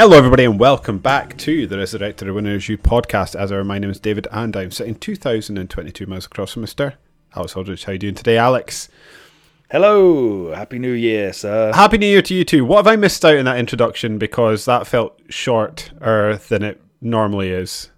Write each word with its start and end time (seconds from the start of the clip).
Hello, 0.00 0.16
everybody, 0.16 0.46
and 0.46 0.58
welcome 0.58 0.96
back 0.98 1.36
to 1.36 1.66
the 1.66 1.76
Resurrected 1.76 2.30
Winner 2.30 2.54
Is 2.54 2.70
You 2.70 2.78
podcast. 2.78 3.34
As 3.38 3.52
ever, 3.52 3.62
my 3.62 3.78
name 3.78 3.90
is 3.90 4.00
David, 4.00 4.26
and 4.32 4.56
I'm 4.56 4.70
sitting 4.70 4.94
2,022 4.94 6.06
miles 6.06 6.24
across 6.24 6.54
from 6.54 6.64
Mr. 6.64 6.94
Alex 7.36 7.54
Aldrich. 7.54 7.84
How 7.84 7.90
are 7.90 7.92
you 7.96 7.98
doing 7.98 8.14
today, 8.14 8.38
Alex? 8.38 8.88
Hello, 9.70 10.54
happy 10.54 10.78
New 10.78 10.92
Year, 10.94 11.34
sir. 11.34 11.74
Happy 11.74 11.98
New 11.98 12.06
Year 12.06 12.22
to 12.22 12.34
you 12.34 12.46
too. 12.46 12.64
What 12.64 12.78
have 12.78 12.86
I 12.86 12.96
missed 12.96 13.22
out 13.26 13.34
in 13.34 13.44
that 13.44 13.58
introduction 13.58 14.16
because 14.16 14.64
that 14.64 14.86
felt 14.86 15.20
shorter 15.28 16.38
than 16.48 16.62
it 16.62 16.80
normally 17.02 17.50
is? 17.50 17.90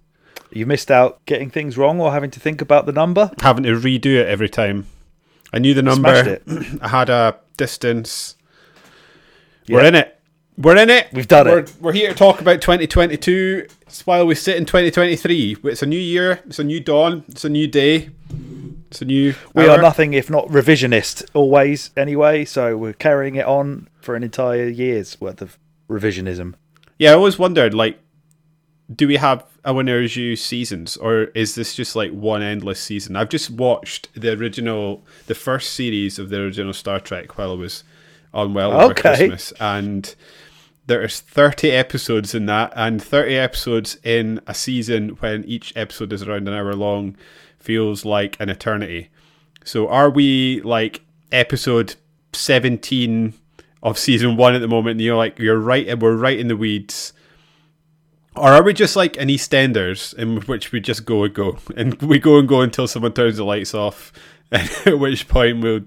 You 0.50 0.67
missed 0.67 0.91
out 0.91 1.25
getting 1.27 1.50
things 1.50 1.78
wrong 1.78 2.00
or 2.00 2.11
having 2.11 2.33
to 2.33 2.41
think 2.41 2.61
about 2.61 2.86
the 2.86 2.92
number. 2.92 3.30
Having 3.42 3.62
to 3.62 3.78
redo 3.78 4.17
it 4.17 4.27
every 4.27 4.48
time. 4.48 4.86
I 5.53 5.61
knew 5.61 5.73
the 5.73 5.83
number. 5.83 6.41
I 6.83 6.89
had 6.89 7.11
a 7.11 7.39
distance. 7.56 8.34
We're 9.69 9.84
in 9.84 9.95
it. 9.95 10.19
We're 10.58 10.77
in 10.77 10.91
it. 10.91 11.08
We've 11.12 11.28
done 11.28 11.47
we're, 11.47 11.58
it. 11.61 11.75
We're 11.81 11.92
here 11.92 12.11
to 12.11 12.14
talk 12.14 12.41
about 12.41 12.61
2022. 12.61 13.67
It's 13.83 14.06
while 14.06 14.27
we 14.27 14.34
sit 14.34 14.56
in 14.56 14.67
2023. 14.67 15.56
It's 15.64 15.83
a 15.83 15.86
new 15.86 15.98
year. 15.98 16.41
It's 16.47 16.58
a 16.58 16.64
new 16.64 16.78
dawn. 16.78 17.25
It's 17.28 17.45
a 17.45 17.48
new 17.48 17.67
day. 17.67 18.11
It's 18.91 19.00
a 19.00 19.06
new. 19.06 19.34
We 19.55 19.64
hour. 19.64 19.78
are 19.78 19.83
nothing 19.83 20.12
if 20.12 20.28
not 20.28 20.47
revisionist, 20.48 21.25
always, 21.33 21.91
anyway, 21.97 22.45
so 22.45 22.77
we're 22.77 22.92
carrying 22.92 23.36
it 23.36 23.47
on 23.47 23.89
for 24.03 24.14
an 24.14 24.23
entire 24.23 24.69
year's 24.69 25.19
worth 25.19 25.41
of 25.41 25.58
revisionism. 25.89 26.55
Yeah, 26.98 27.12
I 27.12 27.14
always 27.14 27.39
wondered, 27.39 27.73
like, 27.73 27.98
do 28.95 29.08
we 29.08 29.17
have 29.17 29.47
a 29.64 29.73
Winner 29.73 30.03
Is 30.03 30.17
You 30.17 30.36
seasons, 30.36 30.98
or 30.98 31.25
is 31.34 31.55
this 31.55 31.75
just 31.75 31.97
like 31.97 32.11
one 32.11 32.42
endless 32.42 32.80
season? 32.80 33.17
I've 33.17 33.30
just 33.30 33.48
watched 33.51 34.11
the 34.14 34.34
original, 34.34 35.02
the 35.27 35.34
first 35.34 35.73
series 35.73 36.19
of 36.19 36.29
the 36.29 36.42
original 36.42 36.74
Star 36.74 37.01
Trek 37.01 37.39
while 37.39 37.52
I 37.52 37.55
was 37.55 37.84
unwell 38.34 38.73
over 38.73 38.92
Okay. 38.92 39.17
Christmas, 39.17 39.52
and 39.58 40.14
there's 40.87 41.20
30 41.20 41.70
episodes 41.70 42.35
in 42.35 42.47
that, 42.47 42.73
and 42.75 43.03
30 43.03 43.37
episodes 43.37 43.98
in 44.03 44.41
a 44.47 44.55
season 44.55 45.11
when 45.20 45.45
each 45.45 45.73
episode 45.77 46.13
is 46.13 46.23
around 46.23 46.48
an 46.48 46.55
hour 46.55 46.75
long 46.75 47.17
feels 47.59 48.05
like 48.05 48.37
an 48.41 48.48
eternity. 48.48 49.09
So, 49.65 49.89
are 49.89 50.11
we 50.11 50.61
like 50.63 51.03
episode 51.31 51.95
17 52.33 53.35
of 53.83 53.98
season 53.98 54.37
one 54.37 54.55
at 54.55 54.61
the 54.61 54.69
moment? 54.69 54.93
And 54.93 55.01
you're 55.01 55.17
like, 55.17 55.39
you're 55.39 55.59
right, 55.59 55.87
and 55.87 56.03
we're 56.03 56.17
right 56.17 56.39
in 56.39 56.48
the 56.48 56.57
weeds. 56.57 57.13
Or 58.35 58.49
are 58.49 58.63
we 58.63 58.73
just 58.73 58.97
like 58.97 59.17
an 59.19 59.29
EastEnders 59.29 60.14
in 60.14 60.41
which 60.43 60.73
we 60.73 60.81
just 60.81 61.05
go 61.05 61.25
and 61.25 61.35
go 61.35 61.59
and 61.77 62.01
we 62.03 62.19
go 62.19 62.39
and 62.39 62.49
go 62.49 62.63
until 62.63 62.89
someone 62.89 63.13
turns 63.13 63.37
the 63.37 63.45
lights 63.45 63.75
off, 63.75 64.13
at 64.53 64.99
which 64.99 65.29
point 65.29 65.61
we'll, 65.63 65.81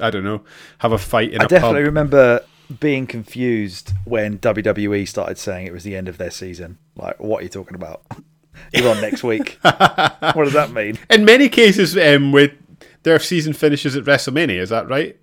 I 0.00 0.10
don't 0.10 0.24
know, 0.24 0.42
have 0.78 0.92
a 0.92 0.98
fight 0.98 1.32
in 1.32 1.40
I 1.40 1.44
a 1.44 1.48
definitely 1.48 1.80
pub. 1.80 1.86
remember 1.86 2.44
being 2.80 3.06
confused 3.06 3.92
when 4.04 4.38
WWE 4.38 5.06
started 5.06 5.38
saying 5.38 5.66
it 5.66 5.72
was 5.72 5.84
the 5.84 5.96
end 5.96 6.08
of 6.08 6.18
their 6.18 6.30
season. 6.30 6.78
Like, 6.96 7.18
what 7.20 7.40
are 7.40 7.42
you 7.44 7.48
talking 7.48 7.74
about? 7.74 8.02
You're 8.72 8.90
on 8.94 9.00
next 9.00 9.22
week. 9.22 9.58
what 9.62 10.44
does 10.44 10.54
that 10.54 10.72
mean? 10.72 10.98
In 11.10 11.24
many 11.24 11.48
cases, 11.48 11.96
um, 11.96 12.32
with 12.32 12.52
their 13.02 13.18
season 13.18 13.52
finishes 13.52 13.96
at 13.96 14.04
WrestleMania, 14.04 14.58
is 14.58 14.70
that 14.70 14.88
right? 14.88 15.16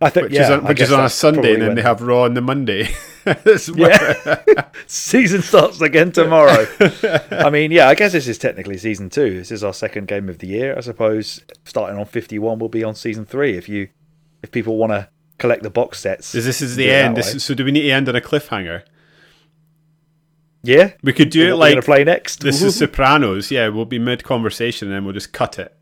I 0.00 0.10
think 0.10 0.24
Which 0.24 0.32
yeah, 0.34 0.44
is 0.44 0.50
on, 0.50 0.64
which 0.64 0.80
is 0.80 0.92
on 0.92 1.04
a 1.04 1.08
Sunday, 1.08 1.52
and 1.54 1.62
then 1.62 1.68
when- 1.70 1.76
they 1.76 1.82
have 1.82 2.00
Raw 2.02 2.22
on 2.24 2.34
the 2.34 2.40
Monday. 2.40 2.88
Yeah. 3.24 4.64
season 4.88 5.42
starts 5.42 5.80
again 5.80 6.10
tomorrow. 6.10 6.66
I 7.30 7.50
mean, 7.50 7.70
yeah, 7.70 7.88
I 7.88 7.94
guess 7.94 8.10
this 8.10 8.26
is 8.26 8.36
technically 8.36 8.76
season 8.78 9.10
two. 9.10 9.36
This 9.36 9.52
is 9.52 9.62
our 9.62 9.72
second 9.72 10.08
game 10.08 10.28
of 10.28 10.38
the 10.38 10.48
year. 10.48 10.74
I 10.76 10.80
suppose 10.80 11.40
starting 11.64 12.00
on 12.00 12.04
51 12.06 12.58
we'll 12.58 12.68
be 12.68 12.82
on 12.82 12.96
season 12.96 13.24
three 13.24 13.56
if 13.56 13.68
you 13.68 13.90
if 14.42 14.50
people 14.50 14.76
want 14.76 14.90
to 14.90 15.08
collect 15.42 15.62
the 15.62 15.70
box 15.70 15.98
sets. 16.00 16.34
Is 16.34 16.44
this 16.46 16.62
is 16.62 16.76
the 16.76 16.90
end? 16.90 17.16
This 17.16 17.34
is, 17.34 17.44
so 17.44 17.52
do 17.54 17.64
we 17.64 17.70
need 17.72 17.82
to 17.82 17.90
end 17.90 18.08
on 18.08 18.16
a 18.16 18.20
cliffhanger? 18.20 18.82
yeah. 20.62 20.92
We 21.02 21.12
could 21.12 21.30
do 21.30 21.40
it 21.40 21.50
What 21.52 21.58
we're 21.58 21.68
gonna 21.70 21.76
like 21.76 21.84
play 21.84 22.04
next. 22.04 22.40
this 22.40 22.62
is 22.62 22.76
Sopranos. 22.82 23.50
Yeah, 23.50 23.68
we'll 23.68 23.84
be 23.84 23.98
mid 23.98 24.22
conversation 24.24 24.88
and 24.88 24.94
then 24.96 25.04
we'll 25.04 25.12
just 25.14 25.32
cut 25.32 25.58
it. 25.58 25.76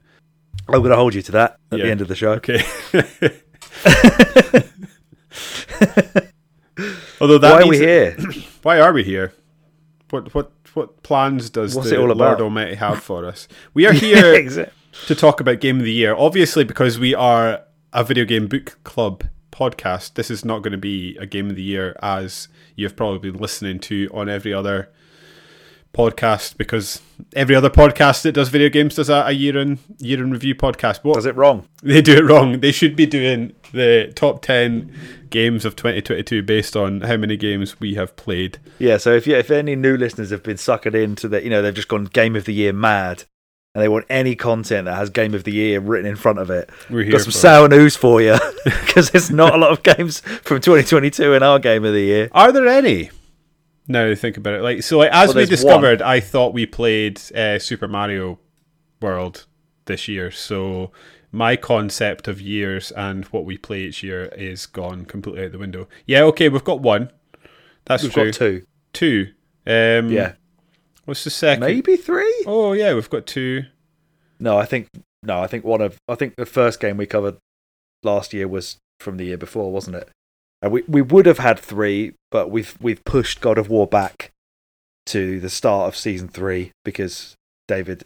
I'm 0.69 0.81
going 0.81 0.91
to 0.91 0.97
hold 0.97 1.15
you 1.15 1.23
to 1.23 1.33
that 1.33 1.59
at 1.73 1.79
Yeah. 1.79 1.85
the 1.85 1.91
end 1.91 2.01
of 2.01 2.09
the 2.09 2.15
show. 2.15 2.33
Okay. 2.41 2.63
Although 7.21 7.39
that 7.39 7.53
Why 7.53 7.63
are 7.63 7.67
we 7.69 7.79
here? 7.79 8.17
Why 8.63 8.81
are 8.81 8.93
we 8.93 9.05
here? 9.05 9.33
What 10.11 10.33
what 10.35 10.53
what 10.75 11.03
plans 11.03 11.51
does 11.51 11.75
What's 11.77 11.91
the 11.91 11.97
it 11.97 11.99
all 11.99 12.09
Lord? 12.15 12.41
Almighty 12.41 12.77
have 12.77 13.03
for 13.03 13.27
us? 13.27 13.49
We 13.75 13.87
are 13.87 13.93
here 14.07 14.35
Exact- 14.35 14.73
to 15.07 15.15
talk 15.15 15.41
about 15.41 15.61
Game 15.61 15.79
of 15.79 15.85
the 15.85 15.93
Year. 15.93 16.15
Obviously, 16.15 16.65
because 16.65 16.99
we 16.99 17.15
are 17.15 17.63
a 17.93 18.05
video 18.05 18.25
game 18.25 18.47
book 18.47 18.79
club 18.85 19.25
podcast, 19.61 20.15
this 20.15 20.31
is 20.31 20.45
not 20.45 20.63
going 20.63 20.73
to 20.73 20.79
be 20.79 21.17
a 21.19 21.27
Game 21.27 21.51
of 21.51 21.57
the 21.57 21.63
Year 21.63 21.95
as 22.03 22.49
you've 22.75 22.97
probably 22.97 23.31
been 23.31 23.41
listening 23.41 23.79
to 23.81 24.09
on 24.15 24.29
every 24.29 24.55
other 24.55 24.89
podcast 25.93 26.57
because 26.57 27.03
every 27.35 27.55
other 27.55 27.69
podcast 27.69 28.23
that 28.23 28.33
does 28.33 28.49
video 28.49 28.69
games 28.69 28.95
does 28.95 29.11
a, 29.11 29.25
a 29.27 29.33
year 29.33 29.59
in 29.59 29.79
year 29.99 30.23
in 30.23 30.31
review 30.31 30.55
podcast. 30.55 31.03
What 31.03 31.17
Does 31.17 31.27
it 31.27 31.37
wrong? 31.37 31.69
they 31.83 32.01
do 32.01 32.17
it 32.17 32.25
wrong. 32.25 32.61
They 32.61 32.73
should 32.73 32.97
be 32.97 33.07
doing 33.07 33.53
the 33.73 34.13
top 34.15 34.43
ten 34.43 34.93
games 35.31 35.65
of 35.65 35.77
2022 35.77 36.43
based 36.43 36.77
on 36.77 37.03
how 37.03 37.17
many 37.17 37.37
games 37.37 37.81
we 37.81 37.95
have 37.95 38.17
played. 38.17 38.59
Yeah. 38.79 38.97
So 38.97 39.13
if 39.13 39.27
you, 39.27 39.37
if 39.37 39.51
any 39.51 39.77
new 39.77 39.97
listeners 39.97 40.31
have 40.31 40.43
been 40.43 40.57
suckered 40.57 40.95
into 40.95 41.29
that, 41.29 41.45
you 41.45 41.51
know, 41.51 41.61
they've 41.63 41.75
just 41.75 41.89
gone 41.89 42.05
game 42.05 42.37
of 42.37 42.45
the 42.45 42.55
year 42.55 42.73
mad, 42.73 43.25
and 43.75 43.83
they 43.83 43.89
want 43.89 44.05
any 44.11 44.35
content 44.35 44.87
that 44.87 44.97
has 44.97 45.11
game 45.11 45.33
of 45.35 45.45
the 45.45 45.53
year 45.53 45.79
written 45.81 46.09
in 46.11 46.17
front 46.17 46.39
of 46.39 46.51
it. 46.51 46.71
We're 46.89 47.05
here 47.05 47.13
Got 47.13 47.21
some 47.23 47.33
for 47.33 47.39
it. 47.39 47.41
sour 47.41 47.69
news 47.69 47.97
for 47.97 48.21
you 48.21 48.37
because 48.65 49.11
there's 49.11 49.31
not 49.31 49.55
a 49.55 49.59
lot 49.59 49.71
of 49.73 49.83
games 49.83 50.21
from 50.21 50.61
2022 50.61 51.35
in 51.35 51.43
our 51.43 51.59
game 51.59 51.85
of 51.85 51.93
the 51.93 52.01
year. 52.01 52.29
Are 52.33 52.51
there 52.53 52.67
any? 52.67 53.11
I 53.93 54.15
think 54.15 54.37
about 54.37 54.55
it, 54.55 54.63
like 54.63 54.83
so, 54.85 54.99
like 54.99 55.11
as 55.13 55.29
Well, 55.31 55.39
we 55.39 55.47
discovered, 55.47 56.01
I 56.01 56.21
thought 56.21 56.55
we 56.55 56.65
played 56.65 57.21
uh, 57.35 57.59
Super 57.59 57.89
Mario 57.89 58.39
World 59.03 59.47
this 59.87 60.07
year. 60.07 60.31
So 60.31 60.93
my 61.33 61.57
concept 61.57 62.29
of 62.29 62.41
years 62.41 62.93
and 62.93 63.25
what 63.27 63.45
we 63.45 63.59
play 63.59 63.83
each 63.83 64.03
year 64.05 64.27
is 64.37 64.67
gone 64.67 65.07
completely 65.07 65.45
out 65.45 65.53
the 65.53 65.59
window. 65.59 65.89
Yeah, 66.07 66.23
okay, 66.23 66.49
we've 66.49 66.63
got 66.63 66.81
one. 66.81 67.11
That's 67.87 68.05
We've 68.05 68.13
true. 68.13 68.25
got 68.27 68.35
two. 68.35 68.63
Two. 68.93 69.27
Um, 69.67 70.11
Yeah. 70.11 70.35
What's 71.05 71.25
the 71.25 71.31
second? 71.31 71.65
Maybe 71.65 71.97
three? 71.97 72.45
Oh 72.47 72.73
yeah, 72.73 72.95
we've 72.95 73.11
got 73.11 73.27
two. 73.27 73.65
No, 74.39 74.59
I 74.59 74.65
think 74.65 74.89
no, 75.23 75.41
I 75.41 75.47
think 75.47 75.65
one 75.65 75.81
of 75.81 75.99
I 76.09 76.15
think 76.15 76.37
the 76.37 76.47
first 76.47 76.81
game 76.81 76.97
we 76.97 77.07
covered 77.07 77.37
last 78.03 78.33
year 78.33 78.49
was 78.49 78.77
from 78.99 79.17
the 79.17 79.25
year 79.25 79.39
before, 79.39 79.73
wasn't 79.73 79.97
it? 79.97 80.09
And 80.63 80.73
we 80.73 80.83
we 80.87 81.03
would 81.03 81.27
have 81.27 81.39
had 81.39 81.59
three, 81.59 82.15
but 82.31 82.51
we've 82.51 82.77
we've 82.81 83.05
pushed 83.05 83.41
God 83.41 83.59
of 83.59 83.69
War 83.69 83.87
back 83.87 84.31
to 85.07 85.41
the 85.41 85.51
start 85.51 85.89
of 85.89 85.97
season 85.97 86.29
three 86.29 86.73
because 86.85 87.35
David 87.67 88.05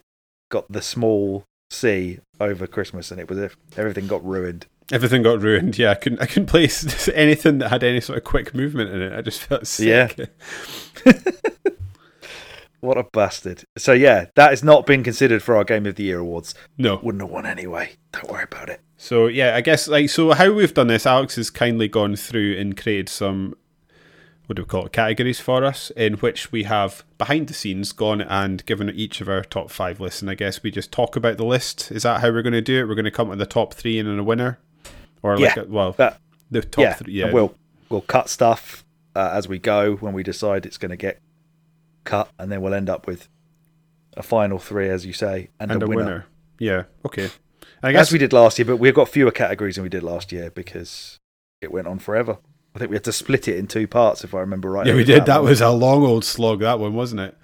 got 0.51 0.71
the 0.71 0.83
small 0.83 1.45
C 1.71 2.21
over 2.41 2.67
Christmas 2.67 3.11
and 3.11 3.21
it 3.21 3.29
was 3.29 3.51
everything 3.77 4.07
got 4.07 4.25
ruined. 4.25 4.67
Everything 4.93 5.23
got 5.23 5.41
ruined. 5.41 5.79
Yeah, 5.79 5.91
I 5.91 5.95
couldn't. 5.95 6.21
I 6.21 6.27
couldn't 6.27 6.47
place 6.47 7.09
anything 7.15 7.59
that 7.59 7.71
had 7.71 7.83
any 7.83 8.01
sort 8.01 8.19
of 8.19 8.25
quick 8.25 8.55
movement 8.55 8.91
in 8.91 9.03
it. 9.03 9.13
I 9.13 9.23
just 9.23 9.41
felt 9.41 9.67
sick. 9.67 10.17
Yeah. 11.07 11.13
What 12.85 12.99
a 12.99 13.05
bastard. 13.05 13.65
So 13.79 13.93
yeah, 13.93 14.27
that 14.35 14.51
has 14.51 14.63
not 14.63 14.85
been 14.85 15.03
considered 15.03 15.43
for 15.43 15.57
our 15.57 15.65
Game 15.65 15.87
of 15.87 15.95
the 15.95 16.03
Year 16.05 16.19
awards. 16.19 16.55
No. 16.77 17.01
Wouldn't 17.03 17.23
have 17.23 17.31
won 17.31 17.47
anyway. 17.47 17.93
Don't 18.13 18.31
worry 18.31 18.45
about 18.45 18.69
it. 18.69 18.83
So 18.99 19.27
yeah, 19.27 19.57
I 19.57 19.63
guess 19.63 19.89
like 19.89 20.11
so 20.11 20.33
how 20.33 20.53
we've 20.53 20.75
done 20.75 20.89
this, 20.89 21.07
Alex 21.07 21.37
has 21.37 21.49
kindly 21.49 21.89
gone 21.89 22.15
through 22.15 22.59
and 22.59 22.77
created 22.77 23.09
some 23.09 23.55
what 24.47 24.57
do 24.57 24.63
we 24.63 24.67
call 24.67 24.85
it 24.85 24.93
categories 24.93 25.41
for 25.41 25.65
us 25.65 25.91
in 25.97 26.15
which 26.15 26.53
we 26.53 26.65
have 26.65 27.03
behind 27.17 27.47
the 27.47 27.55
scenes 27.55 27.93
gone 27.93 28.21
and 28.21 28.67
given 28.67 28.91
each 28.91 29.23
of 29.23 29.29
our 29.31 29.43
top 29.43 29.71
five 29.71 29.99
lists 29.99 30.21
and 30.21 30.31
I 30.31 30.35
guess 30.35 30.63
we 30.63 30.71
just 30.71 30.93
talk 30.93 31.17
about 31.17 31.39
the 31.39 31.47
list. 31.47 31.91
Is 31.91 32.03
that 32.03 32.21
how 32.21 32.31
we're 32.31 32.43
gonna 32.43 32.61
do 32.61 32.81
it? 32.81 32.87
We're 32.87 32.97
gonna 32.97 33.11
come 33.11 33.29
up 33.29 33.31
with 33.31 33.39
the 33.39 33.47
top 33.47 33.73
three 33.73 33.99
and 33.99 34.07
then 34.07 34.19
a 34.19 34.25
winner? 34.25 34.59
Or 35.23 35.39
like 35.39 35.57
Yeah, 35.57 35.63
a, 35.63 35.67
well 35.67 35.93
That 35.93 36.21
the 36.51 36.61
top 36.61 36.83
yeah, 36.83 36.93
three 36.93 37.13
yeah. 37.15 37.33
we'll 37.33 37.55
we'll 37.89 38.03
cut 38.03 38.29
stuff 38.29 38.85
uh, 39.17 39.31
as 39.33 39.49
we 39.49 39.59
go 39.59 39.95
when 39.97 40.13
we 40.13 40.23
decide 40.23 40.67
it's 40.67 40.77
going 40.77 40.91
to 40.91 40.97
get 40.97 41.21
cut, 42.05 42.31
and 42.39 42.51
then 42.51 42.63
we'll 42.63 42.75
end 42.75 42.89
up 42.89 43.07
with 43.07 43.29
a 44.17 44.23
final 44.23 44.59
three, 44.59 44.89
as 44.89 45.05
you 45.05 45.13
say, 45.13 45.51
and, 45.59 45.71
and 45.71 45.83
a, 45.83 45.87
a 45.87 45.89
winner. 45.89 46.05
winner. 46.05 46.27
Yeah. 46.59 46.85
Okay. 47.05 47.31
I 47.83 47.93
guess 47.93 48.09
As 48.09 48.13
we 48.13 48.19
did 48.19 48.33
last 48.33 48.59
year, 48.59 48.67
but 48.67 48.77
we've 48.77 48.95
got 48.95 49.09
fewer 49.09 49.31
categories 49.31 49.75
than 49.75 49.83
we 49.83 49.91
did 49.91 50.03
last 50.03 50.33
year 50.33 50.51
because 50.51 51.19
it 51.61 51.71
went 51.71 51.87
on 51.87 51.99
forever. 51.99 52.39
I 52.75 52.79
think 52.79 52.91
we 52.91 52.97
had 52.97 53.05
to 53.05 53.13
split 53.13 53.47
it 53.47 53.59
in 53.59 53.67
two 53.67 53.87
parts, 53.87 54.25
if 54.25 54.35
I 54.35 54.41
remember 54.41 54.71
right. 54.71 54.87
yeah, 54.87 54.95
we 54.95 55.05
did. 55.05 55.27
That 55.27 55.43
was 55.43 55.61
a 55.61 55.71
long 55.71 56.03
old 56.05 56.25
slog. 56.25 56.61
That 56.61 56.79
one, 56.79 56.95
wasn't 56.95 57.21
it? 57.21 57.37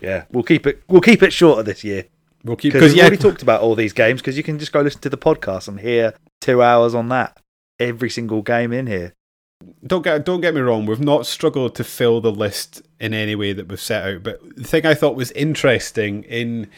yeah. 0.00 0.24
We'll 0.30 0.44
keep 0.44 0.66
it. 0.66 0.82
We'll 0.88 1.00
keep 1.00 1.22
it 1.22 1.32
shorter 1.32 1.62
this 1.62 1.82
year 1.82 2.06
We'll 2.46 2.56
keep 2.56 2.72
because 2.72 2.92
because 2.92 2.92
we 2.92 2.98
yeah, 2.98 3.06
already 3.06 3.16
talked 3.16 3.42
about 3.42 3.60
all 3.60 3.74
these 3.74 3.92
games. 3.92 4.20
Because 4.20 4.36
you 4.36 4.42
can 4.42 4.58
just 4.58 4.72
go 4.72 4.80
listen 4.80 5.00
to 5.00 5.10
the 5.10 5.18
podcast 5.18 5.68
and 5.68 5.80
hear 5.80 6.14
two 6.40 6.62
hours 6.62 6.94
on 6.94 7.08
that 7.08 7.38
every 7.78 8.08
single 8.08 8.40
game 8.40 8.72
in 8.72 8.86
here. 8.86 9.14
don't 9.84 10.02
get 10.02 10.24
don't 10.24 10.40
get 10.40 10.54
me 10.54 10.60
wrong. 10.60 10.86
We've 10.86 11.00
not 11.00 11.26
struggled 11.26 11.74
to 11.74 11.84
fill 11.84 12.20
the 12.20 12.30
list 12.30 12.82
in 13.00 13.12
any 13.14 13.34
way 13.34 13.52
that 13.52 13.68
we've 13.68 13.80
set 13.80 14.04
out. 14.04 14.22
But 14.22 14.40
the 14.56 14.64
thing 14.64 14.86
I 14.86 14.94
thought 14.94 15.16
was 15.16 15.30
interesting 15.32 16.24
in 16.24 16.68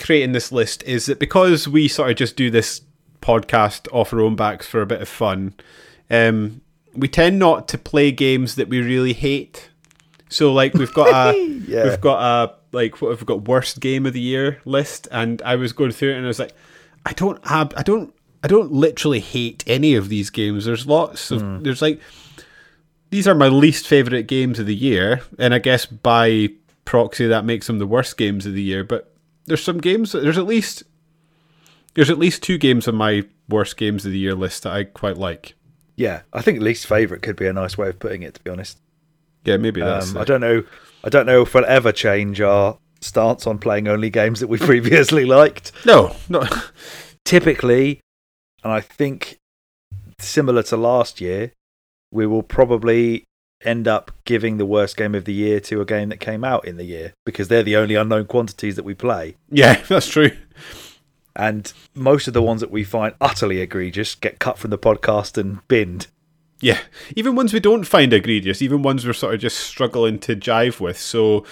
creating 0.00 0.32
this 0.32 0.52
list 0.52 0.82
is 0.84 1.06
that 1.06 1.18
because 1.18 1.68
we 1.68 1.88
sort 1.88 2.10
of 2.10 2.16
just 2.16 2.36
do 2.36 2.50
this 2.50 2.82
podcast 3.20 3.88
off 3.92 4.12
our 4.12 4.20
own 4.20 4.36
backs 4.36 4.66
for 4.66 4.80
a 4.82 4.86
bit 4.86 5.00
of 5.02 5.08
fun, 5.08 5.54
um, 6.10 6.60
we 6.94 7.08
tend 7.08 7.38
not 7.38 7.68
to 7.68 7.78
play 7.78 8.10
games 8.10 8.54
that 8.56 8.68
we 8.68 8.80
really 8.80 9.12
hate. 9.12 9.70
So 10.28 10.52
like 10.52 10.74
we've 10.74 10.92
got 10.92 11.34
a 11.34 11.38
Yeah. 11.68 11.84
we've 11.84 12.00
got 12.00 12.20
a 12.22 12.54
like 12.72 13.00
what 13.00 13.10
have 13.10 13.20
we've 13.20 13.26
got 13.26 13.48
worst 13.48 13.80
game 13.80 14.06
of 14.06 14.12
the 14.12 14.20
year 14.20 14.60
list, 14.64 15.08
and 15.10 15.40
I 15.42 15.56
was 15.56 15.72
going 15.72 15.90
through 15.92 16.10
it 16.12 16.16
and 16.16 16.24
I 16.24 16.28
was 16.28 16.38
like, 16.38 16.54
I 17.06 17.12
don't 17.12 17.44
have 17.46 17.72
I 17.76 17.82
don't 17.82 18.14
I 18.42 18.48
don't 18.48 18.72
literally 18.72 19.20
hate 19.20 19.64
any 19.66 19.94
of 19.94 20.08
these 20.08 20.30
games. 20.30 20.64
There's 20.66 20.86
lots 20.86 21.30
of 21.30 21.64
there's 21.64 21.80
like 21.82 22.00
these 23.10 23.26
are 23.28 23.34
my 23.34 23.48
least 23.48 23.86
favorite 23.86 24.24
games 24.26 24.58
of 24.58 24.66
the 24.66 24.74
year, 24.74 25.22
and 25.38 25.54
I 25.54 25.58
guess 25.58 25.86
by 25.86 26.50
proxy 26.84 27.26
that 27.26 27.44
makes 27.44 27.66
them 27.66 27.78
the 27.78 27.86
worst 27.86 28.16
games 28.16 28.46
of 28.46 28.54
the 28.54 28.62
year. 28.62 28.84
But 28.84 29.12
there's 29.46 29.62
some 29.62 29.78
games. 29.78 30.12
There's 30.12 30.38
at 30.38 30.46
least 30.46 30.82
there's 31.94 32.10
at 32.10 32.18
least 32.18 32.42
two 32.42 32.58
games 32.58 32.86
on 32.88 32.94
my 32.96 33.24
worst 33.48 33.76
games 33.76 34.04
of 34.06 34.12
the 34.12 34.18
year 34.18 34.34
list 34.34 34.62
that 34.64 34.72
I 34.72 34.84
quite 34.84 35.16
like. 35.16 35.54
Yeah, 35.96 36.22
I 36.32 36.42
think 36.42 36.60
least 36.60 36.86
favorite 36.86 37.22
could 37.22 37.36
be 37.36 37.46
a 37.46 37.52
nice 37.52 37.76
way 37.76 37.88
of 37.88 37.98
putting 37.98 38.22
it. 38.22 38.34
To 38.34 38.42
be 38.42 38.50
honest, 38.50 38.78
Yeah, 39.44 39.56
maybe 39.56 39.80
that's. 39.80 40.10
um, 40.12 40.18
I 40.18 40.24
don't 40.24 40.40
know. 40.40 40.62
I 41.04 41.08
don't 41.08 41.26
know 41.26 41.42
if 41.42 41.54
we'll 41.54 41.64
ever 41.64 41.92
change 41.92 42.40
our 42.40 42.78
stance 43.00 43.46
on 43.46 43.58
playing 43.58 43.88
only 43.88 44.10
games 44.10 44.40
that 44.40 44.48
we 44.48 44.58
previously 44.70 45.24
liked. 45.24 45.72
no, 45.84 46.14
no. 46.28 46.44
Typically, 47.24 48.00
and 48.64 48.72
I 48.72 48.80
think 48.80 49.38
similar 50.18 50.62
to 50.64 50.76
last 50.76 51.20
year, 51.20 51.52
we 52.10 52.26
will 52.26 52.42
probably 52.42 53.24
end 53.64 53.88
up 53.88 54.12
giving 54.24 54.56
the 54.56 54.66
worst 54.66 54.96
game 54.96 55.14
of 55.14 55.24
the 55.24 55.32
year 55.32 55.58
to 55.60 55.80
a 55.80 55.84
game 55.84 56.10
that 56.10 56.20
came 56.20 56.44
out 56.44 56.64
in 56.64 56.76
the 56.76 56.84
year 56.84 57.12
because 57.26 57.48
they're 57.48 57.62
the 57.62 57.76
only 57.76 57.94
unknown 57.94 58.24
quantities 58.26 58.76
that 58.76 58.84
we 58.84 58.94
play. 58.94 59.36
yeah, 59.50 59.80
that's 59.88 60.08
true. 60.08 60.30
And 61.34 61.72
most 61.94 62.26
of 62.26 62.34
the 62.34 62.42
ones 62.42 62.60
that 62.60 62.70
we 62.70 62.82
find 62.82 63.14
utterly 63.20 63.60
egregious 63.60 64.14
get 64.14 64.38
cut 64.40 64.58
from 64.58 64.70
the 64.70 64.78
podcast 64.78 65.38
and 65.38 65.66
binned. 65.68 66.08
Yeah, 66.60 66.80
even 67.14 67.36
ones 67.36 67.52
we 67.52 67.60
don't 67.60 67.84
find 67.84 68.12
egregious, 68.12 68.60
even 68.60 68.82
ones 68.82 69.06
we're 69.06 69.12
sort 69.12 69.34
of 69.34 69.40
just 69.40 69.58
struggling 69.58 70.18
to 70.20 70.34
jive 70.34 70.80
with. 70.80 70.98
So, 70.98 71.44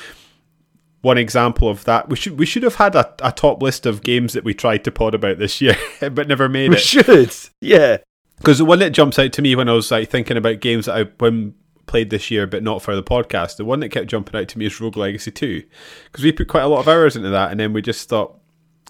one 1.03 1.19
example 1.19 1.69
of 1.69 1.85
that, 1.85 2.09
we 2.09 2.17
should 2.17 2.37
we 2.37 2.47
should 2.47 2.65
have 2.65 2.75
had 2.75 2.97
a, 2.97 3.15
a 3.23 3.31
top 3.31 3.63
list 3.63 3.87
of 3.87 4.03
games 4.03 4.33
that 4.33 4.43
we 4.43 4.53
tried 4.53 4.83
to 4.83 4.91
pod 4.91 5.15
about 5.15 5.39
this 5.39 5.61
year, 5.61 5.77
but 6.01 6.27
never 6.27 6.49
made 6.49 6.71
We 6.71 6.77
it. 6.77 6.79
We 6.79 7.03
should, 7.03 7.33
yeah. 7.61 7.99
Because 8.39 8.59
the 8.59 8.65
one 8.65 8.79
that 8.81 8.91
jumps 8.91 9.19
out 9.19 9.33
to 9.35 9.43
me 9.43 9.55
when 9.55 9.69
I 9.69 9.73
was 9.73 9.91
like 9.91 10.11
thinking 10.11 10.37
about 10.37 10.61
games 10.61 10.87
that 10.87 10.97
I 10.97 11.03
when 11.19 11.55
played 11.87 12.11
this 12.11 12.31
year, 12.31 12.47
but 12.47 12.63
not 12.63 12.83
for 12.83 12.95
the 12.95 13.03
podcast, 13.03 13.57
the 13.57 13.65
one 13.65 13.81
that 13.81 13.91
kept 13.91 14.09
jumping 14.09 14.39
out 14.39 14.49
to 14.49 14.59
me 14.59 14.67
is 14.67 14.81
Rogue 14.81 14.97
Legacy 14.97 15.31
Two, 15.31 15.63
because 16.05 16.25
we 16.25 16.33
put 16.33 16.49
quite 16.49 16.63
a 16.63 16.69
lot 16.69 16.81
of 16.81 16.89
hours 16.89 17.17
into 17.17 17.31
that, 17.31 17.51
and 17.51 17.59
then 17.59 17.73
we 17.73 17.81
just 17.83 18.09
thought 18.09 18.39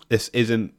this 0.08 0.28
isn't 0.31 0.72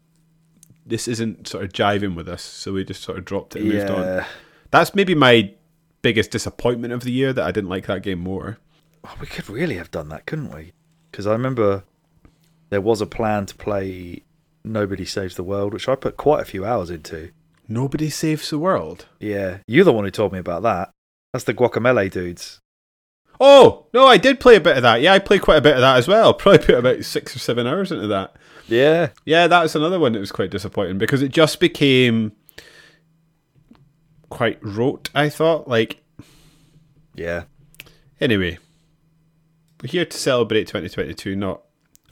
this 0.86 1.08
isn't 1.08 1.48
sort 1.48 1.64
of 1.64 1.74
jiving 1.74 2.16
with 2.16 2.28
us, 2.28 2.42
so 2.42 2.74
we 2.74 2.84
just 2.84 3.04
sort 3.04 3.18
of 3.18 3.26
dropped 3.26 3.56
it 3.56 3.62
and 3.62 3.70
moved 3.72 3.90
on. 3.90 4.26
That's 4.72 4.96
maybe 4.96 5.16
my 5.16 5.54
biggest 6.02 6.32
disappointment 6.32 6.94
of 6.94 7.04
the 7.04 7.12
year 7.12 7.34
that 7.34 7.46
I 7.46 7.52
didn't 7.52 7.70
like 7.70 7.88
that 7.88 8.04
game 8.04 8.20
more. 8.20 8.58
Oh, 9.04 9.16
we 9.20 9.28
could 9.28 9.50
really 9.50 9.76
have 9.76 9.92
done 9.92 10.10
that, 10.10 10.26
couldn't 10.26 10.54
we? 10.54 10.74
Because 11.12 11.28
I 11.28 11.32
remember 11.34 11.84
there 12.70 12.82
was 12.82 13.02
a 13.02 13.06
plan 13.06 13.46
to 13.48 13.56
play 13.56 14.24
Nobody 14.64 15.06
Saves 15.06 15.36
the 15.36 15.44
World, 15.44 15.74
which 15.74 15.88
I 15.88 15.96
put 15.96 16.18
quite 16.18 16.42
a 16.42 16.46
few 16.46 16.66
hours 16.66 16.90
into. 16.90 17.32
Nobody 17.68 18.10
saves 18.10 18.50
the 18.50 18.60
world. 18.60 19.08
Yeah, 19.20 19.60
you're 19.68 19.86
the 19.86 19.94
one 19.94 20.06
who 20.06 20.12
told 20.12 20.32
me 20.32 20.40
about 20.40 20.64
that. 20.64 20.92
That's 21.34 21.44
the 21.44 21.54
Guacamelee 21.54 22.12
dudes. 22.12 22.62
Oh 23.40 23.86
no, 23.94 24.08
I 24.08 24.18
did 24.18 24.40
play 24.40 24.56
a 24.56 24.62
bit 24.62 24.78
of 24.78 24.84
that. 24.84 25.02
Yeah, 25.02 25.14
I 25.14 25.20
played 25.20 25.42
quite 25.42 25.58
a 25.58 25.62
bit 25.62 25.76
of 25.76 25.82
that 25.82 25.98
as 25.98 26.08
well. 26.08 26.34
Probably 26.34 26.66
put 26.66 26.76
about 26.76 27.04
six 27.04 27.36
or 27.36 27.40
seven 27.40 27.68
hours 27.68 27.92
into 27.92 28.08
that. 28.08 28.36
Yeah, 28.68 29.10
Yeah, 29.26 29.48
that's 29.48 29.76
another 29.76 30.00
one 30.00 30.14
that 30.14 30.20
was 30.20 30.32
quite 30.32 30.50
disappointing 30.50 30.98
because 30.98 31.22
it 31.22 31.30
just 31.32 31.60
became 31.60 32.34
quite 34.30 34.60
rote. 34.62 35.10
I 35.14 35.30
thought. 35.30 35.68
Like 35.68 36.04
yeah. 37.16 37.44
anyway, 38.20 38.58
we're 39.82 39.90
here 39.90 40.06
to 40.06 40.18
celebrate 40.18 40.68
2022, 40.68 41.36
not 41.36 41.62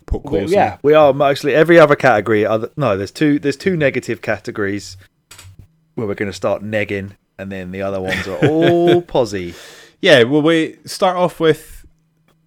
poke 0.05 0.27
holes. 0.27 0.51
yeah, 0.51 0.77
we 0.83 0.93
are 0.93 1.13
mostly 1.13 1.55
every 1.55 1.79
other 1.79 1.95
category. 1.95 2.45
Other 2.45 2.69
no, 2.77 2.97
there's 2.97 3.11
two. 3.11 3.39
There's 3.39 3.57
two 3.57 3.75
negative 3.75 4.21
categories 4.21 4.97
where 5.95 6.07
we're 6.07 6.13
going 6.15 6.29
to 6.31 6.33
start 6.33 6.61
negging, 6.63 7.11
and 7.37 7.51
then 7.51 7.71
the 7.71 7.81
other 7.81 7.99
ones 8.01 8.27
are 8.27 8.37
all 8.47 9.01
posy. 9.15 9.53
yeah. 10.01 10.23
Well, 10.23 10.41
we 10.41 10.77
start 10.85 11.17
off 11.17 11.39
with 11.39 11.85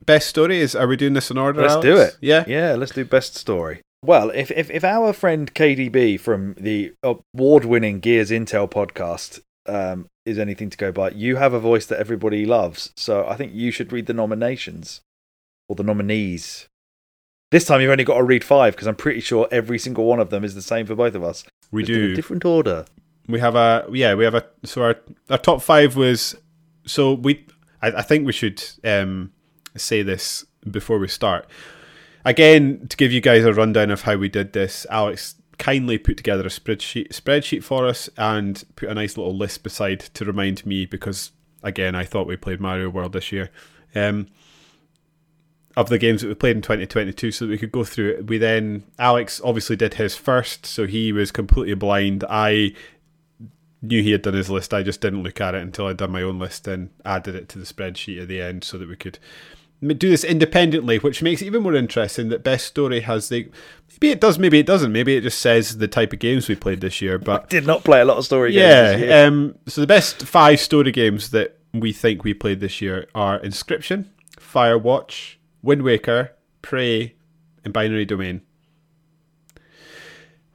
best 0.04 0.28
stories. 0.28 0.74
Are 0.74 0.86
we 0.86 0.96
doing 0.96 1.12
this 1.14 1.30
in 1.30 1.38
order? 1.38 1.60
Let's 1.62 1.72
Alex? 1.74 1.84
do 1.86 1.96
it. 1.98 2.16
Yeah. 2.20 2.44
Yeah, 2.46 2.74
let's 2.74 2.92
do 2.92 3.04
best 3.04 3.34
story. 3.36 3.80
Well, 4.04 4.30
if 4.30 4.50
if, 4.52 4.70
if 4.70 4.84
our 4.84 5.12
friend 5.12 5.52
KDB 5.52 6.20
from 6.20 6.54
the 6.54 6.92
award-winning 7.02 8.00
Gears 8.00 8.30
Intel 8.30 8.70
podcast 8.70 9.40
um, 9.66 10.06
is 10.24 10.38
anything 10.38 10.70
to 10.70 10.76
go 10.78 10.92
by, 10.92 11.10
you 11.10 11.36
have 11.36 11.52
a 11.52 11.58
voice 11.60 11.84
that 11.86 11.98
everybody 11.98 12.46
loves. 12.46 12.92
So 12.96 13.26
I 13.26 13.34
think 13.36 13.52
you 13.54 13.70
should 13.72 13.92
read 13.92 14.06
the 14.06 14.14
nominations 14.14 15.00
or 15.68 15.74
the 15.76 15.82
nominees. 15.82 16.68
This 17.50 17.64
time 17.64 17.80
you've 17.80 17.90
only 17.90 18.04
got 18.04 18.18
to 18.18 18.22
read 18.22 18.44
five 18.44 18.74
because 18.74 18.86
I'm 18.86 18.94
pretty 18.94 19.20
sure 19.20 19.48
every 19.50 19.78
single 19.78 20.04
one 20.04 20.20
of 20.20 20.30
them 20.30 20.44
is 20.44 20.54
the 20.54 20.62
same 20.62 20.86
for 20.86 20.94
both 20.94 21.14
of 21.14 21.24
us. 21.24 21.44
We 21.72 21.82
Just 21.82 21.88
do. 21.88 22.14
different 22.14 22.44
order. 22.44 22.84
We 23.28 23.40
have 23.40 23.54
a 23.54 23.86
yeah. 23.92 24.14
We 24.14 24.24
have 24.24 24.34
a 24.34 24.46
so 24.64 24.82
our 24.82 24.96
our 25.30 25.38
top 25.38 25.62
five 25.62 25.96
was 25.96 26.34
so 26.86 27.12
we. 27.12 27.46
I, 27.82 27.88
I 27.88 28.02
think 28.02 28.26
we 28.26 28.32
should 28.32 28.62
um, 28.84 29.32
say 29.76 30.02
this 30.02 30.44
before 30.68 30.98
we 30.98 31.08
start. 31.08 31.48
Again, 32.24 32.86
to 32.88 32.96
give 32.96 33.12
you 33.12 33.20
guys 33.20 33.44
a 33.44 33.52
rundown 33.52 33.90
of 33.90 34.02
how 34.02 34.16
we 34.16 34.28
did 34.28 34.52
this, 34.52 34.86
Alex 34.90 35.36
kindly 35.58 35.98
put 35.98 36.16
together 36.16 36.44
a 36.44 36.50
spreadsheet 36.50 37.08
spreadsheet 37.08 37.64
for 37.64 37.86
us 37.86 38.08
and 38.16 38.64
put 38.76 38.88
a 38.88 38.94
nice 38.94 39.16
little 39.16 39.36
list 39.36 39.62
beside 39.62 40.00
to 40.00 40.24
remind 40.24 40.64
me 40.64 40.86
because 40.86 41.32
again 41.64 41.96
I 41.96 42.04
thought 42.04 42.28
we 42.28 42.36
played 42.36 42.60
Mario 42.60 42.88
World 42.88 43.12
this 43.12 43.32
year. 43.32 43.50
Um, 43.94 44.28
of 45.76 45.88
the 45.88 45.98
games 45.98 46.22
that 46.22 46.28
we 46.28 46.34
played 46.34 46.56
in 46.56 46.62
2022 46.62 47.30
so 47.30 47.44
that 47.44 47.50
we 47.52 47.56
could 47.58 47.70
go 47.70 47.84
through 47.84 48.10
it. 48.10 48.26
We 48.26 48.36
then 48.36 48.82
Alex 48.98 49.40
obviously 49.44 49.76
did 49.76 49.94
his 49.94 50.16
first, 50.16 50.66
so 50.66 50.88
he 50.88 51.12
was 51.12 51.30
completely 51.30 51.74
blind. 51.74 52.24
I 52.28 52.72
knew 53.82 54.02
he 54.02 54.12
had 54.12 54.22
done 54.22 54.34
his 54.34 54.50
list. 54.50 54.74
I 54.74 54.82
just 54.82 55.00
didn't 55.00 55.22
look 55.22 55.40
at 55.40 55.54
it 55.54 55.62
until 55.62 55.86
I'd 55.86 55.96
done 55.98 56.10
my 56.12 56.22
own 56.22 56.38
list 56.38 56.66
and 56.66 56.90
added 57.04 57.34
it 57.34 57.48
to 57.50 57.58
the 57.58 57.64
spreadsheet 57.64 58.22
at 58.22 58.28
the 58.28 58.40
end 58.40 58.64
so 58.64 58.78
that 58.78 58.88
we 58.88 58.96
could 58.96 59.18
do 59.80 60.10
this 60.10 60.24
independently, 60.24 60.98
which 60.98 61.22
makes 61.22 61.40
it 61.40 61.46
even 61.46 61.62
more 61.62 61.74
interesting 61.74 62.28
that 62.30 62.42
Best 62.42 62.66
Story 62.66 63.00
has 63.00 63.28
the. 63.28 63.48
Maybe 64.00 64.12
it 64.12 64.20
does, 64.20 64.38
maybe 64.38 64.58
it 64.58 64.66
doesn't. 64.66 64.92
Maybe 64.92 65.16
it 65.16 65.22
just 65.22 65.40
says 65.40 65.78
the 65.78 65.88
type 65.88 66.12
of 66.12 66.18
games 66.18 66.48
we 66.48 66.56
played 66.56 66.80
this 66.80 67.00
year. 67.00 67.18
But 67.18 67.48
Did 67.50 67.66
not 67.66 67.84
play 67.84 68.00
a 68.00 68.04
lot 68.04 68.18
of 68.18 68.24
story 68.24 68.52
games. 68.52 69.02
yeah, 69.02 69.24
um, 69.24 69.56
so 69.66 69.80
the 69.80 69.86
best 69.86 70.22
five 70.22 70.60
story 70.60 70.92
games 70.92 71.30
that 71.30 71.58
we 71.72 71.92
think 71.92 72.24
we 72.24 72.34
played 72.34 72.60
this 72.60 72.80
year 72.80 73.06
are 73.14 73.38
Inscryption, 73.40 74.06
Firewatch, 74.36 75.36
Wind 75.62 75.82
Waker, 75.82 76.32
Prey, 76.62 77.14
and 77.64 77.72
Binary 77.72 78.04
Domain. 78.04 78.42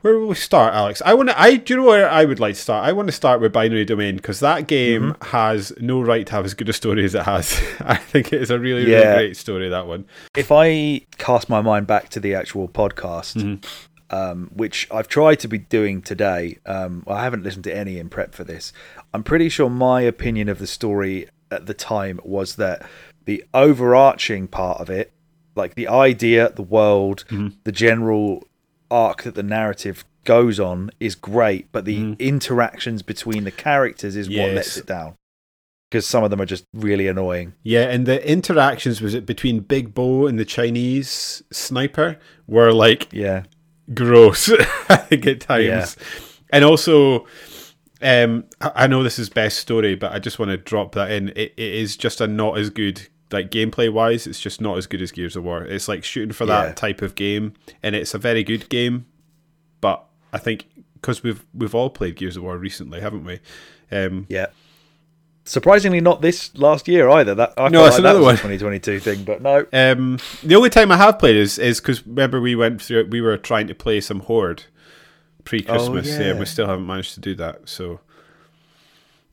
Where 0.03 0.19
will 0.19 0.27
we 0.27 0.35
start, 0.35 0.73
Alex? 0.73 1.01
I 1.05 1.13
want 1.13 1.29
to. 1.29 1.39
I 1.41 1.55
do 1.55 1.73
you 1.73 1.79
know 1.79 1.87
where 1.87 2.09
I 2.09 2.25
would 2.25 2.39
like 2.41 2.55
to 2.55 2.59
start? 2.61 2.85
I 2.85 2.91
want 2.91 3.07
to 3.07 3.13
start 3.13 3.39
with 3.39 3.53
Binary 3.53 3.85
Domain 3.85 4.17
because 4.17 4.41
that 4.41 4.67
game 4.67 5.13
Mm-hmm. 5.13 5.25
has 5.29 5.71
no 5.79 6.01
right 6.01 6.27
to 6.27 6.31
have 6.33 6.43
as 6.43 6.53
good 6.53 6.67
a 6.67 6.73
story 6.73 7.05
as 7.05 7.15
it 7.15 7.23
has. 7.23 7.53
I 7.79 7.95
think 7.95 8.33
it 8.33 8.41
is 8.41 8.51
a 8.51 8.59
really, 8.59 8.91
Yeah. 8.91 8.97
really 8.97 9.13
great 9.27 9.37
story. 9.37 9.69
That 9.69 9.87
one. 9.87 10.03
if 10.35 10.51
I 10.51 11.05
cast 11.17 11.47
my 11.47 11.61
mind 11.61 11.87
back 11.87 12.09
to 12.09 12.19
the 12.19 12.35
actual 12.35 12.67
podcast, 12.67 13.63
um, 14.09 14.51
which 14.53 14.89
I've 14.91 15.07
tried 15.07 15.35
to 15.39 15.47
be 15.47 15.57
doing 15.59 16.01
today, 16.01 16.57
um, 16.65 17.05
I 17.07 17.23
haven't 17.23 17.43
listened 17.43 17.63
to 17.63 17.73
any 17.75 17.97
in 17.97 18.09
prep 18.09 18.35
for 18.35 18.43
this. 18.43 18.73
I'm 19.13 19.23
pretty 19.23 19.47
sure 19.47 19.69
my 19.69 20.01
opinion 20.01 20.49
of 20.49 20.59
the 20.59 20.67
story 20.67 21.29
at 21.49 21.65
the 21.65 21.73
time 21.73 22.19
was 22.25 22.57
that 22.57 22.85
the 23.23 23.41
overarching 23.53 24.49
part 24.49 24.81
of 24.81 24.89
it, 24.89 25.13
like 25.55 25.75
the 25.75 25.87
idea, 25.87 26.49
the 26.49 26.61
world, 26.61 27.23
the 27.63 27.71
general 27.71 28.45
arc 28.93 29.23
that 29.23 29.35
the 29.35 29.43
narrative 29.43 30.05
goes 30.23 30.59
on, 30.59 30.89
is 30.99 31.15
great, 31.15 31.71
but 31.71 31.83
the 31.85 32.15
interactions 32.19 33.01
between 33.01 33.43
the 33.43 33.51
characters 33.51 34.15
is 34.15 34.29
what 34.29 34.51
lets 34.53 34.75
Yes. 34.75 34.77
it 34.77 34.85
down. 34.85 35.15
because 35.91 36.07
some 36.07 36.23
of 36.23 36.29
them 36.31 36.41
are 36.41 36.45
just 36.47 36.65
really 36.73 37.07
annoying. 37.07 37.53
Yeah, 37.61 37.83
and 37.93 38.05
the 38.07 38.17
interactions 38.27 38.99
was 39.01 39.13
it 39.13 39.25
between 39.27 39.59
Big 39.59 39.93
Bo 39.93 40.25
and 40.27 40.39
the 40.39 40.45
Chinese 40.45 41.43
sniper 41.51 42.17
were 42.47 42.71
like 42.73 43.09
Yeah, 43.11 43.43
gross. 43.93 44.49
I 44.89 44.95
think 45.07 45.27
at 45.27 45.41
times, 45.41 45.65
Yeah. 45.65 45.85
and 46.51 46.63
also. 46.65 47.27
Um, 48.01 48.43
I 48.59 48.71
I 48.83 48.87
know 48.87 49.01
this 49.03 49.17
is 49.19 49.29
best 49.29 49.59
story, 49.59 49.95
but 49.95 50.11
I 50.11 50.19
just 50.19 50.37
want 50.39 50.49
to 50.51 50.57
drop 50.57 50.93
that 50.95 51.09
in. 51.11 51.29
It, 51.29 51.53
it 51.55 51.73
is 51.83 51.95
just 51.95 52.19
a 52.21 52.27
not 52.27 52.57
as 52.57 52.69
good, 52.69 53.07
like 53.33 53.49
gameplay 53.51 53.91
wise. 53.91 54.25
It's 54.27 54.39
just 54.39 54.61
not 54.61 54.77
as 54.77 54.87
good 54.87 55.01
as 55.01 55.11
Gears 55.11 55.35
of 55.35 55.43
War. 55.43 55.63
It's 55.63 55.87
like 55.89 56.03
shooting 56.03 56.31
for 56.33 56.45
Yeah. 56.45 56.67
that 56.67 56.77
type 56.77 57.01
of 57.01 57.15
game, 57.15 57.53
and 57.81 57.95
it's 57.95 58.13
a 58.13 58.17
very 58.17 58.43
good 58.43 58.69
game. 58.69 59.05
But 59.81 60.05
I 60.31 60.37
think 60.37 60.65
because 60.95 61.21
we've 61.23 61.43
we've 61.53 61.75
all 61.75 61.89
played 61.89 62.15
Gears 62.15 62.37
of 62.37 62.43
War 62.43 62.57
recently, 62.57 63.01
haven't 63.01 63.25
we? 63.25 63.39
Um, 63.91 64.25
yeah. 64.29 64.47
Surprisingly, 65.45 65.99
not 65.99 66.21
this 66.21 66.57
last 66.57 66.87
year 66.87 67.09
either. 67.09 67.35
That 67.35 67.53
I 67.57 67.67
No, 67.67 67.83
that's 67.83 67.95
like 67.95 67.99
another 67.99 68.21
one. 68.21 68.35
2022 68.35 68.99
thing, 69.01 69.23
but 69.25 69.41
no. 69.41 69.65
Um, 69.73 70.17
the 70.41 70.55
only 70.55 70.69
time 70.69 70.89
I 70.89 70.95
have 70.95 71.19
played 71.19 71.35
is 71.35 71.59
is 71.59 71.81
because 71.81 72.07
remember 72.07 72.39
we 72.39 72.55
went 72.55 72.81
through 72.81 73.07
we 73.09 73.19
were 73.19 73.35
trying 73.37 73.67
to 73.67 73.75
play 73.75 73.99
some 73.99 74.21
Horde 74.21 74.63
pre 75.43 75.61
Christmas, 75.61 76.07
Oh, 76.07 76.09
yeah. 76.11 76.15
and 76.27 76.35
yeah. 76.35 76.39
we 76.39 76.45
still 76.45 76.67
haven't 76.67 76.87
managed 76.87 77.13
to 77.15 77.19
do 77.19 77.35
that. 77.35 77.67
So 77.67 77.99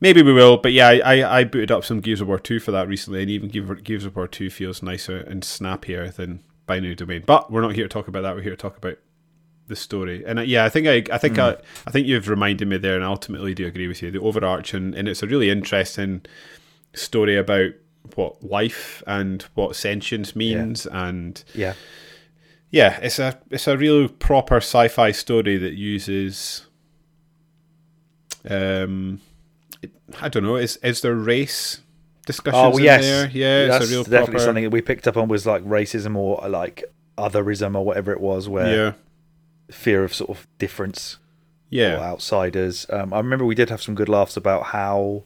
maybe 0.01 0.21
we 0.21 0.33
will. 0.33 0.57
But 0.57 0.73
yeah, 0.73 0.87
I, 0.89 1.39
I, 1.39 1.43
booted 1.45 1.71
up 1.71 1.85
some 1.85 2.01
Gears 2.01 2.19
of 2.19 2.27
War 2.27 2.39
two 2.39 2.59
for 2.59 2.71
that 2.71 2.87
recently, 2.87 3.21
and 3.21 3.31
even 3.31 3.49
Gears- 3.49 4.05
of 4.05 4.15
War 4.15 4.27
two 4.27 4.49
feels 4.49 4.83
nicer 4.83 5.17
and 5.17 5.43
snappier 5.43 6.09
than 6.09 6.43
Binary 6.65 6.95
Domain. 6.95 7.23
But 7.25 7.51
we're 7.51 7.61
not 7.61 7.75
here 7.75 7.85
to 7.85 7.89
talk 7.89 8.07
about 8.09 8.21
that. 8.21 8.35
We're 8.35 8.41
here 8.41 8.51
to 8.51 8.57
talk 8.57 8.75
about 8.75 8.97
the 9.67 9.75
story. 9.75 10.23
And 10.25 10.39
uh, 10.39 10.41
yeah, 10.41 10.65
I 10.65 10.69
think 10.69 10.87
I 10.87 11.03
I 11.13 11.17
think 11.17 11.39
I, 11.39 11.55
I 11.87 11.91
think 11.91 12.07
you've 12.07 12.27
reminded 12.27 12.67
me 12.67 12.77
there, 12.77 12.95
and 12.95 13.05
I 13.05 13.07
ultimately 13.07 13.53
do 13.53 13.65
agree 13.65 13.87
with 13.87 14.01
you. 14.01 14.11
The 14.11 14.19
overarching 14.19 14.93
and 14.95 15.07
it's 15.07 15.23
a 15.23 15.27
really 15.27 15.49
interesting 15.49 16.25
story 16.93 17.37
about 17.37 17.71
what 18.15 18.43
life 18.43 19.03
and 19.07 19.43
what 19.53 19.75
sentience 19.75 20.35
means 20.35 20.85
and 20.87 21.43
Yeah, 21.53 21.75
yeah 22.69 22.99
it's 23.01 23.19
a 23.19 23.39
it's 23.49 23.67
a 23.67 23.77
real 23.77 24.07
proper 24.07 24.57
sci-fi 24.57 25.11
story 25.11 25.57
that 25.57 25.73
uses 25.73 26.65
um 28.49 29.21
i 30.21 30.27
don't 30.29 30.43
know 30.43 30.55
is 30.55 30.77
is 30.77 31.01
there 31.01 31.15
race 31.15 31.81
discussions 32.25 32.75
Oh 32.75 32.77
in 32.77 32.83
yes, 32.83 33.01
there 33.01 33.29
yeah 33.31 33.67
That's 33.67 33.85
it's 33.85 33.91
a 33.91 33.95
real 33.95 34.03
definitely 34.03 34.25
proper 34.33 34.39
something 34.45 34.63
that 34.63 34.69
we 34.69 34.81
picked 34.81 35.07
up 35.07 35.17
on 35.17 35.27
was 35.27 35.45
like 35.45 35.63
racism 35.63 36.15
or 36.15 36.47
like 36.49 36.83
otherism 37.17 37.75
or 37.75 37.83
whatever 37.85 38.11
it 38.11 38.19
was, 38.21 38.47
where 38.49 38.75
yeah 38.75 38.93
fear 39.71 40.03
of 40.03 40.13
sort 40.13 40.29
of 40.29 40.47
difference 40.57 41.15
or 41.15 41.19
yeah 41.77 41.99
outsiders. 41.99 42.85
Um, 42.89 43.13
I 43.13 43.17
remember 43.17 43.45
we 43.45 43.55
did 43.55 43.69
have 43.69 43.81
some 43.81 43.95
good 43.95 44.09
laughs 44.09 44.35
about 44.37 44.65
how 44.67 45.23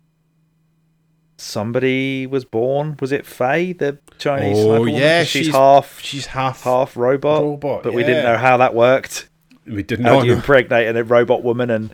somebody 1.37 2.25
was 2.27 2.45
born. 2.45 2.97
Was 3.01 3.11
it 3.11 3.25
Faye, 3.25 3.73
the 3.73 3.99
Chinese? 4.17 4.57
Oh, 4.57 4.85
yeah, 4.85 5.23
she's, 5.23 5.45
she's- 5.47 5.55
half 5.55 5.99
she's 6.01 6.25
half 6.27 6.63
half 6.63 6.95
robot, 6.95 7.41
robot 7.41 7.83
but 7.83 7.93
we 7.93 8.03
didn't 8.03 8.23
know 8.23 8.37
how 8.37 8.57
that 8.57 8.73
worked. 8.73 9.27
we 9.65 9.83
didn't 9.83 10.05
How 10.05 10.15
know 10.15 10.21
do 10.21 10.27
you 10.27 10.33
impregnate 10.33 10.95
a 10.95 11.03
robot 11.03 11.43
woman 11.43 11.69
and 11.69 11.93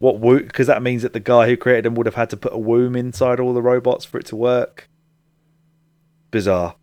what 0.00 0.18
womb? 0.18 0.42
Because 0.42 0.66
that 0.66 0.82
means 0.82 1.02
that 1.02 1.12
the 1.12 1.20
guy 1.20 1.46
who 1.46 1.56
created 1.56 1.84
them 1.84 1.94
would 1.94 2.06
have 2.06 2.16
had 2.16 2.30
to 2.30 2.36
put 2.36 2.52
a 2.52 2.58
womb 2.58 2.96
inside 2.96 3.38
all 3.38 3.54
the 3.54 3.62
robots 3.62 4.04
for 4.04 4.18
it 4.18 4.26
to 4.26 4.36
work. 4.36 4.88
Bizarre. 6.32 6.74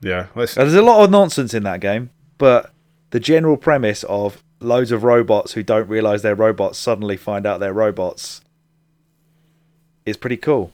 yeah 0.00 0.26
Now, 0.34 0.44
there's 0.44 0.74
a 0.74 0.82
lot 0.82 1.02
of 1.04 1.10
nonsense 1.10 1.54
in 1.54 1.62
that 1.64 1.80
game, 1.80 2.10
but 2.38 2.72
the 3.10 3.20
general 3.20 3.56
premise 3.56 4.04
of 4.04 4.42
loads 4.60 4.90
of 4.92 5.04
robots 5.04 5.52
who 5.52 5.62
don't 5.62 5.88
realize 5.88 6.22
they're 6.22 6.34
robots 6.34 6.78
suddenly 6.78 7.16
find 7.16 7.46
out 7.46 7.60
they're 7.60 7.72
robots 7.72 8.40
is 10.04 10.16
pretty 10.16 10.36
cool. 10.36 10.72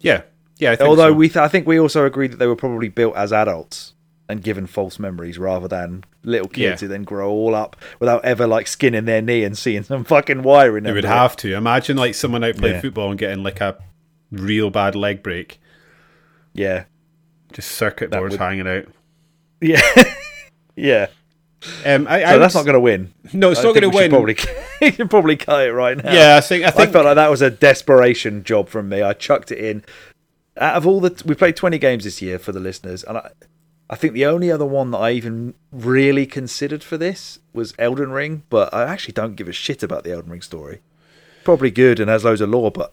yeah 0.00 0.22
yeah 0.58 0.72
I 0.72 0.76
think 0.76 0.88
Although 0.88 1.10
so. 1.10 1.14
we, 1.14 1.28
th- 1.28 1.36
I 1.36 1.48
think 1.48 1.66
we 1.66 1.78
also 1.78 2.04
agreed 2.06 2.32
that 2.32 2.36
they 2.38 2.46
were 2.46 2.56
probably 2.56 2.88
built 2.88 3.14
as 3.16 3.32
adults 3.32 3.94
and 4.28 4.42
given 4.42 4.66
false 4.66 4.98
memories 4.98 5.38
rather 5.38 5.68
than 5.68 6.04
little 6.22 6.48
kids 6.48 6.82
Yeah. 6.82 6.86
who 6.86 6.88
then 6.88 7.04
grow 7.04 7.30
all 7.30 7.54
up 7.54 7.76
without 7.98 8.24
ever 8.24 8.46
like 8.46 8.66
skinning 8.66 9.06
their 9.06 9.22
knee 9.22 9.42
and 9.44 9.56
seeing 9.56 9.82
some 9.82 10.04
fucking 10.14 10.42
wiring. 10.42 10.84
They 10.84 10.92
would 10.92 11.04
have 11.04 11.36
to 11.38 11.54
imagine 11.54 11.96
like 11.96 12.14
someone 12.14 12.44
out 12.44 12.56
playing 12.56 12.76
Yeah. 12.76 12.80
football 12.82 13.10
and 13.10 13.18
getting 13.18 13.42
like 13.42 13.60
a 13.60 13.76
real 14.30 14.70
bad 14.70 14.94
leg 14.94 15.22
break 15.22 15.60
Yeah, 16.52 16.84
just 17.52 17.70
circuit 17.72 18.10
That 18.10 18.18
boards 18.18 18.32
would- 18.32 18.40
hanging 18.40 18.68
out 18.68 18.84
yeah, 19.62 19.80
yeah. 20.76 21.06
um 21.84 22.06
I, 22.08 22.20
So 22.20 22.26
I 22.26 22.38
that's 22.38 22.54
not 22.54 22.64
going 22.64 22.74
to 22.74 22.80
win. 22.80 23.12
no 23.32 23.50
it's 23.50 23.60
I 23.60 23.64
not 23.64 23.74
going 23.74 23.90
to 23.90 23.96
win 23.96 24.10
Probably, 24.10 24.36
you 24.82 24.92
can 24.92 25.08
probably 25.08 25.36
cut 25.36 25.66
it 25.66 25.72
right 25.72 25.96
now. 26.02 26.12
yeah 26.12 26.36
I 26.36 26.40
think 26.40 26.64
I 26.64 26.68
I 26.68 26.70
think 26.70 26.92
felt 26.92 27.04
like 27.04 27.16
that 27.16 27.28
was 27.30 27.42
a 27.42 27.50
desperation 27.50 28.42
job 28.44 28.68
from 28.68 28.88
me. 28.88 29.02
I 29.02 29.12
chucked 29.12 29.52
it 29.52 29.58
in. 29.58 29.84
Out 30.56 30.76
of 30.76 30.86
all 30.86 31.00
the, 31.00 31.22
we 31.26 31.34
played 31.34 31.56
twenty 31.56 31.78
games 31.78 32.04
this 32.04 32.20
year 32.22 32.38
for 32.38 32.52
the 32.52 32.60
listeners, 32.60 33.04
and 33.04 33.18
I, 33.18 33.30
I 33.92 33.96
think 33.96 34.14
the 34.14 34.24
only 34.24 34.50
other 34.52 34.64
one 34.64 34.92
that 34.92 34.98
I 34.98 35.10
even 35.10 35.54
really 35.72 36.24
considered 36.24 36.84
for 36.84 36.96
this 36.96 37.40
was 37.52 37.74
Elden 37.76 38.12
Ring. 38.12 38.44
But 38.48 38.72
I 38.72 38.84
actually 38.84 39.14
don't 39.14 39.34
give 39.34 39.48
a 39.48 39.52
shit 39.52 39.82
about 39.82 40.04
the 40.04 40.12
Elden 40.12 40.30
Ring 40.30 40.42
story. 40.42 40.80
Probably 41.42 41.72
good 41.72 41.98
and 41.98 42.08
has 42.08 42.24
loads 42.24 42.40
of 42.40 42.50
lore, 42.50 42.70
but 42.70 42.92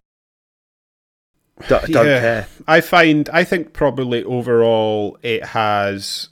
don't, 1.68 1.86
don't 1.92 2.06
Yeah. 2.08 2.20
care. 2.20 2.48
I 2.68 2.82
find 2.82 3.30
I 3.30 3.44
think 3.44 3.74
probably 3.74 4.24
overall 4.24 5.18
it 5.22 5.46
has 5.48 6.30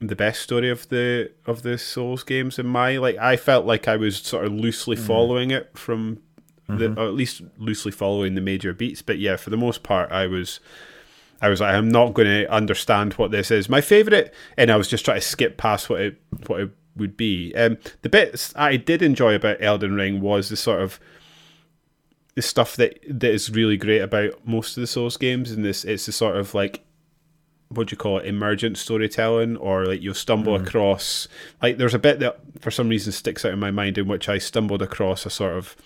the 0.00 0.16
best 0.16 0.40
story 0.42 0.70
of 0.70 0.88
the 0.88 1.30
of 1.46 1.62
the 1.62 1.76
Souls 1.76 2.22
games 2.22 2.58
in 2.58 2.66
my 2.66 2.96
like 2.96 3.16
I 3.18 3.36
felt 3.36 3.66
like 3.66 3.86
I 3.86 3.96
was 3.96 4.16
sort 4.16 4.44
of 4.46 4.52
loosely 4.52 4.96
Mm-hmm. 4.96 5.06
following 5.06 5.50
it 5.50 5.70
from 5.76 6.20
the 6.68 6.92
or 6.98 7.06
at 7.08 7.14
least 7.14 7.42
loosely 7.58 7.90
following 7.92 8.34
the 8.36 8.40
major 8.40 8.72
beats 8.72 9.02
but 9.02 9.18
yeah 9.18 9.36
for 9.36 9.50
the 9.50 9.56
most 9.56 9.82
part 9.82 10.10
I 10.12 10.26
was 10.26 10.60
I 11.40 11.48
was 11.48 11.60
like 11.60 11.74
I'm 11.74 11.88
not 11.88 12.14
going 12.14 12.28
to 12.28 12.52
understand 12.52 13.14
what 13.14 13.30
this 13.30 13.50
is. 13.50 13.68
My 13.68 13.80
favorite 13.80 14.34
and 14.56 14.70
I 14.70 14.76
was 14.76 14.88
just 14.88 15.04
trying 15.04 15.20
to 15.20 15.26
skip 15.26 15.56
past 15.56 15.88
what 15.88 16.00
it 16.00 16.20
what 16.46 16.60
it 16.60 16.70
would 16.96 17.16
be 17.16 17.54
um 17.54 17.78
the 18.02 18.08
bits 18.08 18.52
I 18.56 18.76
did 18.76 19.00
enjoy 19.00 19.34
about 19.34 19.62
Elden 19.62 19.94
Ring 19.94 20.20
was 20.20 20.48
the 20.48 20.56
sort 20.56 20.82
of 20.82 20.98
the 22.34 22.42
stuff 22.42 22.76
that 22.76 22.98
that 23.08 23.30
is 23.30 23.50
really 23.50 23.76
great 23.76 24.00
about 24.00 24.46
most 24.46 24.76
of 24.76 24.80
the 24.80 24.86
Souls 24.86 25.16
games, 25.16 25.50
and 25.50 25.64
this 25.64 25.84
it's 25.84 26.06
the 26.06 26.12
sort 26.12 26.36
of 26.36 26.54
like 26.54 26.84
what 27.68 27.86
do 27.86 27.92
you 27.92 27.96
call 27.96 28.18
it, 28.18 28.26
emergent 28.26 28.76
storytelling, 28.76 29.56
or 29.56 29.86
like 29.86 30.02
you'll 30.02 30.14
stumble 30.14 30.56
across 30.56 31.28
like 31.62 31.78
there's 31.78 31.94
a 31.94 31.98
bit 31.98 32.18
that 32.20 32.40
for 32.60 32.70
some 32.70 32.88
reason 32.88 33.12
sticks 33.12 33.44
out 33.44 33.52
in 33.52 33.58
my 33.58 33.70
mind 33.70 33.98
in 33.98 34.08
which 34.08 34.28
I 34.28 34.38
stumbled 34.38 34.82
across 34.82 35.26
a 35.26 35.30
sort 35.30 35.56
of 35.56 35.76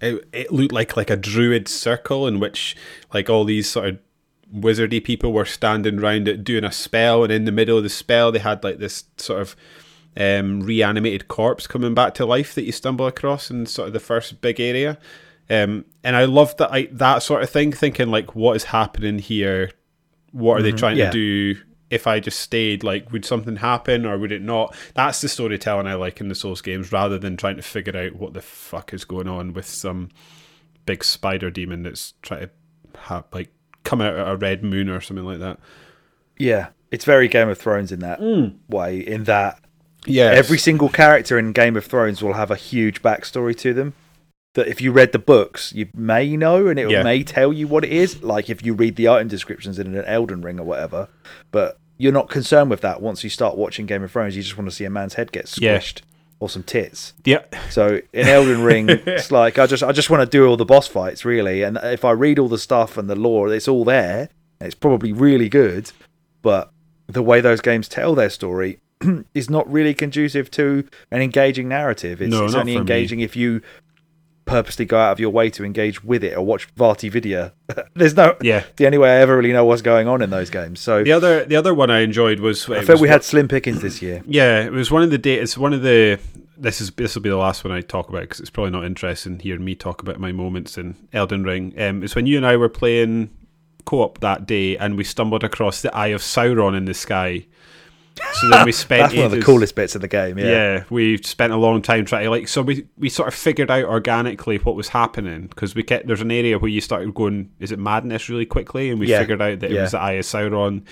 it, 0.00 0.28
it 0.32 0.52
looked 0.52 0.72
like 0.72 0.96
like 0.96 1.10
a 1.10 1.16
druid 1.16 1.68
circle 1.68 2.26
in 2.26 2.40
which 2.40 2.76
like 3.14 3.30
all 3.30 3.44
these 3.44 3.68
sort 3.68 3.88
of 3.88 3.98
wizardy 4.54 5.02
people 5.02 5.32
were 5.32 5.44
standing 5.44 5.98
around 5.98 6.28
it 6.28 6.44
doing 6.44 6.64
a 6.64 6.72
spell, 6.72 7.24
and 7.24 7.32
in 7.32 7.44
the 7.44 7.52
middle 7.52 7.76
of 7.76 7.82
the 7.82 7.88
spell 7.88 8.32
they 8.32 8.38
had 8.38 8.62
like 8.62 8.78
this 8.78 9.04
sort 9.16 9.40
of 9.40 9.56
um, 10.16 10.60
reanimated 10.60 11.28
corpse 11.28 11.66
coming 11.66 11.94
back 11.94 12.14
to 12.14 12.26
life 12.26 12.54
that 12.54 12.64
you 12.64 12.72
stumble 12.72 13.06
across 13.06 13.50
in 13.50 13.66
sort 13.66 13.88
of 13.88 13.92
the 13.92 14.00
first 14.00 14.40
big 14.40 14.60
area. 14.60 14.98
Um, 15.48 15.84
and 16.02 16.16
I 16.16 16.24
love 16.24 16.56
that 16.56 16.72
I, 16.72 16.88
that 16.92 17.22
sort 17.22 17.42
of 17.42 17.50
thing, 17.50 17.72
thinking 17.72 18.10
like, 18.10 18.34
what 18.34 18.56
is 18.56 18.64
happening 18.64 19.18
here? 19.18 19.70
What 20.32 20.58
are 20.58 20.62
they 20.62 20.72
trying 20.72 20.96
yeah. 20.96 21.10
to 21.10 21.12
do? 21.54 21.60
If 21.88 22.08
I 22.08 22.18
just 22.18 22.40
stayed, 22.40 22.82
like, 22.82 23.12
would 23.12 23.24
something 23.24 23.56
happen 23.56 24.04
or 24.04 24.18
would 24.18 24.32
it 24.32 24.42
not? 24.42 24.74
That's 24.94 25.20
the 25.20 25.28
storytelling 25.28 25.86
I 25.86 25.94
like 25.94 26.20
in 26.20 26.28
the 26.28 26.34
Souls 26.34 26.60
games, 26.60 26.90
rather 26.90 27.16
than 27.16 27.36
trying 27.36 27.56
to 27.56 27.62
figure 27.62 27.96
out 27.96 28.16
what 28.16 28.34
the 28.34 28.42
fuck 28.42 28.92
is 28.92 29.04
going 29.04 29.28
on 29.28 29.52
with 29.52 29.66
some 29.66 30.10
big 30.84 31.04
spider 31.04 31.48
demon 31.50 31.84
that's 31.84 32.14
trying 32.22 32.40
to 32.40 32.50
have 33.02 33.24
like 33.32 33.52
come 33.86 34.00
out 34.00 34.14
of 34.14 34.28
a 34.28 34.36
red 34.36 34.62
moon 34.62 34.90
or 34.90 35.00
something 35.00 35.24
like 35.24 35.38
that. 35.38 35.58
Yeah, 36.36 36.68
it's 36.90 37.04
very 37.04 37.28
Game 37.28 37.48
of 37.48 37.58
Thrones 37.58 37.92
in 37.92 38.00
that 38.00 38.18
hmm. 38.18 38.48
way. 38.68 38.98
In 38.98 39.24
that 39.24 39.60
Yeah, 40.04 40.26
every 40.26 40.58
single 40.58 40.88
character 40.88 41.38
in 41.38 41.52
Game 41.52 41.76
of 41.76 41.86
Thrones 41.86 42.22
will 42.22 42.34
have 42.34 42.50
a 42.50 42.56
huge 42.56 43.02
backstory 43.02 43.56
to 43.58 43.72
them. 43.72 43.94
That 44.54 44.68
if 44.68 44.80
you 44.80 44.92
read 44.92 45.12
the 45.12 45.18
books, 45.18 45.72
you 45.74 45.88
may 45.94 46.36
know, 46.36 46.66
and 46.66 46.78
it 46.78 46.90
Yeah. 46.90 47.02
may 47.02 47.22
tell 47.22 47.52
you 47.52 47.68
what 47.68 47.84
it 47.84 47.92
is. 47.92 48.22
Like 48.22 48.50
if 48.50 48.64
you 48.64 48.74
read 48.74 48.96
the 48.96 49.08
item 49.08 49.28
descriptions 49.28 49.78
in 49.78 49.94
an 49.94 50.04
Elden 50.04 50.42
Ring 50.42 50.58
or 50.58 50.64
whatever, 50.64 51.08
but 51.50 51.78
you're 51.98 52.12
not 52.12 52.28
concerned 52.28 52.70
with 52.70 52.80
that. 52.82 53.00
Once 53.00 53.24
you 53.24 53.30
start 53.30 53.56
watching 53.56 53.86
Game 53.86 54.02
of 54.02 54.12
Thrones, 54.12 54.36
you 54.36 54.42
just 54.42 54.58
want 54.58 54.68
to 54.68 54.74
see 54.74 54.84
a 54.84 54.90
man's 54.90 55.14
head 55.14 55.32
get 55.32 55.56
Yeah. 55.58 55.80
Or 56.38 56.48
some 56.50 56.62
tits. 56.62 57.14
yeah, 57.24 57.44
So 57.70 58.00
in 58.12 58.26
Elden 58.28 58.62
Ring, 58.62 58.88
it's 58.90 59.30
like 59.30 59.58
I 59.58 59.66
just 59.66 59.82
I 59.82 59.92
just 59.92 60.10
want 60.10 60.22
to 60.22 60.26
do 60.26 60.46
all 60.46 60.56
the 60.56 60.64
boss 60.66 60.86
fights 60.86 61.24
really, 61.24 61.62
and 61.62 61.78
if 61.82 62.04
I 62.04 62.10
read 62.10 62.38
all 62.38 62.48
the 62.48 62.58
stuff 62.58 62.98
and 62.98 63.08
the 63.08 63.16
lore, 63.16 63.52
it's 63.52 63.68
all 63.68 63.84
there. 63.84 64.28
It's 64.60 64.74
probably 64.74 65.12
really 65.12 65.48
good, 65.48 65.90
but 66.42 66.70
the 67.06 67.22
way 67.22 67.40
those 67.40 67.60
games 67.60 67.88
tell 67.88 68.14
their 68.14 68.30
story 68.30 68.80
is 69.34 69.48
not 69.50 69.70
really 69.70 69.94
conducive 69.94 70.50
to 70.52 70.88
an 71.10 71.22
engaging 71.22 71.68
narrative. 71.68 72.20
It's, 72.22 72.30
No, 72.30 72.44
it's 72.46 72.54
only 72.54 72.72
for 72.72 72.78
me. 72.78 72.80
engaging 72.80 73.20
if 73.20 73.36
you 73.36 73.60
purposely 74.46 74.84
go 74.84 74.98
out 74.98 75.12
of 75.12 75.20
your 75.20 75.30
way 75.30 75.50
to 75.50 75.64
engage 75.64 76.02
with 76.02 76.24
it 76.24 76.36
or 76.36 76.44
watch 76.44 76.72
VaatiVidya. 76.76 77.52
There's 77.94 78.16
no 78.16 78.36
yeah. 78.40 78.64
the 78.76 78.86
only 78.86 78.98
way 78.98 79.10
I 79.10 79.20
ever 79.20 79.36
really 79.36 79.52
know 79.52 79.64
what's 79.64 79.82
going 79.82 80.08
on 80.08 80.22
in 80.22 80.30
those 80.30 80.48
games. 80.48 80.80
So 80.80 81.04
The 81.04 81.12
other 81.12 81.44
the 81.44 81.56
other 81.56 81.74
one 81.74 81.90
I 81.90 82.00
enjoyed 82.00 82.40
was 82.40 82.68
I 82.70 82.82
was 82.84 83.00
we 83.00 83.08
had 83.08 83.22
slim 83.22 83.48
pickings 83.48 83.82
this 83.82 84.00
year. 84.00 84.22
Yeah, 84.36 84.64
it 84.64 84.72
was 84.72 84.90
one 84.90 85.02
of 85.02 85.10
the 85.10 85.18
day. 85.18 85.34
It's 85.34 85.56
one 85.58 85.72
of 85.72 85.82
the 85.82 86.18
this 86.56 86.80
is 86.80 86.90
this 86.92 87.14
will 87.14 87.22
be 87.22 87.28
the 87.28 87.36
last 87.36 87.64
one 87.64 87.72
I 87.72 87.80
talk 87.80 88.08
about 88.08 88.22
because 88.22 88.40
it's 88.40 88.50
probably 88.50 88.70
not 88.70 88.84
interesting 88.84 89.38
hearing 89.38 89.64
me 89.64 89.74
talk 89.74 90.02
about 90.02 90.18
my 90.18 90.32
moments 90.32 90.78
in 90.78 90.96
Elden 91.12 91.44
Ring. 91.44 91.74
Um, 91.80 92.02
it's 92.02 92.14
when 92.14 92.26
you 92.26 92.36
and 92.36 92.46
I 92.46 92.56
were 92.56 92.68
playing 92.68 93.30
co-op 93.84 94.18
that 94.20 94.46
day, 94.46 94.76
and 94.76 94.96
we 94.96 95.04
stumbled 95.04 95.44
across 95.44 95.80
the 95.80 95.94
Eye 95.94 96.08
of 96.08 96.20
Sauron 96.20 96.76
in 96.76 96.84
the 96.84 96.94
sky. 96.94 97.46
So 98.32 98.48
then 98.48 98.64
we 98.64 98.72
spent. 98.72 99.02
That's 99.02 99.14
one 99.14 99.26
of 99.26 99.30
the 99.30 99.42
coolest 99.42 99.74
bits 99.74 99.94
of 99.94 100.00
the 100.00 100.08
game. 100.08 100.38
Yeah. 100.38 100.46
Yeah, 100.46 100.84
we 100.90 101.18
spent 101.18 101.52
a 101.52 101.56
long 101.56 101.82
time 101.82 102.04
trying 102.04 102.24
to 102.24 102.30
like. 102.30 102.48
So 102.48 102.62
we 102.62 102.86
we 102.96 103.08
sort 103.08 103.28
of 103.28 103.34
figured 103.34 103.70
out 103.70 103.84
organically 103.84 104.56
what 104.58 104.74
was 104.74 104.88
happening 104.88 105.46
because 105.48 105.74
we 105.74 105.82
kept 105.82 106.06
there's 106.06 106.22
an 106.22 106.30
area 106.30 106.58
where 106.58 106.70
you 106.70 106.80
started 106.80 107.14
going. 107.14 107.50
Is 107.60 107.72
it 107.72 107.78
madness 107.78 108.28
really 108.28 108.46
quickly? 108.46 108.90
And 108.90 108.98
we 108.98 109.08
Yeah, 109.08 109.20
figured 109.20 109.42
out 109.42 109.60
that 109.60 109.70
it 109.70 109.74
yeah. 109.74 109.82
was 109.82 109.90
the 109.92 110.00
Eye 110.00 110.12
of 110.12 110.24
Sauron, 110.24 110.82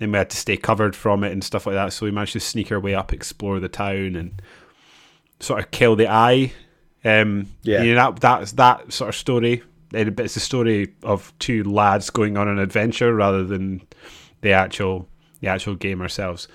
and 0.00 0.12
we 0.12 0.18
had 0.18 0.30
to 0.30 0.36
stay 0.36 0.56
covered 0.56 0.94
from 0.94 1.24
it 1.24 1.32
and 1.32 1.42
stuff 1.42 1.66
like 1.66 1.74
that. 1.74 1.92
So 1.92 2.06
we 2.06 2.12
managed 2.12 2.34
to 2.34 2.40
sneak 2.40 2.70
our 2.70 2.80
way 2.80 2.94
up, 2.94 3.12
explore 3.12 3.58
the 3.60 3.68
town, 3.68 4.14
and 4.14 4.40
sort 5.40 5.60
of 5.60 5.70
kill 5.70 5.96
the 5.96 6.08
eye. 6.08 6.52
Um, 7.04 7.46
Yeah. 7.62 7.82
you 7.82 7.94
know, 7.94 8.12
that 8.12 8.20
that's 8.20 8.52
that 8.52 8.92
sort 8.92 9.08
of 9.08 9.16
story. 9.16 9.62
It's 9.92 10.36
a 10.36 10.40
story 10.40 10.92
of 11.02 11.32
two 11.38 11.64
lads 11.64 12.10
going 12.10 12.36
on 12.36 12.46
an 12.46 12.58
adventure 12.58 13.14
rather 13.14 13.42
than 13.42 13.82
the 14.42 14.52
actual 14.52 15.08
the 15.40 15.48
actual 15.48 15.74
game 15.76 16.00
ourselves. 16.02 16.46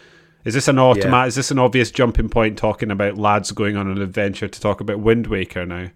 Is 0.45 0.53
this 0.53 0.67
an 0.67 0.77
automatic? 0.79 1.29
Is 1.29 1.35
this 1.35 1.51
an 1.51 1.59
obvious 1.59 1.89
jumping 1.91 2.29
point 2.29 2.57
talking 2.57 2.91
about 2.91 3.17
lads 3.17 3.51
going 3.51 3.77
on 3.77 3.89
an 3.89 4.01
adventure 4.01 4.47
to 4.47 4.61
talk 4.61 4.81
about 4.81 4.99
Wind 4.99 5.27
Waker 5.27 5.65
now? 5.65 5.89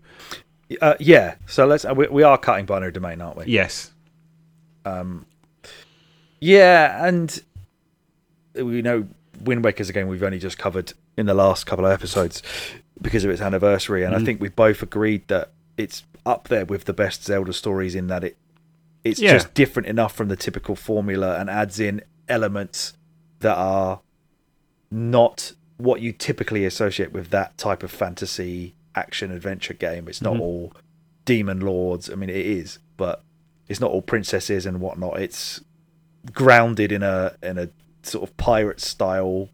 Uh, 0.82 0.96
yeah. 1.00 1.36
So 1.46 1.66
let's. 1.66 1.86
uh, 1.86 1.94
We, 1.96 2.08
we 2.08 2.24
are 2.24 2.38
cutting 2.38 2.66
binary 2.66 2.92
domain, 2.92 3.22
aren't 3.22 3.38
we? 3.38 3.46
Yes. 3.46 3.92
Um. 4.86 5.26
Yeah, 6.40 7.06
and 7.06 7.42
we 8.56 8.82
know 8.82 9.08
Wind 9.42 9.64
Waker's 9.64 9.90
a 9.90 9.94
game 9.94 10.08
we've 10.08 10.24
only 10.24 10.40
just 10.40 10.58
covered 10.58 10.94
in 11.18 11.26
the 11.26 11.34
last 11.34 11.66
couple 11.66 11.86
of 11.86 11.92
episodes 11.92 12.44
because 13.02 13.24
of 13.24 13.32
its 13.32 13.42
anniversary, 13.42 14.04
and 14.04 14.16
I 14.16 14.20
think 14.24 14.40
we 14.42 14.50
both 14.50 14.82
agreed 14.84 15.28
that 15.30 15.52
it's 15.78 16.04
up 16.26 16.48
there 16.48 16.66
with 16.66 16.86
the 16.86 16.94
best 16.94 17.24
Zelda 17.24 17.54
stories 17.54 17.96
in 17.96 18.08
that 18.08 18.24
it 18.24 18.38
it's 19.04 19.20
Yeah. 19.20 19.34
just 19.34 19.54
different 19.54 19.88
enough 19.88 20.14
from 20.14 20.28
the 20.28 20.36
typical 20.36 20.76
formula 20.76 21.40
and 21.40 21.50
adds 21.50 21.80
in 21.80 22.02
elements 22.28 22.94
that 23.40 23.56
are 23.56 24.02
not 24.92 25.54
what 25.78 26.02
you 26.02 26.12
typically 26.12 26.66
associate 26.66 27.12
with 27.12 27.30
that 27.30 27.58
type 27.58 27.84
of 27.84 27.92
fantasy 27.92 28.76
action 28.96 29.32
adventure 29.32 29.74
game. 29.74 30.08
It's 30.08 30.22
not 30.22 30.36
Mhm. 30.36 30.40
all 30.42 30.74
demon 31.26 31.60
lords. 31.60 32.10
I 32.10 32.16
mean, 32.16 32.30
it 32.30 32.46
is, 32.46 32.80
but 32.98 33.24
it's 33.68 33.80
not 33.80 33.92
all 33.92 34.02
princesses 34.02 34.66
and 34.66 34.80
whatnot. 34.82 35.20
It's 35.22 35.62
grounded 36.34 36.92
in 36.92 37.04
a 37.04 37.36
in 37.44 37.58
a 37.58 37.70
sort 38.04 38.28
of 38.28 38.36
pirate 38.38 38.80
style 38.80 39.50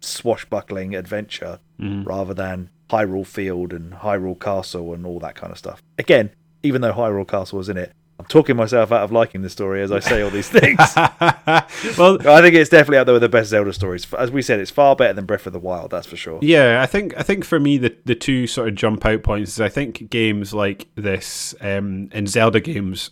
swashbuckling 0.00 0.94
adventure 0.94 1.58
Mhm. 1.80 2.06
rather 2.06 2.34
than 2.34 2.70
Hyrule 2.90 3.26
Field 3.26 3.72
and 3.72 3.92
Hyrule 3.92 4.38
Castle 4.38 4.94
and 4.94 5.04
all 5.06 5.18
that 5.20 5.34
kind 5.34 5.50
of 5.52 5.58
stuff. 5.58 5.82
Again, 5.98 6.30
even 6.62 6.80
though 6.80 6.92
Hyrule 6.92 7.26
Castle 7.28 7.58
was 7.58 7.68
in 7.68 7.76
it, 7.76 7.92
I'm 8.18 8.24
talking 8.26 8.56
myself 8.56 8.92
out 8.92 9.02
of 9.02 9.12
liking 9.12 9.42
the 9.42 9.50
story 9.50 9.82
as 9.82 9.92
I 9.92 9.98
say 9.98 10.22
all 10.22 10.30
these 10.30 10.48
things. 10.48 10.78
well, 10.96 12.18
I 12.26 12.40
think 12.40 12.54
it's 12.54 12.70
definitely 12.70 12.96
out 12.98 13.04
there 13.04 13.12
with 13.12 13.22
the 13.22 13.28
best 13.28 13.50
Zelda 13.50 13.74
stories. 13.74 14.10
As 14.14 14.30
we 14.30 14.40
said, 14.40 14.58
it's 14.58 14.70
far 14.70 14.96
better 14.96 15.12
than 15.12 15.26
Breath 15.26 15.46
of 15.46 15.52
the 15.52 15.58
Wild, 15.58 15.90
that's 15.90 16.06
for 16.06 16.16
sure. 16.16 16.38
Yeah, 16.40 16.80
I 16.82 16.86
think 16.86 17.16
I 17.18 17.22
think 17.22 17.44
for 17.44 17.60
me 17.60 17.76
the 17.76 17.94
the 18.06 18.14
two 18.14 18.46
sort 18.46 18.68
of 18.68 18.74
jump 18.74 19.04
out 19.04 19.22
points 19.22 19.52
is 19.52 19.60
I 19.60 19.68
think 19.68 20.08
games 20.08 20.54
like 20.54 20.88
this 20.94 21.54
um, 21.60 22.08
and 22.12 22.26
Zelda 22.26 22.60
games, 22.60 23.10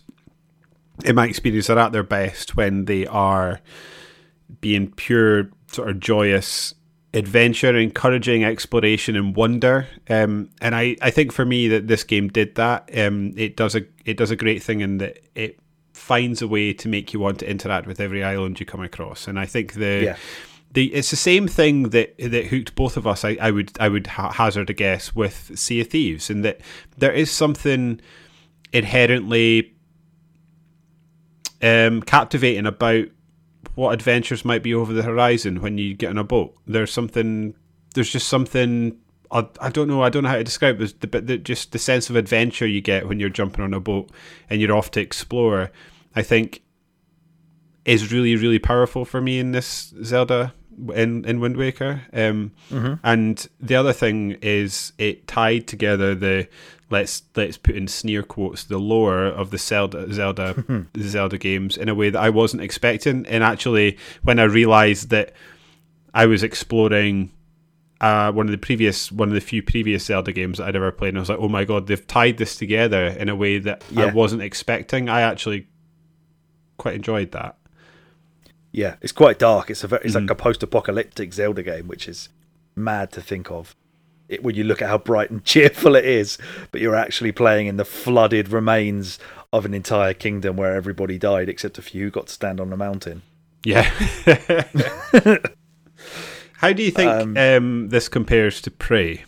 in 1.03 1.15
my 1.15 1.27
experience, 1.27 1.69
are 1.69 1.77
at 1.77 1.91
their 1.91 2.03
best 2.03 2.55
when 2.55 2.85
they 2.85 3.05
are 3.05 3.61
being 4.59 4.91
pure 4.91 5.51
sort 5.71 5.89
of 5.89 5.99
joyous 5.99 6.73
adventure, 7.15 7.75
encouraging 7.75 8.43
exploration 8.43 9.15
and 9.15 9.35
wonder. 9.35 9.87
Um, 10.09 10.49
and 10.61 10.75
I, 10.75 10.95
I 11.01 11.09
think 11.09 11.31
for 11.31 11.45
me 11.45 11.67
that 11.69 11.87
this 11.87 12.03
game 12.03 12.27
did 12.27 12.55
that. 12.55 12.89
Um, 12.95 13.33
it 13.37 13.55
does 13.55 13.75
a 13.75 13.81
it 14.05 14.17
does 14.17 14.31
a 14.31 14.35
great 14.35 14.61
thing 14.61 14.81
in 14.81 14.97
that 14.99 15.19
it 15.33 15.59
finds 15.93 16.41
a 16.41 16.47
way 16.47 16.73
to 16.73 16.89
make 16.89 17.13
you 17.13 17.19
want 17.19 17.39
to 17.39 17.49
interact 17.49 17.87
with 17.87 17.99
every 17.99 18.23
island 18.23 18.59
you 18.59 18.65
come 18.65 18.81
across. 18.83 19.27
And 19.27 19.39
I 19.39 19.45
think 19.45 19.73
the 19.73 20.01
Yeah. 20.03 20.17
the 20.73 20.93
it's 20.93 21.09
the 21.09 21.15
same 21.15 21.47
thing 21.47 21.89
that 21.89 22.17
that 22.19 22.47
hooked 22.47 22.75
both 22.75 22.97
of 22.97 23.07
us. 23.07 23.23
I, 23.23 23.37
I 23.39 23.49
would 23.49 23.71
I 23.79 23.87
would 23.87 24.07
ha- 24.07 24.33
hazard 24.33 24.69
a 24.69 24.73
guess 24.73 25.15
with 25.15 25.57
Sea 25.57 25.81
of 25.81 25.87
Thieves, 25.87 26.29
in 26.29 26.41
that 26.41 26.59
there 26.97 27.13
is 27.13 27.31
something 27.31 28.01
inherently 28.73 29.73
um, 31.61 32.01
captivating 32.01 32.65
about 32.65 33.05
what 33.75 33.93
adventures 33.93 34.43
might 34.43 34.63
be 34.63 34.73
over 34.73 34.93
the 34.93 35.03
horizon 35.03 35.61
when 35.61 35.77
you 35.77 35.93
get 35.93 36.09
on 36.09 36.17
a 36.17 36.23
boat. 36.23 36.55
There's 36.65 36.91
something. 36.91 37.55
There's 37.93 38.09
just 38.09 38.27
something. 38.27 38.97
I, 39.31 39.47
I 39.59 39.69
don't 39.69 39.87
know. 39.87 40.01
I 40.01 40.09
don't 40.09 40.23
know 40.23 40.29
how 40.29 40.37
to 40.37 40.43
describe 40.43 40.81
it. 40.81 40.99
The, 41.01 41.07
but 41.07 41.27
the, 41.27 41.37
just 41.37 41.71
the 41.71 41.79
sense 41.79 42.09
of 42.09 42.15
adventure 42.15 42.67
you 42.67 42.81
get 42.81 43.07
when 43.07 43.19
you're 43.19 43.29
jumping 43.29 43.63
on 43.63 43.73
a 43.73 43.79
boat 43.79 44.09
and 44.49 44.61
you're 44.61 44.75
off 44.75 44.91
to 44.91 45.01
explore. 45.01 45.71
I 46.15 46.23
think 46.23 46.61
is 47.83 48.11
really 48.11 48.35
really 48.35 48.57
powerful 48.57 49.05
for 49.05 49.21
me 49.21 49.37
in 49.37 49.51
this 49.51 49.93
Zelda 50.03 50.53
in 50.93 51.25
in 51.25 51.39
Wind 51.39 51.57
Waker. 51.57 52.01
Um, 52.13 52.51
And 53.03 53.47
the 53.59 53.75
other 53.75 53.93
thing 53.93 54.37
is 54.41 54.93
it 54.97 55.27
tied 55.27 55.67
together 55.67 56.15
the 56.15 56.47
let's 56.91 57.23
let's 57.35 57.57
put 57.57 57.75
in 57.75 57.87
sneer 57.87 58.21
quotes 58.23 58.63
the 58.63 58.77
lore 58.77 59.25
of 59.25 59.49
the 59.51 59.57
Zelda 59.57 60.11
Zelda 60.13 60.63
Zelda 60.99 61.37
games 61.37 61.77
in 61.77 61.89
a 61.89 61.95
way 61.95 62.09
that 62.09 62.21
I 62.21 62.29
wasn't 62.29 62.61
expecting. 62.61 63.25
And 63.27 63.43
actually, 63.43 63.97
when 64.23 64.39
I 64.39 64.43
realized 64.43 65.09
that 65.09 65.33
I 66.13 66.25
was 66.25 66.43
exploring. 66.43 67.31
Uh, 68.01 68.29
one 68.29 68.45
of 68.45 68.51
the 68.51 68.57
previous, 68.57 69.09
one 69.09 69.29
of 69.29 69.33
the 69.33 69.41
few 69.41 69.63
previous 69.63 70.05
Zelda 70.05 70.33
games 70.33 70.57
that 70.57 70.67
I'd 70.67 70.75
ever 70.75 70.91
played, 70.91 71.09
and 71.09 71.17
I 71.17 71.21
was 71.21 71.29
like, 71.29 71.39
"Oh 71.39 71.47
my 71.47 71.63
god, 71.63 71.87
they've 71.87 72.05
tied 72.07 72.37
this 72.37 72.57
together 72.57 73.05
in 73.07 73.29
a 73.29 73.35
way 73.35 73.57
that 73.59 73.85
I 73.95 74.13
wasn't 74.13 74.41
expecting." 74.41 75.07
I 75.07 75.21
actually 75.21 75.67
quite 76.77 76.93
enjoyed 76.95 77.31
that. 77.31 77.55
Yeah, 78.77 78.95
it's 79.01 79.13
quite 79.13 79.39
dark. 79.39 79.69
It's 79.69 79.85
a 79.85 79.87
ve- 79.87 79.99
it's 80.03 80.15
Mm. 80.15 80.21
like 80.23 80.31
a 80.31 80.35
post-apocalyptic 80.35 81.33
Zelda 81.33 81.63
game, 81.63 81.87
which 81.87 82.09
is 82.09 82.27
mad 82.75 83.09
to 83.13 83.21
think 83.21 83.49
of. 83.49 83.73
It, 84.27 84.43
when 84.43 84.55
you 84.55 84.65
look 84.65 84.81
at 84.81 84.89
how 84.89 84.97
bright 84.97 85.31
and 85.31 85.43
cheerful 85.53 85.95
it 85.95 86.03
is, 86.03 86.37
but 86.71 86.81
you're 86.81 86.95
actually 86.95 87.31
playing 87.31 87.67
in 87.67 87.77
the 87.77 87.85
flooded 87.85 88.49
remains 88.49 89.17
of 89.53 89.63
an 89.65 89.73
entire 89.73 90.13
kingdom 90.13 90.57
where 90.57 90.75
everybody 90.75 91.17
died 91.17 91.47
except 91.47 91.77
a 91.77 91.81
few 91.81 92.05
who 92.05 92.11
got 92.11 92.27
to 92.27 92.33
stand 92.33 92.59
on 92.59 92.73
a 92.73 92.77
mountain. 92.77 93.21
Yeah. 93.63 93.83
How 96.57 96.73
do 96.73 96.83
you 96.83 96.91
think 96.91 97.09
Um, 97.11 97.37
um, 97.37 97.89
this 97.89 98.07
compares 98.09 98.61
to 98.63 98.71
Prey? 98.71 99.23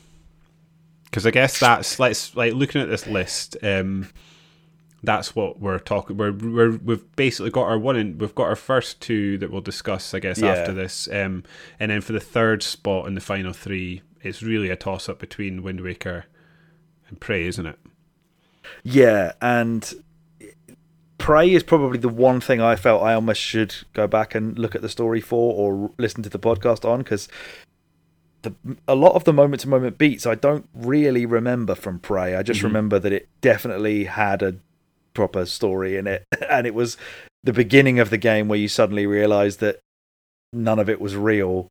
Because 1.06 1.26
I 1.26 1.32
guess 1.32 1.60
that's 1.60 2.00
let's 2.00 2.36
like 2.36 2.54
looking 2.54 2.82
at 2.82 2.90
this 2.90 3.08
list. 3.08 3.56
Um, 3.64 4.10
that's 5.08 5.34
what 5.34 5.60
we're 5.62 5.80
talking. 5.80 6.18
We're, 6.18 6.34
we're 6.34 6.72
we've 6.78 7.16
basically 7.16 7.50
got 7.50 7.64
our 7.64 7.80
one. 7.80 7.96
In, 7.96 8.18
we've 8.18 8.36
got 8.36 8.44
our 8.50 8.58
first 8.58 9.00
two 9.02 9.38
that 9.38 9.50
we'll 9.50 9.62
discuss. 9.62 10.14
I 10.14 10.20
guess 10.20 10.38
Yeah. 10.40 10.50
after 10.50 10.74
this, 10.74 11.08
um, 11.12 11.44
and 11.80 11.90
then 11.92 12.02
for 12.02 12.12
the 12.12 12.20
third 12.20 12.62
spot 12.62 13.08
in 13.08 13.16
the 13.16 13.22
final 13.22 13.54
three, 13.54 14.02
it's 14.22 14.44
really 14.44 14.70
a 14.70 14.76
toss 14.76 15.08
up 15.08 15.18
between 15.18 15.64
Wind 15.64 15.80
Waker 15.80 16.26
and 17.08 17.20
Prey, 17.22 17.48
isn't 17.48 17.66
it? 17.66 17.80
Yeah, 18.84 19.32
and 19.42 19.94
Prey 21.18 21.52
is 21.54 21.64
probably 21.64 22.00
the 22.00 22.10
one 22.10 22.42
thing 22.42 22.60
I 22.60 22.76
felt 22.76 23.02
I 23.02 23.14
almost 23.14 23.40
should 23.42 23.74
go 23.94 24.08
back 24.08 24.36
and 24.36 24.60
look 24.60 24.76
at 24.76 24.82
the 24.82 24.90
story 24.90 25.22
for 25.22 25.54
or 25.54 25.92
listen 25.98 26.22
to 26.24 26.30
the 26.30 26.38
podcast 26.40 26.84
on 26.84 27.00
because 27.00 27.30
the 28.42 28.54
a 28.88 28.94
lot 28.96 29.14
of 29.16 29.24
the 29.24 29.32
moment 29.34 29.62
to 29.62 29.70
moment 29.70 29.98
beats 29.98 30.26
I 30.28 30.36
don't 30.36 30.68
really 30.74 31.26
remember 31.26 31.76
from 31.76 31.98
Prey. 32.00 32.36
I 32.36 32.44
just 32.44 32.60
Mhm. 32.60 32.66
remember 32.66 33.00
that 33.00 33.14
it 33.14 33.30
definitely 33.42 34.04
had 34.04 34.44
a 34.44 34.58
proper 35.18 35.48
story 35.48 35.98
in 35.98 36.06
it, 36.06 36.24
and 36.50 36.68
it 36.68 36.76
was 36.76 36.96
the 37.44 37.52
beginning 37.52 38.00
of 38.00 38.12
the 38.12 38.18
game 38.20 38.48
where 38.48 38.60
you 38.60 38.68
suddenly 38.68 39.08
realize 39.08 39.58
that 39.58 39.80
none 40.54 40.78
of 40.78 40.88
it 40.90 41.02
was 41.02 41.16
real 41.16 41.68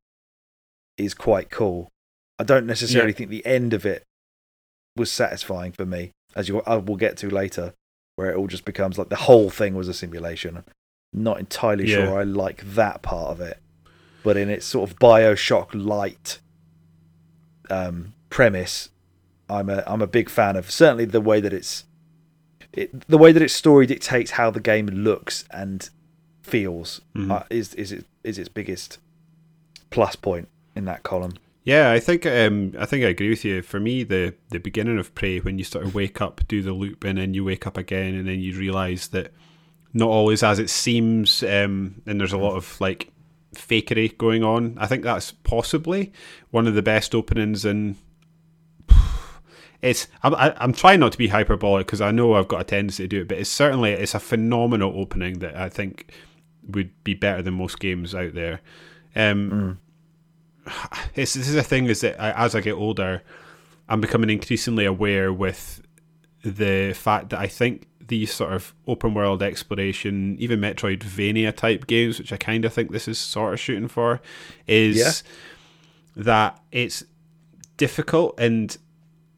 is 0.99 1.15
quite 1.15 1.49
cool. 1.49 1.89
I 2.41 2.45
don't 2.45 2.67
necessarily 2.67 3.13
Yeah. 3.13 3.17
think 3.19 3.31
the 3.31 3.47
end 3.47 3.73
of 3.73 3.87
it 3.87 4.03
was 4.97 5.13
satisfying 5.13 5.71
for 5.71 5.87
me, 5.87 6.11
as 6.35 6.49
you 6.49 6.61
I 6.67 6.77
will 6.77 6.97
get 6.97 7.17
to 7.19 7.31
later, 7.31 7.73
where 8.17 8.31
it 8.33 8.37
all 8.37 8.49
just 8.49 8.65
becomes 8.65 8.99
like 8.99 9.11
the 9.11 9.17
whole 9.31 9.49
thing 9.49 9.75
was 9.77 9.87
a 9.89 9.95
simulation. 9.95 10.65
Not 11.13 11.39
entirely 11.39 11.87
Yeah. 11.89 11.97
sure 12.07 12.19
I 12.21 12.25
like 12.25 12.65
that 12.75 13.03
part 13.03 13.29
of 13.31 13.41
it, 13.41 13.59
but 14.25 14.37
in 14.37 14.51
its 14.51 14.67
sort 14.67 14.91
of 14.91 14.99
Bioshock 14.99 15.69
light 15.73 16.41
um, 17.71 18.13
premise, 18.29 18.89
I'm 19.49 19.69
a 19.71 19.83
I'm 19.87 20.03
a 20.03 20.07
big 20.07 20.29
fan 20.29 20.57
of 20.57 20.71
certainly 20.71 21.05
the 21.05 21.21
way 21.21 21.41
that 21.41 21.53
it's 21.53 21.85
it, 22.77 23.09
the 23.09 23.19
way 23.19 23.33
that 23.33 23.43
its 23.43 23.55
story 23.55 23.87
dictates 23.87 24.33
how 24.33 24.51
the 24.51 24.61
game 24.61 24.87
looks 24.87 25.45
and 25.51 25.89
feels 26.43 27.01
Mhm. 27.17 27.31
uh, 27.31 27.43
is 27.51 27.75
is 27.75 27.91
it 27.93 28.05
is 28.23 28.39
its 28.39 28.49
biggest 28.49 28.99
plus 29.91 30.15
point 30.17 30.49
in 30.75 30.85
that 30.85 31.03
column. 31.03 31.35
Yeah, 31.65 31.91
I 31.91 31.99
think 31.99 32.25
um, 32.27 32.75
I 32.79 32.87
think 32.87 33.05
I 33.05 33.09
agree 33.09 33.31
with 33.31 33.45
you. 33.45 33.63
For 33.63 33.81
me, 33.81 34.05
the 34.05 34.35
the 34.51 34.61
beginning 34.61 34.99
of 34.99 35.15
Prey, 35.17 35.41
when 35.41 35.59
you 35.59 35.65
sort 35.65 35.85
of 35.85 35.95
wake 35.95 36.21
up, 36.21 36.41
do 36.47 36.63
the 36.63 36.73
loop, 36.73 37.03
and 37.03 37.19
then 37.19 37.35
you 37.35 37.45
wake 37.45 37.67
up 37.67 37.77
again, 37.77 38.15
and 38.15 38.29
then 38.29 38.39
you 38.41 38.57
realise 38.57 39.09
that 39.09 39.33
not 39.93 40.09
always 40.09 40.43
as 40.45 40.59
it 40.61 40.71
seems, 40.71 41.43
um, 41.43 42.03
and 42.07 42.21
there's 42.21 42.33
a 42.33 42.39
lot 42.39 42.55
of 42.57 42.81
like 42.81 43.11
fakery 43.55 44.17
going 44.19 44.45
on. 44.45 44.77
I 44.79 44.87
think 44.87 45.03
that's 45.03 45.33
possibly 45.33 46.13
one 46.51 46.67
of 46.69 46.75
the 46.75 46.83
best 46.83 47.15
openings 47.15 47.65
in 47.65 47.97
it's 49.83 50.09
I'm, 50.23 50.35
I'm 50.35 50.73
trying 50.73 51.01
not 51.01 51.13
to 51.13 51.19
be 51.19 51.29
hyperbolic 51.29 51.87
because 51.87 52.01
I 52.01 52.11
know 52.11 52.35
I've 52.35 52.49
got 52.49 52.61
a 52.61 52.65
tendency 52.65 53.05
to 53.05 53.09
do 53.09 53.21
it, 53.23 53.29
but 53.29 53.39
it's 53.39 53.51
certainly 53.51 53.93
it's 53.93 54.15
a 54.15 54.21
phenomenal 54.21 54.93
opening 54.99 55.41
that 55.41 55.57
I 55.57 55.69
think 55.69 56.13
would 56.69 56.91
be 57.05 57.15
better 57.15 57.43
than 57.43 57.55
most 57.55 57.79
games 57.79 58.15
out 58.15 58.35
there. 58.35 58.61
Um, 59.15 59.79
mm. 60.67 60.79
it's, 61.15 61.35
this 61.35 61.49
is 61.49 61.55
a 61.55 61.63
thing 61.63 61.87
is 61.87 62.01
that 62.01 62.21
I, 62.21 62.33
as 62.45 62.55
I 62.55 62.61
get 62.61 62.73
older, 62.73 63.23
I'm 63.89 64.01
becoming 64.01 64.31
increasingly 64.31 64.85
aware 64.85 65.33
with 65.33 65.83
the 66.43 66.93
fact 66.93 67.31
that 67.31 67.41
I 67.41 67.47
think 67.47 67.89
these 68.09 68.33
sort 68.33 68.53
of 68.53 68.75
open 68.87 69.15
world 69.15 69.43
exploration, 69.43 70.37
even 70.39 70.61
Metroidvania 70.61 71.55
type 71.55 71.87
games, 71.87 72.19
which 72.19 72.33
I 72.33 72.37
kind 72.37 72.65
of 72.65 72.73
think 72.73 72.93
this 72.93 73.09
is 73.09 73.19
sort 73.19 73.53
of 73.53 73.61
shooting 73.61 73.89
for, 73.89 74.21
is 74.67 74.97
yeah. 74.97 76.23
that 76.23 76.61
it's 76.71 77.05
difficult 77.77 78.39
and 78.39 78.77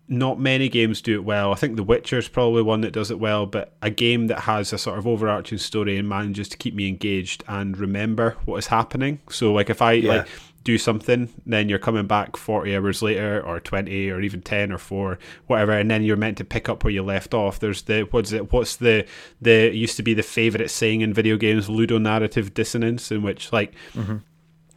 not 0.09 0.41
many 0.41 0.69
games 0.69 1.03
do 1.03 1.15
it 1.15 1.25
well. 1.25 1.53
I 1.53 1.57
think 1.57 1.77
The 1.77 1.83
Witcher 1.83 2.19
is 2.19 2.29
probably 2.29 2.63
one 2.63 2.81
that 2.81 2.93
does 2.93 3.11
it 3.11 3.21
well, 3.21 3.45
but 3.45 3.75
a 3.83 3.91
game 3.91 4.29
that 4.29 4.41
has 4.41 4.73
a 4.73 4.79
sort 4.79 4.99
of 4.99 5.07
overarching 5.07 5.59
story 5.59 5.99
and 5.99 6.09
manages 6.09 6.49
to 6.49 6.57
keep 6.57 6.75
me 6.75 6.89
engaged 6.89 7.45
and 7.47 7.77
remember 7.77 8.37
what 8.47 8.57
is 8.57 8.69
happening. 8.69 9.21
So, 9.31 9.53
like, 9.53 9.69
if 9.69 9.83
I 9.83 9.93
yeah. 9.93 10.11
like 10.11 10.29
do 10.65 10.79
something, 10.79 11.29
then 11.45 11.69
you're 11.69 11.79
coming 11.79 12.07
back 12.07 12.37
40 12.37 12.75
hours 12.75 13.03
later, 13.03 13.45
or 13.45 13.61
20, 13.61 14.11
or 14.11 14.21
even 14.23 14.41
10 14.41 14.73
or 14.73 14.79
4, 14.79 15.19
whatever, 15.47 15.73
and 15.73 15.91
then 15.91 16.03
you're 16.03 16.17
meant 16.17 16.39
to 16.39 16.45
pick 16.45 16.69
up 16.69 16.85
where 16.85 16.93
you 16.93 17.03
left 17.03 17.35
off. 17.35 17.61
There's 17.61 17.83
the 17.83 18.09
what's 18.11 18.33
it? 18.33 18.51
What's 18.53 18.77
the 18.77 19.07
the 19.43 19.71
used 19.75 19.97
to 19.99 20.03
be 20.03 20.15
the 20.15 20.23
favorite 20.23 20.71
saying 20.71 21.03
in 21.03 21.13
video 21.13 21.37
games, 21.37 21.69
ludonarrative 21.69 22.55
dissonance, 22.55 23.11
in 23.13 23.23
which 23.23 23.53
like. 23.53 23.75
Mm-hmm. 23.95 24.19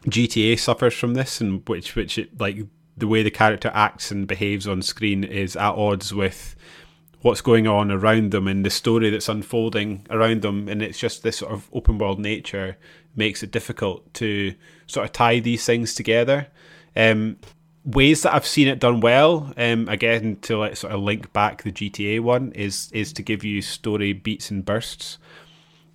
GTA 0.08 0.58
suffers 0.58 0.94
from 0.94 1.14
this, 1.14 1.40
and 1.40 1.62
which 1.68 1.94
which 1.94 2.18
it 2.18 2.40
like 2.40 2.56
the 2.96 3.08
way 3.08 3.22
the 3.22 3.30
character 3.30 3.70
acts 3.74 4.10
and 4.10 4.26
behaves 4.26 4.68
on 4.68 4.82
screen 4.82 5.24
is 5.24 5.56
at 5.56 5.74
odds 5.74 6.12
with 6.12 6.56
what's 7.22 7.40
going 7.40 7.66
on 7.66 7.90
around 7.90 8.32
them 8.32 8.48
and 8.48 8.66
the 8.66 8.70
story 8.70 9.08
that's 9.08 9.28
unfolding 9.28 10.06
around 10.10 10.42
them. 10.42 10.68
And 10.68 10.82
it's 10.82 10.98
just 10.98 11.22
this 11.22 11.38
sort 11.38 11.52
of 11.52 11.68
open 11.72 11.98
world 11.98 12.18
nature 12.18 12.76
makes 13.14 13.42
it 13.42 13.50
difficult 13.50 14.12
to 14.14 14.54
sort 14.86 15.06
of 15.06 15.12
tie 15.12 15.38
these 15.38 15.64
things 15.64 15.94
together. 15.94 16.48
Um, 16.96 17.38
ways 17.84 18.22
that 18.22 18.34
I've 18.34 18.46
seen 18.46 18.68
it 18.68 18.78
done 18.78 19.00
well 19.00 19.52
um, 19.56 19.88
again 19.88 20.36
to 20.42 20.58
like 20.58 20.76
sort 20.76 20.92
of 20.92 21.00
link 21.00 21.32
back 21.32 21.62
the 21.62 21.72
GTA 21.72 22.20
one 22.20 22.52
is 22.52 22.90
is 22.92 23.12
to 23.14 23.22
give 23.22 23.44
you 23.44 23.62
story 23.62 24.12
beats 24.12 24.50
and 24.50 24.64
bursts. 24.64 25.18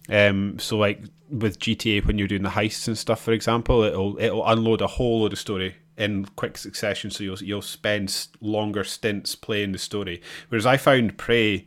Um, 0.09 0.57
so 0.59 0.77
like 0.77 1.01
with 1.29 1.59
GTA 1.59 2.05
when 2.05 2.17
you're 2.17 2.27
doing 2.27 2.43
the 2.43 2.49
heists 2.49 2.87
and 2.87 2.97
stuff 2.97 3.21
for 3.21 3.33
example 3.33 3.83
it'll 3.83 4.17
it'll 4.19 4.47
unload 4.47 4.81
a 4.81 4.87
whole 4.87 5.21
load 5.21 5.33
of 5.33 5.39
story 5.39 5.75
in 5.97 6.25
quick 6.35 6.57
succession, 6.57 7.09
so 7.11 7.23
you'll 7.23 7.39
you'll 7.39 7.61
spend 7.61 8.27
longer 8.39 8.83
stints 8.83 9.35
playing 9.35 9.71
the 9.71 9.77
story. 9.79 10.21
Whereas 10.49 10.65
I 10.65 10.77
found 10.77 11.17
Prey 11.17 11.65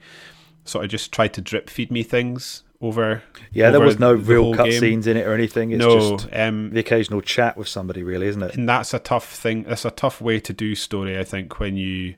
sort 0.64 0.84
of 0.84 0.90
just 0.90 1.12
tried 1.12 1.34
to 1.34 1.40
drip 1.40 1.68
feed 1.68 1.90
me 1.90 2.02
things 2.02 2.62
over. 2.80 3.22
Yeah, 3.52 3.66
over 3.66 3.78
there 3.78 3.86
was 3.86 3.98
no 3.98 4.14
real 4.14 4.54
cutscenes 4.54 5.06
in 5.06 5.16
it 5.16 5.26
or 5.26 5.34
anything. 5.34 5.72
It's 5.72 5.80
no, 5.80 6.16
just 6.16 6.28
um, 6.32 6.70
the 6.70 6.80
occasional 6.80 7.20
chat 7.20 7.56
with 7.56 7.68
somebody, 7.68 8.02
really, 8.02 8.28
isn't 8.28 8.42
it? 8.42 8.54
And 8.56 8.68
that's 8.68 8.94
a 8.94 8.98
tough 8.98 9.28
thing. 9.28 9.64
That's 9.64 9.84
a 9.84 9.90
tough 9.90 10.20
way 10.20 10.40
to 10.40 10.52
do 10.52 10.74
story, 10.74 11.18
I 11.18 11.24
think, 11.24 11.58
when 11.58 11.76
you 11.76 12.14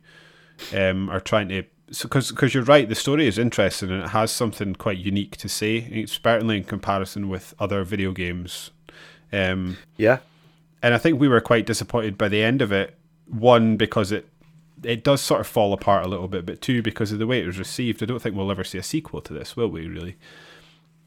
um, 0.74 1.08
are 1.10 1.20
trying 1.20 1.48
to. 1.48 1.64
Because 1.86 2.28
so, 2.28 2.34
because 2.34 2.54
you're 2.54 2.62
right, 2.62 2.88
the 2.88 2.94
story 2.94 3.26
is 3.26 3.38
interesting 3.38 3.90
and 3.90 4.04
it 4.04 4.08
has 4.10 4.30
something 4.30 4.74
quite 4.74 4.96
unique 4.96 5.36
to 5.38 5.48
say, 5.48 6.06
certainly 6.06 6.56
in 6.56 6.64
comparison 6.64 7.28
with 7.28 7.54
other 7.58 7.84
video 7.84 8.12
games. 8.12 8.70
Um, 9.30 9.76
yeah, 9.98 10.20
and 10.82 10.94
I 10.94 10.98
think 10.98 11.20
we 11.20 11.28
were 11.28 11.40
quite 11.40 11.66
disappointed 11.66 12.18
by 12.18 12.28
the 12.28 12.42
end 12.42 12.62
of 12.62 12.72
it. 12.72 12.96
One 13.26 13.76
because 13.76 14.12
it 14.12 14.28
it 14.82 15.04
does 15.04 15.20
sort 15.20 15.40
of 15.40 15.46
fall 15.46 15.72
apart 15.72 16.04
a 16.04 16.08
little 16.08 16.28
bit, 16.28 16.44
but 16.44 16.60
two 16.60 16.82
because 16.82 17.12
of 17.12 17.18
the 17.18 17.26
way 17.26 17.40
it 17.40 17.46
was 17.46 17.58
received. 17.58 18.02
I 18.02 18.06
don't 18.06 18.20
think 18.20 18.34
we'll 18.34 18.50
ever 18.50 18.64
see 18.64 18.78
a 18.78 18.82
sequel 18.82 19.20
to 19.22 19.32
this, 19.32 19.56
will 19.56 19.68
we? 19.68 19.86
Really? 19.86 20.16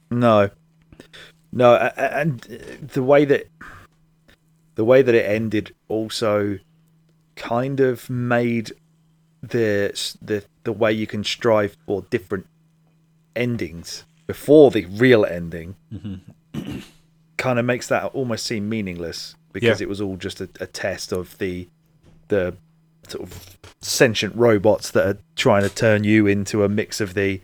No, 0.09 0.49
no, 1.51 1.75
and 1.75 2.39
the 2.39 3.03
way 3.03 3.25
that 3.25 3.47
the 4.75 4.85
way 4.85 5.01
that 5.01 5.15
it 5.15 5.25
ended 5.25 5.73
also 5.87 6.59
kind 7.35 7.79
of 7.79 8.09
made 8.09 8.71
the 9.41 10.15
the 10.21 10.43
the 10.63 10.71
way 10.71 10.91
you 10.91 11.07
can 11.07 11.23
strive 11.23 11.75
for 11.85 12.01
different 12.03 12.47
endings 13.35 14.05
before 14.27 14.71
the 14.71 14.85
real 14.85 15.25
ending 15.25 15.75
mm-hmm. 15.93 16.79
kind 17.37 17.59
of 17.59 17.65
makes 17.65 17.87
that 17.87 18.05
almost 18.05 18.45
seem 18.45 18.67
meaningless 18.67 19.35
because 19.55 19.79
yeah. 19.79 19.85
it 19.85 19.87
was 19.87 20.01
all 20.01 20.17
just 20.17 20.41
a, 20.41 20.49
a 20.59 20.67
test 20.67 21.13
of 21.13 21.37
the 21.37 21.65
the 22.27 22.53
sort 23.07 23.23
of 23.23 23.57
sentient 23.79 24.35
robots 24.35 24.91
that 24.91 25.07
are 25.07 25.17
trying 25.37 25.63
to 25.63 25.69
turn 25.69 26.03
you 26.03 26.27
into 26.27 26.65
a 26.65 26.67
mix 26.67 26.99
of 26.99 27.13
the 27.13 27.39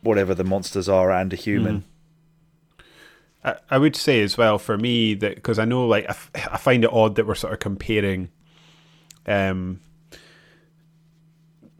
whatever 0.00 0.32
the 0.32 0.44
monsters 0.44 0.88
are 0.88 1.10
and 1.10 1.32
a 1.32 1.36
human. 1.36 1.80
Mm. 1.80 2.84
I, 3.44 3.56
I 3.68 3.78
would 3.78 3.96
say 3.96 4.22
as 4.22 4.38
well 4.38 4.60
for 4.60 4.78
me 4.78 5.14
that 5.14 5.34
because 5.34 5.58
I 5.58 5.64
know 5.64 5.88
like 5.88 6.04
I, 6.04 6.10
f- 6.10 6.30
I 6.52 6.56
find 6.56 6.84
it 6.84 6.92
odd 6.92 7.16
that 7.16 7.26
we're 7.26 7.34
sort 7.34 7.52
of 7.52 7.58
comparing 7.58 8.30
um 9.26 9.80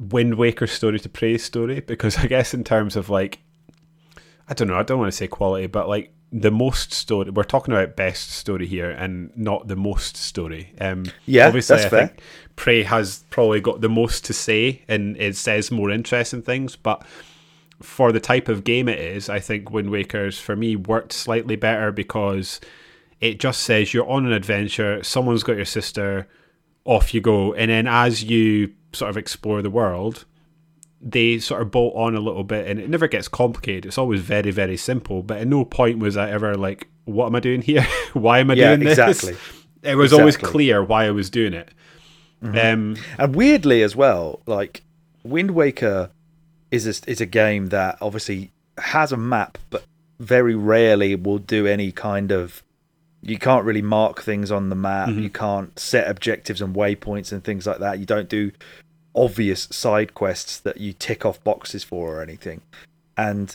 Wind 0.01 0.35
Waker's 0.35 0.73
story 0.73 0.99
to 0.99 1.09
Prey's 1.09 1.45
story 1.45 1.79
because 1.79 2.19
I 2.19 2.27
guess 2.27 2.55
in 2.55 2.65
terms 2.65 2.97
of 2.97 3.09
like 3.09 3.39
I 4.49 4.55
don't 4.55 4.67
know 4.67 4.79
I 4.79 4.83
don't 4.83 4.99
want 4.99 5.13
to 5.13 5.17
say 5.17 5.29
quality 5.29 5.69
but 5.69 5.89
like 5.89 6.13
the 6.33 6.51
most 6.51 6.93
story. 6.93 7.31
We're 7.31 7.43
talking 7.45 7.73
about 7.73 7.97
best 7.97 8.31
story 8.31 8.67
here, 8.67 8.91
and 8.91 9.31
not 9.37 9.69
the 9.69 9.77
most 9.77 10.17
story. 10.17 10.75
Um, 10.81 11.05
yeah, 11.27 11.47
obviously, 11.47 11.77
that's 11.77 11.87
I 11.87 11.91
fair. 11.91 12.07
think 12.09 12.21
Prey 12.57 12.83
has 12.83 13.25
probably 13.31 13.61
got 13.61 13.81
the 13.81 13.89
most 13.89 14.25
to 14.27 14.33
say, 14.33 14.83
and 14.89 15.17
it 15.17 15.37
says 15.37 15.71
more 15.71 15.91
interesting 15.91 16.43
things. 16.43 16.77
But 16.77 17.03
for 17.81 18.13
the 18.13 18.21
type 18.21 18.49
of 18.49 18.65
game 18.65 18.89
it 18.89 18.99
is, 18.99 19.29
I 19.29 19.39
think 19.39 19.71
Wind 19.71 19.91
Waker's 19.91 20.39
for 20.39 20.57
me 20.57 20.77
worked 20.77 21.13
slightly 21.13 21.57
better 21.57 21.93
because 21.93 22.61
it 23.21 23.41
just 23.41 23.63
says 23.63 23.95
you're 23.95 24.09
on 24.09 24.27
an 24.27 24.33
adventure. 24.33 25.03
Someone's 25.03 25.43
got 25.43 25.57
your 25.57 25.65
sister. 25.65 26.29
Off 26.85 27.13
you 27.13 27.21
go, 27.21 27.53
and 27.53 27.71
then 27.71 27.87
as 27.87 28.25
you 28.25 28.73
sort 28.95 29.11
of 29.11 29.19
explore 29.19 29.61
the 29.61 29.69
world, 29.69 30.25
they 31.01 31.39
sort 31.39 31.63
of 31.63 31.71
bolt 31.71 31.95
on 31.95 32.15
a 32.15 32.21
little 32.21 32.45
bit 32.45 32.67
and 32.67 32.81
it 32.81 32.89
never 32.91 33.07
gets 33.07 33.29
complicated. 33.29 33.87
It's 33.87 33.99
always 33.99 34.21
very, 34.21 34.51
very 34.51 34.77
simple. 34.77 35.23
But 35.23 35.39
at 35.39 35.47
no 35.47 35.65
point 35.65 35.99
was 35.99 36.17
I 36.17 36.31
ever 36.31 36.55
like, 36.57 36.89
what 37.05 37.27
am 37.27 37.37
I 37.37 37.41
doing 37.41 37.63
here? 37.63 37.87
why 38.13 38.41
am 38.41 38.51
I 38.51 38.55
yeah, 38.55 38.75
doing 38.75 38.89
this? 38.89 38.99
Exactly. 38.99 39.37
It 39.83 39.95
was 39.95 40.13
exactly. 40.13 40.21
always 40.21 40.37
clear 40.37 40.83
why 40.83 41.07
I 41.07 41.11
was 41.11 41.31
doing 41.31 41.55
it. 41.55 41.71
Mm-hmm. 42.43 42.59
Um, 42.59 42.97
and 43.17 43.35
weirdly 43.35 43.83
as 43.83 43.95
well, 43.95 44.41
like 44.47 44.83
Wind 45.23 45.53
Waker 45.53 46.11
is 46.71 46.87
a, 46.87 47.11
is 47.11 47.21
a 47.21 47.27
game 47.27 47.69
that 47.69 47.99
obviously 48.01 48.53
has 48.79 49.13
a 49.13 49.17
map, 49.17 49.59
but 49.71 49.85
very 50.19 50.55
rarely 50.55 51.15
will 51.15 51.39
do 51.39 51.67
any 51.67 51.93
kind 51.93 52.33
of. 52.33 52.63
You 53.21 53.37
can't 53.37 53.65
really 53.65 53.83
mark 53.83 54.23
things 54.23 54.53
on 54.53 54.69
the 54.69 54.77
map. 54.77 55.09
Mm-hmm. 55.09 55.23
You 55.23 55.31
can't 55.31 55.77
set 55.77 56.09
objectives 56.09 56.63
and 56.63 56.75
waypoints 56.75 57.33
and 57.33 57.43
things 57.43 57.67
like 57.67 57.79
that. 57.79 57.99
You 57.99 58.07
don't 58.07 58.29
do 58.29 58.53
obvious 59.19 59.69
side 59.71 60.15
quests 60.15 60.59
that 60.61 60.79
you 60.79 60.93
tick 60.93 61.27
off 61.27 61.43
boxes 61.45 61.85
for 61.85 62.17
or 62.17 62.23
anything. 62.23 62.63
And 63.17 63.55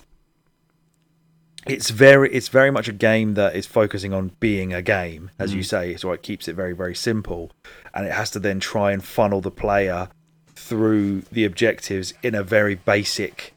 it's 1.65 1.89
very 1.89 2.29
it's 2.33 2.49
very 2.49 2.71
much 2.71 2.87
a 2.87 2.93
game 2.93 3.35
that 3.35 3.55
is 3.55 3.65
focusing 3.65 4.13
on 4.13 4.31
being 4.39 4.73
a 4.73 4.81
game, 4.81 5.31
as 5.39 5.53
mm. 5.53 5.57
you 5.57 5.63
say, 5.63 5.95
so 5.95 6.11
it 6.11 6.21
keeps 6.21 6.47
it 6.47 6.55
very, 6.55 6.73
very 6.73 6.95
simple. 6.95 7.51
And 7.93 8.05
it 8.05 8.11
has 8.11 8.29
to 8.31 8.39
then 8.39 8.59
try 8.59 8.91
and 8.91 9.03
funnel 9.03 9.41
the 9.41 9.51
player 9.51 10.09
through 10.55 11.21
the 11.31 11.45
objectives 11.45 12.13
in 12.21 12.35
a 12.35 12.43
very 12.43 12.75
basic, 12.75 13.53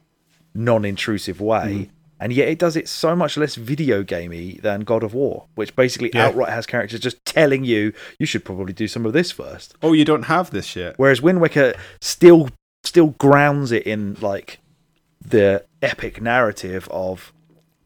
non 0.54 0.84
intrusive 0.84 1.40
way. 1.40 1.88
Mm 1.88 1.95
and 2.18 2.32
yet 2.32 2.48
it 2.48 2.58
does 2.58 2.76
it 2.76 2.88
so 2.88 3.14
much 3.14 3.36
less 3.36 3.54
video 3.54 4.02
gamey 4.02 4.58
than 4.62 4.80
God 4.80 5.02
of 5.02 5.14
War, 5.14 5.46
which 5.54 5.76
basically 5.76 6.10
yeah. 6.14 6.26
outright 6.26 6.50
has 6.50 6.66
characters 6.66 7.00
just 7.00 7.24
telling 7.24 7.64
you 7.64 7.92
you 8.18 8.26
should 8.26 8.44
probably 8.44 8.72
do 8.72 8.88
some 8.88 9.04
of 9.04 9.12
this 9.12 9.30
first. 9.30 9.74
Oh, 9.82 9.92
you 9.92 10.04
don't 10.04 10.24
have 10.24 10.50
this 10.50 10.74
yet. 10.74 10.94
Whereas 10.96 11.20
Wind 11.20 11.40
Waker 11.40 11.74
still 12.00 12.48
still 12.84 13.08
grounds 13.18 13.72
it 13.72 13.82
in 13.82 14.16
like 14.20 14.60
the 15.20 15.64
epic 15.82 16.20
narrative 16.22 16.88
of 16.90 17.32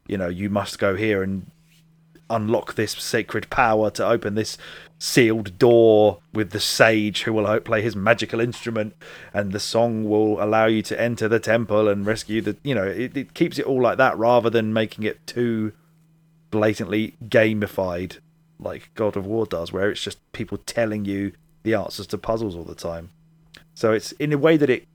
you 0.07 0.17
know 0.17 0.29
you 0.29 0.49
must 0.49 0.79
go 0.79 0.95
here 0.95 1.23
and 1.23 1.49
unlock 2.29 2.75
this 2.75 2.91
sacred 2.93 3.49
power 3.49 3.89
to 3.91 4.07
open 4.07 4.35
this 4.35 4.57
sealed 5.01 5.57
door 5.57 6.19
with 6.31 6.51
the 6.51 6.59
sage 6.59 7.23
who 7.23 7.33
will 7.33 7.59
play 7.61 7.81
his 7.81 7.95
magical 7.95 8.39
instrument 8.39 8.95
and 9.33 9.51
the 9.51 9.59
song 9.59 10.07
will 10.07 10.41
allow 10.43 10.67
you 10.67 10.83
to 10.83 10.99
enter 11.01 11.27
the 11.27 11.39
temple 11.39 11.87
and 11.87 12.05
rescue 12.05 12.39
the 12.39 12.55
you 12.61 12.75
know 12.75 12.83
it, 12.83 13.17
it 13.17 13.33
keeps 13.33 13.57
it 13.57 13.65
all 13.65 13.81
like 13.81 13.97
that 13.97 14.15
rather 14.15 14.49
than 14.49 14.71
making 14.71 15.03
it 15.03 15.25
too 15.25 15.71
blatantly 16.51 17.15
gamified 17.25 18.19
like 18.59 18.91
god 18.93 19.17
of 19.17 19.25
war 19.25 19.47
does 19.47 19.73
where 19.73 19.89
it's 19.89 20.03
just 20.03 20.19
people 20.33 20.59
telling 20.59 21.03
you 21.03 21.31
the 21.63 21.73
answers 21.73 22.07
to 22.07 22.17
puzzles 22.17 22.55
all 22.55 22.63
the 22.63 22.75
time. 22.75 23.11
So 23.73 23.93
it's 23.93 24.11
in 24.13 24.33
a 24.33 24.37
way 24.37 24.57
that 24.57 24.69
it 24.69 24.87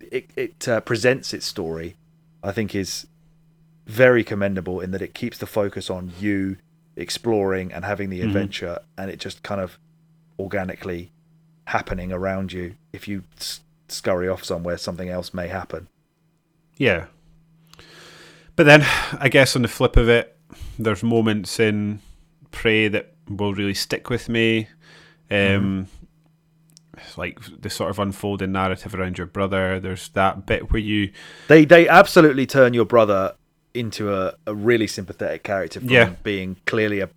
it, 0.00 0.30
it 0.36 0.68
uh, 0.68 0.80
presents 0.80 1.32
its 1.32 1.46
story 1.46 1.96
i 2.42 2.52
think 2.52 2.74
is 2.74 3.06
very 3.86 4.22
commendable 4.22 4.80
in 4.80 4.90
that 4.90 5.00
it 5.00 5.14
keeps 5.14 5.38
the 5.38 5.46
focus 5.46 5.88
on 5.88 6.12
you 6.20 6.56
exploring 6.96 7.72
and 7.72 7.84
having 7.84 8.10
the 8.10 8.20
mm-hmm. 8.20 8.28
adventure, 8.28 8.78
mm-hmm. 8.80 9.00
and 9.00 9.10
it 9.10 9.18
just 9.18 9.42
kind 9.42 9.60
of 9.60 9.78
organically 10.38 11.12
happening 11.66 12.12
around 12.12 12.52
you 12.52 12.74
if 12.92 13.08
you 13.08 13.24
s- 13.38 13.60
scurry 13.88 14.28
off 14.28 14.44
somewhere, 14.44 14.76
something 14.76 15.08
else 15.08 15.32
may 15.32 15.48
happen. 15.48 15.88
Yeah. 16.76 17.06
But 18.56 18.66
then, 18.66 18.86
I 19.18 19.28
guess 19.28 19.56
on 19.56 19.62
the 19.62 19.68
flip 19.68 19.96
of 19.96 20.08
it, 20.08 20.36
there's 20.78 21.02
moments 21.02 21.58
in 21.58 22.00
Prey 22.50 22.88
that 22.88 23.14
will 23.28 23.54
really 23.54 23.74
stick 23.74 24.10
with 24.10 24.28
me. 24.28 24.68
Um, 25.30 25.88
Mm-hmm. 26.96 27.20
Like 27.20 27.40
the 27.60 27.70
sort 27.70 27.90
of 27.90 27.98
unfolding 27.98 28.52
narrative 28.52 28.94
around 28.94 29.18
your 29.18 29.26
brother. 29.26 29.80
There's 29.80 30.08
that 30.10 30.46
bit 30.46 30.70
where 30.70 30.80
you, 30.80 31.10
They 31.48 31.64
they 31.64 31.88
absolutely 31.88 32.46
turn 32.46 32.72
your 32.72 32.84
brother 32.84 33.34
into 33.74 34.14
a, 34.14 34.34
a 34.46 34.54
really 34.54 34.86
sympathetic 34.86 35.42
character 35.42 35.80
from 35.80 35.88
Yeah. 35.90 36.14
being 36.22 36.56
clearly 36.66 37.00
a 37.00 37.10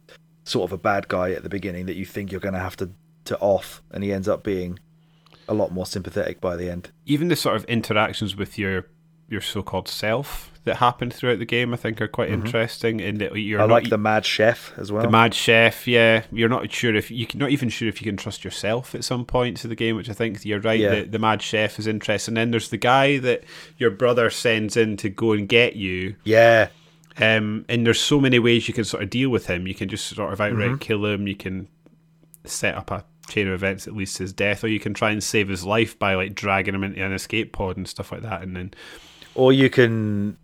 sort 0.44 0.70
of 0.70 0.74
a 0.74 0.78
bad 0.78 1.08
guy 1.08 1.32
at 1.32 1.44
the 1.44 1.50
beginning 1.50 1.86
that 1.86 1.96
you 1.96 2.06
think 2.06 2.32
you're 2.32 2.42
going 2.42 2.54
to 2.54 2.60
have 2.60 2.76
to 2.78 2.90
to 3.26 3.38
off, 3.40 3.82
and 3.92 4.04
he 4.04 4.12
ends 4.14 4.28
up 4.30 4.42
being 4.44 4.80
a 5.50 5.54
lot 5.54 5.72
more 5.72 5.86
sympathetic 5.86 6.40
by 6.42 6.56
the 6.56 6.70
end. 6.70 6.92
even 7.06 7.28
the 7.28 7.36
sort 7.36 7.56
of 7.58 7.64
interactions 7.66 8.36
with 8.36 8.58
your 8.58 8.86
your 9.30 9.42
so-called 9.42 9.88
self 9.90 10.52
that 10.68 10.76
happen 10.78 11.10
throughout 11.12 11.40
the 11.40 11.46
game, 11.46 11.74
I 11.74 11.78
think 11.78 12.00
are 12.00 12.08
quite 12.08 12.30
interesting. 12.30 13.00
In 13.00 13.18
that 13.18 13.36
you're 13.36 13.60
Mm-hmm. 13.60 13.64
I 13.64 13.68
not, 13.68 13.74
like 13.74 13.90
the 13.90 13.98
mad 13.98 14.26
chef 14.26 14.72
as 14.78 14.92
well. 14.92 15.02
the 15.02 15.10
mad 15.10 15.34
chef. 15.34 15.88
Yeah, 15.88 16.24
you're 16.32 16.48
not 16.48 16.72
sure 16.72 16.96
if 16.96 17.10
you 17.12 17.26
can 17.26 17.40
not 17.40 17.50
even 17.50 17.70
sure 17.70 17.88
if 17.88 18.00
you 18.02 18.06
can 18.06 18.16
trust 18.18 18.44
yourself 18.46 18.94
at 18.96 19.04
some 19.04 19.26
points 19.26 19.64
of 19.64 19.70
the 19.70 19.76
game, 19.76 19.96
which 19.96 20.10
I 20.10 20.14
think 20.14 20.46
you're 20.46 20.62
right. 20.62 20.80
Yeah. 20.80 20.96
The, 20.96 21.02
the 21.04 21.20
mad 21.20 21.42
chef 21.42 21.80
is 21.80 21.88
interesting. 21.88 22.36
then 22.36 22.52
there's 22.52 22.70
the 22.70 22.78
guy 22.78 23.18
that 23.18 23.44
your 23.78 23.90
brother 23.90 24.30
sends 24.30 24.78
in 24.78 24.96
to 24.98 25.10
go 25.10 25.32
and 25.34 25.50
get 25.50 25.76
you. 25.76 26.16
yeah, 26.24 26.68
Um, 27.20 27.66
and 27.68 27.86
there's 27.86 28.00
so 28.00 28.22
many 28.22 28.38
ways 28.40 28.68
you 28.68 28.74
can 28.76 28.84
sort 28.86 29.02
of 29.04 29.10
deal 29.10 29.30
with 29.32 29.48
him. 29.48 29.66
You 29.68 29.74
can 29.76 29.90
just 29.90 30.06
sort 30.06 30.32
of 30.32 30.40
outright 30.40 30.70
Mm-hmm. 30.70 30.78
kill 30.78 31.06
him. 31.06 31.28
You 31.28 31.36
can 31.36 31.68
set 32.46 32.76
up 32.76 32.92
a 32.92 33.04
chain 33.30 33.48
of 33.48 33.54
events 33.56 33.84
that 33.86 33.96
leads 33.96 34.14
to 34.14 34.24
his 34.24 34.32
death, 34.32 34.64
or 34.64 34.68
you 34.70 34.80
can 34.80 34.94
try 34.94 35.12
and 35.12 35.22
save 35.22 35.50
his 35.50 35.66
life 35.66 36.00
by 36.00 36.16
like 36.16 36.34
dragging 36.36 36.74
him 36.76 36.84
into 36.84 37.04
an 37.04 37.12
escape 37.12 37.52
pod 37.52 37.76
and 37.76 37.86
stuff 37.88 38.12
like 38.12 38.22
that. 38.22 38.42
And 38.42 38.56
then 38.56 38.74
or 39.36 39.52
you 39.52 39.70
can 39.70 40.38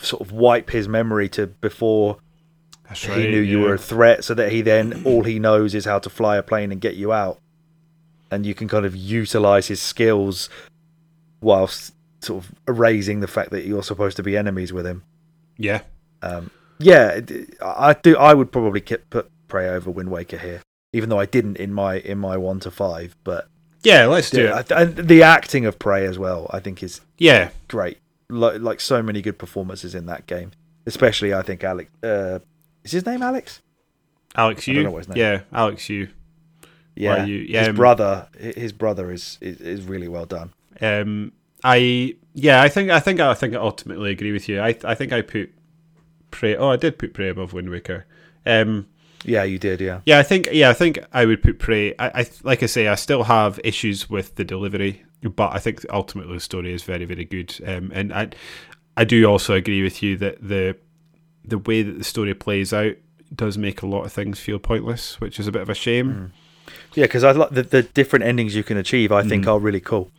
sort 0.00 0.22
of 0.22 0.32
wipe 0.32 0.70
his 0.70 0.88
memory 0.88 1.28
to 1.30 1.46
before 1.46 2.18
he 2.94 3.26
knew 3.30 3.40
you 3.40 3.60
were 3.60 3.74
a 3.74 3.78
threat, 3.78 4.24
so 4.24 4.34
that 4.34 4.52
he 4.52 4.62
then 4.62 5.02
all 5.06 5.22
he 5.24 5.38
knows 5.38 5.74
is 5.74 5.84
how 5.84 5.98
to 5.98 6.10
fly 6.10 6.36
a 6.36 6.42
plane 6.42 6.70
and 6.72 6.80
get 6.80 6.94
you 6.94 7.12
out, 7.12 7.38
and 8.30 8.44
you 8.46 8.54
can 8.54 8.68
kind 8.68 8.84
of 8.86 8.94
utilize 8.94 9.68
his 9.68 9.80
skills 9.80 10.48
whilst 11.40 11.94
sort 12.20 12.44
of 12.44 12.52
erasing 12.68 13.20
the 13.20 13.26
fact 13.26 13.50
that 13.50 13.64
you're 13.66 13.82
supposed 13.82 14.16
to 14.16 14.22
be 14.22 14.36
enemies 14.36 14.72
with 14.72 14.86
him. 14.86 15.02
yeah. 15.58 15.82
Um, 16.22 16.50
yeah, 16.78 17.20
I 17.62 17.92
do. 17.92 18.16
I 18.16 18.32
would 18.34 18.50
probably 18.50 18.80
put 18.80 19.30
Prey 19.46 19.68
over 19.68 19.90
Wind 19.90 20.10
Waker 20.10 20.38
here, 20.38 20.62
even 20.92 21.08
though 21.10 21.20
I 21.20 21.26
didn't 21.26 21.58
in 21.58 21.72
my 21.72 21.96
in 21.98 22.18
my 22.18 22.36
one 22.38 22.60
to 22.60 22.70
five. 22.70 23.14
But 23.24 23.46
Yeah, 23.82 24.06
let's 24.06 24.30
do 24.30 24.42
yeah, 24.44 24.60
it. 24.60 24.72
I 24.72 24.82
and 24.82 24.96
the 24.96 25.22
acting 25.22 25.66
of 25.66 25.78
Prey 25.78 26.06
as 26.06 26.18
well, 26.18 26.50
I 26.50 26.60
think, 26.60 26.82
is 26.82 27.00
Yeah, 27.18 27.50
great. 27.68 27.98
Like, 28.28 28.60
like 28.60 28.80
so 28.80 29.02
many 29.02 29.20
good 29.22 29.38
performances 29.38 29.94
in 29.94 30.06
that 30.06 30.26
game, 30.26 30.52
especially 30.86 31.34
I 31.34 31.42
think 31.42 31.62
Alex. 31.62 31.90
Uh, 32.02 32.38
is 32.82 32.92
his 32.92 33.06
name 33.06 33.22
Alex? 33.22 33.60
Alex, 34.36 34.66
I 34.66 34.72
you. 34.72 34.76
don't 34.76 34.84
know 34.84 34.90
what 34.92 35.06
his 35.06 35.08
name 35.08 35.18
Yeah, 35.18 35.40
Alex, 35.52 35.88
you. 35.88 36.08
Yeah, 36.96 37.24
you- 37.24 37.36
yeah, 37.38 37.60
his 37.60 37.68
um, 37.70 37.76
brother. 37.76 38.28
His 38.38 38.72
brother 38.72 39.10
is, 39.10 39.38
is 39.40 39.60
is 39.60 39.82
really 39.82 40.08
well 40.08 40.26
done. 40.26 40.52
Um, 40.80 41.32
I 41.62 42.14
yeah, 42.34 42.62
I 42.62 42.68
think 42.68 42.90
I 42.90 43.00
think 43.00 43.20
I 43.20 43.34
think 43.34 43.54
I 43.54 43.58
ultimately 43.58 44.10
agree 44.10 44.32
with 44.32 44.48
you. 44.48 44.60
I 44.60 44.76
I 44.84 44.94
think 44.94 45.12
I 45.12 45.22
put 45.22 45.52
Prey. 46.30 46.56
Oh, 46.56 46.68
I 46.70 46.76
did 46.76 46.98
put 46.98 47.14
Prey 47.14 47.28
above 47.28 47.52
Wind 47.52 47.70
Waker. 47.70 48.06
Um, 48.46 48.86
Yeah, 49.24 49.44
you 49.44 49.58
did. 49.58 49.80
Yeah, 49.80 50.00
yeah, 50.06 50.18
I 50.18 50.22
think 50.22 50.48
yeah, 50.52 50.70
I 50.70 50.72
think 50.74 50.98
I 51.12 51.24
would 51.26 51.42
put 51.42 51.58
Prey. 51.58 51.94
I, 51.98 52.20
I 52.22 52.26
like 52.42 52.62
I 52.62 52.66
say, 52.66 52.88
I 52.88 52.94
still 52.96 53.24
have 53.24 53.58
issues 53.64 54.08
with 54.10 54.34
the 54.36 54.44
delivery, 54.44 55.04
but 55.30 55.52
I 55.54 55.58
think 55.58 55.84
ultimately 55.90 56.34
the 56.34 56.40
story 56.40 56.72
is 56.72 56.82
very 56.82 57.04
very 57.04 57.24
good. 57.24 57.54
Um, 57.66 57.90
and 57.94 58.12
I 58.12 58.28
I 58.96 59.04
do 59.04 59.24
also 59.26 59.54
agree 59.54 59.82
with 59.82 60.02
you 60.02 60.16
that 60.18 60.38
the 60.46 60.76
the 61.44 61.58
way 61.58 61.82
that 61.82 61.98
the 61.98 62.04
story 62.04 62.34
plays 62.34 62.72
out 62.72 62.94
does 63.34 63.58
make 63.58 63.82
a 63.82 63.86
lot 63.86 64.04
of 64.04 64.12
things 64.12 64.38
feel 64.38 64.58
pointless, 64.58 65.20
which 65.20 65.38
is 65.40 65.46
a 65.46 65.52
bit 65.52 65.62
of 65.62 65.68
a 65.68 65.74
shame. 65.74 66.32
yeah, 66.94 67.04
because 67.04 67.24
I 67.24 67.32
like 67.32 67.50
the, 67.50 67.62
the 67.62 67.82
different 67.82 68.24
endings 68.24 68.54
you 68.54 68.62
can 68.62 68.76
achieve. 68.76 69.10
I 69.12 69.22
think 69.22 69.44
Mhm. 69.44 69.48
are 69.48 69.58
really 69.58 69.80
cool. 69.80 70.10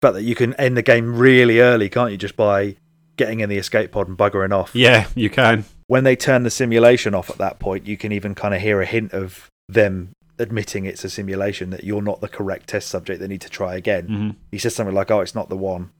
But 0.00 0.12
that 0.12 0.22
you 0.22 0.34
can 0.34 0.54
end 0.54 0.76
the 0.76 0.82
game 0.82 1.16
really 1.16 1.58
early, 1.60 1.88
can't 1.88 2.10
you? 2.12 2.16
Just 2.16 2.36
by 2.36 2.76
getting 3.16 3.40
in 3.40 3.48
the 3.48 3.56
escape 3.58 3.90
pod 3.92 4.08
and 4.08 4.16
buggering 4.16 4.52
off. 4.52 4.70
Yeah, 4.74 5.08
you 5.14 5.28
can. 5.30 5.64
When 5.88 6.04
they 6.04 6.16
turn 6.16 6.42
the 6.42 6.50
simulation 6.50 7.14
off 7.14 7.30
at 7.30 7.38
that 7.38 7.58
point, 7.58 7.86
you 7.86 7.96
can 7.96 8.12
even 8.12 8.34
kind 8.34 8.54
of 8.54 8.60
hear 8.60 8.80
a 8.80 8.86
hint 8.86 9.12
of 9.12 9.48
them 9.68 10.12
admitting 10.38 10.84
it's 10.84 11.04
a 11.04 11.10
simulation 11.10 11.70
that 11.70 11.84
you're 11.84 12.02
not 12.02 12.20
the 12.20 12.28
correct 12.28 12.68
test 12.68 12.88
subject. 12.88 13.20
They 13.20 13.28
need 13.28 13.40
to 13.42 13.50
try 13.50 13.74
again. 13.76 14.06
hmm 14.06 14.30
He 14.50 14.58
says 14.58 14.74
something 14.74 14.94
like, 14.94 15.10
"Oh, 15.10 15.20
it's 15.20 15.34
not 15.34 15.48
the 15.48 15.56
one. 15.56 15.90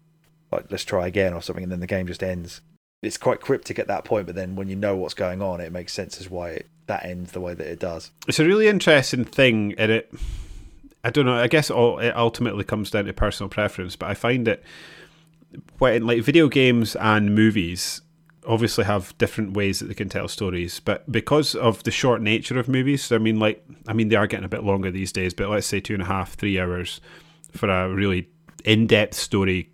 Like, 0.52 0.66
let's 0.70 0.84
try 0.84 1.06
again," 1.06 1.32
or 1.34 1.42
something, 1.42 1.62
and 1.64 1.72
then 1.72 1.80
the 1.80 1.86
game 1.86 2.06
just 2.06 2.22
ends. 2.22 2.60
It's 3.02 3.18
quite 3.18 3.40
cryptic 3.40 3.78
at 3.78 3.88
that 3.88 4.04
point, 4.04 4.26
but 4.26 4.34
then 4.34 4.56
when 4.56 4.68
you 4.68 4.76
know 4.76 4.96
what's 4.96 5.14
going 5.14 5.42
on, 5.42 5.60
it 5.60 5.70
makes 5.72 5.92
sense 5.92 6.18
as 6.20 6.30
why 6.30 6.50
it, 6.50 6.66
that 6.86 7.04
ends 7.04 7.32
the 7.32 7.40
way 7.40 7.52
that 7.54 7.66
it 7.66 7.78
does. 7.78 8.10
it's 8.28 8.38
a 8.38 8.44
really 8.44 8.68
interesting 8.68 9.24
thing 9.24 9.74
and 9.76 9.90
it 9.90 10.10
i 11.02 11.10
don't 11.10 11.26
know 11.26 11.34
i 11.34 11.48
guess 11.48 11.68
all, 11.70 11.98
it 11.98 12.10
ultimately 12.16 12.62
comes 12.64 12.90
down 12.92 13.04
to 13.04 13.12
personal 13.12 13.48
preference 13.50 13.96
but 13.96 14.08
i 14.08 14.14
find 14.14 14.46
that 14.46 14.62
when 15.78 16.06
like 16.06 16.22
video 16.22 16.48
games 16.48 16.94
and 16.96 17.34
movies 17.34 18.02
obviously 18.46 18.84
have 18.84 19.16
different 19.18 19.54
ways 19.54 19.78
that 19.78 19.86
they 19.86 19.94
can 19.94 20.08
tell 20.08 20.28
stories 20.28 20.80
but 20.80 21.10
because 21.10 21.54
of 21.54 21.82
the 21.84 21.90
short 21.90 22.20
nature 22.20 22.58
of 22.58 22.68
movies 22.68 23.10
i 23.12 23.18
mean 23.18 23.38
like 23.38 23.64
i 23.86 23.92
mean 23.92 24.08
they 24.08 24.16
are 24.16 24.26
getting 24.26 24.44
a 24.44 24.48
bit 24.48 24.64
longer 24.64 24.90
these 24.90 25.12
days 25.12 25.34
but 25.34 25.48
let's 25.48 25.66
say 25.66 25.80
two 25.80 25.94
and 25.94 26.02
a 26.02 26.06
half 26.06 26.34
three 26.34 26.58
hours 26.58 27.00
for 27.52 27.68
a 27.68 27.92
really 27.92 28.28
in-depth 28.64 29.14
story 29.14 29.70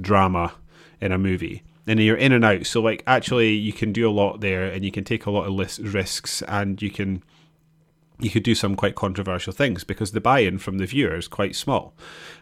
drama 0.00 0.52
in 1.00 1.12
a 1.12 1.18
movie 1.18 1.62
and 1.86 2.00
you're 2.00 2.16
in 2.16 2.32
and 2.32 2.44
out 2.44 2.66
so 2.66 2.80
like 2.80 3.02
actually 3.06 3.52
you 3.52 3.72
can 3.72 3.92
do 3.92 4.08
a 4.08 4.12
lot 4.12 4.40
there 4.40 4.64
and 4.64 4.84
you 4.84 4.90
can 4.90 5.04
take 5.04 5.26
a 5.26 5.30
lot 5.30 5.46
of 5.46 5.94
risks 5.94 6.42
and 6.42 6.82
you 6.82 6.90
can 6.90 7.22
you 8.18 8.30
could 8.30 8.42
do 8.42 8.54
some 8.54 8.76
quite 8.76 8.94
controversial 8.94 9.52
things 9.52 9.84
because 9.84 10.12
the 10.12 10.20
buy-in 10.20 10.58
from 10.58 10.78
the 10.78 10.86
viewer 10.86 11.16
is 11.16 11.28
quite 11.28 11.54
small. 11.54 11.94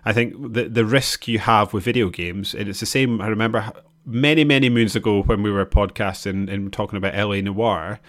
I 0.05 0.13
think 0.13 0.55
the 0.55 0.69
the 0.69 0.85
risk 0.85 1.27
you 1.27 1.41
have 1.41 1.73
with 1.73 1.85
video 1.85 2.11
games, 2.11 2.55
and 2.55 2.69
it's 2.69 2.81
the 2.81 2.87
same. 2.87 3.21
I 3.21 3.27
remember 3.27 3.73
many 4.07 4.45
many 4.45 4.69
moons 4.69 4.95
ago 4.95 5.23
when 5.23 5.43
we 5.43 5.51
were 5.51 5.67
podcasting 5.67 6.51
and 6.53 6.73
talking 6.73 6.97
about 6.97 7.15
LA 7.15 7.41
Noire. 7.41 8.01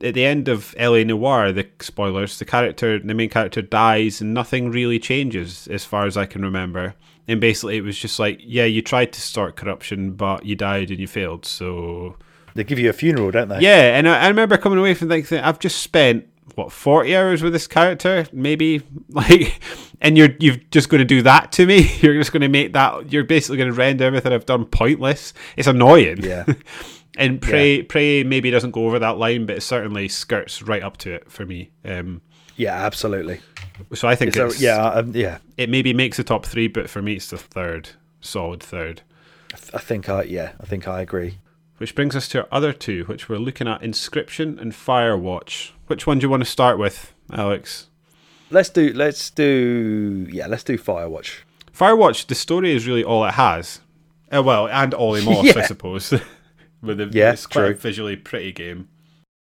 At 0.00 0.14
the 0.14 0.24
end 0.24 0.46
of 0.46 0.74
LA 0.78 1.02
Noire, 1.02 1.50
the 1.50 1.66
spoilers, 1.80 2.38
the 2.38 2.44
character, 2.44 3.00
the 3.00 3.14
main 3.14 3.28
character 3.30 3.60
dies, 3.62 4.20
and 4.20 4.32
nothing 4.32 4.70
really 4.70 5.00
changes 5.00 5.66
as 5.68 5.84
far 5.84 6.06
as 6.06 6.16
I 6.16 6.24
can 6.24 6.42
remember. 6.42 6.94
And 7.26 7.40
basically, 7.40 7.76
it 7.76 7.82
was 7.82 7.98
just 7.98 8.18
like, 8.20 8.40
yeah, 8.40 8.64
you 8.64 8.80
tried 8.80 9.12
to 9.14 9.20
start 9.20 9.56
corruption, 9.56 10.12
but 10.12 10.46
you 10.46 10.54
died 10.54 10.90
and 10.90 11.00
you 11.00 11.08
failed. 11.08 11.44
So 11.44 12.16
They 12.54 12.62
give 12.62 12.78
you 12.78 12.88
a 12.88 12.92
funeral, 12.92 13.32
don't 13.32 13.48
they? 13.48 13.58
yeah, 13.60 13.98
and 13.98 14.08
I, 14.08 14.20
I 14.20 14.28
remember 14.28 14.56
coming 14.56 14.78
away 14.78 14.94
from 14.94 15.08
thinking 15.08 15.38
I've 15.38 15.58
just 15.58 15.80
spent 15.82 16.26
what 16.56 16.72
forty 16.72 17.16
hours 17.16 17.42
with 17.42 17.52
this 17.52 17.66
character, 17.66 18.26
maybe 18.32 18.82
like, 19.08 19.60
and 20.00 20.16
you're 20.16 20.30
you've 20.40 20.70
just 20.70 20.88
going 20.88 21.00
to 21.00 21.04
do 21.04 21.22
that 21.22 21.52
to 21.52 21.66
me. 21.66 21.90
You're 22.00 22.14
just 22.14 22.32
going 22.32 22.42
to 22.42 22.48
make 22.48 22.72
that. 22.74 23.12
You're 23.12 23.24
basically 23.24 23.56
going 23.58 23.70
to 23.70 23.76
render 23.76 24.04
everything 24.04 24.32
I've 24.32 24.46
done 24.46 24.64
pointless. 24.64 25.34
It's 25.56 25.68
annoying. 25.68 26.22
Yeah. 26.22 26.44
and 27.18 27.40
Prey 27.42 27.82
pray 27.82 28.22
maybe 28.24 28.50
doesn't 28.50 28.70
go 28.72 28.86
over 28.86 28.98
that 29.00 29.18
line, 29.18 29.46
but 29.46 29.56
it 29.56 29.62
certainly 29.62 30.08
skirts 30.08 30.62
right 30.62 30.82
up 30.82 30.96
to 30.98 31.14
it 31.14 31.30
for 31.30 31.44
me. 31.46 31.70
Um, 31.84 32.20
Yeah, 32.56 32.74
absolutely. 32.74 33.40
so 33.94 34.06
I 34.08 34.14
think 34.14 34.34
So 34.34 34.46
it's, 34.46 34.60
yeah, 34.60 34.84
um, 34.84 35.12
yeah. 35.14 35.38
it 35.56 35.68
maybe 35.68 35.92
makes 35.94 36.16
the 36.16 36.24
top 36.24 36.46
three, 36.46 36.68
but 36.68 36.88
for 36.88 37.02
me 37.02 37.14
it's 37.14 37.30
the 37.30 37.38
third, 37.38 37.90
solid 38.20 38.62
third. 38.62 39.02
I 39.52 39.56
th- 39.56 39.74
I 39.74 39.78
think 39.78 40.08
I 40.08 40.22
yeah, 40.24 40.52
I 40.60 40.66
think 40.66 40.86
I 40.86 41.00
agree. 41.00 41.38
Which 41.78 41.94
brings 41.94 42.16
us 42.16 42.28
to 42.28 42.42
our 42.42 42.48
other 42.50 42.72
two, 42.72 43.04
which 43.04 43.28
we're 43.28 43.38
looking 43.38 43.68
at 43.68 43.80
Inscryption 43.82 44.60
and 44.60 44.72
Firewatch. 44.72 45.70
Which 45.86 46.06
one 46.06 46.18
do 46.18 46.24
you 46.26 46.30
want 46.30 46.42
to 46.42 46.50
start 46.50 46.78
with, 46.78 47.14
Alex? 47.32 47.86
Let's 48.50 48.68
do 48.70 48.92
let's 48.92 49.30
do 49.30 50.26
yeah, 50.30 50.46
let's 50.46 50.64
do 50.64 50.76
Firewatch. 50.78 51.40
Firewatch, 51.72 52.26
the 52.26 52.34
story 52.34 52.72
is 52.74 52.86
really 52.86 53.04
all 53.04 53.24
it 53.24 53.34
has. 53.34 53.80
Uh, 54.34 54.42
well, 54.42 54.66
and 54.68 54.92
Olly 54.94 55.24
Moss, 55.24 55.56
I 55.56 55.62
suppose. 55.66 56.12
With 56.82 56.98
the, 56.98 57.06
Yeah, 57.12 57.32
it's 57.32 57.46
quite 57.46 57.62
a 57.64 57.66
true. 57.68 57.74
visually 57.76 58.16
pretty 58.16 58.52
game. 58.52 58.88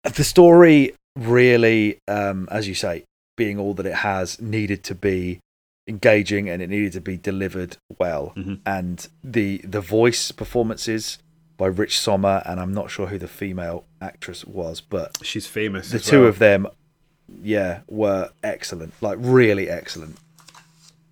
The 0.03 0.23
story 0.23 0.93
really, 1.15 1.97
um, 2.07 2.47
as 2.51 2.67
you 2.67 2.75
say, 2.75 3.03
being 3.37 3.57
all 3.59 3.73
that 3.75 3.85
it 3.85 3.95
has, 3.95 4.39
needed 4.41 4.83
to 4.85 4.95
be 4.95 5.39
engaging 5.87 6.49
and 6.49 6.61
it 6.61 6.69
needed 6.69 6.93
to 6.93 7.01
be 7.01 7.17
delivered 7.17 7.77
well. 7.99 8.33
Mhm. 8.35 8.59
And 8.65 9.07
the 9.23 9.59
the 9.59 9.81
voice 9.81 10.31
performances 10.31 11.19
by 11.57 11.67
Rich 11.67 11.99
Sommer 11.99 12.41
and 12.45 12.59
I'm 12.59 12.73
not 12.73 12.89
sure 12.91 13.07
who 13.07 13.17
the 13.17 13.27
female 13.27 13.85
actress 14.01 14.43
was, 14.45 14.81
but 14.81 15.17
She's 15.23 15.47
famous. 15.47 15.89
the 15.89 15.99
two 15.99 16.21
well. 16.21 16.29
of 16.29 16.39
them, 16.39 16.67
yeah, 17.41 17.81
were 17.87 18.29
excellent, 18.43 18.93
like 19.01 19.17
really 19.21 19.69
excellent. 19.69 20.17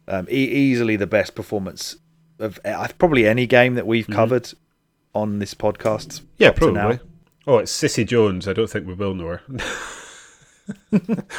Um, 0.08 0.27
e- 0.29 0.34
easily 0.51 0.95
the 0.97 1.08
best 1.08 1.34
performance 1.34 1.95
of 2.39 2.60
uh, 2.65 2.88
probably 2.97 3.25
any 3.25 3.47
game 3.47 3.75
that 3.75 3.88
we've 3.88 4.08
Mhm. 4.08 4.13
covered 4.15 4.53
on 5.15 5.39
this 5.39 5.53
podcast. 5.53 6.21
Yeah, 6.38 6.51
probably. 6.51 6.99
Oh, 7.47 7.60
it's 7.60 7.71
Cissy 7.71 8.03
Jones. 8.03 8.47
I 8.47 8.53
don't 8.53 8.69
think 8.69 8.86
we 8.88 8.93
will 8.93 9.13
know 9.13 9.27
her. 9.27 9.41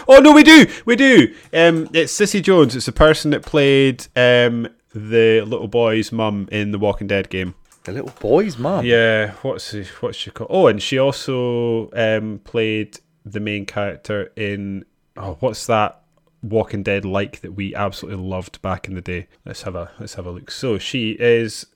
oh 0.08 0.18
no, 0.20 0.32
we 0.32 0.42
do, 0.42 0.66
we 0.84 0.96
do. 0.96 1.34
Um, 1.52 1.88
it's 1.92 2.12
Cissy 2.12 2.40
Jones. 2.40 2.76
It's 2.76 2.86
the 2.86 2.92
person 2.92 3.30
that 3.30 3.42
played 3.42 4.06
um, 4.16 4.68
the 4.94 5.40
little 5.42 5.68
boy's 5.68 6.12
mum 6.12 6.48
in 6.52 6.70
the 6.72 6.78
Walking 6.78 7.06
Dead 7.06 7.28
game. 7.30 7.54
The 7.84 7.92
little 7.92 8.12
boy's 8.20 8.58
mum. 8.58 8.84
Yeah, 8.84 9.32
what's 9.42 9.70
she, 9.70 9.84
what's 10.00 10.16
she 10.16 10.30
called? 10.30 10.50
Oh, 10.52 10.66
and 10.68 10.82
she 10.82 10.98
also 10.98 11.90
um, 11.92 12.40
played 12.44 12.98
the 13.24 13.40
main 13.40 13.66
character 13.66 14.32
in 14.36 14.84
oh, 15.16 15.36
what's 15.40 15.66
that 15.66 16.00
Walking 16.42 16.82
Dead 16.82 17.04
like 17.04 17.40
that 17.40 17.52
we 17.52 17.74
absolutely 17.74 18.22
loved 18.26 18.60
back 18.62 18.88
in 18.88 18.94
the 18.94 19.00
day? 19.00 19.28
Let's 19.44 19.62
have 19.62 19.74
a 19.74 19.90
let's 19.98 20.14
have 20.14 20.26
a 20.26 20.30
look. 20.30 20.50
So 20.50 20.78
she 20.78 21.12
is 21.12 21.66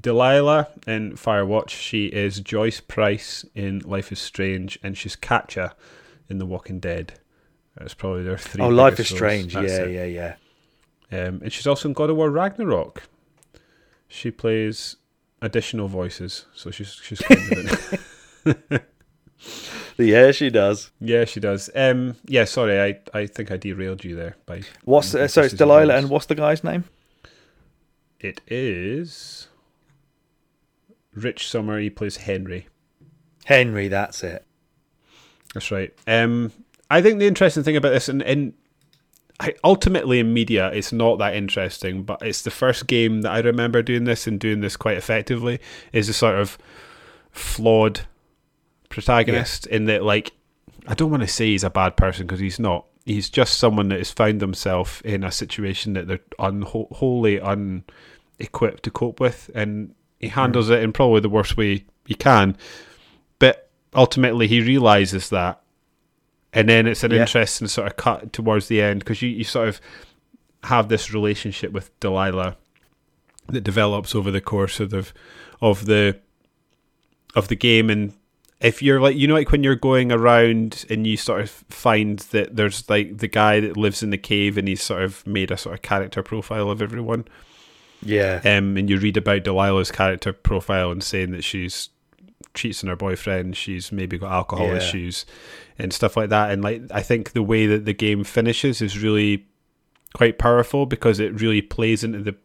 Delilah 0.00 0.68
in 0.86 1.12
Firewatch. 1.12 1.70
She 1.70 2.06
is 2.06 2.40
Joyce 2.40 2.80
Price 2.80 3.44
in 3.54 3.80
Life 3.80 4.12
is 4.12 4.18
Strange, 4.20 4.78
and 4.82 4.96
she's 4.96 5.16
Katjaa 5.16 5.72
in 6.28 6.38
The 6.38 6.46
Walking 6.46 6.80
Dead. 6.80 7.20
That's 7.76 7.94
probably 7.94 8.22
their 8.22 8.38
three. 8.38 8.62
Oh, 8.62 8.68
Life 8.68 8.98
is. 9.00 9.08
Strange. 9.08 9.52
That's 9.54 9.70
Yeah, 9.72 9.84
it. 9.84 10.10
yeah, 10.10 10.34
yeah. 11.10 11.26
Um, 11.26 11.40
and 11.42 11.52
she's 11.52 11.66
also 11.66 11.88
in 11.88 11.92
God 11.92 12.08
of 12.10 12.16
War 12.16 12.30
Ragnarok. 12.30 13.02
She 14.08 14.30
plays 14.30 14.96
additional 15.44 15.88
voices, 15.88 16.46
so 16.54 16.70
she's 16.70 16.92
she's 17.02 17.20
quite 17.20 17.38
good. 17.48 18.80
Yeah, 19.96 20.32
she 20.32 20.50
does. 20.50 20.90
Yeah, 21.00 21.24
she 21.24 21.40
does. 21.40 21.70
Um, 21.74 22.16
yeah, 22.26 22.44
sorry, 22.44 22.80
I, 22.80 22.98
I 23.16 23.26
think 23.26 23.52
I 23.52 23.56
derailed 23.56 24.02
you 24.04 24.16
there 24.16 24.36
by. 24.44 24.62
What's 24.84 25.14
uh, 25.14 25.28
so 25.28 25.42
it's 25.42 25.54
Delilah 25.54 25.92
yours. 25.92 26.02
and 26.02 26.10
what's 26.10 26.26
the 26.26 26.34
guy's 26.34 26.64
name? 26.64 26.84
It 28.18 28.40
is 28.48 29.48
Rich 31.14 31.48
Sommer. 31.48 31.78
He 31.78 31.90
plays 31.90 32.16
Henry. 32.16 32.66
Henry. 33.44 33.88
That's 33.88 34.24
it. 34.24 34.44
That's 35.52 35.70
right. 35.70 35.94
Um, 36.08 36.50
I 36.90 37.00
think 37.00 37.20
the 37.20 37.26
interesting 37.26 37.62
thing 37.62 37.76
about 37.76 37.90
this, 37.90 38.08
and, 38.08 38.22
and 38.22 38.54
I, 39.40 39.54
ultimately 39.64 40.20
in 40.20 40.32
media, 40.32 40.70
it's 40.72 40.92
not 40.92 41.18
that 41.18 41.34
interesting, 41.34 42.04
but 42.04 42.22
it's 42.22 42.42
the 42.42 42.50
first 42.50 42.86
game 42.86 43.22
that 43.22 43.32
I 43.32 43.40
remember 43.40 43.82
doing 43.82 44.04
this 44.04 44.26
and 44.26 44.38
doing 44.38 44.60
this 44.60 44.76
quite 44.76 44.96
effectively. 44.96 45.60
Is 45.92 46.08
a 46.08 46.12
sort 46.12 46.36
of 46.36 46.56
flawed 47.32 48.02
protagonist 48.88 49.66
in 49.66 49.86
that, 49.86 50.04
like, 50.04 50.32
I 50.86 50.94
don't 50.94 51.10
want 51.10 51.22
to 51.22 51.28
say 51.28 51.46
he's 51.46 51.64
a 51.64 51.70
bad 51.70 51.96
person 51.96 52.26
because 52.26 52.40
he's 52.40 52.60
not. 52.60 52.86
He's 53.04 53.28
just 53.28 53.58
someone 53.58 53.88
that 53.88 53.98
has 53.98 54.10
found 54.10 54.40
himself 54.40 55.02
in 55.02 55.24
a 55.24 55.32
situation 55.32 55.92
that 55.94 56.06
they're 56.06 56.20
unho- 56.38 56.90
wholly 56.92 57.38
unequipped 57.40 58.82
to 58.84 58.90
cope 58.90 59.20
with, 59.20 59.50
and 59.54 59.94
he 60.20 60.28
hmm. 60.28 60.34
handles 60.34 60.70
it 60.70 60.82
in 60.82 60.92
probably 60.92 61.20
the 61.20 61.28
worst 61.28 61.56
way 61.56 61.84
he 62.06 62.14
can. 62.14 62.56
But 63.38 63.68
ultimately, 63.94 64.46
he 64.46 64.60
realizes 64.60 65.28
that, 65.30 65.60
and 66.54 66.68
then 66.68 66.86
it's 66.86 67.04
an 67.04 67.10
Yeah. 67.10 67.20
interesting 67.22 67.68
sort 67.68 67.88
of 67.88 67.96
cut 67.96 68.32
towards 68.32 68.68
the 68.68 68.80
end 68.80 69.00
because 69.00 69.20
you, 69.20 69.28
you 69.28 69.44
sort 69.44 69.68
of 69.68 69.80
have 70.64 70.88
this 70.88 71.12
relationship 71.12 71.72
with 71.72 71.98
Delilah 72.00 72.56
that 73.48 73.60
develops 73.62 74.14
over 74.14 74.30
the 74.30 74.40
course 74.40 74.80
of 74.80 74.88
the 74.90 75.06
of 75.60 75.84
the 75.86 76.16
of 77.34 77.48
the 77.48 77.56
game 77.56 77.90
and 77.90 78.12
if 78.60 78.80
you're 78.80 79.00
like 79.00 79.16
you 79.16 79.26
know 79.26 79.34
like 79.34 79.50
when 79.52 79.62
you're 79.62 79.74
going 79.74 80.10
around 80.10 80.86
and 80.88 81.06
you 81.06 81.16
sort 81.16 81.42
of 81.42 81.50
find 81.50 82.20
that 82.30 82.56
there's 82.56 82.88
like 82.88 83.18
the 83.18 83.28
guy 83.28 83.60
that 83.60 83.76
lives 83.76 84.02
in 84.02 84.08
the 84.10 84.16
cave 84.16 84.56
and 84.56 84.68
he's 84.68 84.82
sort 84.82 85.02
of 85.02 85.26
made 85.26 85.50
a 85.50 85.56
sort 85.58 85.74
of 85.74 85.82
character 85.82 86.22
profile 86.22 86.70
of 86.70 86.80
everyone 86.80 87.26
Yeah. 88.02 88.40
um, 88.44 88.76
and 88.78 88.88
you 88.88 88.98
read 88.98 89.16
about 89.18 89.42
Delilah's 89.44 89.90
character 89.90 90.32
profile 90.32 90.90
and 90.90 91.02
saying 91.02 91.32
that 91.32 91.44
she's 91.44 91.90
cheats 92.54 92.82
on 92.82 92.88
her 92.90 92.96
boyfriend, 92.96 93.56
she's 93.56 93.90
maybe 93.92 94.16
got 94.18 94.32
alcohol 94.32 94.68
Yeah. 94.68 94.76
issues 94.76 95.26
and 95.78 95.92
stuff 95.92 96.16
like 96.16 96.30
that. 96.30 96.50
And 96.50 96.62
like 96.62 96.82
I 96.90 97.02
think 97.02 97.32
the 97.32 97.42
way 97.42 97.66
that 97.66 97.84
the 97.84 97.92
game 97.94 98.24
finishes 98.24 98.80
is 98.80 98.98
really 99.02 99.46
quite 100.14 100.38
powerful 100.38 100.86
because 100.86 101.18
it 101.20 101.40
really 101.40 101.60
plays 101.62 102.04
into 102.04 102.20
the 102.20 102.36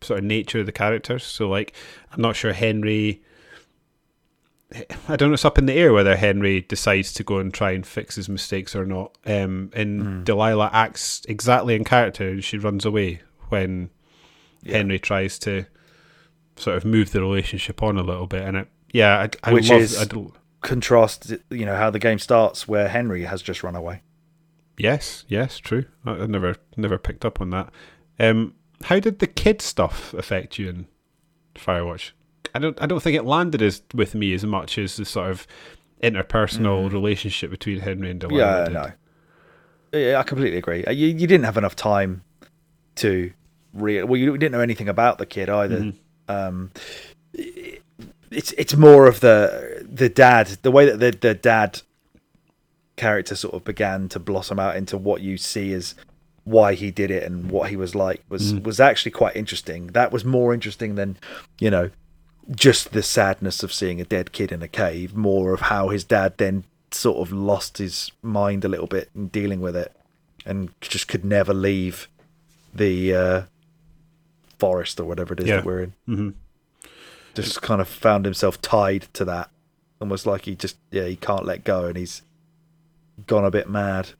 sort 0.00 0.18
of 0.20 0.24
nature 0.24 0.60
of 0.60 0.66
the 0.66 0.72
characters. 0.72 1.24
So 1.24 1.48
like 1.48 1.74
I'm 2.12 2.20
not 2.22 2.36
sure 2.36 2.52
Henry 2.52 3.22
I 5.08 5.14
don't 5.14 5.28
know. 5.30 5.34
It's 5.34 5.44
up 5.44 5.58
in 5.58 5.66
the 5.66 5.74
air 5.74 5.92
whether 5.92 6.16
Henry 6.16 6.62
decides 6.62 7.12
to 7.14 7.22
go 7.22 7.38
and 7.38 7.54
try 7.54 7.70
and 7.70 7.86
fix 7.86 8.16
his 8.16 8.28
mistakes 8.28 8.74
or 8.74 8.84
not. 8.84 9.16
Um, 9.24 9.70
and 9.74 10.02
Hmm. 10.02 10.24
Delilah 10.24 10.70
acts 10.72 11.22
exactly 11.28 11.76
in 11.76 11.84
character, 11.84 12.28
and 12.30 12.42
she 12.42 12.58
runs 12.58 12.84
away 12.84 13.20
when 13.48 13.90
Yeah. 14.64 14.78
Henry 14.78 14.98
tries 14.98 15.38
to 15.40 15.66
sort 16.56 16.76
of 16.76 16.84
move 16.84 17.12
the 17.12 17.20
relationship 17.20 17.80
on 17.80 17.96
a 17.96 18.02
little 18.02 18.26
bit. 18.26 18.42
And 18.42 18.56
it, 18.56 18.68
yeah, 18.92 19.28
I, 19.44 19.50
I 19.50 19.52
Which 19.52 19.70
love. 19.70 19.80
is- 19.80 20.08
Contrast, 20.62 21.32
you 21.50 21.64
know, 21.64 21.76
how 21.76 21.90
the 21.90 21.98
game 22.00 22.18
starts 22.18 22.66
where 22.66 22.88
Henry 22.88 23.22
has 23.24 23.40
just 23.40 23.62
run 23.62 23.76
away. 23.76 24.02
yes, 24.78 25.24
yes, 25.28 25.58
true. 25.58 25.84
I, 26.04 26.12
I 26.12 26.26
never, 26.26 26.56
never 26.76 26.98
picked 26.98 27.24
up 27.24 27.40
on 27.40 27.50
that. 27.50 27.70
Um, 28.18 28.54
how 28.84 28.98
did 28.98 29.20
the 29.20 29.26
kid 29.28 29.62
stuff 29.62 30.12
affect 30.14 30.58
you 30.58 30.68
in 30.68 30.86
Firewatch? 31.54 32.12
I 32.54 32.58
don't, 32.58 32.80
I 32.82 32.86
don't 32.86 33.00
think 33.02 33.16
it 33.16 33.24
landed 33.24 33.62
as 33.62 33.82
with 33.94 34.14
me 34.16 34.32
as 34.34 34.44
much 34.44 34.76
as 34.76 34.96
the 34.96 35.04
sort 35.04 35.30
of 35.30 35.46
interpersonal 36.02 36.90
relationship 36.92 37.50
between 37.50 37.80
Henry 37.80 38.10
and 38.10 38.18
Delilah. 38.18 38.42
Mm. 38.42 38.58
Yeah, 38.58 38.64
did. 38.64 38.72
no. 39.92 40.00
Yeah, 40.00 40.18
I 40.18 40.22
completely 40.24 40.58
agree. 40.58 40.84
Uh, 40.84 40.90
You, 40.90 41.06
you 41.08 41.26
didn't 41.28 41.44
have 41.44 41.56
enough 41.58 41.76
time 41.76 42.24
to 42.96 43.30
re 43.72 44.02
Well, 44.02 44.16
you 44.16 44.36
didn't 44.36 44.52
know 44.52 44.60
anything 44.60 44.88
about 44.88 45.18
the 45.18 45.26
kid 45.26 45.48
either. 45.48 45.78
Mhm. 45.80 45.94
Um, 46.28 46.70
it's 48.30 48.52
it's 48.52 48.76
more 48.76 49.06
of 49.06 49.20
the 49.20 49.86
the 49.90 50.08
dad, 50.08 50.46
the 50.62 50.70
way 50.70 50.86
that 50.86 50.98
the 50.98 51.10
the 51.28 51.34
dad 51.34 51.82
character 52.96 53.34
sort 53.36 53.54
of 53.54 53.64
began 53.64 54.08
to 54.08 54.18
blossom 54.18 54.58
out 54.58 54.76
into 54.76 54.96
what 54.96 55.20
you 55.20 55.36
see 55.36 55.72
as 55.72 55.94
why 56.44 56.74
he 56.74 56.90
did 56.90 57.10
it 57.10 57.22
and 57.24 57.50
what 57.50 57.68
he 57.70 57.76
was 57.76 57.94
like 57.94 58.22
was 58.28 58.52
Mm. 58.54 58.62
was 58.62 58.80
actually 58.80 59.10
quite 59.12 59.36
interesting. 59.36 59.88
That 59.88 60.12
was 60.12 60.24
more 60.24 60.54
interesting 60.54 60.94
than 60.94 61.16
you 61.58 61.70
know 61.70 61.90
just 62.54 62.92
the 62.92 63.02
sadness 63.02 63.62
of 63.62 63.72
seeing 63.72 64.00
a 64.00 64.04
dead 64.04 64.32
kid 64.32 64.52
in 64.52 64.62
a 64.62 64.68
cave. 64.68 65.14
More 65.16 65.52
of 65.52 65.62
how 65.62 65.88
his 65.88 66.04
dad 66.04 66.34
then 66.38 66.64
sort 66.92 67.18
of 67.18 67.32
lost 67.32 67.78
his 67.78 68.12
mind 68.22 68.64
a 68.64 68.68
little 68.68 68.86
bit 68.86 69.10
in 69.14 69.26
dealing 69.28 69.60
with 69.60 69.74
it 69.76 69.92
and 70.46 70.70
just 70.80 71.08
could 71.08 71.24
never 71.24 71.52
leave 71.52 72.08
the 72.72 73.12
uh, 73.14 73.42
forest 74.58 75.00
or 75.00 75.04
whatever 75.04 75.34
it 75.34 75.40
is 75.40 75.46
Yeah. 75.48 75.56
that 75.56 75.64
we're 75.64 75.82
in. 75.82 75.92
hmm 76.06 76.30
Just 77.44 77.62
kind 77.62 77.80
of 77.80 77.88
found 77.88 78.24
himself 78.24 78.60
tied 78.60 79.08
to 79.14 79.24
that, 79.26 79.50
almost 80.00 80.26
like 80.26 80.44
he 80.44 80.54
just 80.54 80.76
yeah 80.90 81.04
he 81.04 81.16
can't 81.16 81.44
let 81.44 81.64
go 81.64 81.86
and 81.86 81.96
he's 81.96 82.22
gone 83.26 83.44
a 83.44 83.50
bit 83.50 83.68
mad. 83.68 84.10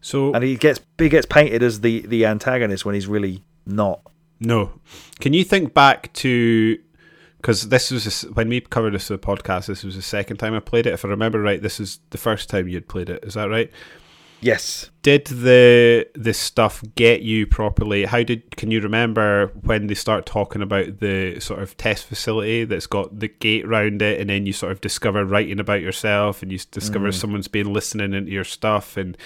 So 0.00 0.32
And 0.32 0.42
he 0.42 0.56
gets 0.56 0.80
he 0.98 1.08
gets 1.08 1.26
painted 1.26 1.62
as 1.62 1.80
the 1.80 2.00
the 2.06 2.26
antagonist 2.26 2.84
when 2.84 2.94
he's 2.94 3.06
really 3.06 3.42
not. 3.64 4.00
No. 4.38 4.80
Can 5.20 5.32
you 5.32 5.44
think 5.44 5.72
back 5.74 6.12
to 6.14 6.78
because 7.46 7.68
this 7.68 7.90
was 7.90 8.24
a 8.24 8.28
when 8.32 8.48
we 8.48 8.60
covered 8.60 8.94
this 8.94 9.06
for 9.06 9.16
the 9.16 9.18
podcast. 9.18 9.66
This 9.66 9.84
was 9.84 9.94
the 9.94 10.02
second 10.02 10.38
time 10.38 10.54
I 10.54 10.60
played 10.60 10.86
it. 10.86 10.94
If 10.94 11.04
I 11.04 11.08
remember 11.08 11.40
right, 11.40 11.62
this 11.62 11.78
is 11.78 12.00
the 12.10 12.18
first 12.18 12.48
time 12.48 12.66
you'd 12.66 12.88
played 12.88 13.08
it. 13.08 13.22
Is 13.24 13.34
that 13.34 13.48
right? 13.48 13.70
Yes. 14.40 14.90
Did 15.02 15.26
the 15.26 16.06
this 16.14 16.38
stuff 16.38 16.82
get 16.94 17.22
you 17.22 17.46
properly? 17.46 18.04
How 18.04 18.22
did 18.22 18.56
can 18.56 18.70
you 18.70 18.80
remember 18.80 19.52
when 19.62 19.86
they 19.86 19.94
start 19.94 20.26
talking 20.26 20.62
about 20.62 21.00
the 21.00 21.40
sort 21.40 21.62
of 21.62 21.76
test 21.76 22.06
facility 22.06 22.64
that's 22.64 22.86
got 22.86 23.18
the 23.18 23.28
gate 23.28 23.66
round 23.66 24.02
it, 24.02 24.20
and 24.20 24.28
then 24.28 24.46
you 24.46 24.52
sort 24.52 24.72
of 24.72 24.80
discover 24.80 25.24
writing 25.24 25.60
about 25.60 25.80
yourself, 25.80 26.42
and 26.42 26.52
you 26.52 26.58
discover 26.70 27.08
mm. 27.08 27.14
someone's 27.14 27.48
been 27.48 27.72
listening 27.72 28.12
into 28.12 28.30
your 28.30 28.44
stuff, 28.44 28.96
and 28.96 29.16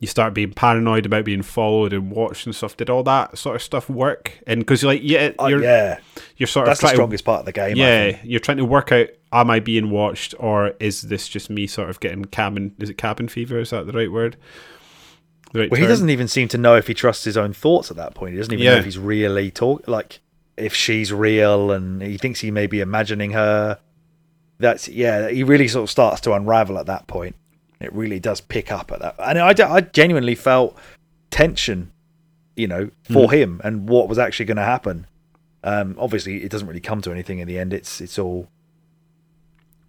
you 0.00 0.08
start 0.08 0.32
being 0.32 0.52
paranoid 0.52 1.04
about 1.04 1.26
being 1.26 1.42
followed 1.42 1.92
and 1.92 2.10
watched 2.10 2.46
and 2.46 2.54
stuff. 2.54 2.74
Did 2.74 2.88
all 2.88 3.02
that 3.02 3.36
sort 3.36 3.56
of 3.56 3.62
stuff 3.62 3.88
work? 3.88 4.40
And 4.46 4.60
because 4.60 4.82
you're 4.82 4.92
like, 4.92 5.02
yeah, 5.04 5.32
Uh, 5.38 5.46
you're 5.46 5.62
yeah. 5.62 6.00
you're 6.38 6.46
sort 6.46 6.66
That's 6.66 6.78
of 6.78 6.80
the 6.80 6.86
trying 6.86 6.92
to 6.92 6.96
strongest 6.96 7.24
part 7.26 7.40
of 7.40 7.46
the 7.46 7.52
game. 7.52 7.76
Yeah, 7.76 8.18
you're 8.24 8.40
trying 8.40 8.56
to 8.56 8.64
work 8.64 8.90
out: 8.92 9.08
am 9.30 9.50
I 9.50 9.60
being 9.60 9.90
watched, 9.90 10.34
or 10.38 10.72
is 10.80 11.02
this 11.02 11.28
just 11.28 11.50
me 11.50 11.66
sort 11.66 11.90
of 11.90 12.00
getting 12.00 12.24
cabin? 12.24 12.74
Is 12.78 12.88
it 12.88 12.94
cabin 12.96 13.28
fever? 13.28 13.58
Is 13.58 13.70
that 13.70 13.86
the 13.86 13.92
right 13.92 14.10
word? 14.10 14.36
The 15.52 15.60
right 15.60 15.70
Well, 15.70 15.80
he 15.80 15.86
doesn't 15.86 16.08
even 16.10 16.28
seem 16.28 16.48
to 16.48 16.58
know 16.58 16.76
if 16.76 16.86
he 16.86 16.94
trusts 16.94 17.24
his 17.24 17.36
own 17.36 17.52
thoughts 17.52 17.90
at 17.90 17.98
that 17.98 18.14
point. 18.14 18.32
He 18.32 18.38
doesn't 18.38 18.54
even 18.54 18.64
know 18.64 18.76
if 18.78 18.84
he's 18.86 18.98
really 18.98 19.50
talk 19.50 19.86
like 19.86 20.20
if 20.56 20.74
she's 20.74 21.12
real, 21.12 21.72
and 21.72 22.00
he 22.00 22.16
thinks 22.16 22.40
he 22.40 22.50
may 22.50 22.66
be 22.66 22.80
imagining 22.80 23.32
her. 23.32 23.78
That's 24.58 24.88
yeah. 24.88 25.28
He 25.28 25.42
really 25.42 25.68
sort 25.68 25.82
of 25.84 25.90
starts 25.90 26.22
to 26.22 26.32
unravel 26.32 26.78
at 26.78 26.86
that 26.86 27.06
point. 27.06 27.36
It 27.80 27.92
really 27.94 28.20
does 28.20 28.40
pick 28.40 28.70
up 28.70 28.92
at 28.92 29.00
that, 29.00 29.14
and 29.18 29.38
I, 29.38 29.54
I 29.74 29.80
genuinely 29.80 30.34
felt 30.34 30.76
tension, 31.30 31.92
you 32.56 32.66
know, 32.68 32.90
for 33.02 33.28
Hmm. 33.28 33.34
him 33.34 33.60
and 33.64 33.88
what 33.88 34.08
was 34.08 34.18
actually 34.18 34.46
going 34.46 34.56
to 34.58 34.62
happen. 34.64 35.06
Um, 35.64 35.96
obviously, 35.98 36.42
it 36.42 36.50
doesn't 36.50 36.66
really 36.68 36.80
come 36.80 37.00
to 37.02 37.10
anything 37.10 37.38
in 37.38 37.48
the 37.48 37.58
end. 37.58 37.72
It's 37.72 38.00
it's 38.00 38.18
all 38.18 38.48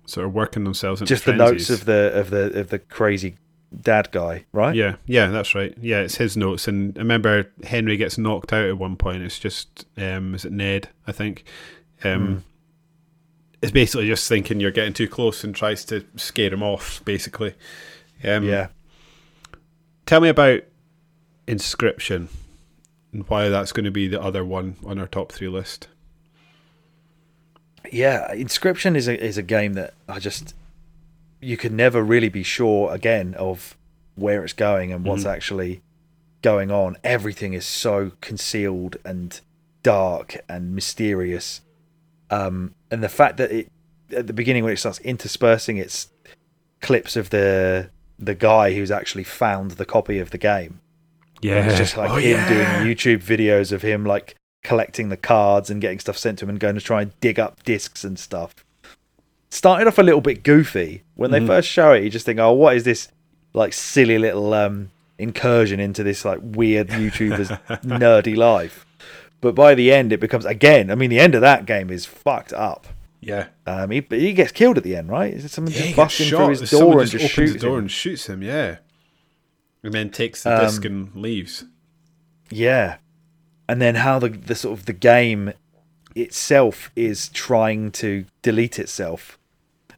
sort 0.06 0.26
of 0.26 0.34
working 0.34 0.64
themselves 0.64 1.02
into 1.02 1.14
just 1.14 1.26
the 1.26 1.34
frenzies. 1.34 1.70
notes 1.70 1.82
of 1.82 1.86
the 1.86 2.12
of 2.14 2.30
the 2.30 2.60
of 2.60 2.70
the 2.70 2.80
crazy 2.80 3.36
dad 3.82 4.10
guy, 4.12 4.44
right? 4.52 4.76
Yeah, 4.76 4.96
yeah, 5.06 5.28
that's 5.28 5.56
right. 5.56 5.74
Yeah, 5.82 6.00
it's 6.02 6.16
his 6.16 6.36
notes, 6.36 6.68
and 6.68 6.98
I 6.98 7.02
remember 7.02 7.48
Henry 7.64 7.96
gets 7.98 8.18
knocked 8.18 8.52
out 8.52 8.66
at 8.68 8.78
one 8.78 8.98
point. 8.98 9.24
It's 9.24 9.40
just, 9.40 9.86
um, 9.98 10.36
is 10.36 10.44
it 10.46 10.52
Ned? 10.52 10.90
I 11.08 11.12
think. 11.14 11.46
Um, 12.04 12.44
It's 13.62 13.72
basically 13.72 14.08
just 14.08 14.28
thinking 14.28 14.60
you're 14.60 14.72
getting 14.72 14.94
too 14.94 15.08
close 15.08 15.44
and 15.44 15.54
tries 15.56 15.86
to 15.86 16.04
scare 16.16 16.52
him 16.54 16.64
off. 16.64 17.04
Basically, 17.06 17.54
um, 18.24 18.44
yeah. 18.44 18.68
Tell 20.06 20.20
me 20.22 20.30
about 20.30 20.62
Inscryption. 21.48 22.28
and 23.14 23.28
why 23.28 23.50
that's 23.50 23.72
going 23.72 23.84
to 23.86 23.92
be 23.92 24.08
the 24.08 24.22
other 24.22 24.44
one 24.44 24.78
on 24.86 24.98
our 24.98 25.08
top 25.08 25.32
three 25.32 25.48
list. 25.50 25.88
Yeah, 27.92 28.28
Inscryption 28.34 28.96
is 28.96 29.08
a 29.08 29.22
is 29.24 29.38
a 29.38 29.44
game 29.44 29.74
that 29.74 29.94
I 30.08 30.20
just 30.20 30.56
you 31.42 31.58
can 31.58 31.76
never 31.76 32.04
really 32.04 32.30
be 32.30 32.44
sure 32.44 32.92
again 32.94 33.34
of 33.36 33.76
where 34.16 34.44
it's 34.44 34.54
going 34.54 34.92
and 34.94 35.04
what's 35.04 35.24
Mhm. 35.24 35.34
actually 35.34 35.82
going 36.42 36.70
on. 36.72 36.98
Everything 37.04 37.54
is 37.54 37.66
so 37.66 38.12
concealed 38.22 38.98
and 39.04 39.40
dark 39.84 40.38
and 40.48 40.74
mysterious. 40.76 41.62
Um, 42.32 42.74
and 42.90 43.04
the 43.04 43.10
fact 43.10 43.38
that 43.38 43.52
it 43.52 43.72
at 44.16 44.26
the 44.28 44.34
beginning 44.34 44.64
when 44.64 44.74
it 44.74 44.78
starts 44.78 45.00
interspersing 45.00 45.78
its 45.78 46.10
clips 46.82 47.16
of 47.16 47.30
the 47.30 47.90
the 48.20 48.36
guy 48.36 48.74
who's 48.74 48.92
actually 48.92 49.24
found 49.24 49.72
the 49.72 49.86
copy 49.86 50.18
of 50.20 50.32
the 50.32 50.38
game. 50.38 50.80
Yeah, 51.42 51.66
It's 51.68 51.78
just 51.78 51.98
like 51.98 52.10
Oh, 52.12 52.16
him 52.16 52.32
yeah. 52.38 52.50
doing 52.50 52.96
YouTube 52.96 53.24
videos 53.24 53.72
of 53.72 53.82
him 53.82 54.06
like 54.06 54.36
collecting 54.64 55.10
the 55.10 55.18
cards 55.18 55.70
and 55.72 55.82
getting 55.82 55.98
stuff 56.00 56.18
sent 56.18 56.38
to 56.40 56.46
him 56.46 56.50
and 56.50 56.60
going 56.60 56.76
to 56.76 56.82
try 56.82 57.02
and 57.02 57.20
dig 57.20 57.40
up 57.40 57.64
discs 57.64 58.04
and 58.04 58.20
stuff. 58.20 58.54
Started 59.50 59.88
off 59.88 59.98
a 59.98 60.04
little 60.04 60.22
bit 60.22 60.44
goofy. 60.44 61.04
When 61.16 61.32
they 61.32 61.40
Mhm. 61.40 61.48
first 61.48 61.68
show 61.68 61.94
it, 61.94 62.04
you 62.04 62.10
just 62.12 62.26
think, 62.28 62.40
oh, 62.40 62.54
what 62.54 62.76
is 62.76 62.84
this 62.84 63.08
like 63.54 63.74
silly 63.74 64.18
little 64.20 64.54
um, 64.54 64.92
incursion 65.18 65.80
into 65.80 66.04
this 66.04 66.24
like 66.24 66.40
weird 66.44 66.90
YouTuber's 66.90 67.50
nerdy 67.84 68.36
life? 68.38 68.86
But 69.42 69.56
by 69.56 69.74
the 69.76 69.92
end, 69.92 70.14
it 70.14 70.20
becomes 70.20 70.46
again. 70.46 70.90
I 70.92 70.96
mean, 70.96 71.10
the 71.10 71.20
end 71.20 71.36
of 71.36 71.42
that 71.42 71.66
game 71.66 71.90
is 71.90 72.06
fucked 72.06 72.54
up. 72.54 72.88
Yeah, 73.24 73.48
Um, 73.68 73.92
he 73.92 74.04
he 74.10 74.34
gets 74.34 74.52
killed 74.52 74.78
at 74.78 74.84
the 74.84 74.96
end, 74.96 75.10
right? 75.10 75.32
Is 75.32 75.46
it 75.46 75.52
someone 75.52 75.74
yeah, 75.74 75.82
just 75.84 75.96
busting 75.96 76.30
through 76.30 76.48
his 76.50 76.70
Someone 76.70 76.92
door 76.92 77.02
and 77.02 77.10
just 77.12 77.24
just 77.24 77.38
opens 77.38 77.54
the 77.54 77.60
door 77.60 77.74
him? 77.78 77.80
and 77.84 77.92
shoots 77.92 78.28
him. 78.28 78.42
Yeah, 78.42 78.78
and 79.84 79.94
then 79.94 80.10
takes 80.10 80.42
the 80.44 80.56
Um, 80.58 80.66
disc 80.66 80.86
and 80.86 81.16
leaves. 81.16 81.66
Yeah. 82.50 82.98
And 83.70 83.80
then 83.82 83.96
how 83.96 84.18
the 84.20 84.30
the 84.30 84.56
sort 84.56 84.78
of 84.80 84.86
the 84.86 84.94
game 84.94 85.54
itself 86.16 86.92
is 86.96 87.30
trying 87.30 87.92
to 87.92 88.26
delete 88.42 88.80
itself. 88.80 89.38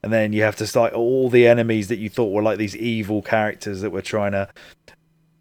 And 0.03 0.11
then 0.11 0.33
you 0.33 0.43
have 0.43 0.57
to 0.57 0.67
start 0.67 0.91
all 0.93 1.29
the 1.29 1.47
enemies 1.47 1.87
that 1.87 1.97
you 1.97 2.09
thought 2.09 2.31
were 2.33 2.41
like 2.43 2.57
these 2.57 2.75
evil 2.75 3.21
characters 3.21 3.79
that 3.81 3.91
were 3.91 4.01
trying 4.01 4.33
to 4.33 4.49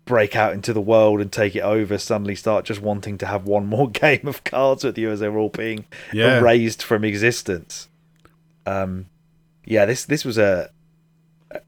break 0.05 0.34
out 0.34 0.53
into 0.53 0.72
the 0.72 0.80
world 0.80 1.20
and 1.20 1.30
take 1.30 1.55
it 1.55 1.61
over 1.61 1.96
suddenly 1.96 2.34
start 2.34 2.64
just 2.64 2.82
wanting 2.82 3.16
to 3.18 3.26
have 3.26 3.44
one 3.44 3.66
more 3.66 3.88
game 4.05 4.26
of 4.26 4.42
cards 4.44 4.84
with 4.84 4.98
you 4.98 5.11
as 5.11 5.20
they're 5.20 5.36
all 5.38 5.48
being 5.48 5.84
Yeah, 6.12 6.38
erased 6.38 6.82
from 6.82 7.05
existence. 7.05 7.88
Um, 8.66 9.07
yeah, 9.64 9.86
this 9.86 10.05
this 10.05 10.24
was 10.24 10.38
a 10.38 10.70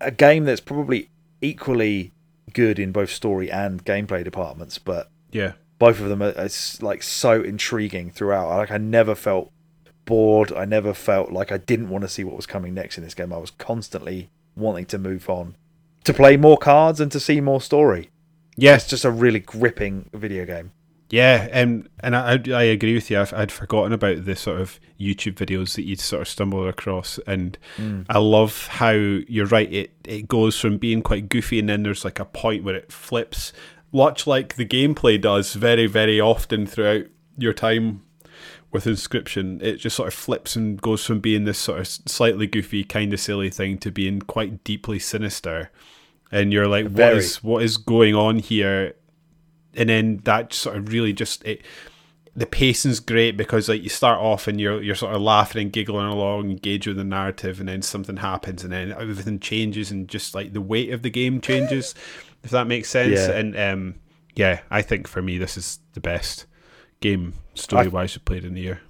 a 0.01 0.11
game 0.11 0.45
that's 0.45 0.61
probably 0.61 1.11
equally 1.41 2.12
good 2.53 2.78
in 2.78 2.93
both 2.93 3.11
story 3.11 3.51
and 3.51 3.85
gameplay 3.85 4.24
departments, 4.24 4.78
but 4.78 5.11
yeah, 5.30 5.53
both 5.78 6.01
of 6.01 6.09
them 6.09 6.22
are, 6.22 6.35
are 6.37 6.49
like 6.80 7.03
so 7.03 7.43
intriguing 7.43 8.11
throughout. 8.11 8.49
Like 8.49 8.70
I 8.70 8.78
never 8.78 9.14
felt 9.14 9.53
bored. 10.05 10.53
I 10.53 10.64
never 10.64 10.95
felt 10.95 11.32
like 11.32 11.53
I 11.53 11.59
didn't 11.59 11.89
want 11.89 12.03
to 12.03 12.09
see 12.09 12.24
what 12.24 12.37
was 12.37 12.47
coming 12.47 12.74
next 12.74 12.99
in 12.99 13.05
this 13.05 13.14
game. 13.14 13.32
I 13.32 13.39
was 13.39 13.51
constantly 13.51 14.30
wanting 14.57 14.87
to 14.87 14.99
move 14.99 15.28
on, 15.28 15.57
to 16.05 16.14
play 16.14 16.37
more 16.37 16.57
cards 16.57 17.01
and 17.01 17.11
to 17.12 17.20
see 17.20 17.41
more 17.41 17.61
story. 17.61 18.11
Yeah. 18.57 18.74
It's 18.74 18.86
just 18.86 19.05
a 19.05 19.11
really 19.11 19.40
gripping 19.40 20.11
video 20.12 20.44
game. 20.44 20.72
Yeah, 21.11 21.48
and 21.52 21.88
and 22.00 22.16
I 22.16 22.40
I 22.52 22.62
agree 22.64 22.94
with 22.94 23.11
you. 23.11 23.20
I've, 23.20 23.32
I'd 23.34 23.52
forgotten 23.52 23.92
about 23.92 24.24
the 24.24 24.34
sort 24.34 24.61
of 24.61 24.80
YouTube 24.98 25.34
videos 25.34 25.76
that 25.76 25.84
you'd 25.84 26.00
sort 26.00 26.22
of 26.22 26.28
stumble 26.28 26.66
across, 26.66 27.20
and 27.26 27.57
mm. 27.76 28.07
I 28.09 28.18
love 28.18 28.66
how 28.66 28.90
you're 28.90 29.46
right. 29.46 29.72
It 29.72 29.92
it 30.05 30.26
goes 30.26 30.59
from 30.59 30.78
being 30.78 31.02
quite 31.02 31.28
goofy, 31.28 31.59
and 31.59 31.68
then 31.68 31.82
there's 31.82 32.05
like 32.05 32.18
a 32.18 32.24
point 32.24 32.64
where 32.64 32.74
it 32.74 32.90
flips, 32.90 33.52
much 33.92 34.26
like 34.26 34.57
the 34.57 34.66
gameplay 34.66 35.20
does 35.20 35.52
very 35.55 35.86
very 35.86 36.20
often 36.20 36.66
throughout 36.66 37.05
your 37.38 37.52
time 37.52 38.02
with 38.72 38.86
Inscryption. 38.86 39.62
It 39.62 39.76
just 39.76 39.96
sort 39.96 40.09
of 40.09 40.14
flips 40.14 40.57
and 40.57 40.82
goes 40.82 41.05
from 41.05 41.20
being 41.20 41.44
this 41.44 41.59
sort 41.59 41.80
of 41.80 41.86
slightly 41.86 42.46
goofy, 42.48 42.82
kind 42.82 43.12
of 43.12 43.20
silly 43.20 43.50
thing 43.50 43.78
to 43.78 43.92
being 43.92 44.20
quite 44.20 44.64
deeply 44.64 44.98
sinister, 44.98 45.70
and 46.35 46.53
you're 46.53 46.68
like, 46.68 46.85
what 46.85 46.93
Very. 46.93 47.18
is 47.18 47.43
what 47.43 47.62
is 47.62 47.76
going 47.78 48.14
on 48.14 48.39
here? 48.39 48.95
and 49.76 49.89
then 49.89 50.20
that 50.24 50.53
sort 50.53 50.76
of 50.76 50.93
really 50.93 51.12
just 51.12 51.45
it 51.45 51.62
the 52.37 52.47
pacing's 52.47 52.99
great 52.99 53.37
because 53.37 53.68
like 53.68 53.82
you 53.82 53.89
start 53.89 54.18
off 54.18 54.49
and 54.49 54.61
you're 54.61 54.82
you're 54.82 54.97
sort 54.97 55.14
of 55.14 55.22
laughing 55.22 55.62
and 55.62 55.72
giggling 55.72 56.07
along, 56.07 56.51
engaged 56.51 56.89
with 56.89 56.97
the 56.97 57.05
narrative, 57.05 57.61
and 57.61 57.68
then 57.68 57.80
something 57.80 58.16
happens, 58.16 58.64
and 58.64 58.72
then 58.72 58.91
everything 58.91 59.39
changes, 59.39 59.93
and 59.93 60.09
just 60.09 60.35
like 60.35 60.53
the 60.53 60.61
weight 60.61 60.93
of 60.93 61.03
the 61.03 61.11
game 61.11 61.41
changes, 61.41 61.95
if 62.43 62.51
that 62.51 62.66
makes 62.66 62.91
sense. 62.91 63.20
Yeah. 63.20 63.30
And 63.30 63.57
um, 63.57 63.95
yeah, 64.35 64.62
I 64.68 64.82
think 64.82 65.07
for 65.07 65.22
me 65.22 65.39
this 65.39 65.57
is 65.57 65.78
the 65.93 66.01
best 66.01 66.47
game 66.99 67.35
story 67.55 67.87
wise 67.87 68.16
we 68.16 68.22
played 68.24 68.45
in 68.45 68.55
the 68.55 68.62
year. 68.62 68.80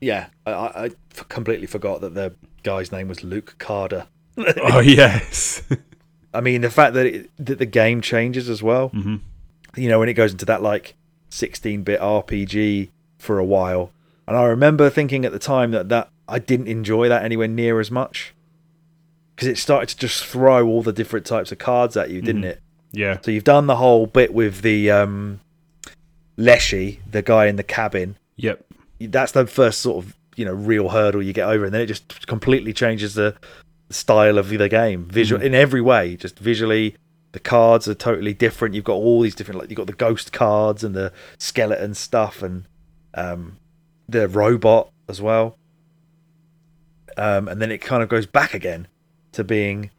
Yeah, 0.00 0.28
I 0.46 0.90
completely 1.28 1.66
forgot 1.66 2.02
that 2.02 2.14
the 2.14 2.36
guy's 2.62 2.92
name 2.92 3.08
was 3.08 3.24
Luke 3.24 3.56
Carder. 3.58 4.06
oh 4.38 4.78
yes, 4.78 5.60
I 6.34 6.40
mean, 6.40 6.60
the 6.62 6.70
fact 6.70 6.94
that 6.94 7.06
it, 7.06 7.30
that 7.38 7.58
the 7.58 7.66
game 7.66 8.00
changes 8.00 8.48
as 8.48 8.62
well. 8.62 8.88
hmm 8.88 9.16
You 9.76 9.88
know, 9.88 9.98
when 9.98 10.08
it 10.08 10.14
goes 10.14 10.32
into 10.32 10.44
that 10.46 10.62
like 10.62 10.94
16-bit 11.30 12.00
RPG 12.00 12.88
for 13.18 13.38
a 13.38 13.44
while, 13.44 13.90
and 14.26 14.36
I 14.36 14.44
remember 14.44 14.88
thinking 14.90 15.24
at 15.24 15.32
the 15.32 15.38
time 15.38 15.70
that 15.72 15.88
that 15.90 16.08
I 16.28 16.38
didn't 16.38 16.68
enjoy 16.68 17.08
that 17.08 17.24
anywhere 17.24 17.48
near 17.48 17.80
as 17.80 17.90
much 17.90 18.34
because 19.34 19.48
it 19.48 19.58
started 19.58 19.88
to 19.90 19.96
just 19.96 20.24
throw 20.24 20.66
all 20.66 20.82
the 20.82 20.92
different 20.92 21.26
types 21.26 21.50
of 21.52 21.58
cards 21.58 21.96
at 21.96 22.10
you, 22.10 22.20
didn't 22.22 22.42
Mhm. 22.42 22.46
it? 22.46 22.60
yeah, 22.92 23.18
So 23.22 23.30
you've 23.30 23.44
done 23.44 23.66
the 23.66 23.76
whole 23.76 24.06
bit 24.06 24.32
with 24.34 24.60
the 24.62 24.90
um, 24.90 25.40
Leshy, 26.36 27.00
the 27.10 27.22
guy 27.22 27.46
in 27.46 27.56
the 27.56 27.62
cabin. 27.62 28.16
yep, 28.36 28.64
That's 29.00 29.32
the 29.32 29.46
first 29.46 29.80
sort 29.80 30.04
of 30.04 30.14
you 30.36 30.44
know 30.46 30.52
real 30.54 30.88
hurdle 30.90 31.22
you 31.22 31.32
get 31.32 31.48
over, 31.48 31.64
and 31.66 31.74
then 31.74 31.80
it 31.82 31.86
just 31.86 32.26
completely 32.26 32.72
changes 32.72 33.14
the 33.14 33.34
style 33.92 34.38
of 34.38 34.48
the 34.48 34.68
game, 34.68 35.04
visual 35.06 35.40
Mhm. 35.40 35.44
in 35.46 35.54
every 35.54 35.80
way. 35.80 36.16
Just 36.16 36.38
visually, 36.38 36.96
the 37.32 37.38
cards 37.40 37.86
are 37.88 37.94
totally 37.94 38.34
different. 38.34 38.74
You've 38.74 38.84
got 38.84 38.94
all 38.94 39.20
these 39.22 39.34
different, 39.34 39.60
like 39.60 39.70
you've 39.70 39.76
got 39.76 39.86
the 39.86 39.92
ghost 39.92 40.32
cards 40.32 40.82
and 40.84 40.94
the 40.94 41.12
skeleton 41.38 41.94
stuff, 41.94 42.42
and 42.42 42.64
um, 43.14 43.56
the 44.08 44.28
robot 44.28 44.90
as 45.08 45.20
well. 45.20 45.56
Um, 47.16 47.48
and 47.48 47.60
then 47.60 47.70
it 47.70 47.78
kind 47.78 48.02
of 48.02 48.08
goes 48.08 48.26
back 48.26 48.54
again 48.54 48.88
to 49.32 49.44
being 49.44 49.90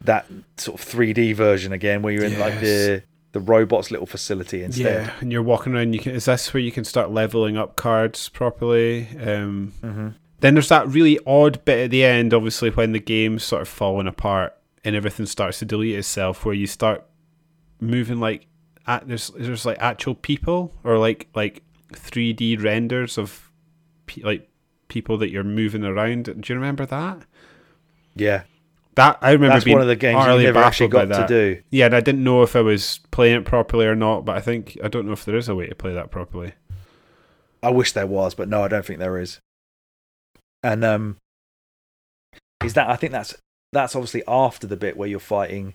that 0.00 0.26
sort 0.56 0.80
of 0.80 0.86
3D 0.86 1.34
version 1.34 1.72
again, 1.72 2.02
where 2.02 2.12
you're 2.12 2.24
in 2.24 2.38
like 2.38 2.60
the 2.60 3.02
the 3.32 3.40
robot's 3.40 3.90
little 3.90 4.04
facility 4.06 4.62
instead. 4.62 5.06
yeah. 5.06 5.12
And 5.20 5.32
you're 5.32 5.42
walking 5.42 5.74
around. 5.74 5.94
You 5.94 6.00
can 6.00 6.12
is 6.14 6.26
this 6.26 6.52
where 6.52 6.60
you 6.62 6.72
can 6.72 6.84
start 6.84 7.10
leveling 7.10 7.56
up 7.56 7.76
cards 7.76 8.28
properly? 8.28 9.08
Um, 9.24 9.72
hmm 9.80 10.08
Then 10.42 10.54
there's 10.54 10.68
that 10.68 10.88
really 10.88 11.18
odd 11.24 11.64
bit 11.64 11.84
at 11.84 11.90
the 11.90 12.04
end, 12.04 12.34
obviously, 12.34 12.68
when 12.70 12.92
the 12.92 12.98
game's 12.98 13.44
sort 13.44 13.62
of 13.62 13.68
falling 13.68 14.08
apart 14.08 14.56
and 14.84 14.96
everything 14.96 15.24
starts 15.26 15.60
to 15.60 15.64
delete 15.64 15.94
itself, 15.96 16.44
where 16.44 16.54
you 16.54 16.66
start 16.66 17.06
moving 17.80 18.18
like 18.20 18.46
at 18.86 19.06
there's 19.08 19.28
there's 19.36 19.64
like 19.64 19.78
actual 19.80 20.14
people 20.14 20.74
or 20.84 20.98
like 20.98 21.28
like 21.34 21.62
3D 21.92 22.62
renders 22.62 23.18
of 23.18 23.50
pe- 24.06 24.22
like 24.22 24.48
people 24.88 25.16
that 25.18 25.30
you're 25.30 25.44
moving 25.44 25.84
around. 25.84 26.24
Do 26.24 26.34
you 26.44 26.54
remember 26.56 26.86
that? 26.86 27.24
Yeah, 28.16 28.42
That 28.96 29.18
I 29.22 29.30
remember 29.30 29.54
that's 29.54 29.64
being 29.64 29.76
one 29.76 29.82
of 29.82 29.88
the 29.88 29.96
games 29.96 30.26
you 30.26 30.42
never 30.42 30.58
actually 30.58 30.88
got 30.88 31.08
to 31.08 31.26
do. 31.28 31.62
Yeah, 31.70 31.86
and 31.86 31.94
I 31.94 32.00
didn't 32.00 32.24
know 32.24 32.42
if 32.42 32.56
I 32.56 32.60
was 32.60 32.98
playing 33.12 33.36
it 33.36 33.44
properly 33.44 33.86
or 33.86 33.94
not, 33.94 34.24
but 34.24 34.36
I 34.36 34.40
think 34.40 34.76
I 34.82 34.88
don't 34.88 35.06
know 35.06 35.12
if 35.12 35.24
there 35.24 35.36
is 35.36 35.48
a 35.48 35.54
way 35.54 35.66
to 35.68 35.74
play 35.74 35.94
that 35.94 36.10
properly. 36.10 36.52
I 37.62 37.70
wish 37.70 37.92
there 37.92 38.08
was, 38.08 38.34
but 38.34 38.48
no, 38.48 38.64
I 38.64 38.68
don't 38.68 38.84
think 38.84 38.98
there 38.98 39.18
is. 39.18 39.40
And 40.62 40.84
um, 40.84 41.16
is 42.64 42.74
that 42.74 42.88
I 42.88 42.96
think 42.96 43.12
that's 43.12 43.34
that's 43.72 43.96
obviously 43.96 44.22
after 44.28 44.66
the 44.66 44.76
bit 44.76 44.96
where 44.96 45.08
you're 45.08 45.18
fighting 45.20 45.74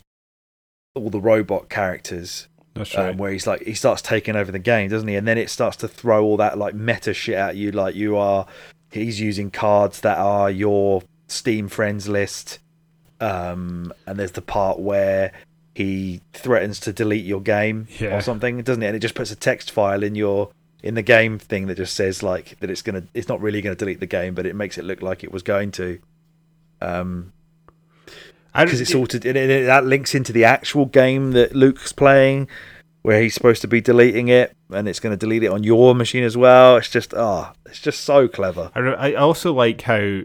all 0.94 1.10
the 1.10 1.20
robot 1.20 1.68
characters, 1.68 2.48
That's 2.74 2.94
right. 2.96 3.10
um, 3.10 3.18
where 3.18 3.32
he's 3.32 3.46
like 3.46 3.62
he 3.64 3.74
starts 3.74 4.02
taking 4.02 4.36
over 4.36 4.50
the 4.50 4.58
game, 4.58 4.88
doesn't 4.90 5.08
he? 5.08 5.16
And 5.16 5.26
then 5.28 5.38
it 5.38 5.50
starts 5.50 5.76
to 5.78 5.88
throw 5.88 6.24
all 6.24 6.36
that 6.38 6.56
like 6.58 6.74
meta 6.74 7.12
shit 7.12 7.34
at 7.34 7.56
you, 7.56 7.70
like 7.72 7.94
you 7.94 8.16
are 8.16 8.46
he's 8.90 9.20
using 9.20 9.50
cards 9.50 10.00
that 10.00 10.18
are 10.18 10.50
your 10.50 11.02
Steam 11.30 11.68
friends 11.68 12.08
list, 12.08 12.58
um, 13.20 13.92
and 14.06 14.18
there's 14.18 14.32
the 14.32 14.40
part 14.42 14.78
where 14.78 15.32
he 15.74 16.20
threatens 16.32 16.80
to 16.80 16.92
delete 16.92 17.24
your 17.26 17.40
game 17.42 17.86
Yeah. 18.00 18.16
or 18.16 18.20
something, 18.22 18.62
doesn't 18.62 18.82
it? 18.82 18.86
And 18.86 18.96
it 18.96 19.00
just 19.00 19.14
puts 19.14 19.30
a 19.30 19.36
text 19.36 19.70
file 19.70 20.02
in 20.02 20.14
your 20.14 20.50
in 20.82 20.94
the 20.94 21.02
game 21.02 21.38
thing 21.38 21.66
that 21.66 21.76
just 21.76 21.94
says 21.94 22.22
like 22.22 22.58
that 22.60 22.70
it's 22.70 22.82
gonna 22.82 23.04
it's 23.14 23.28
not 23.28 23.40
really 23.40 23.60
gonna 23.60 23.74
delete 23.74 24.00
the 24.00 24.06
game, 24.06 24.34
but 24.34 24.46
it 24.46 24.54
makes 24.54 24.78
it 24.78 24.84
look 24.84 25.02
like 25.02 25.24
it 25.24 25.32
was 25.32 25.42
going 25.42 25.72
to. 25.72 25.98
Um, 26.80 27.32
because 28.54 28.80
it's 28.80 28.94
all 28.94 29.06
to 29.06 29.16
it, 29.16 29.36
it, 29.36 29.66
that 29.66 29.84
links 29.84 30.14
into 30.14 30.32
the 30.32 30.44
actual 30.44 30.86
game 30.86 31.32
that 31.32 31.54
Luke's 31.54 31.92
playing, 31.92 32.48
where 33.02 33.20
he's 33.20 33.34
supposed 33.34 33.60
to 33.62 33.68
be 33.68 33.80
deleting 33.80 34.28
it, 34.28 34.56
and 34.70 34.88
it's 34.88 35.00
going 35.00 35.12
to 35.12 35.16
delete 35.16 35.44
it 35.44 35.50
on 35.50 35.62
your 35.62 35.94
machine 35.94 36.24
as 36.24 36.36
well. 36.36 36.76
It's 36.76 36.90
just 36.90 37.14
ah, 37.14 37.54
it's 37.66 37.80
just 37.80 38.00
so 38.02 38.26
clever. 38.26 38.70
I, 38.74 38.80
I 38.80 39.14
also 39.14 39.52
like 39.52 39.82
how 39.82 40.22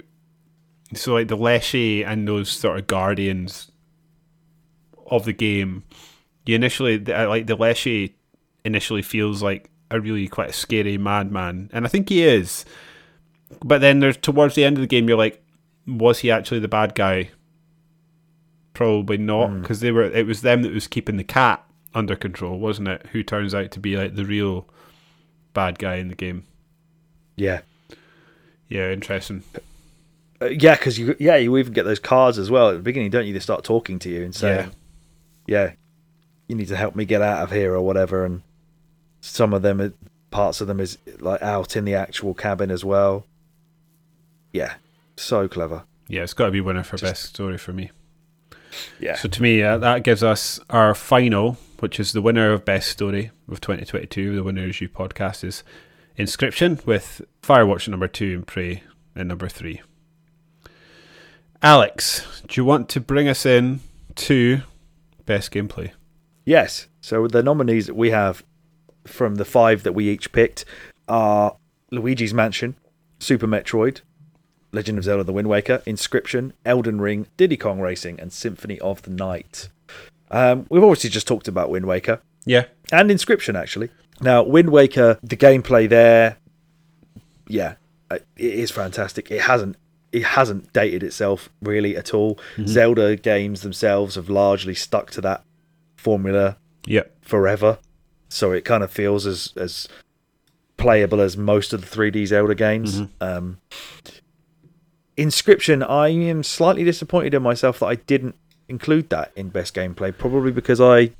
so 0.93 1.13
like 1.13 1.27
the 1.27 1.37
Leshy 1.37 2.03
and 2.03 2.27
those 2.27 2.49
sort 2.49 2.79
of 2.79 2.87
guardians 2.87 3.71
of 5.07 5.25
the 5.25 5.33
game. 5.33 5.83
You 6.45 6.55
initially 6.55 7.13
I 7.13 7.25
like 7.25 7.47
the 7.47 7.55
Leshy 7.55 8.15
initially 8.65 9.01
feels 9.01 9.43
like 9.43 9.69
a 9.93 10.01
really 10.01 10.27
quite 10.27 10.49
a 10.49 10.53
scary 10.53 10.97
madman, 10.97 11.69
and 11.71 11.85
I 11.85 11.87
think 11.87 12.09
he 12.09 12.23
is. 12.23 12.65
But 13.63 13.81
then 13.81 13.99
there's 13.99 14.17
towards 14.17 14.55
the 14.55 14.65
end 14.65 14.77
of 14.77 14.81
the 14.81 14.87
game, 14.87 15.07
you're 15.07 15.17
like, 15.17 15.41
was 15.87 16.19
he 16.19 16.31
actually 16.31 16.59
the 16.59 16.67
bad 16.67 16.95
guy? 16.95 17.29
Probably 18.73 19.17
not, 19.17 19.61
because 19.61 19.79
they 19.79 19.91
were. 19.91 20.03
It 20.03 20.25
was 20.25 20.41
them 20.41 20.63
that 20.63 20.73
was 20.73 20.87
keeping 20.87 21.17
the 21.17 21.23
cat 21.23 21.63
under 21.93 22.15
control, 22.15 22.57
wasn't 22.57 22.87
it? 22.87 23.05
Who 23.11 23.21
turns 23.21 23.53
out 23.53 23.71
to 23.71 23.79
be 23.79 23.95
like 23.95 24.15
the 24.15 24.25
real 24.25 24.67
bad 25.53 25.79
guy 25.79 25.95
in 25.95 26.07
the 26.07 26.15
game. 26.15 26.45
Yeah. 27.35 27.61
Yeah, 28.67 28.91
interesting. 28.91 29.43
Uh, 30.41 30.47
yeah, 30.47 30.75
because 30.75 30.97
you 30.97 31.15
yeah 31.19 31.35
you 31.35 31.55
even 31.57 31.73
get 31.73 31.83
those 31.83 31.99
cards 31.99 32.39
as 32.39 32.49
well 32.49 32.69
at 32.69 32.73
the 32.73 32.79
beginning, 32.79 33.11
don't 33.11 33.27
you? 33.27 33.33
They 33.33 33.39
start 33.39 33.63
talking 33.63 33.99
to 33.99 34.09
you 34.09 34.23
and 34.23 34.33
saying, 34.33 34.71
"Yeah, 35.45 35.73
you 36.47 36.55
need 36.55 36.69
to 36.69 36.75
help 36.75 36.95
me 36.95 37.05
get 37.05 37.21
out 37.21 37.43
of 37.43 37.51
here" 37.51 37.73
or 37.73 37.81
whatever. 37.81 38.25
And 38.25 38.41
some 39.25 39.53
of 39.53 39.61
them, 39.61 39.79
are- 39.79 39.93
parts 40.31 40.59
of 40.61 40.67
them, 40.67 40.79
is 40.81 40.97
like 41.19 41.41
out 41.41 41.75
in 41.77 41.85
the 41.85 41.95
actual 41.95 42.33
cabin 42.33 42.69
as 42.69 42.83
well. 42.83 43.25
Yeah, 44.51 44.73
so 45.15 45.47
clever. 45.47 45.83
Yeah, 46.09 46.23
it's 46.23 46.33
got 46.33 46.47
to 46.47 46.51
be 46.51 46.59
winner 46.61 46.83
for 46.83 46.97
Just- 46.97 47.03
best 47.11 47.23
story 47.25 47.57
for 47.57 47.71
me. 47.73 47.91
Yeah, 48.99 49.15
So 49.15 49.29
to 49.29 49.41
me, 49.41 49.61
uh, 49.61 49.77
that 49.77 50.03
gives 50.03 50.23
us 50.23 50.59
our 50.71 50.93
final, 50.95 51.57
which 51.79 51.99
is 51.99 52.11
the 52.11 52.21
winner 52.23 52.51
of 52.51 52.65
best 52.65 52.89
story 52.89 53.29
of 53.49 53.61
2022. 53.61 54.35
The 54.35 54.43
winner 54.43 54.63
is 54.67 54.81
you 54.81 54.89
podcast 54.89 55.43
is 55.43 55.63
Inscryption 56.17 56.83
with 56.85 57.21
Firewatch 57.43 57.87
number 57.87 58.07
two 58.07 58.33
and 58.33 58.47
Prey 58.47 58.83
at 59.15 59.25
number 59.27 59.47
three. 59.47 59.81
Alex, 61.61 62.25
do 62.47 62.59
you 62.59 62.65
want 62.65 62.89
to 62.89 62.99
bring 62.99 63.27
us 63.27 63.45
in 63.45 63.79
to 64.15 64.61
best 65.25 65.51
gameplay? 65.51 65.91
Yes. 66.45 66.87
So 66.99 67.27
the 67.27 67.43
nominees 67.43 67.87
that 67.87 67.95
we 67.95 68.09
have 68.09 68.43
from 69.05 69.35
the 69.35 69.45
five 69.45 69.83
that 69.83 69.93
we 69.93 70.09
each 70.09 70.31
picked 70.31 70.65
are 71.07 71.55
Luigi's 71.91 72.33
Mansion, 72.33 72.75
Super 73.19 73.47
Metroid, 73.47 74.01
Legend 74.71 74.97
of 74.97 75.03
Zelda: 75.03 75.23
The 75.23 75.33
Wind 75.33 75.47
Waker, 75.47 75.83
Inscryption, 75.85 76.53
Elden 76.65 76.99
Ring, 76.99 77.27
Diddy 77.37 77.57
Kong 77.57 77.79
Racing, 77.79 78.19
and 78.19 78.31
Symphony 78.33 78.79
of 78.79 79.01
the 79.03 79.11
Night. 79.11 79.69
Um, 80.31 80.65
we've 80.69 80.83
obviously 80.83 81.09
just 81.09 81.27
talked 81.27 81.47
about 81.47 81.69
Wind 81.69 81.85
Waker 81.85 82.21
Yeah, 82.45 82.65
and 82.91 83.09
Inscryption 83.09 83.55
actually. 83.55 83.89
Now, 84.19 84.43
Wind 84.43 84.69
Waker, 84.69 85.19
the 85.21 85.37
gameplay 85.37 85.87
there, 85.87 86.37
yeah, 87.47 87.75
uh, 88.09 88.19
it 88.35 88.53
is 88.53 88.71
fantastic. 88.71 89.29
It 89.31 89.41
hasn't 89.41 89.75
it 90.11 90.23
hasn't 90.23 90.71
dated 90.73 91.03
itself 91.03 91.49
really 91.61 91.97
at 91.97 92.13
all. 92.13 92.39
Zelda 92.67 93.15
games 93.15 93.61
themselves 93.61 94.15
have 94.15 94.29
largely 94.29 94.75
stuck 94.75 95.09
to 95.11 95.21
that 95.21 95.43
formula 95.95 96.57
yeah, 96.85 97.03
forever. 97.21 97.79
So 98.33 98.51
it 98.51 98.65
kind 98.65 98.83
of 98.83 98.91
feels 98.91 99.25
as 99.27 99.53
as 99.55 99.87
playable 100.77 101.21
as 101.21 101.37
most 101.37 101.71
of 101.71 101.81
the 101.81 101.87
3D 101.87 102.27
Zelda 102.27 102.55
games. 102.55 103.01
Um, 103.21 103.59
Inscryption, 105.15 105.87
I 105.87 106.07
am 106.09 106.41
slightly 106.43 106.83
disappointed 106.83 107.35
in 107.35 107.43
myself 107.43 107.79
that 107.79 107.85
I 107.85 107.95
didn't 107.95 108.35
include 108.67 109.09
that 109.11 109.31
in 109.35 109.49
best 109.49 109.75
gameplay. 109.75 110.17
Probably 110.17 110.51
because 110.51 110.81
I 110.81 111.11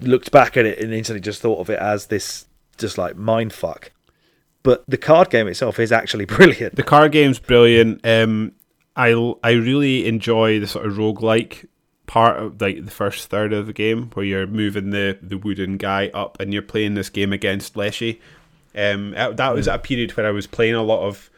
looked 0.00 0.30
back 0.30 0.56
at 0.56 0.66
it 0.66 0.78
and 0.78 0.92
instantly 0.92 1.20
just 1.20 1.40
thought 1.40 1.60
of 1.60 1.70
it 1.70 1.78
as 1.78 2.06
this 2.06 2.46
just 2.76 2.98
like 2.98 3.16
mind 3.16 3.52
fuck. 3.54 3.92
But 4.62 4.84
the 4.86 4.98
card 4.98 5.30
game 5.30 5.48
itself 5.48 5.78
is 5.78 5.90
actually 5.90 6.24
brilliant. 6.36 6.76
The 6.76 6.82
card 6.82 7.12
game's 7.12 7.38
brilliant. 7.38 8.06
Um, 8.06 8.52
I 8.94 9.12
I 9.42 9.52
really 9.52 10.06
enjoy 10.06 10.60
the 10.60 10.66
sort 10.66 10.84
of 10.84 10.94
roguelike 10.94 11.66
part 12.12 12.36
of 12.38 12.60
like 12.60 12.84
the 12.84 12.90
first 12.90 13.30
third 13.30 13.54
of 13.54 13.66
the 13.66 13.72
game 13.72 14.10
where 14.12 14.26
you're 14.26 14.46
moving 14.46 14.90
the, 14.90 15.18
the 15.22 15.38
wooden 15.38 15.78
guy 15.78 16.08
up 16.12 16.38
and 16.38 16.52
you're 16.52 16.60
playing 16.60 16.92
this 16.92 17.08
game 17.08 17.32
against 17.32 17.74
Leshy. 17.74 18.20
Um, 18.76 19.12
that 19.12 19.54
was 19.54 19.66
at 19.66 19.76
a 19.76 19.78
period 19.78 20.14
where 20.14 20.26
I 20.26 20.30
was 20.30 20.46
playing 20.46 20.74
a 20.74 20.82
lot 20.82 21.06
of 21.06 21.30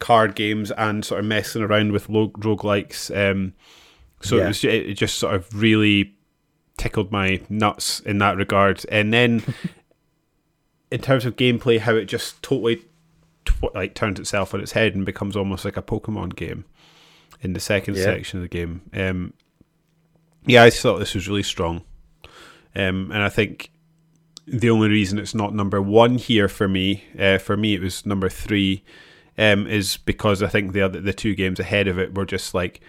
card 0.00 0.34
games 0.34 0.70
and 0.72 1.02
sort 1.02 1.20
of 1.20 1.24
messing 1.24 1.62
around 1.62 1.92
with 1.92 2.10
lo- 2.10 2.28
roguelikes. 2.28 3.10
Um, 3.16 3.54
so 4.20 4.36
Yeah. 4.36 4.44
it 4.44 4.48
was 4.48 4.64
it 4.64 4.94
just 4.98 5.16
sort 5.18 5.34
of 5.34 5.48
really 5.58 6.14
tickled 6.76 7.10
my 7.10 7.40
nuts 7.48 8.00
in 8.00 8.18
that 8.18 8.36
regard. 8.36 8.84
And 8.90 9.14
then 9.14 9.42
in 10.90 11.00
terms 11.00 11.24
of 11.24 11.36
gameplay, 11.36 11.78
how 11.78 11.94
it 11.94 12.04
just 12.04 12.42
totally 12.42 12.82
tw- 13.46 13.74
like 13.74 13.94
turns 13.94 14.20
itself 14.20 14.52
on 14.52 14.60
its 14.60 14.72
head 14.72 14.94
and 14.94 15.06
becomes 15.06 15.36
almost 15.36 15.64
like 15.64 15.78
a 15.78 15.82
Pokemon 15.82 16.36
game 16.36 16.66
in 17.40 17.54
the 17.54 17.60
second 17.60 17.96
Yeah. 17.96 18.04
section 18.04 18.38
of 18.40 18.42
the 18.42 18.48
game. 18.48 18.82
Um, 18.92 19.32
yeah, 20.46 20.62
I 20.64 20.70
thought 20.70 20.98
this 20.98 21.14
was 21.14 21.28
really 21.28 21.42
strong, 21.42 21.82
um, 22.74 23.10
and 23.12 23.22
I 23.22 23.28
think 23.28 23.70
the 24.46 24.70
only 24.70 24.88
reason 24.88 25.18
it's 25.18 25.34
not 25.34 25.54
number 25.54 25.80
one 25.80 26.16
here 26.18 26.48
for 26.48 26.66
me, 26.68 27.04
uh, 27.18 27.38
for 27.38 27.56
me 27.56 27.74
it 27.74 27.80
was 27.80 28.04
number 28.04 28.28
three, 28.28 28.82
um, 29.38 29.66
is 29.66 29.96
because 29.98 30.42
I 30.42 30.48
think 30.48 30.72
the 30.72 30.82
other 30.82 31.00
the 31.00 31.12
two 31.12 31.34
games 31.34 31.60
ahead 31.60 31.88
of 31.88 31.98
it 31.98 32.14
were 32.16 32.26
just 32.26 32.54
like 32.54 32.80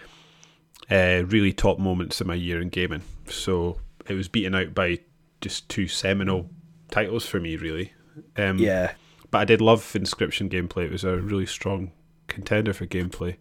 uh, 0.90 1.22
really 1.26 1.52
top 1.52 1.78
moments 1.78 2.20
of 2.20 2.26
my 2.26 2.34
year 2.34 2.60
in 2.60 2.68
gaming. 2.68 3.02
So 3.28 3.78
it 4.08 4.14
was 4.14 4.28
beaten 4.28 4.54
out 4.54 4.74
by 4.74 4.98
just 5.40 5.68
two 5.68 5.88
seminal 5.88 6.50
titles 6.90 7.26
for 7.26 7.40
me, 7.40 7.56
really. 7.56 7.92
Um, 8.36 8.58
Yeah. 8.58 8.92
but 9.30 9.38
I 9.38 9.44
did 9.44 9.60
love 9.60 9.80
Inscryption 9.94 10.50
gameplay. 10.50 10.84
It 10.86 10.92
was 10.92 11.04
a 11.04 11.16
really 11.18 11.46
strong 11.46 11.92
contender 12.28 12.72
for 12.72 12.86
gameplay. 12.86 13.36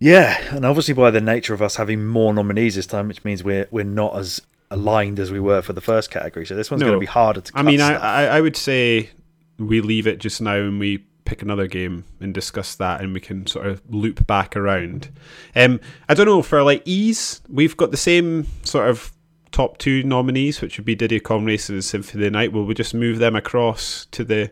Yeah, 0.00 0.54
and 0.54 0.64
obviously 0.64 0.94
by 0.94 1.10
the 1.10 1.20
nature 1.20 1.54
of 1.54 1.62
us 1.62 1.76
having 1.76 2.06
more 2.06 2.32
nominees 2.32 2.76
this 2.76 2.86
time, 2.86 3.08
which 3.08 3.24
means 3.24 3.42
we're 3.42 3.66
we're 3.70 3.84
not 3.84 4.16
as 4.16 4.40
aligned 4.70 5.18
as 5.18 5.32
we 5.32 5.40
were 5.40 5.62
for 5.62 5.72
the 5.72 5.80
first 5.80 6.10
category. 6.10 6.46
So 6.46 6.54
this 6.54 6.70
one's 6.70 6.80
No. 6.80 6.88
going 6.88 6.96
to 6.96 7.00
be 7.00 7.06
harder 7.06 7.40
to. 7.40 7.52
I 7.54 7.62
mean, 7.62 7.80
I. 7.80 7.94
I 7.94 8.24
I 8.36 8.40
would 8.40 8.56
say 8.56 9.10
we 9.58 9.80
leave 9.80 10.06
it 10.06 10.18
just 10.18 10.40
now 10.40 10.54
and 10.56 10.78
we 10.78 10.98
pick 11.24 11.42
another 11.42 11.66
game 11.66 12.04
and 12.20 12.32
discuss 12.32 12.74
that, 12.76 13.00
and 13.00 13.12
we 13.12 13.20
can 13.20 13.46
sort 13.46 13.66
of 13.66 13.82
loop 13.90 14.26
back 14.26 14.56
around. 14.56 15.08
Um, 15.56 15.80
I 16.08 16.14
don't 16.14 16.26
know 16.26 16.42
for 16.42 16.62
like 16.62 16.82
ease, 16.84 17.40
we've 17.48 17.76
got 17.76 17.90
the 17.90 17.96
same 17.96 18.46
sort 18.62 18.88
of 18.88 19.12
top 19.50 19.78
two 19.78 20.02
nominees, 20.04 20.60
which 20.60 20.78
would 20.78 20.84
be 20.84 20.94
Diddy 20.94 21.18
Kong 21.20 21.44
Racing 21.44 21.74
and 21.74 21.84
Symphony 21.84 22.24
of 22.26 22.32
the 22.32 22.38
Night. 22.38 22.52
Will 22.52 22.64
we 22.66 22.74
just 22.74 22.94
move 22.94 23.18
them 23.18 23.34
across 23.34 24.06
to 24.12 24.22
the 24.22 24.50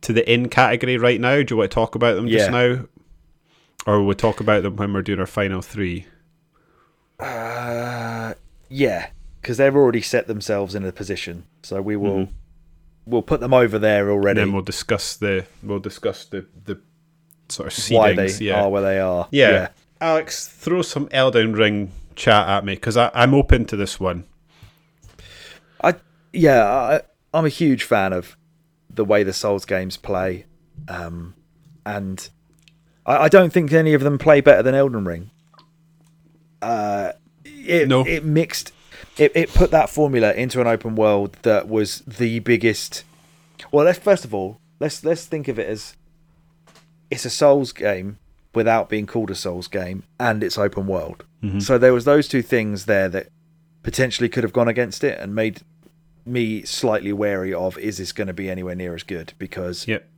to 0.00 0.12
the 0.12 0.30
in 0.30 0.48
category 0.48 0.96
right 0.98 1.20
now? 1.20 1.36
Do 1.42 1.54
you 1.54 1.58
want 1.58 1.70
to 1.70 1.74
talk 1.74 1.94
about 1.94 2.16
them 2.16 2.28
just 2.28 2.50
now, 2.50 2.84
or 3.86 3.98
we'll 3.98 4.08
we 4.08 4.14
talk 4.14 4.40
about 4.40 4.62
them 4.62 4.76
when 4.76 4.92
we're 4.92 5.02
doing 5.02 5.20
our 5.20 5.26
final 5.26 5.62
three? 5.62 6.06
Uh, 7.18 8.34
yeah, 8.68 9.10
because 9.40 9.56
they've 9.56 9.74
already 9.74 10.00
set 10.00 10.26
themselves 10.26 10.74
in 10.74 10.84
a 10.84 10.92
position, 10.92 11.44
so 11.62 11.80
we 11.80 11.96
will 11.96 12.28
we'll 13.06 13.22
put 13.22 13.40
them 13.40 13.54
over 13.54 13.78
there 13.78 14.04
And 14.04 14.12
already. 14.12 14.40
then 14.40 14.52
we'll 14.52 14.62
discuss 14.62 15.16
the 15.16 15.46
we'll 15.62 15.78
discuss 15.78 16.24
the 16.24 16.46
the 16.64 16.80
sort 17.48 17.76
of 17.76 17.84
why 17.90 18.14
they 18.14 18.30
yeah. 18.40 18.62
are 18.62 18.70
where 18.70 18.82
they 18.82 18.98
are. 18.98 19.28
Yeah. 19.30 19.68
Alex, 20.00 20.48
throw 20.48 20.82
some 20.82 21.08
Elden 21.12 21.52
Ring 21.52 21.92
chat 22.16 22.48
at 22.48 22.64
me 22.64 22.74
because 22.74 22.96
I'm 22.96 23.34
open 23.34 23.64
to 23.66 23.76
this 23.76 24.00
one. 24.00 24.24
I 25.82 25.94
yeah, 26.32 26.64
I, 26.64 27.00
I'm 27.32 27.44
a 27.44 27.50
huge 27.50 27.84
fan 27.84 28.12
of 28.12 28.36
the 28.90 29.04
way 29.04 29.22
the 29.22 29.32
Souls 29.32 29.64
games 29.64 29.96
play, 29.96 30.46
um, 30.88 31.34
and 31.86 32.28
I, 33.06 33.24
I 33.24 33.28
don't 33.28 33.52
think 33.52 33.72
any 33.72 33.94
of 33.94 34.02
them 34.02 34.18
play 34.18 34.40
better 34.40 34.62
than 34.62 34.74
Elden 34.74 35.04
Ring. 35.04 35.30
Uh, 36.60 37.12
it, 37.44 37.88
No. 37.88 38.06
it 38.06 38.24
mixed, 38.24 38.72
it, 39.18 39.32
it 39.34 39.52
put 39.52 39.70
that 39.70 39.90
formula 39.90 40.32
into 40.32 40.60
an 40.60 40.66
open 40.66 40.94
world 40.94 41.36
that 41.42 41.68
was 41.68 42.00
the 42.06 42.38
biggest. 42.40 43.04
Well, 43.70 43.84
let's 43.84 43.98
first 43.98 44.24
of 44.24 44.34
all 44.34 44.58
let's 44.80 45.04
let's 45.04 45.24
think 45.26 45.48
of 45.48 45.58
it 45.58 45.68
as 45.68 45.96
it's 47.10 47.24
a 47.24 47.30
Souls 47.30 47.72
game 47.72 48.18
without 48.54 48.88
being 48.88 49.06
called 49.06 49.30
a 49.30 49.34
Souls 49.34 49.66
game, 49.68 50.02
and 50.20 50.42
it's 50.42 50.58
open 50.58 50.86
world. 50.86 51.24
So 51.58 51.76
there 51.76 51.92
was 51.92 52.04
those 52.04 52.28
two 52.28 52.40
things 52.42 52.84
there 52.84 53.08
that 53.08 53.26
potentially 53.82 54.28
could 54.28 54.44
have 54.44 54.52
gone 54.52 54.68
against 54.68 55.02
it 55.02 55.18
and 55.18 55.34
made 55.34 55.62
me 56.24 56.62
slightly 56.62 57.12
wary 57.12 57.52
of 57.52 57.76
is 57.78 57.98
this 57.98 58.12
going 58.12 58.28
to 58.28 58.32
be 58.32 58.48
anywhere 58.48 58.76
near 58.76 58.94
as 58.94 59.02
good 59.02 59.32
because 59.38 59.88
Yep. 59.88 60.08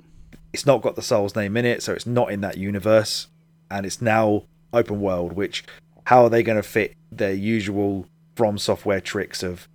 It's 0.55 0.65
not 0.65 0.83
got 0.83 0.95
the 0.95 1.03
Souls 1.03 1.35
name 1.35 1.57
in 1.57 1.67
it, 1.67 1.83
so 1.83 1.93
it's 1.93 2.07
not 2.07 2.31
in 2.31 2.41
that 2.43 2.57
universe, 2.57 3.27
and 3.73 3.85
it's 3.85 4.01
now 4.01 4.45
open 4.73 5.01
world. 5.01 5.33
Which 5.33 5.65
how 6.05 6.23
are 6.23 6.31
they 6.31 6.45
going 6.45 6.57
to 6.57 6.63
fit 6.63 6.95
their 7.11 7.33
usual 7.33 8.07
From 8.37 8.57
Software 8.57 9.01
tricks 9.01 9.43
of 9.43 9.69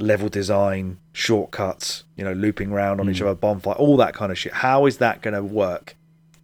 level 0.00 0.28
design, 0.28 0.98
shortcuts, 1.12 2.02
you 2.16 2.24
know, 2.24 2.32
looping 2.32 2.72
around 2.72 2.98
on 2.98 3.08
each 3.08 3.20
hmm. 3.20 3.26
other, 3.26 3.36
bonfire, 3.36 3.74
all 3.74 3.96
that 3.98 4.14
kind 4.14 4.32
of 4.32 4.36
shit? 4.36 4.52
How 4.52 4.86
is 4.86 4.98
that 4.98 5.22
going 5.22 5.34
to 5.34 5.44
work 5.44 5.94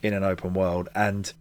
in 0.01 0.15
an 0.15 0.23
open 0.23 0.55
world? 0.55 0.89
And 0.95 1.33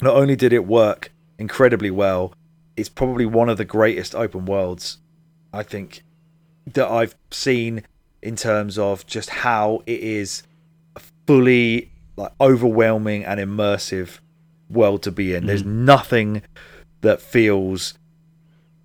not 0.00 0.16
only 0.16 0.34
did 0.34 0.52
it 0.52 0.66
work 0.66 1.12
incredibly 1.38 1.92
well, 1.92 2.34
it's 2.76 2.88
probably 2.88 3.26
one 3.26 3.48
of 3.48 3.58
the 3.58 3.64
greatest 3.64 4.12
open 4.16 4.44
worlds 4.44 4.98
I 5.52 5.62
think 5.62 6.02
that 6.66 6.88
I've 6.88 7.14
seen 7.30 7.84
in 8.20 8.34
terms 8.34 8.76
of 8.76 9.06
just 9.06 9.30
how 9.30 9.84
it 9.86 10.00
is 10.00 10.42
fully 11.26 11.90
like 12.16 12.32
overwhelming 12.40 13.24
and 13.24 13.40
immersive 13.40 14.18
world 14.68 15.02
to 15.02 15.10
be 15.12 15.34
in. 15.34 15.46
There's 15.46 15.64
nothing 15.64 16.42
that 17.00 17.20
feels 17.20 17.94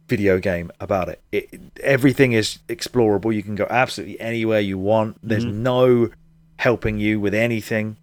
video 0.07 0.39
game 0.39 0.71
about 0.79 1.09
it. 1.09 1.21
it. 1.31 1.59
Everything 1.83 2.31
is 2.31 2.59
explorable. 2.69 3.33
You 3.35 3.43
can 3.43 3.55
go 3.55 3.67
absolutely 3.69 4.19
anywhere 4.21 4.59
you 4.61 4.77
want. 4.77 5.17
There's 5.21 5.45
Mhm. 5.45 5.53
no 5.55 6.09
helping 6.57 6.97
you 6.99 7.19
with 7.19 7.33
anything. 7.33 7.97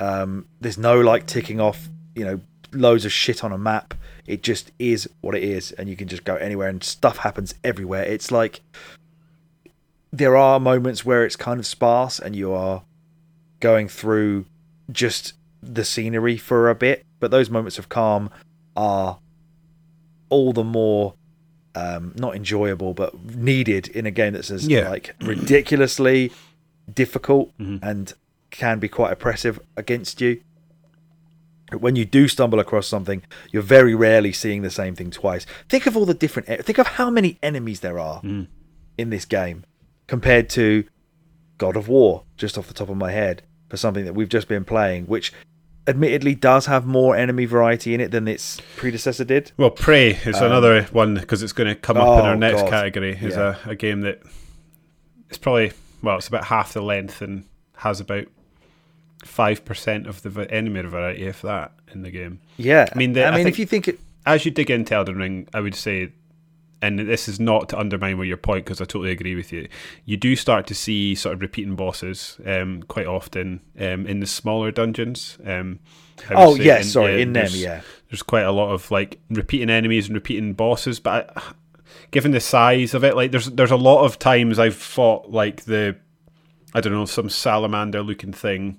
Um, 0.00 0.46
there's 0.60 0.78
no 0.78 1.00
like 1.00 1.26
ticking 1.26 1.60
off, 1.60 1.88
you 2.14 2.24
know, 2.24 2.40
loads 2.72 3.04
of 3.04 3.12
shit 3.12 3.44
on 3.44 3.52
a 3.52 3.58
map. 3.58 3.94
It 4.26 4.42
just 4.42 4.72
is 4.78 5.08
what 5.20 5.34
it 5.34 5.42
is, 5.44 5.70
and 5.72 5.88
you 5.88 5.96
can 5.96 6.08
just 6.08 6.24
go 6.24 6.36
anywhere, 6.36 6.68
and 6.68 6.82
stuff 6.82 7.18
happens 7.18 7.54
everywhere. 7.62 8.02
It's 8.04 8.30
like 8.32 8.62
there 10.12 10.36
are 10.36 10.58
moments 10.58 11.04
where 11.04 11.24
it's 11.24 11.36
kind 11.36 11.60
of 11.60 11.66
sparse, 11.66 12.18
and 12.18 12.34
you 12.34 12.52
are 12.52 12.82
going 13.64 13.88
through 13.88 14.44
just 14.92 15.32
the 15.62 15.86
scenery 15.86 16.36
for 16.36 16.68
a 16.68 16.74
bit, 16.74 17.02
but 17.18 17.30
those 17.30 17.48
moments 17.48 17.78
of 17.78 17.88
calm 17.88 18.28
are 18.76 19.18
all 20.28 20.52
the 20.52 20.62
more 20.62 21.14
um, 21.76 22.12
not 22.16 22.36
enjoyable, 22.36 22.92
but 22.94 23.12
needed 23.34 23.88
in 23.88 24.04
a 24.06 24.10
game 24.12 24.34
that's 24.34 24.48
as 24.50 24.68
Yeah. 24.68 24.90
like 24.90 25.16
ridiculously 25.22 26.30
difficult 26.94 27.50
Mhm. 27.58 27.80
and 27.82 28.12
can 28.50 28.78
be 28.78 28.86
quite 28.88 29.10
oppressive 29.12 29.58
against 29.76 30.20
you. 30.20 30.40
When 31.72 31.96
you 31.96 32.04
do 32.04 32.28
stumble 32.28 32.60
across 32.60 32.86
something, 32.86 33.22
you're 33.50 33.62
very 33.78 33.92
rarely 33.94 34.30
seeing 34.32 34.62
the 34.62 34.70
same 34.70 34.94
thing 34.94 35.10
twice. 35.10 35.46
Think 35.68 35.86
of 35.86 35.96
all 35.96 36.04
the 36.06 36.14
different. 36.14 36.46
Think 36.64 36.78
of 36.78 36.86
how 36.86 37.10
many 37.10 37.38
enemies 37.42 37.80
there 37.80 37.98
are 37.98 38.20
Mm. 38.22 38.46
in 38.98 39.10
this 39.10 39.24
game 39.24 39.64
compared 40.06 40.48
to 40.50 40.84
God 41.58 41.74
of 41.76 41.88
War, 41.88 42.22
just 42.36 42.56
off 42.56 42.68
the 42.68 42.74
top 42.74 42.88
of 42.90 42.96
my 42.96 43.10
head, 43.10 43.42
for 43.74 43.78
something 43.78 44.04
that 44.04 44.12
we've 44.14 44.28
just 44.28 44.46
been 44.46 44.64
playing, 44.64 45.06
which 45.06 45.32
admittedly 45.88 46.34
does 46.36 46.66
have 46.66 46.86
more 46.86 47.16
enemy 47.16 47.44
variety 47.44 47.92
in 47.92 48.00
it 48.00 48.12
than 48.12 48.28
its 48.28 48.60
predecessor 48.76 49.24
did. 49.24 49.50
Well, 49.56 49.70
Prey 49.70 50.12
is 50.12 50.36
Um, 50.36 50.44
another 50.46 50.84
one 50.92 51.14
because 51.16 51.42
it's 51.42 51.52
going 51.52 51.68
to 51.68 51.74
come 51.74 51.96
up 51.96 52.04
in 52.20 52.24
oh, 52.24 52.28
our 52.28 52.36
next 52.36 52.62
God. 52.62 52.70
category. 52.70 53.18
Is 53.20 53.34
Yeah. 53.34 53.56
a, 53.66 53.70
a 53.70 53.74
game 53.74 54.02
that 54.02 54.22
it's 55.28 55.38
probably 55.38 55.72
well, 56.02 56.16
it's 56.18 56.28
about 56.28 56.44
half 56.44 56.72
the 56.72 56.82
length 56.82 57.20
and 57.20 57.44
has 57.78 57.98
about 58.00 58.26
five 59.24 59.64
percent 59.64 60.06
of 60.06 60.22
the 60.22 60.48
enemy 60.50 60.82
variety, 60.82 61.24
if 61.26 61.42
that, 61.42 61.72
in 61.92 62.02
the 62.02 62.10
game. 62.10 62.38
Yeah, 62.56 62.86
I 62.94 62.96
mean, 62.96 63.12
the- 63.14 63.24
I 63.24 63.28
I 63.28 63.30
mean, 63.32 63.44
think- 63.44 63.54
if 63.54 63.58
you 63.58 63.66
think 63.66 63.88
it, 63.88 63.98
As 64.26 64.44
you 64.44 64.50
dig 64.52 64.70
into 64.70 64.94
Elden 64.94 65.16
Ring, 65.16 65.48
I 65.52 65.60
would 65.60 65.74
say, 65.74 66.12
and 66.84 66.98
this 66.98 67.28
is 67.28 67.40
not 67.40 67.70
to 67.70 67.78
undermine 67.78 68.18
your 68.24 68.36
point 68.36 68.66
because 68.66 68.80
I 68.80 68.84
totally 68.84 69.10
agree 69.10 69.34
with 69.34 69.52
you. 69.52 69.68
You 70.04 70.16
do 70.16 70.36
start 70.36 70.66
to 70.66 70.74
see 70.74 71.14
sort 71.14 71.34
of 71.34 71.40
repeating 71.40 71.76
bosses 71.76 72.38
um, 72.44 72.82
quite 72.82 73.06
often 73.06 73.60
um, 73.78 74.06
in 74.06 74.20
the 74.20 74.26
smaller 74.26 74.70
dungeons. 74.70 75.38
Um, 75.46 75.80
oh 76.30 76.56
say 76.56 76.64
yeah, 76.64 76.78
in- 76.78 76.84
sorry, 76.84 77.22
in 77.22 77.32
them, 77.32 77.48
yeah, 77.52 77.80
there's 78.10 78.22
quite 78.22 78.44
a 78.44 78.52
lot 78.52 78.70
of 78.70 78.90
like 78.90 79.18
repeating 79.30 79.70
enemies 79.70 80.06
and 80.06 80.14
repeating 80.14 80.52
bosses 80.52 81.00
but 81.00 81.32
I, 81.36 81.52
given 82.10 82.30
the 82.30 82.40
size 82.40 82.94
of 82.94 83.02
it 83.02 83.16
like 83.16 83.32
there's 83.32 83.46
there's 83.46 83.70
a 83.72 83.76
lot 83.76 84.04
of 84.04 84.18
times 84.20 84.58
i've 84.58 84.76
fought 84.76 85.30
like 85.30 85.64
the 85.64 85.96
i 86.74 86.80
don't 86.80 86.92
know 86.92 87.04
some 87.04 87.28
salamander 87.28 88.02
looking 88.02 88.32
thing 88.32 88.78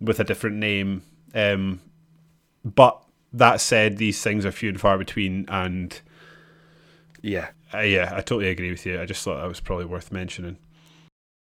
with 0.00 0.20
a 0.20 0.24
different 0.24 0.56
name 0.56 1.02
um 1.34 1.80
but 2.64 3.02
that 3.32 3.60
said 3.60 3.98
these 3.98 4.22
things 4.22 4.46
are 4.46 4.52
few 4.52 4.70
and 4.70 4.80
far 4.80 4.96
between 4.96 5.44
and 5.48 6.00
yeah, 7.26 7.48
uh, 7.74 7.78
yeah 7.80 8.10
i 8.12 8.20
totally 8.20 8.48
agree 8.48 8.70
with 8.70 8.86
you 8.86 9.00
i 9.00 9.04
just 9.04 9.22
thought 9.22 9.40
that 9.40 9.48
was 9.48 9.60
probably 9.60 9.84
worth 9.84 10.10
mentioning 10.12 10.56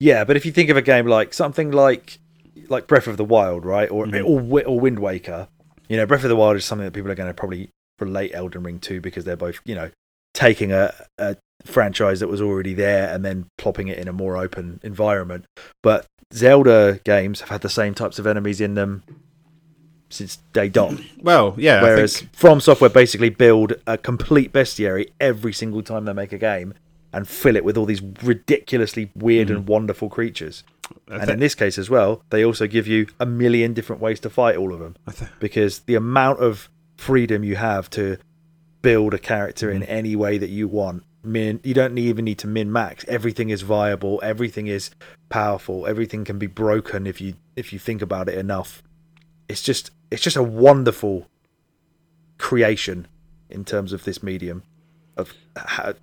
yeah. 0.02 0.24
But 0.24 0.38
if 0.38 0.46
you 0.46 0.54
think 0.54 0.70
of 0.70 0.78
a 0.78 0.82
game 0.82 1.08
like 1.08 1.34
something 1.34 1.72
like 1.72 2.20
like 2.70 2.88
Breath 2.88 3.08
of 3.08 3.18
the 3.18 3.26
Wild, 3.26 3.66
right, 3.66 3.92
or 3.92 4.06
Mhm. 4.06 4.24
or, 4.26 4.64
or 4.66 4.80
Wind 4.80 5.00
Waker, 5.00 5.50
you 5.90 5.98
know, 5.98 6.06
Breath 6.06 6.24
of 6.24 6.30
the 6.30 6.38
Wild 6.38 6.56
is 6.56 6.64
something 6.64 6.86
that 6.86 6.94
people 6.94 7.12
are 7.12 7.16
going 7.16 7.30
to 7.30 7.34
probably 7.34 7.70
relate 8.00 8.32
Elden 8.34 8.64
Ring 8.64 8.80
to 8.80 9.02
because 9.02 9.26
they're 9.26 9.36
both, 9.36 9.60
you 9.66 9.76
know, 9.76 9.92
taking 10.34 10.72
a, 10.72 10.94
a 11.18 11.36
franchise 11.66 12.22
that 12.22 12.30
was 12.30 12.42
already 12.42 12.74
there 12.74 13.14
and 13.14 13.26
then 13.26 13.48
plopping 13.58 13.90
it 13.90 13.98
in 13.98 14.08
a 14.08 14.14
more 14.14 14.38
open 14.38 14.80
environment. 14.84 15.44
But 15.84 16.06
Zelda 16.34 17.02
games 17.04 17.42
have 17.42 17.50
had 17.50 17.62
the 17.62 17.70
same 17.70 17.94
types 17.94 18.20
of 18.20 18.26
enemies 18.26 18.62
in 18.62 18.76
them 18.76 19.04
since 20.10 20.38
day 20.54 20.70
dot. 20.70 20.94
well 21.22 21.54
yeah 21.58 21.82
Whereas 21.82 22.18
think, 22.20 22.36
From 22.36 22.60
Software 22.62 22.90
basically 22.90 23.30
build 23.30 23.74
a 23.88 23.98
complete 23.98 24.52
bestiary 24.52 25.12
every 25.20 25.54
single 25.54 25.82
time 25.84 26.06
they 26.06 26.14
make 26.14 26.34
a 26.34 26.38
game 26.38 26.74
and 27.14 27.28
fill 27.28 27.56
it 27.56 27.64
with 27.64 27.78
all 27.78 27.86
these 27.86 28.02
ridiculously 28.24 29.12
weird 29.16 29.48
Mhm. 29.48 29.56
and 29.56 29.68
wonderful 29.68 30.10
creatures. 30.10 30.64
And 31.08 31.30
in 31.30 31.40
this 31.40 31.56
case 31.56 31.78
as 31.78 31.90
well, 31.90 32.24
they 32.30 32.44
also 32.44 32.66
give 32.68 32.88
you 32.88 33.08
a 33.20 33.26
million 33.26 33.74
different 33.74 34.02
ways 34.02 34.20
to 34.22 34.30
fight 34.30 34.58
all 34.58 34.74
of 34.74 34.80
them 34.80 34.96
I 35.08 35.14
because 35.40 35.80
the 35.80 35.96
amount 35.96 36.40
of 36.40 36.70
freedom 36.98 37.44
you 37.44 37.56
have 37.56 37.90
to 37.92 38.18
build 38.82 39.14
a 39.14 39.20
character 39.20 39.70
in 39.72 39.82
Mhm. 39.82 39.86
any 39.90 40.16
way 40.16 40.38
that 40.38 40.50
you 40.50 40.68
want. 40.68 41.04
Min, 41.24 41.60
you 41.64 41.74
don't 41.74 41.98
even 41.98 42.26
need 42.26 42.38
to 42.40 42.48
min 42.48 42.72
max. 42.72 43.04
Everything 43.08 43.50
is 43.50 43.62
viable. 43.62 44.20
Everything 44.24 44.68
is 44.68 44.90
powerful. 45.30 45.86
Everything 45.86 46.24
can 46.24 46.38
be 46.40 46.48
broken 46.48 47.06
if 47.06 47.20
you 47.22 47.34
if 47.56 47.74
you 47.74 47.80
think 47.80 48.02
about 48.02 48.30
it 48.30 48.38
enough. 48.38 48.82
It's 49.50 49.62
just 49.62 49.92
it's 50.12 50.22
just 50.22 50.38
a 50.38 50.44
wonderful 50.44 51.28
creation 52.38 53.08
in 53.50 53.66
terms 53.66 53.92
of 53.92 54.06
this 54.06 54.24
medium 54.24 54.64
of 55.18 55.34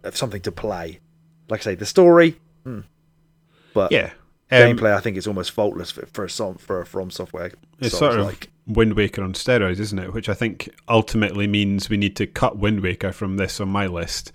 of 0.02 0.16
something 0.16 0.42
to 0.42 0.52
play. 0.52 1.00
Like 1.48 1.60
I 1.60 1.62
say, 1.62 1.74
the 1.76 1.86
story, 1.86 2.38
hmm. 2.64 2.80
but 3.72 3.92
yeah 3.92 4.10
um, 4.50 4.58
gameplay, 4.58 4.94
I 4.94 5.00
think 5.00 5.16
it's 5.16 5.26
almost 5.26 5.50
faultless 5.50 5.90
for, 5.90 6.06
for 6.06 6.24
a 6.24 6.30
som- 6.30 6.58
for 6.58 6.80
a 6.80 6.86
from 6.86 7.10
software. 7.10 7.50
It's 7.80 7.98
sort 7.98 8.18
of 8.18 8.26
like 8.26 8.48
Wind 8.66 8.94
Waker 8.94 9.22
on 9.24 9.32
steroids, 9.32 9.80
isn't 9.80 9.98
it? 9.98 10.12
Which 10.12 10.28
I 10.28 10.34
think 10.34 10.68
ultimately 10.88 11.48
means 11.48 11.90
we 11.90 11.96
need 11.96 12.14
to 12.16 12.26
cut 12.26 12.56
Wind 12.56 12.80
Waker 12.80 13.10
from 13.10 13.38
this 13.38 13.60
on 13.60 13.68
my 13.68 13.88
list, 13.88 14.30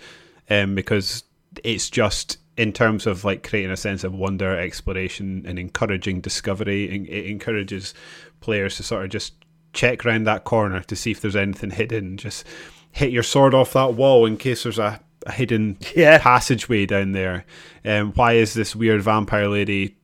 um, 0.49 0.76
because 0.76 1.24
it's 1.64 1.89
just 1.89 2.38
in 2.57 2.74
terms 2.74 3.07
of 3.07 3.24
like 3.24 3.47
creating 3.47 3.72
a 3.72 3.78
sense 3.78 4.03
of 4.03 4.14
wonder, 4.14 4.57
exploration, 4.57 5.45
and 5.47 5.57
encouraging 5.57 6.20
discovery. 6.20 6.89
It 6.89 7.28
encourages 7.28 7.93
players 8.42 8.78
to 8.78 8.84
sort 8.84 9.06
of 9.06 9.12
just 9.12 9.34
check 9.74 10.06
around 10.06 10.26
that 10.26 10.44
corner 10.44 10.82
to 10.82 10.96
see 10.96 11.12
if 11.12 11.22
there's 11.22 11.36
anything 11.36 11.72
hidden. 11.72 12.18
Just 12.18 12.46
hit 12.92 13.12
your 13.12 13.24
sword 13.24 13.54
off 13.54 13.74
that 13.74 13.94
wall 13.94 14.26
in 14.26 14.36
case 14.36 14.64
there's 14.64 14.80
a, 14.80 15.00
a 15.26 15.32
hidden 15.32 15.78
yeah, 15.96 16.18
passageway 16.18 16.86
down 16.86 17.14
there. 17.14 17.46
Um, 17.86 18.12
why 18.14 18.34
is 18.34 18.54
this 18.54 18.76
weird 18.76 19.02
vampire 19.02 19.48
lady 19.48 19.96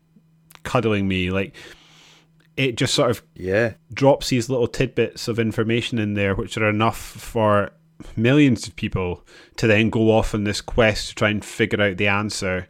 cuddling 0.63 1.07
me? 1.07 1.29
Like, 1.29 1.53
it 2.55 2.77
just 2.77 2.93
sort 2.93 3.11
of 3.11 3.21
yeah, 3.35 3.73
drops 3.93 4.29
these 4.29 4.49
little 4.49 4.67
tidbits 4.67 5.27
of 5.27 5.37
information 5.37 5.99
in 5.99 6.13
there, 6.13 6.33
which 6.33 6.57
are 6.57 6.69
enough 6.69 6.97
for 6.97 7.71
millions 8.15 8.67
of 8.67 8.75
people 8.75 9.25
to 9.57 9.67
then 9.67 9.89
go 9.89 10.11
off 10.11 10.33
on 10.33 10.43
this 10.43 10.61
quest 10.61 11.09
to 11.09 11.15
try 11.15 11.29
and 11.29 11.43
figure 11.43 11.81
out 11.81 11.97
the 11.97 12.07
answer 12.07 12.67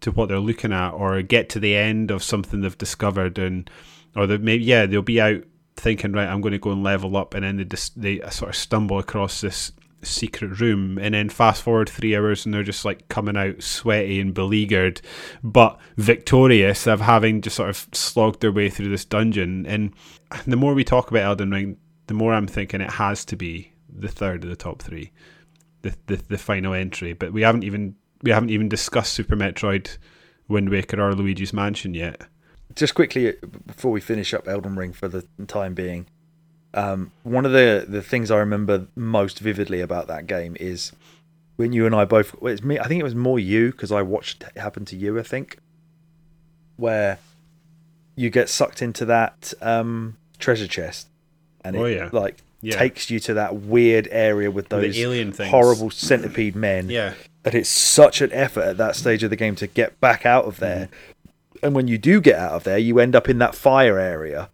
to 0.00 0.10
what 0.10 0.28
they're 0.28 0.38
looking 0.38 0.72
at, 0.72 0.90
or 0.90 1.20
get 1.22 1.48
to 1.48 1.58
the 1.58 1.74
end 1.74 2.10
of 2.10 2.22
something 2.22 2.60
they've 2.60 2.78
discovered, 2.78 3.38
and 3.38 3.70
or 4.16 4.26
they 4.26 4.38
maybe 4.38 4.64
yeah 4.64 4.86
they'll 4.86 5.02
be 5.02 5.20
out 5.20 5.42
thinking 5.76 6.12
right 6.12 6.28
I'm 6.28 6.40
going 6.40 6.52
to 6.52 6.58
go 6.58 6.72
and 6.72 6.82
level 6.82 7.16
up, 7.16 7.34
and 7.34 7.44
then 7.44 7.58
they 7.58 7.64
just 7.64 8.00
they 8.00 8.20
sort 8.30 8.50
of 8.50 8.56
stumble 8.56 8.98
across 8.98 9.40
this 9.40 9.72
secret 10.02 10.60
room 10.60 10.98
and 10.98 11.14
then 11.14 11.28
fast 11.28 11.62
forward 11.62 11.88
three 11.88 12.14
hours 12.14 12.44
and 12.44 12.54
they're 12.54 12.62
just 12.62 12.84
like 12.84 13.08
coming 13.08 13.36
out 13.36 13.60
sweaty 13.62 14.20
and 14.20 14.34
beleaguered 14.34 15.00
but 15.42 15.78
victorious 15.96 16.86
of 16.86 17.00
having 17.00 17.40
just 17.40 17.56
sort 17.56 17.70
of 17.70 17.88
slogged 17.92 18.40
their 18.40 18.52
way 18.52 18.68
through 18.70 18.88
this 18.88 19.04
dungeon. 19.04 19.66
And 19.66 19.92
the 20.46 20.56
more 20.56 20.74
we 20.74 20.84
talk 20.84 21.10
about 21.10 21.24
Elden 21.24 21.50
Ring 21.50 21.76
the 22.06 22.14
more 22.14 22.34
I'm 22.34 22.46
thinking 22.46 22.80
it 22.80 22.92
has 22.92 23.24
to 23.26 23.36
be 23.36 23.72
the 23.88 24.08
third 24.08 24.44
of 24.44 24.50
the 24.50 24.56
top 24.56 24.80
three 24.80 25.12
the 25.82 25.94
the, 26.06 26.16
the 26.16 26.38
final 26.38 26.74
entry. 26.74 27.12
But 27.12 27.32
we 27.32 27.42
haven't 27.42 27.64
even 27.64 27.96
we 28.22 28.30
haven't 28.30 28.50
even 28.50 28.68
discussed 28.68 29.12
Super 29.12 29.36
Metroid 29.36 29.98
Wind 30.48 30.68
Waker 30.68 31.00
or 31.00 31.14
Luigi's 31.14 31.52
Mansion 31.52 31.94
yet 31.94 32.22
just 32.74 32.94
quickly 32.94 33.28
uh, 33.28 33.32
before 33.66 33.90
we 33.92 34.00
finish 34.00 34.34
up 34.34 34.46
Elden 34.48 34.76
Ring 34.76 34.92
for 34.92 35.08
the 35.08 35.26
time 35.46 35.74
being, 35.74 36.06
um, 36.74 37.12
one 37.22 37.46
of 37.46 37.52
the 37.52 37.84
the 37.88 38.02
things 38.02 38.30
I 38.30 38.38
remember 38.38 38.86
most 38.96 39.38
vividly 39.40 39.80
about 39.80 40.08
that 40.08 40.26
game 40.26 40.56
is 40.60 40.92
when 41.56 41.72
you 41.72 41.86
and 41.86 41.94
I 41.94 42.04
both. 42.04 42.34
Well, 42.40 42.52
it's 42.52 42.62
me. 42.62 42.78
I 42.78 42.86
think 42.88 43.00
it 43.00 43.04
was 43.04 43.14
more 43.14 43.38
you 43.38 43.70
because 43.70 43.90
I 43.92 44.02
watched 44.02 44.42
it 44.44 44.58
happen 44.58 44.84
to 44.86 44.96
you. 44.96 45.18
I 45.18 45.22
think 45.22 45.58
where 46.76 47.18
you 48.16 48.30
get 48.30 48.48
sucked 48.48 48.82
into 48.82 49.04
that 49.06 49.52
um, 49.62 50.16
treasure 50.38 50.66
chest, 50.66 51.08
and 51.64 51.76
it 51.76 51.78
Oh, 51.80 51.84
yeah. 51.86 52.08
like 52.12 52.42
yeah 52.62 52.76
takes 52.78 53.10
you 53.10 53.20
to 53.20 53.34
that 53.34 53.54
weird 53.56 54.08
area 54.10 54.50
with 54.50 54.68
those 54.70 54.94
the 54.94 55.02
alien 55.02 55.30
things 55.32 55.50
horrible 55.50 55.90
centipede 55.90 56.56
men. 56.56 56.88
yeah 56.88 57.12
And 57.44 57.54
it's 57.54 57.68
such 57.68 58.20
an 58.22 58.32
effort 58.32 58.62
at 58.64 58.76
that 58.78 58.96
stage 58.96 59.22
of 59.22 59.30
the 59.30 59.36
game 59.36 59.54
to 59.56 59.66
get 59.66 60.00
back 60.00 60.24
out 60.26 60.46
of 60.46 60.58
there. 60.58 60.88
And 61.62 61.74
when 61.74 61.88
you 61.88 61.98
do 61.98 62.20
get 62.20 62.38
out 62.38 62.52
of 62.52 62.64
there, 62.64 62.78
you 62.78 62.98
end 62.98 63.14
up 63.16 63.28
in 63.28 63.38
that 63.38 63.54
fire 63.54 63.98
area 63.98 64.50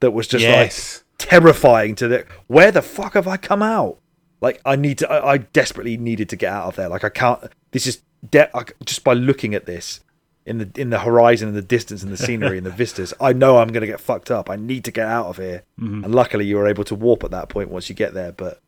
that 0.00 0.12
was 0.12 0.26
just 0.28 0.44
like 0.44 0.72
terrifying 1.18 1.94
to 1.96 2.08
the 2.08 2.26
where 2.46 2.70
the 2.70 2.82
fuck 2.82 3.14
have 3.14 3.26
I 3.26 3.36
come 3.36 3.62
out? 3.62 3.98
Like 4.40 4.60
I 4.64 4.76
need 4.76 4.98
to 4.98 5.10
I, 5.10 5.32
I 5.34 5.38
desperately 5.38 5.96
needed 5.96 6.28
to 6.30 6.36
get 6.36 6.52
out 6.52 6.66
of 6.68 6.76
there. 6.76 6.88
Like 6.88 7.04
I 7.04 7.08
can't 7.08 7.40
this 7.72 7.86
is 7.86 8.02
de- 8.30 8.56
I, 8.56 8.64
just 8.84 9.04
by 9.04 9.14
looking 9.14 9.54
at 9.54 9.66
this 9.66 10.00
in 10.46 10.58
the 10.58 10.70
in 10.76 10.90
the 10.90 11.00
horizon 11.00 11.48
and 11.48 11.56
the 11.56 11.62
distance 11.62 12.02
and 12.02 12.12
the 12.12 12.16
scenery 12.16 12.56
and 12.56 12.66
the 12.66 12.70
vistas, 12.82 13.12
I 13.20 13.32
know 13.32 13.58
I'm 13.58 13.68
going 13.68 13.80
to 13.82 13.86
get 13.86 14.00
fucked 14.00 14.30
up. 14.30 14.48
I 14.48 14.56
need 14.56 14.84
to 14.84 14.90
get 14.92 15.06
out 15.08 15.26
of 15.26 15.36
here. 15.38 15.64
Mhm. 15.80 16.04
And 16.04 16.14
luckily 16.14 16.46
you 16.46 16.56
were 16.56 16.68
able 16.68 16.84
to 16.84 16.94
warp 16.94 17.24
at 17.24 17.30
that 17.32 17.48
point 17.48 17.68
once 17.70 17.88
you 17.88 17.94
get 17.94 18.14
there, 18.14 18.32
but 18.32 18.60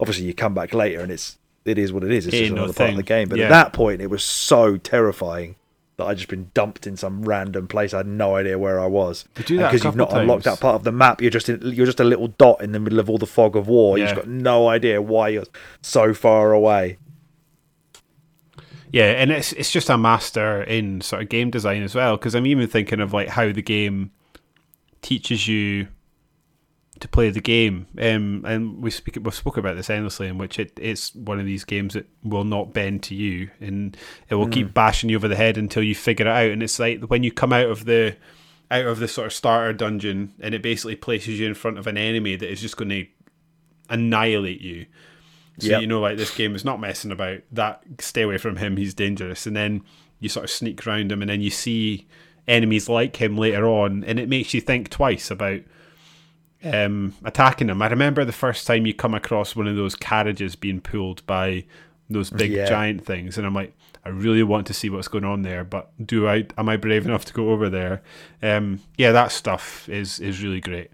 obviously 0.00 0.24
you 0.26 0.34
come 0.34 0.54
back 0.54 0.74
later 0.74 1.00
and 1.00 1.12
it's 1.12 1.38
it 1.64 1.78
is 1.78 1.92
what 1.92 2.02
it 2.02 2.10
is. 2.10 2.26
It's 2.26 2.34
It 2.34 2.40
just 2.40 2.52
another 2.52 2.72
part 2.72 2.90
of 2.90 2.96
the 2.96 3.04
game. 3.04 3.28
But 3.28 3.38
Yeah. 3.38 3.44
at 3.44 3.50
that 3.50 3.72
point, 3.72 4.00
it 4.02 4.08
was 4.10 4.24
so 4.24 4.76
terrifying 4.76 5.54
that 5.96 6.06
I'd 6.06 6.16
just 6.16 6.28
been 6.28 6.50
dumped 6.54 6.86
in 6.86 6.96
some 6.96 7.22
random 7.22 7.68
place. 7.68 7.92
I 7.92 7.98
had 7.98 8.06
no 8.06 8.36
idea 8.36 8.58
where 8.58 8.80
I 8.80 8.86
was. 8.86 9.26
They 9.34 9.42
do 9.42 9.58
that 9.58 9.64
a 9.64 9.68
Because 9.68 9.84
you've 9.84 9.96
not 9.96 10.16
unlocked 10.16 10.44
that 10.44 10.60
part 10.60 10.74
of 10.74 10.84
the 10.84 10.92
map, 10.92 11.20
you're 11.20 11.30
just 11.30 11.48
in, 11.48 11.60
you're 11.62 11.86
just 11.86 12.00
a 12.00 12.04
little 12.04 12.28
dot 12.28 12.62
in 12.62 12.72
the 12.72 12.80
middle 12.80 12.98
of 12.98 13.10
all 13.10 13.18
the 13.18 13.26
fog 13.26 13.56
of 13.56 13.68
war. 13.68 13.98
You've 13.98 14.14
got 14.14 14.28
no 14.28 14.68
idea 14.68 15.02
why 15.02 15.28
you're 15.28 15.44
so 15.82 16.14
far 16.14 16.52
away. 16.52 16.98
Yeah, 18.90 19.12
and 19.12 19.30
it's 19.30 19.52
it's 19.54 19.72
just 19.72 19.88
a 19.88 19.96
master 19.96 20.62
in 20.62 21.00
sort 21.00 21.22
of 21.22 21.30
game 21.30 21.50
design 21.50 21.82
as 21.82 21.94
well. 21.94 22.16
Because 22.16 22.34
I'm 22.34 22.46
even 22.46 22.68
thinking 22.68 23.00
of 23.00 23.14
like 23.14 23.28
how 23.28 23.50
the 23.50 23.62
game 23.62 24.10
teaches 25.00 25.48
you 25.48 25.88
to 27.02 27.08
play 27.08 27.28
the 27.30 27.40
game. 27.40 27.86
Um, 28.00 28.44
and 28.46 28.82
we 28.82 28.90
speak 28.90 29.18
we've 29.20 29.34
spoken 29.34 29.60
about 29.60 29.76
this 29.76 29.90
endlessly, 29.90 30.28
in 30.28 30.38
which 30.38 30.58
it, 30.58 30.72
it's 30.80 31.14
one 31.14 31.38
of 31.38 31.46
these 31.46 31.64
games 31.64 31.94
that 31.94 32.08
will 32.24 32.44
not 32.44 32.72
bend 32.72 33.02
to 33.04 33.14
you, 33.14 33.50
and 33.60 33.96
it 34.28 34.36
will 34.36 34.48
keep 34.48 34.72
bashing 34.72 35.10
you 35.10 35.16
over 35.16 35.28
the 35.28 35.36
head 35.36 35.58
until 35.58 35.82
you 35.82 35.94
figure 35.94 36.26
it 36.26 36.30
out. 36.30 36.50
And 36.50 36.62
it's 36.62 36.78
like 36.78 37.02
when 37.02 37.22
you 37.22 37.30
come 37.30 37.52
out 37.52 37.66
of 37.66 37.84
the 37.84 38.16
out 38.70 38.86
of 38.86 39.00
the 39.00 39.08
sort 39.08 39.26
of 39.26 39.32
starter 39.32 39.72
dungeon, 39.72 40.32
and 40.40 40.54
it 40.54 40.62
basically 40.62 40.96
places 40.96 41.38
you 41.38 41.46
in 41.46 41.54
front 41.54 41.78
of 41.78 41.86
an 41.86 41.98
enemy 41.98 42.36
that 42.36 42.50
is 42.50 42.60
just 42.60 42.76
going 42.76 42.88
to 42.88 43.06
annihilate 43.90 44.60
you. 44.60 44.86
So 45.58 45.68
Yep. 45.68 45.80
you 45.82 45.86
know, 45.86 46.00
like 46.00 46.16
this 46.16 46.34
game 46.34 46.54
is 46.54 46.64
not 46.64 46.80
messing 46.80 47.12
about. 47.12 47.40
That 47.52 47.82
stay 47.98 48.22
away 48.22 48.38
from 48.38 48.56
him. 48.56 48.76
He's 48.76 48.94
dangerous. 48.94 49.46
And 49.46 49.54
then 49.54 49.82
you 50.20 50.28
sort 50.28 50.44
of 50.44 50.50
sneak 50.50 50.86
around 50.86 51.12
him, 51.12 51.20
and 51.20 51.28
then 51.28 51.42
you 51.42 51.50
see 51.50 52.06
enemies 52.48 52.88
like 52.88 53.16
him 53.16 53.36
later 53.36 53.68
on, 53.68 54.04
and 54.04 54.18
it 54.18 54.28
makes 54.28 54.54
you 54.54 54.60
think 54.60 54.88
twice 54.88 55.30
about 55.30 55.60
um, 56.64 57.14
attacking 57.24 57.68
him. 57.68 57.82
I 57.82 57.88
remember 57.88 58.24
the 58.24 58.32
first 58.32 58.66
time 58.66 58.86
you 58.86 58.94
come 58.94 59.14
across 59.14 59.56
one 59.56 59.66
of 59.66 59.76
those 59.76 59.94
carriages 59.94 60.56
being 60.56 60.80
pulled 60.80 61.24
by 61.26 61.64
those 62.10 62.30
big 62.30 62.52
Yeah. 62.52 62.66
giant 62.68 63.04
things, 63.04 63.38
and 63.38 63.46
I'm 63.46 63.54
like, 63.54 63.74
I 64.04 64.08
really 64.08 64.42
want 64.42 64.66
to 64.66 64.74
see 64.74 64.90
what's 64.90 65.08
going 65.08 65.24
on 65.24 65.42
there, 65.42 65.62
but 65.64 65.90
do 66.04 66.28
I? 66.28 66.46
Am 66.58 66.68
I 66.68 66.76
brave 66.76 67.06
enough 67.06 67.24
to 67.26 67.32
go 67.32 67.50
over 67.50 67.68
there? 67.70 68.02
Um, 68.42 68.80
yeah, 68.98 69.12
that 69.12 69.30
stuff 69.32 69.88
is 69.88 70.18
is 70.18 70.42
really 70.42 70.60
great. 70.60 70.90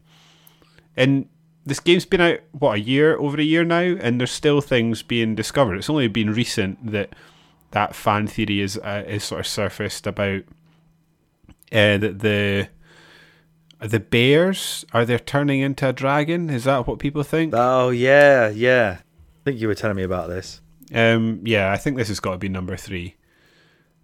And 0.96 1.26
this 1.64 1.80
game's 1.80 2.04
been 2.06 2.20
out 2.20 2.40
what 2.52 2.76
a 2.76 2.80
year, 2.80 3.16
over 3.18 3.38
a 3.38 3.42
year 3.44 3.64
now, 3.64 3.80
and 3.80 4.20
there's 4.20 4.30
still 4.30 4.60
things 4.60 5.02
being 5.02 5.34
discovered. 5.34 5.76
It's 5.76 5.90
only 5.90 6.08
been 6.08 6.32
recent 6.32 6.92
that 6.92 7.14
that 7.70 7.94
fan 7.94 8.26
theory 8.26 8.60
is 8.60 8.76
uh, 8.78 9.04
is 9.06 9.24
sort 9.24 9.40
of 9.40 9.46
surfaced 9.46 10.06
about 10.06 10.42
uh, 11.72 11.98
that 11.98 12.18
the 12.20 12.68
the 13.80 14.00
bears 14.00 14.84
are 14.92 15.04
they 15.04 15.18
turning 15.18 15.60
into 15.60 15.88
a 15.88 15.92
dragon? 15.92 16.50
Is 16.50 16.64
that 16.64 16.86
what 16.86 16.98
people 16.98 17.22
think? 17.22 17.54
Oh 17.56 17.90
yeah, 17.90 18.48
yeah. 18.48 18.98
I 19.00 19.44
think 19.44 19.60
you 19.60 19.68
were 19.68 19.74
telling 19.74 19.96
me 19.96 20.02
about 20.02 20.28
this. 20.28 20.60
Um, 20.92 21.40
yeah, 21.44 21.70
I 21.70 21.76
think 21.76 21.96
this 21.96 22.08
has 22.08 22.20
got 22.20 22.32
to 22.32 22.38
be 22.38 22.48
number 22.48 22.76
three. 22.76 23.16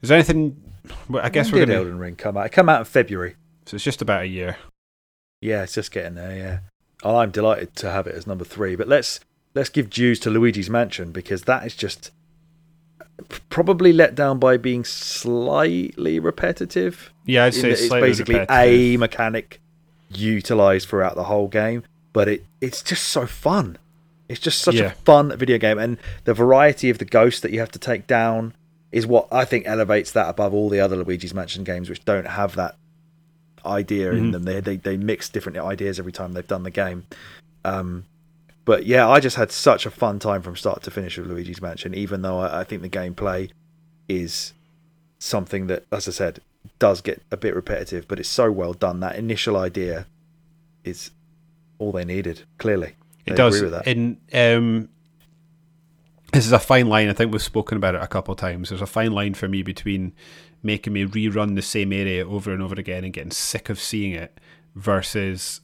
Is 0.02 0.08
there 0.08 0.18
anything? 0.18 0.62
Well, 1.08 1.24
I 1.24 1.30
guess 1.30 1.50
when 1.50 1.60
we're 1.60 1.66
gonna. 1.66 1.78
Elden 1.78 1.98
Ring 1.98 2.16
come 2.16 2.36
out? 2.36 2.46
It 2.46 2.52
came 2.52 2.68
out 2.68 2.80
in 2.80 2.84
February. 2.84 3.36
So 3.66 3.76
it's 3.76 3.84
just 3.84 4.02
about 4.02 4.22
a 4.22 4.26
year. 4.26 4.56
Yeah, 5.40 5.62
it's 5.62 5.74
just 5.74 5.90
getting 5.90 6.14
there. 6.14 6.36
Yeah, 6.36 6.58
oh, 7.02 7.16
I'm 7.16 7.30
delighted 7.30 7.74
to 7.76 7.90
have 7.90 8.06
it 8.06 8.14
as 8.14 8.26
number 8.26 8.44
three. 8.44 8.76
But 8.76 8.86
let's 8.86 9.20
let's 9.54 9.70
give 9.70 9.90
dues 9.90 10.20
to 10.20 10.30
Luigi's 10.30 10.70
Mansion 10.70 11.10
because 11.10 11.44
that 11.44 11.66
is 11.66 11.74
just 11.74 12.10
probably 13.48 13.92
let 13.92 14.14
down 14.14 14.38
by 14.38 14.56
being 14.56 14.84
slightly 14.84 16.18
repetitive. 16.18 17.12
Yeah, 17.24 17.44
I'd 17.44 17.54
say 17.54 17.70
it's 17.70 17.88
basically 17.88 18.44
a 18.50 18.96
mechanic 18.98 19.60
utilized 20.16 20.88
throughout 20.88 21.14
the 21.16 21.24
whole 21.24 21.48
game, 21.48 21.82
but 22.12 22.28
it 22.28 22.44
it's 22.60 22.82
just 22.82 23.04
so 23.04 23.26
fun. 23.26 23.76
It's 24.28 24.40
just 24.40 24.60
such 24.62 24.74
Yeah. 24.76 24.86
a 24.86 24.90
fun 24.92 25.36
video 25.36 25.58
game, 25.58 25.78
and 25.78 25.98
the 26.24 26.34
variety 26.34 26.88
of 26.90 26.98
the 26.98 27.04
ghosts 27.04 27.40
that 27.42 27.50
you 27.52 27.60
have 27.60 27.72
to 27.72 27.78
take 27.78 28.06
down 28.06 28.54
is 28.90 29.06
what 29.06 29.26
I 29.32 29.44
think 29.44 29.66
elevates 29.66 30.12
that 30.12 30.28
above 30.28 30.54
all 30.54 30.68
the 30.68 30.80
other 30.80 30.96
Luigi's 30.96 31.34
Mansion 31.34 31.64
games, 31.64 31.90
which 31.90 32.04
don't 32.04 32.26
have 32.26 32.54
that 32.56 32.76
idea 33.66 34.12
in 34.12 34.28
Mhm. 34.28 34.32
them. 34.32 34.42
They, 34.44 34.60
they 34.60 34.76
they 34.76 34.96
mix 34.96 35.28
different 35.28 35.58
ideas 35.58 35.98
every 35.98 36.12
time 36.12 36.32
they've 36.32 36.46
done 36.46 36.62
the 36.62 36.70
game. 36.70 37.04
Um, 37.64 38.04
but 38.64 38.86
yeah, 38.86 39.08
I 39.08 39.20
just 39.20 39.36
had 39.36 39.50
such 39.52 39.84
a 39.86 39.90
fun 39.90 40.18
time 40.18 40.42
from 40.42 40.56
start 40.56 40.82
to 40.84 40.90
finish 40.90 41.18
with 41.18 41.26
Luigi's 41.26 41.60
Mansion, 41.60 41.94
even 41.94 42.22
though 42.22 42.38
I, 42.38 42.60
I 42.60 42.64
think 42.64 42.82
the 42.82 42.88
gameplay 42.88 43.50
is 44.08 44.52
something 45.18 45.66
that, 45.68 45.84
as 45.90 46.06
I 46.08 46.12
said, 46.12 46.40
does 46.78 47.00
get 47.00 47.22
a 47.30 47.36
bit 47.36 47.54
repetitive, 47.54 48.08
but 48.08 48.18
it's 48.18 48.28
so 48.28 48.50
well 48.50 48.72
done. 48.72 49.00
That 49.00 49.16
initial 49.16 49.56
idea 49.56 50.06
is 50.84 51.10
all 51.78 51.92
they 51.92 52.04
needed, 52.04 52.42
clearly. 52.58 52.94
It 53.26 53.32
I 53.32 53.36
does. 53.36 53.56
agree 53.56 53.70
with 53.70 53.84
that. 53.84 53.86
And 53.86 54.18
um, 54.32 54.88
this 56.32 56.46
is 56.46 56.52
a 56.52 56.58
fine 56.58 56.88
line. 56.88 57.08
I 57.08 57.12
think 57.12 57.32
we've 57.32 57.42
spoken 57.42 57.76
about 57.76 57.94
it 57.94 58.02
a 58.02 58.06
couple 58.06 58.32
of 58.32 58.38
times. 58.38 58.68
There's 58.68 58.82
a 58.82 58.86
fine 58.86 59.12
line 59.12 59.34
for 59.34 59.48
me 59.48 59.62
between 59.62 60.12
making 60.62 60.92
me 60.92 61.04
rerun 61.04 61.54
the 61.54 61.62
same 61.62 61.92
area 61.92 62.26
over 62.26 62.52
and 62.52 62.62
over 62.62 62.74
again 62.74 63.04
and 63.04 63.12
getting 63.12 63.30
sick 63.30 63.68
of 63.68 63.78
seeing 63.78 64.12
it 64.12 64.40
versus 64.74 65.60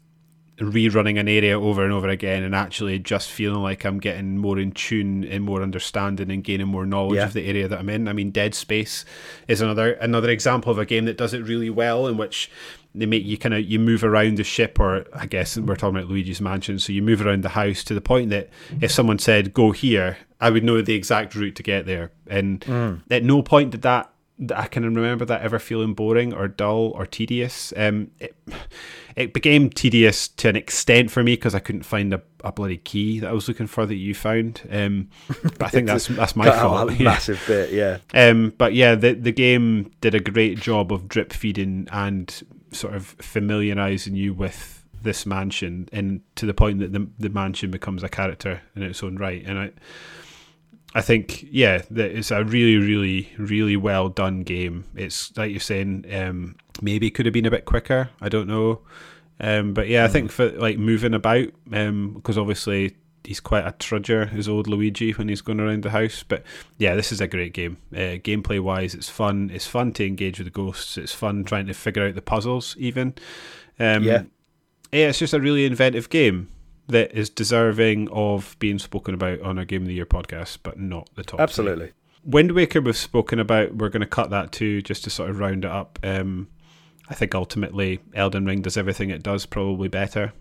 rerunning 0.60 1.18
an 1.18 1.26
area 1.28 1.58
over 1.58 1.82
and 1.82 1.92
over 1.92 2.08
again 2.08 2.42
and 2.42 2.54
actually 2.54 2.98
just 2.98 3.30
feeling 3.30 3.62
like 3.62 3.84
I'm 3.84 3.98
getting 3.98 4.36
more 4.38 4.58
in 4.58 4.72
tune 4.72 5.24
and 5.24 5.42
more 5.42 5.62
understanding 5.62 6.30
and 6.30 6.44
gaining 6.44 6.68
more 6.68 6.86
knowledge 6.86 7.16
Yeah. 7.16 7.24
of 7.26 7.32
the 7.32 7.46
area 7.48 7.66
that 7.68 7.78
I'm 7.78 7.88
in. 7.88 8.06
I 8.08 8.12
mean, 8.12 8.30
Dead 8.30 8.54
Space 8.54 9.04
is 9.48 9.60
another 9.60 9.92
another 9.94 10.30
example 10.30 10.70
of 10.70 10.78
a 10.78 10.84
game 10.86 11.06
that 11.06 11.16
does 11.16 11.34
it 11.34 11.42
really 11.42 11.70
well, 11.70 12.06
in 12.06 12.16
which 12.16 12.50
they 12.94 13.06
make 13.06 13.24
you 13.24 13.38
kind 13.38 13.54
of 13.54 13.64
you 13.64 13.78
move 13.78 14.04
around 14.04 14.36
the 14.36 14.44
ship, 14.44 14.78
or 14.78 15.04
I 15.14 15.26
guess 15.26 15.56
we're 15.56 15.76
talking 15.76 15.96
about 15.96 16.10
Luigi's 16.10 16.40
Mansion, 16.40 16.78
so 16.78 16.92
you 16.92 17.02
move 17.02 17.24
around 17.24 17.42
the 17.44 17.50
house 17.50 17.82
to 17.84 17.94
the 17.94 18.00
point 18.00 18.30
that 18.30 18.48
if 18.80 18.90
someone 18.90 19.18
said 19.18 19.54
go 19.54 19.70
here, 19.72 20.18
I 20.40 20.50
would 20.50 20.64
know 20.64 20.82
the 20.82 20.94
exact 20.94 21.34
route 21.34 21.54
to 21.56 21.62
get 21.62 21.86
there, 21.86 22.10
and 22.26 22.64
at 23.10 23.22
no 23.24 23.42
point 23.42 23.70
did 23.70 23.82
that. 23.82 24.10
that 24.40 24.58
I 24.58 24.66
can 24.68 24.84
remember 24.84 25.24
that 25.26 25.42
ever 25.42 25.58
feeling 25.58 25.92
boring 25.94 26.32
or 26.34 26.48
dull 26.48 26.90
or 26.96 27.04
tedious. 27.06 27.72
Um, 27.76 28.10
it, 28.18 28.34
it 29.20 29.32
became 29.32 29.70
tedious 29.70 30.28
to 30.28 30.48
an 30.48 30.56
extent 30.56 31.10
for 31.10 31.22
me 31.22 31.34
because 31.34 31.54
I 31.54 31.58
couldn't 31.60 31.82
find 31.84 32.12
a, 32.14 32.22
a 32.42 32.52
bloody 32.52 32.78
key 32.78 33.20
that 33.20 33.28
I 33.28 33.32
was 33.32 33.48
looking 33.48 33.66
for 33.66 33.86
that 33.86 33.94
you 33.94 34.14
found. 34.14 34.62
Um, 34.70 35.08
but 35.42 35.62
I 35.62 35.68
think 35.68 35.86
that's 35.86 36.06
that's 36.08 36.36
my 36.36 36.50
fault. 36.50 36.90
a 36.90 36.94
Yeah. 36.94 37.04
massive 37.04 37.42
bit, 37.46 37.72
yeah. 37.72 37.98
Um, 38.14 38.52
but 38.58 38.74
yeah, 38.74 38.94
the 38.94 39.12
the 39.14 39.32
game 39.32 39.90
did 40.00 40.14
a 40.14 40.20
great 40.20 40.58
job 40.60 40.92
of 40.92 41.08
drip 41.08 41.32
feeding 41.32 41.88
and 41.92 42.42
sort 42.72 42.94
of 42.94 43.06
familiarizing 43.20 44.14
you 44.14 44.32
with 44.34 44.84
this 45.02 45.24
mansion, 45.26 45.88
and 45.92 46.20
to 46.36 46.46
the 46.46 46.54
point 46.54 46.78
that 46.80 46.92
the 46.92 47.08
the 47.18 47.30
mansion 47.30 47.70
becomes 47.70 48.02
a 48.02 48.08
character 48.08 48.60
in 48.76 48.82
its 48.82 49.02
own 49.02 49.16
right. 49.16 49.42
And 49.46 49.58
I, 49.58 49.70
I 50.94 51.00
think 51.02 51.46
yeah, 51.50 51.82
that 51.90 52.10
it's 52.10 52.30
a 52.30 52.44
really, 52.44 52.76
really, 52.76 53.32
really 53.38 53.76
well 53.76 54.08
done 54.08 54.42
game. 54.42 54.84
It's 54.96 55.36
like 55.36 55.50
you're 55.52 55.60
saying, 55.60 56.04
um, 56.12 56.56
maybe 56.82 57.10
could 57.10 57.26
have 57.26 57.32
been 57.32 57.46
a 57.46 57.50
bit 57.50 57.64
quicker. 57.64 58.10
I 58.20 58.28
don't 58.28 58.48
know. 58.48 58.80
Um, 59.40 59.72
but 59.74 59.88
yeah, 59.88 60.04
I 60.04 60.08
think 60.08 60.30
for 60.30 60.50
like 60.50 60.78
moving 60.78 61.14
about, 61.14 61.48
because 61.64 62.36
obviously 62.36 62.96
he's 63.24 63.40
quite 63.40 63.66
a 63.66 63.72
trudger, 63.72 64.26
his 64.26 64.48
old 64.48 64.66
Luigi 64.66 65.12
when 65.12 65.28
he's 65.28 65.40
going 65.40 65.60
around 65.60 65.82
the 65.82 65.90
house. 65.90 66.22
But 66.26 66.42
yeah, 66.78 66.94
this 66.94 67.10
is 67.12 67.20
a 67.20 67.26
great 67.26 67.52
game. 67.54 67.78
Uh, 67.92 68.20
gameplay 68.20 68.60
wise, 68.60 68.94
it's 68.94 69.08
fun. 69.08 69.50
It's 69.52 69.66
fun 69.66 69.92
to 69.94 70.06
engage 70.06 70.38
with 70.38 70.46
the 70.46 70.50
ghosts. 70.50 70.98
It's 70.98 71.14
fun 71.14 71.44
trying 71.44 71.66
to 71.66 71.74
figure 71.74 72.06
out 72.06 72.14
the 72.14 72.22
puzzles. 72.22 72.76
Even, 72.78 73.14
um, 73.78 74.02
Yeah. 74.04 74.22
yeah, 74.92 75.08
it's 75.08 75.18
just 75.18 75.34
a 75.34 75.40
really 75.40 75.64
inventive 75.64 76.10
game 76.10 76.48
that 76.88 77.12
is 77.16 77.30
deserving 77.30 78.08
of 78.10 78.56
being 78.58 78.78
spoken 78.78 79.14
about 79.14 79.40
on 79.42 79.58
our 79.58 79.64
Game 79.64 79.82
of 79.82 79.88
the 79.88 79.94
Year 79.94 80.06
podcast, 80.06 80.58
but 80.62 80.78
not 80.78 81.08
the 81.14 81.22
top. 81.22 81.38
three. 81.38 81.42
Absolutely. 81.44 81.92
Wind 82.24 82.52
Waker 82.52 82.80
we've 82.82 82.96
spoken 82.96 83.38
about. 83.38 83.76
We're 83.76 83.88
going 83.88 84.00
to 84.00 84.06
cut 84.06 84.28
that 84.30 84.52
too, 84.52 84.82
just 84.82 85.04
to 85.04 85.10
sort 85.10 85.30
of 85.30 85.38
round 85.38 85.64
it 85.64 85.70
up. 85.70 85.98
Um, 86.02 86.48
I 87.10 87.14
think 87.14 87.34
ultimately 87.34 88.00
Elden 88.14 88.46
Ring 88.46 88.62
does 88.62 88.76
everything 88.76 89.10
it 89.10 89.22
does 89.22 89.44
probably 89.44 89.88
better, 89.88 90.32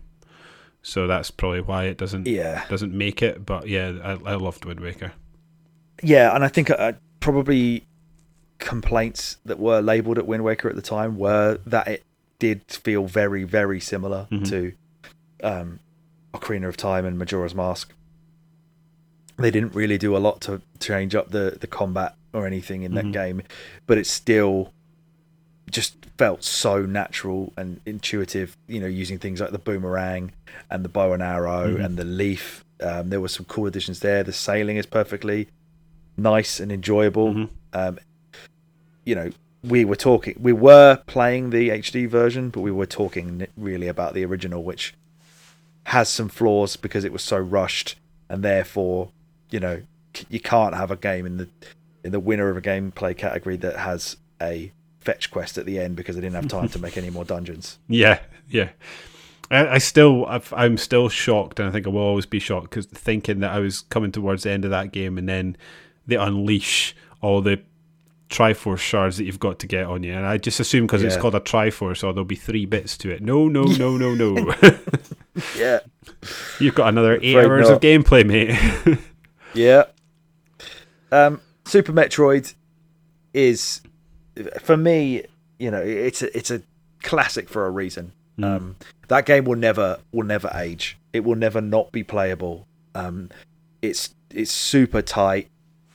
so 0.82 1.06
that's 1.06 1.30
probably 1.30 1.60
why 1.60 1.84
it 1.84 1.98
doesn't 1.98 2.26
Yeah. 2.26 2.64
doesn't 2.68 2.96
make 2.96 3.20
it. 3.22 3.44
But 3.44 3.68
yeah, 3.68 3.98
I, 4.02 4.12
I 4.32 4.34
loved 4.36 4.64
Wind 4.64 4.80
Waker. 4.80 5.12
Yeah, 6.02 6.34
and 6.34 6.42
I 6.44 6.48
think 6.48 6.70
uh, 6.70 6.92
probably 7.18 7.86
complaints 8.58 9.38
that 9.44 9.58
were 9.58 9.80
labelled 9.80 10.16
at 10.18 10.26
Wind 10.26 10.44
Waker 10.44 10.68
at 10.68 10.76
the 10.76 10.82
time 10.82 11.18
were 11.18 11.58
that 11.66 11.88
it 11.88 12.04
did 12.38 12.62
feel 12.68 13.04
very, 13.06 13.42
very 13.44 13.80
similar 13.80 14.26
Mhm. 14.30 14.48
to 14.48 14.72
um, 15.42 15.80
Ocarina 16.34 16.68
of 16.68 16.76
Time 16.76 17.04
and 17.04 17.18
Majora's 17.18 17.54
Mask. 17.54 17.92
They 19.38 19.50
didn't 19.50 19.74
really 19.74 19.96
do 19.98 20.16
a 20.16 20.18
lot 20.18 20.40
to 20.42 20.60
change 20.78 21.14
up 21.14 21.30
the, 21.30 21.56
the 21.60 21.66
combat 21.66 22.14
or 22.32 22.46
anything 22.46 22.82
in 22.82 22.92
Mhm. 22.92 22.94
that 22.96 23.12
game, 23.12 23.42
but 23.86 23.96
it's 23.98 24.10
still 24.10 24.72
just 25.70 25.94
felt 26.18 26.42
so 26.44 26.84
natural 26.84 27.52
and 27.56 27.80
intuitive. 27.86 28.56
You 28.66 28.80
know, 28.80 28.86
using 28.86 29.18
things 29.18 29.40
like 29.40 29.50
the 29.52 29.58
boomerang 29.58 30.32
and 30.70 30.84
the 30.84 30.88
bow 30.88 31.12
and 31.12 31.22
arrow 31.22 31.76
Mhm. 31.76 31.84
and 31.84 31.96
the 31.96 32.04
leaf. 32.04 32.64
Um, 32.82 33.10
there 33.10 33.20
were 33.20 33.28
some 33.28 33.46
cool 33.46 33.66
additions 33.66 34.00
there. 34.00 34.22
The 34.22 34.32
sailing 34.32 34.76
is 34.76 34.86
perfectly 34.86 35.48
nice 36.16 36.60
and 36.60 36.70
enjoyable. 36.72 37.32
Mhm. 37.34 37.48
Um, 37.72 37.98
you 39.04 39.14
know, 39.14 39.30
we 39.62 39.84
were 39.84 39.96
talking, 39.96 40.34
we 40.40 40.52
were 40.52 41.02
playing 41.06 41.50
the 41.50 41.70
HD 41.70 42.06
version, 42.06 42.48
but 42.50 42.60
we 42.60 42.70
were 42.70 42.86
talking 42.86 43.46
really 43.56 43.88
about 43.88 44.14
the 44.14 44.24
original, 44.24 44.62
which 44.62 44.94
has 45.84 46.08
some 46.08 46.28
flaws 46.28 46.76
because 46.76 47.04
it 47.04 47.12
was 47.12 47.22
so 47.22 47.38
rushed 47.38 47.96
and 48.28 48.42
therefore, 48.42 49.10
you 49.50 49.60
know, 49.60 49.82
you 50.28 50.40
can't 50.40 50.74
have 50.74 50.90
a 50.90 50.96
game 50.96 51.26
in 51.26 51.36
the 51.36 51.48
in 52.02 52.12
the 52.12 52.20
winner 52.20 52.48
of 52.48 52.56
a 52.56 52.62
gameplay 52.62 53.14
category 53.14 53.56
that 53.58 53.76
has 53.76 54.16
a 54.40 54.72
fetch 55.00 55.30
quest 55.30 55.58
at 55.58 55.66
the 55.66 55.78
end 55.78 55.96
because 55.96 56.16
I 56.16 56.20
didn't 56.20 56.36
have 56.36 56.48
time 56.48 56.68
to 56.68 56.78
make 56.78 56.96
any 56.96 57.10
more 57.10 57.24
dungeons. 57.24 57.78
Yeah, 57.88 58.20
yeah. 58.48 58.70
I, 59.50 59.66
I 59.66 59.78
still, 59.78 60.26
i 60.26 60.40
am 60.64 60.76
still 60.76 61.08
shocked, 61.08 61.58
and 61.58 61.68
I 61.68 61.72
think 61.72 61.86
I 61.86 61.90
will 61.90 62.02
always 62.02 62.26
be 62.26 62.38
shocked 62.38 62.70
because 62.70 62.86
thinking 62.86 63.40
that 63.40 63.50
I 63.50 63.58
was 63.58 63.80
coming 63.80 64.12
towards 64.12 64.44
the 64.44 64.50
end 64.50 64.64
of 64.64 64.70
that 64.70 64.92
game, 64.92 65.18
and 65.18 65.28
then 65.28 65.56
they 66.06 66.16
unleash 66.16 66.94
all 67.20 67.40
the 67.40 67.60
Triforce 68.30 68.78
shards 68.78 69.16
that 69.16 69.24
you've 69.24 69.40
got 69.40 69.58
to 69.58 69.66
get 69.66 69.86
on 69.86 70.04
you, 70.04 70.12
and 70.12 70.24
I 70.24 70.38
just 70.38 70.60
assume 70.60 70.86
because 70.86 71.02
yeah. 71.02 71.08
it's 71.08 71.16
called 71.16 71.34
a 71.34 71.40
Triforce, 71.40 72.04
or 72.04 72.12
there'll 72.12 72.24
be 72.24 72.36
three 72.36 72.64
bits 72.64 72.96
to 72.98 73.10
it. 73.10 73.22
No, 73.22 73.48
no, 73.48 73.64
no, 73.64 73.96
no, 73.96 74.14
no. 74.14 74.54
yeah, 75.56 75.80
you've 76.60 76.76
got 76.76 76.90
another 76.90 77.18
eight 77.20 77.36
hours 77.36 77.68
not. 77.68 77.76
of 77.76 77.80
gameplay, 77.80 78.24
mate. 78.24 78.98
yeah. 79.52 79.84
Um, 81.10 81.40
Super 81.64 81.92
Metroid 81.92 82.54
is, 83.34 83.80
for 84.60 84.76
me, 84.76 85.24
you 85.58 85.70
know, 85.70 85.80
it's 85.80 86.22
a, 86.22 86.36
it's 86.36 86.50
a 86.50 86.62
classic 87.02 87.48
for 87.48 87.66
a 87.66 87.70
reason. 87.70 88.12
Mm. 88.38 88.44
Um, 88.44 88.76
that 89.08 89.26
game 89.26 89.44
will 89.44 89.56
never 89.56 89.98
will 90.12 90.24
never 90.24 90.50
age. 90.54 90.98
It 91.12 91.24
will 91.24 91.36
never 91.36 91.60
not 91.60 91.92
be 91.92 92.02
playable. 92.02 92.66
Um, 92.94 93.30
it's 93.82 94.14
it's 94.30 94.52
super 94.52 95.02
tight. 95.02 95.48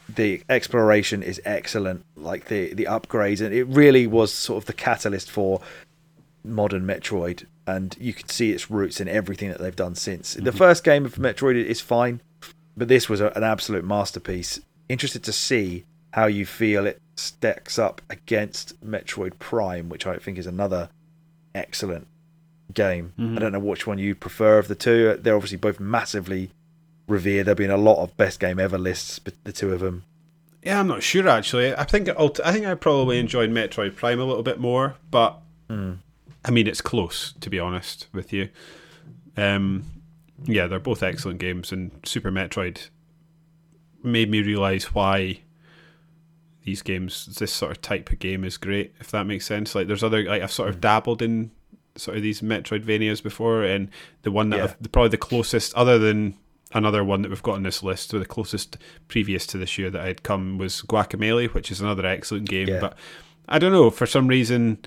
The 0.07 0.43
exploration 0.49 1.23
is 1.23 1.41
excellent. 1.45 2.05
Like 2.15 2.45
the 2.45 2.73
the 2.73 2.85
upgrades, 2.85 3.41
and 3.41 3.53
it 3.53 3.63
really 3.65 4.05
was 4.07 4.33
sort 4.33 4.61
of 4.61 4.65
the 4.65 4.73
catalyst 4.73 5.31
for 5.31 5.61
modern 6.43 6.85
Metroid. 6.85 7.45
And 7.67 7.95
you 7.99 8.13
can 8.13 8.29
see 8.29 8.51
its 8.51 8.69
roots 8.69 9.01
in 9.01 9.07
everything 9.07 9.49
that 9.49 9.59
they've 9.59 9.75
done 9.75 9.95
since. 9.95 10.35
Mm-hmm. 10.35 10.45
The 10.45 10.51
first 10.51 10.83
game 10.83 11.03
of 11.03 11.15
Metroid 11.15 11.55
is 11.55 11.81
fine, 11.81 12.21
but 12.77 12.87
this 12.87 13.09
was 13.09 13.21
a, 13.21 13.29
an 13.35 13.43
absolute 13.43 13.83
masterpiece. 13.83 14.59
Interested 14.87 15.23
to 15.23 15.33
see 15.33 15.85
how 16.16 16.28
you 16.28 16.45
feel 16.45 16.86
it 16.86 17.01
stacks 17.18 17.78
up 17.78 18.01
against 18.09 18.82
Metroid 18.82 19.38
Prime, 19.38 19.89
which 19.89 20.07
I 20.07 20.16
think 20.16 20.38
is 20.38 20.47
another 20.47 20.88
excellent 21.53 22.07
game. 22.74 23.11
Mm-hmm. 23.20 23.36
I 23.36 23.41
don't 23.41 23.51
know 23.51 23.59
which 23.59 23.86
one 23.86 23.97
you 23.97 24.16
prefer 24.16 24.57
of 24.57 24.70
the 24.70 24.76
two. 24.76 25.18
They're 25.20 25.36
obviously 25.36 25.57
both 25.57 25.78
massively 25.78 26.51
revered. 27.05 27.47
There've 27.47 27.57
been 27.57 27.70
a 27.70 27.76
lot 27.76 28.01
of 28.01 28.16
best 28.16 28.39
game 28.39 28.61
ever 28.61 28.78
lists, 28.78 29.20
the 29.43 29.51
two 29.51 29.74
of 29.74 29.82
them. 29.82 30.05
Yeah, 30.63 30.80
I'm 30.80 30.88
not 30.88 31.03
sure 31.03 31.28
actually. 31.28 31.76
I 31.76 31.84
think 31.84 32.07
I 32.07 32.51
think 32.53 32.66
I 32.66 32.76
probably 32.76 33.20
enjoyed 33.20 33.49
Metroid 33.49 33.97
Prime 33.97 34.22
a 34.22 34.24
little 34.24 34.41
bit 34.41 34.57
more, 34.57 34.95
but 35.11 35.41
mm. 35.70 35.97
I 36.45 36.51
mean 36.51 36.66
it's 36.66 36.80
close 36.80 37.34
to 37.41 37.49
be 37.49 37.59
honest 37.59 38.07
with 38.13 38.32
you. 38.32 38.47
Um, 39.36 39.84
yeah, 40.45 40.68
they're 40.68 40.80
both 40.80 41.03
excellent 41.03 41.41
games, 41.41 41.74
and 41.74 41.91
Super 42.05 42.32
Metroid 42.32 42.88
made 44.01 44.32
me 44.32 44.41
realize 44.41 44.93
why 44.95 45.41
these 46.66 46.82
games, 46.82 47.28
this 47.38 47.53
sort 47.53 47.72
of 47.72 47.82
type 47.82 48.11
of 48.11 48.20
game, 48.20 48.43
is 48.43 48.57
great. 48.57 48.93
If 48.99 49.11
that 49.11 49.26
makes 49.26 49.45
sense. 49.45 49.74
Like, 49.74 49.88
there's 49.88 50.03
other 50.03 50.24
like 50.24 50.41
I've 50.41 50.51
sort 50.51 50.70
of 50.70 50.82
dabbled 50.82 51.22
in 51.22 51.51
sort 51.95 52.18
of 52.18 52.24
these 52.24 52.41
Metroidvanias 52.41 53.24
before, 53.24 53.63
and 53.63 53.89
the 54.24 54.32
one 54.32 54.49
that 54.49 54.57
yeah. 54.57 54.63
I've, 54.63 54.91
probably 54.91 55.09
the 55.09 55.18
closest, 55.18 55.74
other 55.76 55.97
than 55.97 56.38
another 56.74 57.03
one 57.03 57.22
that 57.22 57.30
we've 57.30 57.43
got 57.43 57.55
on 57.55 57.63
this 57.63 57.84
list, 57.84 58.09
so 58.09 58.20
the 58.20 58.26
closest 58.26 58.78
previous 59.07 59.47
to 59.47 59.57
this 59.57 59.78
year 59.78 59.89
that 59.89 60.01
I'd 60.01 60.24
come 60.24 60.57
was 60.57 60.82
Guacamelee, 60.82 61.53
which 61.53 61.72
is 61.72 61.80
another 61.80 62.05
excellent 62.05 62.49
game. 62.49 62.68
Yeah. 62.68 62.82
But 62.82 62.97
I 63.47 63.59
don't 63.59 63.72
know, 63.72 63.89
for 63.89 64.05
some 64.05 64.28
reason, 64.28 64.80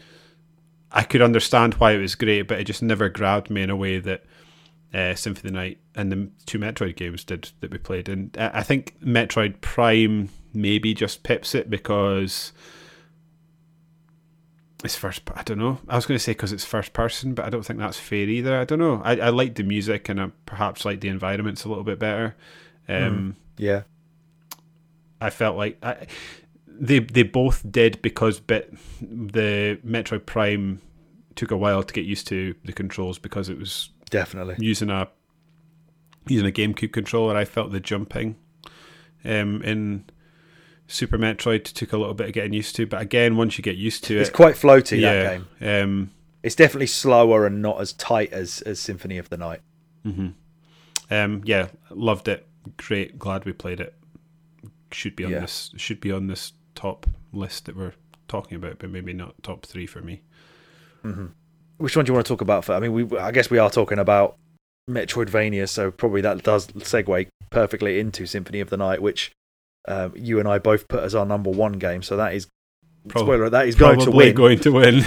I 0.92 1.02
could 1.02 1.22
understand 1.22 1.74
why 1.74 1.92
it 1.92 1.98
was 1.98 2.14
great, 2.14 2.42
but 2.42 2.60
it 2.60 2.64
just 2.64 2.82
never 2.82 3.08
grabbed 3.08 3.48
me 3.48 3.62
in 3.62 3.70
a 3.70 3.76
way 3.76 4.00
that 4.00 4.24
uh, 4.92 5.14
Symphony 5.14 5.52
Night 5.52 5.78
and 5.94 6.12
the 6.12 6.30
two 6.44 6.58
Metroid 6.58 6.96
games 6.96 7.24
did 7.24 7.50
that 7.60 7.70
we 7.70 7.78
played. 7.78 8.08
And 8.08 8.36
I 8.36 8.62
think 8.62 8.98
Metroid 9.00 9.60
Prime 9.60 10.28
maybe 10.52 10.94
just 10.94 11.22
pips 11.22 11.54
it 11.54 11.70
because 11.70 12.52
it's 14.84 14.96
first. 14.96 15.22
I 15.34 15.42
don't 15.42 15.58
know. 15.58 15.78
I 15.88 15.96
was 15.96 16.06
going 16.06 16.16
to 16.16 16.22
say 16.22 16.32
because 16.32 16.52
it's 16.52 16.64
first 16.64 16.92
person, 16.92 17.34
but 17.34 17.44
I 17.44 17.50
don't 17.50 17.64
think 17.64 17.78
that's 17.78 17.98
fair 17.98 18.28
either. 18.28 18.58
I 18.58 18.64
don't 18.64 18.78
know. 18.78 19.02
I, 19.04 19.16
I 19.16 19.28
like 19.30 19.56
the 19.56 19.64
music 19.64 20.08
and 20.08 20.20
I 20.20 20.30
perhaps 20.46 20.84
like 20.84 21.00
the 21.00 21.08
environments 21.08 21.64
a 21.64 21.68
little 21.68 21.84
bit 21.84 21.98
better. 21.98 22.36
Um, 22.88 22.94
mm, 22.94 23.34
yeah, 23.56 23.82
I 25.20 25.30
felt 25.30 25.56
like 25.56 25.78
I, 25.82 26.06
they 26.66 27.00
they 27.00 27.24
both 27.24 27.70
did 27.70 28.00
because 28.02 28.40
bit 28.40 28.72
the 29.00 29.80
Metroid 29.84 30.26
Prime 30.26 30.80
took 31.34 31.50
a 31.50 31.56
while 31.56 31.82
to 31.82 31.94
get 31.94 32.04
used 32.04 32.26
to 32.28 32.54
the 32.64 32.72
controls 32.72 33.18
because 33.18 33.48
it 33.48 33.58
was 33.58 33.90
definitely 34.10 34.56
using 34.58 34.90
a 34.90 35.08
using 36.28 36.48
a 36.48 36.52
GameCube 36.52 36.92
controller. 36.92 37.36
I 37.36 37.44
felt 37.44 37.72
the 37.72 37.80
jumping 37.80 38.36
um, 39.24 39.62
in 39.62 40.04
Super 40.88 41.18
Metroid 41.18 41.64
took 41.64 41.92
a 41.92 41.98
little 41.98 42.14
bit 42.14 42.28
of 42.28 42.32
getting 42.32 42.54
used 42.54 42.74
to, 42.76 42.86
but 42.86 43.00
again, 43.00 43.36
once 43.36 43.58
you 43.58 43.62
get 43.62 43.76
used 43.76 44.04
to 44.04 44.16
it, 44.16 44.22
it's 44.22 44.30
quite 44.30 44.54
floaty 44.54 44.98
yeah, 44.98 45.12
that 45.12 45.42
game. 45.60 45.84
Um, 45.84 46.10
it's 46.42 46.54
definitely 46.54 46.86
slower 46.86 47.46
and 47.46 47.60
not 47.60 47.80
as 47.80 47.92
tight 47.92 48.32
as 48.32 48.62
as 48.62 48.80
Symphony 48.80 49.18
of 49.18 49.28
the 49.28 49.36
Night. 49.36 49.60
Mm-hmm. 50.06 50.28
Um, 51.10 51.42
yeah, 51.44 51.68
loved 51.90 52.26
it. 52.26 52.46
Great, 52.78 53.18
glad 53.18 53.44
we 53.44 53.52
played 53.52 53.80
it. 53.80 53.94
Should 54.90 55.14
be 55.14 55.26
on 55.26 55.32
yeah. 55.32 55.40
this. 55.40 55.70
Should 55.76 56.00
be 56.00 56.10
on 56.10 56.26
this 56.26 56.52
top 56.74 57.06
list 57.34 57.66
that 57.66 57.76
we're 57.76 57.92
talking 58.26 58.56
about, 58.56 58.78
but 58.78 58.88
maybe 58.88 59.12
not 59.12 59.34
top 59.42 59.66
three 59.66 59.86
for 59.86 60.00
me. 60.00 60.22
Mm-hmm. 61.04 61.26
Which 61.76 61.96
one 61.96 62.06
do 62.06 62.10
you 62.10 62.14
want 62.14 62.26
to 62.26 62.32
talk 62.32 62.40
about? 62.40 62.64
For 62.64 62.72
I 62.72 62.80
mean, 62.80 62.92
we 62.92 63.18
I 63.18 63.30
guess 63.30 63.50
we 63.50 63.58
are 63.58 63.70
talking 63.70 63.98
about 63.98 64.36
Metroidvania, 64.88 65.68
so 65.68 65.90
probably 65.90 66.22
that 66.22 66.42
does 66.42 66.66
segue 66.68 67.28
perfectly 67.50 67.98
into 68.00 68.24
Symphony 68.24 68.60
of 68.60 68.70
the 68.70 68.78
Night, 68.78 69.02
which 69.02 69.32
um, 69.88 70.12
you 70.14 70.38
and 70.38 70.46
I 70.46 70.58
both 70.58 70.86
put 70.86 71.02
as 71.02 71.14
our 71.14 71.26
number 71.26 71.50
one 71.50 71.72
game. 71.72 72.02
So 72.02 72.16
that 72.18 72.34
is 72.34 72.46
probably, 73.08 73.34
spoiler. 73.34 73.50
That 73.50 73.66
is 73.66 73.74
going 73.74 74.00
to 74.00 74.10
win. 74.10 74.34
Going 74.34 74.60
to 74.60 74.70
win. 74.70 74.96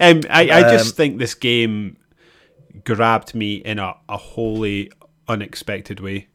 um, 0.00 0.20
I, 0.30 0.50
I 0.50 0.62
just 0.70 0.88
um, 0.88 0.92
think 0.92 1.18
this 1.18 1.34
game 1.34 1.96
grabbed 2.84 3.34
me 3.34 3.54
in 3.56 3.78
a, 3.78 3.94
a 4.08 4.16
wholly 4.16 4.92
unexpected 5.26 6.00
way. 6.00 6.28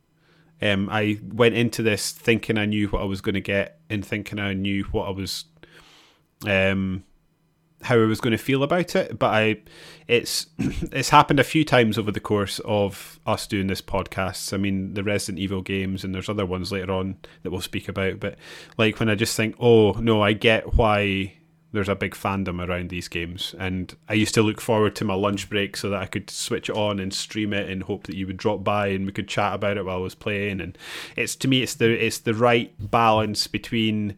Um, 0.61 0.89
I 0.89 1.19
went 1.23 1.55
into 1.55 1.83
this 1.83 2.11
thinking 2.11 2.57
I 2.57 2.65
knew 2.65 2.87
what 2.87 3.01
I 3.01 3.05
was 3.05 3.21
going 3.21 3.35
to 3.35 3.41
get, 3.41 3.79
and 3.89 4.03
thinking 4.03 4.39
I 4.39 4.53
knew 4.53 4.83
what 4.85 5.07
I 5.07 5.11
was 5.11 5.45
um, 6.47 7.03
how 7.85 7.95
I 7.99 8.05
was 8.05 8.19
going 8.19 8.31
to 8.31 8.43
feel 8.43 8.63
about 8.63 8.95
it, 8.95 9.17
but 9.17 9.33
I 9.33 9.57
it's 10.07 10.47
it's 10.57 11.09
happened 11.09 11.39
a 11.39 11.43
few 11.43 11.63
times 11.63 11.97
over 11.97 12.11
the 12.11 12.19
course 12.19 12.59
of 12.65 13.19
us 13.25 13.47
doing 13.47 13.67
this 13.67 13.81
podcast. 13.81 14.53
I 14.53 14.57
mean, 14.57 14.93
the 14.93 15.03
Resident 15.03 15.39
Evil 15.39 15.61
games, 15.61 16.03
and 16.03 16.13
there's 16.13 16.29
other 16.29 16.45
ones 16.45 16.71
later 16.71 16.91
on 16.91 17.17
that 17.43 17.51
we'll 17.51 17.61
speak 17.61 17.87
about. 17.87 18.19
But 18.19 18.37
like 18.77 18.99
when 18.99 19.09
I 19.09 19.15
just 19.15 19.35
think, 19.35 19.55
oh 19.59 19.93
no, 19.93 20.21
I 20.21 20.33
get 20.33 20.75
why 20.75 21.33
there's 21.71 21.89
a 21.89 21.95
big 21.95 22.13
fandom 22.13 22.65
around 22.65 22.89
these 22.89 23.07
games, 23.07 23.53
and 23.59 23.95
I 24.09 24.13
used 24.13 24.33
to 24.35 24.41
look 24.41 24.61
forward 24.61 24.95
to 24.95 25.05
my 25.05 25.15
lunch 25.15 25.49
break 25.49 25.77
so 25.77 25.89
that 25.89 26.01
I 26.01 26.07
could 26.07 26.29
switch 26.29 26.69
it 26.69 26.75
on 26.75 26.99
and 26.99 27.13
stream 27.13 27.53
it, 27.53 27.69
and 27.69 27.83
hope 27.83 28.07
that 28.07 28.15
you 28.15 28.25
would 28.27 28.37
drop 28.37 28.63
by 28.63 28.87
and 28.87 29.05
we 29.05 29.11
could 29.11 29.27
chat 29.27 29.53
about 29.53 29.77
it 29.77 29.85
while 29.85 29.97
I 29.97 29.99
was 29.99 30.15
playing. 30.15 30.59
And 30.59 30.77
it's 31.15 31.35
to 31.37 31.47
me, 31.47 31.61
it's 31.61 31.75
the 31.75 31.91
it's 31.91 32.19
the 32.19 32.33
right 32.33 32.73
balance 32.79 33.47
between. 33.47 34.15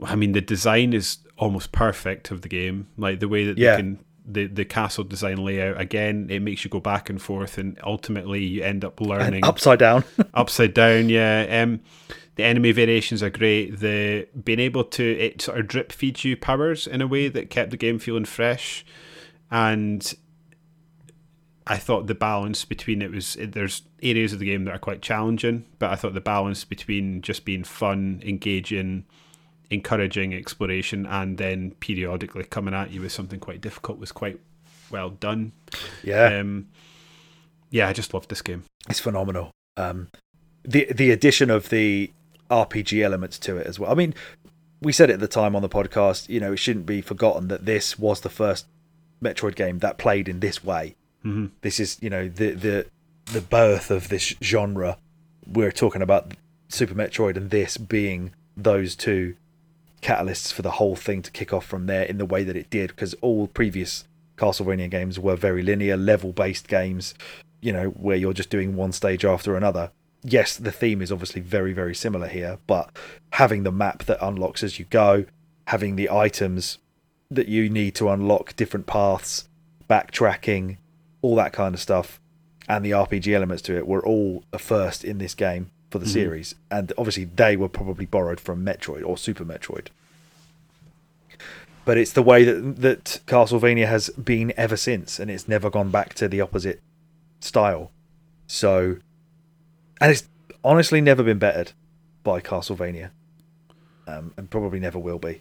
I 0.00 0.14
mean, 0.14 0.30
the 0.30 0.40
design 0.40 0.92
is 0.92 1.18
almost 1.38 1.72
perfect 1.72 2.30
of 2.30 2.42
the 2.42 2.48
game. 2.48 2.88
Like 2.96 3.20
the 3.20 3.28
way 3.28 3.46
that 3.46 3.58
yeah. 3.58 3.72
they 3.72 3.82
can 3.82 4.04
the 4.28 4.46
the 4.46 4.64
castle 4.64 5.04
design 5.04 5.38
layout 5.38 5.80
again, 5.80 6.28
it 6.30 6.40
makes 6.40 6.64
you 6.64 6.70
go 6.70 6.80
back 6.80 7.08
and 7.08 7.20
forth, 7.20 7.58
and 7.58 7.78
ultimately 7.82 8.44
you 8.44 8.62
end 8.62 8.84
up 8.84 9.00
learning 9.00 9.36
and 9.36 9.44
upside 9.44 9.78
down. 9.78 10.04
upside 10.34 10.74
down, 10.74 11.08
yeah. 11.08 11.62
Um, 11.62 11.80
the 12.36 12.44
enemy 12.44 12.70
variations 12.72 13.22
are 13.22 13.30
great. 13.30 13.80
The 13.80 14.28
being 14.44 14.60
able 14.60 14.84
to 14.84 15.04
it 15.18 15.40
sort 15.40 15.58
of 15.58 15.66
drip 15.66 15.90
feeds 15.90 16.24
you 16.24 16.36
powers 16.36 16.86
in 16.86 17.00
a 17.00 17.06
way 17.06 17.28
that 17.28 17.50
kept 17.50 17.70
the 17.70 17.76
game 17.76 17.98
feeling 17.98 18.26
fresh, 18.26 18.84
and 19.50 20.14
I 21.66 21.78
thought 21.78 22.06
the 22.06 22.14
balance 22.14 22.64
between 22.64 23.02
it 23.02 23.10
was 23.10 23.36
there's 23.40 23.82
areas 24.02 24.32
of 24.32 24.38
the 24.38 24.46
game 24.46 24.64
that 24.64 24.74
are 24.74 24.78
quite 24.78 25.02
challenging, 25.02 25.64
but 25.78 25.90
I 25.90 25.96
thought 25.96 26.14
the 26.14 26.20
balance 26.20 26.64
between 26.64 27.22
just 27.22 27.44
being 27.44 27.64
fun, 27.64 28.22
engaging 28.24 29.04
encouraging 29.70 30.34
exploration 30.34 31.06
and 31.06 31.38
then 31.38 31.72
periodically 31.80 32.44
coming 32.44 32.74
at 32.74 32.90
you 32.90 33.02
with 33.02 33.12
something 33.12 33.38
quite 33.38 33.60
difficult 33.60 33.98
was 33.98 34.12
quite 34.12 34.40
well 34.90 35.10
done. 35.10 35.52
Yeah. 36.02 36.38
Um, 36.38 36.68
yeah, 37.70 37.88
I 37.88 37.92
just 37.92 38.14
loved 38.14 38.30
this 38.30 38.42
game. 38.42 38.64
It's 38.88 39.00
phenomenal. 39.00 39.50
Um, 39.76 40.08
the 40.64 40.86
the 40.92 41.10
addition 41.10 41.50
of 41.50 41.68
the 41.68 42.10
RPG 42.50 43.02
elements 43.04 43.38
to 43.40 43.56
it 43.56 43.66
as 43.66 43.78
well. 43.78 43.90
I 43.90 43.94
mean, 43.94 44.14
we 44.80 44.92
said 44.92 45.10
it 45.10 45.14
at 45.14 45.20
the 45.20 45.28
time 45.28 45.54
on 45.54 45.62
the 45.62 45.68
podcast. 45.68 46.28
You 46.28 46.40
know, 46.40 46.52
it 46.52 46.58
shouldn't 46.58 46.86
be 46.86 47.00
forgotten 47.00 47.48
that 47.48 47.66
this 47.66 47.98
was 47.98 48.20
the 48.20 48.30
first 48.30 48.66
Metroid 49.22 49.54
game 49.54 49.78
that 49.80 49.98
played 49.98 50.28
in 50.28 50.40
this 50.40 50.64
way. 50.64 50.96
Mm-hmm. 51.24 51.46
This 51.60 51.80
is, 51.80 51.98
you 52.00 52.10
know, 52.10 52.28
the 52.28 52.52
the 52.52 52.86
the 53.32 53.40
birth 53.40 53.90
of 53.90 54.08
this 54.08 54.34
genre. 54.42 54.98
We're 55.46 55.72
talking 55.72 56.02
about 56.02 56.34
Super 56.68 56.94
Metroid 56.94 57.36
and 57.36 57.50
this 57.50 57.76
being 57.76 58.32
those 58.56 58.96
two 58.96 59.36
catalysts 60.00 60.52
for 60.52 60.62
the 60.62 60.72
whole 60.72 60.96
thing 60.96 61.22
to 61.22 61.30
kick 61.30 61.52
off 61.52 61.66
from 61.66 61.86
there 61.86 62.02
in 62.02 62.18
the 62.18 62.24
way 62.24 62.44
that 62.44 62.56
it 62.56 62.70
did 62.70 62.90
because 62.90 63.14
all 63.14 63.46
previous 63.46 64.04
Castlevania 64.36 64.88
games 64.88 65.18
were 65.18 65.36
very 65.36 65.62
linear, 65.62 65.96
level 65.96 66.32
based 66.32 66.68
games, 66.68 67.14
you 67.60 67.72
know, 67.72 67.88
where 67.90 68.16
you're 68.16 68.32
just 68.32 68.50
doing 68.50 68.76
one 68.76 68.92
stage 68.92 69.24
after 69.24 69.56
another. 69.56 69.90
yes, 70.22 70.56
the 70.56 70.72
theme 70.72 71.00
is 71.00 71.12
obviously 71.12 71.40
very, 71.40 71.72
very 71.72 71.94
similar 71.94 72.26
here, 72.26 72.58
but 72.66 72.90
having 73.32 73.62
the 73.62 73.72
map 73.72 74.04
that 74.04 74.24
unlocks 74.24 74.62
as 74.62 74.78
you 74.78 74.84
go, 74.86 75.24
having 75.68 75.96
the 75.96 76.10
items 76.10 76.78
that 77.30 77.48
you 77.48 77.68
need 77.68 77.94
to 77.94 78.08
unlock 78.08 78.56
different 78.56 78.86
paths, 78.86 79.48
backtracking, 79.88 80.78
all 81.22 81.36
that 81.36 81.52
kind 81.52 81.74
of 81.74 81.80
stuff, 81.80 82.20
and 82.68 82.84
the 82.84 82.90
RPG 82.90 83.32
elements 83.32 83.62
to 83.62 83.76
it 83.76 83.86
were 83.86 84.04
all 84.04 84.44
a 84.52 84.58
first 84.58 85.04
in 85.04 85.18
this 85.18 85.34
game 85.34 85.70
for 85.90 85.98
the 85.98 86.06
Mhm. 86.06 86.12
series. 86.12 86.54
And 86.70 86.92
obviously, 86.98 87.24
they 87.24 87.56
were 87.56 87.68
probably 87.68 88.06
borrowed 88.06 88.40
from 88.40 88.64
Metroid 88.64 89.04
or 89.04 89.16
Super 89.16 89.44
Metroid. 89.44 89.88
But 91.84 91.96
it's 91.96 92.12
the 92.12 92.22
way 92.22 92.44
that 92.44 92.76
that 92.82 93.20
Castlevania 93.26 93.86
has 93.86 94.10
been 94.10 94.52
ever 94.56 94.76
since, 94.76 95.18
and 95.18 95.30
it's 95.30 95.48
never 95.48 95.70
gone 95.70 95.90
back 95.90 96.12
to 96.14 96.28
the 96.28 96.40
opposite 96.40 96.82
style. 97.40 97.90
So, 98.46 98.96
and 100.00 100.10
it's 100.12 100.28
honestly 100.62 101.00
never 101.00 101.22
been 101.22 101.38
bettered 101.38 101.72
by 102.22 102.40
Castlevania, 102.40 103.10
um, 104.06 104.34
and 104.36 104.50
probably 104.50 104.80
never 104.80 104.98
will 104.98 105.18
be. 105.18 105.40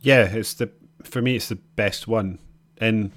Yeah, 0.00 0.24
it's 0.34 0.54
the 0.54 0.70
for 1.02 1.20
me 1.20 1.36
it's 1.36 1.48
the 1.50 1.56
best 1.56 2.08
one, 2.08 2.38
and 2.78 3.10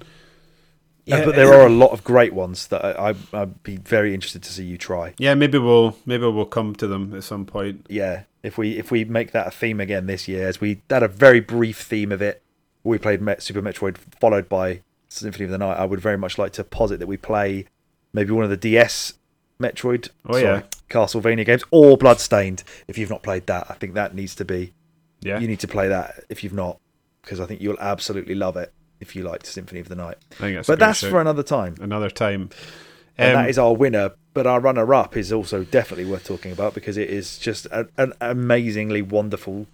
Uh, 1.10 1.24
but 1.24 1.34
there 1.36 1.52
are 1.52 1.66
a 1.66 1.70
lot 1.70 1.90
of 1.90 2.04
great 2.04 2.32
ones 2.32 2.68
that 2.68 2.84
I, 2.84 3.10
I, 3.10 3.14
I'd 3.32 3.62
be 3.62 3.76
very 3.76 4.14
interested 4.14 4.42
to 4.42 4.52
see 4.52 4.64
you 4.64 4.78
try. 4.78 5.14
yeah 5.18 5.34
maybe 5.34 5.58
we'll 5.58 5.96
maybe 6.06 6.22
we'll 6.26 6.44
come 6.44 6.74
to 6.76 6.86
them 6.86 7.14
at 7.14 7.24
some 7.24 7.46
point. 7.46 7.86
Yeah, 7.88 8.22
if 8.42 8.56
we 8.58 8.78
if 8.78 8.90
we 8.90 9.04
make 9.04 9.32
that 9.32 9.46
a 9.46 9.50
theme 9.50 9.80
again 9.80 10.06
this 10.06 10.28
year, 10.28 10.46
as 10.48 10.60
we 10.60 10.82
had 10.88 11.02
a 11.02 11.08
very 11.08 11.40
brief 11.40 11.78
theme 11.80 12.12
of 12.12 12.20
it, 12.22 12.42
we 12.84 12.98
played 12.98 13.20
Met, 13.20 13.42
Super 13.42 13.62
Metroid 13.62 13.96
followed 14.20 14.48
by 14.48 14.82
Symphony 15.08 15.44
of 15.46 15.50
the 15.50 15.58
Night. 15.58 15.76
I 15.78 15.84
would 15.84 16.00
very 16.00 16.16
much 16.18 16.38
like 16.38 16.52
to 16.52 16.64
posit 16.64 16.98
that 17.00 17.06
we 17.08 17.16
play 17.16 17.66
maybe 18.12 18.32
one 18.32 18.44
of 18.44 18.50
the 18.50 18.56
DS 18.56 19.14
Metroid, 19.60 20.08
Oh, 20.26 20.36
yeah. 20.38 20.62
Castlevania 20.88 21.44
games, 21.44 21.62
or 21.70 21.96
Bloodstained. 21.98 22.64
If 22.88 22.96
you've 22.96 23.10
not 23.10 23.22
played 23.22 23.46
that, 23.46 23.66
I 23.70 23.74
think 23.74 23.94
that 23.94 24.14
needs 24.14 24.34
to 24.36 24.44
be. 24.44 24.72
Yeah, 25.20 25.38
You 25.38 25.46
need 25.48 25.60
to 25.60 25.68
play 25.68 25.88
that 25.88 26.24
if 26.30 26.42
you've 26.42 26.54
not, 26.54 26.78
because 27.22 27.40
I 27.40 27.46
think 27.46 27.60
you'll 27.60 27.78
absolutely 27.78 28.34
love 28.34 28.56
it 28.56 28.72
if 29.00 29.16
you 29.16 29.22
liked 29.22 29.46
Symphony 29.46 29.80
of 29.80 29.88
the 29.88 29.96
Night. 29.96 30.18
That's 30.38 30.66
but 30.66 30.78
that's 30.78 31.00
shout. 31.00 31.10
for 31.10 31.20
another 31.20 31.42
time. 31.42 31.74
another 31.80 32.10
time. 32.10 32.50
and 33.18 33.36
Um, 33.36 33.42
that 33.42 33.50
is 33.50 33.58
our 33.58 33.74
winner. 33.74 34.12
But 34.32 34.46
our 34.46 34.60
runner-up 34.60 35.16
is 35.16 35.32
also 35.32 35.64
definitely 35.64 36.04
worth 36.04 36.24
talking 36.24 36.52
about 36.52 36.72
because 36.72 36.96
it 36.96 37.10
is 37.10 37.36
just 37.36 37.66
a, 37.66 37.88
an 37.96 38.12
amazingly 38.20 39.02
wonderful 39.02 39.66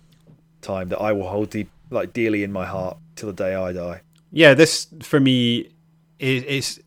time 0.63 0.89
that 0.89 0.99
I 0.99 1.13
will 1.13 1.29
hold 1.29 1.51
deep, 1.51 1.71
like 1.91 2.15
dearly 2.15 2.43
in 2.43 2.53
my 2.53 2.65
heart 2.65 2.97
till 3.17 3.29
the 3.29 3.35
day 3.35 3.55
I 3.55 3.73
die. 3.73 4.01
yeah, 4.33 4.55
this 4.55 4.87
for 5.03 5.21
me 5.21 5.71
is 6.19 6.45
it's 6.47 6.81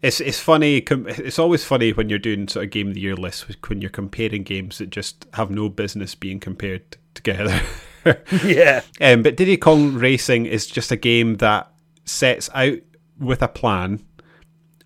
it's 0.00 0.20
it's 0.20 0.40
funny. 0.40 0.78
It's 0.78 1.38
always 1.38 1.64
funny 1.64 1.92
when 1.92 2.08
you're 2.08 2.18
doing 2.18 2.48
sort 2.48 2.64
of 2.64 2.70
game 2.70 2.88
of 2.88 2.94
the 2.94 3.00
year 3.00 3.16
lists 3.16 3.44
when 3.68 3.82
you're 3.82 3.90
comparing 3.90 4.42
games 4.42 4.78
that 4.78 4.88
just 4.88 5.26
have 5.34 5.50
no 5.50 5.68
business 5.68 6.14
being 6.14 6.40
compared 6.40 6.96
together. 7.14 7.60
yeah, 8.44 8.82
Um, 9.00 9.22
but 9.22 9.36
Diddy 9.36 9.56
Kong 9.56 9.94
Racing 9.94 10.46
is 10.46 10.66
just 10.66 10.90
a 10.90 10.96
game 10.96 11.36
that 11.36 11.71
sets 12.12 12.50
out 12.54 12.78
with 13.18 13.42
a 13.42 13.48
plan 13.48 14.04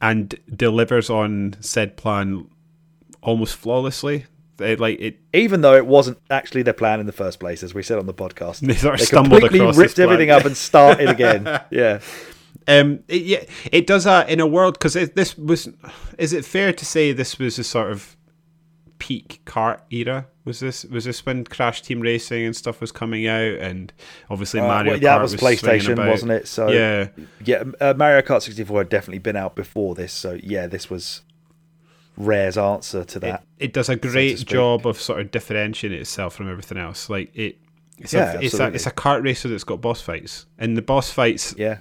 and 0.01 0.35
delivers 0.55 1.11
on 1.11 1.57
said 1.61 1.97
plan 1.97 2.49
almost 3.23 3.57
flawlessly. 3.57 4.27
It, 4.59 4.81
like 4.81 4.99
it, 5.01 5.21
even 5.35 5.61
though 5.61 5.75
it 5.75 5.87
wasn't 5.87 6.19
actually 6.31 6.63
their 6.63 6.73
plan 6.73 7.01
in 7.01 7.07
the 7.07 7.13
first 7.13 7.39
place, 7.41 7.63
as 7.63 7.75
we 7.75 7.83
said 7.83 7.99
on 7.99 8.07
the 8.07 8.15
podcast, 8.15 8.61
they 8.67 8.75
sort 8.75 8.95
of 8.95 9.01
they 9.01 9.07
stumbled 9.07 9.41
completely 9.43 9.71
ripped 9.73 9.99
everything 9.99 10.31
up 10.31 10.45
and 10.45 10.57
started 10.57 11.11
again. 11.11 11.45
yeah, 11.71 12.01
Um, 12.67 13.01
it, 13.09 13.23
yeah, 13.23 13.45
it 13.71 13.87
does 13.87 14.05
that 14.05 14.31
in 14.31 14.41
a 14.41 14.47
world 14.47 14.75
because 14.75 14.95
this 14.95 15.37
was. 15.37 15.69
Is 16.17 16.33
it 16.33 16.45
fair 16.45 16.73
to 16.73 16.85
say 16.87 17.13
this 17.13 17.39
was 17.39 17.59
a 17.59 17.65
sort 17.65 17.93
of 17.93 18.16
peak 19.07 19.41
kart 19.45 19.81
era? 19.91 20.27
Was 20.45 20.61
this 20.61 20.85
was 20.85 21.05
this 21.05 21.25
when 21.27 21.45
Crash 21.45 21.83
Team 21.83 22.01
Racing 22.01 22.45
and 22.45 22.57
stuff 22.57 22.81
was 22.81 22.93
coming 22.93 23.27
out, 23.27 23.59
and 23.59 23.93
obviously 24.31 24.61
Uh, 24.61 24.67
Mario 24.67 24.93
well, 24.93 24.99
Kart 24.99 25.03
that 25.03 25.21
was 25.23 25.33
swinging 25.33 25.59
PlayStation, 25.59 26.09
wasn't 26.09 26.33
it? 26.33 26.49
So 26.49 26.69
yeah, 26.71 27.09
yeah, 27.45 27.65
uh, 27.81 27.95
Mario 27.97 28.23
Kart 28.23 28.43
64 28.43 28.79
had 28.81 28.89
definitely 28.89 29.19
been 29.19 29.37
out 29.37 29.55
before 29.57 29.95
this. 29.95 30.13
So 30.13 30.39
yeah, 30.43 30.67
this 30.67 30.89
was 30.91 31.23
Rare's 32.17 32.57
answer 32.59 33.05
to 33.05 33.19
that. 33.21 33.45
it 33.59 33.73
does 33.73 33.89
a 33.89 33.97
great 33.97 34.39
speak. 34.39 34.49
job 34.49 34.87
of 34.87 35.01
sort 35.01 35.21
of 35.21 35.31
differentiating 35.31 36.01
itself 36.01 36.35
from 36.35 36.51
everything 36.51 36.79
else. 36.79 37.11
Like 37.11 37.31
it, 37.35 37.59
it's 37.99 38.13
Yeah, 38.13 38.35
a 38.35 38.41
it's 38.41 38.55
a 38.59 38.67
it's 38.69 38.87
a 38.87 38.91
kart 38.93 39.23
racer 39.23 39.49
that's 39.49 39.65
got 39.65 39.81
boss 39.81 40.01
fights, 40.01 40.47
and 40.59 40.77
the 40.77 40.83
boss 40.83 41.11
fights 41.11 41.55
yeah. 41.59 41.79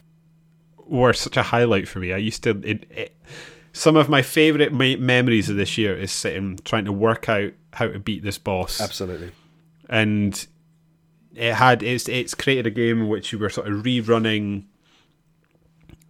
were 0.88 1.14
such 1.14 1.38
a 1.38 1.44
highlight 1.44 1.88
for 1.88 2.00
me. 2.00 2.14
I 2.14 2.18
used 2.18 2.44
to 2.44 2.52
it, 2.64 2.86
it, 2.90 3.16
some 3.76 3.96
of 3.98 4.08
my 4.08 4.22
favorite 4.22 4.74
me- 4.74 4.96
memories 4.96 5.50
of 5.50 5.58
this 5.58 5.78
year 5.78 5.96
is 5.98 6.12
sitting 6.12 6.58
trying 6.64 6.86
to 6.86 6.94
work 6.94 7.28
out 7.28 7.52
how 7.74 7.88
to 7.88 8.00
beat 8.00 8.24
this 8.24 8.38
boss, 8.38 8.80
Absolutely. 8.80 9.32
and 9.90 10.48
it 11.36 11.54
had 11.56 11.84
it's 11.84 12.08
it's 12.08 12.34
created 12.34 12.66
a 12.68 12.72
game 12.72 13.02
in 13.02 13.08
which 13.10 13.34
you 13.34 13.38
were 13.40 13.50
sort 13.50 13.68
of 13.68 13.84
rerunning 13.84 14.64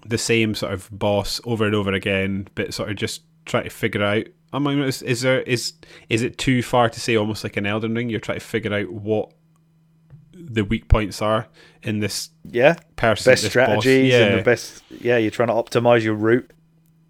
the 0.06 0.18
same 0.20 0.54
sort 0.54 0.74
of 0.74 0.88
boss 0.92 1.42
over 1.46 1.66
and 1.66 1.74
over 1.74 1.92
again, 1.92 2.48
but 2.56 2.74
sort 2.74 2.90
of 2.92 2.96
just 2.96 3.24
trying 3.46 3.64
to 3.64 3.70
figure 3.72 4.04
out. 4.04 4.26
I 4.54 4.60
mean, 4.60 4.80
is, 4.80 5.02
is 5.02 5.22
there 5.22 5.42
is 5.42 5.74
is 6.10 6.22
it 6.22 6.38
too 6.38 6.62
far 6.62 6.90
to 6.90 7.00
say 7.00 7.16
almost 7.16 7.44
like 7.44 7.58
an 7.58 7.66
Elden 7.66 7.96
Ring? 7.96 8.10
You're 8.10 8.20
trying 8.20 8.40
to 8.40 8.46
figure 8.46 8.74
out 8.74 8.92
what 8.92 9.32
the 10.34 10.64
weak 10.64 10.88
points 10.88 11.22
are 11.22 11.48
in 11.82 12.00
this 12.00 12.30
Yeah. 12.44 12.76
person. 12.96 13.32
best 13.32 13.42
this 13.42 13.44
boss. 13.44 13.50
strategies 13.50 14.12
Yeah. 14.14 14.26
and 14.26 14.40
the 14.40 14.44
best 14.44 14.84
yeah 15.02 15.18
you're 15.18 15.32
trying 15.32 15.48
to 15.48 15.54
optimize 15.56 16.04
your 16.04 16.14
route 16.14 16.52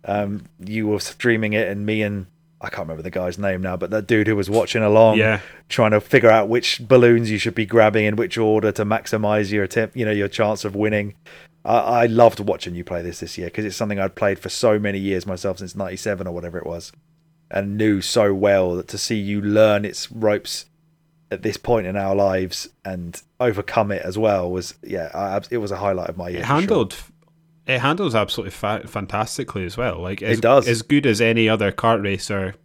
um 0.06 0.45
you 0.60 0.88
were 0.88 0.99
streaming 0.99 1.53
it 1.53 1.68
and 1.68 1.86
me 1.86 2.01
and 2.01 2.28
i 2.62 2.70
can't 2.70 2.88
remember 2.88 3.03
the 3.03 3.12
guy's 3.12 3.38
name 3.38 3.62
now 3.62 3.76
but 3.76 3.89
that 3.89 4.08
dude 4.08 4.28
who 4.28 4.36
was 4.36 4.49
watching 4.49 4.84
along 4.84 5.18
yeah. 5.18 5.39
trying 5.70 5.91
to 5.91 5.99
figure 5.99 6.30
out 6.30 6.47
which 6.47 6.82
balloons 6.88 7.30
you 7.30 7.38
should 7.38 7.56
be 7.56 7.66
grabbing 7.66 8.06
in 8.06 8.16
which 8.16 8.38
order 8.38 8.72
to 8.72 8.86
maximize 8.86 9.51
your 9.51 9.64
attempt 9.64 9.95
you 9.95 10.06
know 10.06 10.12
your 10.12 10.28
chance 10.28 10.64
of 10.64 10.76
winning 10.76 11.14
i, 11.64 11.78
I 11.78 12.06
loved 12.06 12.39
watching 12.39 12.76
you 12.76 12.84
play 12.84 13.01
this 13.01 13.20
this 13.20 13.38
year 13.38 13.47
because 13.47 13.66
it's 13.66 13.76
something 13.76 13.99
i'd 13.99 14.16
played 14.16 14.39
for 14.39 14.49
so 14.49 14.80
many 14.80 14.99
years 14.99 15.26
myself 15.26 15.60
since 15.60 15.76
97 15.76 16.28
or 16.28 16.34
whatever 16.34 16.58
it 16.58 16.66
was 16.66 16.91
and 17.51 17.78
knew 17.78 18.01
so 18.01 18.34
well 18.34 18.76
that 18.76 18.88
to 18.89 18.97
see 18.97 19.16
you 19.16 19.41
learn 19.41 19.86
its 19.86 20.12
ropes 20.12 20.66
at 21.32 21.41
this 21.41 21.58
point 21.58 21.88
in 21.88 21.95
our 21.95 22.16
lives 22.16 22.70
and 22.84 23.22
overcome 23.39 23.91
it 23.91 24.01
as 24.03 24.18
well 24.18 24.49
was 24.49 24.76
yeah 24.84 25.10
I, 25.14 25.41
it 25.49 25.58
was 25.58 25.72
a 25.72 25.78
highlight 25.78 26.10
of 26.10 26.18
my 26.18 26.30
year 26.30 26.39
it 26.39 26.45
for 26.45 26.53
sure. 26.95 27.14
It 27.68 27.80
handles 27.80 28.13
absolutely 28.16 28.51
fa- 28.51 28.84
fantastically 28.88 29.66
as 29.66 29.76
well 29.78 29.99
like 29.99 30.22
as, 30.22 30.38
It 30.38 30.41
does. 30.41 30.68
as 30.68 30.82
good 30.82 31.05
as 31.05 31.22
any 31.22 31.49
other 31.49 31.72
kart 31.72 32.03
racer 32.03 32.55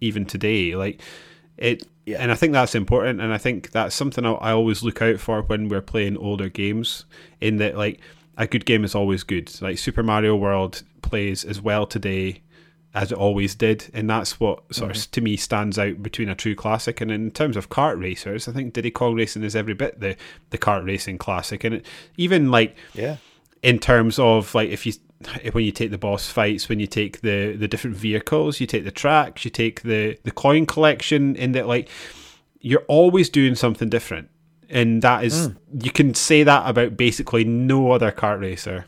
even 0.00 0.24
today 0.24 0.74
like 0.76 1.00
it 1.56 1.86
Yeah. 2.06 2.18
and 2.20 2.30
i 2.30 2.34
think 2.34 2.52
that's 2.52 2.74
important 2.74 3.20
and 3.20 3.32
i 3.32 3.38
think 3.38 3.70
that's 3.70 3.94
something 3.94 4.24
I, 4.26 4.32
I 4.32 4.52
always 4.52 4.82
look 4.82 5.00
out 5.02 5.18
for 5.18 5.42
when 5.42 5.68
we're 5.68 5.80
playing 5.80 6.16
older 6.16 6.48
games 6.48 7.04
in 7.40 7.56
that 7.56 7.76
like 7.76 8.00
a 8.36 8.46
good 8.46 8.66
game 8.66 8.84
is 8.84 8.94
always 8.94 9.22
good 9.22 9.50
like 9.62 9.78
super 9.78 10.02
mario 10.02 10.36
world 10.36 10.82
plays 11.02 11.44
as 11.44 11.60
well 11.60 11.86
today 11.86 12.40
as 12.96 13.10
it 13.10 13.18
always 13.18 13.54
did 13.56 13.90
and 13.92 14.08
that's 14.08 14.38
what 14.38 14.62
sort 14.74 14.90
Mm-hmm. 14.92 14.98
of 15.00 15.10
to 15.12 15.20
me 15.20 15.36
stands 15.36 15.78
out 15.78 16.02
between 16.02 16.28
a 16.28 16.34
true 16.36 16.54
classic 16.54 17.00
and 17.00 17.10
in 17.10 17.30
terms 17.32 17.56
of 17.56 17.68
kart 17.70 18.00
racers 18.00 18.46
i 18.48 18.52
think 18.52 18.72
diddy 18.72 18.90
kong 18.90 19.14
racing 19.14 19.42
is 19.42 19.56
every 19.56 19.74
bit 19.74 19.98
the 20.00 20.16
the 20.50 20.58
kart 20.58 20.84
racing 20.86 21.18
classic 21.18 21.64
and 21.64 21.76
it, 21.76 21.86
even 22.16 22.50
like 22.52 22.76
yeah 22.94 23.16
in 23.64 23.78
terms 23.78 24.18
of 24.18 24.54
like 24.54 24.68
if 24.70 24.86
you 24.86 24.92
when 25.52 25.64
you 25.64 25.72
take 25.72 25.90
the 25.90 25.98
boss 25.98 26.30
fights 26.30 26.68
when 26.68 26.78
you 26.78 26.86
take 26.86 27.22
the 27.22 27.56
the 27.56 27.66
different 27.66 27.96
vehicles 27.96 28.60
you 28.60 28.66
take 28.66 28.84
the 28.84 28.90
tracks 28.90 29.44
you 29.44 29.50
take 29.50 29.80
the 29.82 30.18
the 30.24 30.30
coin 30.30 30.66
collection 30.66 31.34
in 31.36 31.52
that 31.52 31.66
like 31.66 31.88
you're 32.64 32.84
always 32.88 33.28
doing 33.28 33.54
something 33.54 33.90
different. 33.90 34.30
And 34.70 35.02
that 35.02 35.22
is 35.22 35.50
you 35.80 35.90
can 35.90 36.14
say 36.14 36.42
that 36.42 36.68
about 36.68 36.96
basically 36.96 37.44
no 37.44 37.92
other 37.92 38.10
kart 38.10 38.40
racer 38.40 38.86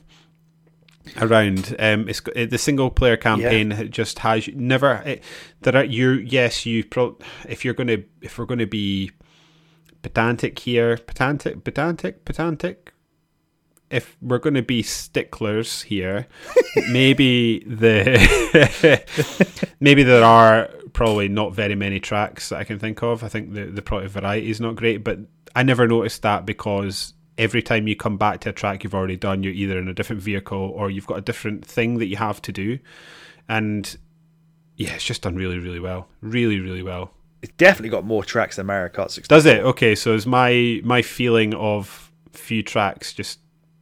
around. 1.20 1.76
Um 1.78 2.08
it's 2.08 2.20
the 2.22 2.56
single 2.56 2.90
player 2.90 3.18
campaign 3.18 3.90
just 3.90 4.20
has 4.20 4.48
never 4.54 5.02
it, 5.04 5.22
there 5.60 5.76
are 5.76 5.84
you 5.84 6.12
yes 6.12 6.64
you 6.64 6.84
pro 6.84 7.18
if 7.46 7.64
you're 7.64 7.74
to 7.74 8.02
if 8.22 8.38
we're 8.38 8.46
to 8.46 8.66
be 8.66 9.10
pedantic 10.00 10.58
here 10.58 10.96
pedantic 10.96 11.62
pedantic 11.62 12.24
pedantic 12.24 12.94
if 13.90 14.16
we're 14.20 14.38
going 14.38 14.54
to 14.54 14.62
be 14.62 14.82
sticklers 14.82 15.82
here, 15.82 16.26
maybe 16.90 17.60
the 17.60 19.04
maybe 19.80 20.02
there 20.02 20.24
are 20.24 20.68
probably 20.92 21.28
not 21.28 21.54
very 21.54 21.74
many 21.74 22.00
tracks 22.00 22.48
that 22.48 22.58
I 22.58 22.64
can 22.64 22.78
think 22.78 23.02
of. 23.02 23.22
I 23.22 23.28
think 23.28 23.54
the 23.54 23.66
the 23.66 23.82
probably 23.82 24.08
variety 24.08 24.50
is 24.50 24.60
not 24.60 24.76
great, 24.76 25.04
but 25.04 25.18
I 25.54 25.62
never 25.62 25.86
noticed 25.86 26.22
that 26.22 26.44
because 26.46 27.14
every 27.38 27.62
time 27.62 27.86
you 27.86 27.94
come 27.94 28.16
back 28.16 28.40
to 28.40 28.50
a 28.50 28.52
track 28.52 28.82
you've 28.82 28.94
already 28.94 29.16
done, 29.16 29.42
you're 29.42 29.52
either 29.52 29.78
in 29.78 29.88
a 29.88 29.94
different 29.94 30.22
vehicle 30.22 30.72
or 30.74 30.90
you've 30.90 31.06
got 31.06 31.18
a 31.18 31.22
different 31.22 31.64
thing 31.64 31.98
that 31.98 32.06
you 32.06 32.16
have 32.16 32.42
to 32.42 32.52
do, 32.52 32.78
and 33.48 33.96
yeah, 34.76 34.94
it's 34.94 35.04
just 35.04 35.22
done 35.22 35.36
really, 35.36 35.58
really 35.58 35.80
well, 35.80 36.08
really, 36.20 36.60
really 36.60 36.82
well. 36.82 37.12
it's 37.40 37.52
definitely 37.56 37.90
got 37.90 38.04
more 38.04 38.24
tracks 38.24 38.56
than 38.56 38.66
Mario 38.66 38.88
Kart 38.92 39.10
64 39.10 39.36
Does 39.36 39.46
it? 39.46 39.60
Okay, 39.60 39.94
so 39.94 40.14
is 40.14 40.26
my 40.26 40.80
my 40.82 41.02
feeling 41.02 41.54
of 41.54 42.10
few 42.32 42.62
tracks 42.62 43.14
just 43.14 43.38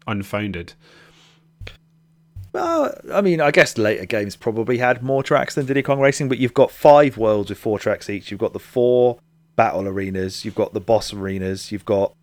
unfounded? 0.07 0.75
Well, 2.53 2.97
I 3.13 3.21
mean, 3.21 3.41
I 3.41 3.51
guess 3.51 3.77
later 3.77 4.07
games 4.07 4.37
probably 4.37 4.79
had 4.79 5.03
more 5.03 5.25
tracks 5.25 5.57
than 5.57 5.67
Diddy 5.67 5.83
Kong 5.83 5.99
Racing, 5.99 6.29
but 6.29 6.39
you've 6.39 6.55
got 6.55 6.71
five 6.71 7.17
worlds 7.19 7.51
with 7.51 7.59
four 7.59 7.81
tracks 7.81 8.09
each. 8.09 8.31
You've 8.31 8.41
got 8.41 8.53
the 8.53 8.61
four 8.61 9.19
battle 9.57 9.89
arenas, 9.89 10.45
you've 10.45 10.55
got 10.55 10.73
the 10.73 10.81
boss 10.81 11.13
arenas, 11.13 11.73
you've 11.73 11.85
got 11.85 12.15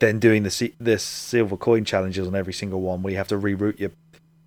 then 0.00 0.18
doing 0.18 0.42
the 0.42 0.72
the 0.80 0.98
silver 0.98 1.56
coin 1.56 1.84
challenges 1.84 2.26
on 2.26 2.34
every 2.34 2.52
single 2.52 2.80
one 2.80 3.02
where 3.02 3.12
you 3.12 3.16
have 3.16 3.28
to 3.28 3.38
reroute 3.38 3.78
your 3.78 3.90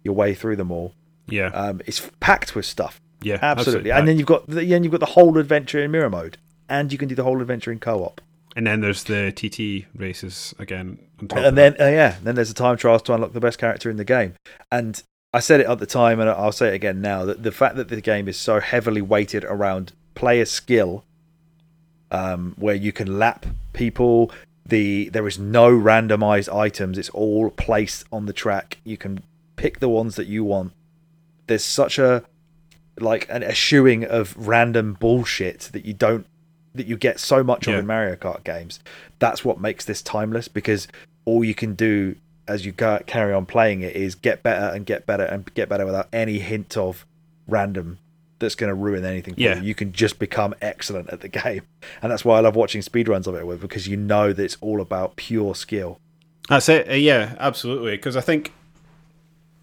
your 0.04 0.14
way 0.14 0.34
through 0.34 0.58
them 0.58 0.72
all. 0.72 0.94
Yeah, 1.28 1.48
um, 1.48 1.82
it's 1.86 2.10
packed 2.20 2.54
with 2.56 2.66
stuff. 2.66 3.00
Yeah, 3.22 3.40
absolutely. 3.42 3.50
absolutely. 3.50 3.92
And 3.92 4.08
then 4.08 4.18
you've 4.18 4.28
got 4.28 4.48
the, 4.48 4.66
then 4.66 4.84
you've 4.84 4.92
got 4.92 5.00
the 5.00 5.06
whole 5.06 5.38
adventure 5.38 5.80
in 5.80 5.92
mirror 5.92 6.10
mode, 6.10 6.38
and 6.70 6.92
you 6.92 6.98
can 6.98 7.08
do 7.08 7.16
the 7.16 7.24
whole 7.24 7.42
adventure 7.42 7.72
in 7.72 7.80
co-op. 7.80 8.22
And 8.56 8.68
then 8.68 8.82
there's 8.82 9.04
the 9.04 9.32
TT 9.32 9.88
races 9.98 10.54
again. 10.60 11.00
And 11.20 11.58
then 11.58 11.76
uh, 11.80 11.86
yeah, 11.86 12.16
then 12.22 12.36
there's 12.36 12.50
the 12.50 12.54
time 12.54 12.78
trials 12.78 13.02
to 13.04 13.14
unlock 13.14 13.34
the 13.34 13.40
best 13.40 13.58
character 13.58 13.90
in 13.90 13.98
the 13.98 14.06
game. 14.06 14.34
And 14.72 15.02
I 15.34 15.40
said 15.40 15.60
it 15.60 15.68
at 15.68 15.80
the 15.80 15.86
time, 15.86 16.20
and 16.20 16.30
I'll 16.30 16.52
say 16.52 16.70
it 16.70 16.74
again 16.74 17.02
now 17.02 17.26
that 17.26 17.44
the 17.44 17.52
fact 17.52 17.76
that 17.76 17.90
the 17.90 18.02
game 18.02 18.28
is 18.28 18.38
so 18.38 18.60
heavily 18.60 19.02
weighted 19.02 19.44
around 19.44 19.94
player 20.16 20.46
skill, 20.46 21.04
um, 22.12 22.56
where 22.58 22.76
you 22.76 22.92
can 22.92 23.20
lap 23.20 23.46
people. 23.74 24.32
The 24.66 25.10
there 25.10 25.28
is 25.28 25.40
no 25.40 25.72
randomized 25.72 26.54
items; 26.54 26.98
it's 26.98 27.10
all 27.10 27.50
placed 27.52 28.06
on 28.12 28.26
the 28.26 28.34
track. 28.34 28.80
You 28.84 28.98
can 28.98 29.24
pick 29.56 29.80
the 29.80 29.90
ones 29.90 30.16
that 30.18 30.28
you 30.28 30.44
want. 30.44 30.74
There's 31.48 31.64
such 31.64 31.98
a 31.98 32.24
like 33.00 33.28
an 33.30 33.44
eschewing 33.44 34.04
of 34.04 34.36
random 34.38 34.94
bullshit 35.00 35.70
that 35.72 35.86
you 35.86 35.94
don't 35.94 36.26
that 36.78 36.88
you 36.88 36.98
get 36.98 37.20
so 37.20 37.44
much 37.44 37.68
yeah. 37.68 37.74
of 37.74 37.80
in 37.80 37.88
Mario 37.88 38.16
Kart 38.16 38.44
games. 38.44 38.80
That's 39.20 39.44
what 39.44 39.60
makes 39.60 39.86
this 39.86 40.02
timeless 40.02 40.48
because 40.48 40.88
all 41.26 41.44
you 41.44 41.56
can 41.56 41.76
do 41.76 42.16
as 42.48 42.66
you 42.66 42.72
go, 42.72 43.00
carry 43.06 43.34
on 43.34 43.46
playing 43.46 43.82
it 43.82 43.96
is 43.96 44.16
get 44.16 44.42
better 44.42 44.74
and 44.74 44.86
get 44.86 45.06
better 45.06 45.24
and 45.24 45.54
get 45.54 45.70
better 45.70 45.86
without 45.86 46.08
any 46.14 46.40
hint 46.40 46.78
of 46.78 47.06
random 47.48 48.00
that's 48.40 48.56
going 48.56 48.70
to 48.70 48.76
ruin 48.76 49.04
anything 49.04 49.34
for 49.34 49.42
yeah. 49.42 49.58
you. 49.58 49.64
You 49.64 49.76
can 49.76 49.92
just 49.92 50.20
become 50.20 50.54
excellent 50.62 51.10
at 51.10 51.22
the 51.22 51.28
game. 51.44 51.64
And 52.02 52.12
that's 52.12 52.24
why 52.24 52.38
I 52.38 52.40
love 52.42 52.56
watching 52.56 52.82
speedruns 52.82 53.28
of 53.28 53.36
it 53.36 53.46
with 53.46 53.62
because 53.62 53.88
you 53.88 53.98
know 53.98 54.34
that 54.34 54.44
it's 54.44 54.58
all 54.62 54.82
about 54.82 55.16
pure 55.16 55.56
skill. 55.56 56.00
That's 56.50 56.70
it. 56.70 56.90
Uh, 56.90 56.94
yeah, 56.94 57.36
absolutely. 57.40 57.98
Because 57.98 58.16
I 58.16 58.22
think 58.22 58.54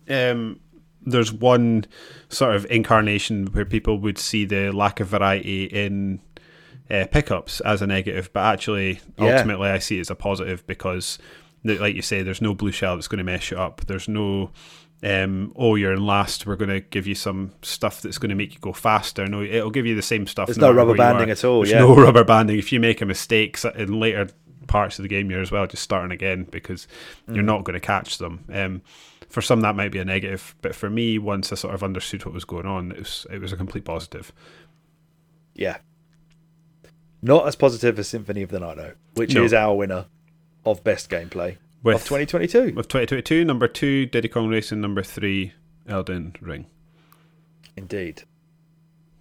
um, 0.08 0.60
there's 1.02 1.32
one 1.32 1.86
sort 2.28 2.54
of 2.54 2.66
incarnation 2.70 3.46
where 3.46 3.64
people 3.64 3.98
would 3.98 4.18
see 4.18 4.44
the 4.44 4.70
lack 4.72 5.00
of 5.00 5.08
variety 5.08 5.64
in 5.64 6.20
uh, 6.94 7.06
pickups 7.06 7.60
as 7.60 7.82
a 7.82 7.86
negative, 7.86 8.30
but 8.32 8.40
actually, 8.40 9.00
yeah. 9.18 9.36
ultimately, 9.36 9.68
I 9.68 9.78
see 9.78 9.98
it 9.98 10.02
as 10.02 10.10
a 10.10 10.14
positive 10.14 10.66
because, 10.66 11.18
like 11.64 11.94
you 11.94 12.02
say, 12.02 12.22
there's 12.22 12.42
no 12.42 12.54
blue 12.54 12.72
shell 12.72 12.96
that's 12.96 13.08
going 13.08 13.18
to 13.18 13.24
mess 13.24 13.50
you 13.50 13.56
up. 13.56 13.82
There's 13.86 14.08
no, 14.08 14.50
um, 15.02 15.52
oh, 15.56 15.74
you're 15.74 15.94
in 15.94 16.06
last. 16.06 16.46
We're 16.46 16.56
going 16.56 16.70
to 16.70 16.80
give 16.80 17.06
you 17.06 17.14
some 17.14 17.52
stuff 17.62 18.02
that's 18.02 18.18
going 18.18 18.30
to 18.30 18.36
make 18.36 18.54
you 18.54 18.60
go 18.60 18.72
faster. 18.72 19.26
No, 19.26 19.42
it'll 19.42 19.70
give 19.70 19.86
you 19.86 19.94
the 19.94 20.02
same 20.02 20.26
stuff. 20.26 20.46
There's 20.46 20.58
no, 20.58 20.72
no 20.72 20.78
rubber 20.78 20.96
banding 20.96 21.30
at 21.30 21.44
all. 21.44 21.60
There's 21.60 21.72
yeah. 21.72 21.80
no 21.80 21.94
rubber 21.96 22.24
banding. 22.24 22.58
If 22.58 22.72
you 22.72 22.80
make 22.80 23.00
a 23.00 23.06
mistake 23.06 23.58
in 23.76 23.98
later 23.98 24.28
parts 24.66 24.98
of 24.98 25.02
the 25.02 25.08
game, 25.08 25.30
you're 25.30 25.42
as 25.42 25.50
well 25.50 25.66
just 25.66 25.82
starting 25.82 26.12
again 26.12 26.44
because 26.44 26.86
mm. 27.28 27.34
you're 27.34 27.44
not 27.44 27.64
going 27.64 27.74
to 27.74 27.84
catch 27.84 28.18
them. 28.18 28.44
Um, 28.52 28.82
for 29.28 29.42
some 29.42 29.62
that 29.62 29.74
might 29.74 29.90
be 29.90 29.98
a 29.98 30.04
negative, 30.04 30.54
but 30.62 30.76
for 30.76 30.88
me, 30.88 31.18
once 31.18 31.50
I 31.50 31.56
sort 31.56 31.74
of 31.74 31.82
understood 31.82 32.24
what 32.24 32.32
was 32.32 32.44
going 32.44 32.66
on, 32.66 32.92
it 32.92 32.98
was 32.98 33.26
it 33.30 33.40
was 33.40 33.52
a 33.52 33.56
complete 33.56 33.84
positive. 33.84 34.32
Yeah, 35.54 35.78
not 37.24 37.48
as 37.48 37.56
positive 37.56 37.98
as 37.98 38.06
Symphony 38.06 38.42
of 38.42 38.50
the 38.50 38.60
Night, 38.60 38.76
though, 38.76 38.92
which 39.14 39.34
no. 39.34 39.42
is 39.42 39.54
our 39.54 39.74
winner 39.74 40.06
of 40.64 40.84
best 40.84 41.10
gameplay 41.10 41.56
With, 41.82 41.96
of 41.96 42.02
2022. 42.02 42.74
With 42.74 42.88
2022, 42.88 43.44
number 43.44 43.66
two, 43.66 44.06
Diddy 44.06 44.28
Kong 44.28 44.48
Racing, 44.48 44.80
number 44.80 45.02
three, 45.02 45.54
Elden 45.88 46.36
Ring. 46.40 46.66
Indeed. 47.76 48.22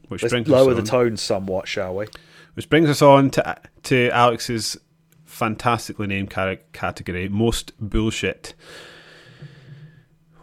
Which 0.10 0.22
Let's 0.22 0.34
brings 0.34 0.47
lower 0.49 0.74
the 0.74 0.84
tone 0.84 1.18
somewhat, 1.18 1.68
shall 1.68 1.95
we? 1.95 2.08
Which 2.56 2.70
brings 2.70 2.89
us 2.89 3.01
on 3.01 3.32
to 3.32 3.58
to 3.84 4.10
Alex's 4.12 4.78
fantastically 5.26 6.06
named 6.06 6.30
category, 6.30 7.30
most 7.30 7.72
bullshit 7.80 8.54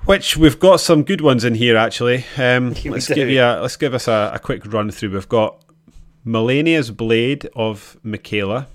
which 0.07 0.37
we've 0.37 0.59
got 0.59 0.81
some 0.81 1.03
good 1.03 1.21
ones 1.21 1.45
in 1.45 1.55
here 1.55 1.77
actually. 1.77 2.25
Um, 2.37 2.75
let's 2.85 3.07
give 3.07 3.29
you 3.29 3.43
a, 3.43 3.61
let's 3.61 3.77
give 3.77 3.95
us 3.95 4.09
a, 4.09 4.33
a, 4.35 4.39
quick 4.39 4.65
run 4.73 4.91
through. 4.91 5.11
We've 5.11 5.29
got 5.29 5.63
Malenia's 6.25 6.91
Blade 6.91 7.49
of 7.55 7.97
Miquella, 8.05 8.67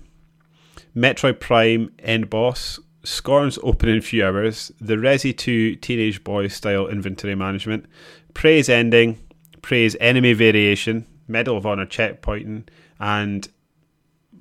Metroid 0.95 1.39
Prime 1.39 1.91
End 1.99 2.29
Boss, 2.29 2.79
Scorn's 3.03 3.59
opening 3.61 4.01
few 4.01 4.25
hours, 4.25 4.71
the 4.81 4.95
Resi 4.95 5.35
2 5.35 5.75
Teenage 5.75 6.23
Boy 6.23 6.47
style 6.47 6.87
inventory 6.87 7.35
management, 7.35 7.85
Prey 8.33 8.63
ending, 8.67 9.19
Prey 9.61 9.89
enemy 9.99 10.33
variation, 10.33 11.05
Medal 11.27 11.57
of 11.57 11.65
Honor 11.65 11.85
checkpointing, 11.85 12.67
and 12.99 13.47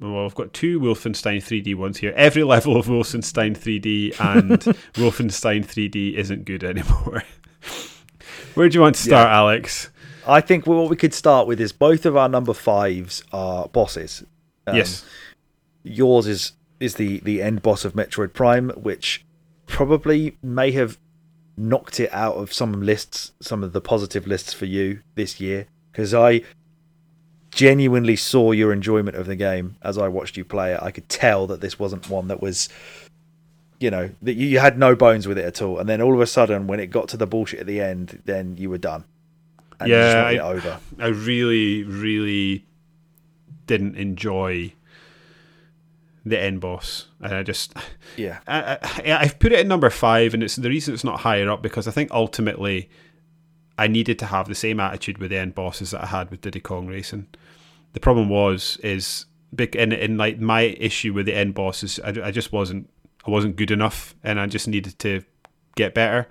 well, 0.00 0.24
I've 0.24 0.34
got 0.34 0.52
two 0.52 0.80
Wolfenstein 0.80 1.38
3D 1.38 1.74
ones 1.76 1.98
here. 1.98 2.12
Every 2.16 2.42
level 2.54 2.76
of 2.76 2.86
Wolfenstein 2.86 3.56
3D 3.56 4.18
and 4.20 4.60
Wolfenstein 4.94 5.64
3D 5.64 6.14
isn't 6.14 6.44
good 6.44 6.64
anymore. 6.64 7.22
Where 8.54 8.68
do 8.68 8.74
you 8.74 8.82
want 8.82 8.96
to 8.96 9.02
start, 9.02 9.28
yeah. 9.28 9.36
Alex? 9.36 9.90
I 10.26 10.40
think 10.40 10.66
what 10.66 10.88
we 10.88 10.96
could 10.96 11.14
start 11.14 11.46
with 11.46 11.60
is 11.60 11.72
both 11.72 12.06
of 12.06 12.16
our 12.16 12.28
number 12.28 12.54
fives 12.54 13.22
are 13.32 13.68
bosses. 13.68 14.24
Um, 14.66 14.76
yes. 14.76 15.04
Yours 15.82 16.26
is 16.26 16.52
is 16.80 16.94
the 16.94 17.20
the 17.20 17.42
end 17.42 17.62
boss 17.62 17.84
of 17.84 17.94
Metroid 17.94 18.32
Prime, 18.32 18.70
which 18.70 19.24
probably 19.66 20.36
may 20.42 20.72
have 20.72 20.98
knocked 21.56 22.00
it 22.00 22.12
out 22.12 22.34
of 22.34 22.52
some 22.52 22.82
lists, 22.82 23.32
some 23.40 23.62
of 23.62 23.72
the 23.72 23.80
positive 23.80 24.26
lists 24.26 24.52
for 24.52 24.64
you 24.64 25.00
this 25.14 25.40
year. 25.40 25.66
Because 25.92 26.12
I 26.12 26.42
genuinely 27.50 28.16
saw 28.16 28.50
your 28.50 28.72
enjoyment 28.72 29.16
of 29.16 29.26
the 29.26 29.36
game 29.36 29.76
as 29.82 29.96
I 29.96 30.08
watched 30.08 30.36
you 30.36 30.44
play 30.44 30.72
it. 30.72 30.82
I 30.82 30.90
could 30.90 31.08
tell 31.08 31.46
that 31.46 31.60
this 31.60 31.78
wasn't 31.78 32.10
one 32.10 32.26
that 32.28 32.42
was, 32.42 32.68
you 33.78 33.90
know, 33.90 34.10
that 34.22 34.34
you 34.34 34.58
had 34.58 34.76
no 34.76 34.96
bones 34.96 35.28
with 35.28 35.38
it 35.38 35.44
at 35.44 35.62
all. 35.62 35.78
And 35.78 35.88
then 35.88 36.02
all 36.02 36.14
of 36.14 36.20
a 36.20 36.26
sudden, 36.26 36.66
when 36.66 36.80
it 36.80 36.88
got 36.88 37.08
to 37.10 37.16
the 37.16 37.28
bullshit 37.28 37.60
at 37.60 37.66
the 37.66 37.80
end, 37.80 38.22
then 38.24 38.56
you 38.56 38.70
were 38.70 38.78
done. 38.78 39.04
Yeah, 39.84 40.24
I, 40.26 40.38
over. 40.38 40.78
I 40.98 41.08
really, 41.08 41.84
really 41.84 42.66
didn't 43.66 43.96
enjoy 43.96 44.72
the 46.24 46.40
end 46.40 46.60
boss, 46.60 47.08
and 47.20 47.34
I 47.34 47.42
just 47.42 47.74
yeah, 48.16 48.40
I, 48.46 48.78
I, 48.82 49.12
I've 49.20 49.38
put 49.38 49.52
it 49.52 49.60
at 49.60 49.66
number 49.66 49.90
five, 49.90 50.34
and 50.34 50.42
it's 50.42 50.56
the 50.56 50.68
reason 50.68 50.94
it's 50.94 51.04
not 51.04 51.20
higher 51.20 51.50
up 51.50 51.62
because 51.62 51.86
I 51.86 51.90
think 51.90 52.10
ultimately 52.10 52.88
I 53.76 53.86
needed 53.86 54.18
to 54.20 54.26
have 54.26 54.48
the 54.48 54.54
same 54.54 54.80
attitude 54.80 55.18
with 55.18 55.30
the 55.30 55.38
end 55.38 55.54
bosses 55.54 55.90
that 55.90 56.02
I 56.02 56.06
had 56.06 56.30
with 56.30 56.40
Diddy 56.40 56.60
Kong 56.60 56.86
Racing. 56.86 57.26
The 57.92 58.00
problem 58.00 58.28
was 58.28 58.78
is 58.82 59.26
big 59.54 59.76
in 59.76 59.92
in 59.92 60.16
like 60.16 60.38
my 60.38 60.62
issue 60.62 61.12
with 61.12 61.26
the 61.26 61.34
end 61.34 61.54
bosses, 61.54 62.00
I, 62.00 62.08
I 62.24 62.30
just 62.30 62.52
wasn't 62.52 62.88
I 63.26 63.30
wasn't 63.30 63.56
good 63.56 63.70
enough, 63.70 64.14
and 64.22 64.40
I 64.40 64.46
just 64.46 64.68
needed 64.68 64.98
to 65.00 65.22
get 65.76 65.94
better. 65.94 66.28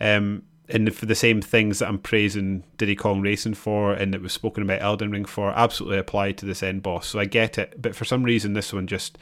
Um, 0.00 0.42
and 0.68 0.94
for 0.94 1.06
the 1.06 1.14
same 1.14 1.40
things 1.40 1.78
that 1.78 1.88
I'm 1.88 1.98
praising 1.98 2.64
Diddy 2.76 2.94
Kong 2.94 3.20
Racing 3.20 3.54
for, 3.54 3.92
and 3.92 4.12
that 4.12 4.22
was 4.22 4.32
spoken 4.32 4.62
about 4.62 4.82
Elden 4.82 5.10
Ring 5.10 5.24
for, 5.24 5.50
absolutely 5.50 5.98
apply 5.98 6.32
to 6.32 6.46
this 6.46 6.62
end 6.62 6.82
boss. 6.82 7.08
So 7.08 7.18
I 7.18 7.24
get 7.24 7.58
it, 7.58 7.80
but 7.80 7.96
for 7.96 8.04
some 8.04 8.22
reason 8.22 8.52
this 8.52 8.72
one 8.72 8.86
just 8.86 9.18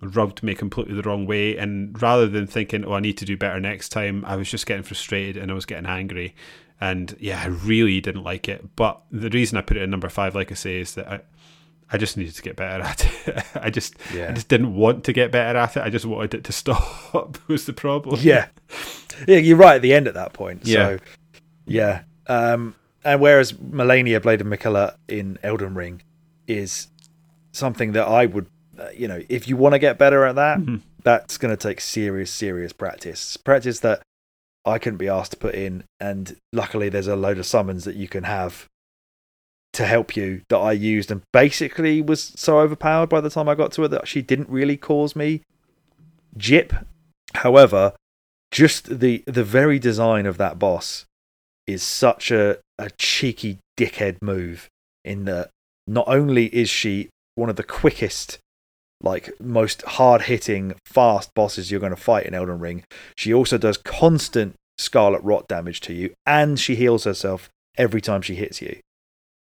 rubbed 0.00 0.42
me 0.42 0.54
completely 0.54 0.94
the 0.94 1.02
wrong 1.02 1.26
way. 1.26 1.56
And 1.56 2.00
rather 2.00 2.28
than 2.28 2.46
thinking, 2.46 2.84
"Oh, 2.84 2.94
I 2.94 3.00
need 3.00 3.18
to 3.18 3.24
do 3.24 3.36
better 3.36 3.60
next 3.60 3.88
time," 3.88 4.24
I 4.24 4.36
was 4.36 4.50
just 4.50 4.66
getting 4.66 4.82
frustrated 4.82 5.36
and 5.36 5.50
I 5.50 5.54
was 5.54 5.66
getting 5.66 5.86
angry 5.86 6.34
and 6.80 7.16
yeah, 7.18 7.42
I 7.42 7.46
really 7.46 8.00
didn't 8.00 8.22
like 8.22 8.48
it. 8.48 8.76
But 8.76 9.00
the 9.10 9.30
reason 9.30 9.56
I 9.56 9.62
put 9.62 9.76
it 9.76 9.82
in 9.82 9.90
number 9.90 10.08
five, 10.08 10.34
like 10.34 10.50
I 10.50 10.54
say, 10.54 10.80
is 10.80 10.94
that 10.94 11.10
I, 11.10 11.20
I 11.90 11.98
just 11.98 12.16
needed 12.16 12.34
to 12.34 12.42
get 12.42 12.56
better 12.56 12.82
at 12.82 13.04
it. 13.28 13.44
I 13.54 13.70
just, 13.70 13.94
yeah. 14.12 14.30
I 14.30 14.32
just 14.32 14.48
didn't 14.48 14.74
want 14.74 15.04
to 15.04 15.12
get 15.12 15.30
better 15.30 15.58
at 15.58 15.76
it. 15.76 15.82
I 15.82 15.90
just 15.90 16.04
wanted 16.04 16.34
it 16.34 16.44
to 16.44 16.52
stop. 16.52 17.38
was 17.48 17.66
the 17.66 17.72
problem? 17.72 18.18
Yeah, 18.22 18.48
yeah, 19.28 19.38
you're 19.38 19.56
right 19.56 19.76
at 19.76 19.82
the 19.82 19.94
end 19.94 20.08
at 20.08 20.14
that 20.14 20.32
point. 20.32 20.66
Yeah, 20.66 20.96
so, 20.96 20.98
yeah. 21.66 22.02
Um, 22.26 22.74
and 23.04 23.20
whereas 23.20 23.52
Malenia 23.52 24.20
Blade 24.20 24.40
of 24.40 24.48
Miquella 24.48 24.96
in 25.06 25.38
Elden 25.42 25.74
Ring 25.74 26.02
is 26.48 26.88
something 27.52 27.92
that 27.92 28.06
I 28.06 28.26
would, 28.26 28.46
uh, 28.78 28.88
you 28.94 29.06
know, 29.06 29.22
if 29.28 29.46
you 29.46 29.56
want 29.56 29.74
to 29.74 29.78
get 29.78 29.96
better 29.96 30.24
at 30.24 30.34
that, 30.34 30.58
mm-hmm. 30.58 30.76
that's 31.04 31.38
going 31.38 31.56
to 31.56 31.56
take 31.56 31.80
serious, 31.80 32.32
serious 32.32 32.72
practice. 32.72 33.36
Practice 33.36 33.80
that 33.80 34.02
I 34.64 34.78
couldn't 34.78 34.98
be 34.98 35.08
asked 35.08 35.30
to 35.32 35.36
put 35.36 35.54
in. 35.54 35.84
And 36.00 36.36
luckily, 36.52 36.88
there's 36.88 37.06
a 37.06 37.16
load 37.16 37.38
of 37.38 37.46
summons 37.46 37.84
that 37.84 37.94
you 37.94 38.08
can 38.08 38.24
have 38.24 38.68
to 39.76 39.86
help 39.86 40.16
you 40.16 40.42
that 40.48 40.58
I 40.58 40.72
used 40.72 41.10
and 41.10 41.22
basically 41.32 42.00
was 42.00 42.32
so 42.36 42.58
overpowered 42.60 43.08
by 43.08 43.20
the 43.20 43.30
time 43.30 43.48
I 43.48 43.54
got 43.54 43.72
to 43.72 43.84
it 43.84 43.88
that 43.88 44.08
she 44.08 44.22
didn't 44.22 44.48
really 44.48 44.76
cause 44.76 45.14
me 45.14 45.42
jip. 46.36 46.72
However, 47.34 47.92
just 48.50 49.00
the 49.00 49.22
the 49.26 49.44
very 49.44 49.78
design 49.78 50.26
of 50.26 50.38
that 50.38 50.58
boss 50.58 51.04
is 51.66 51.82
such 51.82 52.30
a, 52.30 52.58
a 52.78 52.90
cheeky 52.98 53.58
dickhead 53.76 54.22
move 54.22 54.68
in 55.04 55.24
that 55.24 55.50
not 55.86 56.08
only 56.08 56.46
is 56.54 56.70
she 56.70 57.08
one 57.34 57.50
of 57.50 57.56
the 57.56 57.62
quickest 57.62 58.38
like 59.02 59.30
most 59.38 59.82
hard 59.82 60.22
hitting, 60.22 60.74
fast 60.86 61.34
bosses 61.34 61.70
you're 61.70 61.80
going 61.80 61.94
to 61.94 62.00
fight 62.00 62.24
in 62.24 62.34
Elden 62.34 62.60
Ring. 62.60 62.82
She 63.16 63.34
also 63.34 63.58
does 63.58 63.76
constant 63.76 64.54
Scarlet 64.78 65.22
Rot 65.22 65.48
damage 65.48 65.80
to 65.82 65.92
you, 65.92 66.14
and 66.24 66.58
she 66.58 66.76
heals 66.76 67.04
herself 67.04 67.50
every 67.76 68.00
time 68.00 68.22
she 68.22 68.36
hits 68.36 68.62
you. 68.62 68.78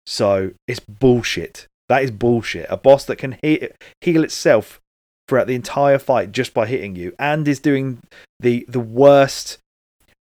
So 0.06 0.52
it's 0.68 0.80
bullshit. 0.80 1.68
That 1.90 2.04
is 2.04 2.12
bullshit. 2.12 2.66
A 2.70 2.78
boss 2.78 3.06
that 3.06 3.18
can 3.18 3.38
he- 3.42 3.70
heal 4.02 4.24
itself 4.24 4.80
throughout 5.28 5.48
the 5.48 5.56
entire 5.56 5.98
fight 6.00 6.32
just 6.32 6.54
by 6.54 6.68
hitting 6.68 6.96
you, 6.96 7.14
and 7.20 7.48
is 7.48 7.60
doing 7.60 8.00
the 8.40 8.66
the 8.68 8.80
worst 8.80 9.58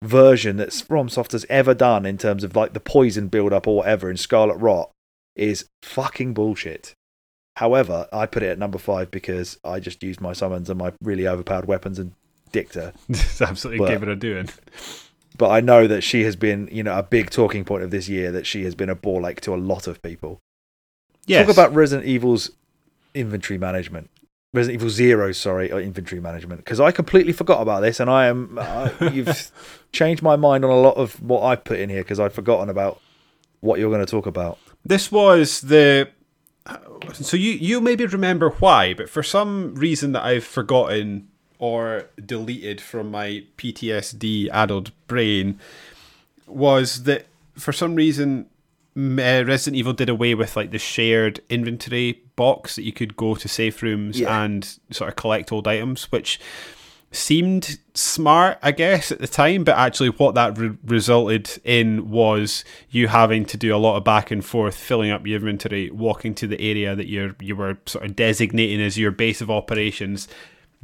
version 0.02 0.56
that 0.56 0.70
FromSoft 0.70 1.32
has 1.32 1.46
ever 1.48 1.74
done 1.74 2.04
in 2.06 2.18
terms 2.18 2.42
of 2.42 2.56
like 2.56 2.72
the 2.72 2.80
poison 2.80 3.28
build 3.28 3.52
up 3.52 3.66
or 3.68 3.76
whatever 3.76 4.10
in 4.10 4.16
Scarlet 4.16 4.56
Rot 4.56 4.90
is 5.36 5.66
fucking 5.82 6.34
bullshit. 6.34 6.92
However, 7.56 8.08
I 8.12 8.26
put 8.26 8.42
it 8.42 8.48
at 8.50 8.58
number 8.58 8.78
five 8.78 9.10
because 9.10 9.58
I 9.62 9.78
just 9.78 10.02
used 10.02 10.20
my 10.20 10.32
summons 10.32 10.68
and 10.70 10.78
my 10.78 10.92
really 11.02 11.28
overpowered 11.28 11.66
weapons 11.66 11.98
and 11.98 12.12
her. 12.54 12.92
It's 13.08 13.40
absolutely 13.40 13.78
But- 13.78 13.88
gave 13.90 14.02
it 14.02 14.08
a 14.08 14.16
doing. 14.16 14.48
But 15.36 15.50
I 15.50 15.60
know 15.60 15.86
that 15.86 16.02
she 16.02 16.24
has 16.24 16.36
been, 16.36 16.68
you 16.70 16.82
know, 16.82 16.96
a 16.96 17.02
big 17.02 17.30
talking 17.30 17.64
point 17.64 17.82
of 17.82 17.90
this 17.90 18.08
year. 18.08 18.30
That 18.32 18.46
she 18.46 18.64
has 18.64 18.74
been 18.74 18.88
a 18.88 18.94
ball 18.94 19.20
like 19.20 19.40
to 19.42 19.54
a 19.54 19.56
lot 19.56 19.86
of 19.86 20.02
people. 20.02 20.40
Yes. 21.26 21.46
Talk 21.46 21.54
about 21.54 21.74
Resident 21.74 22.06
Evil's 22.06 22.50
inventory 23.14 23.58
management. 23.58 24.10
Resident 24.54 24.80
Evil 24.80 24.90
Zero, 24.90 25.32
sorry, 25.32 25.72
uh, 25.72 25.78
inventory 25.78 26.20
management. 26.20 26.62
Because 26.62 26.78
I 26.78 26.90
completely 26.90 27.32
forgot 27.32 27.62
about 27.62 27.80
this, 27.80 28.00
and 28.00 28.10
I 28.10 28.26
am. 28.26 28.58
Uh, 28.58 28.90
you've 29.12 29.50
changed 29.92 30.22
my 30.22 30.36
mind 30.36 30.64
on 30.64 30.70
a 30.70 30.80
lot 30.80 30.96
of 30.96 31.20
what 31.22 31.42
I 31.42 31.56
put 31.56 31.78
in 31.78 31.88
here 31.88 32.02
because 32.02 32.20
I'd 32.20 32.32
forgotten 32.32 32.68
about 32.68 33.00
what 33.60 33.78
you're 33.78 33.90
going 33.90 34.04
to 34.04 34.10
talk 34.10 34.26
about. 34.26 34.58
This 34.84 35.10
was 35.10 35.62
the. 35.62 36.10
So 37.14 37.36
you 37.36 37.52
you 37.52 37.80
maybe 37.80 38.06
remember 38.06 38.50
why, 38.50 38.94
but 38.94 39.08
for 39.08 39.22
some 39.22 39.74
reason 39.74 40.12
that 40.12 40.22
I've 40.22 40.44
forgotten 40.44 41.28
or 41.62 42.06
deleted 42.26 42.80
from 42.80 43.08
my 43.08 43.44
PTSD 43.56 44.48
addled 44.50 44.90
brain, 45.06 45.60
was 46.48 47.04
that 47.04 47.26
for 47.54 47.72
some 47.72 47.94
reason 47.94 48.46
uh, 48.96 49.44
Resident 49.46 49.76
Evil 49.76 49.92
did 49.92 50.08
away 50.08 50.34
with 50.34 50.56
like 50.56 50.72
the 50.72 50.78
shared 50.78 51.40
inventory 51.48 52.20
box 52.34 52.74
that 52.74 52.82
you 52.82 52.92
could 52.92 53.16
go 53.16 53.36
to 53.36 53.46
safe 53.46 53.80
rooms 53.80 54.18
Yeah. 54.18 54.42
and 54.42 54.76
sort 54.90 55.08
of 55.08 55.14
collect 55.14 55.52
old 55.52 55.68
items, 55.68 56.10
which 56.10 56.40
seemed 57.12 57.78
smart, 57.94 58.58
I 58.60 58.72
guess, 58.72 59.12
at 59.12 59.20
the 59.20 59.28
time, 59.28 59.62
but 59.62 59.76
actually, 59.76 60.08
what 60.08 60.34
that 60.34 60.58
re- 60.58 60.76
resulted 60.84 61.60
in 61.62 62.10
was 62.10 62.64
you 62.90 63.06
having 63.06 63.44
to 63.46 63.56
do 63.56 63.72
a 63.74 63.78
lot 63.78 63.96
of 63.98 64.02
back 64.04 64.30
and 64.32 64.44
forth, 64.44 64.74
filling 64.74 65.10
up 65.12 65.26
your 65.26 65.36
inventory, 65.38 65.90
walking 65.92 66.34
to 66.36 66.46
the 66.48 66.60
area 66.60 66.96
that 66.96 67.06
you're 67.06 67.36
you 67.40 67.54
were 67.54 67.78
sort 67.86 68.04
of 68.04 68.16
designating 68.16 68.80
as 68.80 68.98
your 68.98 69.10
base 69.12 69.40
of 69.40 69.48
operations, 69.50 70.26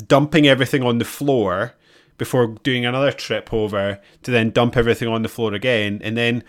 dumping 0.07 0.47
everything 0.47 0.83
on 0.83 0.99
the 0.99 1.05
floor 1.05 1.75
before 2.17 2.49
doing 2.63 2.85
another 2.85 3.13
trip 3.13 3.53
over 3.53 4.01
to 4.23 4.31
then 4.31 4.51
dump 4.51 4.77
everything 4.77 5.09
on 5.09 5.23
the 5.23 5.29
floor 5.29 5.55
again, 5.55 6.01
and 6.03 6.17
then. 6.17 6.45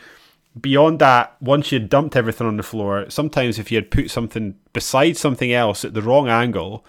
Beyond 0.59 0.97
that, 0.99 1.37
once 1.39 1.71
you'd 1.71 1.89
dumped 1.89 2.15
everything 2.15 2.47
on 2.47 2.57
the 2.57 2.63
floor, 2.63 3.05
sometimes 3.07 3.59
if 3.59 3.71
you 3.71 3.77
had 3.77 3.91
put 3.91 4.09
something 4.09 4.55
beside 4.73 5.15
something 5.15 5.53
else 5.53 5.85
at 5.85 5.93
the 5.93 6.01
wrong 6.01 6.27
angle, 6.27 6.83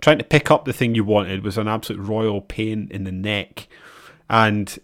trying 0.00 0.18
to 0.18 0.24
pick 0.24 0.50
up 0.50 0.64
the 0.64 0.72
thing 0.72 0.94
you 0.94 1.04
wanted 1.04 1.44
was 1.44 1.56
an 1.56 1.68
absolute 1.68 2.00
royal 2.00 2.40
pain 2.40 2.88
in 2.90 3.04
the 3.04 3.12
neck. 3.12 3.68
And 4.28 4.76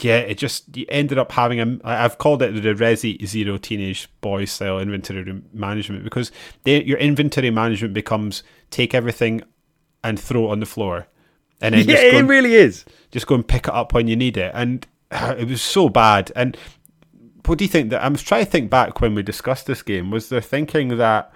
yeah, 0.00 0.18
it 0.18 0.38
just 0.38 0.76
you 0.76 0.86
ended 0.88 1.18
up 1.18 1.32
having 1.32 1.60
a. 1.60 1.78
I've 1.84 2.18
called 2.18 2.42
it 2.42 2.52
the 2.62 2.74
Resi 2.74 3.24
Zero 3.26 3.58
Teenage 3.58 4.08
Boy 4.20 4.44
style 4.44 4.78
inventory 4.78 5.42
management 5.52 6.04
because 6.04 6.32
they, 6.64 6.82
your 6.82 6.98
inventory 6.98 7.50
management 7.50 7.94
becomes 7.94 8.42
take 8.70 8.94
everything 8.94 9.42
and 10.04 10.20
throw 10.20 10.46
it 10.48 10.52
on 10.52 10.60
the 10.60 10.66
floor, 10.66 11.08
and 11.60 11.74
then 11.74 11.80
yeah, 11.88 11.94
just, 11.94 12.02
go 12.02 12.08
it 12.08 12.14
and, 12.20 12.28
really 12.28 12.54
is. 12.54 12.84
just 13.10 13.26
go 13.26 13.34
and 13.34 13.46
pick 13.48 13.66
it 13.66 13.74
up 13.74 13.92
when 13.92 14.06
you 14.06 14.14
need 14.14 14.36
it. 14.36 14.52
And 14.54 14.86
it 15.10 15.48
was 15.48 15.62
so 15.62 15.88
bad. 15.88 16.30
And 16.36 16.56
what 17.46 17.58
do 17.58 17.64
you 17.64 17.68
think 17.68 17.90
that 17.90 18.02
I 18.02 18.08
was 18.08 18.22
trying 18.22 18.44
to 18.44 18.50
think 18.50 18.70
back 18.70 19.00
when 19.00 19.14
we 19.16 19.22
discussed 19.22 19.66
this 19.66 19.82
game? 19.82 20.10
Was 20.12 20.28
there 20.28 20.40
thinking 20.40 20.96
that 20.98 21.32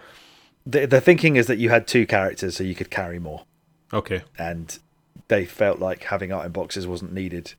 The, 0.65 0.86
the 0.86 1.01
thinking 1.01 1.36
is 1.36 1.47
that 1.49 1.59
you 1.59 1.70
had 1.70 1.86
two 1.89 2.07
characters, 2.07 2.57
so 2.57 2.62
you 2.65 2.74
could 2.77 2.90
carry 2.90 3.19
more. 3.19 3.45
okay, 3.93 4.23
and 4.39 4.78
they 5.28 5.45
felt 5.45 5.78
like 5.78 6.05
having 6.05 6.32
item 6.32 6.53
boxes 6.53 6.86
wasn't 6.86 7.12
needed. 7.12 7.55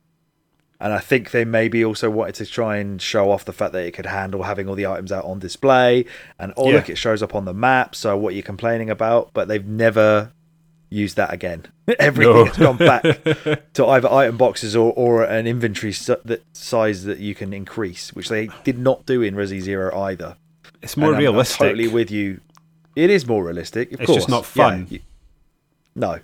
And 0.82 0.94
I 0.94 0.98
think 0.98 1.30
they 1.30 1.44
maybe 1.44 1.84
also 1.84 2.08
wanted 2.08 2.36
to 2.36 2.46
try 2.46 2.78
and 2.78 3.02
show 3.02 3.30
off 3.30 3.44
the 3.44 3.52
fact 3.52 3.74
that 3.74 3.84
it 3.84 3.90
could 3.92 4.06
handle 4.06 4.44
having 4.44 4.66
all 4.66 4.74
the 4.74 4.86
items 4.86 5.12
out 5.12 5.26
on 5.26 5.38
display. 5.38 6.06
And 6.38 6.54
oh, 6.56 6.68
Yeah. 6.70 6.76
look, 6.76 6.88
it 6.88 6.96
shows 6.96 7.22
up 7.22 7.34
on 7.34 7.44
the 7.44 7.52
map. 7.52 7.94
So 7.94 8.16
what 8.16 8.30
are 8.30 8.32
you're 8.32 8.42
complaining 8.42 8.88
about? 8.88 9.30
But 9.34 9.46
they've 9.48 9.66
never 9.66 10.32
used 10.90 11.16
that 11.16 11.32
again. 11.32 11.66
Everything 11.98 12.34
No. 12.34 12.44
has 12.44 12.56
gone 12.58 12.76
back 12.76 13.02
to 13.74 13.86
either 13.86 14.10
item 14.12 14.36
boxes 14.36 14.74
or, 14.76 14.92
or 14.94 15.22
an 15.24 15.46
inventory 15.46 15.92
si- 15.92 16.14
that 16.24 16.42
size 16.52 17.04
that 17.04 17.18
you 17.18 17.34
can 17.34 17.52
increase, 17.52 18.12
which 18.12 18.28
they 18.28 18.48
did 18.64 18.78
not 18.78 19.06
do 19.06 19.22
in 19.22 19.34
Resi 19.34 19.60
Zero 19.60 19.96
either. 20.00 20.36
it's 20.82 20.96
more 20.96 21.08
And 21.10 21.16
I'm- 21.16 21.26
I'm 21.28 21.32
realistic. 21.34 21.58
totally 21.58 21.88
with 21.88 22.10
you. 22.10 22.40
It 22.96 23.08
is 23.10 23.26
more 23.26 23.44
realistic. 23.44 23.92
Of 23.92 24.00
It's 24.00 24.06
course. 24.06 24.16
just 24.18 24.28
not 24.28 24.42
Yeah, 24.54 24.64
fun. 24.70 24.86
you- 24.90 24.98
no, 25.94 26.18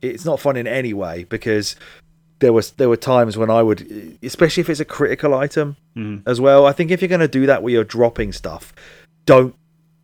it's 0.00 0.24
not 0.24 0.40
fun 0.40 0.56
in 0.56 0.66
any 0.66 0.94
way 0.94 1.24
because 1.24 1.74
there 2.38 2.52
was 2.52 2.72
there 2.72 2.88
were 2.88 2.96
times 2.96 3.36
when 3.36 3.50
I 3.50 3.62
would, 3.62 4.18
especially 4.22 4.60
if 4.62 4.70
it's 4.70 4.80
a 4.80 4.84
critical 4.84 5.32
item 5.34 5.76
Mhm. 5.96 6.22
as 6.26 6.40
well. 6.40 6.66
I 6.66 6.72
think 6.72 6.90
if 6.90 7.00
you're 7.00 7.08
going 7.08 7.20
to 7.20 7.28
do 7.28 7.46
that 7.46 7.62
where 7.62 7.72
you're 7.72 7.84
dropping 7.84 8.32
stuff, 8.32 8.72
don't 9.26 9.54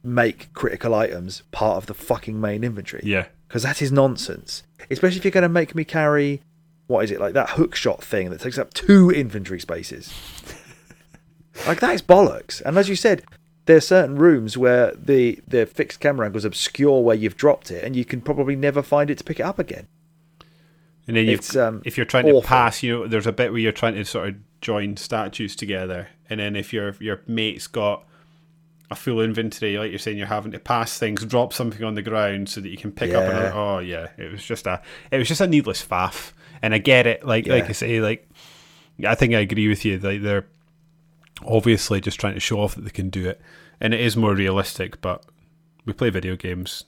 make 0.05 0.53
critical 0.55 0.95
items 0.95 1.43
part 1.51 1.77
of 1.79 1.87
the 1.87 1.95
fucking 1.95 2.41
main 2.41 2.63
inventory 2.63 3.03
Yeah. 3.05 3.27
Because 3.49 3.63
that 3.63 3.83
is 3.83 3.91
nonsense. 3.91 4.63
Especially 4.91 5.19
if 5.19 5.25
you're 5.25 5.33
going 5.33 5.43
to 5.43 5.49
make 5.49 5.75
me 5.75 5.85
carry 5.85 6.43
what 6.87 7.05
is 7.05 7.11
it 7.11 7.21
like 7.21 7.35
that 7.35 7.51
hook 7.51 7.75
shot 7.75 8.03
thing 8.03 8.31
that 8.31 8.41
takes 8.41 8.59
up 8.59 8.73
two 8.73 9.11
inventory 9.11 9.61
spaces. 9.61 10.13
like 11.67 11.81
that 11.81 11.95
is 11.95 12.03
bollocks. 12.03 12.63
And 12.63 12.79
as 12.79 12.89
you 12.89 12.97
said, 12.97 13.25
there 13.67 13.77
are 13.77 13.81
certain 13.81 14.17
rooms 14.17 14.57
where 14.57 14.93
the 14.95 15.41
the 15.47 15.67
fixed 15.67 16.01
camera 16.01 16.27
angles 16.27 16.45
obscure 16.45 17.03
where 17.03 17.17
you've 17.17 17.37
dropped 17.37 17.71
it, 17.71 17.85
and 17.85 17.95
you 17.95 18.05
can 18.05 18.21
probably 18.23 18.57
never 18.57 18.83
find 18.83 19.11
it 19.11 19.19
to 19.19 19.25
pick 19.25 19.39
it 19.39 19.45
up 19.45 19.59
again. 19.59 19.87
And 21.07 21.17
then 21.17 21.27
you've, 21.27 21.57
um, 21.57 21.83
if 21.87 21.97
you're 21.97 22.07
trying 22.07 22.27
awful. 22.27 22.43
to 22.43 22.47
pass, 22.47 22.83
you 22.83 22.93
know, 22.93 23.07
there's 23.07 23.27
a 23.27 23.33
bit 23.33 23.51
where 23.51 23.61
you're 23.61 23.73
trying 23.73 23.95
to 23.95 24.05
sort 24.05 24.29
of 24.29 24.37
join 24.61 24.97
statues 24.97 25.55
together, 25.55 26.09
and 26.31 26.41
then 26.41 26.57
if 26.57 26.73
your 26.73 26.95
your 27.01 27.21
mate's 27.27 27.67
got 27.67 28.05
a 28.91 28.95
full 28.95 29.21
inventory, 29.21 29.77
like 29.79 29.91
you're 29.91 29.99
saying, 29.99 30.17
you're 30.19 30.27
having 30.27 30.53
to 30.53 30.59
pass 30.59 30.99
things, 30.99 31.25
drop 31.25 31.53
something 31.53 31.85
on 31.85 31.95
the 31.95 32.03
ground 32.03 32.49
so 32.49 32.61
that 32.61 32.69
you 32.71 32.77
can 32.79 32.91
pick 32.93 33.13
up 33.15 33.25
another. 33.29 33.53
Oh 33.55 33.79
yeah, 33.81 34.09
it 34.17 34.33
was 34.33 34.43
just 34.45 34.67
a 34.67 34.81
it 35.11 35.19
was 35.19 35.29
just 35.29 35.41
a 35.41 35.47
needless 35.47 35.85
faff, 35.87 36.33
and 36.63 36.75
I 36.75 36.79
get 36.79 37.07
it. 37.07 37.25
Like 37.27 37.47
like 37.47 37.69
I 37.69 37.73
say, 37.73 38.01
like 38.01 38.29
I 39.07 39.15
think 39.15 39.35
I 39.35 39.41
agree 39.41 39.69
with 39.69 39.85
you. 39.85 39.99
Like 39.99 40.23
they're 40.23 40.47
obviously 41.47 42.01
just 42.01 42.19
trying 42.19 42.35
to 42.35 42.41
show 42.41 42.61
off 42.61 42.75
that 42.75 42.83
they 42.83 42.91
can 42.91 43.11
do 43.11 43.29
it, 43.29 43.41
and 43.81 43.93
it 43.95 44.01
is 44.01 44.17
more 44.17 44.35
realistic. 44.35 45.01
But 45.01 45.25
we 45.85 45.93
play 45.93 46.11
video 46.11 46.37
games. 46.37 46.85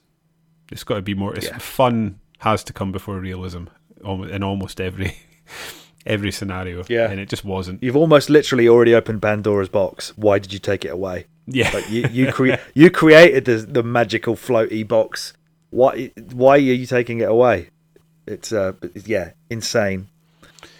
It's 0.71 0.83
got 0.83 0.95
to 0.95 1.01
be 1.01 1.13
more. 1.13 1.35
It's 1.35 1.47
Yeah. 1.47 1.57
fun 1.57 2.19
has 2.39 2.63
to 2.63 2.73
come 2.73 2.91
before 2.91 3.19
realism 3.19 3.65
in 4.03 4.41
almost 4.43 4.81
every 4.81 5.15
every 6.05 6.31
scenario. 6.31 6.83
Yeah. 6.89 7.09
and 7.11 7.19
it 7.19 7.29
just 7.29 7.45
wasn't. 7.45 7.83
You've 7.83 7.95
almost 7.95 8.29
literally 8.29 8.67
already 8.67 8.95
opened 8.95 9.21
Pandora's 9.21 9.69
box. 9.69 10.13
Why 10.17 10.39
did 10.39 10.51
you 10.53 10.59
take 10.59 10.83
it 10.85 10.89
away? 10.89 11.25
Yeah, 11.47 11.71
Like 11.73 11.89
you 11.89 12.07
you, 12.11 12.31
cre- 12.31 12.53
you 12.73 12.89
created 12.91 13.45
the 13.45 13.57
the 13.57 13.83
magical 13.83 14.35
floaty 14.35 14.87
box. 14.87 15.33
Why 15.69 16.11
why 16.31 16.55
are 16.55 16.57
you 16.57 16.85
taking 16.85 17.19
it 17.19 17.29
away? 17.29 17.69
It's 18.27 18.51
uh 18.51 18.73
yeah 19.05 19.31
insane. 19.49 20.07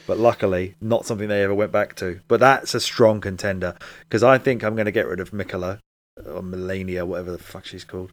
But 0.07 0.17
luckily, 0.17 0.75
not 0.81 1.05
something 1.05 1.27
they 1.29 1.43
ever 1.43 1.53
went 1.53 1.71
back 1.71 1.95
to. 1.97 2.19
But 2.27 2.39
that's 2.39 2.73
a 2.75 2.79
strong 2.79 3.21
contender 3.21 3.75
because 4.01 4.23
I 4.23 4.38
think 4.38 4.63
I'm 4.63 4.75
going 4.75 4.85
to 4.85 4.91
get 4.91 5.07
rid 5.07 5.19
of 5.19 5.31
Mikola 5.31 5.79
or 6.25 6.41
Melania, 6.41 7.05
whatever 7.05 7.31
the 7.31 7.38
fuck 7.38 7.65
she's 7.65 7.83
called. 7.85 8.11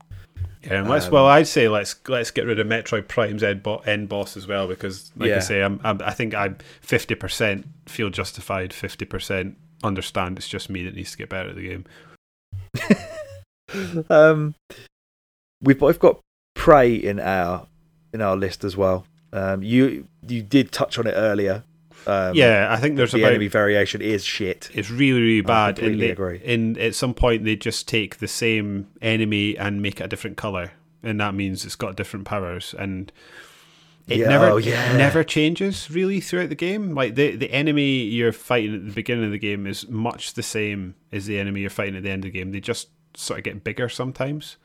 yeah. 0.62 0.74
And 0.74 0.88
let's 0.88 1.06
um, 1.06 1.12
well, 1.12 1.26
I'd 1.26 1.48
say 1.48 1.66
let's 1.68 1.96
let's 2.06 2.30
get 2.30 2.46
rid 2.46 2.60
of 2.60 2.66
Metroid 2.66 3.08
Prime's 3.08 3.42
end, 3.42 3.62
bo- 3.62 3.78
end 3.78 4.08
boss 4.08 4.36
as 4.36 4.46
well 4.46 4.68
because, 4.68 5.10
like 5.16 5.32
I 5.32 5.38
say, 5.40 5.62
I'm, 5.62 5.80
I'm 5.82 6.00
I 6.02 6.12
think 6.12 6.34
I'm 6.34 6.58
fifty 6.80 7.14
percent 7.14 7.66
feel 7.86 8.10
justified, 8.10 8.72
fifty 8.72 9.04
percent 9.04 9.56
understand. 9.82 10.38
It's 10.38 10.48
just 10.48 10.70
me 10.70 10.84
that 10.84 10.94
needs 10.94 11.12
to 11.12 11.18
get 11.18 11.28
better 11.30 11.48
at 11.48 11.56
the 11.56 11.68
game. 11.68 11.84
um, 14.10 14.54
we've 15.62 15.78
both 15.78 15.98
got 15.98 16.20
Prey 16.54 16.94
in 16.94 17.20
our 17.20 17.66
in 18.12 18.20
our 18.20 18.36
list 18.36 18.64
as 18.64 18.76
well. 18.76 19.06
Um, 19.32 19.62
you 19.62 20.06
you 20.26 20.42
did 20.42 20.72
touch 20.72 20.98
on 20.98 21.06
it 21.06 21.12
earlier. 21.12 21.64
Um, 22.06 22.34
yeah, 22.34 22.68
I 22.70 22.76
think 22.76 22.96
there's 22.96 23.12
the 23.12 23.18
about 23.18 23.30
enemy 23.30 23.48
variation 23.48 24.00
is 24.00 24.24
shit. 24.24 24.70
It's 24.72 24.90
really, 24.90 25.20
really 25.20 25.40
bad. 25.40 25.70
And 25.70 25.78
completely 25.78 26.06
they, 26.06 26.12
agree. 26.12 26.40
in 26.44 26.78
at 26.78 26.94
some 26.94 27.12
point 27.12 27.44
they 27.44 27.56
just 27.56 27.88
take 27.88 28.18
the 28.18 28.28
same 28.28 28.88
enemy 29.02 29.58
and 29.58 29.82
make 29.82 30.00
it 30.00 30.04
a 30.04 30.08
different 30.08 30.36
color, 30.36 30.72
and 31.02 31.20
that 31.20 31.34
means 31.34 31.64
it's 31.64 31.76
got 31.76 31.96
different 31.96 32.24
powers. 32.24 32.74
And 32.78 33.12
it 34.08 34.18
Yeah, 34.18 34.28
never, 34.28 34.46
oh, 34.46 34.56
yeah. 34.56 34.96
never 34.96 35.22
changes 35.22 35.90
really 35.90 36.20
throughout 36.20 36.48
the 36.48 36.54
game. 36.54 36.94
Like 36.94 37.14
the 37.14 37.36
the 37.36 37.50
enemy 37.52 38.02
you're 38.02 38.32
fighting 38.32 38.74
at 38.74 38.84
the 38.86 38.92
beginning 38.92 39.24
of 39.26 39.30
the 39.30 39.38
game 39.38 39.66
is 39.66 39.88
much 39.88 40.34
the 40.34 40.42
same 40.42 40.94
as 41.12 41.26
the 41.26 41.38
enemy 41.38 41.60
you're 41.60 41.70
fighting 41.70 41.96
at 41.96 42.02
the 42.02 42.10
end 42.10 42.24
of 42.24 42.32
the 42.32 42.38
game. 42.38 42.52
They 42.52 42.60
just 42.60 42.88
sort 43.14 43.38
of 43.38 43.44
get 43.44 43.64
bigger 43.64 43.88
sometimes, 43.88 44.56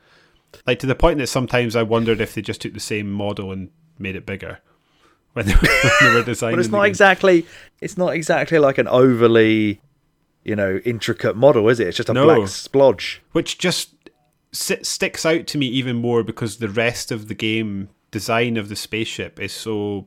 like 0.66 0.78
to 0.80 0.86
the 0.86 0.94
point 0.94 1.18
that 1.18 1.26
sometimes 1.28 1.76
I 1.76 1.82
wondered 1.82 2.20
if 2.20 2.34
they 2.34 2.42
just 2.42 2.60
took 2.62 2.72
the 2.74 2.80
same 2.80 3.10
model 3.10 3.52
and 3.52 3.70
made 3.98 4.16
it 4.16 4.26
bigger, 4.26 4.60
when 5.34 5.46
they, 5.46 5.52
when 5.54 5.92
they 6.00 6.14
were 6.14 6.22
designing. 6.24 6.56
but 6.56 6.60
it's 6.64 6.70
not 6.72 6.82
exactly. 6.86 7.46
It's 7.80 7.96
not 7.98 8.14
exactly 8.14 8.58
like 8.58 8.78
an 8.78 8.88
overly, 8.88 9.80
you 10.44 10.56
know, 10.56 10.80
intricate 10.84 11.36
model, 11.36 11.68
is 11.68 11.80
it? 11.80 11.88
It's 11.88 11.96
just 11.96 12.08
a 12.08 12.12
No. 12.14 12.24
black 12.26 12.38
splodge. 12.48 13.18
which 13.32 13.58
just 13.58 13.90
sticks 14.52 15.26
out 15.26 15.46
to 15.48 15.58
me 15.58 15.66
even 15.66 15.96
more 15.96 16.22
because 16.22 16.58
the 16.58 16.68
rest 16.68 17.10
of 17.10 17.26
the 17.28 17.34
game 17.34 17.88
design 18.14 18.56
of 18.56 18.68
the 18.68 18.76
spaceship 18.76 19.40
is 19.40 19.52
so 19.52 20.06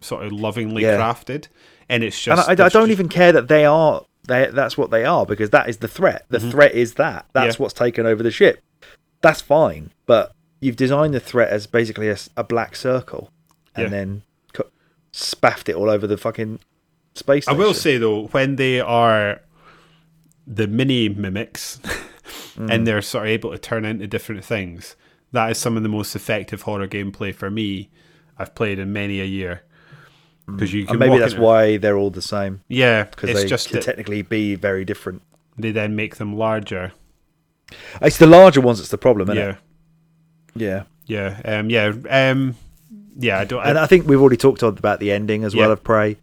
sort 0.00 0.24
of 0.24 0.32
lovingly 0.32 0.82
Yeah. 0.82 0.96
crafted, 0.98 1.48
and 1.88 2.02
it's 2.02 2.16
And 2.26 2.36
just 2.36 2.48
I, 2.48 2.52
I 2.52 2.54
don't 2.54 2.70
just- 2.70 2.90
even 2.90 3.08
care 3.08 3.30
that 3.32 3.48
they 3.48 3.64
are. 3.66 4.04
They, 4.26 4.48
that's 4.52 4.76
what 4.76 4.90
they 4.90 5.04
are 5.04 5.24
because 5.24 5.50
that 5.50 5.68
is 5.68 5.76
the 5.76 5.86
threat. 5.86 6.24
The 6.30 6.40
threat 6.40 6.72
is 6.72 6.94
that. 6.94 7.26
That's 7.32 7.54
Mm-hmm. 7.54 7.60
Yeah. 7.60 7.62
what's 7.64 7.74
taken 7.74 8.06
over 8.06 8.22
the 8.24 8.32
ship. 8.32 8.60
That's 9.20 9.40
fine, 9.40 9.90
but 10.06 10.32
you've 10.60 10.74
designed 10.76 11.14
the 11.14 11.20
threat 11.20 11.50
as 11.50 11.66
basically 11.68 12.08
a 12.36 12.42
black 12.44 12.74
circle, 12.74 13.30
and 13.76 13.84
Yeah. 13.84 13.90
then 13.90 14.22
co- 14.52 14.70
spaffed 15.12 15.68
it 15.68 15.76
all 15.76 15.88
over 15.90 16.06
the 16.08 16.16
fucking 16.16 16.58
space. 17.14 17.46
I 17.46 17.52
will 17.52 17.74
say 17.74 17.98
though, 17.98 18.26
when 18.28 18.56
they 18.56 18.80
are 18.80 19.42
the 20.46 20.66
mini 20.66 21.08
mimics 21.08 21.78
Mm. 22.56 22.70
and 22.72 22.86
they're 22.86 23.02
sort 23.02 23.24
of 23.26 23.30
able 23.30 23.50
to 23.52 23.58
turn 23.58 23.84
into 23.84 24.06
different 24.08 24.42
things, 24.44 24.96
that 25.32 25.50
is 25.50 25.58
some 25.58 25.76
of 25.76 25.82
the 25.82 25.88
most 25.88 26.14
effective 26.16 26.62
horror 26.62 26.86
gameplay 26.88 27.34
for 27.34 27.50
me 27.50 27.88
I've 28.38 28.54
played 28.54 28.78
in 28.78 28.92
many 28.92 29.20
a 29.20 29.24
year. 29.24 29.62
Because 30.46 30.72
you 30.72 30.86
can 30.86 30.98
Mm. 30.98 31.00
and 31.02 31.10
maybe 31.10 31.18
that's 31.20 31.34
why 31.34 31.76
they're 31.76 31.96
all 31.96 32.10
the 32.10 32.22
same 32.22 32.60
yeah, 32.68 33.02
because 33.04 33.34
they 33.34 33.46
just 33.46 33.68
can 33.70 33.80
technically 33.82 34.22
be 34.22 34.54
very 34.54 34.84
different. 34.84 35.22
they 35.58 35.72
then 35.72 35.96
make 35.96 36.16
them 36.16 36.36
larger. 36.36 36.92
It's 38.00 38.18
the 38.18 38.26
larger 38.28 38.60
ones 38.60 38.78
that's 38.78 38.90
the 38.90 38.98
problem, 38.98 39.28
isn't 39.30 39.36
Yeah, 39.42 39.56
it? 40.54 40.84
Yeah. 41.06 41.40
yeah, 41.44 41.58
um, 41.58 41.68
yeah, 41.70 41.92
um, 42.08 42.54
yeah. 43.18 43.40
I 43.40 43.44
don't. 43.44 43.66
and 43.66 43.76
I, 43.76 43.84
I 43.84 43.86
think 43.88 44.06
we've 44.06 44.20
already 44.20 44.36
talked 44.36 44.62
about 44.62 45.00
the 45.00 45.10
ending 45.10 45.42
as 45.42 45.56
well 45.56 45.72
of 45.72 45.82
Prey. 45.82 46.16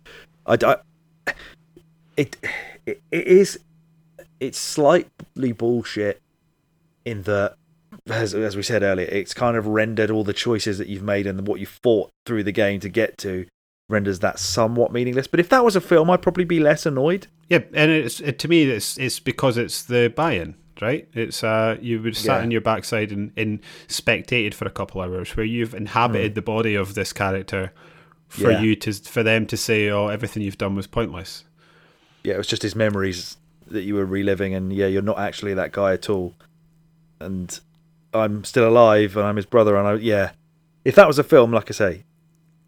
I, 0.46 0.58
I- 0.66 1.34
it, 2.16 2.38
it 2.86 3.02
it 3.12 3.28
is 3.28 3.60
it's 4.40 4.58
slightly 4.58 5.52
bullshit 5.52 6.22
in 7.06 7.24
that 7.24 7.56
as 8.10 8.34
as 8.34 8.56
we 8.56 8.64
said 8.64 8.84
earlier, 8.84 9.08
it's 9.08 9.34
kind 9.34 9.56
of 9.58 9.68
rendered 9.68 10.12
all 10.12 10.24
the 10.24 10.34
choices 10.34 10.78
that 10.78 10.88
you've 10.88 11.04
made 11.04 11.26
and 11.28 11.48
what 11.48 11.60
you 11.60 11.66
fought 11.66 12.10
through 12.26 12.44
the 12.44 12.52
game 12.52 12.80
to 12.82 12.90
get 12.90 13.18
to 13.20 13.46
renders 13.90 14.20
that 14.20 14.40
somewhat 14.40 14.92
meaningless. 14.92 15.28
But 15.28 15.40
if 15.40 15.50
that 15.50 15.64
was 15.64 15.76
a 15.76 15.82
film, 15.82 16.10
I'd 16.10 16.22
probably 16.22 16.46
be 16.46 16.60
less 16.60 16.86
annoyed. 16.86 17.28
yeah, 17.50 17.60
and 17.74 17.92
it's 17.92 18.20
it, 18.20 18.40
to 18.40 18.48
me, 18.48 18.64
it's 18.64 18.98
it's 18.98 19.20
because 19.20 19.58
it's 19.58 19.84
the 19.84 20.12
buy-in, 20.16 20.56
right? 20.82 21.08
It's 21.14 21.44
uh, 21.44 21.78
you 21.82 22.02
would 22.02 22.16
sat 22.18 22.38
Yeah. 22.38 22.42
on 22.44 22.52
your 22.52 22.62
backside 22.62 23.12
and, 23.12 23.32
and 23.38 23.60
spectated 23.88 24.54
for 24.54 24.66
a 24.66 24.72
couple 24.72 25.02
hours, 25.02 25.36
where 25.38 25.46
you've 25.46 25.74
inhabited 25.74 26.36
the 26.36 26.42
body 26.42 26.76
of 26.76 26.96
this 26.96 27.14
character 27.14 27.72
for. 28.28 28.52
Yeah. 28.52 28.62
you 28.62 28.76
to 28.78 28.94
for 28.94 29.24
them 29.24 29.46
to 29.48 29.56
say, 29.58 29.90
oh, 29.90 30.08
everything 30.08 30.44
you've 30.44 30.58
done 30.58 30.76
was 30.76 30.88
pointless. 30.88 31.44
Yeah, 32.24 32.36
it 32.36 32.38
was 32.38 32.48
just 32.48 32.64
his 32.64 32.76
memories 32.76 33.38
that 33.68 33.84
you 33.84 33.96
were 33.96 34.06
reliving, 34.06 34.54
and 34.54 34.74
yeah, 34.74 34.88
you're 34.88 35.02
not 35.02 35.20
actually 35.20 35.54
that 35.54 35.72
guy 35.72 35.94
at 35.94 36.10
all. 36.10 36.34
And 37.20 37.60
I'm 38.14 38.44
still 38.44 38.68
alive, 38.68 39.16
and 39.18 39.26
I'm 39.26 39.36
his 39.36 39.46
brother, 39.46 39.76
and 39.78 39.88
I 39.88 39.94
yeah. 39.96 40.32
If 40.86 40.96
that 40.96 41.08
was 41.08 41.18
a 41.20 41.24
film, 41.24 41.52
like 41.52 41.70
I 41.70 41.74
say, 41.74 42.04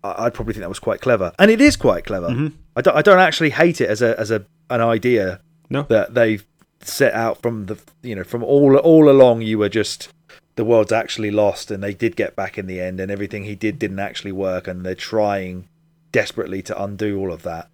I- 0.04 0.26
I'd 0.26 0.34
probably 0.34 0.54
think 0.54 0.62
that 0.62 0.70
was 0.70 0.80
quite 0.80 1.02
clever, 1.02 1.34
and 1.38 1.52
it 1.52 1.62
is 1.62 1.76
quite 1.76 2.06
clever. 2.06 2.30
Mhm. 2.30 2.54
I 2.76 2.82
don't, 2.82 2.96
I 2.98 3.02
don't 3.02 3.20
actually 3.20 3.52
hate 3.52 3.82
it 3.82 3.90
as 3.90 4.02
a 4.02 4.20
as 4.20 4.32
a 4.32 4.46
an 4.70 4.82
idea 4.82 5.42
No, 5.70 5.84
that 5.90 6.14
they've 6.14 6.46
set 6.82 7.14
out 7.14 7.42
from 7.42 7.66
the 7.68 7.78
you 8.02 8.16
know 8.16 8.24
from 8.24 8.44
all 8.44 8.76
all 8.78 9.10
along. 9.10 9.42
You 9.42 9.58
were 9.60 9.70
just 9.70 10.10
the 10.56 10.66
world's 10.66 10.92
actually 10.94 11.32
lost, 11.32 11.70
and 11.72 11.84
they 11.84 11.94
did 11.94 12.16
get 12.16 12.36
back 12.36 12.58
in 12.58 12.66
the 12.68 12.80
end, 12.80 13.00
and 13.00 13.12
everything 13.12 13.44
he 13.44 13.56
did 13.56 13.78
didn't 13.78 14.00
actually 14.00 14.32
work, 14.32 14.68
and 14.68 14.86
they're 14.86 14.96
trying 14.96 15.68
desperately 16.12 16.62
to 16.62 16.82
undo 16.84 17.20
all 17.20 17.32
of 17.34 17.44
that. 17.44 17.68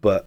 But 0.00 0.26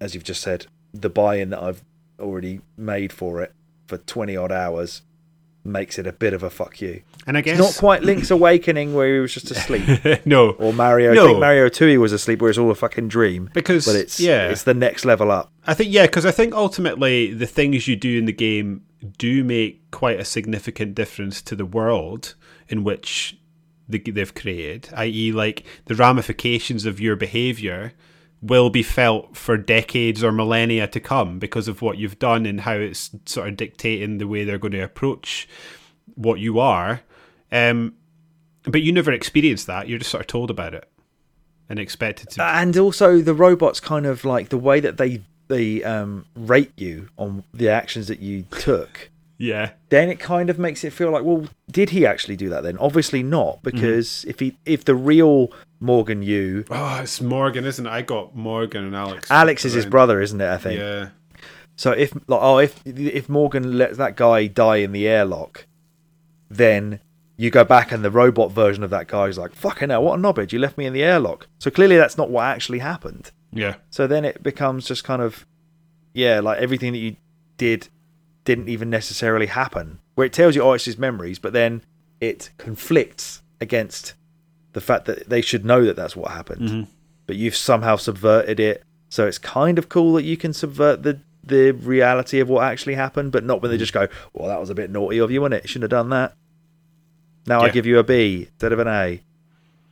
as 0.00 0.14
you've 0.14 0.24
just 0.24 0.42
said, 0.42 0.66
the 0.92 1.08
buy-in 1.08 1.48
that 1.50 1.62
I've 1.62 1.82
already 2.20 2.60
made 2.76 3.12
for 3.12 3.40
it 3.42 3.52
for 3.86 3.96
twenty 3.98 4.36
odd 4.36 4.52
hours 4.52 5.00
makes 5.66 5.98
it 5.98 6.06
a 6.06 6.12
bit 6.12 6.32
of 6.32 6.42
a 6.42 6.50
fuck 6.50 6.80
you. 6.80 7.02
and 7.26 7.36
I 7.36 7.40
guess 7.40 7.58
It's 7.58 7.76
not 7.76 7.78
quite 7.80 8.02
Link's 8.02 8.30
Awakening 8.30 8.94
where 8.94 9.14
he 9.14 9.20
was 9.20 9.34
just 9.34 9.50
asleep, 9.50 9.84
no, 10.26 10.50
or 10.50 10.72
Mario. 10.72 11.12
I 11.12 11.14
No. 11.14 11.26
think 11.26 11.40
Mario 11.40 11.98
was 11.98 12.12
asleep, 12.12 12.40
where 12.40 12.50
it's 12.50 12.58
all 12.58 12.70
a 12.70 12.74
fucking 12.74 13.08
dream. 13.08 13.50
because 13.54 13.86
But 13.86 13.96
it's 13.96 14.18
yeah, 14.20 14.48
it's 14.48 14.62
the 14.64 14.74
next 14.74 15.04
level 15.04 15.30
up. 15.30 15.52
I 15.66 15.74
think 15.74 15.92
yeah, 15.92 16.06
because 16.06 16.24
I 16.26 16.30
think 16.30 16.54
ultimately 16.54 17.32
the 17.34 17.46
things 17.46 17.88
you 17.88 17.96
do 17.96 18.18
in 18.18 18.24
the 18.26 18.32
game 18.32 18.82
do 19.18 19.44
make 19.44 19.90
quite 19.90 20.18
a 20.20 20.24
significant 20.24 20.94
difference 20.94 21.42
to 21.42 21.54
the 21.54 21.66
world 21.66 22.34
in 22.68 22.82
which 22.84 23.36
they've 23.88 24.34
created. 24.34 24.88
I.e., 24.94 25.30
like 25.32 25.64
the 25.84 25.94
ramifications 25.94 26.86
of 26.86 27.00
your 27.00 27.14
behavior 27.14 27.92
will 28.42 28.70
be 28.70 28.82
felt 28.82 29.36
for 29.36 29.56
decades 29.56 30.22
or 30.22 30.30
millennia 30.30 30.86
to 30.86 31.00
come 31.00 31.38
because 31.38 31.68
of 31.68 31.82
what 31.82 31.98
you've 31.98 32.18
done 32.18 32.46
and 32.46 32.60
how 32.60 32.74
it's 32.74 33.10
sort 33.24 33.48
of 33.48 33.56
dictating 33.56 34.18
the 34.18 34.26
way 34.28 34.44
they're 34.44 34.58
going 34.58 34.72
to 34.72 34.80
approach 34.80 35.48
what 36.14 36.38
you 36.38 36.58
are. 36.58 37.00
Um, 37.50 37.94
but 38.64 38.82
you 38.82 38.92
never 38.92 39.12
experience 39.12 39.64
that. 39.64 39.88
You're 39.88 39.98
just 39.98 40.10
sort 40.10 40.22
of 40.22 40.26
told 40.26 40.50
about 40.50 40.74
it 40.74 40.88
and 41.68 41.78
expected 41.78 42.30
to. 42.30 42.42
and 42.42 42.76
also 42.76 43.20
the 43.20 43.34
robots 43.34 43.80
kind 43.80 44.06
of 44.06 44.24
like 44.24 44.50
the 44.50 44.58
way 44.58 44.80
that 44.80 44.98
they 44.98 45.22
they 45.48 45.82
um 45.82 46.26
rate 46.34 46.72
you 46.76 47.08
on 47.16 47.44
the 47.54 47.68
actions 47.68 48.08
that 48.08 48.20
you 48.20 48.42
took 48.50 49.10
yeah. 49.38 49.70
then 49.90 50.08
it 50.08 50.18
kind 50.18 50.48
of 50.50 50.58
makes 50.58 50.82
it 50.84 50.92
feel 50.92 51.10
like 51.10 51.22
well 51.24 51.46
did 51.70 51.90
he 51.90 52.06
actually 52.06 52.36
do 52.36 52.48
that 52.48 52.62
then 52.62 52.76
obviously 52.78 53.22
not 53.22 53.56
mm-hmm. 53.56 53.70
because 53.70 54.24
if 54.24 54.40
he 54.40 54.56
if 54.64 54.84
the 54.84 54.94
real 54.94 55.52
morgan 55.80 56.22
you 56.22 56.64
Oh, 56.70 57.00
it's 57.02 57.20
Morgan, 57.20 57.64
isn't 57.66 57.86
it? 57.86 57.90
I 57.90 58.02
got 58.02 58.34
Morgan 58.34 58.84
and 58.84 58.96
Alex. 58.96 59.30
alex 59.30 59.64
is 59.64 59.74
his 59.74 59.86
brother 59.86 60.20
isn't 60.20 60.40
it 60.40 60.48
i 60.48 60.56
think 60.56 60.80
Yeah. 60.80 61.08
so 61.76 61.92
if 61.92 62.12
like 62.26 62.40
oh 62.42 62.58
if 62.58 62.80
if 62.86 63.28
morgan 63.28 63.76
lets 63.76 63.98
that 63.98 64.16
guy 64.16 64.46
die 64.46 64.76
in 64.76 64.92
the 64.92 65.06
airlock 65.06 65.66
then 66.48 67.00
you 67.36 67.50
go 67.50 67.64
back 67.64 67.92
and 67.92 68.02
the 68.02 68.10
robot 68.10 68.50
version 68.50 68.82
of 68.82 68.90
that 68.90 69.08
guy 69.08 69.26
is 69.26 69.36
like 69.36 69.54
fucking 69.54 69.90
hell 69.90 70.02
what 70.02 70.18
a 70.18 70.22
knobhead 70.22 70.52
you 70.52 70.58
left 70.58 70.78
me 70.78 70.86
in 70.86 70.92
the 70.92 71.02
airlock 71.02 71.46
so 71.58 71.70
clearly 71.70 71.96
that's 71.96 72.16
not 72.16 72.30
what 72.30 72.44
actually 72.44 72.78
happened 72.78 73.30
Yeah. 73.52 73.76
So 73.90 74.06
then 74.06 74.24
it 74.24 74.42
becomes 74.42 74.86
just 74.86 75.02
kind 75.04 75.22
of, 75.22 75.46
yeah, 76.12 76.40
like 76.40 76.58
everything 76.58 76.92
that 76.92 76.98
you 76.98 77.16
did 77.56 77.88
didn't 78.46 78.70
even 78.70 78.88
necessarily 78.88 79.46
happen. 79.46 79.98
Where 80.14 80.26
it 80.26 80.32
tells 80.32 80.56
you, 80.56 80.62
oh, 80.62 80.72
it's 80.72 80.86
his 80.86 80.96
memories, 80.96 81.38
but 81.38 81.52
then 81.52 81.82
it 82.20 82.48
conflicts 82.56 83.42
against 83.60 84.14
the 84.72 84.80
fact 84.80 85.04
that 85.04 85.28
they 85.28 85.42
should 85.42 85.64
know 85.66 85.84
that 85.84 85.96
that's 85.96 86.16
what 86.16 86.30
happened. 86.30 86.68
Mhm. 86.68 86.86
But 87.26 87.36
you've 87.36 87.56
somehow 87.56 87.96
subverted 87.96 88.58
it. 88.58 88.82
So 89.10 89.26
it's 89.26 89.38
kind 89.38 89.78
of 89.78 89.88
cool 89.90 90.14
that 90.14 90.22
you 90.24 90.38
can 90.38 90.54
subvert 90.54 91.02
the 91.02 91.20
the 91.44 91.70
reality 91.70 92.40
of 92.40 92.48
what 92.48 92.64
actually 92.64 92.94
happened, 92.94 93.30
but 93.30 93.44
not 93.44 93.62
when 93.62 93.70
they 93.70 93.76
just 93.78 93.92
go, 93.92 94.08
well, 94.32 94.48
that 94.48 94.58
was 94.58 94.68
a 94.68 94.74
bit 94.74 94.90
naughty 94.90 95.18
of 95.18 95.30
you, 95.30 95.40
wasn't 95.40 95.54
it? 95.54 95.62
You 95.62 95.68
shouldn't 95.68 95.92
have 95.92 96.00
done 96.00 96.10
that. 96.10 96.34
Now 97.46 97.60
I 97.60 97.68
give 97.70 97.86
you 97.86 98.00
a 98.00 98.02
B 98.02 98.48
instead 98.50 98.72
of 98.72 98.80
an 98.80 98.88
A. 98.88 99.22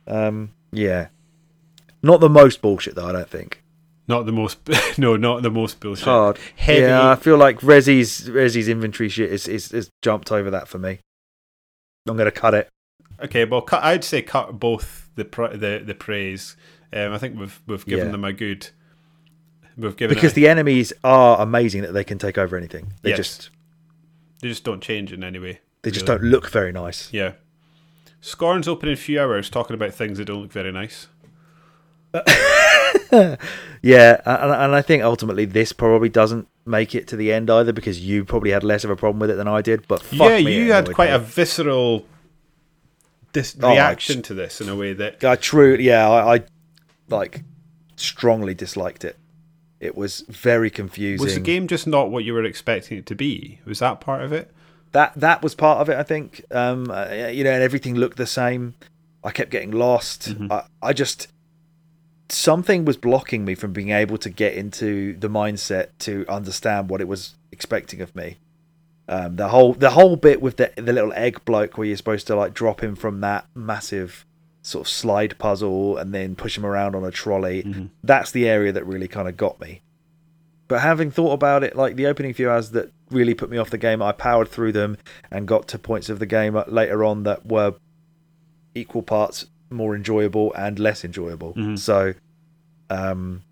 Um, 0.05 0.51
yeah. 0.73 1.07
Not 2.03 2.19
the 2.19 2.27
most 2.27 2.61
bullshit 2.61 2.95
though, 2.95 3.07
I 3.07 3.13
don't 3.13 3.29
think. 3.29 3.63
Not 4.07 4.25
the 4.25 4.31
most. 4.31 4.59
no, 4.97 5.15
not 5.17 5.41
the 5.41 5.49
most 5.49 5.79
bullshit. 5.79 6.05
hard. 6.05 6.37
Heavy. 6.55 6.81
Yeah, 6.81 7.09
I 7.09 7.15
feel 7.15 7.37
like 7.37 7.59
Resi's 7.61 8.29
Resi's 8.29 8.67
inventory 8.69 9.09
shit 9.09 9.31
is, 9.31 9.47
is, 9.47 9.71
is 9.71 9.89
jumped 10.01 10.31
over 10.31 10.51
that 10.51 10.67
for 10.67 10.77
me. 10.77 10.99
I'm 12.07 12.15
gonna 12.17 12.29
cut 12.31 12.53
it. 12.53 12.69
Okay, 13.19 13.45
well, 13.45 13.61
cut, 13.61 13.83
I'd 13.83 14.03
say 14.03 14.21
cut 14.21 14.59
both 14.59 15.09
the 15.15 15.23
the 15.23 15.81
the 15.83 15.95
Preys. 15.95 16.55
Um, 16.93 17.13
I 17.13 17.17
think 17.17 17.39
we've 17.39 17.59
we've 17.65 17.85
given 17.85 18.05
Yeah. 18.07 18.11
them 18.11 18.23
a 18.25 18.31
good. 18.33 18.69
We've 19.77 19.95
given 19.97 20.15
Because 20.15 20.31
it, 20.33 20.35
the 20.35 20.47
enemies 20.47 20.93
are 21.03 21.41
amazing 21.41 21.81
that 21.81 21.91
they 21.93 22.03
can 22.03 22.17
take 22.17 22.37
over 22.37 22.55
anything. 22.55 22.93
They 23.01 23.09
Yes. 23.09 23.17
just 23.17 23.49
they 24.41 24.47
just 24.49 24.63
don't 24.63 24.81
change 24.81 25.11
in 25.11 25.23
any 25.23 25.39
way. 25.39 25.59
they 25.81 25.91
just 25.91 26.05
don't 26.05 26.21
look 26.23 26.49
very 26.49 26.71
nice. 26.71 27.11
Yeah. 27.11 27.33
Scorn's 28.21 28.67
open 28.67 28.89
in 28.89 28.93
a 28.93 28.97
few 28.97 29.19
hours, 29.19 29.49
talking 29.49 29.73
about 29.73 29.93
things 29.93 30.17
that 30.19 30.25
don't 30.25 30.41
look 30.43 30.51
very 30.51 30.71
nice. 30.71 31.07
Yeah, 33.81 34.19
and, 34.25 34.51
and 34.51 34.75
I 34.75 34.81
think 34.81 35.03
ultimately 35.03 35.45
this 35.45 35.71
probably 35.71 36.09
doesn't 36.09 36.47
make 36.65 36.95
it 36.95 37.07
to 37.09 37.15
the 37.15 37.31
end 37.31 37.51
either 37.51 37.71
because 37.71 37.99
you 37.99 38.25
probably 38.25 38.49
had 38.49 38.63
less 38.63 38.83
of 38.83 38.89
a 38.89 38.95
problem 38.95 39.19
with 39.19 39.29
it 39.29 39.35
than 39.35 39.47
I 39.47 39.61
did. 39.61 39.87
But 39.87 40.01
fuck 40.01 40.27
yeah, 40.27 40.37
you 40.37 40.71
had 40.71 40.91
quite 40.91 41.09
me. 41.09 41.15
a 41.15 41.19
visceral 41.19 42.03
dis- 43.31 43.55
Oh, 43.61 43.69
reaction 43.69 44.23
to 44.23 44.33
this 44.33 44.59
in 44.59 44.69
a 44.69 44.75
way 44.75 44.93
that 44.93 45.23
I 45.23 45.35
truly, 45.35 45.83
yeah, 45.83 46.09
I, 46.09 46.35
I 46.37 46.43
like 47.09 47.43
strongly 47.95 48.55
disliked 48.55 49.05
it. 49.05 49.17
It 49.79 49.95
was 49.95 50.21
very 50.21 50.71
confusing. 50.71 51.23
was 51.23 51.35
the 51.35 51.41
game 51.41 51.67
just 51.67 51.85
not 51.85 52.09
what 52.09 52.23
you 52.23 52.33
were 52.33 52.43
expecting 52.43 52.97
it 52.97 53.05
to 53.05 53.13
be. 53.13 53.59
Was 53.65 53.77
that 53.79 54.01
part 54.01 54.23
of 54.23 54.33
it? 54.33 54.49
that 54.95 55.11
that 55.15 55.43
was 55.43 55.53
part 55.53 55.79
of 55.79 55.89
it. 55.89 55.97
I 55.97 56.03
think, 56.03 56.43
um, 56.51 56.89
uh, 56.89 57.09
you 57.09 57.43
know, 57.43 57.51
and 57.51 57.61
everything 57.61 57.95
looked 57.95 58.17
the 58.17 58.25
same. 58.25 58.75
I 59.23 59.31
kept 59.31 59.51
getting 59.51 59.71
lost. 59.71 60.29
Mm-hmm. 60.29 60.51
I, 60.51 60.63
I 60.81 60.93
just 60.93 61.27
something 62.29 62.85
was 62.85 62.97
blocking 62.97 63.45
me 63.45 63.55
from 63.55 63.73
being 63.73 63.89
able 63.91 64.17
to 64.19 64.29
get 64.29 64.53
into 64.53 65.15
the 65.17 65.29
mindset 65.29 65.89
to 65.99 66.25
understand 66.27 66.89
what 66.89 67.01
it 67.01 67.07
was 67.07 67.35
expecting 67.51 68.01
of 68.01 68.15
me. 68.15 68.37
Um, 69.07 69.35
the 69.35 69.49
whole 69.49 69.73
the 69.73 69.91
whole 69.91 70.15
bit 70.15 70.41
with 70.41 70.57
the 70.57 70.71
the 70.75 70.91
little 70.93 71.13
egg 71.13 71.45
bloke 71.45 71.77
where 71.77 71.85
you're 71.85 71.97
supposed 71.97 72.25
to 72.27 72.35
like 72.35 72.53
drop 72.55 72.81
him 72.81 72.95
from 72.95 73.21
that 73.21 73.45
massive 73.53 74.25
sort 74.63 74.87
of 74.87 74.91
slide 74.91 75.37
puzzle 75.37 75.95
and 75.97 76.11
then 76.11 76.35
push 76.35 76.57
him 76.57 76.65
around 76.65 76.95
on 76.95 77.05
a 77.05 77.11
trolley. 77.11 77.61
Mhm. 77.61 77.89
That's 78.03 78.31
the 78.31 78.49
area 78.49 78.71
that 78.71 78.83
really 78.83 79.07
kind 79.07 79.27
of 79.27 79.37
got 79.37 79.61
me. 79.61 79.81
But 80.67 80.81
having 80.81 81.11
thought 81.11 81.33
about 81.33 81.63
it, 81.63 81.75
like 81.75 81.95
the 81.95 82.07
opening 82.07 82.33
few 82.33 82.49
hours 82.49 82.71
that 82.71 82.91
really 83.11 83.35
put 83.35 83.51
me 83.51 83.59
off 83.59 83.69
the 83.69 83.77
game, 83.77 84.01
I 84.01 84.11
powered 84.11 84.47
through 84.49 84.71
them 84.71 84.97
and 85.29 85.47
got 85.47 85.67
to 85.67 85.77
points 85.77 86.09
of 86.09 86.17
the 86.17 86.25
game 86.25 86.59
later 86.67 87.03
on 87.03 87.21
that 87.23 87.45
were 87.45 87.75
equal 88.73 89.03
parts 89.03 89.45
more 89.75 89.95
enjoyable 89.95 90.53
and 90.53 90.79
less 90.79 91.03
enjoyable. 91.05 91.53
Mhm. 91.53 91.77
So, 91.79 92.13
um, 92.89 93.43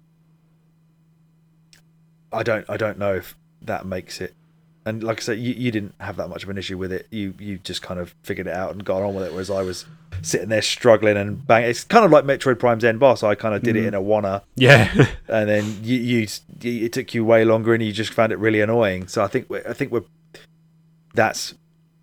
I 2.31 2.43
don't, 2.43 2.65
I 2.69 2.77
don't 2.77 2.97
know 2.97 3.13
if 3.15 3.35
that 3.61 3.85
makes 3.85 4.19
it. 4.21 4.33
And 4.85 5.01
like 5.01 5.19
I 5.19 5.21
said, 5.21 5.39
you, 5.39 5.53
you 5.53 5.71
didn't 5.71 5.95
have 6.01 6.17
that 6.17 6.27
much 6.27 6.43
of 6.43 6.49
an 6.49 6.57
issue 6.57 6.77
with 6.77 6.91
it. 6.91 7.07
You 7.09 7.33
you 7.39 7.57
just 7.59 7.81
kind 7.81 8.01
of 8.01 8.13
figured 8.23 8.47
it 8.47 8.53
out 8.53 8.71
and 8.71 8.83
got 8.83 9.01
on 9.01 9.13
with 9.15 9.23
it. 9.23 9.31
Whereas 9.31 9.49
I 9.49 9.61
was 9.61 9.85
sitting 10.21 10.49
there 10.49 10.61
struggling 10.61 11.15
and 11.15 11.45
bang. 11.47 11.63
It's 11.63 11.85
kind 11.85 12.03
of 12.03 12.11
like 12.11 12.25
Metroid 12.25 12.59
Prime's 12.59 12.83
end 12.83 12.99
boss. 12.99 13.23
I 13.23 13.33
kind 13.35 13.55
of 13.55 13.63
did 13.63 13.77
it 13.77 13.83
Mhm. 13.83 13.87
in 13.89 13.93
a 13.93 14.01
wanna 14.01 14.43
Yeah. 14.55 14.91
and 15.29 15.47
then 15.47 15.77
you, 15.83 15.97
you, 15.97 16.27
you 16.61 16.85
it 16.85 16.91
took 16.91 17.13
you 17.13 17.23
way 17.23 17.45
longer 17.45 17.73
and 17.73 17.81
you 17.81 17.93
just 17.93 18.11
found 18.11 18.33
it 18.33 18.39
really 18.39 18.59
annoying 18.61 19.07
so 19.07 19.23
i 19.23 19.27
think 19.27 19.47
i 19.67 19.73
think 19.73 19.91
we're 19.91 20.03
that's 21.13 21.53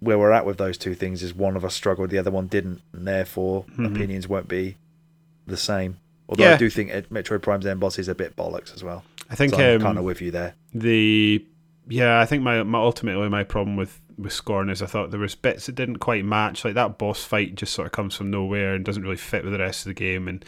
where 0.01 0.19
we're 0.19 0.33
at 0.33 0.45
with 0.47 0.59
those 0.59 0.77
two 0.79 0.95
things 0.95 1.23
is 1.23 1.35
one 1.35 1.57
of 1.57 1.65
us 1.65 1.75
struggled 1.75 2.11
the 2.11 2.19
other 2.19 2.31
one 2.31 2.47
didn't 2.47 2.81
and 2.93 3.07
therefore 3.07 3.65
Mhm. 3.77 3.95
opinions 3.95 4.27
won't 4.29 4.49
be 4.49 4.77
the 5.47 5.57
same 5.57 5.99
although 6.29 6.45
Yeah. 6.45 6.55
i 6.55 6.57
do 6.57 6.69
think 6.71 6.91
metroid 7.11 7.43
prime's 7.43 7.67
end 7.67 7.81
boss 7.81 7.99
is 7.99 8.09
a 8.09 8.15
bit 8.15 8.35
bollocks 8.37 8.75
as 8.75 8.83
well 8.83 9.05
I 9.29 9.35
think 9.37 9.55
so 9.55 9.61
i'm 9.61 9.77
um, 9.77 9.83
kind 9.83 9.99
of 9.99 10.05
with 10.05 10.21
you 10.21 10.31
there 10.31 10.55
the 10.75 11.45
yeah, 11.89 12.21
I 12.21 12.27
think 12.27 12.45
my, 12.45 12.63
my 12.63 12.79
ultimately 12.79 13.29
my 13.29 13.43
problem 13.43 13.75
with 13.77 14.01
with 14.17 14.33
Scorn 14.33 14.71
is 14.71 14.81
I 14.81 14.87
thought 14.87 15.11
there 15.11 15.19
was 15.19 15.35
bits 15.35 15.67
that 15.67 15.75
didn't 15.75 15.97
quite 15.99 16.25
match. 16.25 16.65
Like 16.65 16.75
that 16.75 16.99
boss 16.99 17.25
fight 17.25 17.57
just 17.57 17.73
sort 17.73 17.87
of 17.87 17.91
comes 17.93 18.15
from 18.15 18.31
nowhere 18.31 18.75
and 18.75 18.85
doesn't 18.85 19.03
really 19.03 19.17
fit 19.17 19.43
with 19.43 19.53
the 19.53 19.59
rest 19.59 19.81
of 19.87 19.91
the 19.91 19.95
game. 19.95 20.29
And 20.29 20.45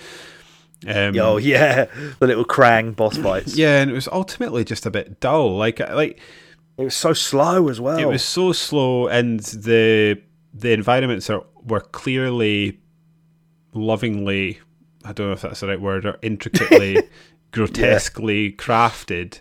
um, 0.86 1.18
oh 1.18 1.38
yeah 1.38 1.86
the 2.20 2.26
little 2.28 2.44
krang 2.44 2.94
boss 2.94 3.16
fights 3.26 3.56
yeah, 3.56 3.80
and 3.80 3.90
it 3.90 3.94
was 3.94 4.06
ultimately 4.12 4.62
just 4.62 4.86
a 4.86 4.90
bit 4.90 5.18
dull. 5.18 5.56
Like 5.56 5.80
like 5.80 6.20
it 6.78 6.84
was 6.84 6.96
so 6.96 7.12
slow 7.12 7.68
as 7.68 7.80
well 7.80 7.98
it 7.98 8.06
was 8.08 8.24
so 8.24 8.52
slow, 8.52 9.06
and 9.08 9.40
the 9.40 10.20
the 10.54 10.72
environments 10.72 11.28
are 11.30 11.44
were 11.64 11.80
clearly 11.80 12.80
lovingly. 13.74 14.60
I 15.04 15.12
don't 15.12 15.26
know 15.28 15.32
if 15.32 15.42
that's 15.42 15.60
the 15.60 15.68
right 15.68 15.80
word 15.80 16.06
or 16.06 16.18
intricately, 16.22 16.98
grotesquely 17.50 18.52
crafted. 18.52 19.40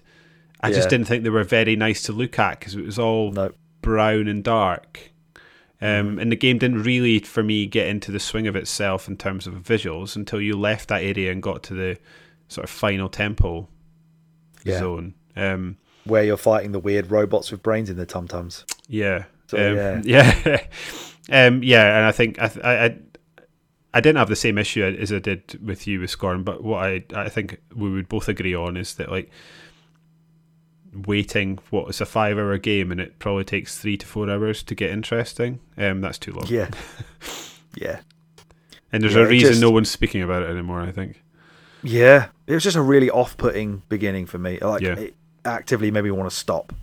I 0.63 0.71
just 0.71 0.89
didn't 0.89 1.07
think 1.07 1.23
they 1.23 1.29
were 1.29 1.43
very 1.43 1.75
nice 1.75 2.03
to 2.03 2.11
look 2.11 2.37
at 2.37 2.59
because 2.59 2.75
it 2.75 2.85
was 2.85 2.99
all 2.99 3.31
no 3.31 3.51
brown 3.81 4.27
and 4.27 4.43
dark. 4.43 5.11
Mm-hmm. 5.81 6.07
Um, 6.09 6.19
and 6.19 6.31
the 6.31 6.35
game 6.35 6.59
didn't 6.59 6.83
really, 6.83 7.19
for 7.19 7.41
me, 7.41 7.65
get 7.65 7.87
into 7.87 8.11
the 8.11 8.19
swing 8.19 8.45
of 8.45 8.55
itself 8.55 9.07
in 9.07 9.17
terms 9.17 9.47
of 9.47 9.55
visuals 9.55 10.15
until 10.15 10.39
you 10.39 10.55
left 10.55 10.89
that 10.89 11.01
area 11.01 11.31
and 11.31 11.41
got 11.41 11.63
to 11.63 11.73
the 11.73 11.97
sort 12.47 12.63
of 12.65 12.69
final 12.69 13.09
temple 13.09 13.67
Yeah. 14.63 14.77
zone. 14.79 15.15
Um, 15.35 15.77
where 16.05 16.23
you're 16.23 16.37
fighting 16.37 16.71
the 16.71 16.79
weird 16.79 17.11
robots 17.11 17.51
with 17.51 17.61
brains 17.63 17.89
in 17.89 17.95
their 17.97 18.05
tum 18.05 18.27
tums 18.27 18.65
yeah, 18.87 19.25
So, 19.47 19.57
um, 19.57 20.01
yeah, 20.05 20.65
um, 21.29 21.63
yeah. 21.63 21.97
And 21.97 22.05
I 22.05 22.11
think 22.11 22.39
I, 22.41 22.51
I, 22.63 22.95
I, 23.93 24.01
didn't 24.01 24.17
have 24.17 24.27
the 24.29 24.35
same 24.35 24.57
issue 24.57 24.83
as 24.83 25.13
I 25.13 25.19
did 25.19 25.59
with 25.65 25.87
you 25.87 26.01
with 26.01 26.09
Scorn, 26.09 26.43
but 26.43 26.61
what 26.63 26.83
I, 26.83 27.03
I 27.15 27.29
think 27.29 27.61
we 27.75 27.89
would 27.89 28.09
both 28.09 28.27
agree 28.27 28.53
on 28.55 28.75
is 28.75 28.95
that 28.95 29.09
like 29.11 29.29
waiting 31.05 31.57
what 31.69 31.89
is 31.89 32.01
a 32.01 32.05
five 32.05 32.37
hour 32.37 32.57
game 32.57 32.91
and 32.91 32.99
it 32.99 33.17
probably 33.19 33.45
takes 33.45 33.77
three 33.79 33.95
to 33.97 34.05
four 34.05 34.29
hours 34.29 34.61
to 34.63 34.75
get 34.75 34.89
interesting. 34.91 35.59
Um, 35.77 36.01
that's 36.01 36.17
too 36.17 36.33
long. 36.33 36.45
yeah 36.47 36.69
yeah 37.75 38.01
And 38.91 39.01
there's 39.03 39.15
Yeah, 39.15 39.21
a 39.21 39.27
reason 39.27 39.49
just- 39.51 39.61
no 39.61 39.71
one's 39.71 39.89
speaking 39.89 40.21
about 40.21 40.43
it 40.43 40.49
anymore. 40.49 40.81
I 40.81 40.91
think. 40.91 41.23
Yeah, 41.83 42.27
it 42.45 42.53
was 42.53 42.63
just 42.63 42.75
a 42.75 42.81
really 42.81 43.09
off-putting 43.09 43.83
beginning 43.89 44.25
for 44.25 44.37
me. 44.37 44.59
Like 44.59 44.81
Yeah. 44.81 44.99
it 44.99 45.15
actively 45.45 45.91
made 45.91 46.03
me 46.03 46.11
want 46.11 46.30
to 46.30 46.35
stop 46.35 46.73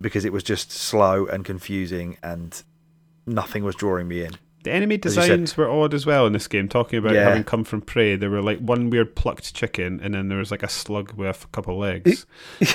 because 0.00 0.24
it 0.24 0.32
was 0.32 0.42
just 0.42 0.70
slow 0.72 1.26
and 1.26 1.44
confusing, 1.44 2.16
and 2.22 2.62
nothing 3.26 3.62
was 3.64 3.74
drawing 3.76 4.08
me 4.08 4.24
in. 4.24 4.32
The 4.64 4.70
enemy 4.72 4.96
designs 4.96 5.56
were 5.56 5.68
odd 5.68 5.92
as 5.92 6.06
well 6.06 6.24
in 6.26 6.32
this 6.32 6.46
game. 6.46 6.68
Talking 6.68 6.98
about 7.00 7.14
Yeah. 7.14 7.24
having 7.24 7.42
come 7.44 7.64
from 7.64 7.80
prey, 7.82 8.14
there 8.16 8.30
were 8.30 8.42
like 8.42 8.60
one 8.60 8.90
weird 8.90 9.14
plucked 9.16 9.52
chicken, 9.54 10.00
and 10.02 10.14
then 10.14 10.28
there 10.28 10.38
was 10.38 10.50
like 10.52 10.62
a 10.62 10.68
slug 10.68 11.12
with 11.14 11.44
a 11.44 11.48
couple 11.48 11.76
legs. 11.78 12.26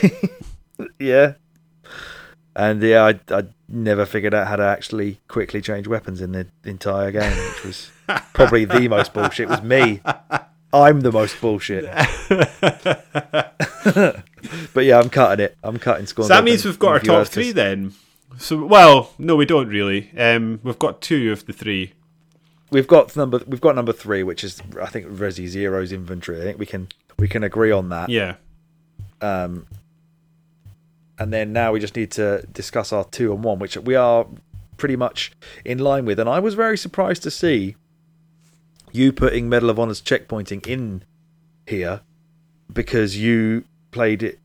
yeah, 0.99 1.33
and 2.55 2.81
yeah, 2.83 3.05
I 3.05 3.19
I 3.33 3.43
never 3.69 4.05
figured 4.05 4.33
out 4.33 4.47
how 4.47 4.57
to 4.57 4.63
actually 4.63 5.19
quickly 5.29 5.61
change 5.61 5.87
weapons 5.87 6.19
in 6.21 6.33
the 6.33 6.47
entire 6.65 7.11
game, 7.11 7.31
which 7.31 7.63
was 7.65 7.89
probably 8.33 8.65
the 8.65 8.87
most 8.89 9.13
bullshit. 9.13 9.47
It 9.47 9.49
was 9.49 9.61
me. 9.61 10.01
I'm 10.73 10.99
the 11.01 11.11
most 11.13 11.39
bullshit. 11.39 11.85
But 14.73 14.85
yeah, 14.85 14.99
I'm 14.99 15.09
cutting 15.09 15.45
it. 15.45 15.57
I'm 15.63 15.79
cutting 15.79 16.05
Scorn's. 16.05 16.27
so 16.29 16.33
that 16.33 16.43
means 16.43 16.65
we've 16.65 16.79
got 16.79 16.89
our 16.93 16.99
top 16.99 17.27
three 17.27 17.51
then. 17.51 17.93
So 18.37 18.65
well, 18.65 19.13
no, 19.17 19.35
we 19.35 19.45
don't 19.45 19.67
really. 19.69 20.11
Um, 20.17 20.59
we've 20.63 20.77
got 20.79 21.01
two 21.01 21.31
of 21.31 21.45
the 21.45 21.53
three. 21.53 21.93
We've 22.69 22.87
got 22.87 23.15
number 23.15 23.41
we've 23.47 23.61
got 23.61 23.75
number 23.75 23.93
three, 23.93 24.23
which 24.23 24.43
is 24.43 24.61
I 24.81 24.87
think 24.87 25.07
Resi 25.07 25.47
Zero's 25.47 25.91
inventory. 25.91 26.39
I 26.41 26.43
think 26.43 26.59
we 26.59 26.65
can 26.65 26.89
we 27.17 27.27
can 27.27 27.43
agree 27.43 27.71
on 27.71 27.89
that. 27.89 28.09
Yeah, 28.09 28.35
Um, 29.21 29.65
and 31.17 31.33
then 31.33 31.53
now 31.53 31.71
we 31.71 31.79
just 31.79 31.95
need 31.95 32.11
to 32.11 32.45
discuss 32.51 32.91
our 32.93 33.05
two 33.05 33.33
and 33.33 33.43
one, 33.43 33.57
which 33.59 33.77
we 33.77 33.95
are 33.95 34.27
pretty 34.75 34.95
much 34.95 35.31
in 35.65 35.79
line 35.79 36.05
with. 36.05 36.19
And 36.19 36.29
I 36.29 36.39
was 36.39 36.53
very 36.53 36.77
surprised 36.77 37.23
to 37.23 37.31
see 37.31 37.75
you 38.91 39.11
putting 39.11 39.49
Medal 39.49 39.69
of 39.69 39.79
Honor's 39.79 40.01
checkpointing 40.01 40.67
in 40.67 41.03
here 41.65 42.01
because 42.71 43.17
you 43.17 43.63
played 43.97 44.21
it 44.23 44.39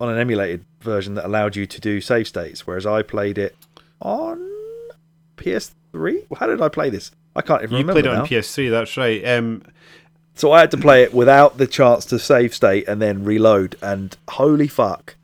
on 0.00 0.08
an 0.08 0.18
emulated 0.18 0.64
version 0.80 1.14
that 1.14 1.24
allowed 1.24 1.56
you 1.56 1.66
to 1.66 1.80
do 1.80 2.00
save 2.00 2.28
states, 2.28 2.66
whereas 2.66 2.86
I 2.86 3.02
played 3.02 3.38
it 3.38 3.56
on 4.00 4.38
PS3. 5.36 6.26
How 6.38 6.46
did 6.46 6.60
I 6.60 6.68
play 6.68 6.90
this? 6.90 7.10
I 7.36 7.42
can't 7.42 7.62
even 7.62 7.72
you 7.76 7.78
remember 7.78 7.98
You 8.00 8.02
played 8.04 8.12
it 8.12 8.14
now. 8.14 8.22
on 8.22 8.28
PS3. 8.28 8.70
That's 8.70 8.96
right. 8.96 9.24
Um, 9.26 9.62
So 10.36 10.52
I 10.52 10.60
had 10.60 10.70
to 10.72 10.76
play 10.76 11.02
it 11.02 11.14
without 11.14 11.58
the 11.58 11.66
chance 11.66 12.04
to 12.06 12.18
save 12.18 12.54
state 12.54 12.88
and 12.88 13.00
then 13.00 13.24
reload. 13.24 13.76
And 13.82 14.16
holy 14.28 14.68
fuck, 14.68 15.14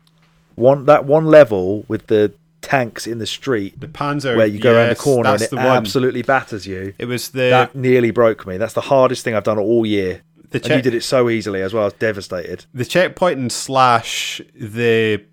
one 0.55 0.87
that 0.87 1.05
one 1.05 1.27
level 1.27 1.85
with 1.89 2.07
the 2.07 2.33
tanks 2.63 3.07
in 3.07 3.19
the 3.19 3.27
street 3.27 3.81
the 3.81 3.89
Panzer, 3.89 4.37
where 4.37 4.47
you 4.47 4.61
go 4.61 4.75
around 4.75 4.91
the 4.91 4.95
corner 4.97 5.31
and 5.31 5.43
it 5.43 5.53
absolutely 5.53 6.23
batters 6.23 6.67
you. 6.67 6.95
It 6.99 7.07
was 7.07 7.31
the 7.31 7.51
that 7.51 7.75
nearly 7.75 8.11
broke 8.11 8.47
me. 8.47 8.57
That's 8.57 8.75
the 8.75 8.83
hardest 8.83 9.25
thing 9.25 9.35
I've 9.35 9.45
done 9.45 9.59
all 9.59 9.85
year. 9.87 10.23
The 10.51 10.59
And 10.65 10.77
you 10.77 10.83
did 10.83 10.95
it 10.95 11.03
so 11.05 11.29
easily 11.31 11.63
as 11.63 11.73
well. 11.73 11.83
I 11.85 11.87
was 11.87 11.93
devastated. 11.95 12.67
the 12.75 12.85
checkpoint 12.85 13.39
and 13.39 13.51
slash 13.53 14.41
the 14.55 15.25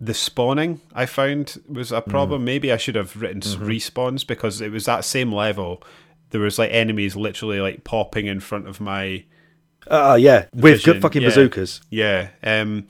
the 0.00 0.14
spawning 0.14 0.80
I 0.94 1.06
found 1.06 1.60
was 1.68 1.90
Mm. 1.92 1.96
a 1.98 2.00
problem. 2.02 2.44
Maybe 2.44 2.72
I 2.72 2.76
should 2.76 2.96
have 2.96 3.14
written 3.20 3.40
Mm-hmm. 3.40 3.64
respawns 3.66 4.26
because 4.26 4.60
it 4.60 4.72
was 4.72 4.84
that 4.86 5.04
same 5.04 5.32
level. 5.32 5.82
There 6.30 6.40
was 6.40 6.58
like 6.58 6.70
enemies 6.72 7.14
literally 7.14 7.60
like 7.60 7.84
popping 7.84 8.26
in 8.26 8.40
front 8.40 8.66
of 8.66 8.80
my 8.80 9.24
Uh, 9.86 10.16
yeah, 10.20 10.46
with 10.54 10.74
Vision, 10.76 10.92
good 10.94 11.02
fucking 11.02 11.22
yeah. 11.22 11.28
bazookas. 11.28 11.80
yeah. 11.90 12.28
Um, 12.42 12.86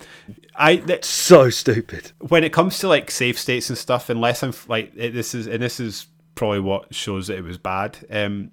I 0.55 0.77
th- 0.77 1.05
So 1.05 1.49
stupid. 1.51 2.13
when 2.21 2.45
it 2.45 2.53
comes 2.53 2.79
to 2.81 2.89
like 2.89 3.11
save 3.11 3.39
states 3.39 3.69
and 3.71 3.77
stuff, 3.79 4.09
unless 4.11 4.43
I'm 4.43 4.53
like 4.69 4.93
it, 4.97 5.13
this 5.13 5.35
is 5.35 5.47
and 5.47 5.63
this 5.63 5.81
is 5.81 6.07
probably 6.35 6.61
what 6.61 6.95
shows 6.95 7.27
that 7.29 7.37
it 7.39 7.45
was 7.45 7.59
bad. 7.59 7.99
Um, 8.11 8.53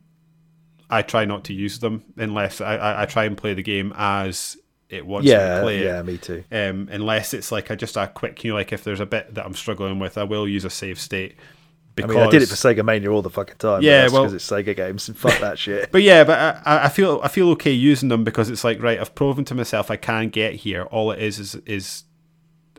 I 0.90 1.02
try 1.04 1.26
not 1.26 1.44
to 1.46 1.54
use 1.54 1.80
them 1.80 2.04
unless 2.18 2.62
I, 2.62 2.76
I, 2.76 3.02
I 3.04 3.06
try 3.06 3.26
and 3.26 3.38
play 3.38 3.54
the 3.54 3.62
game 3.64 3.94
as 3.98 4.58
it 4.90 5.06
wants 5.06 5.26
me 5.28 5.34
to 5.34 5.38
Yeah, 5.38 5.62
play 5.62 5.80
it. 5.80 5.86
yeah, 5.86 6.02
me 6.02 6.18
too. 6.18 6.44
um, 6.52 6.90
unless 6.92 7.34
it's 7.34 7.52
like 7.52 7.70
a, 7.70 7.76
just 7.76 7.96
a 7.96 8.08
quick, 8.08 8.44
you 8.44 8.52
know, 8.52 8.56
like 8.56 8.74
if 8.74 8.84
there's 8.84 9.00
a 9.00 9.06
bit 9.06 9.36
that 9.36 9.46
I'm 9.46 9.54
struggling 9.54 10.00
with, 10.00 10.18
I 10.18 10.24
will 10.24 10.48
use 10.48 10.66
a 10.66 10.70
save 10.70 11.00
state. 11.00 11.36
I 11.38 12.02
Because, 12.02 12.16
mean, 12.16 12.24
I 12.28 12.30
did 12.32 12.42
it 12.42 12.48
for 12.48 12.56
Sega 12.56 12.84
Mania 12.84 13.12
all 13.12 13.22
the 13.22 13.30
fucking 13.30 13.58
time. 13.58 13.82
Yeah, 13.84 14.06
Yeah, 14.06 14.10
well- 14.12 14.24
because 14.24 14.34
it's 14.34 14.50
Sega 14.50 14.76
games 14.76 15.08
and 15.10 15.18
fuck 15.18 15.38
that 15.42 15.60
shit. 15.60 15.92
but 15.92 16.02
yeah, 16.02 16.24
but 16.24 16.40
I- 16.40 16.78
I, 16.78 16.86
I 16.86 16.90
feel 16.90 17.20
I 17.24 17.28
feel 17.28 17.50
okay 17.52 17.72
using 17.74 18.10
them 18.10 18.24
because 18.24 18.50
it's 18.50 18.64
like 18.64 18.82
right, 18.82 19.00
I've 19.00 19.14
proven 19.14 19.46
to 19.46 19.54
myself 19.56 19.92
I 19.92 19.96
can 19.98 20.30
get 20.30 20.56
here. 20.56 20.84
All 20.84 21.12
it 21.12 21.20
is 21.20 21.38
is 21.40 21.56
is 21.68 22.04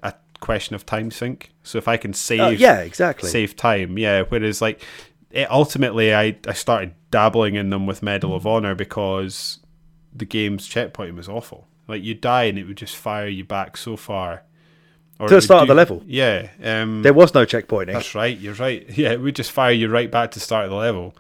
a 0.03 0.15
question 0.41 0.75
of 0.75 0.85
time 0.87 1.11
sink. 1.11 1.53
So 1.63 1.77
if 1.79 1.87
I 1.87 1.97
can 1.99 2.15
save, 2.15 2.41
Uh, 2.41 2.49
yeah, 2.49 2.79
exactly. 2.81 3.29
save 3.29 3.55
time, 3.57 3.99
yeah. 3.99 4.23
Whereas 4.29 4.61
like 4.63 4.83
it, 5.31 5.51
ultimately, 5.51 6.15
I 6.15 6.37
I 6.47 6.53
started 6.53 6.95
dabbling 7.11 7.55
in 7.55 7.71
them 7.71 7.87
with 7.87 8.03
Medal 8.03 8.35
of 8.35 8.47
Honor 8.47 8.75
because 8.75 9.59
the 10.15 10.25
game's 10.25 10.67
checkpoint 10.67 11.15
was 11.15 11.29
awful. 11.29 11.67
Like 11.89 12.03
you 12.03 12.15
die 12.15 12.45
and 12.45 12.59
it 12.59 12.65
would 12.65 12.77
just 12.77 12.97
fire 12.97 13.29
you 13.29 13.45
back 13.45 13.77
so 13.77 13.97
far. 13.97 14.43
Or 15.19 15.29
To 15.29 15.35
the 15.35 15.43
start 15.43 15.63
of 15.63 15.69
the 15.69 15.75
level. 15.75 16.03
Yeah. 16.07 16.49
Um, 16.63 17.03
There 17.03 17.13
was 17.13 17.35
no 17.35 17.45
checkpointing. 17.45 17.93
That's 17.93 18.15
right. 18.15 18.37
You're 18.39 18.55
right. 18.55 18.89
Yeah, 18.97 19.13
it 19.13 19.21
would 19.21 19.37
just 19.37 19.51
fire 19.53 19.73
you 19.73 19.89
right 19.89 20.11
back 20.11 20.31
to 20.33 20.39
the 20.39 20.45
start 20.45 20.65
of 20.65 20.71
the 20.71 20.77
level. 20.77 21.15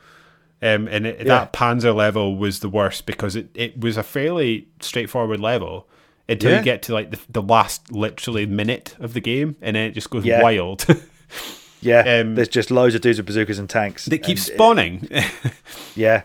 Um, 0.62 0.88
and 0.88 1.06
it, 1.06 1.18
Yeah. 1.18 1.24
that 1.24 1.52
Panzer 1.52 1.94
level 1.94 2.36
was 2.36 2.60
the 2.60 2.68
worst 2.68 3.04
because 3.06 3.36
it, 3.36 3.48
it 3.54 3.78
was 3.80 3.96
a 3.96 4.02
fairly 4.02 4.68
straightforward 4.80 5.40
level 5.40 5.86
until 6.28 6.50
Yeah. 6.52 6.58
you 6.58 6.64
get 6.64 6.82
to 6.82 6.94
like 6.94 7.10
the, 7.10 7.18
the 7.28 7.42
last 7.42 7.92
literally 7.92 8.46
minute 8.46 8.96
of 9.00 9.12
the 9.12 9.20
game, 9.20 9.56
and 9.60 9.76
then 9.76 9.88
it 9.90 9.92
just 9.92 10.08
goes 10.10 10.24
Yeah. 10.24 10.42
wild. 10.42 10.86
Yeah, 11.82 12.20
Um, 12.20 12.34
there's 12.34 12.48
just 12.48 12.70
loads 12.70 12.94
of 12.94 13.00
dudes 13.00 13.18
with 13.18 13.26
bazookas 13.26 13.58
and 13.58 13.68
tanks. 13.68 14.04
they 14.06 14.18
keep 14.18 14.36
it- 14.36 14.40
spawning. 14.42 15.08
yeah, 15.96 16.22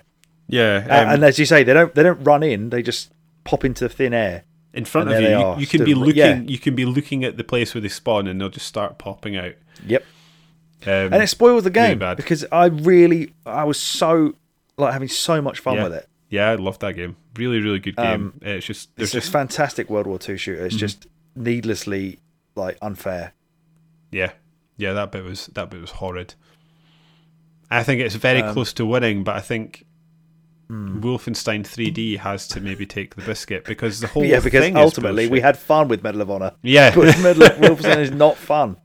Yeah, 0.47 0.85
Uh, 0.89 1.03
um, 1.03 1.09
and 1.15 1.23
as 1.23 1.39
you 1.39 1.45
say, 1.45 1.63
they 1.63 1.73
don't 1.73 1.93
they 1.95 2.03
don't 2.03 2.21
run 2.23 2.43
in; 2.43 2.69
they 2.69 2.81
just 2.83 3.11
pop 3.45 3.63
into 3.65 3.87
thin 3.89 4.13
air. 4.13 4.43
in 4.73 4.83
front 4.85 5.09
of 5.09 5.21
you, 5.21 5.29
you, 5.29 5.55
you 5.59 5.65
can 5.67 5.79
stood 5.79 5.85
be 5.85 5.93
looking. 5.93 6.15
yeah. 6.17 6.35
You 6.41 6.59
can 6.59 6.75
be 6.75 6.83
looking 6.85 7.23
at 7.23 7.37
the 7.37 7.43
place 7.45 7.73
where 7.73 7.81
they 7.81 7.87
spawn, 7.87 8.27
and 8.27 8.39
they'll 8.41 8.49
just 8.49 8.67
start 8.67 8.97
popping 8.97 9.37
out. 9.37 9.53
Yep. 9.87 10.03
Um, 10.85 11.13
and 11.13 11.15
it 11.23 11.27
spoils 11.27 11.63
the 11.63 11.69
game 11.71 11.97
bad. 11.99 12.17
because 12.17 12.45
I 12.51 12.65
really 12.65 13.33
I 13.45 13.63
was 13.63 13.79
so 13.79 14.33
like 14.77 14.91
having 14.93 15.07
so 15.07 15.41
much 15.41 15.59
fun 15.59 15.75
Yeah. 15.75 15.83
with 15.85 15.93
it. 15.93 16.09
yeah, 16.29 16.49
I 16.51 16.55
love 16.55 16.77
that 16.79 16.93
game. 16.95 17.15
Really, 17.37 17.59
really 17.61 17.79
good 17.79 17.95
game. 17.95 18.05
Um, 18.05 18.33
it's 18.41 18.65
just 18.65 18.89
It's 18.97 19.11
just 19.13 19.31
fantastic 19.31 19.89
World 19.89 20.05
War 20.05 20.19
II 20.27 20.37
shooter. 20.37 20.57
Mm-hmm. 20.57 20.65
It's 20.67 20.75
just 20.75 21.07
needlessly 21.35 22.19
like 22.55 22.77
unfair. 22.81 23.31
yeah, 24.11 24.31
yeah. 24.77 24.93
That 24.93 25.11
bit 25.11 25.23
was 25.23 25.47
that 25.47 25.69
bit 25.69 25.81
was 25.81 25.91
horrid. 25.91 26.35
I 27.71 27.83
think 27.83 28.01
it's 28.01 28.15
very 28.15 28.41
Um, 28.41 28.53
close 28.53 28.73
to 28.73 28.85
winning, 28.85 29.23
but 29.23 29.35
I 29.35 29.41
think 29.41 29.85
Hmm. 30.67 30.99
Wolfenstein 30.99 31.63
3D 31.63 32.17
has 32.17 32.47
to 32.47 32.59
maybe 32.59 32.87
take 32.87 33.13
the 33.15 33.21
biscuit 33.21 33.65
because 33.65 33.99
the 33.99 34.07
whole 34.07 34.25
yeah, 34.25 34.39
because 34.39 34.63
thing 34.63 34.75
is 34.75 34.81
ultimately 34.81 35.27
we 35.27 35.39
had 35.39 35.59
fun 35.59 35.87
with 35.87 36.01
Medal 36.01 36.21
of 36.21 36.31
Honor. 36.31 36.53
yeah. 36.63 36.93
But 36.95 37.19
Medal 37.21 37.43
of 37.43 37.51
Wolfenstein 37.57 37.97
is 37.99 38.09
not 38.11 38.35
fun. 38.35 38.77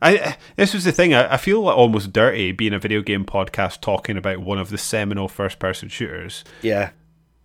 I 0.00 0.36
this 0.56 0.72
was 0.72 0.84
the 0.84 0.92
thing. 0.92 1.12
I, 1.12 1.34
I 1.34 1.36
feel 1.36 1.60
like 1.60 1.76
almost 1.76 2.12
dirty 2.14 2.52
being 2.52 2.72
a 2.72 2.78
video 2.78 3.02
game 3.02 3.24
podcast 3.26 3.80
talking 3.82 4.16
about 4.16 4.38
one 4.38 4.56
of 4.58 4.70
the 4.70 4.78
seminal 4.78 5.28
first 5.28 5.58
person 5.58 5.88
shooters, 5.90 6.44
Yeah, 6.62 6.90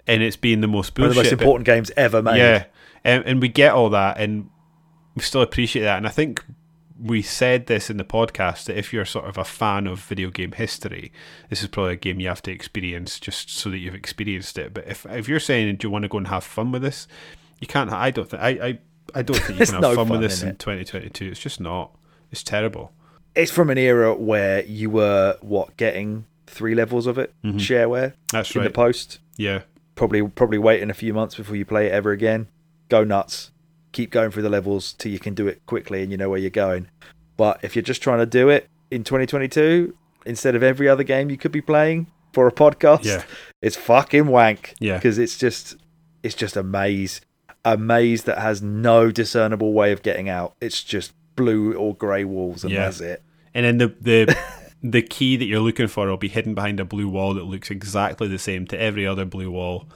and 0.08 0.22
it's 0.24 0.36
being 0.38 0.62
the 0.62 0.68
most 0.68 0.98
one 0.98 1.10
of 1.10 1.16
the 1.16 1.20
most 1.22 1.32
but- 1.32 1.42
important 1.42 1.66
games 1.66 1.92
ever 1.98 2.22
made. 2.22 2.38
Yeah, 2.38 2.66
and, 3.04 3.26
and 3.26 3.42
we 3.42 3.48
get 3.50 3.74
all 3.74 3.90
that, 3.90 4.18
and 4.20 4.50
we 5.16 5.24
still 5.24 5.42
appreciate 5.42 5.84
that. 5.84 5.98
And 5.98 6.06
I 6.08 6.12
think 6.12 6.42
we 7.04 7.22
said 7.22 7.66
this 7.66 7.90
in 7.90 7.98
the 7.98 8.06
podcast 8.06 8.66
that 8.66 8.78
if 8.78 8.94
you're 8.94 9.04
sort 9.04 9.26
of 9.26 9.38
a 9.38 9.44
fan 9.44 9.88
of 9.88 10.00
video 10.00 10.30
game 10.30 10.54
history, 10.54 11.12
this 11.50 11.62
is 11.62 11.68
probably 11.68 11.94
a 11.94 11.98
game 11.98 12.22
you 12.22 12.30
have 12.30 12.42
to 12.44 12.52
experience 12.52 13.20
just 13.20 13.50
so 13.50 13.70
that 13.70 13.80
you've 13.80 13.94
experienced 13.94 14.58
it. 14.58 14.74
But 14.74 14.88
if 14.88 15.06
if 15.08 15.28
you're 15.28 15.42
saying, 15.42 15.76
do 15.76 15.88
you 15.88 15.92
want 15.92 16.04
to 16.04 16.10
go 16.10 16.18
and 16.18 16.28
have 16.30 16.46
fun 16.46 16.72
with 16.72 16.82
this? 16.82 17.08
You 17.60 17.68
can't. 17.68 17.92
I 17.92 18.10
don't 18.10 18.30
think. 18.30 18.42
I 18.42 18.50
I, 18.50 18.80
I 19.16 19.22
don't 19.22 19.36
think 19.36 19.60
you 19.60 19.66
can 19.66 19.74
have 19.76 19.82
no 19.82 19.96
fun, 19.96 20.08
fun 20.08 20.20
with 20.20 20.22
this 20.22 20.42
in 20.42 20.50
in 20.50 20.56
2022. 20.56 21.26
It's 21.26 21.40
just 21.40 21.60
not. 21.60 21.92
It's 22.32 22.44
terrible. 22.44 22.94
It's 23.36 23.52
from 23.52 23.70
an 23.70 23.78
era 23.78 24.16
where 24.16 24.64
you 24.64 24.90
were 24.90 25.38
what 25.42 25.76
getting 25.76 26.26
three 26.48 26.76
levels 26.76 27.08
of 27.08 27.18
it 27.18 27.34
mm-hmm. 27.44 27.58
shareware 27.58 28.14
That's 28.32 28.54
in 28.56 28.62
right. 28.62 28.68
the 28.68 28.74
post. 28.74 29.20
yeah. 29.36 29.64
Probably 29.96 30.28
probably 30.28 30.58
waiting 30.58 30.90
a 30.90 30.94
few 30.96 31.14
months 31.14 31.36
before 31.36 31.56
you 31.56 31.66
play 31.66 31.88
it 31.88 31.92
ever 31.92 32.12
again. 32.12 32.48
Go 32.90 33.04
nuts. 33.04 33.52
Keep 33.94 34.12
going 34.12 34.30
through 34.32 34.44
the 34.44 34.50
levels 34.50 34.94
till 34.94 35.12
you 35.12 35.20
can 35.20 35.34
do 35.34 35.48
it 35.48 35.62
quickly 35.66 36.04
and 36.04 36.12
you 36.12 36.18
know 36.18 36.30
where 36.30 36.40
you're 36.40 36.50
going. 36.50 36.88
But 37.38 37.60
if 37.64 37.76
you're 37.76 37.82
just 37.84 38.04
trying 38.04 38.20
to 38.20 38.26
do 38.26 38.50
it 38.50 38.68
in 38.92 39.04
2022 39.04 39.96
instead 40.26 40.56
of 40.56 40.62
every 40.64 40.88
other 40.90 41.04
game 41.04 41.30
you 41.30 41.38
could 41.38 41.52
be 41.52 41.62
playing 41.62 42.08
for 42.34 42.48
a 42.48 42.52
podcast, 42.52 43.06
Yeah. 43.06 43.24
it's 43.62 43.76
fucking 43.76 44.28
wank. 44.28 44.76
Yeah. 44.80 44.98
because 44.98 45.18
it's 45.18 45.38
just 45.38 45.78
it's 46.22 46.36
just 46.36 46.56
a 46.56 46.64
maze, 46.64 47.22
a 47.66 47.76
maze 47.78 48.24
that 48.24 48.38
has 48.40 48.62
no 48.62 49.12
discernible 49.12 49.74
way 49.74 49.92
of 49.92 50.02
getting 50.04 50.30
out. 50.30 50.56
It's 50.62 50.84
just 50.84 51.14
blue 51.36 51.74
or 51.74 51.96
grey 51.96 52.24
walls, 52.24 52.64
and 52.64 52.72
Yeah. 52.74 52.86
that's 52.86 53.02
it. 53.02 53.22
And 53.54 53.66
then 53.66 53.78
the 53.78 53.96
the 54.02 54.38
the 54.84 55.02
key 55.02 55.36
that 55.38 55.46
you're 55.46 55.60
looking 55.62 55.88
for 55.88 56.08
will 56.08 56.18
be 56.18 56.28
hidden 56.30 56.54
behind 56.54 56.80
a 56.80 56.86
blue 56.86 57.08
wall 57.10 57.34
that 57.36 57.44
looks 57.46 57.70
exactly 57.72 58.28
the 58.28 58.40
same 58.40 58.66
to 58.68 58.80
every 58.82 59.06
other 59.06 59.26
blue 59.26 59.52
wall. 59.52 59.88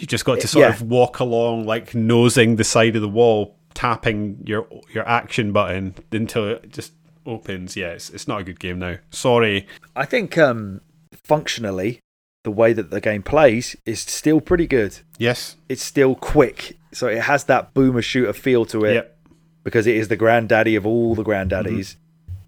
You 0.00 0.06
just 0.06 0.24
got 0.24 0.40
to 0.40 0.48
sort 0.48 0.62
Yeah. 0.64 0.70
of 0.74 0.82
walk 0.82 1.20
along, 1.20 1.66
like 1.66 1.94
nosing 1.94 2.56
the 2.56 2.64
side 2.64 2.96
of 2.96 3.02
the 3.02 3.08
wall, 3.08 3.56
tapping 3.74 4.42
your 4.46 4.66
your 4.92 5.06
action 5.08 5.52
button 5.52 5.94
until 6.10 6.48
it 6.48 6.72
just 6.72 6.92
opens. 7.26 7.76
Yeah, 7.76 7.88
it's, 7.90 8.10
it's 8.10 8.26
not 8.26 8.40
a 8.40 8.44
good 8.44 8.58
game 8.58 8.78
now. 8.78 8.96
Sorry. 9.10 9.66
I 9.94 10.04
think 10.06 10.36
um, 10.38 10.80
functionally, 11.24 12.00
the 12.44 12.50
way 12.50 12.72
that 12.72 12.90
the 12.90 13.00
game 13.00 13.22
plays 13.22 13.76
is 13.84 14.00
still 14.00 14.40
pretty 14.40 14.66
good. 14.66 14.98
Yes. 15.18 15.56
It's 15.68 15.82
still 15.84 16.14
quick, 16.14 16.78
so 16.92 17.06
it 17.06 17.22
has 17.22 17.44
that 17.44 17.74
boomer 17.74 18.02
shooter 18.02 18.32
feel 18.32 18.64
to 18.66 18.84
it 18.84 18.94
Yep. 18.94 19.18
because 19.64 19.86
it 19.86 19.96
is 19.96 20.08
the 20.08 20.16
granddaddy 20.16 20.74
of 20.76 20.86
all 20.86 21.14
the 21.14 21.22
granddaddies. 21.24 21.96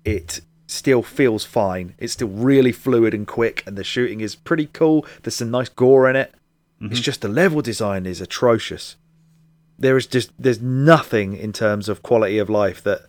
It 0.05 0.41
still 0.66 1.03
feels 1.03 1.45
fine. 1.45 1.95
It's 1.99 2.15
still 2.15 2.29
really 2.29 2.73
fluid 2.73 3.12
and 3.12 3.27
quick, 3.27 3.62
and 3.66 3.77
the 3.77 3.85
shooting 3.85 4.20
is 4.23 4.35
pretty 4.35 4.66
cool. 4.73 5.05
There's 5.23 5.37
some 5.37 5.51
nice 5.51 5.69
gore 5.69 6.09
in 6.09 6.16
it. 6.16 6.35
It's 6.90 7.00
just 7.00 7.20
the 7.20 7.28
level 7.28 7.62
design 7.62 8.06
is 8.06 8.20
atrocious. 8.20 8.96
There 9.78 9.96
is 9.96 10.06
just 10.06 10.32
there's 10.38 10.60
nothing 10.60 11.36
in 11.36 11.52
terms 11.52 11.88
of 11.88 12.02
quality 12.02 12.38
of 12.38 12.50
life 12.50 12.82
that 12.82 13.02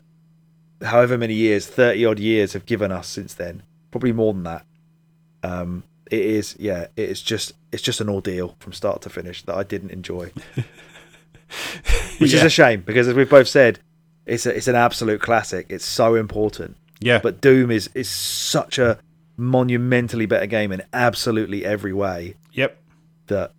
however 0.83 1.17
many 1.17 1.33
years, 1.33 1.67
thirty 1.67 2.05
odd 2.05 2.19
years 2.19 2.53
have 2.53 2.65
given 2.65 2.91
us 2.91 3.07
since 3.07 3.33
then. 3.33 3.63
Probably 3.91 4.11
more 4.11 4.33
than 4.33 4.43
that. 4.43 4.65
Um 5.43 5.83
it 6.11 6.21
is 6.21 6.55
yeah, 6.59 6.87
it 6.95 7.09
is 7.09 7.21
just 7.21 7.53
it's 7.71 7.81
just 7.81 8.01
an 8.01 8.09
ordeal 8.09 8.55
from 8.59 8.73
start 8.73 9.01
to 9.03 9.09
finish 9.09 9.41
that 9.43 9.55
I 9.55 9.63
didn't 9.63 9.91
enjoy. 9.91 10.31
Which 12.19 12.33
is 12.33 12.43
a 12.43 12.49
shame 12.49 12.81
because 12.81 13.07
as 13.07 13.15
we've 13.15 13.29
both 13.29 13.47
said, 13.47 13.79
it's 14.25 14.45
a, 14.45 14.55
it's 14.55 14.67
an 14.67 14.75
absolute 14.75 15.21
classic. 15.21 15.67
It's 15.69 15.85
so 15.85 16.15
important. 16.15 16.77
Yeah. 16.99 17.19
But 17.21 17.41
Doom 17.41 17.71
is 17.71 17.89
is 17.93 18.09
such 18.09 18.77
a 18.77 18.99
monumentally 19.35 20.25
better 20.25 20.45
game 20.45 20.71
in 20.71 20.83
absolutely 20.93 21.65
every 21.65 21.91
way 21.91 22.35
yep. 22.51 22.77
that 23.27 23.51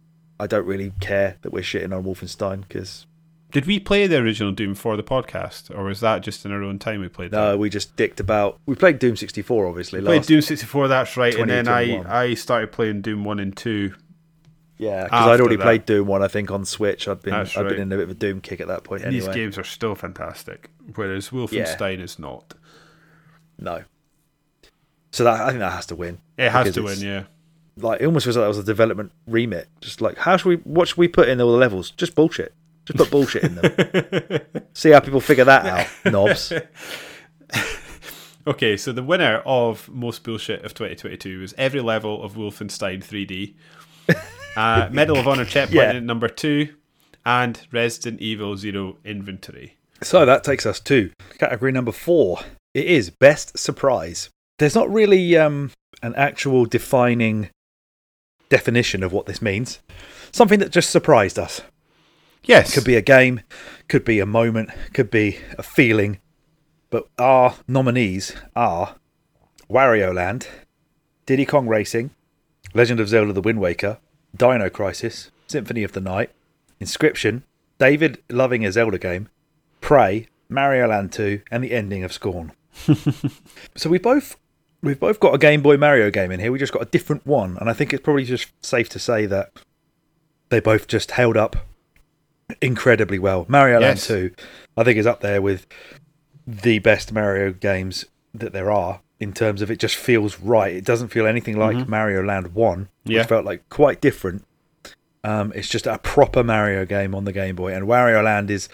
I 0.45 0.47
don't 0.47 0.67
really 0.67 0.93
care 1.01 1.37
that 1.43 1.53
we're 1.53 1.63
shitting 1.63 1.97
on 1.97 2.05
Wolfenstein 2.05 2.63
because 2.69 3.07
Did 3.53 3.67
we 3.67 3.81
play 3.81 4.07
the 4.07 4.19
original 4.19 4.53
Doom 4.53 4.75
for 4.75 4.97
the 4.97 5.03
podcast, 5.03 5.71
or 5.77 5.85
was 5.85 6.01
that 6.01 6.23
just 6.23 6.45
in 6.45 6.53
our 6.53 6.63
own 6.63 6.79
time 6.79 7.01
we 7.01 7.09
played 7.09 7.31
that? 7.31 7.37
no, 7.53 7.57
we 7.57 7.71
just 7.71 7.97
dicked 7.97 8.21
about. 8.21 8.59
We 8.67 8.75
played 8.75 8.99
Doom 8.99 9.17
64 9.17 9.67
obviously 9.67 10.01
played 10.01 10.19
last. 10.19 10.29
Doom 10.29 10.43
64, 10.43 10.89
that's 10.89 11.17
right. 11.17 11.35
And 11.35 11.51
then 11.51 11.67
I, 11.69 12.03
I 12.23 12.35
started 12.35 12.73
playing 12.73 13.01
Doom 13.03 13.25
1 13.25 13.39
and 13.41 13.57
2. 13.57 13.95
yeah, 14.79 15.05
because 15.05 15.29
I'd 15.29 15.41
already 15.41 15.57
that. 15.57 15.63
played 15.63 15.87
Doom 15.87 16.09
one 16.09 16.23
I 16.23 16.29
think 16.29 16.51
on 16.51 16.65
Switch. 16.65 17.07
I'd 17.09 17.23
been 17.23 17.33
That's 17.33 17.57
I'd 17.57 17.63
right. 17.63 17.71
been 17.71 17.81
in 17.83 17.93
a 17.93 17.97
bit 17.97 18.05
of 18.05 18.11
a 18.11 18.15
Doom 18.15 18.41
kick 18.41 18.61
at 18.61 18.67
that 18.69 18.85
point 18.85 19.03
These 19.09 19.29
games 19.29 19.57
are 19.57 19.65
still 19.65 19.95
fantastic, 19.95 20.69
whereas 20.95 21.31
Wolfenstein 21.31 22.01
is 22.01 22.19
not. 22.19 22.55
No. 23.59 23.85
So 25.13 25.23
that 25.23 25.41
I 25.41 25.49
think 25.51 25.61
that 25.61 25.73
has 25.73 25.87
to 25.87 25.95
win. 25.95 26.19
It 26.37 26.51
has 26.51 26.75
to 26.75 26.83
win, 26.83 26.99
yeah. 26.99 27.23
Like 27.77 28.01
it 28.01 28.07
almost 28.07 28.25
feels 28.25 28.37
like 28.37 28.45
that 28.45 28.49
was 28.49 28.59
a 28.59 28.65
development 28.65 29.13
remit. 29.27 29.69
Just 29.81 30.01
like 30.01 30.17
how 30.19 30.37
should 30.37 30.49
we 30.49 30.57
what 30.59 30.89
should 30.89 30.99
we 30.99 31.09
put 31.09 31.29
in 31.29 31.41
all 31.41 31.51
the 31.53 31.59
levels? 31.59 31.91
Just 31.91 32.15
bullshit. 32.15 32.55
Just 32.87 32.99
put 32.99 33.11
bullshit 33.11 33.45
in 33.45 33.55
them. 33.57 34.41
See 34.75 34.91
how 34.91 35.01
people 35.01 35.21
figure 35.21 35.45
that 35.45 35.65
out, 35.67 36.13
knobs. 36.13 36.53
Okay, 38.47 38.77
so 38.77 38.93
the 38.93 39.03
winner 39.03 39.43
of 39.47 39.89
most 39.89 40.23
bullshit 40.23 40.67
of 40.67 40.75
2022 40.75 41.41
was 41.41 41.55
every 41.57 41.81
level 41.81 42.23
of 42.23 42.35
Wolfenstein 42.35 43.03
3D, 43.03 43.55
uh, 44.55 44.91
Medal 44.93 45.17
of 45.17 45.27
Honor 45.27 45.47
checkpoint 45.47 45.95
Yeah. 45.95 46.01
number 46.01 46.29
two, 46.29 46.75
and 47.25 47.67
Resident 47.73 48.21
Evil 48.21 48.55
Zero 48.59 48.99
inventory. 49.03 49.79
So 50.03 50.27
that 50.27 50.45
takes 50.45 50.67
us 50.67 50.79
to 50.81 51.11
category 51.39 51.73
number 51.73 51.91
four. 51.93 52.41
It 52.75 52.85
is 52.85 53.09
best 53.09 53.57
surprise. 53.59 54.29
There's 54.59 54.75
not 54.75 54.93
really 54.93 55.39
um, 55.39 55.71
an 56.03 56.15
actual 56.15 56.67
defining 56.67 57.49
definition 58.49 59.03
of 59.03 59.13
what 59.13 59.27
this 59.27 59.43
means. 59.43 59.81
Something 60.33 60.59
that 60.61 60.73
just 60.73 60.91
surprised 60.91 61.39
us. 61.39 61.63
Yes, 62.45 62.75
Could 62.75 62.85
be 62.85 62.97
a 62.97 63.03
game, 63.03 63.41
could 63.89 64.05
be 64.05 64.21
a 64.21 64.27
moment, 64.27 64.71
could 64.93 65.11
be 65.11 65.39
a 65.57 65.63
feeling. 65.63 66.19
But 66.91 67.09
our 67.19 67.55
nominees 67.67 68.35
are 68.55 68.97
Wario 69.71 70.15
Land, 70.15 70.49
Diddy 71.25 71.47
Kong 71.47 71.67
Racing, 71.67 72.11
Legend 72.75 73.01
of 73.01 73.09
Zelda 73.09 73.33
The 73.33 73.41
Wind 73.41 73.61
Waker, 73.61 73.99
Dino 74.37 74.69
Crisis, 74.69 75.31
Symphony 75.47 75.85
of 75.85 75.93
the 75.93 76.01
Night, 76.01 76.31
Inscryption, 76.81 77.43
David 77.79 78.23
loving 78.29 78.65
a 78.67 78.73
Zelda 78.73 78.99
game, 78.99 79.29
Prey, 79.81 80.29
Mario 80.49 80.89
Land 80.89 81.13
2, 81.13 81.41
and 81.51 81.65
the 81.65 81.73
ending 81.73 82.05
of 82.05 82.13
Scorn. 82.13 82.53
so 83.75 83.89
we 83.89 83.99
both 83.99 84.37
we've 84.85 85.01
both 85.01 85.19
got 85.21 85.35
a 85.35 85.39
Game 85.39 85.63
Boy 85.63 85.77
Mario 85.77 86.11
game 86.11 86.31
in 86.31 86.41
here. 86.41 86.53
We 86.53 86.59
just 86.59 86.73
got 86.73 86.83
a 86.83 86.87
different 86.87 87.27
one, 87.27 87.57
and 87.59 87.69
I 87.69 87.73
think 87.73 87.93
it's 87.93 88.03
probably 88.03 88.25
just 88.25 88.49
safe 88.63 88.89
to 88.91 88.99
say 88.99 89.27
that 89.27 89.53
they 90.51 90.61
both 90.61 90.87
just 90.87 91.13
held 91.13 91.37
up 91.37 91.57
incredibly 92.61 93.19
well. 93.19 93.47
Mario 93.49 93.81
Yes. 93.81 94.09
Land 94.11 94.31
2, 94.37 94.43
I 94.77 94.85
think, 94.85 94.99
is 94.99 95.07
up 95.07 95.21
there 95.21 95.41
with 95.41 95.67
the 96.47 96.79
best 96.81 97.13
Mario 97.13 97.53
games 97.53 98.05
that 98.35 98.53
there 98.53 98.71
are 98.71 99.01
in 99.19 99.33
terms 99.33 99.63
of 99.63 99.71
it 99.71 99.79
just 99.79 99.97
feels 99.97 100.39
right. 100.41 100.75
It 100.75 100.85
doesn't 100.85 101.09
feel 101.09 101.27
anything 101.27 101.57
like 101.59 101.89
Mario 101.89 102.23
Land 102.23 102.55
1, 102.55 102.89
which 103.05 103.15
Yeah. 103.17 103.23
felt 103.25 103.45
like 103.47 103.67
quite 103.71 104.01
different. 104.01 104.45
Um, 105.23 105.53
it's 105.55 105.69
just 105.69 105.87
a 105.87 105.97
proper 105.99 106.45
Mario 106.45 106.85
game 106.85 107.15
on 107.15 107.25
the 107.25 107.33
Game 107.33 107.57
Boy, 107.57 107.73
and 107.73 107.87
Wario 107.87 108.23
Land 108.23 108.51
is 108.51 108.69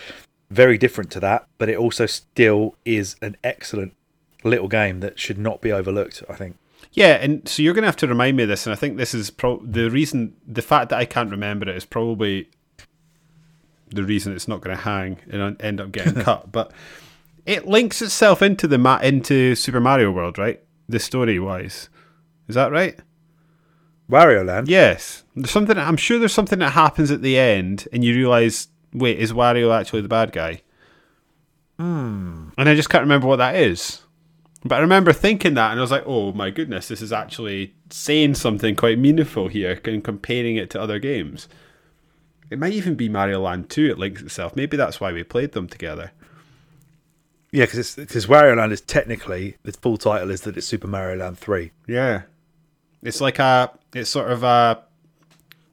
very 0.51 0.77
different 0.77 1.11
to 1.13 1.21
that, 1.21 1.47
but 1.59 1.69
it 1.69 1.77
also 1.77 2.07
still 2.07 2.75
is 2.85 3.15
an 3.23 3.37
excellent 3.45 3.95
little 4.45 4.69
game 4.69 5.01
that 5.01 5.19
should 5.19 5.39
not 5.39 5.61
be 5.61 5.73
overlooked. 5.73 6.23
I 6.29 6.35
think. 6.35 6.57
Yeah, 6.93 7.15
and 7.15 7.49
so 7.49 7.63
you're 7.63 7.75
going 7.75 7.83
to 7.83 7.89
have 7.89 7.97
to 7.97 8.09
remind 8.09 8.37
me 8.37 8.43
of 8.45 8.49
this, 8.49 8.67
and 8.67 8.73
I 8.73 8.77
think 8.77 8.97
this 8.97 9.15
is 9.15 9.31
pro- 9.31 9.65
the 9.65 9.91
reason. 9.91 10.35
The 10.47 10.63
fact 10.63 10.91
that 10.91 10.99
I 10.99 11.05
can't 11.05 11.31
remember 11.31 11.69
it 11.69 11.77
is 11.77 11.85
probably 11.85 12.51
the 13.89 14.05
reason 14.05 14.33
it's 14.33 14.49
not 14.49 14.61
going 14.61 14.77
to 14.77 14.83
hang 14.83 15.19
and 15.31 15.61
end 15.61 15.81
up 15.81 15.93
getting 15.93 16.15
cut. 16.23 16.51
But 16.51 16.73
it 17.47 17.67
links 17.67 18.03
itself 18.03 18.43
into 18.43 18.67
the 18.67 18.79
ma- 18.79 19.01
into 19.01 19.55
Super 19.55 19.81
Mario 19.81 20.11
World, 20.11 20.39
right? 20.39 20.61
The 20.89 20.99
story 20.99 21.39
wise, 21.39 21.89
is 22.49 22.57
that 22.57 22.73
right? 22.73 22.99
Wario 24.11 24.45
Land. 24.45 24.69
Yes, 24.69 25.23
there's 25.37 25.51
something. 25.51 25.79
I'm 25.79 25.97
sure 25.97 26.19
there's 26.19 26.35
something 26.35 26.59
that 26.59 26.71
happens 26.71 27.11
at 27.11 27.23
the 27.23 27.39
end, 27.39 27.87
and 27.93 28.05
you 28.05 28.15
realize, 28.15 28.69
wait, 28.93 29.19
is 29.19 29.33
Wario 29.33 29.73
actually 29.79 30.03
the 30.03 30.09
bad 30.09 30.33
guy? 30.33 30.63
Hmm. 31.79 32.49
And 32.59 32.69
I 32.69 32.75
just 32.75 32.91
can't 32.91 33.03
remember 33.03 33.29
what 33.29 33.37
that 33.37 33.55
is. 33.55 34.03
But 34.63 34.77
I 34.77 34.81
remember 34.81 35.13
thinking 35.13 35.55
that, 35.55 35.71
and 35.71 35.81
I 35.81 35.83
was 35.83 35.91
like, 35.91 36.05
oh 36.07 36.33
my 36.33 36.51
goodness, 36.51 36.89
this 36.89 37.01
is 37.01 37.13
actually 37.13 37.75
saying 37.89 38.35
something 38.35 38.77
quite 38.77 38.99
meaningful 38.99 39.49
here, 39.49 39.81
and 39.85 40.05
comparing 40.05 40.57
it 40.57 40.69
to 40.71 40.81
other 40.81 40.99
games. 40.99 41.49
It 42.51 42.59
might 42.59 42.73
even 42.73 42.95
be 42.95 43.09
Mario 43.09 43.41
Land 43.41 43.71
2, 43.71 43.91
it 43.91 43.99
links 43.99 44.23
itself. 44.23 44.57
Maybe 44.57 44.77
that's 44.77 45.01
why 45.01 45.13
we 45.13 45.23
played 45.23 45.53
them 45.53 45.69
together. 45.69 46.11
Yeah, 47.53 47.65
because 47.65 47.97
because 47.97 48.27
Wario 48.27 48.57
Land 48.57 48.73
is 48.73 48.81
technically 48.81 49.57
the 49.65 49.73
full 49.73 49.97
title 49.97 50.31
is 50.31 50.43
that 50.43 50.57
it's 50.57 50.67
Super 50.67 50.87
Mario 50.87 51.17
Land 51.17 51.39
Three. 51.39 51.73
Yeah. 51.87 52.23
It's 53.03 53.21
like 53.21 53.39
a, 53.39 53.71
it's 53.95 54.11
sort 54.11 54.31
of 54.31 54.45
a 54.45 54.83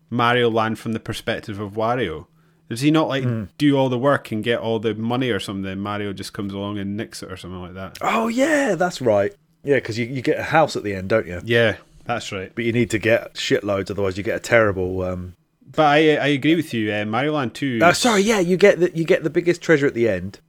Mario 0.10 0.50
Land 0.50 0.80
from 0.80 0.94
the 0.94 1.00
perspective 1.00 1.60
of 1.60 1.74
Wario. 1.74 2.28
Does 2.70 2.82
he 2.82 2.92
not 2.92 3.08
like 3.08 3.24
do 3.58 3.78
all 3.78 3.88
the 3.88 3.98
work 3.98 4.32
and 4.32 4.44
get 4.44 4.60
all 4.60 4.80
the 4.80 4.94
money 4.94 5.30
or 5.30 5.40
something? 5.40 5.80
Mario 5.80 6.12
just 6.12 6.34
comes 6.34 6.54
along 6.54 6.78
and 6.78 6.98
nicks 6.98 7.24
it 7.24 7.32
or 7.32 7.38
something 7.38 7.62
like 7.62 7.76
that. 7.76 7.98
Oh 8.02 8.28
yeah, 8.28 8.76
that's 8.76 9.02
right. 9.02 9.34
Yeah, 9.64 9.76
because 9.76 9.98
you, 9.98 10.06
you 10.06 10.22
get 10.22 10.40
a 10.40 10.44
house 10.44 10.76
at 10.76 10.84
the 10.84 10.94
end, 10.94 11.10
don't 11.10 11.28
you? 11.28 11.42
Yeah, 11.46 11.78
that's 12.06 12.32
right. 12.32 12.52
But 12.54 12.66
you 12.66 12.74
need 12.74 12.90
to 12.92 13.00
get 13.00 13.36
shitloads, 13.36 13.90
otherwise 13.90 14.18
you 14.18 14.24
get 14.24 14.36
a 14.36 14.40
terrible. 14.40 15.02
Um... 15.02 15.36
But 15.72 15.86
I 15.86 16.16
I 16.16 16.28
agree 16.28 16.56
with 16.56 16.74
you. 16.74 16.94
Uh, 16.94 17.06
Mario 17.06 17.34
Land 17.34 17.54
Two. 17.54 17.80
Oh, 17.82 17.94
sorry, 17.94 18.22
yeah, 18.22 18.40
you 18.40 18.58
get 18.58 18.80
the 18.80 18.96
you 18.96 19.06
get 19.06 19.24
the 19.24 19.30
biggest 19.30 19.62
treasure 19.62 19.88
at 19.88 19.94
the 19.94 20.10
end, 20.10 20.40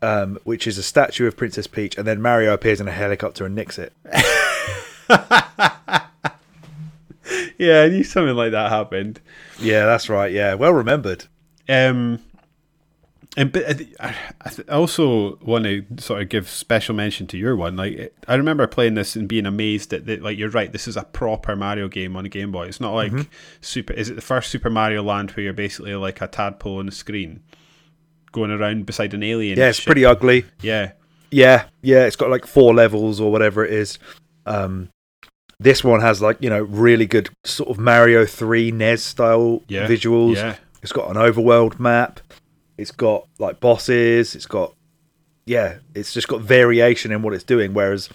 um, 0.00 0.38
which 0.44 0.66
is 0.66 0.78
a 0.78 0.82
statue 0.82 1.26
of 1.26 1.36
Princess 1.36 1.66
Peach, 1.66 1.98
and 1.98 2.06
then 2.06 2.22
Mario 2.22 2.54
appears 2.54 2.80
in 2.80 2.88
a 2.88 2.92
helicopter 2.92 3.44
and 3.44 3.54
nicks 3.54 3.78
it. 3.78 3.92
yeah, 7.58 7.82
I 7.82 7.88
knew 7.88 8.04
something 8.04 8.36
like 8.36 8.52
that 8.52 8.70
happened. 8.70 9.20
Yeah, 9.58 9.84
that's 9.86 10.08
right. 10.08 10.32
Yeah, 10.32 10.54
well 10.54 10.72
remembered. 10.72 11.26
Um, 11.68 12.20
and 13.36 13.50
but 13.50 13.80
I, 13.98 14.14
I 14.40 14.72
also 14.72 15.36
want 15.38 15.64
to 15.64 15.84
sort 15.98 16.22
of 16.22 16.28
give 16.28 16.48
special 16.48 16.94
mention 16.94 17.26
to 17.28 17.38
your 17.38 17.56
one. 17.56 17.76
Like 17.76 18.14
I 18.28 18.36
remember 18.36 18.66
playing 18.66 18.94
this 18.94 19.16
and 19.16 19.28
being 19.28 19.46
amazed 19.46 19.90
that, 19.90 20.06
that 20.06 20.22
like 20.22 20.38
you're 20.38 20.50
right. 20.50 20.70
This 20.70 20.86
is 20.86 20.96
a 20.96 21.02
proper 21.02 21.56
Mario 21.56 21.88
game 21.88 22.16
on 22.16 22.24
a 22.24 22.28
Game 22.28 22.52
Boy. 22.52 22.66
It's 22.66 22.80
not 22.80 22.94
like 22.94 23.12
Super. 23.60 23.92
Is 23.92 24.08
it 24.08 24.14
the 24.14 24.22
first 24.22 24.50
Super 24.50 24.70
Mario 24.70 25.02
Land 25.02 25.32
where 25.32 25.44
you're 25.44 25.52
basically 25.52 25.94
like 25.96 26.20
a 26.20 26.28
tadpole 26.28 26.78
on 26.78 26.86
the 26.86 26.92
screen, 26.92 27.42
going 28.30 28.52
around 28.52 28.86
beside 28.86 29.14
an 29.14 29.24
alien? 29.24 29.58
Yeah, 29.58 29.70
it's 29.70 29.78
shit? 29.78 29.86
pretty 29.86 30.04
ugly. 30.04 30.44
Yeah, 30.60 30.92
Yeah, 31.32 31.64
yeah, 31.82 32.06
it's 32.06 32.16
got 32.16 32.30
like 32.30 32.46
four 32.46 32.72
levels 32.72 33.20
or 33.20 33.32
whatever 33.32 33.64
it 33.64 33.72
is. 33.72 33.98
Um, 34.46 34.90
this 35.58 35.82
one 35.82 36.00
has 36.00 36.22
like 36.22 36.36
you 36.40 36.50
know 36.50 36.62
really 36.62 37.06
good 37.06 37.30
sort 37.42 37.68
of 37.68 37.78
Mario 37.78 38.26
Three 38.26 38.70
NES 38.70 39.02
style 39.02 39.62
yeah, 39.66 39.88
visuals. 39.88 40.36
Yeah, 40.36 40.56
It's 40.84 40.92
got 40.92 41.08
an 41.10 41.16
overworld 41.16 41.80
map. 41.80 42.20
It's 42.78 42.92
got 42.92 43.26
like 43.38 43.58
bosses. 43.58 44.34
It's 44.36 44.46
got 44.46 44.74
yeah. 45.46 45.78
It's 45.94 46.12
just 46.12 46.28
got 46.28 46.42
variation 46.42 47.10
in 47.10 47.22
what 47.22 47.34
it's 47.34 47.42
doing. 47.42 47.72
Whereas 47.74 48.08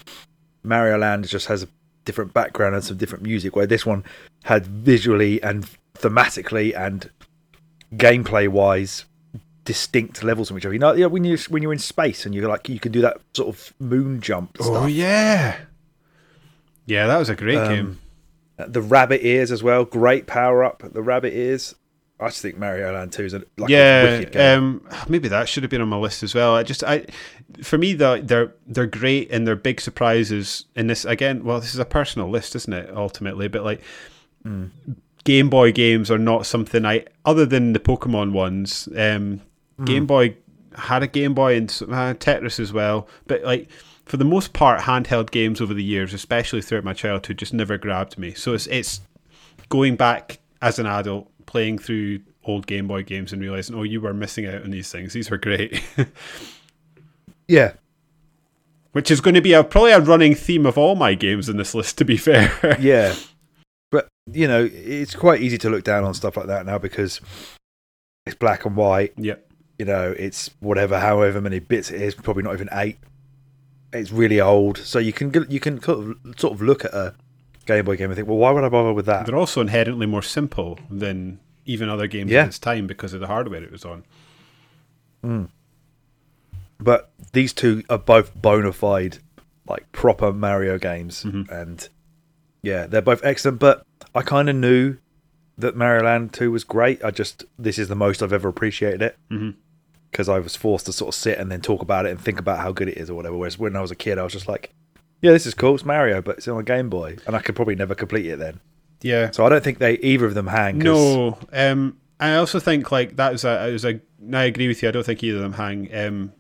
Mario 0.64 0.98
Land 1.00 1.28
just 1.28 1.48
has 1.48 1.64
a 1.64 1.68
different 2.06 2.34
background 2.34 2.76
and 2.76 2.84
some 2.84 2.96
different 2.98 3.24
music. 3.24 3.56
Where 3.56 3.66
this 3.68 3.86
one 3.86 4.04
had 4.44 4.66
visually 4.68 5.42
and 5.44 5.68
thematically 5.96 6.78
and 6.78 7.10
gameplay 7.96 8.48
wise 8.48 9.06
distinct 9.66 10.24
levels 10.24 10.48
from 10.50 10.58
each 10.58 10.66
other. 10.66 10.74
You 10.74 10.80
know, 10.80 10.94
yeah, 10.94 11.08
when 11.08 11.24
you 11.24 11.38
when 11.50 11.64
you're 11.64 11.74
in 11.74 11.80
space 11.80 12.26
and 12.26 12.36
you're 12.36 12.48
like 12.48 12.70
you 12.70 12.80
can 12.80 12.92
do 12.92 13.02
that 13.02 13.18
sort 13.36 13.50
of 13.50 13.74
moon 13.80 14.22
jump 14.22 14.58
Oh 14.60 14.64
stuff. 14.64 14.90
yeah, 14.92 15.58
yeah. 16.86 17.08
That 17.08 17.18
was 17.18 17.30
a 17.30 17.36
great 17.36 17.58
Um, 17.58 17.68
game. 17.76 18.00
The 18.58 18.82
rabbit 18.82 19.26
ears 19.26 19.52
as 19.52 19.64
well. 19.64 19.86
Great 19.86 20.28
power 20.28 20.64
up. 20.64 20.84
The 20.94 21.02
rabbit 21.02 21.34
ears. 21.34 21.74
I 22.20 22.28
just 22.28 22.42
think 22.42 22.58
Mario 22.58 22.94
Land 22.94 23.14
Two 23.14 23.24
is 23.24 23.34
a, 23.34 23.44
like 23.58 23.70
a 23.70 23.72
yeah, 23.72 24.04
wicked 24.04 24.34
game. 24.34 24.58
um, 24.60 24.90
maybe 25.08 25.30
that 25.30 25.48
should 25.48 25.64
have 25.64 25.70
been 25.70 25.82
on 25.82 25.88
my 25.88 25.98
list 25.98 26.22
as 26.22 26.36
well. 26.36 26.54
I 26.54 26.64
just, 26.64 26.84
I, 26.84 27.06
for 27.64 27.78
me, 27.78 27.94
the, 27.94 28.22
they're 28.24 28.54
they're 28.68 28.86
great 28.86 29.32
and 29.32 29.48
they're 29.48 29.56
big 29.56 29.80
surprises 29.80 30.66
in 30.76 30.88
this. 30.88 31.06
Again, 31.06 31.44
well, 31.44 31.60
this 31.60 31.74
is 31.74 31.80
a 31.80 31.86
personal 31.86 32.30
list, 32.30 32.56
isn't 32.56 32.74
it? 32.74 32.90
Ultimately, 32.94 33.48
but 33.48 33.64
like 33.64 33.82
Game 35.24 35.50
Boy 35.50 35.72
games 35.72 36.12
are 36.12 36.18
not 36.18 36.46
something 36.46 36.86
I, 36.86 37.06
other 37.24 37.46
than 37.46 37.74
the 37.74 37.80
Pokemon 37.80 38.34
ones. 38.34 38.90
Um, 38.98 39.42
Game 39.86 40.06
Boy 40.06 40.36
had 40.76 41.04
a 41.04 41.08
Game 41.08 41.34
Boy 41.34 41.56
and 41.56 41.70
uh, 41.70 42.14
Tetris 42.16 42.60
as 42.60 42.74
well, 42.74 43.08
but 43.28 43.44
like. 43.44 43.70
For 44.06 44.18
the 44.18 44.26
most 44.26 44.54
part, 44.54 44.82
handheld 44.82 45.30
games 45.30 45.62
over 45.62 45.72
the 45.72 45.84
years, 45.84 46.16
especially 46.16 46.64
throughout 46.64 46.84
my 46.84 46.94
childhood, 46.94 47.38
just 47.38 47.54
never 47.54 47.78
grabbed 47.78 48.18
me. 48.18 48.34
So 48.34 48.56
it's 48.56 48.66
it's 48.66 49.02
going 49.70 49.98
back 49.98 50.40
as 50.64 50.80
an 50.80 50.88
adult, 50.88 51.30
playing 51.50 51.80
through 51.80 52.20
old 52.46 52.68
Game 52.68 52.88
Boy 52.88 53.02
games 53.02 53.34
and 53.34 53.42
realizing, 53.42 53.76
oh, 53.76 53.82
you 53.82 54.00
were 54.00 54.14
missing 54.14 54.46
out 54.46 54.62
on 54.62 54.70
these 54.70 54.92
things. 54.92 55.14
These 55.14 55.32
were 55.32 55.38
great. 55.38 55.82
yeah, 57.48 57.74
Which 58.92 59.10
is 59.10 59.20
going 59.20 59.34
to 59.34 59.42
be 59.42 59.54
a, 59.54 59.64
probably 59.64 59.92
a 59.92 60.00
running 60.00 60.36
theme 60.36 60.68
of 60.68 60.78
all 60.78 60.96
my 60.96 61.16
games 61.16 61.50
in 61.50 61.58
this 61.58 61.74
list, 61.74 61.98
to 61.98 62.06
be 62.06 62.18
fair. 62.18 62.78
yeah. 62.80 63.16
But 63.90 64.08
you 64.32 64.48
know, 64.48 64.70
it's 64.72 65.16
quite 65.16 65.42
easy 65.42 65.58
to 65.58 65.72
look 65.72 65.84
down 65.84 66.04
on 66.04 66.14
stuff 66.14 66.38
like 66.38 66.46
that 66.46 66.68
now 66.68 66.78
because 66.78 67.20
it's 68.28 68.36
black 68.36 68.66
and 68.66 68.76
white. 68.76 69.14
yep. 69.18 69.50
You 69.80 69.86
know, 69.86 70.14
it's 70.20 70.52
whatever, 70.60 71.00
however 71.00 71.42
many 71.42 71.58
bits 71.58 71.90
it 71.90 72.00
is, 72.00 72.14
probably 72.14 72.44
not 72.44 72.54
even 72.54 72.70
eight. 72.74 73.00
It's 73.92 74.12
really 74.12 74.40
old, 74.40 74.78
so 74.78 75.00
you 75.00 75.14
can 75.14 75.34
you 75.50 75.60
can 75.60 75.82
sort 75.82 76.54
of 76.54 76.62
look 76.62 76.86
at 76.86 76.94
a 76.94 77.16
Game 77.70 77.86
Boy 77.86 77.96
game 77.98 78.10
and 78.10 78.16
think, 78.16 78.28
well, 78.28 78.38
why 78.38 78.52
would 78.52 78.64
I 78.64 78.70
bother 78.70 78.92
with 78.94 79.06
that? 79.06 79.26
They're 79.26 79.36
also 79.36 79.62
inherently 79.62 80.06
more 80.06 80.22
simple 80.24 80.78
than 80.90 81.40
even 81.66 81.88
other 81.90 82.08
games 82.08 82.32
Yeah. 82.32 82.42
at 82.42 82.48
its 82.48 82.60
time 82.60 82.88
because 82.88 83.14
of 83.14 83.20
the 83.22 83.28
hardware 83.28 83.64
it 83.64 83.72
was 83.72 83.86
on. 83.86 84.04
But 86.80 87.12
these 87.34 87.54
two 87.54 87.84
are 87.90 87.98
both 87.98 88.34
bona 88.36 88.72
fide, 88.72 89.18
like 89.68 89.92
proper 89.92 90.32
Mario 90.32 90.78
games, 90.78 91.24
Mhm. 91.24 91.50
and 91.52 91.88
yeah, 92.62 92.88
they're 92.88 93.02
both 93.02 93.24
excellent. 93.24 93.60
But 93.60 93.86
I 94.16 94.22
kind 94.22 94.50
of 94.50 94.56
knew 94.56 94.98
that 95.58 95.76
Mario 95.76 96.04
Land 96.06 96.32
Two 96.34 96.52
was 96.52 96.64
great. 96.64 97.04
I 97.04 97.12
just 97.12 97.44
this 97.58 97.78
is 97.78 97.88
the 97.90 97.96
most 97.96 98.24
I've 98.24 98.32
ever 98.34 98.48
appreciated 98.48 99.02
it 99.02 99.18
because 100.10 100.30
I 100.30 100.40
was 100.40 100.56
forced 100.56 100.86
to 100.88 100.94
sort 100.94 101.10
of 101.10 101.16
sit 101.16 101.38
and 101.38 101.52
then 101.52 101.62
talk 101.62 101.82
about 101.82 102.06
it 102.06 102.12
and 102.12 102.20
think 102.20 102.40
about 102.40 102.60
how 102.60 102.72
good 102.72 102.88
it 102.88 102.98
is 102.98 103.10
or 103.10 103.16
whatever. 103.16 103.36
Whereas 103.36 103.60
when 103.60 103.76
I 103.76 103.82
was 103.82 103.92
a 103.92 103.96
kid, 103.96 104.18
I 104.18 104.24
was 104.24 104.34
just 104.34 104.48
like, 104.48 104.72
"Yeah, 105.22 105.32
this 105.32 105.46
is 105.46 105.54
cool. 105.54 105.76
It's 105.76 105.86
Mario, 105.86 106.22
but 106.22 106.38
it's 106.38 106.48
on 106.48 106.60
a 106.60 106.64
Game 106.64 106.90
Boy, 106.90 107.18
and 107.28 107.36
I 107.36 107.40
could 107.40 107.56
probably 107.56 107.76
never 107.76 107.96
complete 107.96 108.26
it 108.26 108.40
then." 108.40 108.60
Yeah. 109.02 109.32
So 109.32 109.46
I 109.46 109.50
don't 109.50 109.64
think 109.64 109.80
they 109.80 109.94
either 110.00 110.26
of 110.26 110.34
them 110.34 110.48
hang. 110.48 110.80
No, 110.80 111.38
um, 111.54 111.98
I 112.20 112.36
also 112.36 112.60
think 112.60 112.92
like 112.92 113.16
that 113.16 113.34
is 113.34 113.44
a 113.44 113.68
is 113.68 113.86
a. 113.86 114.00
I 114.34 114.44
agree 114.44 114.68
with 114.68 114.82
you. 114.84 114.90
I 114.90 114.92
don't 114.92 115.06
think 115.06 115.24
either 115.24 115.38
of 115.38 115.44
them 115.44 115.54
hang. 115.54 115.96
Um, 115.96 116.34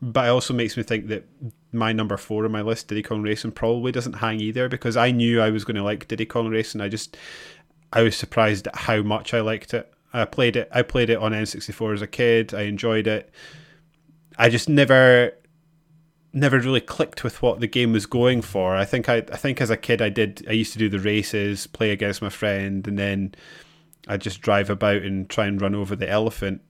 but 0.00 0.26
it 0.26 0.30
also 0.30 0.54
makes 0.54 0.76
me 0.76 0.82
think 0.82 1.08
that 1.08 1.26
my 1.72 1.92
number 1.92 2.16
four 2.16 2.44
on 2.44 2.52
my 2.52 2.62
list, 2.62 2.88
Diddy 2.88 3.02
Kong 3.02 3.22
Racing, 3.22 3.52
probably 3.52 3.92
doesn't 3.92 4.14
hang 4.14 4.40
either 4.40 4.68
because 4.68 4.96
I 4.96 5.10
knew 5.10 5.40
I 5.40 5.50
was 5.50 5.64
going 5.64 5.76
to 5.76 5.82
like 5.82 6.08
Diddy 6.08 6.26
Kong 6.26 6.48
Racing. 6.48 6.80
I 6.80 6.88
just 6.88 7.16
I 7.92 8.02
was 8.02 8.16
surprised 8.16 8.66
at 8.66 8.76
how 8.76 9.02
much 9.02 9.34
I 9.34 9.40
liked 9.40 9.74
it. 9.74 9.92
I 10.12 10.24
played 10.24 10.56
it. 10.56 10.68
I 10.72 10.82
played 10.82 11.10
it 11.10 11.18
on 11.18 11.32
N64 11.32 11.94
as 11.94 12.02
a 12.02 12.06
kid. 12.06 12.54
I 12.54 12.62
enjoyed 12.62 13.06
it. 13.06 13.30
I 14.38 14.48
just 14.48 14.68
never 14.68 15.32
never 16.32 16.58
really 16.58 16.80
clicked 16.80 17.24
with 17.24 17.40
what 17.42 17.60
the 17.60 17.66
game 17.66 17.92
was 17.92 18.06
going 18.06 18.42
for. 18.42 18.76
I 18.76 18.84
think 18.84 19.08
I 19.08 19.16
I 19.18 19.36
think 19.36 19.60
as 19.60 19.70
a 19.70 19.76
kid 19.76 20.02
I 20.02 20.08
did 20.08 20.44
I 20.48 20.52
used 20.52 20.72
to 20.74 20.78
do 20.78 20.88
the 20.88 20.98
races, 21.00 21.66
play 21.66 21.90
against 21.90 22.20
my 22.22 22.28
friend 22.28 22.86
and 22.86 22.98
then 22.98 23.34
I'd 24.08 24.20
just 24.20 24.40
drive 24.40 24.70
about 24.70 25.02
and 25.02 25.28
try 25.28 25.46
and 25.46 25.60
run 25.60 25.74
over 25.74 25.96
the 25.96 26.08
elephant 26.08 26.60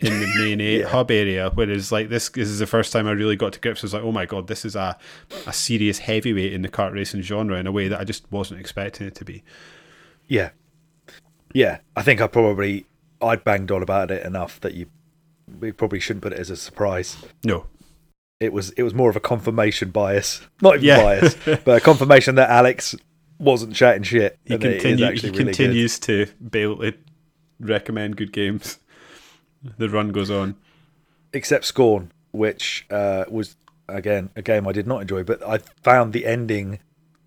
in 0.00 0.18
the 0.20 0.26
main 0.38 0.58
Yeah. 0.80 0.88
hub 0.88 1.10
area. 1.10 1.50
Whereas 1.54 1.92
like 1.92 2.08
this, 2.08 2.28
this 2.30 2.48
is 2.48 2.58
the 2.58 2.66
first 2.66 2.92
time 2.92 3.06
I 3.06 3.12
really 3.12 3.36
got 3.36 3.52
to 3.54 3.60
grips. 3.60 3.82
I 3.82 3.86
was 3.86 3.94
like, 3.94 4.02
oh 4.02 4.12
my 4.12 4.26
god, 4.26 4.48
this 4.48 4.64
is 4.64 4.74
a 4.76 4.98
a 5.46 5.52
serious 5.52 5.98
heavyweight 5.98 6.52
in 6.52 6.62
the 6.62 6.68
kart 6.68 6.92
racing 6.92 7.22
genre 7.22 7.56
in 7.58 7.66
a 7.66 7.72
way 7.72 7.88
that 7.88 8.00
I 8.00 8.04
just 8.04 8.30
wasn't 8.32 8.60
expecting 8.60 9.06
it 9.06 9.14
to 9.16 9.24
be. 9.24 9.44
Yeah, 10.26 10.50
yeah. 11.54 11.78
I 11.96 12.02
think 12.02 12.20
I 12.20 12.26
probably 12.26 12.86
I'd 13.20 13.44
banged 13.44 13.70
on 13.70 13.82
about 13.82 14.10
it 14.10 14.26
enough 14.26 14.60
that 14.60 14.74
you 14.74 14.86
we 15.60 15.70
probably 15.72 16.00
shouldn't 16.00 16.22
put 16.22 16.32
it 16.32 16.38
as 16.38 16.50
a 16.50 16.56
surprise. 16.56 17.16
No, 17.44 17.66
It 18.42 18.52
was 18.52 18.70
it 18.70 18.82
was 18.82 18.92
more 18.94 19.08
of 19.10 19.16
a 19.16 19.20
confirmation 19.20 19.90
bias, 19.90 20.40
not 20.60 20.74
even 20.76 20.86
Yeah. 20.86 21.02
bias, 21.02 21.36
but 21.64 21.76
a 21.76 21.80
confirmation 21.80 22.34
that 22.36 22.50
Alex 22.50 22.94
wasn't 23.38 23.74
chatting 23.74 24.02
shit. 24.02 24.38
he 24.44 24.54
and 24.54 24.62
that 24.62 24.70
it 24.70 24.76
is 24.76 24.82
continue, 24.82 25.04
he 25.04 25.10
really 25.10 25.20
good. 25.30 25.36
continues 25.46 25.98
to 26.00 26.26
be 26.50 26.60
able 26.60 26.76
to 26.78 26.92
recommend 27.60 28.16
good 28.16 28.32
games. 28.32 28.78
The 29.78 29.88
run 29.88 30.08
goes 30.10 30.30
on. 30.30 30.56
except 31.32 31.64
Scorn, 31.64 32.10
which 32.32 32.84
uh, 32.90 33.24
was 33.28 33.56
again 33.88 34.30
a 34.36 34.42
game 34.42 34.66
I 34.66 34.72
did 34.72 34.86
not 34.86 35.02
enjoy, 35.02 35.22
but 35.22 35.42
I 35.46 35.58
found 35.82 36.12
the 36.12 36.26
ending 36.26 36.78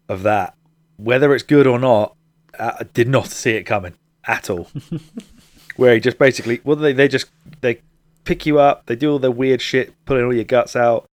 of 0.09 0.23
that, 0.23 0.55
whether 0.97 1.33
it's 1.33 1.43
good 1.43 1.65
or 1.67 1.79
not, 1.79 2.15
I 2.59 2.83
did 2.93 3.07
not 3.07 3.27
see 3.27 3.51
it 3.51 3.63
coming 3.63 3.93
at 4.25 4.49
all. 4.49 4.67
Where 5.77 5.93
he 5.93 5.99
just 5.99 6.17
basically, 6.17 6.61
well, 6.63 6.75
they 6.77 6.93
they 6.93 7.07
just 7.09 7.27
they 7.61 7.81
pick 8.25 8.45
you 8.45 8.59
up, 8.59 8.87
they 8.87 8.95
do 8.95 9.11
all 9.11 9.19
their 9.19 9.31
weird 9.31 9.61
shit, 9.61 9.93
pulling 10.05 10.25
all 10.25 10.33
your 10.33 10.43
guts 10.43 10.75
out. 10.75 11.05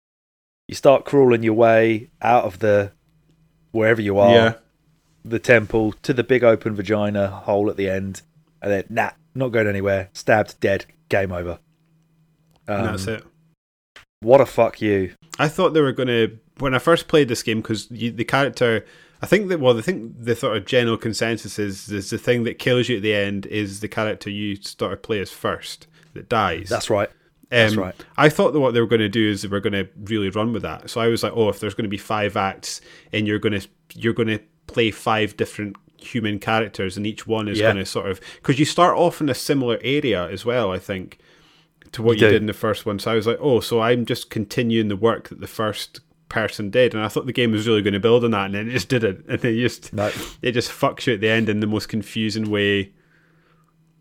You 0.66 0.74
start 0.74 1.04
crawling 1.04 1.42
your 1.42 1.54
way 1.54 2.10
out 2.20 2.44
of 2.44 2.58
the 2.58 2.92
wherever 3.70 4.00
you 4.00 4.18
are. 4.18 4.34
Yeah, 4.34 4.54
the 5.24 5.38
temple 5.38 5.92
to 6.02 6.12
the 6.12 6.24
big 6.24 6.42
open 6.42 6.74
vagina 6.74 7.28
hole 7.28 7.70
at 7.70 7.76
the 7.76 7.88
end, 7.88 8.22
and 8.60 8.72
then 8.72 8.84
nah, 8.88 9.10
not 9.34 9.48
going 9.48 9.68
anywhere. 9.68 10.08
Stabbed, 10.12 10.58
dead, 10.60 10.86
game 11.08 11.30
over. 11.30 11.58
and 12.66 12.86
Um, 12.86 12.86
that's 12.86 13.06
it. 13.06 13.24
What 14.20 14.40
a 14.40 14.46
fuck 14.46 14.80
you. 14.80 15.12
I 15.38 15.48
thought 15.48 15.74
they 15.74 15.80
were 15.80 15.92
going 15.92 16.08
to 16.08 16.38
when 16.58 16.74
I 16.74 16.78
first 16.78 17.08
played 17.08 17.28
this 17.28 17.42
game 17.42 17.60
because 17.60 17.86
the 17.88 18.24
character. 18.24 18.84
I 19.20 19.26
think 19.26 19.50
that 19.50 19.60
well, 19.60 19.78
I 19.78 19.82
think 19.82 20.14
the 20.18 20.34
sort 20.34 20.56
of 20.56 20.66
general 20.66 20.96
consensus 20.96 21.56
is 21.56 21.88
is 21.90 22.10
the 22.10 22.18
thing 22.18 22.42
that 22.42 22.58
kills 22.58 22.88
you 22.88 22.96
at 22.96 23.02
the 23.02 23.14
end 23.14 23.46
is 23.46 23.78
the 23.78 23.86
character 23.86 24.28
you 24.28 24.56
sort 24.56 24.92
of 24.92 25.02
play 25.02 25.20
as 25.20 25.30
first 25.30 25.86
that 26.14 26.28
dies. 26.28 26.68
That's 26.68 26.90
right. 26.90 27.10
That's 27.50 27.74
Um, 27.74 27.80
right. 27.80 27.94
I 28.16 28.28
thought 28.28 28.52
that 28.52 28.60
what 28.60 28.72
they 28.74 28.80
were 28.80 28.86
going 28.86 29.00
to 29.00 29.08
do 29.08 29.28
is 29.30 29.42
they 29.42 29.48
were 29.48 29.60
going 29.60 29.72
to 29.74 29.86
really 30.04 30.30
run 30.30 30.52
with 30.52 30.62
that. 30.62 30.88
So 30.88 31.00
I 31.00 31.08
was 31.08 31.22
like, 31.22 31.32
oh, 31.36 31.48
if 31.50 31.60
there's 31.60 31.74
going 31.74 31.84
to 31.84 31.90
be 31.90 31.98
five 31.98 32.36
acts 32.36 32.80
and 33.12 33.26
you're 33.26 33.38
going 33.38 33.60
to 33.60 33.68
you're 33.94 34.14
going 34.14 34.28
to 34.28 34.40
play 34.66 34.90
five 34.90 35.36
different 35.36 35.76
human 35.98 36.38
characters 36.38 36.96
and 36.96 37.06
each 37.06 37.26
one 37.26 37.46
is 37.48 37.58
Yeah. 37.58 37.66
going 37.66 37.76
to 37.76 37.84
sort 37.86 38.10
of 38.10 38.20
because 38.36 38.58
you 38.58 38.64
start 38.64 38.96
off 38.96 39.20
in 39.20 39.28
a 39.28 39.34
similar 39.34 39.78
area 39.84 40.28
as 40.30 40.44
well. 40.46 40.72
I 40.72 40.78
think 40.78 41.18
to 41.92 42.02
what 42.02 42.16
You 42.18 42.26
you, 42.26 42.32
did 42.32 42.40
in 42.40 42.46
the 42.46 42.54
first 42.54 42.86
one. 42.86 42.98
So 42.98 43.12
I 43.12 43.14
was 43.14 43.26
like, 43.26 43.38
oh, 43.40 43.60
so 43.60 43.80
I'm 43.80 44.06
just 44.06 44.30
continuing 44.30 44.88
the 44.88 44.96
work 44.96 45.28
that 45.28 45.40
the 45.40 45.46
first 45.46 46.00
person 46.30 46.70
did, 46.70 46.94
and 46.94 47.04
I 47.04 47.08
thought 47.08 47.26
the 47.26 47.32
game 47.34 47.52
was 47.52 47.68
really 47.68 47.82
going 47.82 47.92
to 47.92 48.00
build 48.00 48.24
on 48.24 48.30
that, 48.30 48.46
and 48.46 48.54
then 48.54 48.68
it 48.68 48.72
just 48.72 48.88
didn't, 48.88 49.26
and 49.28 49.38
they 49.40 49.60
just 49.60 49.92
No. 49.92 50.10
it 50.40 50.52
just 50.52 50.70
fucks 50.70 51.06
you 51.06 51.12
at 51.12 51.20
the 51.20 51.28
end 51.28 51.50
in 51.50 51.60
the 51.60 51.66
most 51.66 51.90
confusing 51.90 52.50
way. 52.50 52.92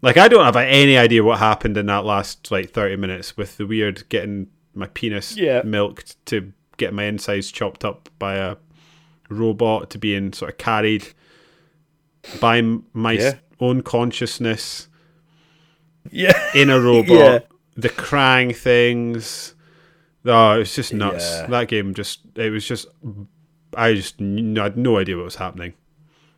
Like 0.01 0.17
I 0.17 0.27
don't 0.27 0.43
have 0.45 0.55
any 0.55 0.97
idea 0.97 1.23
what 1.23 1.39
happened 1.39 1.77
in 1.77 1.85
that 1.87 2.05
last 2.05 2.49
like 2.51 2.71
thirty 2.71 2.95
minutes 2.95 3.37
with 3.37 3.57
the 3.57 3.67
weird 3.67 4.07
getting 4.09 4.47
my 4.73 4.87
penis 4.87 5.35
Yeah. 5.37 5.61
milked 5.63 6.23
to 6.27 6.53
get 6.77 6.93
my 6.93 7.03
insides 7.03 7.51
chopped 7.51 7.85
up 7.85 8.09
by 8.17 8.35
a 8.35 8.55
robot 9.29 9.89
to 9.91 9.97
being 9.99 10.33
sort 10.33 10.51
of 10.51 10.57
carried 10.57 11.07
by 12.39 12.61
my 12.93 13.11
Yeah. 13.13 13.33
own 13.59 13.81
consciousness 13.83 14.87
Yeah. 16.11 16.39
in 16.55 16.69
a 16.69 16.79
robot. 16.81 17.09
Yeah. 17.09 17.39
The 17.75 17.89
Krang 17.89 18.55
things. 18.55 19.55
Oh, 20.25 20.59
it's 20.61 20.75
just 20.75 20.93
nuts. 20.93 21.23
Yeah. 21.29 21.47
That 21.47 21.67
game 21.67 21.93
just 21.93 22.21
it 22.35 22.49
was 22.51 22.65
just 22.67 22.87
I 23.75 23.93
just 23.93 24.19
I 24.21 24.63
had 24.63 24.77
no 24.77 24.97
idea 24.97 25.15
what 25.15 25.25
was 25.25 25.35
happening. 25.35 25.73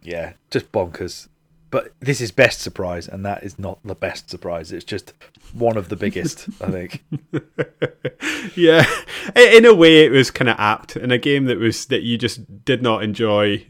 Yeah. 0.02 0.34
Just 0.52 0.72
bonkers. 0.72 1.28
But 1.74 1.92
this 2.02 2.22
is 2.22 2.30
best 2.32 2.62
surprise, 2.62 3.08
and 3.08 3.26
that 3.26 3.42
is 3.42 3.58
not 3.58 3.80
the 3.84 3.96
best 3.96 4.30
surprise. 4.30 4.72
It's 4.72 4.86
just 4.86 5.12
one 5.54 5.76
of 5.76 5.90
the 5.90 5.96
biggest, 5.96 6.48
I 6.62 6.70
think. 6.70 7.04
yeah, 8.56 8.86
in 9.36 9.66
a 9.66 9.74
way, 9.74 10.06
it 10.06 10.12
was 10.12 10.30
kind 10.30 10.50
of 10.50 10.56
apt 10.60 10.96
in 10.96 11.10
a 11.12 11.18
game 11.18 11.46
that 11.46 11.58
was 11.58 11.88
that 11.88 12.04
you 12.04 12.20
just 12.20 12.64
did 12.64 12.84
not 12.84 13.02
enjoy. 13.04 13.66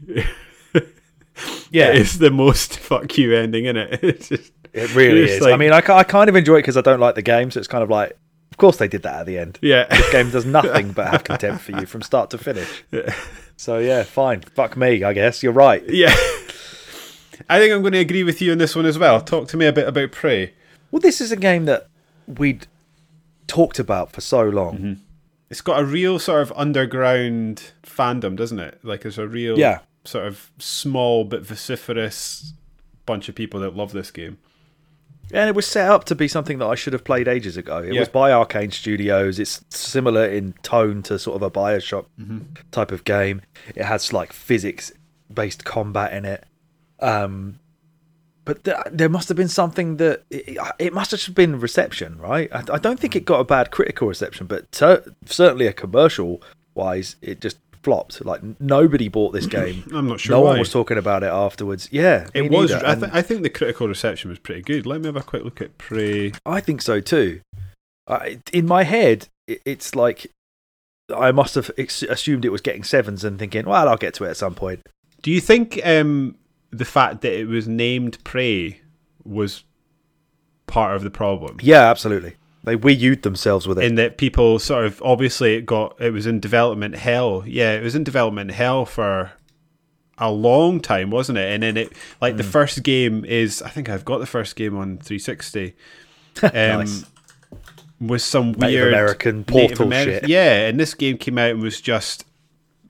Yeah. 1.70 1.88
it's 1.92 2.18
the 2.18 2.30
most 2.30 2.78
fuck 2.78 3.16
you 3.16 3.34
ending 3.34 3.64
in 3.64 3.78
it. 3.78 4.00
It's 4.02 4.28
just, 4.28 4.52
It 4.74 4.94
really 4.94 5.22
is. 5.22 5.40
like- 5.40 5.54
I 5.54 5.56
mean, 5.56 5.72
I, 5.72 5.78
I 5.78 6.04
kind 6.04 6.28
of 6.28 6.36
enjoy 6.36 6.56
it 6.56 6.58
because 6.58 6.76
I 6.76 6.82
don't 6.82 7.00
like 7.00 7.14
the 7.14 7.22
game, 7.22 7.50
so 7.50 7.58
it's 7.58 7.66
kind 7.68 7.82
of 7.82 7.88
like, 7.88 8.10
of 8.50 8.58
course 8.58 8.76
they 8.76 8.86
did 8.86 9.02
that 9.04 9.20
at 9.20 9.26
the 9.26 9.38
end. 9.38 9.58
yeah, 9.62 9.86
This 9.86 10.12
game 10.12 10.30
does 10.30 10.44
nothing 10.44 10.92
but 10.92 11.08
have 11.08 11.24
contempt 11.24 11.62
for 11.62 11.72
you 11.72 11.86
from 11.86 12.02
start 12.02 12.28
to 12.30 12.38
finish. 12.38 12.84
So 13.56 13.78
yeah, 13.78 14.02
fine. 14.02 14.42
Fuck 14.42 14.76
me, 14.76 15.02
I 15.04 15.12
guess. 15.14 15.42
You're 15.42 15.52
right. 15.52 15.82
yeah. 15.88 16.14
I 17.48 17.58
think 17.58 17.72
I'm 17.72 17.82
going 17.82 17.92
to 17.92 17.98
agree 17.98 18.22
with 18.24 18.40
you 18.40 18.52
on 18.52 18.58
this 18.58 18.74
one 18.74 18.86
as 18.86 18.98
well. 18.98 19.20
Talk 19.20 19.48
to 19.48 19.56
me 19.56 19.66
a 19.66 19.72
bit 19.72 19.86
about 19.88 20.12
Prey. 20.12 20.54
Well, 20.90 21.00
this 21.00 21.20
is 21.20 21.30
a 21.32 21.36
game 21.36 21.64
that 21.66 21.88
we'd 22.26 22.66
talked 23.46 23.78
about 23.78 24.12
for 24.12 24.20
so 24.20 24.42
long. 24.42 24.74
Mm-hmm. 24.76 24.92
It's 25.50 25.60
got 25.60 25.80
a 25.80 25.84
real 25.84 26.18
sort 26.18 26.42
of 26.42 26.52
underground 26.56 27.72
fandom, 27.82 28.34
doesn't 28.36 28.58
it? 28.58 28.80
Like 28.82 29.02
there's 29.02 29.18
a 29.18 29.28
real 29.28 29.58
Yeah. 29.58 29.80
sort 30.04 30.26
of 30.26 30.50
small 30.58 31.24
but 31.24 31.42
vociferous 31.44 32.52
bunch 33.06 33.28
of 33.28 33.34
people 33.34 33.60
that 33.60 33.76
love 33.76 33.92
this 33.92 34.10
game. 34.10 34.38
And 35.32 35.48
it 35.48 35.54
was 35.54 35.66
set 35.66 35.90
up 35.90 36.04
to 36.04 36.14
be 36.14 36.28
something 36.28 36.58
that 36.58 36.66
I 36.66 36.74
should 36.74 36.92
have 36.92 37.04
played 37.04 37.28
ages 37.28 37.56
ago. 37.56 37.78
It 37.78 37.92
Yeah. 37.94 38.00
was 38.00 38.08
by 38.08 38.30
Arkane 38.30 38.72
Studios. 38.72 39.38
It's 39.38 39.62
similar 39.68 40.26
in 40.26 40.54
tone 40.62 41.02
to 41.04 41.18
sort 41.18 41.36
of 41.36 41.42
a 41.42 41.50
Bioshock 41.50 42.06
Mm-hmm. 42.20 42.38
type 42.70 42.90
of 42.92 43.04
game. 43.04 43.42
It 43.74 43.84
has 43.84 44.12
like 44.12 44.32
physics 44.32 44.92
based 45.32 45.64
combat 45.64 46.12
in 46.12 46.24
it. 46.24 46.44
Um, 47.04 47.58
but 48.44 48.64
th- 48.64 48.76
there 48.92 49.08
must 49.08 49.28
have 49.28 49.36
been 49.36 49.48
something 49.48 49.96
that 49.96 50.22
it, 50.30 50.58
it 50.78 50.92
must 50.92 51.10
have 51.12 51.20
just 51.20 51.34
been 51.34 51.58
reception, 51.60 52.18
right? 52.18 52.48
I, 52.52 52.62
I 52.74 52.78
don't 52.78 53.00
think 53.00 53.16
it 53.16 53.24
got 53.24 53.40
a 53.40 53.44
bad 53.44 53.70
critical 53.70 54.06
reception, 54.08 54.46
but 54.46 54.70
ter- 54.70 55.04
certainly 55.26 55.66
a 55.66 55.72
commercial 55.72 56.42
wise, 56.74 57.16
it 57.22 57.40
just 57.40 57.58
flopped. 57.82 58.22
Like 58.24 58.42
nobody 58.60 59.08
bought 59.08 59.32
this 59.32 59.46
game. 59.58 59.84
I'm 59.94 60.08
not 60.08 60.20
sure 60.20 60.36
no 60.36 60.40
why. 60.42 60.50
one 60.50 60.58
was 60.58 60.70
talking 60.70 60.98
about 60.98 61.22
it 61.22 61.28
afterwards. 61.30 61.88
Yeah, 61.90 62.28
It 62.34 62.50
was. 62.50 62.70
I, 62.72 62.94
th- 62.96 63.10
I 63.14 63.22
think 63.22 63.42
the 63.42 63.50
critical 63.50 63.88
reception 63.88 64.28
was 64.30 64.38
pretty 64.38 64.62
good. 64.62 64.84
Let 64.84 65.00
me 65.00 65.06
have 65.06 65.16
a 65.16 65.22
quick 65.22 65.44
look 65.44 65.62
at 65.62 65.78
Prey. 65.78 66.32
I 66.44 66.60
think 66.60 66.82
so 66.82 67.00
too. 67.00 67.40
I, 68.06 68.40
in 68.52 68.66
my 68.66 68.82
head, 68.84 69.28
it, 69.46 69.62
it's 69.64 69.94
like 69.94 70.26
I 71.14 71.32
must 71.32 71.54
have 71.54 71.70
ex- 71.78 72.02
assumed 72.02 72.44
it 72.44 72.52
was 72.52 72.60
getting 72.60 72.84
sevens 72.84 73.24
and 73.24 73.38
thinking, 73.38 73.64
well, 73.64 73.88
I'll 73.88 73.96
get 73.96 74.12
to 74.14 74.24
it 74.24 74.30
at 74.30 74.36
some 74.36 74.54
point. 74.54 74.80
Do 75.22 75.30
you 75.30 75.40
think 75.40 75.80
um, 75.86 76.36
the 76.78 76.84
fact 76.84 77.20
that 77.22 77.32
it 77.32 77.46
was 77.46 77.66
named 77.68 78.22
Prey 78.24 78.80
was 79.24 79.64
part 80.66 80.96
of 80.96 81.02
the 81.02 81.10
problem? 81.10 81.58
Yeah, 81.62 81.82
absolutely. 81.90 82.36
They 82.64 82.76
Wii 82.76 82.98
U'd 82.98 83.22
themselves 83.22 83.66
with 83.68 83.78
it. 83.78 83.84
In 83.84 83.96
that 83.96 84.16
people 84.16 84.58
sort 84.58 84.86
of 84.86 85.02
obviously 85.02 85.54
it 85.54 85.66
got 85.66 86.00
it 86.00 86.10
was 86.12 86.26
in 86.26 86.40
development 86.40 86.96
hell. 86.96 87.42
Yeah, 87.46 87.72
it 87.74 87.82
was 87.82 87.94
in 87.94 88.04
development 88.04 88.52
hell 88.52 88.86
for 88.86 89.32
a 90.16 90.30
long 90.30 90.80
time, 90.80 91.10
wasn't 91.10 91.36
it? 91.38 91.52
And 91.52 91.62
then 91.62 91.76
it 91.76 91.92
like 92.20 92.36
the 92.38 92.42
Hmm. 92.42 92.50
first 92.50 92.82
game 92.82 93.24
is 93.24 93.60
I 93.62 93.68
think 93.68 93.88
I've 93.90 94.04
got 94.04 94.18
the 94.18 94.26
first 94.26 94.56
game 94.56 94.76
on 94.76 94.98
360. 94.98 95.74
Um, 96.42 96.50
Nice. 96.52 97.04
Was 98.00 98.24
some 98.24 98.48
Native 98.52 98.60
weird 98.60 98.88
American 98.88 99.44
portal 99.44 99.86
Ameri- 99.86 100.04
shit. 100.04 100.28
Yeah, 100.28 100.66
and 100.66 100.80
this 100.80 100.94
game 100.94 101.16
came 101.16 101.38
out 101.38 101.50
and 101.52 101.62
was 101.62 101.80
just 101.80 102.24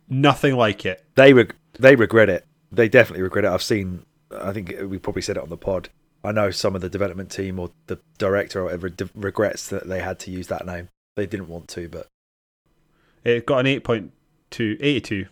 nothing 0.08 0.56
like 0.56 0.86
it. 0.86 1.04
They 1.14 1.32
reg- 1.34 1.54
they 1.78 1.94
regret 1.94 2.30
it. 2.30 2.46
They 2.74 2.88
definitely 2.88 3.22
regret 3.22 3.44
it. 3.44 3.48
I've 3.50 3.62
seen. 3.62 4.04
I 4.36 4.52
think 4.52 4.74
we 4.88 4.98
probably 4.98 5.22
said 5.22 5.36
it 5.36 5.42
on 5.42 5.48
the 5.48 5.56
pod. 5.56 5.88
I 6.24 6.32
know 6.32 6.50
some 6.50 6.74
of 6.74 6.80
the 6.80 6.88
development 6.88 7.30
team 7.30 7.58
or 7.58 7.70
the 7.86 7.98
director 8.18 8.60
or 8.60 8.64
whatever 8.64 8.88
de- 8.88 9.10
regrets 9.14 9.68
that 9.68 9.86
they 9.86 10.00
had 10.00 10.18
to 10.20 10.30
use 10.30 10.46
that 10.48 10.64
name. 10.66 10.88
They 11.16 11.26
didn't 11.26 11.48
want 11.48 11.68
to, 11.68 11.88
but 11.88 12.08
It 13.24 13.46
got 13.46 13.58
an 13.58 13.66
8.2, 13.66 14.76
82. 14.80 15.26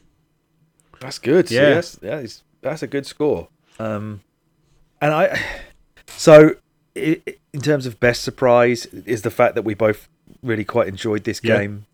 That's 1.01 1.19
good. 1.19 1.51
Yeah. 1.51 1.63
Yeah, 1.63 1.75
that's, 1.75 1.99
yeah, 2.03 2.15
it's- 2.17 2.43
that's 2.61 2.83
a 2.83 2.87
good 2.87 3.07
score. 3.07 3.49
Um, 3.79 4.21
and 5.01 5.13
I, 5.13 5.41
so 6.07 6.57
i 6.97 7.21
i- 7.27 7.35
in 7.55 7.61
terms 7.61 7.87
of 7.87 7.99
best 8.01 8.23
surprise, 8.23 8.87
is 8.87 9.23
the 9.23 9.31
fact 9.31 9.55
that 9.57 9.63
we 9.63 9.75
both 9.75 10.09
really 10.43 10.65
quite 10.65 10.89
enjoyed 10.89 11.25
this 11.25 11.41
Yeah. 11.43 11.59
game 11.59 11.87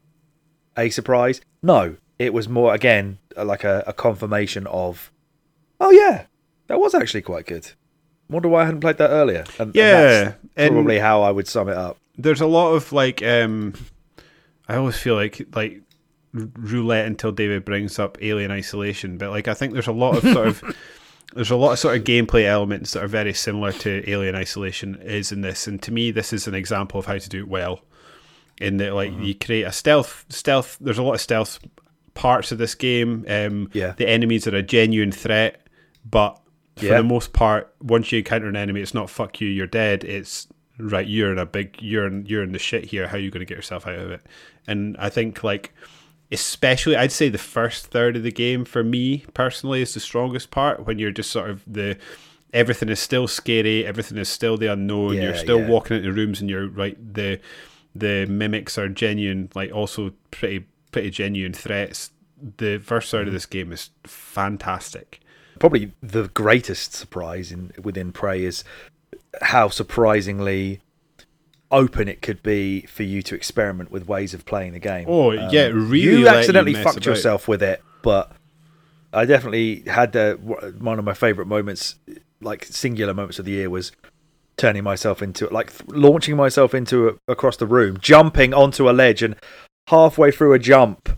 a 0.76 0.90
surprise? 0.90 1.40
No, 1.62 1.96
it 2.18 2.32
was 2.34 2.48
more 2.48 2.74
again 2.74 3.18
like 3.36 3.64
a, 3.64 3.82
a 3.86 3.92
confirmation 3.92 4.66
of, 4.66 5.10
oh 5.80 5.90
yeah, 5.90 6.26
that 6.66 6.80
was 6.80 6.94
actually 6.94 7.22
quite 7.22 7.46
good. 7.46 7.70
Wonder 8.30 8.48
why 8.48 8.62
I 8.62 8.64
hadn't 8.66 8.80
played 8.80 8.98
that 8.98 9.10
earlier. 9.10 9.44
And, 9.58 9.68
and 9.68 9.74
Yeah, 9.74 10.32
and- 10.56 10.72
probably 10.74 10.98
how 10.98 11.22
I 11.22 11.30
would 11.30 11.48
sum 11.48 11.68
it 11.68 11.76
up. 11.76 11.96
there's 12.16 12.40
a 12.40 12.46
lot 12.46 12.72
of 12.74 12.92
like 12.92 13.22
um 13.22 13.74
I 14.68 14.76
always 14.76 14.98
feel 14.98 15.14
like 15.14 15.40
like 15.54 15.80
roulette 16.34 17.06
until 17.06 17.32
David 17.32 17.64
brings 17.64 17.98
up 17.98 18.18
Alien 18.22 18.50
Isolation, 18.50 19.18
but 19.18 19.30
like 19.30 19.48
I 19.48 19.54
think 19.54 19.72
there's 19.72 19.86
a 19.86 19.92
lot 19.92 20.16
of 20.18 20.22
sort 20.32 20.46
of 20.48 20.76
there's 21.34 21.50
a 21.50 21.56
lot 21.56 21.72
of 21.72 21.78
sort 21.78 21.96
of 21.96 22.04
gameplay 22.04 22.44
elements 22.44 22.92
that 22.92 23.02
are 23.02 23.08
very 23.08 23.32
similar 23.32 23.72
to 23.72 24.08
Alien 24.10 24.34
Isolation 24.34 24.96
is 25.02 25.32
in 25.32 25.40
this, 25.40 25.66
and 25.66 25.80
to 25.82 25.92
me 25.92 26.10
this 26.10 26.32
is 26.32 26.46
an 26.46 26.54
example 26.54 27.00
of 27.00 27.06
how 27.06 27.18
to 27.18 27.28
do 27.28 27.38
it 27.40 27.48
well. 27.48 27.80
In 28.60 28.76
that 28.78 28.92
like 28.94 29.12
you 29.20 29.34
create 29.36 29.62
a 29.62 29.72
stealth 29.72 30.24
stealth. 30.28 30.76
There's 30.80 30.98
a 30.98 31.02
lot 31.02 31.14
of 31.14 31.20
stealth 31.20 31.60
parts 32.14 32.50
of 32.50 32.58
this 32.58 32.74
game. 32.74 33.24
Um, 33.28 33.70
Yeah. 33.72 33.92
the 33.96 34.08
enemies 34.08 34.48
are 34.48 34.56
a 34.56 34.62
genuine 34.62 35.12
threat, 35.12 35.60
but 36.08 36.40
for 36.76 36.86
Yeah. 36.86 36.98
the 36.98 37.02
most 37.02 37.32
part, 37.32 37.74
once 37.80 38.12
you 38.12 38.18
encounter 38.18 38.48
an 38.48 38.56
enemy, 38.56 38.80
it's 38.80 38.94
not 38.94 39.10
fuck 39.10 39.40
you, 39.40 39.48
you're 39.48 39.66
dead. 39.66 40.04
It's 40.04 40.46
right, 40.78 41.06
you're 41.06 41.32
in 41.32 41.38
a 41.38 41.46
big, 41.46 41.76
you're 41.80 42.06
in, 42.06 42.26
you're 42.26 42.42
in 42.42 42.52
the 42.52 42.58
shit 42.58 42.86
here. 42.86 43.08
How 43.08 43.16
are 43.16 43.20
you 43.20 43.30
going 43.30 43.40
to 43.40 43.46
get 43.46 43.56
yourself 43.56 43.86
out 43.86 43.98
of 43.98 44.10
it? 44.10 44.22
And 44.66 44.96
I 44.98 45.08
think 45.08 45.42
like, 45.42 45.74
especially, 46.30 46.94
I'd 46.96 47.12
say 47.12 47.28
the 47.28 47.38
first 47.38 47.86
third 47.86 48.16
of 48.16 48.22
the 48.22 48.30
game 48.30 48.64
for 48.64 48.84
me 48.84 49.24
personally 49.34 49.82
is 49.82 49.94
the 49.94 50.00
strongest 50.00 50.50
part 50.50 50.86
when 50.86 50.98
you're 50.98 51.10
just 51.10 51.30
sort 51.30 51.50
of 51.50 51.62
the 51.66 51.96
everything 52.52 52.88
is 52.88 53.00
still 53.00 53.26
scary, 53.26 53.84
everything 53.84 54.18
is 54.18 54.28
still 54.28 54.56
the 54.56 54.72
unknown. 54.72 55.14
you're 55.14 55.34
still 55.34 55.60
yeah. 55.60 55.68
walking 55.68 55.96
into 55.96 56.12
rooms 56.12 56.40
and 56.40 56.48
you're 56.48 56.68
right 56.68 56.96
the 57.14 57.40
the 57.94 58.26
mimics 58.26 58.78
are 58.78 58.88
genuine, 58.88 59.50
like 59.54 59.72
also 59.72 60.12
pretty 60.30 60.66
pretty 60.92 61.10
genuine 61.10 61.52
threats. 61.52 62.10
The 62.58 62.78
first 62.78 63.10
third 63.10 63.26
of 63.26 63.32
mm. 63.32 63.36
this 63.36 63.46
game 63.46 63.72
is 63.72 63.90
fantastic. 64.04 65.20
Probably 65.58 65.92
the 66.02 66.28
greatest 66.28 66.94
surprise 66.94 67.52
in 67.52 67.72
within 67.82 68.12
Prey 68.12 68.44
is 68.44 68.64
how 69.42 69.68
surprisingly 69.68 70.80
open 71.70 72.08
it 72.08 72.22
could 72.22 72.42
be 72.42 72.82
for 72.82 73.02
you 73.02 73.22
to 73.22 73.34
experiment 73.34 73.90
with 73.90 74.08
ways 74.08 74.32
of 74.34 74.44
playing 74.46 74.72
the 74.72 74.78
game. 74.78 75.06
Um, 75.06 75.14
Oh, 75.14 75.30
yeah, 75.32 75.66
really 75.66 76.00
You 76.00 76.24
let 76.24 76.32
you 76.32 76.38
accidentally 76.38 76.74
fucked 76.74 76.98
about. 76.98 77.06
yourself 77.06 77.46
with 77.48 77.62
it, 77.62 77.82
but 78.02 78.32
I 79.12 79.24
definitely 79.24 79.82
had 79.86 80.16
uh, 80.16 80.34
one 80.36 80.98
of 80.98 81.04
my 81.04 81.14
favorite 81.14 81.46
moments, 81.46 81.96
like 82.40 82.64
singular 82.64 83.12
moments 83.14 83.38
of 83.38 83.44
the 83.44 83.52
year, 83.52 83.68
was 83.70 83.92
turning 84.56 84.82
myself 84.82 85.22
into 85.22 85.46
like 85.48 85.72
launching 85.88 86.36
myself 86.36 86.74
into 86.74 87.08
a, 87.08 87.32
across 87.32 87.56
the 87.56 87.66
room, 87.66 87.98
jumping 88.00 88.52
onto 88.54 88.88
a 88.88 88.92
ledge, 88.92 89.22
and 89.22 89.36
halfway 89.88 90.30
through 90.30 90.52
a 90.54 90.58
jump, 90.58 91.08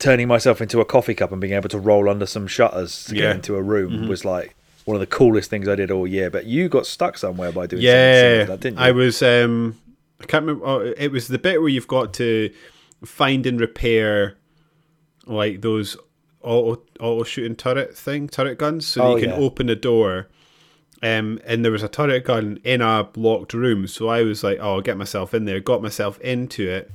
turning 0.00 0.26
myself 0.26 0.60
into 0.60 0.80
a 0.80 0.84
coffee 0.84 1.14
cup 1.14 1.30
and 1.30 1.40
being 1.40 1.52
able 1.52 1.68
to 1.68 1.78
roll 1.78 2.08
under 2.08 2.26
some 2.26 2.46
shutters 2.48 3.04
to 3.04 3.14
Yeah. 3.14 3.20
get 3.28 3.36
into 3.36 3.54
a 3.56 3.62
room 3.62 3.92
Mhm. 3.92 4.08
was 4.08 4.24
like 4.24 4.56
one 4.86 4.96
of 4.96 5.00
the 5.00 5.06
coolest 5.06 5.48
things 5.50 5.68
I 5.68 5.76
did 5.76 5.90
all 5.92 6.06
year. 6.06 6.28
But 6.30 6.46
you 6.46 6.68
got 6.68 6.86
stuck 6.86 7.16
somewhere 7.18 7.52
by 7.52 7.66
doing 7.66 7.82
something 7.82 7.86
Yeah, 7.86 8.44
that, 8.44 8.60
didn't 8.60 8.78
you? 8.78 8.84
I 8.84 8.90
was. 8.90 9.22
Um, 9.22 9.76
I 10.20 10.24
can't 10.26 10.44
remember. 10.44 10.66
oh, 10.66 10.92
It 10.96 11.12
was 11.12 11.28
the 11.28 11.38
bit 11.38 11.60
where 11.60 11.70
you've 11.70 11.86
got 11.86 12.12
to 12.14 12.50
find 13.04 13.46
and 13.46 13.60
repair 13.60 14.34
like 15.26 15.60
those 15.60 15.96
auto 16.42 16.82
auto 16.98 17.22
shooting 17.24 17.54
turret 17.54 17.96
thing, 17.96 18.28
turret 18.28 18.58
guns, 18.58 18.86
so 18.86 19.02
Oh, 19.02 19.16
you 19.16 19.22
can 19.22 19.30
yeah. 19.30 19.36
open 19.44 19.68
a 19.68 19.76
door. 19.76 20.28
Um, 21.02 21.38
and 21.46 21.64
there 21.64 21.72
was 21.72 21.82
a 21.82 21.88
turret 21.88 22.24
gun 22.24 22.58
in 22.64 22.80
a 22.82 23.08
locked 23.16 23.54
room, 23.54 23.86
so 23.86 24.08
I 24.08 24.22
was 24.22 24.42
like, 24.44 24.58
"Oh, 24.60 24.74
I'll 24.74 24.80
get 24.82 24.98
myself 24.98 25.32
in 25.32 25.44
there." 25.46 25.60
Got 25.60 25.82
myself 25.82 26.18
into 26.20 26.68
it. 26.68 26.90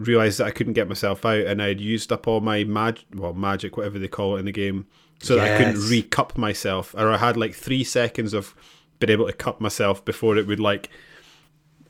Realized 0.00 0.38
that 0.38 0.46
I 0.46 0.50
couldn't 0.50 0.72
get 0.72 0.88
myself 0.88 1.24
out, 1.24 1.46
and 1.46 1.62
I'd 1.62 1.80
used 1.80 2.10
up 2.10 2.26
all 2.26 2.40
my 2.40 2.64
mag, 2.64 3.04
well, 3.14 3.34
magic, 3.34 3.76
whatever 3.76 3.98
they 3.98 4.08
call 4.08 4.36
it 4.36 4.40
in 4.40 4.46
the 4.46 4.52
game, 4.52 4.86
so 5.20 5.36
that 5.36 5.52
I 5.52 5.56
couldn't 5.56 5.82
recup 5.90 6.36
myself. 6.36 6.94
Or 6.94 7.12
I 7.12 7.18
had 7.18 7.36
like 7.36 7.54
three 7.54 7.84
seconds 7.84 8.34
of 8.34 8.54
being 8.98 9.10
able 9.10 9.26
to 9.26 9.32
cup 9.32 9.60
myself 9.60 10.04
before 10.04 10.36
it 10.36 10.46
would 10.46 10.60
like 10.60 10.90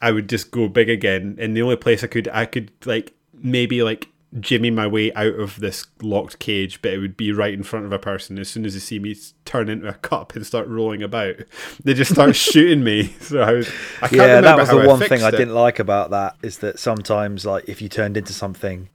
I 0.03 0.13
would 0.13 0.29
just 0.29 0.51
go 0.51 0.69
big 0.69 0.89
again. 0.89 1.37
And 1.39 1.57
the 1.57 1.63
only 1.63 1.77
place 1.77 2.03
I 2.03 2.07
could 2.07 2.29
I 2.29 2.47
could 2.47 2.73
like 2.85 3.13
maybe 3.35 3.83
like 3.83 4.09
jimmy 4.39 4.71
my 4.71 4.87
way 4.87 5.13
out 5.15 5.35
of 5.35 5.59
this 5.59 5.87
locked 6.03 6.39
cage, 6.39 6.81
but 6.83 6.93
it 6.93 6.99
would 6.99 7.17
be 7.17 7.33
right 7.33 7.53
in 7.53 7.65
front 7.65 7.85
of 7.85 7.93
a 7.93 7.99
person. 7.99 8.39
As 8.39 8.49
soon 8.49 8.65
as 8.65 8.75
they 8.75 8.81
see 8.81 8.99
me 9.01 9.17
turn 9.45 9.69
into 9.69 9.89
a 9.89 9.95
cup 9.95 10.37
and 10.37 10.47
start 10.47 10.69
rolling 10.69 11.03
about, 11.03 11.37
they 11.83 11.95
just 11.95 12.13
start 12.13 12.37
shooting 12.37 12.85
me. 12.85 13.15
So 13.21 13.41
I 13.41 13.53
was 13.55 13.69
I 14.03 14.09
yeah, 14.13 14.41
that 14.41 14.57
was 14.57 14.69
the 14.69 14.77
one 14.77 14.99
thing 15.01 15.09
fixed 15.09 15.25
I 15.25 15.31
didn't 15.33 15.55
like 15.55 15.79
about 15.81 16.11
that 16.11 16.37
is 16.43 16.59
that 16.59 16.79
sometimes, 16.79 17.45
like, 17.45 17.69
if 17.69 17.83
you 17.83 17.89
turned 17.89 18.17
into 18.17 18.33
something, 18.33 18.89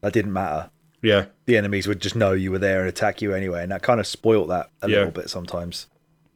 that 0.00 0.12
didn't 0.12 0.32
matter. 0.32 0.70
Yeah, 1.02 1.26
The 1.46 1.56
enemies 1.56 1.86
would 1.86 2.00
just 2.00 2.16
know 2.16 2.32
you 2.32 2.50
were 2.50 2.58
there 2.58 2.80
and 2.80 2.88
attack 2.88 3.22
you 3.22 3.32
anyway, 3.34 3.62
and 3.62 3.70
that 3.70 3.82
kind 3.82 4.00
of 4.00 4.06
spoilt 4.06 4.48
that 4.48 4.70
a 4.82 4.88
Yeah. 4.88 4.96
little 4.98 5.12
bit 5.12 5.30
sometimes. 5.30 5.86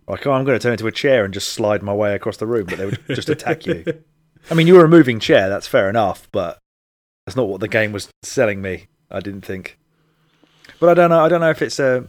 Like, 0.06 0.26
oh, 0.26 0.32
I'm 0.32 0.44
going 0.44 0.59
to 0.59 0.62
turn 0.62 0.72
into 0.72 0.86
a 0.86 0.93
chair 0.93 1.24
and 1.24 1.32
just 1.34 1.48
slide 1.48 1.82
my 1.82 1.93
way 1.94 2.14
across 2.14 2.36
the 2.36 2.47
room, 2.47 2.66
but 2.66 2.78
they 2.78 2.84
would 2.86 3.01
just 3.09 3.28
attack 3.28 3.66
you. 3.66 3.84
I 4.51 4.55
mean, 4.55 4.66
you 4.66 4.74
were 4.74 4.84
a 4.84 4.89
moving 4.89 5.18
chair, 5.20 5.48
that's 5.48 5.66
fair 5.66 5.89
enough, 5.89 6.28
but 6.32 6.59
that's 7.27 7.36
not 7.36 7.49
what 7.49 7.61
the 7.61 7.69
game 7.69 7.93
was 7.93 8.09
selling 8.23 8.61
me. 8.62 8.86
I 9.11 9.20
didn't 9.20 9.43
think. 9.44 9.78
But 10.81 10.89
I 10.90 10.94
don't 10.94 11.11
know. 11.11 11.24
I 11.24 11.28
don't 11.28 11.40
know 11.40 11.51
if 11.51 11.62
it's 11.62 11.78
a 11.78 12.07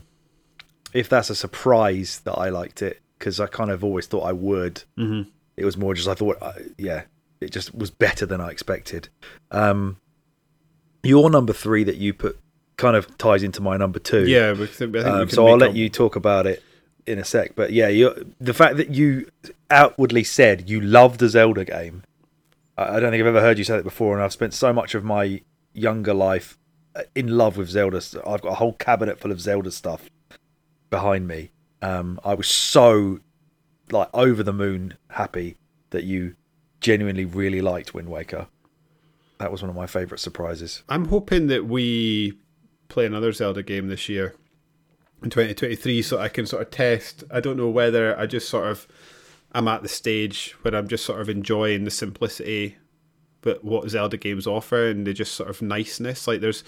if 0.93 1.09
that's 1.09 1.29
a 1.29 1.35
surprise 1.35 2.21
that 2.23 2.33
I 2.33 2.49
liked 2.49 2.81
it 2.81 3.01
because 3.19 3.39
I 3.39 3.47
kind 3.47 3.71
of 3.71 3.83
always 3.83 4.05
thought 4.07 4.21
I 4.23 4.31
would. 4.31 4.83
hmm 4.97 5.23
It 5.57 5.65
was 5.65 5.77
more 5.77 5.93
just 5.93 6.07
I 6.07 6.13
thought, 6.13 6.37
uh, 6.41 6.53
yeah, 6.77 7.03
it 7.41 7.51
just 7.51 7.73
was 7.75 7.89
better 7.91 8.25
than 8.25 8.41
I 8.41 8.49
expected. 8.49 9.09
Um, 9.51 9.97
your 11.03 11.29
number 11.29 11.53
three 11.53 11.83
that 11.83 11.97
you 11.97 12.13
put 12.13 12.39
kind 12.77 12.95
of 12.95 13.17
ties 13.17 13.43
into 13.43 13.61
my 13.61 13.77
number 13.77 13.99
two. 13.99 14.27
yeah. 14.27 14.51
I 14.57 14.65
think 14.65 14.93
we 14.93 14.99
Um, 15.01 15.29
so 15.29 15.47
I'll 15.47 15.57
let 15.57 15.71
a- 15.71 15.77
you 15.77 15.89
talk 15.89 16.15
about 16.15 16.47
it 16.47 16.63
in 17.05 17.19
a 17.19 17.25
sec. 17.25 17.55
But 17.55 17.73
yeah, 17.73 17.89
the 18.39 18.53
fact 18.53 18.77
that 18.77 18.89
you 18.89 19.27
outwardly 19.69 20.23
said 20.23 20.69
you 20.69 20.79
loved 20.81 21.19
the 21.19 21.27
Zelda 21.29 21.65
game, 21.65 22.03
I 22.77 22.99
don't 22.99 23.11
think 23.11 23.21
I've 23.21 23.27
ever 23.27 23.41
heard 23.41 23.57
you 23.57 23.63
say 23.63 23.77
that 23.77 23.83
before, 23.83 24.15
and 24.15 24.23
I've 24.23 24.33
spent 24.33 24.53
so 24.53 24.73
much 24.73 24.95
of 24.95 25.03
my 25.03 25.41
younger 25.73 26.13
life 26.13 26.57
uh, 26.95 27.03
in 27.15 27.37
love 27.37 27.57
with 27.57 27.69
Zelda. 27.69 28.01
I've 28.25 28.41
got 28.41 28.49
a 28.49 28.55
whole 28.55 28.73
cabinet 28.73 29.19
full 29.19 29.31
of 29.31 29.39
Zelda 29.39 29.71
stuff 29.71 30.09
behind 30.89 31.27
me. 31.27 31.51
Um, 31.81 32.19
I 32.23 32.33
was 32.33 32.47
so 32.47 33.19
like 33.91 34.09
over 34.13 34.41
the 34.43 34.53
moon 34.53 34.97
happy 35.09 35.57
that 35.91 36.03
you 36.03 36.35
genuinely 36.79 37.25
really 37.25 37.61
liked 37.61 37.93
Wind 37.93 38.09
Waker. 38.09 38.47
That 39.37 39.51
was 39.51 39.61
one 39.61 39.69
of 39.69 39.75
my 39.75 39.87
favourite 39.87 40.19
surprises. 40.19 40.83
I'm 40.89 41.05
hoping 41.05 41.47
that 41.47 41.65
we 41.65 42.33
play 42.87 43.05
another 43.05 43.31
Zelda 43.31 43.63
game 43.63 43.87
this 43.87 44.07
year 44.07 44.35
in 45.21 45.29
2023 45.29 46.01
so 46.01 46.19
I 46.19 46.29
can 46.29 46.45
sort 46.45 46.61
of 46.61 46.71
test. 46.71 47.23
I 47.31 47.39
don't 47.39 47.57
know 47.57 47.69
whether 47.69 48.17
I 48.17 48.25
just 48.25 48.49
sort 48.49 48.67
of 48.67 48.87
I'm 49.53 49.67
at 49.67 49.83
the 49.83 49.89
stage 49.89 50.55
where 50.61 50.75
I'm 50.75 50.87
just 50.87 51.05
sort 51.05 51.21
of 51.21 51.29
enjoying 51.29 51.83
the 51.83 51.91
simplicity 51.91 52.77
but 53.43 53.63
what 53.63 53.87
Zelda 53.89 54.17
games 54.17 54.47
offer 54.47 54.87
and 54.87 55.05
the 55.05 55.13
just 55.13 55.35
sort 55.35 55.49
of 55.49 55.61
niceness. 55.61 56.27
Like 56.27 56.41
there's 56.41 56.63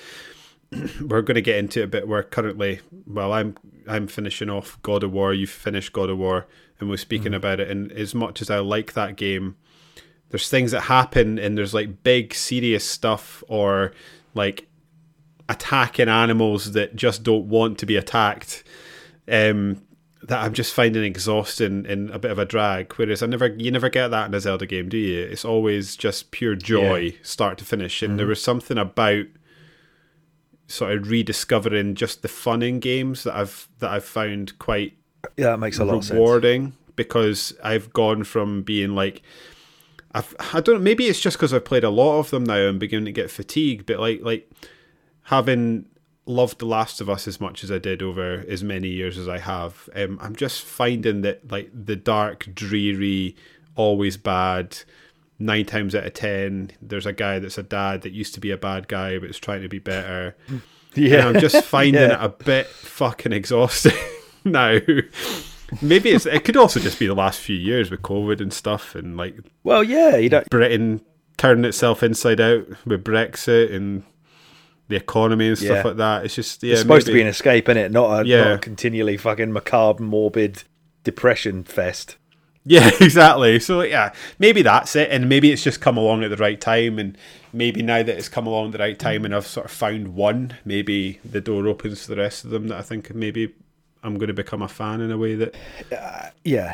we're 1.02 1.22
going 1.22 1.36
to 1.36 1.41
get 1.41 1.57
into 1.57 1.82
a 1.82 1.88
bit 1.88 2.07
where 2.07 2.22
currently 2.22 2.82
well 3.07 3.34
I'm 3.34 3.56
I'm 3.88 4.07
finishing 4.07 4.49
off 4.49 4.80
God 4.84 5.03
of 5.03 5.12
War, 5.12 5.34
you've 5.34 5.49
finished 5.49 5.94
God 5.94 6.10
of 6.10 6.20
War 6.20 6.45
and 6.80 6.90
we're 6.90 6.98
speaking 6.98 7.34
about 7.34 7.60
it. 7.60 7.72
And 7.72 7.91
as 7.94 8.14
much 8.14 8.41
as 8.41 8.49
I 8.52 8.60
like 8.60 8.94
that 8.94 9.16
game 9.16 9.56
there's 10.30 10.49
things 10.49 10.72
that 10.72 10.82
happen 10.82 11.40
and 11.40 11.57
there's 11.57 11.74
like 11.74 12.03
big 12.03 12.34
serious 12.34 12.88
stuff 12.88 13.44
or 13.48 13.94
like 14.34 14.68
attacking 15.48 16.10
animals 16.10 16.74
that 16.74 16.95
just 16.95 17.24
don't 17.24 17.48
want 17.48 17.80
to 17.80 17.86
be 17.86 17.95
attacked. 17.95 18.64
Um 19.28 19.82
that 20.28 20.44
I'm 20.44 20.54
just 20.54 20.74
finding 20.74 21.04
exhausting 21.04 21.86
and 21.88 22.10
a 22.10 22.18
bit 22.18 22.32
of 22.32 22.40
a 22.40 22.46
drag 22.46 22.94
whereas 22.94 23.22
I 23.22 23.28
never 23.28 23.48
you 23.48 23.70
never 23.72 23.90
get 23.90 24.10
that 24.10 24.28
in 24.28 24.34
a 24.34 24.40
Zelda 24.40 24.66
game 24.66 24.90
do 24.90 24.98
you? 24.98 25.22
It's 25.22 25.46
always 25.46 25.96
just 25.96 26.32
pure 26.32 26.56
joy 26.56 27.16
start 27.22 27.58
to 27.60 27.66
finish. 27.66 28.02
And 28.02 28.18
there 28.18 28.26
mm-hmm. 28.26 28.32
was 28.32 28.42
something 28.42 28.78
about 28.78 29.26
sort 30.68 30.94
of 30.94 31.10
rediscovering 31.10 31.94
just 31.94 32.24
the 32.24 32.28
fun 32.28 32.64
in 32.64 32.80
games 32.80 33.24
that 33.24 33.36
I've 33.36 33.70
that 33.80 33.92
I've 33.92 34.06
found 34.06 34.58
quite 34.58 34.94
Yeah, 35.38 35.52
that 35.52 35.60
makes 35.60 35.78
a 35.78 35.86
lot 35.86 35.98
of 35.98 36.06
sense. 36.06 36.16
rewarding 36.16 36.74
because 36.96 37.54
I've 37.64 37.94
gone 37.94 38.24
from 38.24 38.64
being 38.64 38.96
like 38.96 39.22
I've 40.14 40.36
I 40.54 40.60
don't 40.62 40.76
know 40.76 40.82
maybe 40.82 41.06
it's 41.06 41.20
just 41.20 41.38
because 41.38 41.54
I've 41.54 41.66
played 41.66 41.84
a 41.84 41.90
lot 41.90 42.20
of 42.20 42.32
them 42.32 42.46
now 42.46 42.68
and 42.68 42.80
beginning 42.80 43.06
to 43.06 43.12
get 43.12 43.30
fatigued 43.30 43.86
but 43.86 44.00
like 44.00 44.22
like 44.22 44.50
having 45.24 45.86
loved 46.26 46.60
The 46.60 46.66
Last 46.66 47.02
of 47.02 47.10
Us 47.10 47.28
as 47.28 47.40
much 47.40 47.64
as 47.64 47.72
I 47.72 47.78
did 47.80 48.02
over 48.02 48.44
as 48.48 48.64
many 48.64 48.88
years 48.88 49.18
as 49.18 49.28
I 49.28 49.38
have 49.40 49.88
um, 49.96 50.18
I'm 50.22 50.36
just 50.36 50.64
finding 50.64 51.22
that 51.22 51.52
like 51.52 51.70
the 51.74 51.96
dark 51.96 52.48
dreary 52.54 53.36
always 53.76 54.18
bad 54.18 54.78
nine 55.38 55.66
times 55.66 55.94
out 55.94 56.06
of 56.06 56.14
ten 56.14 56.72
there's 56.82 57.06
a 57.06 57.14
guy 57.14 57.40
that's 57.40 57.58
a 57.58 57.64
dad 57.64 58.02
that 58.02 58.14
used 58.14 58.34
to 58.34 58.40
be 58.40 58.52
a 58.52 58.58
bad 58.58 58.88
guy 58.88 59.20
but 59.20 59.30
is 59.30 59.38
trying 59.40 59.62
to 59.62 59.70
be 59.70 59.80
better 59.80 60.36
Yeah, 60.96 61.28
and 61.28 61.36
I'm 61.36 61.42
just 61.42 61.64
finding 61.66 61.96
Yeah. 62.02 62.14
it 62.24 62.26
a 62.26 62.30
bit 62.30 62.68
fucking 62.68 63.34
exhausting 63.34 63.92
now. 64.46 64.80
Maybe 65.82 66.12
it's 66.12 66.26
it 66.26 66.46
could 66.46 66.56
also 66.56 66.80
just 66.80 67.00
be 67.00 67.08
the 67.08 67.14
last 67.14 67.42
few 67.42 67.58
years 67.58 67.92
with 67.92 68.02
COVID 68.02 68.40
and 68.40 68.54
stuff, 68.54 68.96
and 68.96 69.18
like 69.18 69.36
Well, 69.66 69.84
yeah, 69.84 70.16
you 70.16 70.30
don't. 70.30 70.50
Britain 70.50 71.02
turning 71.38 71.66
itself 71.66 72.02
inside 72.02 72.40
out 72.40 72.66
with 72.86 73.04
Brexit 73.04 73.74
and 73.76 74.04
the 74.88 74.95
economy 74.95 75.48
and 75.49 75.57
stuff 75.57 75.70
Yeah. 75.78 75.84
like 75.84 75.98
that. 75.98 76.26
It's 76.26 76.36
just 76.36 76.62
yeah, 76.64 76.74
it's 76.74 76.82
supposed 76.82 77.07
to 77.07 77.14
be 77.14 77.22
an 77.22 77.28
escape, 77.28 77.68
is 77.70 77.78
it? 77.78 77.91
Not 77.91 78.22
a, 78.22 78.28
Yeah. 78.28 78.44
not 78.44 78.53
a 78.53 78.57
continually 78.60 79.18
fucking 79.18 79.52
macabre, 79.52 80.03
morbid 80.03 80.64
depression 81.03 81.64
fest. 81.64 82.18
Yeah, 82.68 82.90
exactly. 83.02 83.60
So 83.60 83.82
yeah, 83.82 84.14
maybe 84.40 84.62
that's 84.64 84.95
it, 84.95 85.10
and 85.12 85.30
maybe 85.30 85.52
it's 85.52 85.64
just 85.64 85.82
come 85.82 85.98
along 85.98 86.24
at 86.24 86.30
the 86.32 86.38
right 86.38 86.60
time, 86.60 86.98
and 86.99 87.18
maybe 87.53 87.82
now 87.84 88.02
that 88.03 88.18
it's 88.18 88.30
come 88.30 88.48
along 88.48 88.68
at 88.68 88.72
the 88.74 88.78
right 88.80 88.98
time, 88.98 89.24
and 89.26 89.36
I've 89.36 89.45
sort 89.48 89.66
of 89.68 89.72
found 89.72 90.16
one, 90.16 90.56
maybe 90.66 91.20
the 91.24 91.41
door 91.41 91.68
opens 91.68 92.03
to 92.03 92.10
the 92.10 92.16
rest 92.22 92.44
of 92.44 92.49
them 92.52 92.68
that 92.70 92.78
I 92.80 92.82
think 92.82 93.14
maybe 93.14 93.53
I'm 94.03 94.16
going 94.18 94.28
to 94.28 94.34
become 94.34 94.62
a 94.64 94.68
fan 94.68 95.02
in 95.02 95.12
a 95.12 95.18
way 95.18 95.36
that 95.36 95.56
uh, 95.91 96.30
Yeah. 96.44 96.74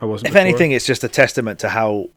I 0.00 0.04
wasn't. 0.04 0.28
If 0.28 0.34
before. 0.34 0.46
anything, 0.46 0.72
it's 0.72 0.86
just 0.86 1.02
a 1.04 1.08
testament 1.08 1.58
to 1.60 1.68
how 1.70 2.10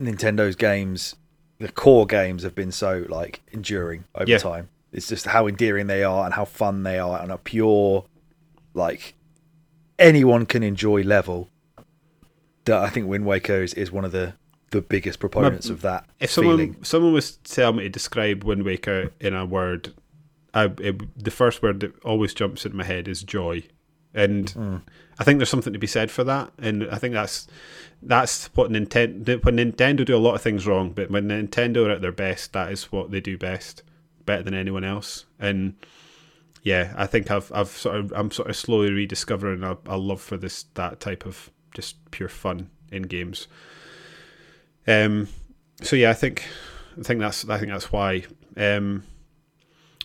Nintendo's 0.00 0.54
games, 0.56 1.16
the 1.58 1.68
core 1.70 2.06
games, 2.06 2.42
have 2.42 2.54
been 2.54 2.72
so 2.72 3.06
like 3.08 3.40
enduring 3.52 4.04
over 4.14 4.30
Yeah. 4.30 4.38
time. 4.38 4.68
It's 4.92 5.08
just 5.08 5.26
how 5.26 5.46
endearing 5.46 5.86
they 5.88 6.04
are 6.04 6.24
and 6.24 6.34
how 6.34 6.44
fun 6.44 6.82
they 6.84 6.98
are 6.98 7.20
and 7.20 7.32
a 7.32 7.38
pure, 7.38 8.04
like 8.74 9.14
anyone 9.98 10.46
can 10.46 10.62
enjoy 10.62 11.02
level. 11.02 11.50
That 12.64 12.82
I 12.82 12.88
think 12.88 13.06
Wind 13.08 13.26
Waker 13.26 13.62
is, 13.62 13.74
is 13.74 13.92
one 13.92 14.04
of 14.04 14.12
the 14.12 14.34
the 14.70 14.80
biggest 14.80 15.20
proponents 15.20 15.68
of 15.68 15.82
that 15.82 16.04
if 16.18 16.30
someone 16.32 16.56
feeling. 16.56 16.76
someone 16.82 17.12
was 17.12 17.36
to 17.36 17.52
tell 17.54 17.72
me 17.72 17.84
to 17.84 17.88
describe 17.88 18.42
Wind 18.42 18.64
Waker 18.64 19.12
in 19.20 19.32
a 19.34 19.44
word, 19.46 19.92
I 20.52 20.64
it, 20.78 21.22
the 21.22 21.30
first 21.30 21.62
word 21.62 21.80
that 21.80 21.92
always 22.04 22.34
jumps 22.34 22.66
in 22.66 22.74
my 22.74 22.82
head 22.84 23.06
is 23.06 23.22
joy, 23.22 23.64
and 24.14 24.50
Hmm. 24.50 24.76
I 25.18 25.24
think 25.24 25.38
there's 25.38 25.48
something 25.48 25.72
to 25.72 25.78
be 25.78 25.86
said 25.86 26.10
for 26.10 26.24
that, 26.24 26.52
and 26.58 26.88
I 26.90 26.96
think 26.96 27.14
that's 27.14 27.46
that's 28.02 28.46
what 28.54 28.70
Nintendo 28.70 29.42
when 29.44 29.56
Nintendo 29.56 30.04
do 30.04 30.16
a 30.16 30.18
lot 30.18 30.34
of 30.34 30.42
things 30.42 30.66
wrong, 30.66 30.90
but 30.90 31.10
when 31.10 31.28
Nintendo 31.28 31.86
are 31.86 31.90
at 31.90 32.00
their 32.02 32.12
best, 32.12 32.52
that 32.52 32.72
is 32.72 32.90
what 32.92 33.10
they 33.10 33.20
do 33.20 33.38
best, 33.38 33.82
better 34.26 34.42
than 34.42 34.54
anyone 34.54 34.84
else, 34.84 35.26
and 35.38 35.74
yeah, 36.62 36.94
I 36.96 37.06
think 37.06 37.30
I've 37.30 37.52
I've 37.54 37.68
sort 37.68 37.96
of 37.96 38.12
I'm 38.16 38.30
sort 38.30 38.48
of 38.48 38.56
slowly 38.56 38.90
rediscovering 38.90 39.62
a, 39.62 39.76
a 39.86 39.96
love 39.98 40.20
for 40.20 40.36
this 40.36 40.64
that 40.74 40.98
type 41.00 41.26
of 41.26 41.50
just 41.74 41.96
pure 42.10 42.28
fun 42.28 42.70
in 42.90 43.02
games. 43.02 43.48
Um, 44.86 45.28
so 45.82 45.96
yeah, 45.96 46.10
I 46.10 46.14
think 46.14 46.44
I 46.98 47.02
think 47.02 47.20
that's 47.20 47.48
I 47.48 47.58
think 47.58 47.70
that's 47.70 47.92
why. 47.92 48.24
Um, 48.56 49.04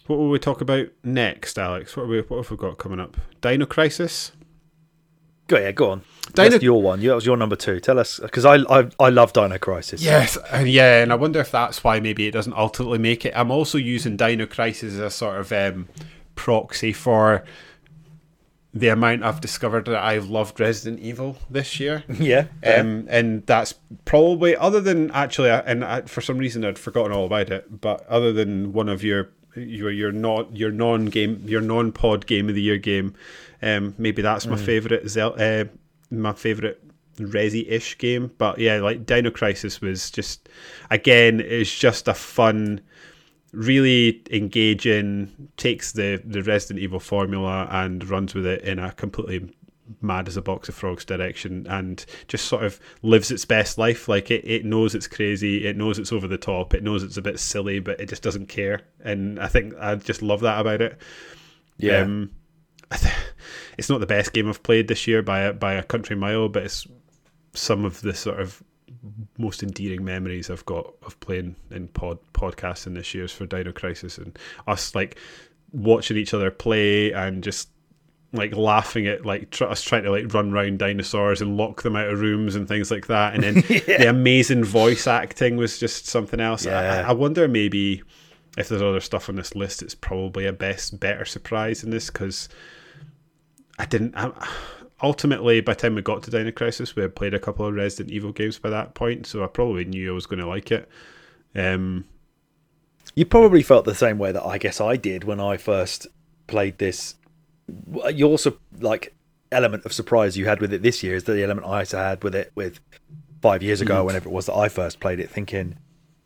what 0.10 0.18
will 0.18 0.30
we 0.30 0.40
talk 0.40 0.60
about 0.60 0.88
next, 1.04 1.60
Alex? 1.60 1.96
What, 1.96 2.08
we, 2.08 2.22
what 2.22 2.38
have 2.38 2.50
we 2.50 2.58
got 2.58 2.80
coming 2.80 3.00
up? 3.00 3.16
Dino 3.42 3.68
Crisis? 3.68 4.32
Go 5.46 5.60
yeah, 5.60 5.72
go 5.72 5.92
on. 5.92 6.02
Dino- 6.34 6.50
That's 6.50 6.64
your 6.64 6.82
one. 6.82 7.00
That 7.00 7.14
was 7.14 7.28
your 7.28 7.38
number 7.38 7.56
two. 7.56 7.80
Tell 7.80 8.00
us 8.00 8.20
because 8.20 8.44
I, 8.44 8.56
I 8.56 8.90
I 9.00 9.10
love 9.10 9.34
Dino 9.34 9.60
Crisis. 9.60 10.02
Yes, 10.02 10.36
and 10.52 10.68
yeah, 10.68 11.04
and 11.04 11.14
I 11.14 11.16
wonder 11.16 11.40
if 11.40 11.52
that's 11.52 11.84
why 11.84 12.00
maybe 12.00 12.26
it 12.26 12.32
doesn't 12.32 12.54
ultimately 12.54 12.98
make 12.98 13.24
it. 13.24 13.34
I'm 13.36 13.52
also 13.52 13.78
using 13.78 14.18
Dino 14.18 14.48
Crisis 14.48 14.94
as 14.94 15.00
a 15.00 15.10
sort 15.12 15.40
of 15.40 15.52
um, 15.52 15.88
proxy 16.34 16.92
for 16.92 17.44
the 18.74 18.88
amount 18.88 19.24
I've 19.24 19.42
discovered 19.42 19.86
that 19.86 20.04
I've 20.04 20.30
loved 20.30 20.60
Resident 20.60 21.02
Evil 21.02 21.38
this 21.52 21.80
year. 21.80 22.04
yeah. 22.10 22.46
Um, 22.64 23.06
and 23.10 23.46
that's 23.46 23.76
probably 24.06 24.56
other 24.56 24.82
than 24.82 25.12
actually, 25.12 25.52
and 25.52 25.86
I, 25.86 26.02
for 26.02 26.22
some 26.22 26.40
reason 26.40 26.66
I'd 26.66 26.80
forgotten 26.80 27.12
all 27.12 27.26
about 27.26 27.50
it. 27.52 27.82
But 27.82 28.08
other 28.08 28.34
than 28.34 28.74
one 28.74 28.90
of 28.90 29.04
your 29.04 29.30
your 29.56 29.92
your 29.92 30.12
not 30.12 30.56
your 30.56 30.72
non 30.72 31.06
game 31.06 31.42
your 31.46 31.62
non 31.62 31.92
pod 31.92 32.26
game 32.26 32.50
of 32.50 32.56
the 32.56 32.62
year 32.62 32.78
game, 32.78 33.14
um, 33.62 33.96
maybe 33.98 34.22
that's 34.22 34.46
my 34.46 34.56
favorite 34.58 35.08
Zel- 35.10 35.36
uh, 35.38 35.66
my 36.12 36.34
favorite 36.34 36.84
Resi 37.18 37.70
ish 37.70 37.98
game. 37.98 38.32
But 38.38 38.60
yeah, 38.60 38.78
like 38.78 39.06
Dino 39.06 39.32
Crisis 39.32 39.82
was 39.82 40.12
just 40.12 40.50
again 40.90 41.40
it's 41.40 41.78
just 41.78 42.08
a 42.08 42.14
fun 42.14 42.82
really 43.52 44.22
engaging, 44.32 45.50
takes 45.58 45.92
the, 45.94 46.22
the 46.26 46.44
Resident 46.44 46.80
Evil 46.80 47.00
formula 47.00 47.68
and 47.72 48.08
runs 48.08 48.34
with 48.36 48.46
it 48.46 48.62
in 48.62 48.80
a 48.80 48.92
completely 48.92 49.54
mad 50.02 50.28
as 50.28 50.38
a 50.38 50.42
box 50.42 50.70
of 50.70 50.76
frogs 50.76 51.06
direction 51.06 51.66
and 51.68 52.06
just 52.28 52.46
sort 52.46 52.64
of 52.64 52.80
lives 53.02 53.32
its 53.32 53.46
best 53.46 53.78
life. 53.78 54.08
Like 54.08 54.32
it, 54.32 54.46
it 54.46 54.66
knows 54.66 54.96
it's 54.96 55.08
crazy, 55.08 55.68
it 55.68 55.78
knows 55.78 56.00
it's 56.00 56.12
over 56.12 56.28
the 56.28 56.38
top, 56.38 56.74
it 56.74 56.84
knows 56.84 57.04
it's 57.04 57.18
a 57.18 57.22
bit 57.22 57.40
silly, 57.40 57.80
but 57.80 58.00
it 58.00 58.10
just 58.10 58.24
doesn't 58.24 58.48
care. 58.48 58.82
And 59.04 59.40
I 59.40 59.48
think 59.48 59.74
I 59.80 59.96
just 59.96 60.22
love 60.22 60.42
that 60.42 60.60
about 60.60 60.82
it. 60.82 61.00
Yeah. 61.78 62.02
Um, 62.02 62.32
I 62.92 62.98
th- 62.98 63.14
it's 63.78 63.90
not 63.90 64.00
the 64.00 64.08
best 64.08 64.34
game 64.34 64.50
I've 64.50 64.64
played 64.64 64.88
this 64.88 65.08
year 65.08 65.22
by 65.22 65.42
a, 65.42 65.54
by 65.54 65.74
a 65.74 65.84
country 65.84 66.16
mile, 66.16 66.50
but 66.50 66.64
it's 66.64 66.88
some 67.54 67.86
of 67.86 68.02
the 68.02 68.14
sort 68.14 68.40
of 68.40 68.64
most 69.38 69.64
endearing 69.64 70.04
memories 70.04 70.50
I've 70.50 70.66
got 70.66 70.94
of 71.04 71.20
playing 71.20 71.56
in 71.72 71.88
pod 71.88 72.20
podcasting 72.34 72.96
this 72.96 73.14
year's 73.14 73.32
for 73.32 73.46
Dino 73.46 73.72
Crisis 73.72 74.18
and 74.18 74.38
us 74.68 74.94
like 74.96 75.18
watching 75.72 76.18
each 76.18 76.34
other 76.34 76.52
play 76.52 77.12
and 77.14 77.44
just 77.44 77.70
like 78.32 78.56
laughing 78.56 79.08
at 79.08 79.26
like 79.26 79.50
tr- 79.50 79.66
us 79.66 79.82
trying 79.82 80.04
to 80.04 80.12
like 80.12 80.32
run 80.34 80.54
around 80.54 80.78
dinosaurs 80.80 81.42
and 81.42 81.58
lock 81.58 81.82
them 81.82 81.96
out 81.96 82.08
of 82.08 82.20
rooms 82.20 82.56
and 82.56 82.68
things 82.68 82.92
like 82.92 83.08
that 83.08 83.34
and 83.34 83.44
then 83.44 83.54
the 83.88 84.08
amazing 84.10 84.64
voice 84.64 85.08
acting 85.08 85.58
was 85.58 85.80
just 85.80 86.06
something 86.06 86.40
else 86.40 86.66
Yeah. 86.66 87.04
I, 87.06 87.10
I 87.10 87.12
wonder 87.14 87.48
maybe 87.48 88.04
if 88.58 88.70
there's 88.70 88.82
other 88.82 89.00
stuff 89.00 89.30
on 89.30 89.36
this 89.36 89.56
list 89.56 89.82
it's 89.82 89.96
probably 89.96 90.46
a 90.46 90.54
best 90.54 91.00
better 91.00 91.26
surprise 91.26 91.84
in 91.84 91.90
this 91.90 92.12
because 92.12 92.50
I 93.80 93.86
didn't 93.86 94.16
I, 94.16 94.32
ultimately 95.02 95.62
by 95.62 95.74
the 95.74 95.80
time 95.80 95.96
we 95.96 96.04
got 96.04 96.22
to 96.24 96.32
Dino 96.32 96.52
Crisis 96.52 96.96
we 96.96 97.02
had 97.02 97.16
played 97.16 97.34
a 97.34 97.40
couple 97.40 97.66
of 97.66 97.74
Resident 97.74 98.12
Evil 98.14 98.32
games 98.32 98.60
by 98.60 98.70
that 98.70 98.94
point 98.94 99.26
so 99.26 99.44
I 99.44 99.48
probably 99.48 99.86
knew 99.86 100.12
I 100.12 100.14
was 100.14 100.28
going 100.28 100.40
to 100.40 100.48
like 100.48 100.72
it 100.72 100.88
um 101.56 102.06
You 103.16 103.26
probably 103.26 103.64
felt 103.64 103.86
the 103.86 103.96
same 103.96 104.20
way 104.20 104.32
that 104.32 104.46
I 104.46 104.60
guess 104.60 104.80
I 104.80 104.98
did 104.98 105.24
when 105.24 105.40
I 105.40 105.58
first 105.58 106.06
played 106.46 106.78
this. 106.78 107.16
You 108.14 108.28
also 108.28 108.58
like 108.80 109.14
element 109.52 109.86
of 109.86 109.94
surprise 109.94 110.38
you 110.38 110.46
had 110.46 110.62
with 110.62 110.74
it 110.74 110.82
this 110.82 111.02
year 111.04 111.16
is 111.16 111.24
the 111.24 111.44
element 111.44 111.68
I 111.68 111.84
had 111.84 112.24
with 112.24 112.36
it 112.36 112.52
with 112.56 112.80
five 113.42 113.64
years 113.64 113.82
ago, 113.82 114.04
whenever 114.04 114.30
it 114.30 114.32
was 114.32 114.46
that 114.48 114.56
I 114.56 114.70
first 114.70 115.00
played 115.00 115.20
it, 115.20 115.30
thinking, 115.30 115.78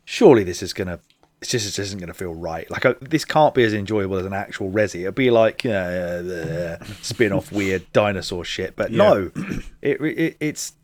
surely 0.04 0.44
this 0.44 0.62
is 0.62 0.72
gonna, 0.72 1.00
this 1.40 1.50
just 1.50 1.78
isn't 1.78 1.98
gonna 2.00 2.14
feel 2.14 2.34
right. 2.34 2.70
Like 2.70 2.84
uh, 2.84 2.94
this 3.00 3.24
can't 3.24 3.54
be 3.54 3.64
as 3.64 3.72
enjoyable 3.74 4.16
as 4.16 4.26
an 4.26 4.32
actual 4.32 4.70
Resi. 4.70 5.02
It'd 5.02 5.14
be 5.14 5.30
like 5.30 5.64
you 5.64 5.70
know, 5.70 6.78
uh, 6.80 6.84
spin-off 7.02 7.52
weird 7.52 7.84
dinosaur 7.92 8.44
shit. 8.44 8.76
But 8.76 8.90
no, 8.90 9.30
it, 9.82 10.00
it 10.00 10.36
it's 10.40 10.74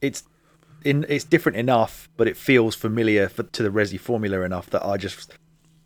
it's 0.00 0.24
in 0.84 1.04
it's 1.08 1.24
different 1.24 1.58
enough, 1.58 2.08
but 2.16 2.28
it 2.28 2.36
feels 2.36 2.74
familiar 2.74 3.28
for, 3.28 3.42
to 3.44 3.62
the 3.62 3.70
Resi 3.70 3.98
formula 3.98 4.42
enough 4.42 4.70
that 4.70 4.84
I 4.84 4.96
just 4.96 5.32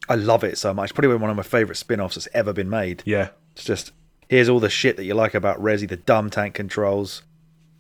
I 0.09 0.15
love 0.15 0.45
it 0.45 0.59
so 0.59 0.73
much. 0.73 0.95
Probably 0.95 1.17
one 1.17 1.31
of 1.31 1.37
my 1.37 1.43
favorite 1.43 1.77
spin-offs 1.77 2.15
that's 2.15 2.29
ever 2.33 2.53
been 2.53 2.71
made. 2.71 3.03
yeah 3.07 3.31
It's 3.53 3.65
just 3.65 3.93
here's 4.29 4.49
all 4.49 4.61
the 4.61 4.71
shit 4.71 4.97
that 4.97 5.05
you 5.05 5.15
like 5.15 5.35
about 5.35 5.61
Resi, 5.61 5.89
the 5.89 5.97
dumb 5.97 6.31
tank 6.31 6.55
controls. 6.55 7.23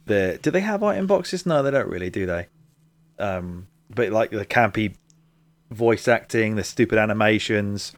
The 0.06 0.38
do 0.40 0.50
they 0.50 0.60
have 0.60 0.82
item 0.82 1.06
boxes? 1.06 1.46
No, 1.46 1.62
they 1.62 1.70
don't 1.70 1.88
really, 1.88 2.10
do 2.10 2.26
they? 2.26 2.46
Um, 3.18 3.66
but 3.90 4.10
like 4.12 4.30
the 4.30 4.46
campy 4.46 4.94
voice 5.70 6.06
acting, 6.08 6.54
the 6.56 6.64
stupid 6.64 6.98
animations, 6.98 7.92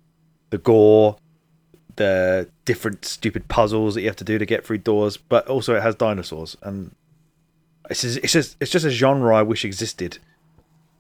the 0.50 0.58
gore, 0.58 1.16
the 1.96 2.48
different 2.64 3.04
stupid 3.04 3.48
puzzles 3.48 3.94
that 3.94 4.00
you 4.02 4.06
have 4.06 4.16
to 4.16 4.24
do 4.24 4.38
to 4.38 4.46
get 4.46 4.64
through 4.64 4.78
doors. 4.78 5.16
But 5.16 5.48
also 5.48 5.74
it 5.74 5.82
has 5.82 5.94
dinosaurs, 5.96 6.56
and 6.62 6.94
it's 7.90 8.02
just, 8.02 8.18
it's 8.18 8.32
just 8.32 8.56
it's 8.60 8.70
just 8.70 8.86
a 8.86 8.90
genre 8.90 9.34
I 9.36 9.42
wish 9.42 9.64
existed 9.64 10.18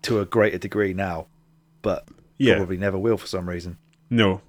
to 0.02 0.20
a 0.20 0.24
greater 0.26 0.58
degree 0.58 0.92
now, 0.94 1.26
but 1.82 2.06
Yeah. 2.38 2.56
probably 2.56 2.76
never 2.76 2.98
will 2.98 3.16
for 3.16 3.26
some 3.26 3.48
reason. 3.48 3.78
No, 4.10 4.42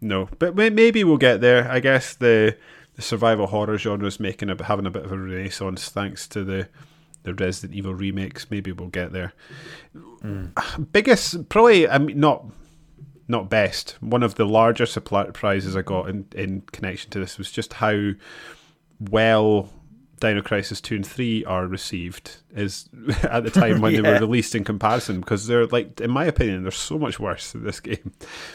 no, 0.00 0.28
but 0.38 0.54
maybe 0.54 1.04
we'll 1.04 1.16
get 1.16 1.40
there. 1.40 1.70
I 1.70 1.80
guess 1.80 2.14
the 2.14 2.56
the 2.94 3.02
survival 3.02 3.46
horror 3.46 3.76
genre 3.78 4.06
is 4.06 4.18
making 4.18 4.50
a 4.50 4.64
having 4.64 4.86
a 4.86 4.90
bit 4.90 5.04
of 5.04 5.12
a 5.12 5.18
renaissance 5.18 5.88
thanks 5.88 6.26
to 6.28 6.44
the 6.44 6.68
the 7.26 7.34
Resident 7.34 7.74
Evil 7.76 7.94
remakes. 7.94 8.50
Maybe 8.50 8.72
we'll 8.72 8.88
get 8.88 9.12
there. 9.12 9.32
Mm. 9.94 10.92
Biggest, 10.92 11.48
probably, 11.48 11.88
I 11.88 11.98
mean, 11.98 12.20
not 12.20 12.46
not 13.28 13.50
best. 13.50 13.96
One 14.00 14.22
of 14.22 14.36
the 14.36 14.46
larger 14.46 14.86
surprises 14.86 15.76
I 15.76 15.82
got 15.82 16.08
in 16.08 16.26
in 16.34 16.62
connection 16.72 17.10
to 17.10 17.18
this 17.18 17.36
was 17.38 17.50
just 17.50 17.74
how 17.74 18.12
well. 18.98 19.68
Dino 20.20 20.40
Crisis 20.42 20.80
2 20.80 20.96
and 20.96 21.06
3 21.06 21.44
are 21.44 21.66
received 21.66 22.38
is 22.54 22.88
at 23.22 23.44
the 23.44 23.50
time 23.50 23.80
when 23.80 23.92
they 23.94 24.00
were 24.00 24.18
released 24.18 24.54
in 24.54 24.64
comparison 24.64 25.20
because 25.20 25.46
they're 25.46 25.66
like 25.66 26.00
in 26.00 26.10
my 26.10 26.24
opinion 26.24 26.62
they're 26.62 26.70
so 26.72 26.98
much 26.98 27.20
worse 27.20 27.52
than 27.52 27.64
this 27.64 27.80
game 27.90 28.12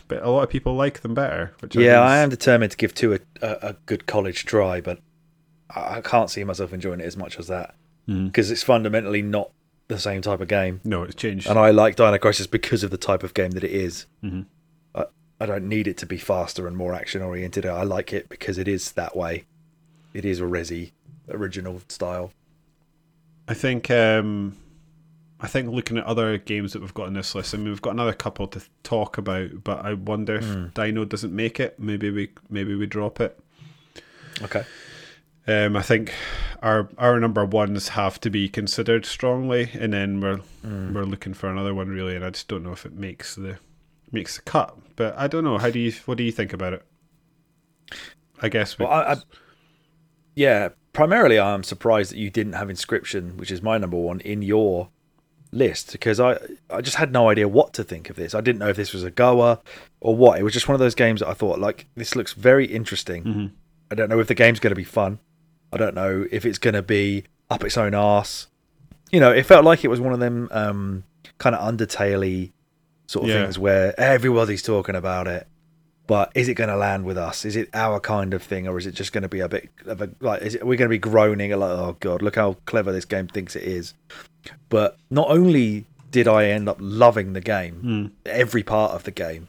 but 0.07 0.23
a 0.23 0.29
lot 0.29 0.43
of 0.43 0.49
people 0.49 0.75
like 0.75 1.01
them 1.01 1.13
better 1.13 1.53
which 1.59 1.75
Yeah, 1.75 1.99
think 1.99 2.09
I 2.09 2.17
am 2.17 2.29
determined 2.29 2.71
to 2.71 2.77
give 2.77 2.93
two 2.95 3.13
a, 3.13 3.19
a, 3.41 3.57
a 3.69 3.73
good 3.85 4.07
college 4.07 4.45
try, 4.45 4.81
but 4.81 4.99
I 5.69 5.97
I 5.97 6.01
can't 6.01 6.29
see 6.29 6.43
myself 6.43 6.73
enjoying 6.73 6.99
it 6.99 7.05
as 7.05 7.15
much 7.17 7.38
as 7.39 7.47
that 7.47 7.75
Mm. 8.09 8.25
because 8.25 8.49
it's 8.49 8.63
fundamentally 8.63 9.21
not 9.21 9.51
the 9.88 9.99
same 9.99 10.23
type 10.23 10.41
of 10.41 10.47
game. 10.47 10.81
no 10.83 11.03
it's 11.03 11.13
changed 11.13 11.47
And 11.47 11.59
I 11.59 11.69
like 11.69 11.95
Dino 11.95 12.17
Crisis 12.17 12.47
because 12.47 12.83
of 12.83 12.89
the 12.89 12.97
type 12.97 13.21
of 13.21 13.35
game 13.35 13.51
that 13.51 13.63
it 13.63 13.69
is. 13.71 14.07
Mhm. 14.23 14.45
I, 14.95 15.05
I 15.39 15.45
don't 15.45 15.67
need 15.69 15.88
it 15.88 15.97
to 15.99 16.07
be 16.07 16.17
faster 16.17 16.65
and 16.67 16.75
more 16.75 16.95
action 16.95 17.21
oriented. 17.21 17.67
I 17.67 17.83
like 17.83 18.11
it 18.11 18.27
because 18.29 18.57
it 18.57 18.67
is 18.67 18.93
that 18.93 19.15
way. 19.15 19.43
It 20.15 20.25
is 20.25 20.39
a 20.39 20.45
Resi 20.45 20.91
original 21.34 21.82
style. 21.88 22.32
I 23.48 23.53
think 23.53 23.90
um, 23.91 24.56
I 25.40 25.48
think 25.48 25.70
looking 25.72 25.98
at 25.98 26.06
other 26.06 26.38
games 26.38 26.74
that 26.74 26.82
we've 26.82 26.94
got 26.94 27.08
on 27.08 27.14
this 27.14 27.34
list, 27.36 27.53
I 27.53 27.58
mean 27.58 27.70
we've 27.70 27.82
got 27.82 27.94
another 27.94 28.14
couple 28.14 28.48
to 28.48 28.62
talk 28.84 29.18
about, 29.18 29.64
but 29.64 29.84
I 29.86 29.94
wonder 29.94 30.36
if 30.36 30.45
Hmm. 30.45 30.68
Dino 30.74 31.06
doesn't 31.06 31.36
make 31.36 31.60
it, 31.60 31.80
maybe 31.80 32.10
we 32.12 32.30
maybe 32.49 32.76
we 32.76 32.86
drop 32.86 33.20
it. 33.20 33.40
Okay. 34.41 34.64
Um, 35.48 35.76
I 35.76 35.82
think 35.82 36.14
our 36.62 36.88
our 36.98 37.20
number 37.20 37.44
ones 37.44 37.90
have 37.90 38.22
to 38.22 38.30
be 38.30 38.48
considered 38.48 39.06
strongly, 39.06 39.72
and 39.74 39.91
then 39.91 40.22
we're 40.22 40.38
Hmm. 40.62 40.94
we're 40.94 41.03
looking 41.06 41.34
for 41.34 41.49
another 41.49 41.74
one 41.74 41.90
really, 41.90 42.16
and 42.16 42.24
I 42.24 42.30
just 42.30 42.48
don't 42.48 42.64
know 42.64 42.72
if 42.74 42.86
it 42.86 42.94
makes 42.94 43.36
the 43.36 43.58
makes 44.12 44.36
the 44.36 44.44
cut. 44.44 44.78
But 44.95 45.18
I 45.18 45.28
don't 45.28 45.44
know. 45.44 45.58
How 45.58 45.72
do 45.72 45.80
you 45.80 45.91
what 46.06 46.18
do 46.20 46.24
you 46.24 46.32
think 46.32 46.53
about 46.53 46.74
it? 46.74 46.86
I 48.44 48.49
guess 48.49 48.78
we, 48.78 48.86
Well, 48.86 48.94
I, 48.94 49.14
I, 49.14 49.16
yeah, 50.36 50.70
primarily 50.93 51.39
I'm 51.39 51.63
surprised 51.63 52.11
that 52.11 52.18
you 52.18 52.30
didn't 52.30 52.53
have 52.53 52.68
Inscryption, 52.68 53.35
which 53.38 53.51
is 53.51 53.61
my 53.61 53.77
number 53.77 53.97
one, 53.97 54.19
in 54.22 54.41
your 54.41 54.89
list 55.53 55.91
because 55.91 56.18
I 56.19 56.38
I 56.69 56.80
just 56.80 56.95
had 56.95 57.11
no 57.11 57.30
idea 57.30 57.47
what 57.47 57.73
to 57.73 57.84
think 57.84 58.09
of 58.09 58.15
this. 58.15 58.34
I 58.34 58.41
didn't 58.41 58.59
know 58.59 58.69
if 58.69 58.77
this 58.77 58.93
was 58.93 59.03
a 59.03 59.11
goer 59.11 59.59
or 59.99 60.15
what. 60.15 60.39
It 60.39 60.43
was 60.43 60.53
just 60.53 60.68
one 60.68 60.76
of 60.76 60.80
those 60.80 60.95
games 60.95 61.19
that 61.19 61.27
I 61.27 61.34
thought 61.34 61.59
like 61.59 61.88
this 61.95 62.15
looks 62.15 62.34
very 62.34 62.65
interesting. 62.65 63.23
Mhm. 63.23 63.51
I 63.91 63.95
don't 63.95 64.09
know 64.09 64.19
if 64.19 64.27
the 64.27 64.35
game's 64.35 64.59
going 64.61 64.72
to 64.72 64.76
be 64.76 64.85
fun. 64.85 65.19
I 65.73 65.77
don't 65.77 65.93
know 65.95 66.26
if 66.31 66.45
it's 66.45 66.57
going 66.57 66.73
to 66.76 66.81
be 66.81 67.26
up 67.49 67.63
its 67.65 67.77
own 67.77 67.93
arse. 67.93 68.47
You 69.11 69.19
know, 69.19 69.31
it 69.31 69.45
felt 69.45 69.65
like 69.65 69.84
it 69.84 69.89
was 69.89 69.99
one 69.99 70.13
of 70.13 70.19
them 70.22 70.47
um, 70.51 71.03
kind 71.38 71.53
of 71.55 71.61
Undertale 71.61 72.51
sort 73.07 73.26
of 73.26 73.30
Yeah. 73.30 73.43
things 73.43 73.59
where 73.59 73.93
everybody's 73.99 74.61
talking 74.63 74.95
about 74.95 75.27
it. 75.27 75.47
But 76.07 76.32
is 76.36 76.49
it 76.49 76.56
going 76.56 76.69
to 76.69 76.76
land 76.76 77.06
with 77.06 77.18
us? 77.18 77.45
Is 77.45 77.56
it 77.56 77.69
our 77.73 77.99
kind 77.99 78.34
of 78.34 78.44
thing, 78.44 78.68
or 78.68 78.78
is 78.78 78.86
it 78.86 78.94
just 78.94 79.14
going 79.14 79.22
to 79.22 79.30
be 79.30 79.40
a 79.40 79.48
bit 79.48 79.69
of 79.86 80.02
a 80.02 80.10
like? 80.19 80.41
Is 80.41 80.56
it, 80.56 80.61
are 80.61 80.65
we 80.65 80.76
going 80.76 80.88
to 80.90 80.94
be 80.94 80.98
groaning 80.99 81.52
like, 81.52 81.69
oh 81.69 81.95
god, 81.99 82.22
look 82.22 82.36
how 82.36 82.57
clever 82.65 82.91
this 82.91 83.06
game 83.06 83.28
thinks 83.28 83.56
it 83.56 83.64
is? 83.64 83.94
But 84.69 84.98
not 85.10 85.30
only 85.30 85.86
did 86.10 86.28
I 86.28 86.45
end 86.48 86.68
up 86.68 86.78
loving 86.80 87.34
the 87.34 87.40
game, 87.41 87.82
Mm. 87.84 88.11
every 88.26 88.64
part 88.64 88.91
of 88.91 89.03
the 89.03 89.11
game, 89.11 89.48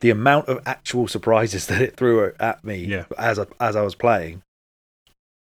the 0.00 0.10
amount 0.10 0.48
of 0.48 0.60
actual 0.66 1.08
surprises 1.08 1.66
that 1.68 1.80
it 1.80 1.96
threw 1.96 2.32
at 2.38 2.62
me 2.64 2.84
Yeah. 2.84 3.04
as 3.16 3.38
I, 3.38 3.46
as 3.60 3.74
I 3.76 3.82
was 3.82 3.94
playing 3.94 4.42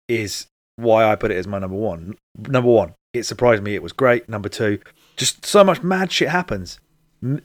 is 0.09 0.47
why 0.77 1.05
I 1.05 1.16
put 1.16 1.31
it 1.31 1.36
as 1.36 1.47
my 1.47 1.59
number 1.59 1.77
one. 1.77 2.16
Number 2.39 2.70
one, 2.70 2.94
it 3.12 3.24
surprised 3.24 3.62
me. 3.62 3.74
It 3.74 3.82
was 3.82 3.93
great. 3.93 4.28
Number 4.28 4.48
two, 4.48 4.78
just 5.16 5.44
so 5.44 5.64
much 5.64 5.82
mad 5.82 6.12
shit 6.12 6.28
happens. 6.28 6.78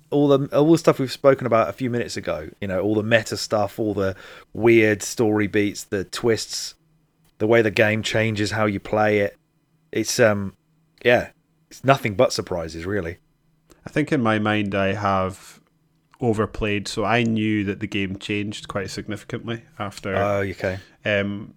All 0.10 0.28
the 0.28 0.58
all 0.58 0.72
the 0.72 0.78
stuff 0.78 1.00
we've 1.00 1.12
spoken 1.12 1.48
about 1.48 1.70
a 1.70 1.74
few 1.74 1.90
minutes 1.90 2.18
ago. 2.18 2.50
You 2.60 2.68
know, 2.68 2.82
all 2.82 2.96
the 2.96 3.04
meta 3.04 3.38
stuff, 3.38 3.80
all 3.80 3.94
the 3.94 4.16
weird 4.54 5.02
story 5.02 5.48
beats, 5.48 5.84
the 5.86 6.04
twists, 6.04 6.76
the 7.38 7.48
way 7.48 7.62
the 7.62 7.72
game 7.72 8.04
changes, 8.04 8.52
how 8.52 8.66
you 8.66 8.80
play 8.80 9.20
it. 9.20 9.38
It's 9.92 10.20
um, 10.20 10.56
yeah, 11.04 11.30
it's 11.70 11.84
nothing 11.84 12.16
but 12.16 12.34
surprises, 12.34 12.86
really. 12.86 13.18
I 13.86 13.90
think 13.90 14.12
in 14.12 14.22
my 14.22 14.40
mind 14.40 14.76
I 14.76 14.94
have 14.94 15.60
overplayed, 16.20 16.88
so 16.88 17.04
I 17.04 17.24
knew 17.24 17.64
that 17.64 17.80
the 17.80 17.88
game 17.88 18.18
changed 18.18 18.68
quite 18.68 18.90
significantly 18.90 19.64
after. 19.80 20.16
Oh, 20.16 20.42
okay. 20.42 20.80
Um, 21.04 21.56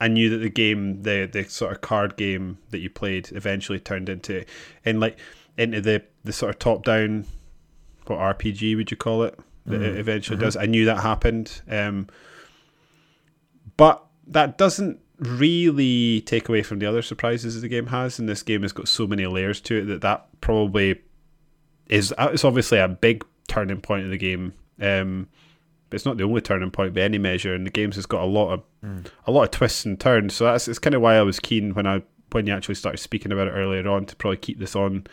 I 0.00 0.08
knew 0.08 0.30
that 0.30 0.38
the 0.38 0.50
game, 0.50 1.02
the 1.02 1.28
the 1.30 1.44
sort 1.44 1.72
of 1.72 1.80
card 1.80 2.16
game 2.16 2.58
that 2.70 2.78
you 2.78 2.90
played, 2.90 3.32
eventually 3.32 3.80
turned 3.80 4.08
into, 4.08 4.44
and 4.84 5.00
like 5.00 5.18
into 5.56 5.80
the 5.80 6.04
the 6.24 6.32
sort 6.32 6.50
of 6.50 6.58
top 6.58 6.84
down, 6.84 7.26
what 8.08 8.18
RPG 8.18 8.76
would 8.76 8.90
you 8.90 8.96
call 8.96 9.22
it? 9.24 9.38
That 9.66 9.82
it 9.82 9.94
Mm, 9.94 9.98
eventually 9.98 10.36
mhm. 10.36 10.40
does. 10.40 10.56
I 10.56 10.66
knew 10.66 10.84
that 10.84 10.98
happened. 11.00 11.60
Um, 11.68 12.06
but 13.76 14.04
that 14.28 14.58
doesn't 14.58 15.00
really 15.18 16.20
take 16.22 16.48
away 16.48 16.62
from 16.62 16.78
the 16.78 16.86
other 16.86 17.02
surprises 17.02 17.60
the 17.60 17.68
game 17.68 17.86
has. 17.88 18.18
And 18.18 18.28
this 18.28 18.42
game 18.42 18.62
has 18.62 18.72
got 18.72 18.88
so 18.88 19.06
many 19.06 19.26
layers 19.26 19.60
to 19.62 19.78
it 19.78 19.84
that 19.86 20.00
that 20.02 20.26
probably 20.40 21.00
is. 21.88 22.12
uh, 22.18 22.30
It's 22.32 22.44
obviously 22.44 22.78
a 22.78 22.88
big 22.88 23.24
turning 23.48 23.80
point 23.80 24.04
of 24.04 24.10
the 24.10 24.18
game. 24.18 24.52
Um, 24.80 25.28
but 25.88 25.96
it's 25.96 26.04
not 26.04 26.16
the 26.16 26.24
only 26.24 26.40
turning 26.40 26.70
point 26.70 26.94
by 26.94 27.02
any 27.02 27.18
measure, 27.18 27.54
and 27.54 27.64
the 27.64 27.70
game's 27.70 27.94
has 27.96 28.06
got 28.06 28.22
a 28.22 28.26
lot 28.26 28.52
of 28.52 28.62
Mm. 28.84 29.06
a 29.26 29.30
lot 29.32 29.44
of 29.44 29.50
twists 29.52 29.84
and 29.84 29.98
turns. 29.98 30.34
So 30.34 30.44
that's 30.44 30.68
it's 30.68 30.78
kind 30.78 30.94
of 30.94 31.00
why 31.00 31.14
I 31.16 31.22
was 31.22 31.40
keen 31.40 31.74
when 31.74 31.86
I 31.86 32.02
when 32.32 32.46
you 32.46 32.52
actually 32.52 32.74
started 32.74 32.98
speaking 32.98 33.32
about 33.32 33.46
it 33.48 33.52
earlier 33.52 33.88
on 33.88 34.04
to 34.06 34.16
probably 34.16 34.36
keep 34.36 34.58
this 34.58 34.76
on 34.76 35.06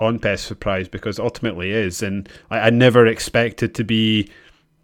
on 0.00 0.18
Best 0.18 0.46
Surprise 0.46 0.88
because 0.88 1.18
ultimately 1.18 1.70
is, 1.70 2.02
and 2.02 2.28
I, 2.50 2.60
I 2.60 2.70
never 2.70 3.06
expected 3.06 3.74
to 3.76 3.84
be 3.84 4.30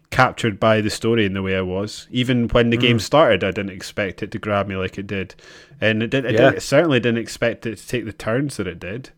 captured 0.09 0.59
by 0.59 0.81
the 0.81 0.89
story 0.89 1.25
in 1.25 1.33
the 1.33 1.41
way 1.41 1.55
I 1.55 1.61
was. 1.61 2.07
Even 2.11 2.47
when 2.49 2.69
the 2.69 2.77
game 2.77 2.97
Mm. 2.97 3.01
started, 3.01 3.43
I 3.43 3.51
didn't 3.51 3.71
expect 3.71 4.21
it 4.21 4.31
to 4.31 4.39
grab 4.39 4.67
me 4.67 4.75
like 4.75 4.97
it 4.97 5.07
did, 5.07 5.35
and 5.79 6.03
it 6.03 6.09
did. 6.09 6.25
It 6.25 6.33
Yeah. 6.33 6.51
did, 6.51 6.61
certainly 6.61 6.99
didn't 6.99 7.19
expect 7.19 7.65
it 7.65 7.77
to 7.77 7.87
take 7.87 8.05
the 8.05 8.13
turns 8.13 8.57
that 8.57 8.67
it 8.67 8.79
did. 8.79 9.09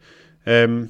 Um, 0.46 0.90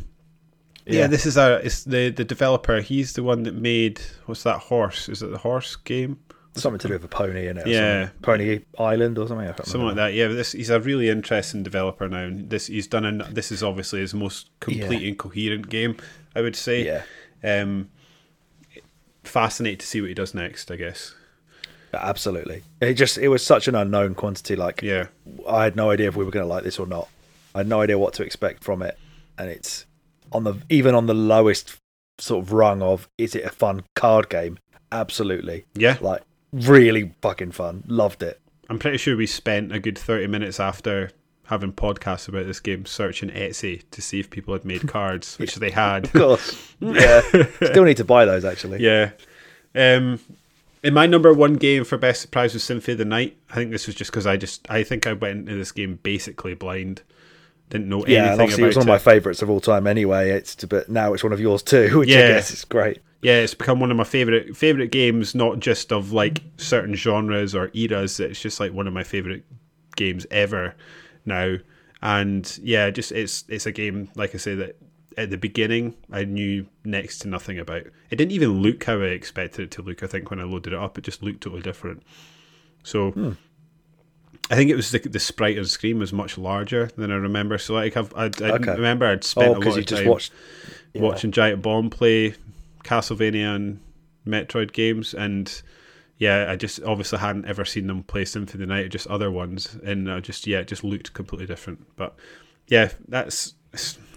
yeah. 0.86 1.02
Yeah. 1.02 1.08
this 1.08 1.26
is 1.26 1.38
a 1.38 1.62
it's 1.64 1.84
the 1.86 2.10
the 2.10 2.26
developer. 2.26 2.82
He's 2.82 3.14
the 3.14 3.24
one 3.24 3.44
that 3.44 3.56
made 3.56 4.02
what's 4.26 4.44
that 4.44 4.60
horse? 4.60 5.08
Is 5.08 5.22
it 5.24 5.32
the 5.32 5.38
horse 5.38 5.76
game? 5.78 6.18
Something 6.56 6.80
to 6.80 6.88
do 6.88 6.94
with 6.94 7.04
a 7.04 7.08
pony 7.08 7.48
in 7.48 7.58
it. 7.58 7.66
Yeah. 7.66 8.10
Pony 8.22 8.62
Island 8.78 9.18
or 9.18 9.28
something. 9.28 9.52
Something 9.64 9.88
like 9.88 9.96
that. 9.96 10.14
Yeah, 10.14 10.28
but 10.28 10.36
this 10.36 10.52
he's 10.52 10.70
a 10.70 10.80
really 10.80 11.10
interesting 11.10 11.64
developer 11.64 12.08
now. 12.08 12.24
And 12.26 12.50
this 12.50 12.68
he's 12.68 12.86
done. 12.88 13.06
An, 13.06 13.24
this 13.32 13.52
is 13.52 13.64
obviously 13.64 14.02
his 14.02 14.14
most 14.14 14.50
complete 14.60 15.02
Yeah. 15.02 15.08
and 15.10 15.18
coherent 15.18 15.70
game. 15.70 15.98
I 16.36 16.42
would 16.42 16.56
say. 16.56 16.86
Yeah, 16.86 17.04
Um, 17.62 17.90
fascinating 19.24 19.80
to 19.80 19.86
see 19.86 20.02
what 20.02 20.08
he 20.10 20.14
does 20.14 20.34
next. 20.34 20.70
I 20.72 20.76
guess. 20.76 21.16
absolutely. 21.94 22.64
It 22.82 22.96
just 22.96 23.18
it 23.18 23.28
was 23.30 23.46
such 23.46 23.68
an 23.68 23.76
unknown 23.76 24.16
quantity. 24.16 24.56
Like 24.56 24.82
Yeah. 24.82 25.08
I 25.48 25.64
had 25.64 25.76
no 25.76 25.90
idea 25.92 26.08
if 26.08 26.16
we 26.16 26.26
were 26.26 26.32
going 26.32 26.46
to 26.46 26.50
like 26.54 26.64
this 26.64 26.80
or 26.80 26.88
not. 26.88 27.08
I 27.56 27.60
had 27.60 27.68
no 27.68 27.82
idea 27.82 27.98
what 28.00 28.14
to 28.16 28.24
expect 28.24 28.64
from 28.64 28.82
it, 28.82 28.98
and 29.38 29.50
it's 29.50 29.86
on 30.32 30.44
the 30.44 30.56
even 30.70 30.96
on 30.96 31.06
the 31.06 31.14
lowest 31.14 31.78
sort 32.20 32.44
of 32.46 32.52
rung 32.54 32.82
of 32.82 33.08
is 33.18 33.36
it 33.36 33.44
a 33.44 33.50
fun 33.50 33.84
card 33.96 34.30
game? 34.30 34.58
Absolutely, 34.92 35.66
Yeah. 35.76 35.98
like 36.02 36.22
really 36.54 37.14
fucking 37.22 37.52
fun. 37.52 37.84
Loved 37.88 38.24
it. 38.24 38.40
I'm 38.70 38.80
pretty 38.80 38.98
sure 38.98 39.18
we 39.18 39.28
spent 39.28 39.74
a 39.74 39.80
good 39.80 39.98
thirty 39.98 40.28
minutes 40.28 40.60
after 40.60 41.12
having 41.48 41.74
podcasts 41.74 42.30
about 42.30 42.46
this 42.46 42.60
game 42.62 42.86
searching 42.86 43.30
Etsy 43.30 43.84
to 43.92 44.02
see 44.02 44.20
if 44.20 44.30
people 44.30 44.54
had 44.54 44.64
made 44.64 44.88
cards, 44.88 45.36
which 45.40 45.56
they 45.56 45.72
had. 45.72 46.06
Of 46.06 46.14
course, 46.14 46.76
yeah. 46.80 47.22
Still 47.62 47.84
need 47.84 47.98
to 47.98 48.06
buy 48.06 48.26
those 48.26 48.46
actually. 48.46 48.82
Yeah. 48.82 49.12
Um, 49.76 50.20
in 50.84 50.94
my 50.94 51.06
number 51.08 51.34
one 51.34 51.56
game 51.56 51.84
for 51.84 51.98
best 51.98 52.22
surprise 52.22 52.54
was 52.54 52.64
Symphony 52.64 52.94
of 52.94 52.98
the 53.00 53.06
Night. 53.06 53.38
I 53.50 53.56
think 53.56 53.72
this 53.72 53.88
was 53.88 53.96
just 53.96 54.12
because 54.12 54.28
I 54.28 54.38
just 54.38 54.70
I 54.70 54.84
think 54.84 55.08
I 55.08 55.14
went 55.14 55.40
into 55.40 55.56
this 55.56 55.72
game 55.72 56.00
basically 56.04 56.54
blind, 56.54 57.02
didn't 57.70 57.90
know 57.90 58.06
Yeah, 58.06 58.26
anything 58.26 58.42
obviously 58.42 58.64
it 58.64 58.68
was 58.68 58.76
one 58.78 58.84
of 58.84 58.88
my 58.88 58.98
favourites 58.98 59.42
of 59.42 59.50
all 59.50 59.62
time. 59.62 59.88
Anyway, 59.88 60.30
it's 60.30 60.56
but 60.66 60.90
now 60.90 61.14
it's 61.14 61.24
one 61.24 61.34
of 61.34 61.40
yours 61.40 61.64
too, 61.64 62.00
which 62.00 62.10
I 62.10 62.14
guess 62.14 62.52
is 62.52 62.66
great. 62.66 63.00
Yeah, 63.24 63.40
it's 63.40 63.54
become 63.54 63.80
one 63.80 63.92
of 63.92 63.98
my 63.98 64.04
favorite 64.04 64.56
favorite 64.56 64.92
games. 64.92 65.34
Not 65.36 65.60
just 65.60 65.92
of 65.92 66.12
like 66.12 66.42
certain 66.58 66.94
genres 66.96 67.56
or 67.56 67.72
eras. 67.74 68.20
It's 68.20 68.42
just 68.42 68.60
like 68.60 68.74
one 68.74 68.88
of 68.88 68.94
my 68.94 69.04
favorite 69.04 69.44
games 69.96 70.26
ever 70.32 70.76
now. 71.26 71.58
And 72.02 72.60
yeah, 72.62 72.90
just 72.90 73.12
it's 73.12 73.46
it's 73.48 73.66
a 73.66 73.72
game 73.72 74.10
like 74.16 74.36
I 74.36 74.38
say 74.38 74.56
that 74.56 74.76
at 75.16 75.30
the 75.30 75.38
beginning 75.38 75.96
I 76.12 76.26
knew 76.26 76.66
next 76.84 77.20
to 77.20 77.28
nothing 77.28 77.60
about. 77.60 77.84
It 78.10 78.16
didn't 78.18 78.32
even 78.32 78.62
look 78.62 78.84
how 78.84 79.00
I 79.00 79.06
expected 79.06 79.64
it 79.66 79.72
to 79.72 79.82
look. 79.82 80.04
I 80.04 80.08
think 80.08 80.30
when 80.30 80.40
I 80.40 80.44
loaded 80.44 80.74
it 80.74 80.80
up, 80.80 80.98
it 80.98 81.04
just 81.04 81.24
looked 81.24 81.42
totally 81.42 81.62
different. 81.62 82.04
So 82.84 83.12
Hmm. 83.12 83.32
I 84.52 84.56
think 84.56 84.70
it 84.70 84.76
was 84.76 84.92
the, 84.92 85.00
the 85.00 85.20
sprite 85.20 85.58
on 85.58 85.64
screen 85.66 86.00
was 86.00 86.12
much 86.12 86.38
larger 86.38 86.88
than 86.98 87.12
I 87.12 87.16
remember. 87.16 87.58
So 87.58 87.74
like 87.76 87.96
I've, 87.96 88.14
I, 88.14 88.26
I 88.26 88.52
Okay. 88.52 88.72
remember 88.74 89.06
I'd 89.06 89.24
spent 89.24 89.56
Oh, 89.56 89.60
a 89.60 89.60
lot 89.60 89.78
of 89.78 89.86
just 89.86 90.02
time 90.02 90.10
watched. 90.12 90.34
yeah. 90.94 91.02
watching 91.02 91.32
Giant 91.32 91.62
Bomb 91.62 91.90
play 91.90 92.34
Castlevania 92.84 93.56
and 93.56 93.80
Metroid 94.28 94.72
games, 94.74 95.14
and 95.14 95.62
yeah, 96.18 96.48
I 96.50 96.56
just 96.56 96.82
obviously 96.84 97.20
hadn't 97.20 97.46
ever 97.46 97.66
seen 97.66 97.88
them 97.88 98.04
play 98.04 98.26
Symphony 98.26 98.64
of 98.64 98.70
the 98.70 98.74
Night, 98.74 98.90
just 98.92 99.08
other 99.08 99.32
ones, 99.32 99.78
and 99.84 100.12
I 100.12 100.20
just 100.20 100.48
yeah, 100.48 100.60
it 100.60 100.68
just 100.68 100.84
looked 100.84 101.14
completely 101.14 101.46
different. 101.48 101.86
But 101.96 102.16
yeah, 102.68 102.92
that's 103.08 103.56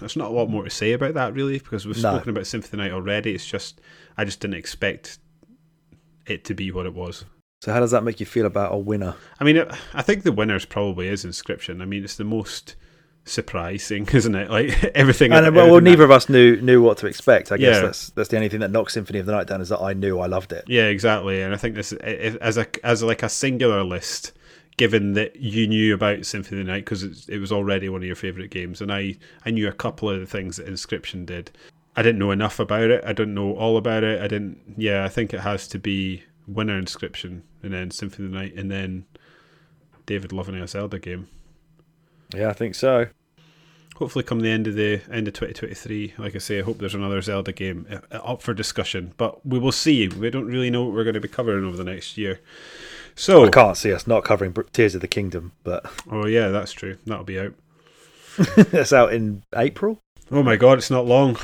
there's 0.00 0.16
not 0.16 0.30
a 0.30 0.34
lot 0.34 0.50
more 0.50 0.64
to 0.64 0.70
say 0.70 0.92
about 0.92 1.14
that 1.14 1.32
really 1.32 1.58
because 1.58 1.86
we've 1.86 1.96
No. 2.02 2.12
spoken 2.14 2.30
about 2.30 2.46
Symphony 2.46 2.66
of 2.68 2.70
the 2.72 2.76
Night 2.76 2.92
already. 2.92 3.34
It's 3.34 3.46
just 3.46 3.80
I 4.16 4.24
just 4.24 4.40
didn't 4.40 4.56
expect 4.58 5.18
it 6.26 6.44
to 6.44 6.54
be 6.54 6.70
what 6.70 6.86
it 6.86 6.94
was. 6.94 7.24
So 7.62 7.72
how 7.72 7.80
does 7.80 7.90
that 7.92 8.04
make 8.04 8.20
you 8.20 8.26
feel 8.26 8.44
about 8.46 8.74
a 8.74 8.76
winner? 8.76 9.14
I 9.40 9.44
mean, 9.44 9.64
I 9.94 10.02
think 10.02 10.22
the 10.22 10.32
winners 10.32 10.66
probably 10.66 11.08
is 11.08 11.24
Inscryption. 11.24 11.80
I 11.80 11.86
mean, 11.86 12.04
it's 12.04 12.16
the 12.16 12.24
most 12.24 12.76
surprising, 13.26 14.08
isn't 14.12 14.34
it? 14.34 14.50
Like 14.50 14.82
everything. 14.94 15.32
And 15.32 15.44
uh, 15.46 15.50
well, 15.52 15.66
well, 15.66 15.76
everything 15.76 15.84
that- 15.84 15.90
neither 15.90 16.04
of 16.04 16.10
us 16.10 16.28
knew 16.28 16.60
knew 16.60 16.80
what 16.80 16.96
to 16.98 17.06
expect. 17.06 17.52
I 17.52 17.58
guess 17.58 17.76
Yeah. 17.76 17.82
that's 17.82 18.10
that's 18.10 18.28
the 18.30 18.36
only 18.36 18.48
thing 18.48 18.60
that 18.60 18.70
knocks 18.70 18.94
Symphony 18.94 19.18
of 19.18 19.26
the 19.26 19.32
Night 19.32 19.46
down 19.46 19.60
is 19.60 19.68
that 19.68 19.80
I 19.80 19.92
knew 19.92 20.18
I 20.18 20.26
loved 20.26 20.52
it. 20.52 20.64
Yeah, 20.66 20.86
exactly. 20.86 21.42
And 21.42 21.52
I 21.52 21.56
think 21.58 21.74
this 21.74 21.92
as 21.92 22.56
a 22.56 22.66
as 22.86 23.02
like 23.02 23.22
a 23.22 23.28
singular 23.28 23.84
list, 23.84 24.32
given 24.78 25.12
that 25.14 25.36
you 25.36 25.66
knew 25.66 25.92
about 25.94 26.24
Symphony 26.24 26.60
of 26.60 26.66
the 26.66 26.72
Night 26.72 26.84
because 26.84 27.28
it 27.28 27.38
was 27.38 27.52
already 27.52 27.88
one 27.88 28.00
of 28.00 28.06
your 28.06 28.16
favorite 28.16 28.50
games, 28.50 28.80
and 28.80 28.90
I 28.92 29.16
I 29.44 29.50
knew 29.50 29.68
a 29.68 29.72
couple 29.72 30.08
of 30.08 30.18
the 30.20 30.26
things 30.26 30.56
that 30.56 30.66
Inscryption 30.66 31.26
did. 31.26 31.50
I 31.98 32.02
didn't 32.02 32.18
know 32.18 32.30
enough 32.30 32.58
about 32.58 32.90
it. 32.90 33.02
I 33.06 33.14
didn't 33.14 33.34
know 33.34 33.54
all 33.56 33.78
about 33.78 34.04
it. 34.04 34.20
I 34.20 34.28
didn't. 34.28 34.74
Yeah, 34.76 35.04
I 35.04 35.08
think 35.08 35.32
it 35.32 35.40
has 35.40 35.66
to 35.68 35.78
be 35.78 36.24
winner 36.46 36.80
Inscryption, 36.80 37.40
and 37.62 37.72
then 37.72 37.90
Symphony 37.90 38.26
of 38.26 38.32
the 38.32 38.38
Night, 38.38 38.54
and 38.54 38.70
then 38.70 39.06
David 40.04 40.32
loving 40.32 40.56
a 40.56 40.68
Zelda 40.68 40.98
game. 40.98 41.28
Yeah, 42.34 42.48
I 42.48 42.52
think 42.52 42.74
so. 42.74 43.06
Hopefully, 43.96 44.24
come 44.24 44.40
the 44.40 44.50
end 44.50 44.66
of 44.66 44.74
the 44.74 45.00
end 45.10 45.26
of 45.26 45.34
2023, 45.34 46.14
like 46.18 46.34
I 46.34 46.38
say, 46.38 46.58
I 46.58 46.62
hope 46.62 46.78
there's 46.78 46.94
another 46.94 47.22
Zelda 47.22 47.52
game 47.52 47.86
uh, 47.90 48.16
up 48.16 48.42
for 48.42 48.52
discussion. 48.52 49.14
But 49.16 49.44
we 49.46 49.58
will 49.58 49.72
see. 49.72 50.06
We 50.08 50.28
don't 50.28 50.46
really 50.46 50.68
know 50.68 50.84
what 50.84 50.94
we're 50.94 51.04
going 51.04 51.14
to 51.14 51.20
be 51.20 51.28
covering 51.28 51.64
over 51.64 51.78
the 51.78 51.84
next 51.84 52.18
year. 52.18 52.40
So, 53.14 53.46
I 53.46 53.50
can't 53.50 53.76
see 53.76 53.94
us 53.94 54.06
not 54.06 54.24
covering 54.24 54.54
Tears 54.72 54.94
of 54.94 55.00
the 55.00 55.08
Kingdom, 55.08 55.52
but 55.64 55.90
oh 56.10 56.26
yeah, 56.26 56.48
that's 56.48 56.72
true. 56.72 56.98
That'll 57.06 57.24
be 57.24 57.40
out. 57.40 57.54
that's 58.56 58.92
out 58.92 59.14
in 59.14 59.42
April. 59.54 59.98
Oh 60.30 60.42
my 60.42 60.56
god, 60.56 60.76
it's 60.76 60.90
not 60.90 61.06
long. 61.06 61.38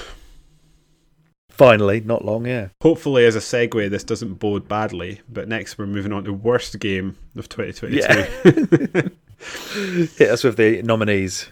Finally, 1.49 2.01
not 2.01 2.25
long. 2.25 2.47
Yeah. 2.47 2.69
Hopefully, 2.83 3.25
as 3.25 3.37
a 3.37 3.39
segue, 3.39 3.89
this 3.89 4.05
doesn't 4.05 4.35
bode 4.35 4.69
badly. 4.69 5.21
But 5.29 5.49
next, 5.49 5.79
we're 5.79 5.87
moving 5.87 6.13
on 6.13 6.25
to 6.25 6.33
worst 6.33 6.79
game 6.81 7.17
of 7.37 7.49
2022. 7.49 8.93
Yeah. 8.93 9.09
Hit 10.17 10.31
us 10.31 10.45
with 10.45 10.57
the 10.57 10.83
nominees. 10.83 11.49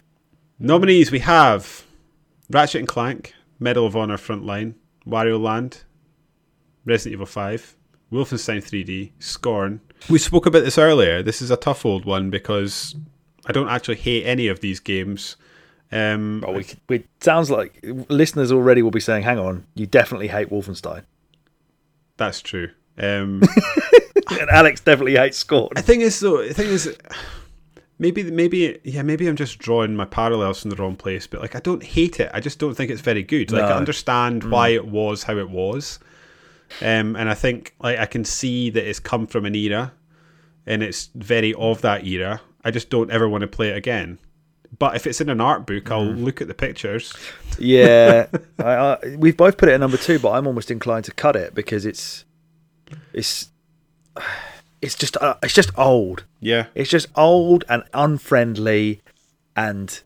Nominees 0.59 1.11
we 1.11 1.21
have 1.21 1.85
Ratchet 2.51 2.81
and 2.81 2.89
Clank, 2.89 3.35
Medal 3.59 3.87
of 3.87 3.97
Honor 3.97 4.17
Frontline, 4.17 4.75
Wario 5.07 5.41
Land, 5.41 5.83
Resident 6.85 7.15
Evil 7.15 7.27
5, 7.27 7.77
Wolfenstein 8.12 8.59
3D, 8.59 9.12
Scorn. 9.19 9.81
We 10.09 10.19
spoke 10.19 10.47
about 10.47 10.65
this 10.65 10.79
earlier. 10.79 11.23
This 11.23 11.41
is 11.43 11.51
a 11.51 11.57
tough 11.57 11.85
old 11.87 12.05
one 12.05 12.31
because 12.31 12.95
I 13.47 13.53
don't 13.53 13.69
actually 13.69 13.97
hate 13.97 14.25
any 14.25 14.49
of 14.49 14.61
these 14.61 14.81
games. 14.81 15.37
Um, 15.93 16.45
Oh, 16.47 16.53
we, 16.53 16.67
we 16.89 17.05
sounds 17.21 17.51
like 17.51 17.81
listeners 18.09 18.53
already 18.53 18.81
will 18.83 18.91
be 18.93 19.01
saying, 19.01 19.25
"Hang 19.25 19.39
on, 19.41 19.67
you 19.75 19.87
definitely 19.87 20.29
hate 20.29 20.49
Wolfenstein." 20.51 21.03
that's 22.17 22.43
true. 22.43 22.69
Um, 22.99 23.41
and 24.31 24.51
Alex 24.51 24.81
definitely 24.83 25.17
hates 25.17 25.39
Scorn. 25.39 25.71
the 25.75 25.81
thing 25.83 26.03
is, 26.03 26.21
though, 26.21 26.47
the 26.47 26.53
thing 26.55 26.69
is, 26.69 26.95
maybe, 28.01 28.25
maybe, 28.29 28.81
yeah, 28.83 29.03
maybe 29.03 29.29
I'm 29.29 29.37
just 29.37 29.59
drawing 29.61 29.95
my 29.95 30.05
parallels 30.07 30.61
from 30.63 30.71
the 30.71 30.77
wrong 30.77 30.97
place. 30.97 31.29
But 31.29 31.41
like, 31.41 31.55
I 31.55 31.61
don't 31.61 31.85
hate 31.85 32.19
it. 32.19 32.31
I 32.35 32.41
just 32.41 32.59
don't 32.59 32.75
think 32.75 32.91
it's 32.91 33.01
very 33.03 33.23
good. 33.23 33.53
Like, 33.53 33.65
I 33.65 33.69
No. 33.69 33.77
understand 33.77 34.43
why 34.51 34.71
it 34.71 34.87
was 34.89 35.23
how 35.25 35.37
it 35.39 35.49
was, 35.51 36.01
um, 36.83 37.15
and 37.15 37.29
I 37.31 37.35
think 37.35 37.75
like 37.81 37.99
I 37.99 38.07
can 38.07 38.25
see 38.25 38.71
that 38.71 38.85
it's 38.89 38.99
come 39.01 39.27
from 39.29 39.45
an 39.47 39.55
era, 39.55 39.93
and 40.67 40.83
it's 40.83 41.11
very 41.15 41.55
of 41.55 41.81
that 41.83 42.05
era. 42.07 42.41
I 42.65 42.71
just 42.73 42.91
don't 42.91 43.11
ever 43.11 43.29
want 43.29 43.43
to 43.43 43.49
play 43.49 43.69
it 43.69 43.77
again. 43.77 44.19
but 44.79 44.95
if 44.95 45.05
it's 45.05 45.21
in 45.21 45.29
an 45.29 45.41
art 45.41 45.67
book, 45.67 45.91
I'll 45.91 46.07
Mm. 46.15 46.23
look 46.25 46.41
at 46.41 46.47
the 46.47 46.55
pictures. 46.55 47.13
Yeah, 47.59 48.27
I, 48.61 48.73
I, 49.03 49.17
we've 49.19 49.37
both 49.37 49.57
put 49.59 49.69
it 49.69 49.73
at 49.73 49.81
number 49.81 49.97
two, 49.97 50.19
but 50.21 50.31
I'm 50.31 50.47
almost 50.47 50.71
inclined 50.71 51.05
to 51.07 51.13
cut 51.13 51.35
it 51.35 51.55
because 51.57 51.85
it's 51.85 52.25
it's 53.13 53.49
it's 54.82 54.94
just 54.94 55.16
uh, 55.19 55.35
it's 55.43 55.55
just 55.55 55.70
old. 55.78 56.24
Yeah, 56.40 56.66
It's 56.74 56.90
just 56.90 57.09
old 57.16 57.65
and 57.69 57.82
unfriendly 57.94 59.02
and 59.57 60.01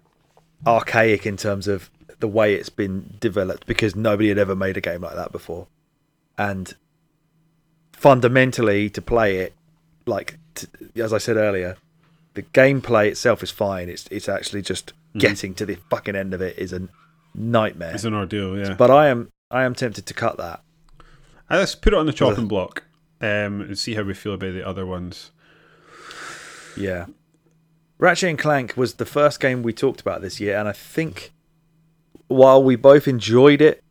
archaic 0.66 1.26
in 1.26 1.36
terms 1.36 1.68
of 1.68 1.90
the 2.20 2.28
way 2.28 2.54
it's 2.54 2.70
been 2.70 3.14
developed 3.20 3.66
because 3.66 3.94
nobody 3.94 4.28
had 4.30 4.38
ever 4.38 4.56
made 4.56 4.76
a 4.76 4.80
game 4.80 5.02
like 5.02 5.14
that 5.14 5.30
before. 5.32 5.66
And 6.38 6.74
fundamentally, 7.92 8.90
to 8.90 9.02
play 9.02 9.38
it, 9.38 9.54
like 10.06 10.38
t- 10.54 10.66
as 10.96 11.12
I 11.12 11.18
said 11.18 11.36
earlier, 11.36 11.76
the 12.34 12.42
gameplay 12.42 13.08
itself 13.08 13.42
is 13.42 13.50
fine. 13.50 13.88
It's 13.88 14.06
it's 14.10 14.28
actually 14.28 14.62
just 14.62 14.92
getting 15.16 15.54
to 15.54 15.64
the 15.66 15.76
fucking 15.90 16.16
end 16.16 16.34
of 16.34 16.40
it 16.42 16.58
is 16.58 16.72
a 16.72 16.88
nightmare. 17.34 17.94
it's 17.94 18.04
an 18.04 18.14
ordeal. 18.14 18.58
Yeah, 18.58 18.74
But 18.74 18.90
I 18.90 19.08
am 19.08 19.30
I 19.50 19.62
am 19.62 19.74
tempted 19.74 20.06
to 20.06 20.14
cut 20.14 20.36
that. 20.38 20.60
Let's 21.48 21.74
put 21.76 21.92
it 21.92 21.96
on 21.96 22.06
the 22.06 22.12
chopping 22.12 22.48
block 22.48 22.82
um, 23.24 23.60
and 23.60 23.78
see 23.78 23.94
how 23.94 24.02
we 24.02 24.14
feel 24.14 24.34
about 24.34 24.52
the 24.52 24.66
other 24.66 24.84
ones. 24.86 25.30
Yeah. 26.76 27.06
Ratchet 27.98 28.30
and 28.30 28.38
Clank 28.38 28.76
was 28.76 28.94
the 28.94 29.06
first 29.06 29.40
game 29.40 29.62
we 29.62 29.72
talked 29.72 30.00
about 30.00 30.20
this 30.20 30.40
year, 30.40 30.58
and 30.58 30.68
I 30.68 30.72
think 30.72 31.32
while 32.26 32.62
we 32.62 32.76
both 32.76 33.06
enjoyed 33.06 33.60
it 33.62 33.82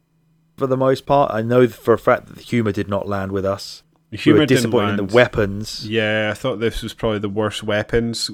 for 0.57 0.67
the 0.67 0.77
most 0.77 1.05
part, 1.05 1.31
I 1.33 1.41
know 1.41 1.67
for 1.67 1.93
a 1.93 1.97
fact 1.97 2.27
that 2.27 2.35
the 2.35 2.41
humor 2.43 2.71
did 2.71 2.87
not 2.89 3.07
land 3.07 3.31
with 3.31 3.45
us. 3.45 3.81
The 4.11 4.17
we 4.17 4.21
humor 4.21 4.39
were 4.41 4.45
didn't 4.45 4.57
disappointed 4.63 4.99
in 4.99 5.07
the 5.07 5.15
weapons. 5.15 5.87
Yeah, 5.87 6.29
I 6.31 6.33
thought 6.35 6.59
this 6.59 6.83
was 6.83 6.93
probably 6.93 7.19
the 7.19 7.29
worst 7.29 7.63
weapons 7.63 8.29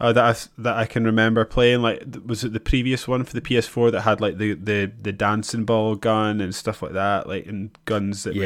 uh, 0.00 0.12
that 0.12 0.24
I, 0.24 0.34
that 0.62 0.76
I 0.76 0.86
can 0.86 1.04
remember 1.04 1.44
playing. 1.44 1.82
Like, 1.82 2.02
was 2.26 2.42
it 2.42 2.52
the 2.52 2.58
previous 2.58 3.06
one 3.06 3.22
for 3.24 3.34
the 3.34 3.42
PS4 3.42 3.92
that 3.92 4.00
had 4.00 4.20
like 4.20 4.38
the, 4.38 4.54
the, 4.54 4.90
the 5.00 5.12
dancing 5.12 5.64
ball 5.64 5.94
gun 5.94 6.40
and 6.40 6.54
stuff 6.54 6.82
like 6.82 6.92
that, 6.92 7.28
like 7.28 7.46
and 7.46 7.70
guns 7.84 8.24
that 8.24 8.34
would- 8.34 8.42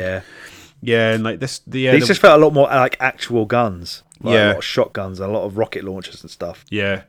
Yeah, 0.85 1.12
and 1.12 1.24
like 1.24 1.40
this 1.40 1.61
the, 1.66 1.81
yeah, 1.81 1.93
these 1.93 2.02
the- 2.02 2.06
just 2.09 2.20
felt 2.20 2.40
a 2.40 2.44
lot 2.44 2.52
more 2.52 2.66
like 2.66 2.97
actual 3.01 3.47
guns. 3.47 4.02
Like 4.20 4.35
Yeah. 4.35 4.47
a 4.47 4.48
lot 4.48 4.56
of 4.59 4.65
shotguns, 4.65 5.20
a 5.20 5.27
lot 5.28 5.44
of 5.44 5.56
rocket 5.59 5.85
launchers 5.85 6.23
and 6.23 6.31
stuff. 6.31 6.65
yeah, 6.70 7.02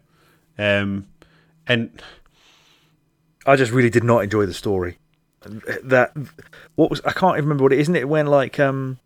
um, 0.57 1.07
and 1.67 2.01
I 3.45 3.55
just 3.55 3.71
really 3.71 3.89
did 3.89 4.03
not 4.03 4.23
enjoy 4.23 4.45
the 4.45 4.53
story. 4.53 4.97
That 5.83 6.13
what 6.75 6.89
was 6.89 7.01
I 7.05 7.11
can't 7.11 7.37
even 7.37 7.45
remember 7.45 7.63
what 7.63 7.73
it 7.73 7.79
isn't 7.79 7.95
it 7.95 8.09
when 8.09 8.25
like 8.25 8.59
um 8.59 8.97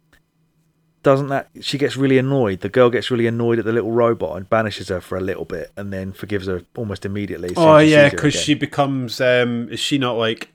doesn't 1.03 1.27
that 1.27 1.49
she 1.61 1.77
gets 1.77 1.97
really 1.97 2.17
annoyed 2.17 2.61
the 2.61 2.69
girl 2.69 2.89
gets 2.89 3.11
really 3.11 3.27
annoyed 3.27 3.59
at 3.59 3.65
the 3.65 3.71
little 3.73 3.91
robot 3.91 4.37
and 4.37 4.49
banishes 4.49 4.87
her 4.89 5.01
for 5.01 5.17
a 5.17 5.21
little 5.21 5.43
bit 5.45 5.71
and 5.75 5.91
then 5.91 6.13
forgives 6.13 6.47
her 6.47 6.61
almost 6.77 7.05
immediately. 7.05 7.49
oh 7.57 7.77
yeah, 7.79 8.09
because 8.09 8.33
she 8.33 8.53
becomes 8.53 9.19
um, 9.19 9.67
is 9.69 9.79
she 9.81 9.97
not 9.97 10.13
like 10.17 10.49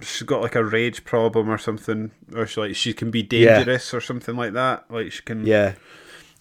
she's 0.00 0.22
got 0.22 0.42
like 0.42 0.54
a 0.54 0.64
rage 0.64 1.04
problem 1.04 1.48
or 1.48 1.58
something, 1.58 2.10
or 2.34 2.46
she 2.46 2.60
like 2.60 2.76
she 2.76 2.92
can 2.92 3.10
be 3.10 3.26
Yeah. 3.30 3.56
dangerous 3.58 3.92
or 3.94 4.00
something 4.00 4.36
like 4.36 4.52
that. 4.54 4.84
Like 4.90 5.12
she 5.12 5.22
can 5.22 5.44
yeah 5.46 5.74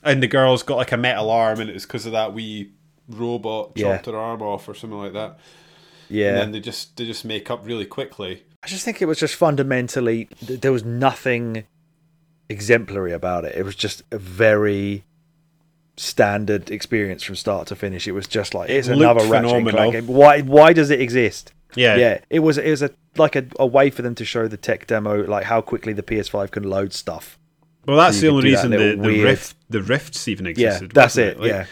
and 0.03 0.21
the 0.23 0.27
girl's 0.27 0.63
got 0.63 0.77
like 0.77 0.91
a 0.91 0.97
metal 0.97 1.29
arm, 1.29 1.59
and 1.59 1.69
it 1.69 1.73
was 1.73 1.85
because 1.85 2.05
of 2.05 2.11
that 2.13 2.33
wee 2.33 2.71
robot 3.09 3.71
Yeah. 3.75 3.95
chopped 3.95 4.05
her 4.07 4.17
arm 4.17 4.41
off 4.41 4.67
or 4.69 4.73
something 4.75 4.99
like 4.99 5.13
that. 5.13 5.39
Yeah. 6.09 6.29
And 6.29 6.37
then 6.37 6.51
they 6.53 6.59
just 6.59 6.95
they 6.97 7.05
just 7.05 7.25
make 7.25 7.49
up 7.51 7.65
really 7.65 7.85
quickly. 7.85 8.43
I 8.63 8.67
just 8.67 8.83
think 8.85 9.01
it 9.01 9.05
was 9.05 9.19
just 9.19 9.35
fundamentally 9.35 10.29
there 10.41 10.71
was 10.71 10.83
nothing 10.85 11.65
exemplary 12.49 13.11
about 13.11 13.43
it. 13.45 13.55
It 13.55 13.63
was 13.63 13.75
just 13.75 14.03
a 14.11 14.17
very 14.17 15.03
standard 15.95 16.69
experience 16.69 17.23
from 17.23 17.35
start 17.35 17.67
to 17.67 17.75
finish. 17.75 18.07
It 18.07 18.11
was 18.11 18.27
just 18.27 18.53
like 18.53 18.69
it's 18.69 18.87
looked 18.87 19.01
another 19.01 19.25
Ratchet 19.29 19.49
phenomenal. 19.49 19.71
Clank 19.71 19.93
game. 19.93 20.07
Why 20.07 20.41
why 20.41 20.73
does 20.73 20.89
it 20.89 21.01
exist? 21.01 21.53
Yeah, 21.77 21.95
yeah 21.95 22.19
it 22.29 22.39
was 22.39 22.57
it 22.57 22.69
was 22.69 22.81
a 22.81 22.89
like 23.17 23.35
a, 23.35 23.45
a 23.59 23.65
way 23.65 23.89
for 23.89 24.01
them 24.01 24.15
to 24.15 24.25
show 24.25 24.47
the 24.47 24.57
tech 24.57 24.87
demo 24.87 25.23
like 25.25 25.45
how 25.45 25.61
quickly 25.61 25.93
the 25.93 26.03
ps5 26.03 26.51
can 26.51 26.63
load 26.63 26.93
stuff 26.93 27.37
Well, 27.87 27.97
that's 27.97 28.17
So 28.17 28.21
the 28.21 28.27
only 28.29 28.51
that 28.51 28.55
reason 28.57 28.71
the, 28.71 28.77
the 28.95 28.95
weird- 28.97 29.23
rift 29.23 29.55
the 29.69 29.81
rifts 29.81 30.27
even 30.27 30.45
existed. 30.47 30.87
yeah 30.87 30.91
that's 30.93 31.15
wasn't 31.17 31.37
it 31.37 31.39
Like, 31.39 31.49
yeah 31.51 31.65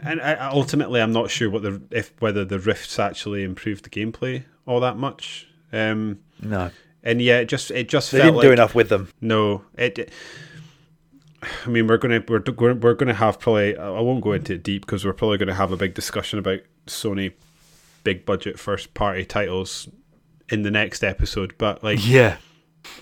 And 0.00 0.20
I, 0.20 0.34
ultimately, 0.50 1.00
I'm 1.00 1.12
not 1.12 1.30
sure 1.30 1.48
what 1.48 1.62
the 1.62 1.80
if 1.90 2.12
whether 2.20 2.44
the 2.44 2.58
rifts 2.58 2.98
actually 2.98 3.42
improved 3.42 3.84
the 3.84 3.90
gameplay 3.90 4.44
all 4.66 4.80
that 4.80 4.96
much. 4.98 5.46
Um, 5.72 6.18
no 6.42 6.70
and 7.02 7.20
yeah, 7.22 7.38
it 7.40 7.46
just 7.46 7.70
it 7.70 7.88
just 7.88 8.12
they 8.12 8.18
didn't 8.18 8.36
like 8.36 8.42
do 8.46 8.52
enough 8.52 8.74
with 8.74 8.88
them 8.90 9.08
no. 9.20 9.62
It, 9.76 9.98
it- 9.98 10.12
I 11.66 11.68
mean, 11.68 11.86
we're 11.86 11.98
gonna 11.98 12.22
we're 12.26 12.42
we're, 12.56 12.74
we're 12.74 12.94
gonna 12.94 13.14
have 13.14 13.38
probably. 13.38 13.76
I 13.76 14.00
won't 14.00 14.22
go 14.24 14.32
into 14.32 14.54
it 14.54 14.62
deep 14.62 14.86
because 14.86 15.04
we're 15.04 15.12
probably 15.12 15.36
gonna 15.38 15.54
have 15.54 15.72
a 15.72 15.76
big 15.76 15.92
discussion 15.94 16.38
about 16.38 16.60
Sony 16.86 17.32
big 18.04 18.24
budget 18.24 18.58
first 18.58 18.94
party 18.94 19.24
titles 19.24 19.88
in 20.50 20.62
the 20.62 20.70
next 20.70 21.02
episode. 21.02 21.54
But 21.58 21.82
like, 21.82 22.06
yeah 22.06 22.36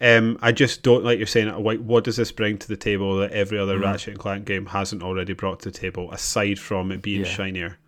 um, 0.00 0.38
I 0.40 0.52
just 0.52 0.82
don't 0.82 1.02
like 1.04 1.18
you're 1.18 1.26
saying. 1.26 1.48
Like, 1.62 1.80
what 1.80 2.04
does 2.04 2.16
this 2.16 2.30
bring 2.32 2.56
to 2.58 2.68
the 2.68 2.76
table 2.76 3.16
that 3.18 3.32
every 3.32 3.58
other 3.58 3.78
Mm. 3.78 3.82
Ratchet 3.82 4.08
and 4.14 4.18
Clank 4.18 4.44
game 4.44 4.66
hasn't 4.66 5.02
already 5.02 5.32
brought 5.32 5.60
to 5.60 5.70
the 5.70 5.76
table, 5.78 6.10
aside 6.12 6.58
from 6.60 6.92
it 6.92 7.02
being 7.02 7.22
Yeah. 7.24 7.26
shinier? 7.32 7.78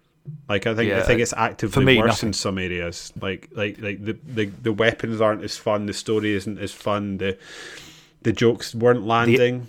Like, 0.48 0.66
I 0.66 0.74
think 0.74 0.92
I 0.92 1.02
think 1.02 1.20
it's 1.20 1.34
actively 1.36 1.84
me, 1.84 1.98
worse 1.98 2.06
nothing. 2.08 2.28
in 2.30 2.32
some 2.32 2.58
areas. 2.58 3.12
Like, 3.20 3.48
like, 3.54 3.80
like 3.80 4.04
the, 4.04 4.18
the 4.26 4.46
the 4.46 4.72
weapons 4.72 5.20
aren't 5.20 5.44
as 5.44 5.56
fun. 5.56 5.86
The 5.86 5.92
story 5.92 6.32
isn't 6.32 6.58
as 6.58 6.72
fun. 6.72 7.18
The 7.18 7.38
the 8.22 8.32
jokes 8.32 8.74
weren't 8.74 9.06
landing. 9.06 9.60
the 9.60 9.66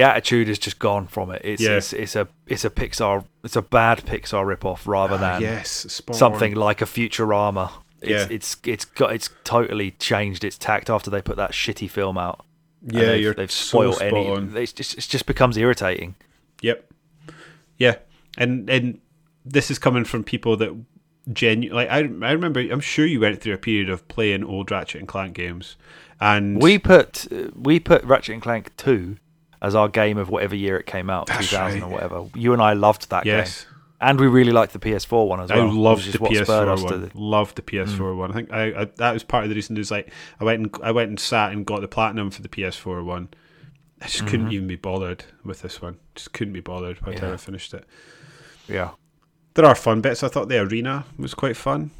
attitude 0.00 0.48
is 0.48 0.58
just 0.58 0.78
gone 0.78 1.06
from 1.08 1.30
it 1.32 1.42
it's, 1.44 1.60
Yeah. 1.60 1.72
it's 1.76 1.92
it's 1.92 2.16
a 2.16 2.28
it's 2.46 2.64
a 2.64 2.70
pixar 2.70 3.24
it's 3.44 3.56
a 3.56 3.62
bad 3.62 3.98
pixar 4.06 4.46
rip-off 4.46 4.86
rather 4.86 5.16
Ah, 5.16 5.18
than 5.18 5.42
yes, 5.42 5.70
spot 5.70 6.14
on. 6.14 6.18
something 6.18 6.54
like 6.54 6.80
a 6.80 6.84
futurama 6.86 7.70
it's, 8.00 8.10
Yeah. 8.10 8.26
it's 8.30 8.56
it's 8.64 8.84
got 8.84 9.12
it's 9.12 9.28
totally 9.44 9.90
changed 9.90 10.44
its 10.44 10.56
tact 10.56 10.88
after 10.88 11.10
they 11.10 11.20
put 11.20 11.36
that 11.36 11.50
shitty 11.50 11.90
film 11.90 12.16
out 12.16 12.46
Yeah, 12.86 13.06
they've, 13.06 13.20
you're 13.22 13.34
they've 13.34 13.50
so 13.50 13.66
spoiled 13.92 13.94
spot 13.96 14.06
any 14.08 14.28
on. 14.30 14.56
it's 14.56 14.72
just 14.72 14.94
it 14.96 15.00
just 15.08 15.26
becomes 15.26 15.56
irritating 15.56 16.14
Yep. 16.62 16.88
Yeah, 17.76 17.96
and 18.38 18.70
and 18.70 19.00
this 19.44 19.68
is 19.70 19.78
coming 19.80 20.04
from 20.04 20.22
people 20.22 20.56
that 20.58 20.70
genu 21.32 21.72
like 21.74 21.88
I 21.88 21.98
I 21.98 22.32
remember 22.32 22.60
I'm 22.60 22.80
sure 22.80 23.04
you 23.06 23.20
went 23.20 23.40
through 23.40 23.54
a 23.54 23.58
period 23.58 23.90
of 23.90 24.06
playing 24.08 24.44
old 24.44 24.70
Ratchet 24.70 25.00
and 25.00 25.08
Clank 25.08 25.34
games, 25.34 25.76
and 26.20 26.60
We 26.62 26.78
put 26.78 27.26
uh, 27.32 27.50
we 27.56 27.80
put 27.80 28.04
Ratchet 28.04 28.34
and 28.34 28.42
Clank 28.42 28.76
two 28.76 29.16
as 29.62 29.76
our 29.76 29.88
game 29.88 30.18
of 30.18 30.28
whatever 30.28 30.56
year 30.56 30.76
it 30.76 30.86
came 30.86 31.08
out, 31.08 31.28
That's 31.28 31.48
2000 31.48 31.80
right. 31.80 31.86
or 31.86 31.90
whatever. 31.90 32.26
You 32.34 32.52
and 32.52 32.60
I 32.60 32.72
loved 32.72 33.08
that 33.10 33.24
yes, 33.24 33.62
game, 33.62 33.74
and 34.00 34.20
we 34.20 34.26
really 34.26 34.50
liked 34.50 34.72
the 34.72 34.80
PS4 34.80 35.28
one 35.28 35.40
as 35.40 35.50
well. 35.50 35.68
I 35.68 35.72
loved 35.72 36.12
the 36.12 36.18
what 36.18 36.34
spurred 36.34 36.68
us 36.68 36.80
PS4 36.82 36.90
one. 36.90 37.00
the- 37.00 37.10
Loved 37.14 37.56
the 37.56 37.62
PS4 37.62 37.98
mm. 37.98 38.16
one. 38.16 38.30
I 38.32 38.34
think 38.34 38.52
I, 38.52 38.82
I 38.82 38.84
that 38.96 39.12
was 39.12 39.22
part 39.22 39.44
of 39.44 39.50
the 39.50 39.54
reason. 39.54 39.76
Is 39.76 39.90
like 39.90 40.12
I 40.40 40.44
went 40.44 40.60
and 40.60 40.84
I 40.84 40.90
went 40.90 41.10
and 41.10 41.18
sat 41.18 41.52
and 41.52 41.64
got 41.64 41.80
the 41.80 41.88
platinum 41.88 42.30
for 42.30 42.42
the 42.42 42.48
PS4 42.48 43.04
one. 43.04 43.28
I 44.02 44.06
just 44.06 44.26
couldn't 44.26 44.46
mm-hmm. 44.46 44.54
even 44.54 44.66
be 44.66 44.76
bothered 44.76 45.24
with 45.44 45.62
this 45.62 45.80
one. 45.80 45.96
Just 46.16 46.32
couldn't 46.32 46.54
be 46.54 46.60
bothered 46.60 47.00
by 47.00 47.12
the 47.12 47.20
time 47.20 47.32
I 47.32 47.36
finished 47.36 47.72
it. 47.72 47.84
Yeah, 48.66 48.90
There 49.54 49.64
are 49.64 49.76
fun 49.76 50.00
bits. 50.00 50.24
I 50.24 50.28
thought 50.28 50.48
the 50.48 50.58
arena 50.58 51.04
was 51.16 51.34
quite 51.34 51.56
fun. 51.56 51.92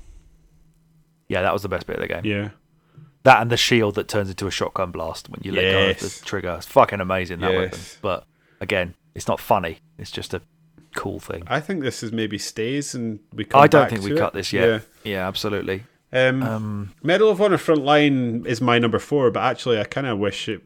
yeah, 1.28 1.42
that 1.42 1.52
was 1.52 1.62
the 1.62 1.68
best 1.68 1.86
bit 1.86 1.96
of 1.96 2.02
the 2.02 2.08
game. 2.08 2.24
Yeah. 2.24 2.50
That 3.24 3.40
and 3.40 3.50
the 3.50 3.56
shield 3.56 3.94
that 3.94 4.08
turns 4.08 4.28
into 4.30 4.46
a 4.46 4.50
shotgun 4.50 4.90
blast 4.90 5.28
when 5.28 5.40
you 5.44 5.52
let 5.52 5.62
go 5.62 5.90
of 5.90 6.00
the 6.00 6.24
trigger. 6.24 6.54
It's 6.56 6.66
fucking 6.66 7.00
amazing 7.00 7.40
that 7.40 7.54
weapon. 7.54 7.78
But 8.00 8.26
again, 8.60 8.94
it's 9.14 9.28
not 9.28 9.38
funny. 9.38 9.78
It's 9.98 10.10
just 10.10 10.34
a 10.34 10.42
cool 10.96 11.20
thing. 11.20 11.44
I 11.46 11.60
think 11.60 11.82
this 11.82 12.02
is 12.02 12.12
maybe 12.12 12.38
stays 12.38 12.94
and 12.94 13.20
we. 13.32 13.46
I 13.54 13.66
don't 13.68 13.88
think 13.88 14.02
we 14.02 14.10
to 14.10 14.16
cut 14.16 14.32
this 14.34 14.52
yet. 14.52 14.82
Yeah, 15.04 15.26
absolutely. 15.28 15.84
Um, 16.12 16.42
Um, 16.42 16.92
Medal 17.02 17.30
of 17.30 17.40
Honor 17.40 17.56
Frontline 17.56 18.44
is 18.46 18.60
my 18.60 18.78
number 18.78 18.98
four, 18.98 19.30
but 19.30 19.40
actually, 19.40 19.80
I 19.80 19.84
kind 19.84 20.06
of 20.06 20.18
wish 20.18 20.48
it 20.48 20.62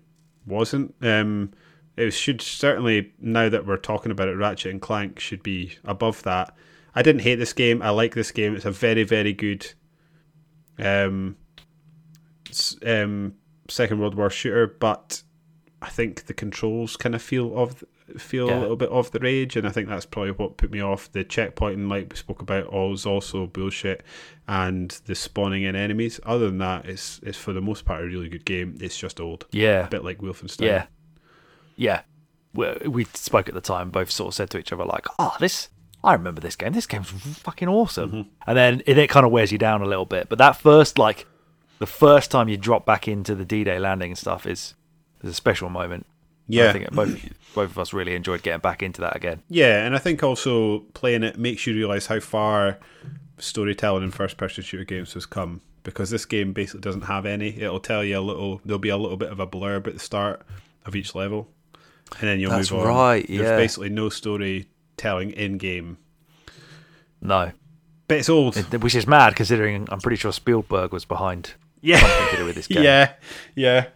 wasn't. 0.46 0.94
Um, 1.02 1.52
it 1.96 2.10
should 2.10 2.40
certainly 2.42 3.12
now 3.20 3.48
that 3.48 3.66
we're 3.66 3.76
talking 3.76 4.10
about 4.12 4.28
it, 4.28 4.36
Ratchet 4.36 4.72
and 4.72 4.80
Clank 4.82 5.20
should 5.20 5.42
be 5.42 5.78
above 5.84 6.22
that. 6.24 6.54
I 6.94 7.02
didn't 7.02 7.22
hate 7.22 7.36
this 7.36 7.52
game. 7.52 7.82
I 7.82 7.90
like 7.90 8.14
this 8.14 8.30
game. 8.32 8.56
It's 8.56 8.64
a 8.64 8.70
very, 8.70 9.02
very 9.04 9.32
good, 9.34 9.72
um, 10.78 11.36
um, 12.86 13.34
Second 13.68 14.00
World 14.00 14.14
War 14.14 14.30
shooter, 14.30 14.66
but 14.66 15.22
I 15.82 15.88
think 15.88 16.26
the 16.26 16.34
controls 16.34 16.96
kind 16.96 17.14
of 17.14 17.22
feel 17.22 17.56
of 17.56 17.84
feel 18.18 18.48
a 18.48 18.58
little 18.58 18.76
bit 18.76 18.90
off 18.90 19.10
the 19.10 19.18
rage, 19.18 19.56
and 19.56 19.66
I 19.66 19.70
think 19.70 19.88
that's 19.88 20.06
probably 20.06 20.32
what 20.32 20.56
put 20.56 20.70
me 20.70 20.80
off. 20.80 21.10
The 21.12 21.24
checkpointing, 21.24 21.88
like 21.88 22.10
we 22.10 22.16
spoke 22.16 22.40
about, 22.40 22.66
all 22.66 22.92
is 22.92 23.04
also 23.04 23.46
bullshit, 23.46 24.02
and 24.48 24.90
the 25.06 25.14
spawning 25.14 25.64
in 25.64 25.76
enemies. 25.76 26.20
Other 26.24 26.46
than 26.46 26.58
that, 26.58 26.86
it's 26.86 27.20
it's 27.22 27.38
for 27.38 27.52
the 27.52 27.60
most 27.60 27.84
part 27.84 28.02
a 28.02 28.06
really 28.06 28.28
good 28.28 28.44
game. 28.44 28.78
It's 28.80 28.96
just 28.96 29.20
old, 29.20 29.46
yeah, 29.50 29.86
a 29.86 29.88
bit 29.88 30.04
like 30.04 30.18
Wolfenstein. 30.18 30.66
Yeah, 30.66 30.86
yeah. 31.76 32.02
We, 32.54 32.88
we 32.88 33.04
spoke 33.12 33.48
at 33.48 33.54
the 33.54 33.60
time. 33.60 33.90
Both 33.90 34.10
sort 34.10 34.28
of 34.28 34.34
said 34.34 34.50
to 34.50 34.58
each 34.58 34.72
other 34.72 34.84
like, 34.84 35.06
"Oh, 35.18 35.36
this. 35.40 35.68
I 36.04 36.12
remember 36.12 36.40
this 36.40 36.56
game. 36.56 36.72
This 36.72 36.86
game's 36.86 37.10
fucking 37.10 37.68
awesome." 37.68 38.10
Mm-hmm. 38.10 38.30
And 38.46 38.56
then 38.56 38.82
it, 38.86 38.96
it 38.96 39.10
kind 39.10 39.26
of 39.26 39.32
wears 39.32 39.52
you 39.52 39.58
down 39.58 39.82
a 39.82 39.86
little 39.86 40.04
bit. 40.04 40.28
But 40.28 40.38
that 40.38 40.52
first, 40.52 40.98
like, 40.98 41.26
the 41.78 41.86
first 41.86 42.30
time 42.30 42.48
you 42.48 42.56
drop 42.56 42.86
back 42.86 43.06
into 43.08 43.34
the 43.34 43.44
D-Day 43.44 43.78
landing 43.78 44.10
and 44.12 44.18
stuff 44.18 44.46
is 44.46 44.74
is 45.22 45.30
a 45.30 45.34
special 45.34 45.68
moment. 45.68 46.06
Yeah, 46.48 46.70
I 46.70 46.72
think 46.72 46.90
both 46.92 47.20
both 47.54 47.70
of 47.70 47.78
us 47.78 47.92
really 47.92 48.14
enjoyed 48.14 48.42
getting 48.42 48.60
back 48.60 48.82
into 48.82 49.00
that 49.00 49.16
again. 49.16 49.42
Yeah, 49.48 49.84
and 49.84 49.94
I 49.94 49.98
think 49.98 50.22
also 50.22 50.80
playing 50.94 51.22
it 51.24 51.38
makes 51.38 51.66
you 51.66 51.74
realize 51.74 52.06
how 52.06 52.20
far 52.20 52.78
storytelling 53.38 54.04
in 54.04 54.10
first 54.10 54.36
person 54.36 54.62
shooter 54.62 54.84
games 54.84 55.12
has 55.14 55.26
come 55.26 55.60
because 55.82 56.10
this 56.10 56.24
game 56.24 56.52
basically 56.52 56.80
doesn't 56.80 57.02
have 57.02 57.26
any. 57.26 57.48
It'll 57.60 57.80
tell 57.80 58.04
you 58.04 58.18
a 58.18 58.20
little. 58.20 58.60
There'll 58.64 58.78
be 58.78 58.88
a 58.90 58.96
little 58.96 59.16
bit 59.16 59.30
of 59.32 59.40
a 59.40 59.46
blurb 59.46 59.86
at 59.88 59.94
the 59.94 59.98
start 60.00 60.42
of 60.84 60.94
each 60.94 61.14
level, 61.16 61.48
and 62.20 62.28
then 62.28 62.38
you'll 62.38 62.50
That's 62.52 62.70
move 62.70 62.82
on. 62.82 62.86
right, 62.88 63.26
There's 63.26 63.40
yeah. 63.40 63.56
basically 63.56 63.88
no 63.88 64.08
storytelling 64.08 65.30
in 65.32 65.58
game, 65.58 65.98
No, 67.20 67.50
but 68.08 68.18
it's 68.18 68.28
old. 68.28 68.56
It- 68.56 68.80
which 68.80 68.94
is 68.94 69.06
mad 69.06 69.34
considering 69.36 69.88
I'm 69.90 70.00
pretty 70.00 70.16
sure 70.16 70.32
Spielberg 70.32 70.92
was 70.92 71.04
behind 71.04 71.54
yeah, 71.86 71.98
something 72.00 72.28
to 72.30 72.36
do 72.38 72.44
with 72.44 72.54
this 72.56 72.66
game. 72.74 72.82
yeah, 72.82 73.12
yeah. 73.54 73.86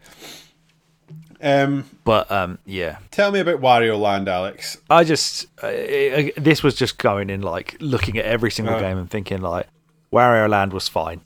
Um, 1.43 1.89
But 2.05 2.31
um, 2.31 2.59
yeah, 2.67 2.99
tell 3.11 3.33
me 3.33 3.41
about 3.41 3.61
Wario 3.61 3.99
Land, 3.99 4.29
Alex. 4.29 4.77
I 4.91 5.05
just 5.05 5.47
uh, 5.63 5.67
uh, 5.69 6.29
this 6.37 6.63
was 6.63 6.75
just 6.75 6.99
going 6.99 7.31
in 7.31 7.41
like 7.41 7.77
looking 7.81 8.19
at 8.19 8.25
every 8.27 8.51
single 8.51 8.75
Right. 8.75 8.83
game 8.83 8.99
and 8.99 9.11
thinking 9.11 9.41
like 9.41 9.67
Wario 10.13 10.49
Land 10.51 10.73
was 10.75 10.87
fine. 10.89 11.23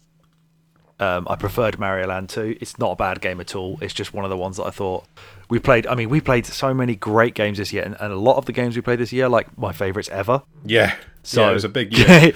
Um, 1.00 1.26
I 1.28 1.34
preferred 1.34 1.80
Mario 1.80 2.06
Land 2.06 2.28
2. 2.28 2.58
It's 2.60 2.78
not 2.78 2.92
a 2.92 2.96
bad 2.96 3.20
game 3.20 3.40
at 3.40 3.56
all. 3.56 3.78
It's 3.82 3.92
just 3.92 4.14
one 4.14 4.24
of 4.24 4.30
the 4.30 4.36
ones 4.36 4.58
that 4.58 4.64
I 4.64 4.70
thought 4.70 5.04
we 5.48 5.58
played. 5.58 5.88
I 5.88 5.96
mean, 5.96 6.08
we 6.08 6.20
played 6.20 6.46
so 6.46 6.72
many 6.72 6.94
great 6.94 7.34
games 7.34 7.58
this 7.58 7.72
year, 7.72 7.82
and, 7.82 7.96
and 7.98 8.12
a 8.12 8.16
lot 8.16 8.36
of 8.36 8.44
the 8.46 8.52
games 8.52 8.76
we 8.76 8.82
played 8.82 9.00
this 9.00 9.12
year, 9.12 9.28
like 9.28 9.58
my 9.58 9.72
favorites 9.72 10.08
ever. 10.10 10.42
Yeah, 10.64 10.94
So 11.24 11.42
yeah, 11.42 11.50
it 11.50 11.54
was 11.54 11.64
a 11.64 11.68
big 11.68 11.92
year. 11.98 12.32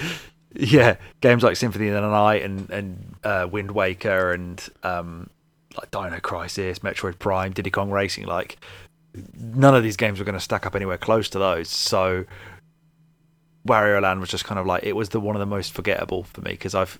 yeah, 0.55 0.97
games 1.21 1.43
like 1.43 1.55
Symphony 1.55 1.87
of 1.87 1.93
the 1.93 2.01
Night 2.01 2.43
and 2.43 2.69
and 2.69 3.15
uh, 3.23 3.47
Wind 3.51 3.71
Waker 3.71 4.31
and 4.31 4.67
um, 4.83 5.29
like 5.77 5.91
Dino 5.91 6.19
Crisis, 6.19 6.79
Metroid 6.79 7.19
Prime, 7.19 7.51
Diddy 7.51 7.69
Kong 7.69 7.91
Racing. 7.91 8.25
Like 8.25 8.57
none 9.37 9.75
of 9.75 9.83
these 9.83 9.97
games 9.97 10.19
were 10.19 10.25
going 10.25 10.37
to 10.37 10.39
stack 10.39 10.65
up 10.65 10.75
anywhere 10.75 10.97
close 10.97 11.29
to 11.29 11.39
those. 11.39 11.69
So 11.69 12.25
Wario 13.67 14.01
Land 14.01 14.19
was 14.19 14.29
just 14.29 14.45
kind 14.45 14.59
of 14.59 14.65
like 14.65 14.83
it 14.83 14.95
was 14.95 15.09
the 15.09 15.19
one 15.19 15.35
of 15.35 15.39
the 15.39 15.45
most 15.45 15.73
forgettable 15.73 16.23
for 16.23 16.41
me 16.41 16.51
because 16.51 16.73
I've 16.73 16.99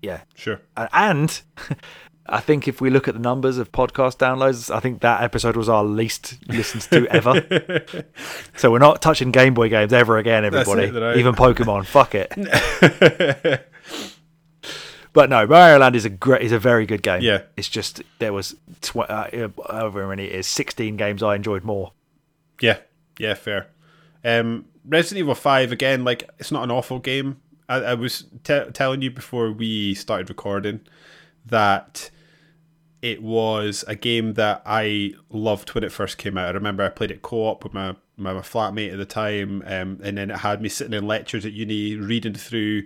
yeah, 0.00 0.22
sure. 0.34 0.60
and, 0.76 0.88
and 0.92 1.42
I 2.26 2.40
think 2.40 2.68
if 2.68 2.80
we 2.80 2.88
look 2.88 3.08
at 3.08 3.14
the 3.14 3.20
numbers 3.20 3.58
of 3.58 3.72
podcast 3.72 4.18
downloads, 4.18 4.72
I 4.74 4.78
think 4.80 5.00
that 5.00 5.22
episode 5.22 5.56
was 5.56 5.68
our 5.68 5.82
least 5.82 6.38
listened 6.46 6.82
to 6.92 7.06
ever. 7.08 8.04
so 8.56 8.70
we're 8.70 8.78
not 8.78 9.02
touching 9.02 9.32
Game 9.32 9.54
Boy 9.54 9.68
games 9.68 9.92
ever 9.92 10.18
again, 10.18 10.42
That's 10.44 10.68
it, 10.68 10.78
everybody. 10.78 11.18
Even 11.18 11.34
Pokemon, 11.34 11.86
fuck 11.86 12.14
it. 12.14 12.32
But 15.12 15.28
no, 15.28 15.46
Mario 15.46 15.78
Land 15.78 15.94
is 15.94 16.04
a 16.04 16.10
great, 16.10 16.42
is 16.42 16.52
a 16.52 16.58
very 16.58 16.86
good 16.86 17.02
game. 17.02 17.20
Yeah. 17.20 17.42
it's 17.56 17.68
just 17.68 18.02
there 18.18 18.32
was 18.32 18.56
tw- 18.80 18.96
uh, 18.96 19.48
however 19.68 20.08
many 20.08 20.24
it 20.24 20.32
is, 20.32 20.46
sixteen 20.46 20.96
games 20.96 21.22
I 21.22 21.36
enjoyed 21.36 21.64
more. 21.64 21.92
Yeah, 22.60 22.78
yeah, 23.18 23.34
fair. 23.34 23.68
Um, 24.24 24.66
Resident 24.86 25.18
Evil 25.18 25.34
Five 25.34 25.70
again, 25.70 26.04
like 26.04 26.30
it's 26.38 26.50
not 26.50 26.64
an 26.64 26.70
awful 26.70 26.98
game. 26.98 27.40
I, 27.68 27.76
I 27.76 27.94
was 27.94 28.24
te- 28.42 28.70
telling 28.72 29.02
you 29.02 29.10
before 29.10 29.52
we 29.52 29.94
started 29.94 30.30
recording 30.30 30.80
that 31.46 32.10
it 33.02 33.20
was 33.20 33.84
a 33.88 33.96
game 33.96 34.34
that 34.34 34.62
I 34.64 35.14
loved 35.28 35.74
when 35.74 35.82
it 35.82 35.92
first 35.92 36.18
came 36.18 36.38
out. 36.38 36.48
I 36.48 36.52
remember 36.52 36.84
I 36.84 36.88
played 36.88 37.10
it 37.10 37.22
co-op 37.22 37.64
with 37.64 37.74
my 37.74 37.96
my, 38.16 38.34
my 38.34 38.40
flatmate 38.40 38.92
at 38.92 38.98
the 38.98 39.04
time, 39.04 39.62
um, 39.66 39.98
and 40.02 40.16
then 40.18 40.30
it 40.30 40.38
had 40.38 40.62
me 40.62 40.68
sitting 40.68 40.92
in 40.92 41.06
lectures 41.06 41.44
at 41.44 41.52
uni 41.52 41.96
reading 41.96 42.34
through 42.34 42.84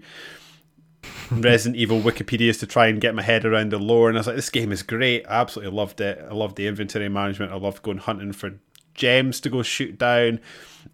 Resident 1.31 1.77
Evil 1.77 2.01
Wikipedias 2.01 2.61
to 2.61 2.66
try 2.66 2.87
and 2.87 3.01
get 3.01 3.15
my 3.15 3.23
head 3.23 3.45
around 3.45 3.73
the 3.73 3.78
lore. 3.78 4.09
And 4.09 4.16
I 4.16 4.20
was 4.20 4.27
like, 4.27 4.37
this 4.37 4.51
game 4.51 4.73
is 4.73 4.83
great. 4.83 5.27
I 5.27 5.41
absolutely 5.41 5.77
loved 5.77 6.01
it. 6.01 6.24
I 6.28 6.33
loved 6.33 6.57
the 6.57 6.66
inventory 6.66 7.09
management. 7.09 7.53
I 7.53 7.57
loved 7.57 7.83
going 7.83 7.99
hunting 7.99 8.33
for 8.33 8.59
gems 8.95 9.41
to 9.41 9.51
go 9.51 9.62
shoot 9.62 9.99
down. 9.99 10.41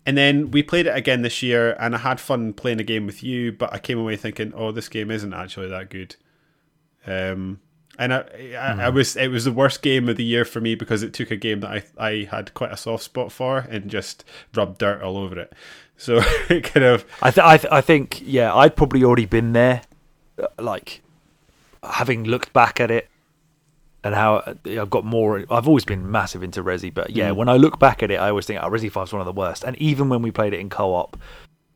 And 0.06 0.16
then 0.16 0.51
we 0.51 0.62
played 0.62 0.86
it 0.86 0.97
again 0.97 1.22
this 1.22 1.43
year, 1.43 1.76
and 1.78 1.94
I 1.94 1.98
had 1.98 2.18
fun 2.18 2.55
playing 2.55 2.80
a 2.80 2.84
game 2.84 3.06
with 3.06 3.22
you. 3.22 3.52
But 3.52 3.72
I 3.72 3.78
came 3.78 3.98
away 3.98 4.16
thinking, 4.16 4.52
oh, 4.55 4.72
this 4.72 4.89
game 4.89 5.10
isn't 5.10 5.34
actually 5.34 5.68
that 5.68 5.90
good. 5.90 6.16
Um, 7.06 7.60
and 7.98 8.14
I, 8.14 8.24
I, 8.58 8.84
I 8.84 8.88
was 8.88 9.16
it 9.16 9.28
was 9.28 9.44
the 9.44 9.52
worst 9.52 9.82
game 9.82 10.08
of 10.08 10.16
the 10.16 10.24
year 10.24 10.44
for 10.44 10.60
me 10.60 10.74
because 10.74 11.02
it 11.02 11.12
took 11.12 11.30
a 11.30 11.36
game 11.36 11.60
that 11.60 11.70
I 11.70 11.82
I 11.98 12.28
had 12.30 12.54
quite 12.54 12.72
a 12.72 12.76
soft 12.76 13.04
spot 13.04 13.30
for 13.30 13.58
and 13.58 13.90
just 13.90 14.24
rubbed 14.54 14.78
dirt 14.78 15.02
all 15.02 15.16
over 15.16 15.38
it. 15.38 15.52
So 15.98 16.20
it 16.48 16.64
kind 16.64 16.84
of 16.84 17.04
I 17.22 17.30
th- 17.30 17.44
I, 17.46 17.56
th- 17.58 17.72
I 17.72 17.80
think 17.80 18.22
yeah, 18.24 18.52
I'd 18.52 18.74
probably 18.74 19.04
already 19.04 19.26
been 19.26 19.52
there, 19.52 19.82
uh, 20.36 20.48
like 20.58 21.00
having 21.84 22.24
looked 22.24 22.52
back 22.52 22.80
at 22.80 22.90
it 22.90 23.08
and 24.02 24.12
how 24.12 24.36
uh, 24.36 24.54
I've 24.66 24.90
got 24.90 25.04
more. 25.04 25.44
I've 25.48 25.68
always 25.68 25.84
been 25.84 26.10
massive 26.10 26.42
into 26.42 26.60
Resi, 26.64 26.92
but 26.92 27.10
yeah, 27.10 27.28
Mm. 27.30 27.36
when 27.36 27.48
I 27.48 27.56
look 27.56 27.78
back 27.78 28.02
at 28.02 28.10
it, 28.10 28.16
I 28.16 28.30
always 28.30 28.46
think 28.46 28.58
oh, 28.60 28.68
Resi 28.68 28.86
is 28.86 29.12
one 29.12 29.20
of 29.20 29.26
the 29.26 29.32
worst. 29.32 29.62
And 29.62 29.76
even 29.76 30.08
when 30.08 30.22
we 30.22 30.32
played 30.32 30.52
it 30.54 30.58
in 30.58 30.70
co-op, 30.70 31.16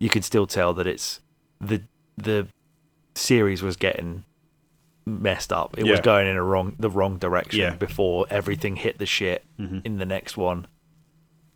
you 0.00 0.08
could 0.08 0.24
still 0.24 0.46
tell 0.48 0.74
that 0.74 0.88
it's 0.88 1.20
the 1.60 1.82
the 2.16 2.48
series 3.14 3.62
was 3.62 3.76
getting 3.76 4.24
messed 5.06 5.52
up. 5.52 5.78
It 5.78 5.84
was 5.84 6.00
going 6.00 6.26
in 6.26 6.36
a 6.36 6.42
wrong 6.42 6.74
the 6.78 6.90
wrong 6.90 7.16
direction 7.18 7.60
Yeah. 7.60 7.74
before 7.76 8.26
everything 8.28 8.76
hit 8.76 8.98
the 8.98 9.06
shit 9.06 9.44
Mhm. 9.58 9.82
in 9.86 9.98
the 9.98 10.06
next 10.06 10.36
one. 10.36 10.66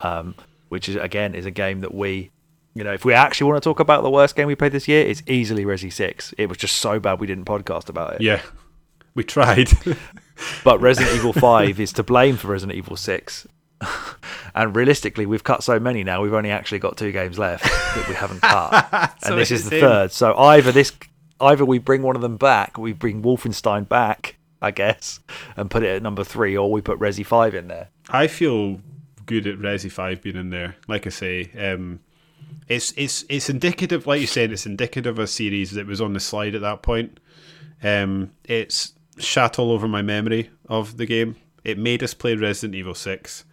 Um, 0.01 0.35
which 0.68 0.89
is 0.89 0.97
again 0.97 1.35
is 1.35 1.47
a 1.47 1.51
game 1.51 1.81
that 1.81 1.93
we, 1.93 2.31
you 2.74 2.85
know, 2.85 2.93
if 2.93 3.05
we 3.05 3.12
actually 3.12 3.51
want 3.51 3.62
to 3.62 3.68
talk 3.68 3.81
about 3.81 4.02
the 4.02 4.10
worst 4.10 4.36
game 4.36 4.47
we 4.47 4.55
played 4.55 4.72
this 4.72 4.86
year, 4.89 5.05
it's 5.05 5.22
easily 5.27 5.64
Resi 5.64 5.93
Six. 5.93 6.32
It 6.39 6.48
was 6.48 6.59
just 6.59 6.77
so 6.77 7.01
bad 7.01 7.18
we 7.20 7.27
didn't 7.27 7.44
podcast 7.44 7.89
about 7.89 8.14
it. 8.14 8.20
yeah, 8.22 8.40
we 9.14 9.24
tried. 9.24 9.68
But 10.64 10.81
Resident 10.81 11.14
Evil 11.16 11.35
Five 11.35 11.78
is 11.78 11.93
to 11.94 12.02
blame 12.02 12.39
for 12.39 12.48
Resident 12.48 12.78
Evil 12.78 12.97
Six. 12.97 13.47
and 14.55 14.74
realistically, 14.74 15.27
we've 15.27 15.44
cut 15.44 15.62
so 15.62 15.78
many 15.78 16.02
now. 16.02 16.22
We've 16.22 16.32
only 16.32 16.51
actually 16.51 16.78
got 16.78 16.97
two 16.97 17.12
games 17.12 17.39
left 17.39 17.64
that 17.64 18.09
we 18.09 18.14
haven't 18.14 18.40
cut, 18.40 19.12
So 19.22 19.32
and 19.32 19.39
this 19.39 19.51
is 19.51 19.68
the 19.68 19.77
him. 19.77 19.81
third. 19.82 20.12
So 20.12 20.35
either 20.39 20.72
this, 20.72 20.93
either 21.40 21.64
we 21.64 21.78
bring 21.78 22.02
one 22.02 22.16
of 22.16 22.22
them 22.22 22.36
back, 22.36 22.78
we 22.78 22.92
bring 22.92 23.22
Wolfenstein 23.22 23.88
back, 23.88 24.36
I 24.62 24.70
guess, 24.70 25.20
and 25.56 25.70
put 25.70 25.82
it 25.82 25.88
at 25.96 26.02
number 26.02 26.24
three, 26.24 26.56
or 26.56 26.70
we 26.70 26.80
put 26.80 26.98
Resi 26.98 27.24
Five 27.24 27.54
in 27.54 27.68
there. 27.68 27.88
I 28.08 28.26
feel 28.26 28.80
good 29.26 29.46
at 29.46 29.58
Resi 29.58 29.90
Five 29.90 30.22
being 30.22 30.36
in 30.36 30.50
there. 30.50 30.76
Like 30.88 31.06
I 31.06 31.10
say, 31.10 31.50
um, 31.58 32.00
it's 32.68 32.92
it's 32.96 33.24
it's 33.28 33.48
indicative, 33.50 34.06
like 34.06 34.20
you 34.20 34.26
said, 34.26 34.52
it's 34.52 34.66
indicative 34.66 35.18
of 35.18 35.24
a 35.24 35.26
series 35.26 35.72
that 35.72 35.86
was 35.86 36.00
on 36.00 36.12
the 36.12 36.20
slide 36.20 36.54
at 36.54 36.60
that 36.60 36.82
point. 36.82 37.18
Um, 37.82 38.32
it's 38.44 38.92
shat 39.18 39.58
all 39.58 39.72
over 39.72 39.88
my 39.88 40.02
memory 40.02 40.50
of 40.68 40.96
the 40.96 41.06
game. 41.06 41.36
It 41.64 41.78
made 41.78 42.02
us 42.02 42.14
play 42.14 42.34
Resident 42.34 42.74
Evil 42.74 42.94
Six. 42.94 43.44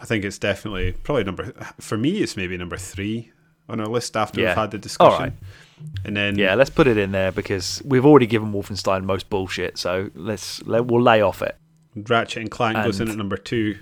I 0.00 0.04
think 0.04 0.24
it's 0.24 0.38
definitely 0.38 0.92
probably 0.92 1.24
number 1.24 1.52
for 1.80 1.96
me. 1.96 2.18
It's 2.18 2.36
maybe 2.36 2.56
number 2.56 2.76
three 2.76 3.32
on 3.68 3.80
our 3.80 3.86
list 3.86 4.16
after 4.16 4.40
Yeah. 4.40 4.48
we've 4.48 4.56
had 4.56 4.70
the 4.70 4.78
discussion. 4.78 5.12
Alright. 5.14 5.32
And 6.04 6.16
then 6.16 6.38
Yeah, 6.38 6.54
let's 6.54 6.70
put 6.70 6.86
it 6.86 6.96
in 6.96 7.12
there 7.12 7.32
because 7.32 7.82
we've 7.84 8.06
already 8.06 8.26
given 8.26 8.52
Wolfenstein 8.52 9.04
most 9.04 9.28
bullshit. 9.28 9.76
So 9.78 10.10
let's 10.14 10.62
let, 10.66 10.86
we'll 10.86 11.02
lay 11.02 11.20
off 11.20 11.42
it. 11.42 11.56
Ratchet 11.94 12.42
and 12.42 12.50
Clank 12.50 12.76
goes 12.84 13.00
in 13.00 13.08
at 13.10 13.16
number 13.16 13.36
two, 13.36 13.78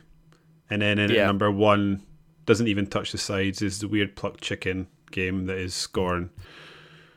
and 0.71 0.81
then 0.83 0.99
in 0.99 1.11
Yeah. 1.11 1.23
at 1.23 1.27
number 1.27 1.51
one 1.51 2.03
doesn't 2.47 2.69
even 2.69 2.87
touch 2.87 3.13
the 3.13 3.19
sides 3.19 3.63
is 3.63 3.79
the 3.81 3.89
weird 3.89 4.17
plucked 4.17 4.41
chicken 4.41 4.87
game 5.11 5.47
that 5.47 5.57
is 5.59 5.75
Scorn. 5.75 6.31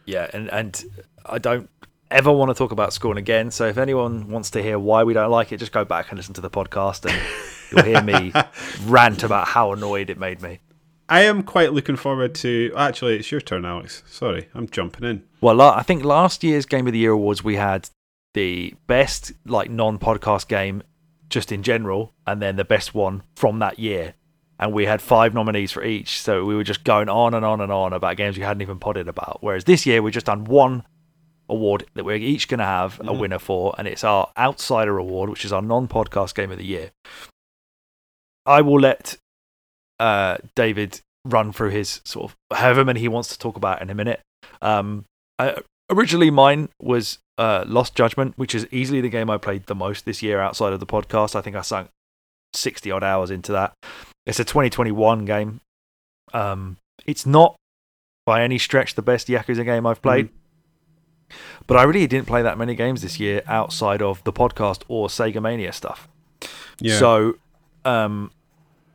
Yeah, 0.06 0.30
and 0.34 0.50
and 0.52 0.84
I 1.26 1.38
don't 1.38 1.70
ever 2.10 2.32
want 2.32 2.50
to 2.50 2.56
talk 2.56 2.72
about 2.72 2.94
Scorn 2.94 3.18
again. 3.18 3.52
So 3.52 3.68
if 3.68 3.78
anyone 3.78 4.30
wants 4.30 4.50
to 4.52 4.64
hear 4.64 4.80
why 4.80 5.04
we 5.04 5.14
don't 5.14 5.30
like 5.32 5.52
it, 5.52 5.58
just 5.58 5.72
go 5.72 5.84
back 5.86 6.10
and 6.10 6.18
listen 6.18 6.34
to 6.36 6.42
the 6.42 6.50
podcast, 6.50 7.06
and 7.10 7.20
you'll 7.72 7.84
hear 7.86 8.02
me 8.02 8.32
rant 8.86 9.24
about 9.24 9.48
how 9.50 9.74
annoyed 9.74 10.10
it 10.10 10.18
made 10.18 10.42
me. 10.42 10.60
I 11.10 11.22
am 11.22 11.44
quite 11.44 11.72
looking 11.74 11.96
forward 11.96 12.36
to. 12.36 12.72
Actually, 12.76 13.18
it's 13.18 13.32
your 13.32 13.40
turn, 13.42 13.64
Alex. 13.66 14.04
Sorry, 14.08 14.50
I'm 14.54 14.68
jumping 14.70 15.08
in. 15.10 15.24
Well, 15.40 15.62
I 15.62 15.82
think 15.84 16.04
last 16.04 16.44
year's 16.44 16.66
Game 16.66 16.86
of 16.88 16.94
the 16.94 17.00
Year 17.00 17.12
awards 17.12 17.44
we 17.44 17.56
had 17.56 17.90
the 18.34 18.76
best 18.88 19.32
like 19.46 19.70
non-podcast 19.70 20.48
game 20.48 20.84
just 21.30 21.52
in 21.52 21.64
general, 21.64 22.14
and 22.26 22.42
then 22.42 22.56
the 22.56 22.66
best 22.66 22.94
one 22.94 23.24
from 23.36 23.60
that 23.60 23.80
year. 23.80 24.14
And 24.60 24.74
we 24.74 24.86
had 24.86 25.02
five 25.02 25.34
nominees 25.34 25.72
for 25.72 25.84
each, 25.84 26.20
so 26.22 26.44
we 26.46 26.56
were 26.56 26.64
just 26.64 26.84
going 26.84 27.10
on 27.10 27.34
and 27.34 27.46
on 27.46 27.62
and 27.62 27.72
on 27.72 27.94
about 27.94 28.18
games 28.18 28.38
we 28.38 28.44
hadn't 28.44 28.62
even 28.62 28.80
potted 28.80 29.08
about. 29.08 29.38
Whereas 29.42 29.66
this 29.66 29.86
year 29.86 30.02
we 30.02 30.10
just 30.12 30.26
done 30.26 30.46
one 30.46 30.84
award 31.50 31.86
that 31.94 32.06
we're 32.06 32.16
each 32.16 32.48
going 32.48 32.58
to 32.60 32.66
have 32.66 33.00
a 33.00 33.04
Mhm. 33.04 33.20
winner 33.20 33.40
for, 33.40 33.74
and 33.78 33.88
it's 33.88 34.04
our 34.04 34.32
Outsider 34.38 34.98
Award, 34.98 35.30
which 35.30 35.46
is 35.46 35.54
our 35.54 35.62
non-podcast 35.62 36.34
game 36.36 36.52
of 36.52 36.58
the 36.58 36.66
year. 36.66 36.92
I 38.46 38.62
will 38.62 38.80
let 38.80 39.18
uh, 40.00 40.38
David 40.56 41.02
run 41.26 41.52
through 41.52 41.72
his 41.72 42.02
sort 42.04 42.32
of 42.32 42.58
however 42.58 42.86
many 42.86 43.00
he 43.00 43.08
wants 43.08 43.30
to 43.30 43.40
talk 43.40 43.58
about 43.58 43.82
in 43.82 43.90
a 43.90 43.96
minute. 43.96 44.22
Um, 44.62 45.06
I, 45.40 45.58
originally, 45.90 46.30
mine 46.30 46.70
was 46.82 47.20
uh, 47.38 47.64
Lost 47.68 47.96
Judgment, 47.96 48.38
which 48.38 48.56
is 48.56 48.68
easily 48.72 49.02
the 49.02 49.10
game 49.10 49.30
I 49.30 49.38
played 49.38 49.66
the 49.66 49.76
most 49.76 50.06
this 50.06 50.22
year 50.22 50.40
outside 50.40 50.74
of 50.74 50.80
the 50.80 50.86
podcast. 50.86 51.36
I 51.36 51.42
think 51.42 51.56
I 51.56 51.62
sunk 51.62 51.90
60 52.54 52.92
odd 52.92 53.04
hours 53.04 53.32
into 53.32 53.52
that. 53.52 53.74
It's 54.26 54.40
a 54.40 54.46
2021 54.46 55.26
game. 55.26 55.62
Um, 56.34 56.78
it's 57.06 57.26
not 57.26 57.56
by 58.26 58.44
any 58.44 58.58
stretch 58.58 58.96
the 58.96 59.02
best 59.02 59.28
Yakuza 59.28 59.64
game 59.64 59.86
I've 59.86 60.02
played, 60.02 60.30
but 61.66 61.78
I 61.78 61.84
really 61.84 62.08
didn't 62.08 62.28
play 62.28 62.42
that 62.42 62.58
many 62.58 62.76
games 62.76 63.02
this 63.02 63.20
year 63.20 63.42
outside 63.48 64.02
of 64.02 64.24
the 64.26 64.34
podcast 64.34 64.84
or 64.88 65.08
Sega 65.08 65.42
Mania 65.42 65.72
stuff. 65.72 66.10
Yeah. 66.80 67.00
So, 67.00 67.38
um, 67.86 68.32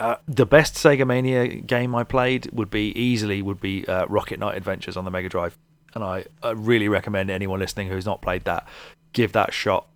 Uh, 0.03 0.17
the 0.27 0.45
best 0.45 0.75
Sega 0.75 1.07
Mania 1.07 1.47
game 1.47 1.95
I 1.95 2.03
played 2.03 2.51
would 2.53 2.71
be 2.71 2.91
easily 2.99 3.41
would 3.41 3.61
be 3.61 3.87
uh, 3.87 4.07
Rocket 4.07 4.41
Knight 4.41 4.57
Adventures 4.57 4.97
on 4.97 5.05
the 5.05 5.13
Mega 5.13 5.29
Drive, 5.29 5.57
and 5.95 6.03
I, 6.03 6.25
I 6.43 6.51
really 6.51 6.89
recommend 6.89 7.31
anyone 7.31 7.61
listening 7.61 7.89
who's 7.89 8.05
not 8.05 8.21
played 8.21 8.45
that 8.45 8.67
give 9.13 9.31
that 9.33 9.51
a 9.51 9.53
shot. 9.53 9.87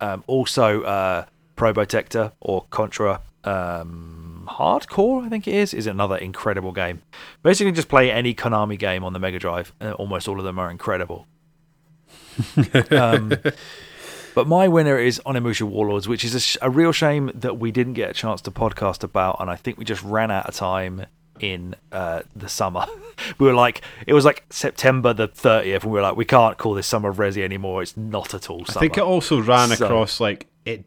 Um, 0.00 0.22
also, 0.28 0.82
uh, 0.82 1.24
Probotector 1.56 2.30
or 2.40 2.66
Contra 2.70 3.20
um, 3.42 4.46
Hard 4.48 4.88
Corps, 4.88 5.24
I 5.24 5.28
think 5.28 5.48
it 5.48 5.54
is, 5.54 5.74
is 5.74 5.86
another 5.86 6.16
incredible 6.16 6.72
game. 6.72 7.02
Basically, 7.42 7.72
just 7.72 7.88
play 7.88 8.10
any 8.10 8.34
Konami 8.34 8.78
game 8.78 9.02
on 9.02 9.12
the 9.12 9.18
Mega 9.18 9.38
Drive. 9.38 9.72
And 9.80 9.94
almost 9.94 10.28
all 10.28 10.38
of 10.38 10.44
them 10.44 10.58
are 10.58 10.70
incredible. 10.70 11.26
um, 12.90 13.32
but 14.36 14.46
my 14.46 14.68
winner 14.68 14.98
is 14.98 15.18
Onimusha 15.24 15.62
Warlords, 15.62 16.06
which 16.06 16.22
is 16.22 16.34
a, 16.34 16.40
sh- 16.40 16.58
a, 16.60 16.68
real 16.68 16.92
shame 16.92 17.30
that 17.34 17.58
we 17.58 17.70
didn't 17.70 17.94
get 17.94 18.10
a 18.10 18.12
chance 18.12 18.42
to 18.42 18.50
podcast 18.50 19.02
about, 19.02 19.38
and 19.40 19.48
I 19.48 19.56
think 19.56 19.78
we 19.78 19.86
just 19.86 20.02
ran 20.02 20.30
out 20.30 20.46
of 20.46 20.54
time 20.54 21.06
in 21.40 21.74
uh, 21.90 22.20
the 22.36 22.46
summer. 22.46 22.84
we 23.38 23.46
were 23.46 23.54
like, 23.54 23.80
it 24.06 24.12
was 24.12 24.26
like 24.26 24.44
September 24.50 25.14
the 25.14 25.26
30th, 25.26 25.84
and 25.84 25.84
we 25.84 25.92
were 25.92 26.02
like, 26.02 26.16
we 26.16 26.26
can't 26.26 26.58
call 26.58 26.74
this 26.74 26.86
summer 26.86 27.08
of 27.08 27.16
Resi 27.16 27.42
anymore. 27.42 27.80
It's 27.80 27.96
not 27.96 28.34
at 28.34 28.50
all 28.50 28.66
summer. 28.66 28.76
I 28.76 28.80
think 28.80 28.98
it 28.98 29.04
also 29.04 29.40
ran 29.40 29.70
so, 29.70 29.86
across 29.86 30.20
like 30.20 30.48
it 30.66 30.84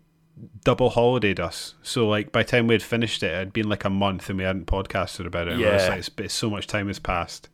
double 0.63 0.91
holidayed 0.91 1.39
us. 1.39 1.73
So 1.81 2.07
like 2.07 2.31
by 2.31 2.43
the 2.43 2.49
time 2.49 2.67
we 2.67 2.75
had 2.75 2.83
finished 2.83 3.23
it, 3.23 3.31
it 3.31 3.35
had 3.35 3.51
been 3.51 3.67
like 3.67 3.83
a 3.83 3.89
month 3.89 4.29
and 4.29 4.37
we 4.37 4.45
hadn't 4.45 4.67
podcasted 4.67 5.25
about 5.25 5.47
it. 5.47 5.57
Yeah, 5.57 5.87
like, 5.87 5.97
it's, 5.97 6.11
it's, 6.19 6.33
so 6.35 6.51
much 6.51 6.67
time 6.67 6.85
has 6.85 6.99
passed. 6.99 7.49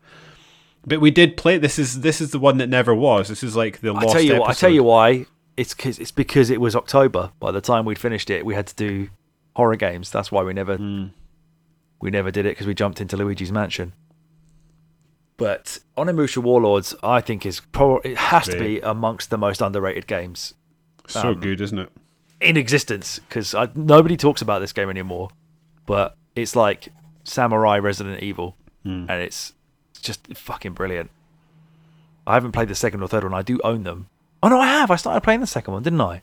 But 0.85 0.99
we 0.99 1.09
did 1.09 1.37
play. 1.37 1.57
This 1.57 1.79
is 1.79 2.01
this 2.01 2.19
is 2.19 2.31
the 2.31 2.39
one 2.39 2.57
that 2.57 2.67
never 2.67 2.93
was. 2.93 3.29
This 3.29 3.43
is 3.43 3.55
like 3.55 3.79
the 3.79 3.91
I 3.91 3.93
lost. 3.93 4.09
Tell 4.09 4.21
you 4.21 4.33
episode. 4.35 4.49
I 4.49 4.53
tell 4.53 4.69
you 4.69 4.83
why. 4.83 5.25
It's 5.57 5.73
cause, 5.73 5.99
it's 5.99 6.11
because 6.11 6.49
it 6.49 6.59
was 6.59 6.75
October. 6.75 7.31
By 7.39 7.51
the 7.51 7.61
time 7.61 7.85
we'd 7.85 7.99
finished 7.99 8.29
it, 8.29 8.45
we 8.45 8.55
had 8.55 8.67
to 8.67 8.75
do 8.75 9.09
horror 9.55 9.75
games. 9.75 10.09
That's 10.09 10.31
why 10.31 10.43
we 10.43 10.53
never 10.53 10.77
mm. 10.77 11.11
we 12.01 12.11
never 12.11 12.31
did 12.31 12.45
it 12.45 12.49
because 12.49 12.67
we 12.67 12.73
jumped 12.73 12.99
into 12.99 13.15
Luigi's 13.15 13.51
Mansion. 13.51 13.93
But 15.37 15.79
Onimusha 15.97 16.37
Warlords, 16.37 16.95
I 17.03 17.19
think, 17.19 17.45
is 17.45 17.59
pro- 17.59 17.99
it 17.99 18.17
has 18.17 18.45
to 18.45 18.57
be 18.57 18.79
amongst 18.79 19.29
the 19.29 19.37
most 19.37 19.61
underrated 19.61 20.07
games. 20.07 20.53
So 21.07 21.29
um, 21.29 21.39
good, 21.39 21.59
isn't 21.59 21.77
it? 21.77 21.89
in 22.41 22.57
existence 22.57 23.19
because 23.19 23.55
nobody 23.75 24.17
talks 24.17 24.41
about 24.41 24.59
this 24.59 24.73
game 24.73 24.89
anymore. 24.89 25.29
But 25.85 26.15
it's 26.35 26.55
like 26.55 26.89
Samurai 27.23 27.77
Resident 27.77 28.23
Evil, 28.23 28.55
mm. 28.85 29.05
and 29.09 29.21
it's 29.21 29.53
just 30.01 30.35
fucking 30.35 30.73
brilliant. 30.73 31.11
I 32.27 32.33
haven't 32.33 32.53
played 32.53 32.69
the 32.69 32.75
second 32.75 33.01
or 33.01 33.07
third 33.07 33.23
one. 33.23 33.33
I 33.33 33.41
do 33.41 33.59
own 33.63 33.83
them. 33.83 34.07
Oh 34.43 34.49
no, 34.49 34.59
I 34.59 34.67
have. 34.67 34.91
I 34.91 34.95
started 34.95 35.21
playing 35.21 35.41
the 35.41 35.47
second 35.47 35.73
one, 35.73 35.83
didn't 35.83 36.01
I? 36.01 36.21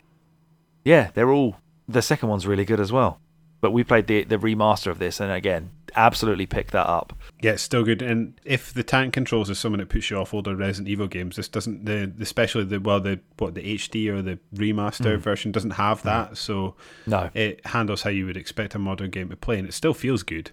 Yeah, 0.84 1.10
they're 1.14 1.30
all. 1.30 1.56
The 1.88 2.02
second 2.02 2.28
one's 2.28 2.46
really 2.46 2.64
good 2.64 2.80
as 2.80 2.92
well. 2.92 3.20
But 3.60 3.72
we 3.72 3.84
played 3.84 4.06
the 4.06 4.24
the 4.24 4.38
remaster 4.38 4.88
of 4.88 4.98
this, 4.98 5.20
and 5.20 5.30
again, 5.30 5.70
absolutely 5.94 6.46
pick 6.46 6.70
that 6.72 6.86
up. 6.86 7.12
Yeah, 7.40 7.52
it's 7.52 7.62
still 7.62 7.84
good. 7.84 8.02
And 8.02 8.40
if 8.44 8.72
the 8.72 8.82
tank 8.82 9.12
controls 9.12 9.50
is 9.50 9.58
someone 9.58 9.78
that 9.78 9.88
puts 9.88 10.10
you 10.10 10.18
off 10.18 10.34
older 10.34 10.56
Resident 10.56 10.88
Evil 10.88 11.06
games, 11.06 11.36
this 11.36 11.48
doesn't 11.48 11.84
the 11.84 12.12
especially 12.20 12.64
the 12.64 12.80
well 12.80 13.00
the 13.00 13.20
what 13.38 13.54
the 13.54 13.76
HD 13.76 14.08
or 14.08 14.22
the 14.22 14.38
remaster 14.54 15.16
mm. 15.16 15.18
version 15.18 15.52
doesn't 15.52 15.72
have 15.72 16.00
mm. 16.00 16.04
that. 16.04 16.36
So 16.36 16.74
no, 17.06 17.30
it 17.34 17.64
handles 17.66 18.02
how 18.02 18.10
you 18.10 18.26
would 18.26 18.36
expect 18.36 18.74
a 18.74 18.78
modern 18.78 19.10
game 19.10 19.28
to 19.28 19.36
play, 19.36 19.58
and 19.58 19.68
it 19.68 19.72
still 19.72 19.94
feels 19.94 20.22
good. 20.22 20.50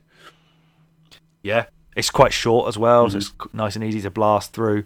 Yeah, 1.42 1.66
it's 1.96 2.12
quite 2.12 2.34
short 2.34 2.68
as 2.68 2.78
well, 2.78 3.08
mm-hmm. 3.08 3.20
so 3.20 3.34
it's 3.34 3.54
nice 3.54 3.76
and 3.76 3.84
easy 3.84 4.02
to 4.02 4.12
blast 4.12 4.54
through. 4.54 4.86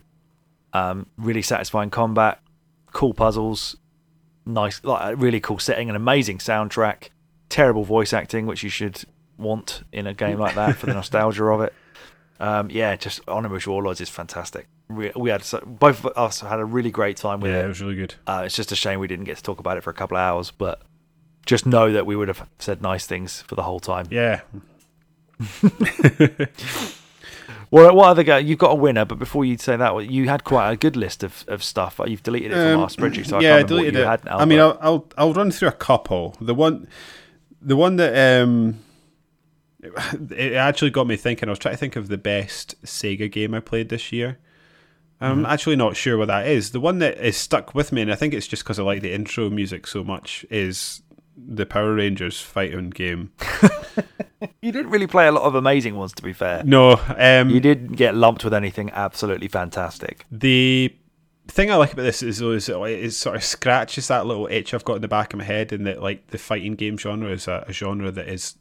Um, 0.74 1.08
really 1.18 1.44
satisfying 1.44 1.90
combat, 1.92 2.40
cool 2.94 3.14
puzzles, 3.14 3.76
nice, 4.46 4.84
like 4.84 5.14
a 5.14 5.16
really 5.16 5.40
cool 5.40 5.60
setting, 5.60 5.90
an 5.90 5.96
amazing 5.96 6.38
soundtrack 6.38 7.10
terrible 7.50 7.84
voice 7.84 8.14
acting, 8.14 8.46
which 8.46 8.64
you 8.64 8.70
should 8.70 9.04
want 9.38 9.84
in 9.92 10.08
a 10.08 10.14
game 10.14 10.40
like 10.40 10.56
that 10.56 10.76
for 10.76 10.86
the 10.88 10.94
nostalgia 10.94 11.44
of 11.46 11.62
it. 11.62 11.74
Um, 12.40 12.70
yeah, 12.72 12.96
just 12.96 13.26
Onimusha 13.26 13.68
Warlords 13.68 14.02
is 14.02 14.10
fantastic. 14.10 14.68
We, 14.90 15.12
we 15.16 15.30
had 15.30 15.44
so, 15.44 15.62
both 15.66 16.04
of 16.04 16.18
us 16.18 16.42
had 16.42 16.60
a 16.60 16.66
really 16.66 16.92
great 16.92 17.18
time 17.18 17.40
with 17.40 17.52
yeah, 17.52 17.58
it. 17.58 17.60
Yeah, 17.60 17.66
it 17.66 17.70
was 17.70 17.82
really 17.82 17.96
good. 17.96 18.16
Uh, 18.26 18.44
it's 18.46 18.56
just 18.56 18.72
a 18.72 18.76
shame 18.76 19.00
we 19.00 19.08
didn't 19.08 19.26
get 19.26 19.38
to 19.38 19.44
talk 19.44 19.60
about 19.60 19.78
it 19.78 19.84
for 19.84 19.92
a 19.92 19.94
couple 19.94 20.18
of 20.18 20.22
hours, 20.22 20.52
but 20.52 20.82
just 21.46 21.66
know 21.66 21.92
that 21.92 22.06
we 22.06 22.16
would 22.16 22.28
have 22.28 22.48
said 22.60 22.82
nice 22.82 23.06
things 23.06 23.42
for 23.44 23.56
the 23.56 23.64
whole 23.64 23.80
time. 23.80 24.08
Yeah. 24.10 24.42
well, 27.72 27.96
what 27.96 28.10
other 28.10 28.24
guy? 28.24 28.40
You've 28.40 28.60
got 28.60 28.72
a 28.72 28.76
winner, 28.76 29.06
but 29.06 29.20
before 29.20 29.46
you 29.46 29.58
say 29.58 29.76
that, 29.76 30.10
you 30.10 30.30
had 30.30 30.44
quite 30.44 30.72
a 30.72 30.76
good 30.76 30.96
list 30.96 31.24
of, 31.24 31.46
of 31.48 31.64
stuff. 31.64 32.00
You've 32.06 32.24
deleted 32.24 32.52
it 32.52 32.56
from 32.56 32.76
um, 32.76 32.80
our 32.82 32.88
spreadsheet, 32.88 33.28
so 33.28 33.40
yeah, 33.40 33.56
I, 33.56 33.60
I 33.60 33.64
deleted 33.64 33.96
it. 33.96 34.26
Now, 34.26 34.38
I 34.38 34.46
mean, 34.46 34.60
I'll, 34.60 34.78
I'll 34.82 35.08
I'll 35.18 35.34
run 35.34 35.52
through 35.52 35.70
a 35.70 35.74
couple. 35.74 36.36
The 36.40 36.56
one 36.56 36.88
the 37.62 37.76
one 37.76 37.96
that 37.98 38.42
um, 38.42 38.80
it 39.82 40.54
actually 40.54 40.92
got 40.92 41.08
me 41.08 41.16
thinking. 41.16 41.50
I 41.50 41.52
was 41.52 41.60
trying 41.60 41.76
to 41.76 41.80
think 41.80 41.96
of 41.96 42.08
the 42.08 42.18
best 42.18 42.82
Sega 42.84 43.32
game 43.32 43.54
I 43.54 43.60
played 43.60 43.90
this 43.90 44.12
year. 44.12 44.40
I'm 45.22 45.38
mm-hmm. 45.38 45.46
actually 45.46 45.78
not 45.78 45.96
sure 45.96 46.18
what 46.18 46.28
that 46.28 46.48
is. 46.48 46.72
The 46.72 46.82
one 46.82 47.00
that 47.00 47.18
is 47.18 47.38
stuck 47.38 47.74
with 47.74 47.94
me, 47.94 48.02
and 48.02 48.12
I 48.12 48.16
think 48.16 48.34
it's 48.34 48.48
just 48.48 48.64
because 48.64 48.78
I 48.78 48.84
like 48.84 49.02
the 49.02 49.14
intro 49.14 49.50
music 49.50 49.88
so 49.88 50.04
much, 50.04 50.46
is 50.50 51.02
the 51.38 51.66
Power 51.66 51.94
Rangers 51.94 52.42
fighting 52.42 52.90
game. 52.90 53.32
you 54.62 54.72
didn't 54.72 54.92
really 54.92 55.08
play 55.08 55.28
a 55.28 55.32
lot 55.32 55.44
of 55.44 55.56
amazing 55.56 55.96
ones, 55.96 56.14
to 56.14 56.24
be 56.24 56.34
fair. 56.34 56.64
No, 56.64 57.00
um, 57.18 57.50
you 57.50 57.60
didn't 57.60 57.94
get 57.94 58.16
lumped 58.16 58.44
with 58.44 58.54
anything 58.54 58.90
absolutely 58.92 59.48
fantastic. 59.48 60.26
The 60.32 60.96
thing 61.48 61.72
I 61.72 61.76
like 61.76 61.94
about 61.94 62.04
this 62.04 62.24
is, 62.24 62.42
is 62.42 62.70
it 62.70 63.12
sort 63.12 63.36
of 63.36 63.44
scratches 63.44 64.08
that 64.08 64.26
little 64.26 64.48
itch 64.50 64.74
I've 64.74 64.86
got 64.86 64.96
in 64.96 65.02
the 65.02 65.08
back 65.08 65.34
of 65.34 65.40
my 65.40 65.46
head, 65.46 65.74
and 65.74 65.86
that 65.88 66.02
like 66.02 66.28
the 66.28 66.38
fighting 66.38 66.76
game 66.76 66.98
genre 66.98 67.30
is 67.30 67.48
a, 67.48 67.66
a 67.68 67.74
genre 67.74 68.12
that 68.12 68.28
is 68.28 68.56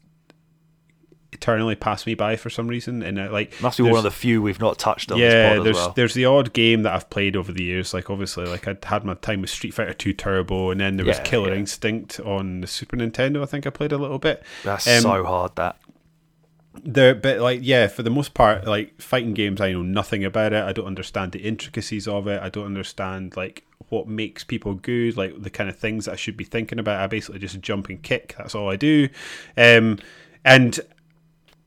eternally 1.43 1.75
pass 1.75 2.05
me 2.05 2.15
by 2.15 2.37
for 2.37 2.49
some 2.49 2.67
reason, 2.67 3.03
and 3.03 3.19
it, 3.19 3.31
like 3.31 3.61
must 3.61 3.77
be 3.77 3.83
one 3.83 3.97
of 3.97 4.03
the 4.03 4.11
few 4.11 4.41
we've 4.41 4.61
not 4.61 4.79
touched 4.79 5.11
on. 5.11 5.17
Yeah, 5.17 5.59
there's 5.59 5.75
well. 5.75 5.93
there's 5.95 6.13
the 6.13 6.25
odd 6.25 6.53
game 6.53 6.83
that 6.83 6.93
I've 6.93 7.09
played 7.09 7.35
over 7.35 7.51
the 7.51 7.63
years. 7.63 7.93
Like 7.93 8.09
obviously, 8.09 8.45
like 8.45 8.67
I'd 8.67 8.83
had 8.85 9.03
my 9.03 9.15
time 9.15 9.41
with 9.41 9.49
Street 9.49 9.73
Fighter 9.73 9.93
Two 9.93 10.13
Turbo, 10.13 10.71
and 10.71 10.79
then 10.79 10.95
there 10.95 11.05
was 11.05 11.17
yeah, 11.17 11.23
Killer 11.23 11.49
yeah. 11.53 11.59
Instinct 11.59 12.19
on 12.21 12.61
the 12.61 12.67
Super 12.67 12.95
Nintendo. 12.95 13.43
I 13.43 13.45
think 13.45 13.67
I 13.67 13.71
played 13.71 13.91
a 13.91 13.97
little 13.97 14.19
bit. 14.19 14.43
That's 14.63 14.87
um, 14.87 15.01
so 15.01 15.23
hard. 15.25 15.55
That 15.57 15.77
there 16.83 17.13
but 17.13 17.39
like 17.39 17.59
yeah 17.61 17.85
for 17.85 18.01
the 18.01 18.09
most 18.09 18.33
part 18.33 18.65
like 18.65 18.99
fighting 18.99 19.35
games 19.35 19.61
i 19.61 19.71
know 19.71 19.83
nothing 19.83 20.25
about 20.25 20.53
it 20.53 20.63
i 20.63 20.73
don't 20.73 20.87
understand 20.87 21.31
the 21.31 21.39
intricacies 21.39 22.07
of 22.07 22.27
it 22.27 22.41
i 22.41 22.49
don't 22.49 22.65
understand 22.65 23.37
like 23.37 23.63
what 23.89 24.07
makes 24.07 24.43
people 24.43 24.73
good 24.73 25.15
like 25.15 25.39
the 25.39 25.51
kind 25.51 25.69
of 25.69 25.77
things 25.77 26.05
that 26.05 26.13
i 26.13 26.15
should 26.15 26.35
be 26.35 26.43
thinking 26.43 26.79
about 26.79 26.99
i 26.99 27.05
basically 27.05 27.39
just 27.39 27.61
jump 27.61 27.89
and 27.89 28.01
kick 28.01 28.33
that's 28.39 28.55
all 28.55 28.71
i 28.71 28.75
do 28.75 29.07
um 29.55 29.99
and 30.43 30.79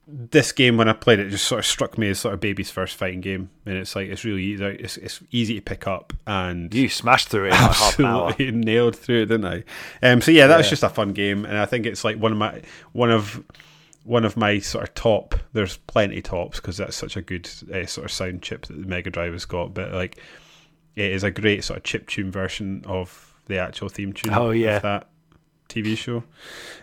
this 0.08 0.52
game 0.52 0.76
when 0.76 0.88
i 0.88 0.92
played 0.92 1.18
it 1.18 1.30
just 1.30 1.46
sort 1.46 1.58
of 1.58 1.66
struck 1.66 1.98
me 1.98 2.10
as 2.10 2.20
sort 2.20 2.32
of 2.32 2.38
baby's 2.38 2.70
first 2.70 2.94
fighting 2.94 3.20
game 3.20 3.50
and 3.64 3.76
it's 3.76 3.96
like 3.96 4.08
it's 4.08 4.24
really 4.24 4.42
easy 4.42 4.64
it's, 4.64 4.96
it's 4.98 5.20
easy 5.32 5.54
to 5.56 5.60
pick 5.60 5.86
up 5.86 6.12
and 6.26 6.72
you 6.72 6.88
smashed 6.88 7.28
through 7.28 7.46
it 7.46 7.52
absolutely 7.52 8.50
nailed 8.52 8.94
through 8.94 9.22
it 9.22 9.26
didn't 9.26 9.44
i 9.44 9.64
um 10.08 10.20
so 10.20 10.30
yeah 10.30 10.46
that 10.46 10.54
yeah. 10.54 10.58
was 10.58 10.70
just 10.70 10.84
a 10.84 10.88
fun 10.88 11.12
game 11.12 11.44
and 11.44 11.58
i 11.58 11.66
think 11.66 11.86
it's 11.86 12.04
like 12.04 12.16
one 12.18 12.30
of 12.30 12.38
my 12.38 12.62
one 12.92 13.10
of 13.10 13.42
one 14.06 14.24
of 14.24 14.36
my 14.36 14.60
sort 14.60 14.88
of 14.88 14.94
top. 14.94 15.34
There's 15.52 15.76
plenty 15.76 16.22
tops 16.22 16.60
because 16.60 16.76
that's 16.76 16.96
such 16.96 17.16
a 17.16 17.22
good 17.22 17.50
uh, 17.72 17.86
sort 17.86 18.04
of 18.04 18.12
sound 18.12 18.40
chip 18.40 18.66
that 18.66 18.80
the 18.80 18.86
Mega 18.86 19.10
Drive 19.10 19.32
has 19.32 19.44
got. 19.44 19.74
But 19.74 19.92
like, 19.92 20.18
it 20.94 21.10
is 21.10 21.24
a 21.24 21.30
great 21.30 21.64
sort 21.64 21.78
of 21.78 21.82
chip 21.82 22.06
tune 22.06 22.30
version 22.30 22.84
of 22.86 23.34
the 23.46 23.58
actual 23.58 23.88
theme 23.88 24.12
tune. 24.12 24.32
Oh 24.32 24.50
yeah, 24.50 24.78
that 24.78 25.08
TV 25.68 25.96
show. 25.96 26.24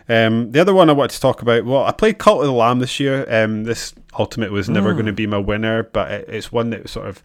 Um, 0.08 0.52
the 0.52 0.60
other 0.60 0.74
one 0.74 0.90
I 0.90 0.92
wanted 0.92 1.14
to 1.14 1.20
talk 1.20 1.42
about. 1.42 1.64
Well, 1.64 1.84
I 1.84 1.92
played 1.92 2.18
Cult 2.18 2.40
of 2.40 2.46
the 2.46 2.52
Lamb 2.52 2.78
this 2.78 3.00
year. 3.00 3.26
Um, 3.28 3.64
this 3.64 3.94
Ultimate 4.18 4.52
was 4.52 4.68
never 4.68 4.92
mm. 4.92 4.96
going 4.96 5.06
to 5.06 5.12
be 5.12 5.26
my 5.26 5.38
winner, 5.38 5.82
but 5.82 6.10
it, 6.10 6.28
it's 6.28 6.52
one 6.52 6.70
that 6.70 6.88
sort 6.88 7.06
of 7.06 7.22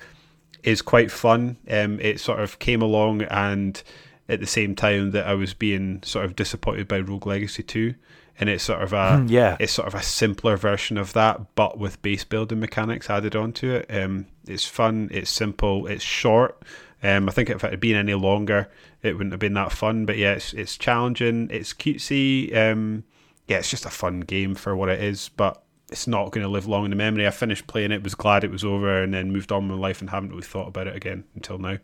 is 0.64 0.82
quite 0.82 1.12
fun. 1.12 1.58
Um, 1.70 2.00
it 2.00 2.20
sort 2.20 2.40
of 2.40 2.60
came 2.60 2.82
along 2.82 3.24
and 3.24 3.82
at 4.28 4.40
the 4.40 4.48
same 4.48 4.76
time 4.76 5.12
that 5.12 5.26
I 5.26 5.34
was 5.34 5.54
being 5.54 6.02
sort 6.04 6.26
of 6.26 6.36
disappointed 6.36 6.88
by 6.88 7.00
Rogue 7.00 7.26
Legacy 7.26 7.64
2 7.64 7.96
and 8.40 8.50
it's 8.50 8.64
sort 8.64 8.82
of 8.82 8.94
a 8.94 9.18
hmm, 9.18 9.28
yeah, 9.28 9.58
it's 9.60 9.74
sort 9.74 9.88
of 9.88 9.96
a 9.96 10.02
simpler 10.02 10.56
version 10.56 10.98
of 10.98 11.14
that, 11.14 11.56
but 11.56 11.78
with 11.78 12.02
base 12.02 12.24
building 12.24 12.60
mechanics 12.60 13.10
added 13.10 13.36
onto 13.36 13.72
it. 13.72 13.86
Um, 13.90 14.28
it's 14.48 14.66
fun, 14.66 15.10
it's 15.12 15.30
simple, 15.30 15.88
it's 15.88 16.04
short. 16.04 16.62
Um, 17.02 17.30
I 17.30 17.32
think 17.32 17.50
if 17.50 17.64
it 17.64 17.72
had 17.72 17.80
been 17.80 17.96
any 17.96 18.14
longer, 18.14 18.70
it 19.02 19.14
wouldn't 19.14 19.32
have 19.34 19.40
been 19.40 19.54
that 19.54 19.72
fun. 19.72 20.06
But 20.06 20.18
yeah, 20.18 20.34
it's 20.34 20.54
it's 20.54 20.78
challenging, 20.78 21.50
it's 21.52 21.74
cutesy. 21.74 22.56
Um, 22.56 23.04
yeah, 23.48 23.58
it's 23.58 23.70
just 23.70 23.86
a 23.86 23.90
fun 23.90 24.22
game 24.22 24.56
for 24.56 24.76
what 24.76 24.90
it 24.90 25.02
is, 25.02 25.30
but 25.30 25.64
it's 25.92 26.08
not 26.08 26.32
going 26.32 26.44
to 26.44 26.50
live 26.50 26.68
long 26.68 26.86
in 26.86 26.92
the 26.92 26.96
memory. 26.96 27.26
I 27.26 27.32
finished 27.32 27.68
playing 27.68 27.92
it, 27.92 28.04
was 28.04 28.16
glad 28.16 28.44
it 28.44 28.52
was 28.52 28.64
over, 28.64 29.02
and 29.02 29.14
then 29.14 29.32
moved 29.32 29.52
on 29.52 29.68
with 29.70 29.80
life 29.80 30.02
and 30.02 30.10
haven't 30.10 30.30
really 30.30 30.44
thought 30.44 30.68
about 30.68 30.88
it 30.88 30.96
again 30.96 31.24
until 31.36 31.58
now. 31.58 31.78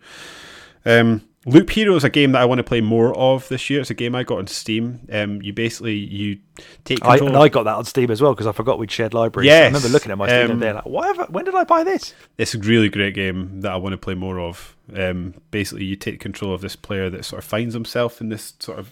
Um, 0.85 1.21
Loop 1.47 1.69
Hero 1.69 1.95
is 1.95 2.03
a 2.03 2.09
game 2.09 2.31
that 2.31 2.41
I 2.41 2.45
want 2.45 2.57
to 2.57 2.63
play 2.63 2.81
more 2.81 3.15
of 3.15 3.47
this 3.49 3.69
year. 3.69 3.79
It's 3.81 3.91
a 3.91 3.95
game 3.95 4.15
I 4.15 4.23
got 4.23 4.39
on 4.39 4.47
Steam. 4.47 5.07
Um, 5.11 5.43
you 5.43 5.53
basically 5.53 5.95
you 5.95 6.39
take 6.85 7.01
control. 7.01 7.29
I, 7.29 7.33
and 7.33 7.37
I 7.37 7.49
got 7.49 7.63
that 7.63 7.75
on 7.75 7.85
Steam 7.85 8.09
as 8.09 8.19
well 8.19 8.33
because 8.33 8.47
I 8.47 8.51
forgot 8.51 8.79
we'd 8.79 8.89
shared 8.89 9.13
libraries. 9.13 9.45
Yes. 9.45 9.65
I 9.65 9.67
remember 9.67 9.89
looking 9.89 10.11
at 10.11 10.17
my 10.17 10.27
Steam 10.27 10.45
um, 10.45 10.51
and 10.51 10.59
being 10.59 10.73
like, 10.73 10.85
Whatever, 10.85 11.25
when 11.25 11.45
did 11.45 11.53
I 11.53 11.63
buy 11.63 11.83
this? 11.83 12.15
It's 12.39 12.55
a 12.55 12.59
really 12.59 12.89
great 12.89 13.13
game 13.13 13.61
that 13.61 13.71
I 13.71 13.75
want 13.75 13.93
to 13.93 13.97
play 13.97 14.15
more 14.15 14.39
of. 14.39 14.75
Um, 14.95 15.35
basically, 15.51 15.85
you 15.85 15.95
take 15.95 16.19
control 16.19 16.53
of 16.53 16.61
this 16.61 16.75
player 16.75 17.11
that 17.11 17.25
sort 17.25 17.43
of 17.43 17.45
finds 17.45 17.75
himself 17.75 18.21
in 18.21 18.29
this 18.29 18.53
sort 18.59 18.79
of 18.79 18.91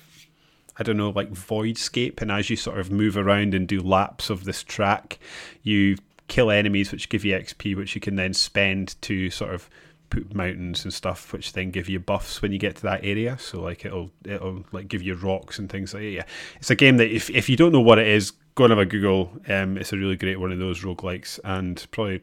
I 0.78 0.84
don't 0.84 0.98
know, 0.98 1.10
like 1.10 1.32
Voidscape, 1.32 2.22
and 2.22 2.32
as 2.32 2.50
you 2.50 2.56
sort 2.56 2.80
of 2.80 2.92
move 2.92 3.16
around 3.16 3.54
and 3.54 3.68
do 3.68 3.80
laps 3.80 4.30
of 4.30 4.44
this 4.44 4.64
track, 4.64 5.20
you 5.62 5.98
kill 6.28 6.50
enemies, 6.50 6.92
which 6.92 7.10
give 7.10 7.26
you 7.26 7.36
XP, 7.36 7.76
which 7.76 7.94
you 7.94 8.02
can 8.02 8.16
then 8.16 8.34
spend 8.34 9.00
to 9.04 9.30
sort 9.30 9.54
of 9.54 9.70
put 10.14 10.36
mountains 10.36 10.84
and 10.84 10.94
stuff, 10.94 11.34
which 11.34 11.54
then 11.54 11.72
give 11.72 11.90
you 11.90 12.00
buffs 12.00 12.42
when 12.42 12.52
you 12.52 12.60
get 12.60 12.76
to 12.76 12.84
that 12.84 13.04
area. 13.04 13.38
So 13.40 13.62
like 13.62 13.84
it'll 13.84 14.12
it'll 14.24 14.64
like 14.72 14.88
give 14.88 15.02
you 15.02 15.16
rocks 15.16 15.58
and 15.58 15.70
things 15.70 15.94
like 15.94 16.04
that. 16.04 16.10
Yeah, 16.10 16.24
it's 16.58 16.70
a 16.70 16.76
game 16.76 16.98
that 16.98 17.14
if 17.14 17.30
if 17.30 17.50
you 17.50 17.58
don't 17.58 17.72
know 17.72 17.82
what 17.82 18.00
it 18.00 18.08
is, 18.08 18.32
go 18.56 18.66
and 18.66 18.72
have 18.72 18.80
a 18.80 18.86
Google. 18.86 19.32
Um, 19.48 19.78
it's 19.78 19.92
a 19.92 19.98
really 19.98 20.16
great 20.16 20.40
one 20.40 20.52
of 20.52 20.60
those 20.60 20.82
roguelikes 20.82 21.40
and 21.44 21.86
probably 21.92 22.22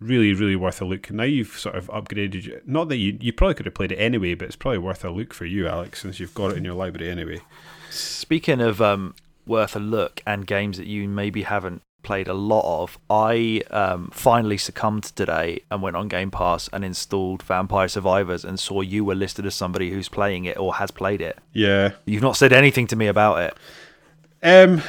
really 0.00 0.34
really 0.34 0.56
worth 0.56 0.82
a 0.82 0.84
look. 0.84 1.10
Now 1.10 1.22
you've 1.22 1.58
sort 1.58 1.76
of 1.76 1.86
upgraded. 1.88 2.66
Not 2.66 2.88
that 2.88 2.96
you 2.96 3.16
you 3.20 3.32
probably 3.32 3.54
could 3.54 3.66
have 3.66 3.74
played 3.74 3.92
it 3.92 3.96
anyway, 3.96 4.34
but 4.34 4.46
it's 4.46 4.56
probably 4.56 4.78
worth 4.78 5.04
a 5.04 5.10
look 5.10 5.32
for 5.32 5.44
you, 5.44 5.68
Alex, 5.68 6.02
since 6.02 6.18
you've 6.18 6.34
got 6.34 6.52
it 6.52 6.58
in 6.58 6.64
your 6.64 6.74
library 6.74 7.10
anyway. 7.10 7.40
Speaking 7.90 8.60
of 8.60 8.80
um, 8.80 9.14
worth 9.46 9.76
a 9.76 9.80
look 9.80 10.22
and 10.26 10.46
games 10.46 10.78
that 10.78 10.86
you 10.86 11.08
maybe 11.08 11.42
haven't 11.42 11.82
played 12.02 12.28
a 12.28 12.34
lot 12.34 12.82
of. 12.82 12.98
I 13.08 13.62
um, 13.70 14.10
finally 14.12 14.58
succumbed 14.58 15.04
today 15.04 15.62
and 15.70 15.82
went 15.82 15.96
on 15.96 16.08
Game 16.08 16.30
Pass 16.30 16.68
and 16.72 16.84
installed 16.84 17.42
Vampire 17.42 17.88
Survivors 17.88 18.44
and 18.44 18.58
saw 18.58 18.80
you 18.80 19.04
were 19.04 19.14
listed 19.14 19.46
as 19.46 19.54
somebody 19.54 19.90
who's 19.90 20.08
playing 20.08 20.44
it 20.44 20.58
or 20.58 20.74
has 20.74 20.90
played 20.90 21.20
it. 21.20 21.38
Yeah. 21.52 21.92
You've 22.04 22.22
not 22.22 22.36
said 22.36 22.52
anything 22.52 22.86
to 22.88 22.96
me 22.96 23.06
about 23.06 23.40
it. 23.40 23.56
Um, 24.42 24.82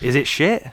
is 0.00 0.14
it 0.14 0.26
shit? 0.26 0.66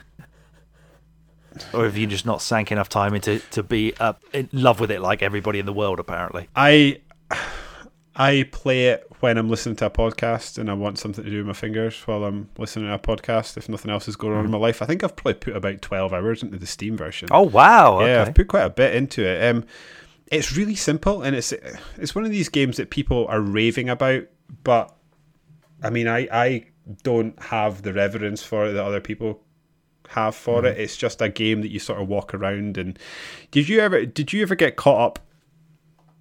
Or 1.73 1.85
have 1.85 1.97
you 1.97 2.07
just 2.07 2.25
not 2.25 2.41
sank 2.41 2.71
enough 2.71 2.89
time 2.89 3.13
into 3.13 3.39
to 3.51 3.63
be 3.63 3.93
uh, 3.99 4.13
in 4.33 4.49
love 4.51 4.79
with 4.79 4.91
it 4.91 5.01
like 5.01 5.21
everybody 5.21 5.59
in 5.59 5.65
the 5.65 5.73
world? 5.73 5.99
Apparently, 5.99 6.47
I 6.55 7.01
I 8.19 8.43
play 8.51 8.87
it 8.87 9.07
when 9.21 9.37
I'm 9.37 9.49
listening 9.49 9.77
to 9.77 9.85
a 9.85 9.89
podcast 9.89 10.57
and 10.57 10.69
I 10.69 10.73
want 10.73 10.99
something 10.99 11.23
to 11.23 11.29
do 11.29 11.37
with 11.37 11.47
my 11.47 11.53
fingers 11.53 12.01
while 12.01 12.25
I'm 12.25 12.49
listening 12.57 12.87
to 12.87 12.93
a 12.93 12.99
podcast. 12.99 13.55
If 13.55 13.69
nothing 13.69 13.89
else 13.89 14.09
is 14.09 14.17
going 14.17 14.33
on 14.33 14.41
in 14.41 14.47
mm. 14.47 14.51
my 14.51 14.57
life, 14.57 14.81
I 14.81 14.85
think 14.85 15.05
I've 15.05 15.15
probably 15.15 15.35
put 15.35 15.55
about 15.55 15.81
twelve 15.81 16.11
hours 16.11 16.43
into 16.43 16.57
the 16.57 16.67
Steam 16.67 16.97
version. 16.97 17.29
Oh 17.31 17.43
wow! 17.43 18.05
Yeah, 18.05 18.23
I've 18.23 18.35
put 18.35 18.49
quite 18.49 18.65
a 18.65 18.69
bit 18.69 18.93
into 18.93 19.25
it. 19.25 19.41
Um, 19.49 19.63
it's 20.27 20.55
really 20.55 20.75
simple 20.75 21.23
and 21.23 21.33
it's 21.33 21.53
it's 21.97 22.13
one 22.13 22.25
of 22.25 22.31
these 22.31 22.49
games 22.49 22.75
that 22.75 22.89
people 22.89 23.25
are 23.27 23.39
raving 23.39 23.87
about, 23.89 24.23
but 24.65 24.93
I 25.81 25.89
mean, 25.89 26.09
I 26.09 26.27
I 26.29 26.65
don't 27.03 27.41
have 27.41 27.83
the 27.83 27.93
reverence 27.93 28.43
for 28.43 28.65
it 28.65 28.73
that 28.73 28.83
other 28.83 28.99
people 28.99 29.41
have 30.09 30.35
for 30.35 30.63
mm. 30.63 30.65
it. 30.65 30.77
It's 30.77 30.97
just 30.97 31.21
a 31.21 31.29
game 31.29 31.61
that 31.61 31.69
you 31.69 31.79
sort 31.79 32.01
of 32.01 32.09
walk 32.09 32.33
around 32.33 32.77
and 32.77 32.99
did 33.51 33.69
you 33.69 33.79
ever 33.79 34.05
did 34.05 34.33
you 34.33 34.41
ever 34.41 34.55
get 34.55 34.75
caught 34.75 34.99
up 34.99 35.19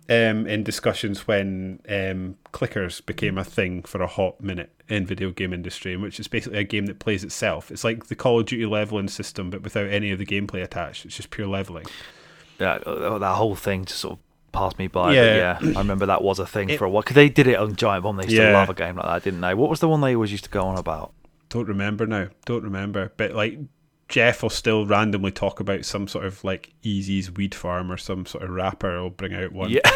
um, 0.09 0.47
in 0.47 0.63
discussions 0.63 1.27
when 1.27 1.81
um, 1.89 2.37
clickers 2.53 3.05
became 3.05 3.37
a 3.37 3.45
thing 3.45 3.83
for 3.83 4.01
a 4.01 4.07
hot 4.07 4.41
minute 4.41 4.71
in 4.89 5.05
video 5.05 5.31
game 5.31 5.53
industry, 5.53 5.93
in 5.93 6.01
which 6.01 6.19
is 6.19 6.29
basically 6.29 6.59
a 6.59 6.65
game 6.65 6.87
that 6.87 6.99
plays 6.99 7.25
itself. 7.25 7.71
It's 7.71 7.85
like 7.85 8.07
the 8.07 8.15
Call 8.15 8.41
of 8.41 8.47
Duty 8.47 8.65
leveling 8.65 9.09
system, 9.09 9.51
but 9.51 9.63
without 9.63 9.89
any 9.89 10.11
of 10.11 10.19
the 10.19 10.27
gameplay 10.27 10.63
attached. 10.63 11.05
It's 11.05 11.17
just 11.17 11.31
pure 11.31 11.47
leveling. 11.47 11.87
Yeah, 12.59 12.75
uh, 12.75 13.19
that 13.19 13.35
whole 13.35 13.55
thing 13.55 13.85
just 13.85 14.01
sort 14.01 14.15
of 14.15 14.19
passed 14.53 14.79
me 14.79 14.87
by. 14.87 15.15
Yeah, 15.15 15.59
yeah 15.63 15.73
I 15.77 15.79
remember 15.79 16.07
that 16.07 16.23
was 16.23 16.39
a 16.39 16.47
thing 16.47 16.71
it, 16.71 16.79
for 16.79 16.87
a 16.87 16.91
while 16.91 17.03
because 17.03 17.15
they 17.15 17.29
did 17.29 17.47
it 17.47 17.57
on 17.57 17.77
Giant 17.77 18.03
Bomb. 18.03 18.17
They 18.17 18.25
used 18.25 18.37
yeah. 18.37 18.53
to 18.53 18.53
love 18.53 18.71
a 18.71 18.75
game 18.75 18.97
like 18.97 19.07
that, 19.07 19.25
didn't 19.25 19.43
they? 19.43 19.55
What 19.55 19.69
was 19.69 19.81
the 19.81 19.89
one 19.89 20.01
they 20.01 20.15
always 20.15 20.33
used 20.33 20.45
to 20.45 20.51
go 20.51 20.63
on 20.63 20.79
about? 20.79 21.13
Don't 21.51 21.69
remember 21.69 22.07
now. 22.07 22.29
Don't 22.47 22.65
remember. 22.65 23.13
But 23.17 23.33
like 23.33 23.59
Jeff 24.09 24.43
will 24.43 24.51
still 24.51 24.87
randomly 24.87 25.31
talk 25.31 25.61
about 25.61 25.85
some 25.85 26.09
sort 26.09 26.25
of 26.25 26.43
like 26.43 26.73
Easy's 26.83 27.31
weed 27.31 27.55
farm 27.55 27.93
or 27.93 27.97
some 27.97 28.27
sort 28.27 28.45
of 28.45 28.51
rapper 28.51 29.01
will 29.01 29.11
bring 29.11 29.35
out 29.35 29.53
one. 29.53 29.71
Yeah. 29.71 29.81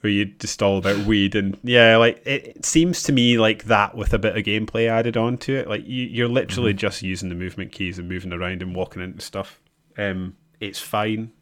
where 0.00 0.12
you 0.12 0.26
just 0.26 0.62
all 0.62 0.78
about 0.78 1.06
weed 1.06 1.34
and 1.34 1.58
yeah, 1.62 1.96
like 1.96 2.20
it, 2.26 2.46
it, 2.46 2.66
seems 2.66 3.02
to 3.04 3.12
me 3.12 3.38
like 3.38 3.64
that 3.64 3.96
with 3.96 4.12
a 4.12 4.18
bit 4.18 4.36
of 4.36 4.44
gameplay 4.44 4.88
added 4.88 5.16
on 5.16 5.38
to 5.38 5.56
it. 5.56 5.68
Like 5.68 5.86
you, 5.86 6.24
are 6.24 6.28
literally 6.28 6.72
mm-hmm. 6.72 6.78
just 6.78 7.02
using 7.02 7.28
the 7.28 7.34
movement 7.34 7.72
keys 7.72 7.98
and 7.98 8.08
moving 8.08 8.32
around 8.32 8.62
and 8.62 8.74
walking 8.74 9.02
into 9.02 9.20
stuff. 9.20 9.60
Um, 9.96 10.36
it's 10.60 10.80
fine. 10.80 11.32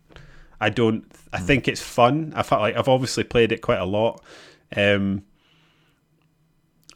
I 0.60 0.70
don't. 0.70 1.05
I 1.32 1.39
mm. 1.39 1.47
think 1.47 1.68
it's 1.68 1.82
fun. 1.82 2.32
I 2.36 2.43
felt 2.43 2.60
like 2.60 2.76
I've 2.76 2.89
obviously 2.89 3.24
played 3.24 3.52
it 3.52 3.60
quite 3.60 3.81
a 3.81 3.85
lot. 3.85 4.22
Um, 4.74 5.24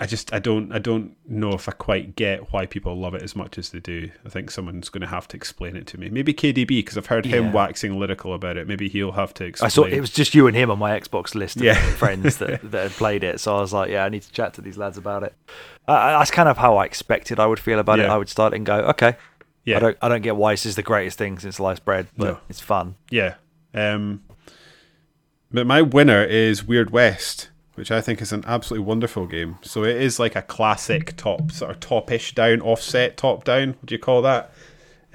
I 0.01 0.07
just 0.07 0.33
I 0.33 0.39
don't 0.39 0.73
I 0.73 0.79
don't 0.79 1.16
know 1.27 1.53
if 1.55 1.69
I 1.69 1.73
quite 1.73 2.15
get 2.15 2.53
why 2.53 2.66
people 2.66 2.95
love 2.97 3.15
it 3.15 3.23
as 3.23 3.35
much 3.35 3.59
as 3.59 3.70
they 3.70 3.81
do. 3.81 4.11
I 4.25 4.29
think 4.29 4.51
someone's 4.51 4.89
going 4.91 5.01
to 5.01 5.09
have 5.09 5.27
to 5.29 5.37
explain 5.37 5.75
it 5.75 5.89
to 5.89 5.99
me. 5.99 6.09
Maybe 6.09 6.33
KDB 6.33 6.69
because 6.69 6.97
I've 6.97 7.07
heard 7.07 7.27
him 7.27 7.53
waxing 7.53 7.99
lyrical 7.99 8.33
about 8.33 8.57
it. 8.57 8.69
Maybe 8.69 8.89
he'll 8.89 9.12
have 9.12 9.35
to 9.35 9.45
explain. 9.45 9.66
I 9.66 9.70
saw 9.70 9.85
it 9.85 10.01
was 10.01 10.11
just 10.11 10.37
you 10.37 10.47
and 10.47 10.57
him 10.57 10.70
on 10.70 10.79
my 10.79 10.99
Xbox 10.99 11.35
list 11.35 11.57
of 11.57 11.62
yeah. 11.62 11.75
friends 11.97 12.37
that, 12.37 12.62
that 12.70 12.83
had 12.85 12.93
played 12.93 13.25
it. 13.25 13.41
So 13.41 13.57
I 13.57 13.61
was 13.61 13.73
like, 13.73 13.91
yeah, 13.91 14.05
I 14.05 14.09
need 14.09 14.23
to 14.23 14.31
chat 14.31 14.55
to 14.55 14.61
these 14.61 14.79
lads 14.79 14.99
about 14.99 15.25
it. 15.25 15.35
Uh, 15.89 16.19
that's 16.19 16.31
kind 16.31 16.49
of 16.49 16.59
how 16.59 16.77
I 16.77 16.85
expected 16.85 17.41
I 17.41 17.47
would 17.47 17.59
feel 17.59 17.81
about 17.81 17.99
yeah. 17.99 18.05
it. 18.05 18.11
I 18.11 18.16
would 18.19 18.29
start 18.29 18.55
and 18.55 18.65
go, 18.65 18.77
okay, 18.77 19.16
yeah, 19.65 19.79
I 19.79 19.81
don't 19.81 19.99
I 20.01 20.09
don't 20.09 20.23
get 20.23 20.37
why 20.37 20.53
this 20.53 20.65
is 20.65 20.77
the 20.77 20.83
greatest 20.83 21.19
thing 21.19 21.41
since 21.41 21.57
sliced 21.57 21.85
bread, 21.85 22.07
but 22.16 22.25
no. 22.25 22.39
it's 22.49 22.61
fun. 22.61 22.95
Yeah. 23.11 23.35
Um, 23.75 24.23
but 25.51 25.66
my 25.66 25.83
winner 25.83 26.23
is 26.23 26.65
Weird 26.65 26.91
West 26.91 27.49
which 27.79 27.91
I 27.91 28.01
think 28.01 28.21
is 28.21 28.33
an 28.33 28.45
absolutely 28.47 28.85
wonderful 28.87 29.27
game. 29.27 29.59
So 29.63 29.85
it 29.85 29.97
is 29.97 30.19
like 30.19 30.37
a 30.37 30.43
classic 30.43 31.17
top 31.17 31.53
sort 31.53 31.71
of 31.71 31.81
topish 31.81 32.35
down, 32.35 32.61
offset 32.61 33.17
top 33.17 33.45
down. 33.45 33.69
What 33.69 33.87
do 33.87 33.95
you 33.95 33.99
call 33.99 34.23
that? 34.23 34.53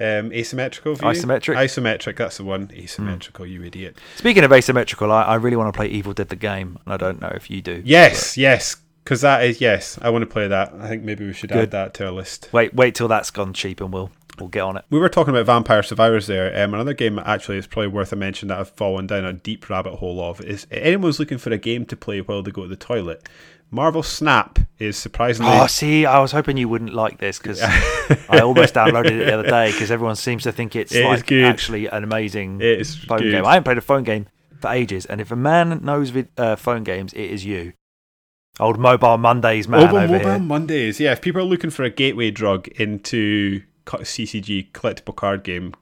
Um, 0.00 0.32
asymmetrical 0.32 0.96
view? 0.96 1.08
Isometric. 1.08 1.56
Isometric, 1.56 2.16
that's 2.16 2.38
the 2.38 2.44
one. 2.44 2.70
Asymmetrical, 2.74 3.44
mm. 3.44 3.50
you 3.50 3.62
idiot. 3.62 3.98
Speaking 4.16 4.42
of 4.42 4.52
asymmetrical, 4.52 5.12
I, 5.12 5.22
I, 5.22 5.34
really 5.36 5.56
want 5.56 5.72
to 5.72 5.76
play 5.76 5.86
Evil 5.86 6.12
Dead 6.12 6.30
the 6.30 6.36
game, 6.36 6.78
and 6.84 6.94
I 6.94 6.96
don't 6.96 7.20
know 7.20 7.32
if 7.32 7.48
you 7.48 7.62
do. 7.62 7.80
Yes, 7.84 8.32
but. 8.32 8.38
yes, 8.38 8.76
because 9.04 9.20
that 9.20 9.44
is 9.44 9.60
yes. 9.60 9.96
I 10.02 10.10
want 10.10 10.22
to 10.22 10.26
play 10.26 10.48
that. 10.48 10.72
I 10.80 10.88
think 10.88 11.04
maybe 11.04 11.24
we 11.24 11.32
should 11.32 11.50
Good. 11.50 11.64
add 11.64 11.70
that 11.70 11.94
to 11.94 12.06
our 12.06 12.12
list. 12.12 12.48
Wait, 12.52 12.74
wait 12.74 12.96
till 12.96 13.06
that's 13.06 13.30
gone 13.30 13.52
cheap, 13.52 13.80
and 13.80 13.92
we'll 13.92 14.10
we'll 14.38 14.48
get 14.48 14.62
on 14.62 14.76
it. 14.76 14.84
We 14.90 14.98
were 14.98 15.08
talking 15.08 15.34
about 15.34 15.46
Vampire 15.46 15.82
Survivors 15.82 16.26
there. 16.26 16.48
Um, 16.62 16.74
another 16.74 16.94
game 16.94 17.18
actually 17.18 17.58
is 17.58 17.66
probably 17.66 17.88
worth 17.88 18.12
a 18.12 18.16
mention 18.16 18.48
that 18.48 18.58
I've 18.58 18.70
fallen 18.70 19.06
down 19.06 19.24
a 19.24 19.32
deep 19.32 19.68
rabbit 19.68 19.96
hole 19.96 20.20
of 20.20 20.40
is 20.40 20.66
anyone's 20.70 21.18
looking 21.18 21.38
for 21.38 21.50
a 21.52 21.58
game 21.58 21.84
to 21.86 21.96
play 21.96 22.20
while 22.20 22.42
they 22.42 22.50
go 22.50 22.62
to 22.62 22.68
the 22.68 22.76
toilet. 22.76 23.28
Marvel 23.70 24.02
Snap 24.02 24.58
is 24.78 24.96
surprisingly. 24.96 25.50
Oh, 25.52 25.66
see, 25.66 26.06
I 26.06 26.20
was 26.20 26.32
hoping 26.32 26.56
you 26.56 26.68
wouldn't 26.68 26.94
like 26.94 27.18
this 27.18 27.38
because 27.38 27.60
I 27.62 28.38
almost 28.40 28.74
downloaded 28.74 29.20
it 29.20 29.24
the 29.24 29.34
other 29.34 29.48
day 29.48 29.72
because 29.72 29.90
everyone 29.90 30.16
seems 30.16 30.44
to 30.44 30.52
think 30.52 30.76
it's 30.76 30.94
it 30.94 31.04
like 31.04 31.30
actually 31.32 31.86
an 31.86 32.04
amazing 32.04 32.60
phone 32.60 33.18
good. 33.18 33.30
game. 33.32 33.44
I 33.44 33.54
haven't 33.54 33.64
played 33.64 33.78
a 33.78 33.82
phone 33.82 34.04
game 34.04 34.28
for 34.60 34.70
ages, 34.70 35.06
and 35.06 35.20
if 35.20 35.32
a 35.32 35.36
man 35.36 35.80
knows 35.82 36.10
vid- 36.10 36.28
uh, 36.36 36.54
phone 36.56 36.84
games, 36.84 37.12
it 37.14 37.30
is 37.30 37.44
you. 37.44 37.72
Old 38.60 38.78
Mobile 38.78 39.18
Mondays 39.18 39.66
man. 39.66 39.80
Old 39.80 39.92
Mobile 39.92 40.18
here. 40.18 40.38
Mondays, 40.38 41.00
yeah. 41.00 41.12
If 41.12 41.20
people 41.20 41.40
are 41.40 41.44
looking 41.44 41.70
for 41.70 41.82
a 41.82 41.90
gateway 41.90 42.30
drug 42.30 42.68
into 42.68 43.62
CCG 43.86 44.72
collectible 44.72 45.14
card 45.14 45.42
games, 45.42 45.74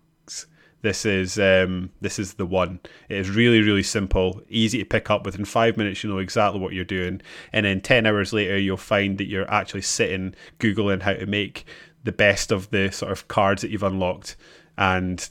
this 0.83 1.07
is 1.07 1.39
um, 1.39 1.91
this 2.01 2.19
is 2.19 2.35
the 2.35 2.47
one. 2.47 2.81
It 3.09 3.17
is 3.17 3.31
really 3.31 3.63
really 3.63 3.85
simple, 3.85 4.43
easy 4.49 4.79
to 4.79 4.85
pick 4.85 5.11
up. 5.11 5.25
Within 5.25 5.45
five 5.45 5.77
minutes, 5.77 6.03
you 6.03 6.11
know 6.11 6.19
exactly 6.19 6.61
what 6.61 6.73
you're 6.73 6.85
doing, 6.85 7.23
and 7.53 7.65
then 7.65 7.81
ten 7.81 8.05
hours 8.05 8.33
later, 8.33 8.59
you'll 8.59 8.77
find 8.77 9.17
that 9.19 9.27
you're 9.27 9.51
actually 9.51 9.83
sitting 9.83 10.35
googling 10.59 11.03
how 11.03 11.15
to 11.15 11.27
make 11.27 11.65
the 12.03 12.13
best 12.13 12.51
of 12.51 12.71
the 12.71 12.91
sort 12.91 13.13
of 13.13 13.29
cards 13.29 13.63
that 13.63 13.71
you've 13.71 13.85
unlocked 13.85 14.35
and 14.77 15.31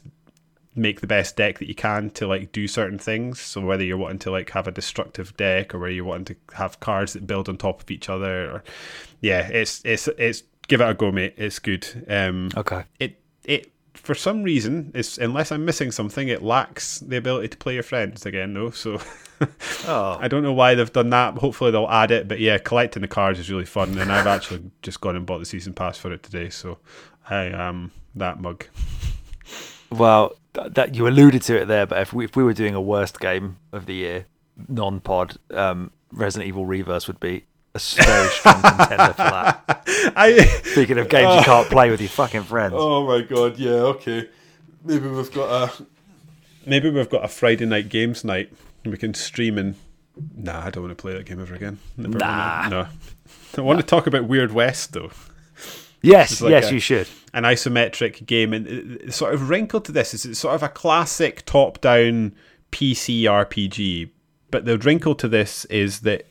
make 0.73 1.01
the 1.01 1.07
best 1.07 1.35
deck 1.35 1.59
that 1.59 1.67
you 1.67 1.75
can 1.75 2.09
to 2.11 2.25
like 2.25 2.53
do 2.53 2.65
certain 2.65 2.97
things. 2.97 3.41
So 3.41 3.59
whether 3.59 3.83
you're 3.83 3.97
wanting 3.97 4.19
to 4.19 4.31
like 4.31 4.51
have 4.51 4.67
a 4.67 4.71
destructive 4.71 5.35
deck 5.35 5.75
or 5.75 5.79
whether 5.79 5.91
you're 5.91 6.05
wanting 6.05 6.35
to 6.35 6.55
have 6.55 6.79
cards 6.79 7.11
that 7.11 7.27
build 7.27 7.49
on 7.49 7.57
top 7.57 7.81
of 7.81 7.91
each 7.91 8.07
other, 8.07 8.49
or 8.49 8.63
yeah, 9.19 9.47
it's 9.49 9.81
it's 9.83 10.07
it's 10.07 10.43
give 10.71 10.79
it 10.79 10.89
a 10.89 10.93
go, 10.93 11.11
mate. 11.11 11.33
It's 11.35 11.59
good. 11.59 12.05
Um, 12.07 12.49
okay. 12.55 12.85
It 12.97 13.19
it 13.43 13.71
for 13.93 14.15
some 14.15 14.41
reason, 14.41 14.91
it's 14.95 15.17
unless 15.17 15.51
I'm 15.51 15.65
missing 15.65 15.91
something, 15.91 16.29
it 16.29 16.41
lacks 16.41 16.99
the 16.99 17.17
ability 17.17 17.49
to 17.49 17.57
play 17.57 17.73
your 17.73 17.83
friends 17.83 18.25
again, 18.25 18.53
though. 18.53 18.71
So 18.71 18.99
oh. 19.87 20.17
I 20.19 20.29
don't 20.29 20.43
know 20.43 20.53
why 20.53 20.75
they've 20.75 20.91
done 20.91 21.09
that. 21.09 21.37
Hopefully 21.37 21.71
they'll 21.71 21.89
add 21.89 22.09
it. 22.11 22.29
But 22.29 22.39
yeah, 22.39 22.57
collecting 22.57 23.01
the 23.01 23.09
cards 23.09 23.37
is 23.37 23.51
really 23.51 23.65
fun, 23.65 23.97
and 23.97 24.11
I've 24.11 24.27
actually 24.27 24.71
just 24.81 25.01
gone 25.01 25.17
and 25.17 25.25
bought 25.25 25.39
the 25.39 25.45
season 25.45 25.73
pass 25.73 25.97
for 25.97 26.11
it 26.13 26.23
today. 26.23 26.49
So 26.49 26.77
I 27.29 27.43
am 27.43 27.91
that 28.15 28.39
mug. 28.39 28.65
Well, 29.89 30.35
that 30.53 30.95
you 30.95 31.05
alluded 31.05 31.41
to 31.43 31.61
it 31.61 31.65
there, 31.65 31.85
but 31.85 31.99
if 31.99 32.13
we, 32.13 32.23
if 32.23 32.37
we 32.37 32.43
were 32.45 32.53
doing 32.53 32.75
a 32.75 32.81
worst 32.81 33.19
game 33.19 33.57
of 33.73 33.87
the 33.87 33.93
year, 33.93 34.25
non-pod, 34.69 35.35
um, 35.51 35.91
Resident 36.13 36.47
Evil 36.47 36.65
Re:Verse 36.65 37.07
would 37.07 37.19
be 37.19 37.43
a 37.73 37.79
very 37.79 38.29
strong 38.29 38.61
contender 38.61 39.13
for 39.13 39.23
that. 39.23 39.83
I, 40.15 40.45
Speaking 40.63 40.97
of 40.97 41.09
games 41.09 41.27
uh, 41.27 41.37
you 41.39 41.43
can't 41.43 41.69
play 41.69 41.89
with 41.89 42.01
your 42.01 42.09
fucking 42.09 42.43
friends. 42.43 42.73
Oh 42.75 43.05
my 43.05 43.21
god, 43.21 43.57
yeah, 43.57 43.71
okay. 43.71 44.29
Maybe 44.83 45.07
we've 45.07 45.31
got 45.31 45.69
a 45.69 45.85
maybe 46.65 46.89
we've 46.89 47.09
got 47.09 47.23
a 47.23 47.27
Friday 47.27 47.65
night 47.65 47.89
games 47.89 48.23
night 48.23 48.51
and 48.83 48.91
we 48.91 48.97
can 48.97 49.13
stream 49.13 49.57
and 49.57 49.75
Nah, 50.35 50.65
I 50.65 50.69
don't 50.69 50.83
want 50.83 50.97
to 50.97 51.01
play 51.01 51.13
that 51.13 51.25
game 51.25 51.39
ever 51.39 51.55
again. 51.55 51.79
Never 51.97 52.17
nah. 52.17 52.67
No. 52.69 52.87
I 53.57 53.61
want 53.61 53.77
nah. 53.77 53.81
to 53.81 53.87
talk 53.87 54.07
about 54.07 54.25
Weird 54.25 54.51
West 54.51 54.93
though. 54.93 55.11
Yes, 56.01 56.41
like 56.41 56.51
yes, 56.51 56.71
a, 56.71 56.73
you 56.73 56.79
should. 56.79 57.07
An 57.33 57.43
isometric 57.43 58.25
game, 58.25 58.53
and 58.53 58.99
the 59.05 59.11
sort 59.11 59.33
of 59.33 59.49
wrinkle 59.49 59.81
to 59.81 59.91
this 59.91 60.13
is 60.13 60.25
it's 60.25 60.39
sort 60.39 60.55
of 60.55 60.63
a 60.63 60.69
classic 60.69 61.45
top-down 61.45 62.33
PC 62.71 63.23
RPG, 63.23 64.09
but 64.49 64.65
the 64.65 64.79
wrinkle 64.79 65.13
to 65.15 65.27
this 65.27 65.65
is 65.65 65.99
that 65.99 66.27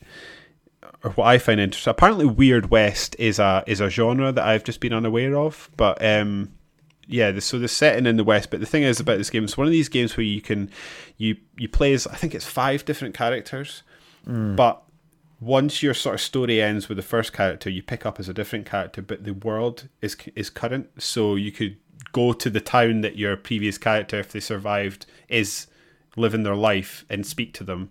or 1.03 1.11
what 1.13 1.27
I 1.27 1.39
find 1.39 1.61
interesting. 1.61 1.91
Apparently, 1.91 2.27
Weird 2.27 2.71
West 2.71 3.17
is 3.19 3.39
a 3.39 3.65
is 3.67 3.81
a 3.81 3.91
genre 3.91 4.33
that 4.33 4.45
I've 4.45 4.65
just 4.65 4.81
been 4.81 4.93
unaware 4.93 5.37
of. 5.37 5.71
But 5.77 6.05
um, 6.05 6.53
yeah, 7.07 7.31
the, 7.31 7.41
so 7.41 7.59
the 7.59 7.69
setting 7.69 8.07
in 8.07 8.17
the 8.17 8.25
West. 8.25 8.51
But 8.51 8.61
the 8.61 8.67
thing 8.67 8.83
is 8.83 9.01
about 9.01 9.19
this 9.19 9.31
game, 9.31 9.45
it's 9.45 9.57
one 9.57 9.67
of 9.67 9.73
these 9.73 9.89
games 9.89 10.17
where 10.17 10.25
you 10.25 10.41
can 10.41 10.71
you 11.17 11.37
you 11.57 11.69
play 11.69 11.93
as 11.93 12.07
I 12.07 12.17
think 12.17 12.35
it's 12.35 12.47
five 12.47 12.85
different 12.85 13.15
characters, 13.15 13.83
but 14.57 14.83
once 15.41 15.83
your 15.83 15.95
sort 15.95 16.17
of 16.17 16.21
story 16.21 16.61
ends 16.61 16.89
with 16.89 16.97
the 16.97 17.03
first 17.03 17.33
character, 17.33 17.71
you 17.71 17.83
pick 17.83 18.05
up 18.05 18.21
as 18.21 18.29
a 18.29 18.35
different 18.35 18.67
character, 18.67 19.01
but 19.01 19.25
the 19.25 19.33
world 19.33 19.89
is 20.03 20.17
is 20.37 20.51
current. 20.51 20.91
So 20.99 21.35
you 21.35 21.51
could 21.51 21.79
go 22.13 22.33
to 22.33 22.51
the 22.51 22.61
town 22.61 23.01
that 23.01 23.17
your 23.17 23.37
previous 23.37 23.79
character, 23.79 24.19
if 24.19 24.33
they 24.33 24.41
survived, 24.41 25.07
is 25.29 25.67
living 26.17 26.43
their 26.43 26.57
life 26.57 27.05
and 27.09 27.27
speak 27.27 27.55
to 27.55 27.65
them. 27.65 27.91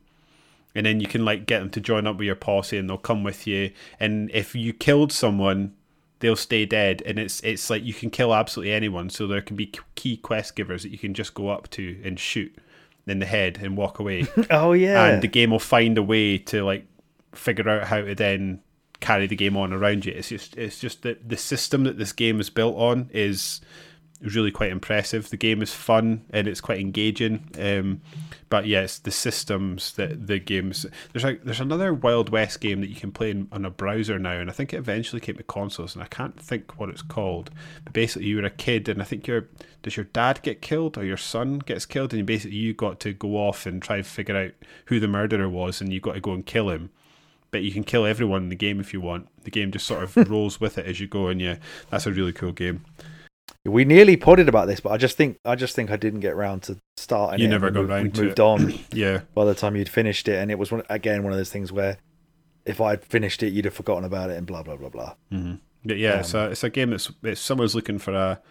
And 0.80 0.86
then 0.86 1.02
you 1.02 1.08
can 1.08 1.26
like 1.26 1.46
get 1.46 1.60
them 1.60 1.70
to 1.72 1.82
join 1.82 2.08
up 2.08 2.16
with 2.18 2.26
your 2.26 2.36
posse, 2.36 2.78
and 2.78 2.90
they'll 2.90 2.98
come 2.98 3.26
with 3.26 3.46
you. 3.46 3.72
And 4.00 4.32
if 4.34 4.56
you 4.56 4.72
killed 4.72 5.12
someone, 5.12 5.74
they'll 6.20 6.38
stay 6.38 6.66
dead. 6.66 7.04
And 7.06 7.20
it's 7.20 7.42
it's 7.42 7.70
like 7.70 7.84
you 7.84 7.94
can 7.94 8.10
kill 8.10 8.34
absolutely 8.34 8.72
anyone. 8.72 9.10
So 9.10 9.28
there 9.28 9.42
can 9.42 9.58
be 9.58 9.74
key 9.96 10.16
quest 10.16 10.56
givers 10.56 10.84
that 10.84 10.92
you 10.92 10.98
can 10.98 11.14
just 11.14 11.34
go 11.34 11.50
up 11.50 11.70
to 11.72 12.00
and 12.06 12.18
shoot 12.18 12.56
in 13.08 13.20
the 13.20 13.26
head 13.26 13.60
and 13.62 13.76
walk 13.76 14.00
away 14.00 14.26
Oh 14.52 14.72
yeah. 14.72 15.06
and 15.08 15.22
the 15.22 15.28
game 15.28 15.52
will 15.52 15.60
find 15.60 15.98
a 15.98 16.04
way 16.04 16.38
to 16.38 16.64
like 16.64 16.86
figure 17.34 17.68
out 17.68 17.88
how 17.88 18.02
to 18.02 18.14
then 18.16 18.62
carry 19.02 19.28
the 19.28 19.36
game 19.36 19.58
on 19.58 19.74
around 19.74 20.06
you. 20.06 20.14
It's 20.16 20.30
just 20.30 20.56
it's 20.56 20.80
just 20.80 21.02
that 21.02 21.28
the 21.28 21.38
system 21.38 21.84
that 21.84 21.98
this 21.98 22.14
game 22.14 22.40
is 22.40 22.50
built 22.50 22.78
on 22.78 23.10
is 23.14 23.60
really 24.22 24.52
quite 24.52 24.72
impressive. 24.72 25.30
The 25.30 25.38
game 25.38 25.62
is 25.62 25.74
fun 25.74 26.26
and 26.32 26.48
it's 26.48 26.62
quite 26.62 26.80
engaging. 26.80 27.50
Um, 27.60 28.02
but 28.50 28.66
yes, 28.66 29.00
the 29.00 29.12
systems 29.12 29.94
that 29.94 30.28
the 30.28 30.40
games 30.40 30.86
there's 31.14 31.24
like 31.24 31.44
there's 31.44 31.60
another 31.60 31.94
Wild 31.94 32.30
West 32.30 32.60
game 32.62 32.82
that 32.82 32.90
you 32.90 32.96
can 32.96 33.12
play 33.12 33.32
in, 33.32 33.48
on 33.52 33.66
a 33.66 33.70
browser 33.70 34.18
now, 34.20 34.34
and 34.34 34.50
I 34.50 34.54
think 34.54 34.74
it 34.74 34.78
eventually 34.78 35.22
came 35.22 35.36
to 35.36 35.44
consoles, 35.44 35.94
and 35.94 36.04
I 36.04 36.08
can't 36.08 36.40
think 36.40 36.80
what 36.80 36.90
it's 36.90 37.02
called. 37.02 37.52
But 37.84 37.94
basically, 37.94 38.28
you 38.28 38.38
were 38.38 38.46
a 38.46 38.50
kid, 38.50 38.90
and 38.90 39.02
I 39.02 39.06
think 39.06 39.28
your 39.28 39.48
does 39.82 39.96
your 39.96 40.06
dad 40.06 40.42
get 40.42 40.62
killed 40.62 40.98
or 40.98 41.06
your 41.06 41.18
son 41.18 41.60
gets 41.60 41.86
killed, 41.86 42.14
and 42.14 42.26
basically 42.26 42.58
you 42.58 42.74
got 42.74 43.00
to 43.02 43.14
go 43.14 43.38
off 43.38 43.66
and 43.66 43.82
try 43.82 43.98
and 43.98 44.06
figure 44.06 44.36
out 44.36 44.52
who 44.86 45.00
the 45.00 45.08
murderer 45.08 45.50
was, 45.50 45.80
and 45.80 45.94
you 45.94 46.00
got 46.00 46.14
to 46.14 46.22
go 46.22 46.34
and 46.34 46.46
kill 46.46 46.70
him 46.70 46.90
but 47.52 47.64
you 47.64 47.72
can 47.72 47.84
kill 47.84 48.06
everyone 48.06 48.44
in 48.44 48.50
the 48.50 48.56
game 48.56 48.80
if 48.80 48.94
you 48.94 49.02
want. 49.02 49.28
The 49.44 49.50
game 49.50 49.72
just 49.72 49.88
sort 49.88 50.04
of 50.04 50.16
rolls 50.30 50.62
with 50.62 50.78
it 50.78 50.86
as 50.86 51.00
you 51.00 51.08
go, 51.08 51.28
and 51.28 51.42
yeah, 51.42 51.58
that's 51.90 52.06
a 52.06 52.12
really 52.12 52.34
cool 52.34 52.52
game. 52.52 52.86
We 53.66 53.86
nearly 53.86 54.16
podded 54.18 54.48
about 54.50 54.68
this, 54.68 54.80
but 54.80 54.92
I 54.92 54.98
just 54.98 55.18
think 55.18 55.38
I 55.46 55.56
just 55.56 55.76
think 55.76 55.92
I 55.92 55.98
didn't 55.98 56.22
get 56.22 56.36
round 56.36 56.64
to 56.64 56.78
starting. 56.98 57.40
You 57.40 57.48
it. 57.48 57.50
never 57.50 57.68
We 57.68 57.74
got 57.74 57.88
round 57.88 58.04
we 58.04 58.10
to 58.12 58.22
moved 58.24 58.40
it. 58.40 58.42
on 58.42 58.74
Yeah, 58.94 59.22
by 59.36 59.46
the 59.46 59.56
time 59.56 59.76
you'd 59.76 59.90
finished 59.90 60.28
it, 60.28 60.36
and 60.42 60.50
it 60.52 60.58
was 60.58 60.72
one, 60.72 60.84
again 60.90 61.24
one 61.24 61.32
of 61.34 61.38
those 61.38 61.52
things 61.52 61.72
where 61.72 61.98
if 62.66 62.80
I'd 62.82 63.04
finished 63.04 63.44
it, 63.44 63.52
you'd 63.54 63.66
have 63.66 63.74
forgotten 63.74 64.04
about 64.06 64.30
it, 64.30 64.38
and 64.38 64.48
blah 64.48 64.64
blah 64.64 64.76
blah 64.76 64.90
blah. 64.90 65.16
hmm 65.32 65.56
but 65.86 65.98
yeah, 65.98 66.20
it's 66.20 66.34
a 66.34 66.52
it's 66.52 66.64
a 66.64 66.70
game 66.70 66.90
that's 66.90 67.10
it's 67.24 67.40
someone's 67.42 67.74
looking 67.76 68.00
for 68.00 68.14
a 68.14 68.42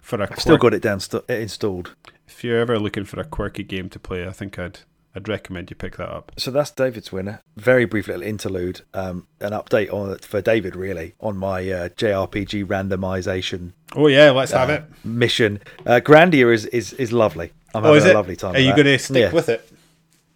for 0.00 0.20
a. 0.20 0.28
I've 0.30 0.38
still 0.40 0.56
got 0.58 0.74
it 0.74 0.82
down 0.82 1.00
installed. 1.28 1.94
If 2.26 2.44
you're 2.44 2.58
ever 2.60 2.78
looking 2.78 3.04
for 3.04 3.18
a 3.20 3.24
quirky 3.24 3.64
game 3.64 3.88
to 3.90 3.98
play, 3.98 4.26
I 4.26 4.30
think 4.32 4.58
I'd 4.58 4.80
I'd 5.18 5.28
recommend 5.28 5.68
you 5.68 5.74
pick 5.74 5.96
that 5.96 6.08
up. 6.08 6.30
So 6.36 6.52
that's 6.52 6.70
David's 6.70 7.10
winner. 7.10 7.42
Very 7.56 7.86
brief 7.86 8.06
little 8.06 8.22
interlude, 8.22 8.82
um, 8.94 9.26
an 9.40 9.50
update 9.50 9.92
on 9.92 10.16
for 10.18 10.40
David 10.40 10.76
really 10.76 11.14
on 11.20 11.36
my 11.36 11.58
uh, 11.68 11.88
JRPG 11.88 12.64
randomization 12.64 13.72
Oh 13.96 14.06
yeah, 14.06 14.30
let's 14.30 14.52
have 14.52 14.70
uh, 14.70 14.74
it. 14.74 14.84
mission. 15.04 15.60
Uh, 15.84 16.00
Grandia 16.00 16.52
is, 16.54 16.66
is 16.66 16.92
is 16.94 17.12
lovely. 17.12 17.52
I'm 17.74 17.84
Oh, 17.84 17.94
having 17.94 18.08
a 18.08 18.10
it? 18.12 18.14
lovely 18.14 18.36
time. 18.36 18.54
Are 18.54 18.58
you 18.60 18.72
going 18.72 18.84
to 18.84 18.98
stick 18.98 19.16
yeah. 19.16 19.32
with 19.32 19.48
it? 19.48 19.68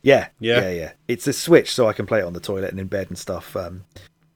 Yeah, 0.02 0.28
Yeah. 0.40 0.62
yeah, 0.62 0.70
yeah, 0.70 0.92
It's 1.06 1.28
a 1.28 1.32
Switch, 1.32 1.72
so 1.72 1.86
I 1.88 1.92
can 1.92 2.06
play 2.06 2.18
it 2.18 2.24
on 2.24 2.32
the 2.32 2.40
toilet 2.40 2.70
and 2.72 2.80
in 2.80 2.88
bed 2.88 3.06
and 3.08 3.16
stuff. 3.16 3.54
Um, 3.54 3.84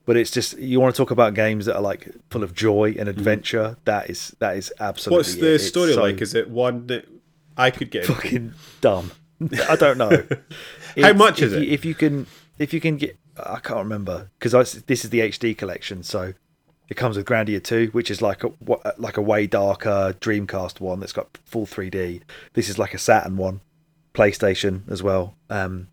but 0.04 0.16
it's 0.16 0.30
just 0.30 0.56
you 0.58 0.78
want 0.78 0.94
to 0.94 0.96
talk 0.96 1.10
about 1.10 1.34
games 1.34 1.66
that 1.66 1.74
are 1.74 1.82
like 1.82 2.08
full 2.30 2.44
of 2.44 2.54
joy 2.54 2.94
and 2.96 3.08
adventure. 3.08 3.76
That 3.84 4.08
is 4.08 4.36
that 4.38 4.56
is 4.56 4.72
absolutely. 4.78 5.24
Mm-hmm. 5.24 5.40
What's 5.40 5.40
the 5.40 5.54
it. 5.54 5.68
Story 5.70 5.94
so 5.94 6.02
like? 6.02 6.20
Is 6.22 6.34
it 6.34 6.48
one 6.48 6.86
that 6.86 7.06
I 7.56 7.72
could 7.72 7.90
get? 7.90 8.02
into? 8.02 8.14
fucking 8.14 8.54
dumb. 8.80 9.10
I 9.68 9.76
don't 9.76 9.98
know. 9.98 10.24
How 11.00 11.12
much 11.12 11.40
if 11.42 11.46
is 11.48 11.52
you- 11.54 11.58
it? 11.60 11.68
if 11.68 11.84
you 11.84 11.94
can, 11.94 12.26
if 12.58 12.72
you 12.72 12.80
can 12.80 12.96
get, 12.96 13.18
I 13.38 13.58
can't 13.60 13.78
remember 13.80 14.30
because 14.38 14.72
this 14.86 15.04
is 15.04 15.10
the 15.10 15.20
HD 15.20 15.56
collection, 15.56 16.02
so 16.02 16.32
it 16.88 16.96
comes 16.96 17.16
with 17.16 17.26
Grandia 17.26 17.62
Two, 17.62 17.88
which 17.92 18.10
is 18.10 18.22
like 18.22 18.42
a 18.44 18.50
like 18.96 19.16
a 19.16 19.22
way 19.22 19.46
darker 19.46 20.14
Dreamcast 20.20 20.80
one 20.80 21.00
that's 21.00 21.12
got 21.12 21.38
full 21.44 21.66
3D. 21.66 22.22
This 22.54 22.68
is 22.68 22.78
like 22.78 22.94
a 22.94 22.98
Saturn 22.98 23.36
one, 23.36 23.60
PlayStation 24.14 24.90
as 24.90 25.02
well. 25.02 25.34
Um, 25.50 25.88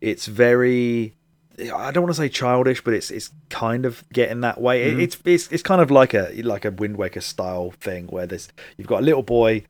it's 0.00 0.26
very. 0.26 1.14
I 1.58 1.90
don't 1.90 2.02
want 2.02 2.14
to 2.14 2.20
say 2.20 2.28
childish, 2.28 2.82
but 2.84 2.92
it's 2.92 3.10
it's 3.10 3.30
kind 3.48 3.86
of 3.86 4.04
getting 4.12 4.40
that 4.42 4.60
way. 4.60 4.82
It- 4.90 4.96
Mhm. 4.96 5.02
It's 5.02 5.18
it's 5.24 5.48
it's 5.52 5.62
kind 5.62 5.80
of 5.80 5.90
like 5.90 6.12
a 6.14 6.30
like 6.42 6.64
a 6.64 6.70
Wind 6.70 6.96
Waker 6.96 7.20
style 7.20 7.70
thing 7.80 8.08
where 8.08 8.26
there's 8.26 8.48
you've 8.76 8.88
got 8.88 9.00
a 9.00 9.04
little 9.04 9.22
boy 9.22 9.64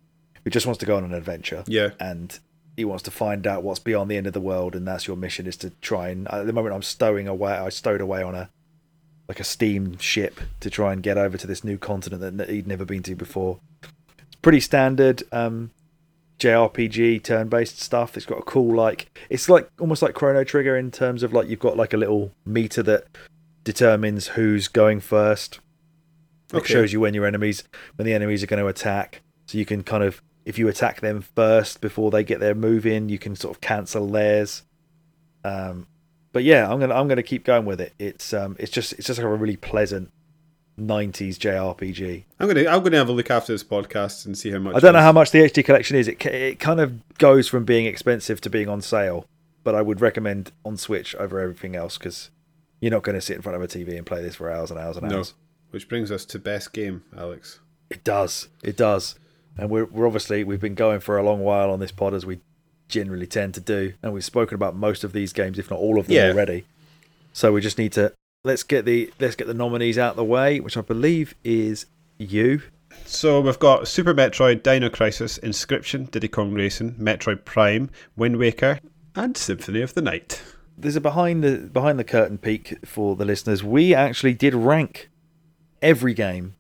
who 0.44 0.50
just 0.50 0.66
wants 0.66 0.78
to 0.78 0.86
go 0.86 0.96
on 0.96 1.04
an 1.04 1.12
adventure 1.14 1.62
Yeah, 1.66 1.90
and 2.00 2.38
he 2.76 2.84
wants 2.84 3.02
to 3.04 3.10
find 3.10 3.46
out 3.46 3.62
what's 3.62 3.80
beyond 3.80 4.10
the 4.10 4.16
end 4.16 4.26
of 4.26 4.32
the 4.32 4.40
world, 4.40 4.74
and 4.76 4.86
that's 4.86 5.06
your 5.06 5.16
mission 5.16 5.46
is 5.46 5.56
to 5.58 5.70
try 5.80 6.08
and 6.08 6.28
at 6.28 6.46
the 6.46 6.52
moment 6.52 6.74
I'm 6.74 6.82
stowing 6.82 7.26
away. 7.28 7.52
I 7.52 7.68
stowed 7.70 8.00
away 8.00 8.22
on 8.22 8.34
a 8.34 8.50
like 9.28 9.40
a 9.40 9.44
steam 9.44 9.98
ship 9.98 10.40
to 10.60 10.70
try 10.70 10.92
and 10.92 11.02
get 11.02 11.18
over 11.18 11.36
to 11.36 11.46
this 11.46 11.64
new 11.64 11.78
continent 11.78 12.36
that 12.38 12.48
he'd 12.48 12.66
never 12.68 12.84
been 12.84 13.02
to 13.04 13.16
before. 13.16 13.58
It's 14.18 14.36
pretty 14.40 14.60
standard 14.60 15.22
um, 15.32 15.70
JRPG 16.38 17.22
turn-based 17.24 17.80
stuff. 17.80 18.16
It's 18.16 18.26
got 18.26 18.38
a 18.38 18.42
cool 18.42 18.74
like 18.74 19.18
it's 19.30 19.48
like 19.48 19.68
almost 19.80 20.02
like 20.02 20.14
Chrono 20.14 20.44
Trigger 20.44 20.76
in 20.76 20.90
terms 20.90 21.22
of 21.22 21.32
like 21.32 21.48
you've 21.48 21.58
got 21.58 21.76
like 21.76 21.92
a 21.94 21.96
little 21.96 22.30
meter 22.44 22.82
that 22.84 23.04
determines 23.64 24.28
who's 24.28 24.68
going 24.68 25.00
first. 25.00 25.60
It 26.52 26.58
Okay. 26.58 26.72
shows 26.74 26.92
you 26.92 27.00
when 27.00 27.14
your 27.14 27.26
enemies 27.26 27.64
when 27.96 28.06
the 28.06 28.14
enemies 28.14 28.42
are 28.42 28.46
going 28.46 28.62
to 28.62 28.68
attack, 28.68 29.22
so 29.46 29.58
you 29.58 29.64
can 29.64 29.82
kind 29.82 30.04
of 30.04 30.22
if 30.46 30.58
you 30.58 30.68
attack 30.68 31.00
them 31.00 31.20
first 31.20 31.80
before 31.80 32.10
they 32.10 32.24
get 32.24 32.40
their 32.40 32.54
move 32.54 32.86
in, 32.86 33.08
you 33.10 33.18
can 33.18 33.34
sort 33.34 33.54
of 33.54 33.60
cancel 33.60 34.06
theirs. 34.06 34.62
Um, 35.44 35.88
but 36.32 36.44
yeah, 36.44 36.70
I'm 36.70 36.78
gonna 36.78 36.94
I'm 36.94 37.08
gonna 37.08 37.22
keep 37.22 37.44
going 37.44 37.66
with 37.66 37.80
it. 37.80 37.92
It's 37.98 38.32
um 38.32 38.56
it's 38.58 38.70
just 38.70 38.92
it's 38.94 39.08
just 39.08 39.18
like 39.18 39.26
a 39.26 39.34
really 39.34 39.56
pleasant 39.56 40.10
'90s 40.78 41.36
JRPG. 41.36 42.24
I'm 42.38 42.46
gonna 42.46 42.68
I'm 42.68 42.82
gonna 42.82 42.96
have 42.96 43.08
a 43.08 43.12
look 43.12 43.30
after 43.30 43.52
this 43.52 43.64
podcast 43.64 44.24
and 44.24 44.38
see 44.38 44.50
how 44.50 44.58
much. 44.60 44.76
I 44.76 44.78
don't 44.78 44.92
know 44.92 45.00
how 45.00 45.12
much 45.12 45.32
the 45.32 45.40
HD 45.40 45.64
collection 45.64 45.96
is. 45.96 46.06
It 46.06 46.24
it 46.26 46.60
kind 46.60 46.80
of 46.80 47.16
goes 47.18 47.48
from 47.48 47.64
being 47.64 47.86
expensive 47.86 48.40
to 48.42 48.50
being 48.50 48.68
on 48.68 48.80
sale, 48.80 49.26
but 49.64 49.74
I 49.74 49.82
would 49.82 50.00
recommend 50.00 50.52
on 50.64 50.76
Switch 50.76 51.14
over 51.16 51.40
everything 51.40 51.74
else 51.74 51.98
because 51.98 52.30
you're 52.80 52.92
not 52.92 53.02
going 53.02 53.14
to 53.16 53.20
sit 53.20 53.36
in 53.36 53.42
front 53.42 53.56
of 53.56 53.62
a 53.62 53.66
TV 53.66 53.96
and 53.96 54.06
play 54.06 54.22
this 54.22 54.36
for 54.36 54.50
hours 54.50 54.70
and 54.70 54.78
hours 54.78 54.96
and 54.96 55.06
hours. 55.06 55.10
No. 55.10 55.16
hours. 55.18 55.34
Which 55.70 55.88
brings 55.88 56.12
us 56.12 56.24
to 56.26 56.38
best 56.38 56.72
game, 56.72 57.02
Alex. 57.16 57.58
It 57.90 58.04
does. 58.04 58.48
It 58.62 58.76
does. 58.76 59.16
And 59.58 59.70
we're, 59.70 59.86
we're 59.86 60.06
obviously, 60.06 60.44
we've 60.44 60.60
been 60.60 60.74
going 60.74 61.00
for 61.00 61.16
a 61.18 61.22
long 61.22 61.40
while 61.40 61.70
on 61.70 61.80
this 61.80 61.92
pod 61.92 62.14
as 62.14 62.26
we 62.26 62.40
generally 62.88 63.26
tend 63.26 63.54
to 63.54 63.60
do. 63.60 63.94
And 64.02 64.12
we've 64.12 64.24
spoken 64.24 64.54
about 64.54 64.76
most 64.76 65.02
of 65.04 65.12
these 65.12 65.32
games, 65.32 65.58
if 65.58 65.70
not 65.70 65.78
all 65.80 65.98
of 65.98 66.06
them 66.06 66.16
Yeah. 66.16 66.30
already. 66.30 66.64
So 67.32 67.52
we 67.52 67.60
just 67.60 67.78
need 67.78 67.92
to, 67.92 68.12
let's 68.44 68.62
get 68.62 68.84
the, 68.84 69.12
let's 69.20 69.34
get 69.34 69.46
the 69.46 69.54
nominees 69.54 69.98
out 69.98 70.10
of 70.10 70.16
the 70.16 70.24
way, 70.24 70.60
which 70.60 70.76
I 70.76 70.80
believe 70.82 71.34
is 71.44 71.86
you. 72.18 72.62
So 73.04 73.40
we've 73.40 73.58
got 73.58 73.88
Super 73.88 74.14
Metroid, 74.14 74.62
Dino 74.62 74.88
Crisis, 74.88 75.38
Inscryption, 75.38 76.10
Diddy 76.10 76.28
Kong 76.28 76.52
Racing, 76.52 76.94
Metroid 76.94 77.44
Prime, 77.44 77.90
Wind 78.16 78.38
Waker, 78.38 78.80
and 79.14 79.36
Symphony 79.36 79.82
of 79.82 79.94
the 79.94 80.02
Night. 80.02 80.42
There's 80.78 80.96
a 80.96 81.00
behind 81.00 81.42
the, 81.44 81.56
behind 81.58 81.98
the 81.98 82.04
curtain 82.04 82.36
peek 82.38 82.74
for 82.86 83.16
the 83.16 83.24
listeners. 83.24 83.62
We 83.64 83.94
actually 83.94 84.34
did 84.34 84.54
rank 84.54 85.08
every 85.80 86.12
game 86.14 86.54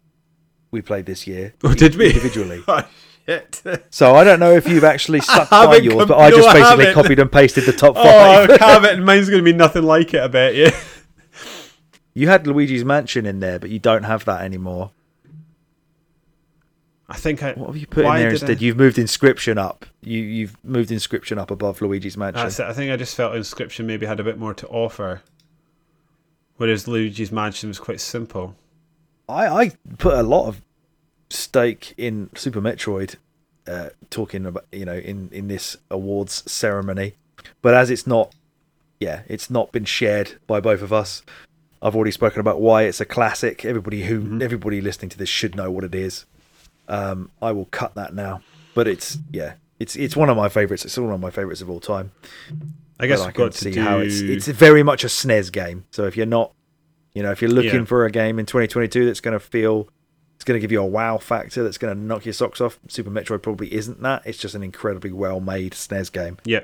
we 0.76 0.82
played 0.82 1.06
this 1.06 1.26
year. 1.26 1.54
Oh, 1.64 1.74
did 1.74 1.96
we? 1.96 2.06
Individually. 2.06 2.62
Oh, 2.68 2.86
shit. 3.26 3.62
So 3.90 4.14
I 4.14 4.22
don't 4.22 4.38
know 4.38 4.52
if 4.52 4.68
you've 4.68 4.84
actually 4.84 5.20
stuck 5.32 5.50
by 5.50 5.76
yours, 5.76 5.96
com- 5.96 6.08
but 6.08 6.18
I 6.18 6.30
just 6.30 6.52
basically 6.52 6.92
copied 6.92 7.18
and 7.18 7.32
pasted 7.32 7.64
the 7.64 7.72
top 7.72 7.94
oh, 7.96 8.04
five. 8.04 8.60
have 8.60 8.84
it. 8.84 9.00
Mine's 9.00 9.28
going 9.28 9.44
to 9.44 9.50
be 9.50 9.56
nothing 9.56 9.82
like 9.82 10.14
it, 10.14 10.20
I 10.20 10.28
bet 10.28 10.54
you. 10.54 10.68
You 12.14 12.28
had 12.28 12.46
Luigi's 12.46 12.84
Mansion 12.84 13.26
in 13.26 13.40
there, 13.40 13.58
but 13.58 13.68
you 13.70 13.78
don't 13.78 14.04
have 14.04 14.24
that 14.26 14.42
anymore. 14.42 14.92
I 17.08 17.16
think 17.16 17.42
I. 17.42 17.52
What 17.52 17.66
have 17.66 17.76
you 17.76 17.86
put 17.86 18.04
in 18.04 18.14
there 18.14 18.30
instead? 18.30 18.58
I- 18.58 18.60
You've 18.60 18.76
moved 18.76 18.96
Inscryption 18.96 19.58
up. 19.58 19.86
You 20.02 20.20
you've 20.22 20.56
moved 20.64 20.90
Inscryption 20.90 21.38
up 21.38 21.50
above 21.50 21.80
Luigi's 21.80 22.16
Mansion. 22.16 22.42
That's 22.42 22.58
it. 22.58 22.66
I 22.66 22.72
think 22.72 22.90
I 22.92 22.96
just 22.96 23.14
felt 23.14 23.34
Inscryption 23.34 23.84
maybe 23.84 24.06
had 24.06 24.18
a 24.20 24.24
bit 24.24 24.38
more 24.38 24.54
to 24.54 24.66
offer. 24.68 25.22
Whereas 26.56 26.88
Luigi's 26.88 27.30
Mansion 27.30 27.68
was 27.68 27.78
quite 27.78 28.00
simple. 28.00 28.56
I 29.28 29.46
I 29.46 29.72
put 29.98 30.14
a 30.14 30.22
lot 30.22 30.46
of 30.48 30.62
stake 31.30 31.94
in 31.96 32.30
Super 32.34 32.60
Metroid. 32.60 33.16
Uh, 33.66 33.88
talking 34.10 34.46
about 34.46 34.64
you 34.70 34.84
know 34.84 34.94
in 34.94 35.28
in 35.32 35.48
this 35.48 35.76
awards 35.90 36.48
ceremony, 36.50 37.14
but 37.62 37.74
as 37.74 37.90
it's 37.90 38.06
not, 38.06 38.32
yeah, 39.00 39.22
it's 39.26 39.50
not 39.50 39.72
been 39.72 39.84
shared 39.84 40.34
by 40.46 40.60
both 40.60 40.82
of 40.82 40.92
us. 40.92 41.22
I've 41.82 41.96
already 41.96 42.12
spoken 42.12 42.38
about 42.40 42.60
why 42.60 42.82
it's 42.84 43.00
a 43.00 43.04
classic. 43.04 43.64
Everybody 43.64 44.04
who 44.04 44.20
Mhm. 44.20 44.42
everybody 44.42 44.80
listening 44.80 45.08
to 45.10 45.18
this 45.18 45.28
should 45.28 45.56
know 45.56 45.70
what 45.70 45.82
it 45.82 45.94
is. 45.96 46.26
Um, 46.88 47.30
I 47.42 47.50
will 47.50 47.64
cut 47.66 47.96
that 47.96 48.14
now, 48.14 48.40
but 48.74 48.86
it's 48.86 49.18
yeah, 49.32 49.54
it's 49.80 49.96
it's 49.96 50.14
one 50.14 50.30
of 50.30 50.36
my 50.36 50.48
favorites. 50.48 50.84
It's 50.84 50.96
one 50.96 51.12
of 51.12 51.18
my 51.20 51.30
favorites 51.30 51.60
of 51.60 51.68
all 51.68 51.80
time. 51.80 52.12
I 53.00 53.08
guess 53.08 53.18
but 53.18 53.28
I 53.28 53.32
can 53.32 53.44
got 53.46 53.52
to 53.52 53.58
see 53.58 53.70
do. 53.72 53.82
how 53.82 53.98
it's 53.98 54.20
it's 54.20 54.46
very 54.46 54.84
much 54.84 55.02
a 55.02 55.08
SNES 55.08 55.50
game. 55.50 55.84
So 55.90 56.04
if 56.06 56.16
you're 56.16 56.24
not, 56.24 56.52
you 57.14 57.22
know, 57.24 57.32
if 57.32 57.42
you're 57.42 57.50
looking 57.50 57.80
Yeah. 57.80 57.84
for 57.84 58.04
a 58.04 58.10
game 58.12 58.38
in 58.38 58.46
2022 58.46 59.04
that's 59.06 59.20
going 59.20 59.32
to 59.38 59.40
feel, 59.40 59.88
going 60.46 60.56
to 60.56 60.60
give 60.60 60.72
you 60.72 60.80
a 60.80 60.86
wow 60.86 61.18
factor, 61.18 61.62
that's 61.62 61.78
going 61.78 61.94
to 61.94 62.00
knock 62.00 62.24
your 62.24 62.32
socks 62.32 62.60
off. 62.60 62.78
Super 62.88 63.10
Metroid 63.10 63.42
probably 63.42 63.72
isn't 63.74 64.00
that. 64.02 64.22
It's 64.24 64.38
just 64.38 64.54
an 64.54 64.62
incredibly 64.62 65.12
well 65.12 65.40
made 65.40 65.72
SNES 65.72 66.10
game. 66.10 66.38
Yeah. 66.44 66.60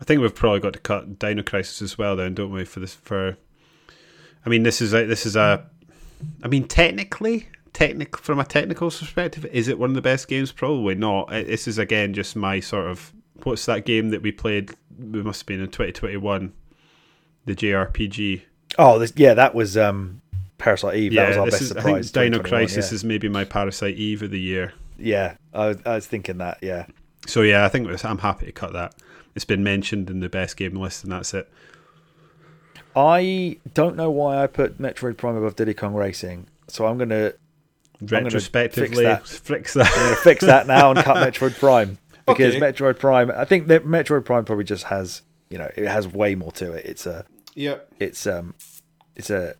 I 0.00 0.04
think 0.04 0.20
we've 0.20 0.34
probably 0.34 0.60
got 0.60 0.74
to 0.74 0.78
cut 0.78 1.18
Dino 1.18 1.42
Crisis 1.42 1.82
as 1.82 1.98
well, 1.98 2.14
then, 2.14 2.34
don't 2.34 2.52
we? 2.52 2.64
For 2.64 2.80
this, 2.80 2.94
for, 2.94 3.36
I 4.44 4.48
mean, 4.48 4.62
this 4.62 4.80
is 4.80 4.94
a, 4.94 5.06
this 5.06 5.26
is 5.26 5.34
a, 5.34 5.66
I 6.42 6.48
mean, 6.48 6.68
technically, 6.68 7.48
technic 7.72 8.16
from 8.18 8.40
a 8.40 8.44
technical 8.44 8.90
perspective, 8.90 9.46
is 9.46 9.68
it 9.68 9.78
one 9.78 9.90
of 9.90 9.94
the 9.94 10.02
best 10.02 10.28
games? 10.28 10.52
Probably 10.52 10.94
not. 10.94 11.30
This 11.30 11.68
is 11.68 11.78
again 11.78 12.12
just 12.14 12.36
my 12.36 12.60
sort 12.60 12.86
of 12.86 13.12
what's 13.44 13.66
that 13.66 13.84
game 13.84 14.10
that 14.10 14.22
we 14.22 14.32
played? 14.32 14.72
We 14.98 15.22
must 15.22 15.42
have 15.42 15.46
been 15.46 15.60
in 15.60 15.70
twenty 15.70 15.92
twenty 15.92 16.16
one, 16.16 16.52
the 17.44 17.54
JRPG. 17.54 18.42
Oh, 18.78 18.98
this, 18.98 19.12
yeah, 19.16 19.34
that 19.34 19.54
was 19.54 19.76
um, 19.76 20.20
Parasite 20.58 20.96
Eve. 20.96 21.14
that 21.14 21.28
was 21.28 21.36
our 21.38 21.44
this 21.46 21.54
best 21.54 21.62
is. 21.62 21.76
I 21.76 21.82
think 21.82 22.12
Dino 22.12 22.40
Crisis 22.42 22.90
yeah. 22.90 22.94
is 22.96 23.04
maybe 23.04 23.28
my 23.28 23.44
Parasite 23.44 23.94
Eve 23.94 24.22
of 24.22 24.30
the 24.30 24.40
year. 24.40 24.74
Yeah, 24.98 25.36
I, 25.54 25.68
was- 25.68 25.78
I 25.86 25.94
was 25.94 26.06
thinking 26.06 26.38
that. 26.38 26.58
Yeah, 26.60 26.86
So 27.26 27.42
yeah, 27.42 27.64
I 27.64 27.68
think 27.68 27.86
was- 27.88 28.04
I'm 28.04 28.18
happy 28.18 28.46
to 28.46 28.52
cut 28.52 28.72
that. 28.72 28.94
It's 29.34 29.44
been 29.44 29.62
mentioned 29.62 30.10
in 30.10 30.18
the 30.20 30.28
best 30.28 30.56
game 30.56 30.74
list, 30.74 31.04
and 31.04 31.12
that's 31.12 31.32
it. 31.32 31.48
I 32.96 33.58
don't 33.74 33.96
know 33.96 34.10
why 34.10 34.42
I 34.42 34.46
put 34.46 34.78
Metroid 34.78 35.16
Prime 35.16 35.36
above 35.36 35.56
Diddy 35.56 35.74
Kong 35.74 35.94
Racing, 35.94 36.48
so 36.66 36.86
I'm 36.86 36.98
gonna 36.98 37.32
gonna 38.04 38.24
Retrospectively, 38.24 39.04
fix 39.04 39.38
fix 39.38 39.74
that. 39.74 39.86
I'm 39.86 40.04
gonna 40.04 40.16
fix 40.16 40.44
that 40.44 40.66
now 40.66 40.90
and 40.90 40.98
cut 41.00 41.16
Metroid 41.32 41.58
Prime 41.58 41.98
because 42.26 42.56
Okay. 42.56 42.60
Metroid 42.60 42.98
Prime. 42.98 43.30
I 43.30 43.44
think 43.44 43.68
that 43.68 43.84
Metroid 43.84 44.24
Prime 44.24 44.44
probably 44.44 44.64
just 44.64 44.84
has 44.84 45.22
you 45.50 45.58
know 45.58 45.70
it 45.76 45.86
has 45.86 46.08
way 46.08 46.34
more 46.34 46.50
to 46.52 46.72
it. 46.72 46.86
It's 46.86 47.06
a 47.06 47.24
yeah. 47.54 47.76
it's 48.00 48.26
um 48.26 48.54
it's 49.14 49.30
a 49.30 49.54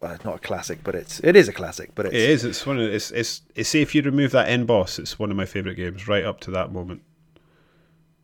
well, 0.00 0.12
it's 0.12 0.24
not 0.24 0.36
a 0.36 0.38
classic, 0.38 0.80
but 0.84 0.94
it's 0.94 1.20
it 1.20 1.36
is 1.36 1.48
a 1.48 1.52
classic. 1.52 1.90
But 1.94 2.06
it's 2.06 2.14
It 2.14 2.30
is. 2.30 2.44
It's 2.44 2.66
one 2.66 2.78
of 2.78 2.88
it's 2.88 3.10
it's. 3.10 3.42
it's 3.54 3.74
if 3.74 3.94
you 3.94 4.02
remove 4.02 4.32
that 4.32 4.48
end 4.48 4.66
boss, 4.66 4.98
it's 4.98 5.18
one 5.18 5.30
of 5.30 5.36
my 5.36 5.46
favorite 5.46 5.74
games 5.76 6.06
right 6.06 6.24
up 6.24 6.40
to 6.40 6.50
that 6.52 6.72
moment. 6.72 7.02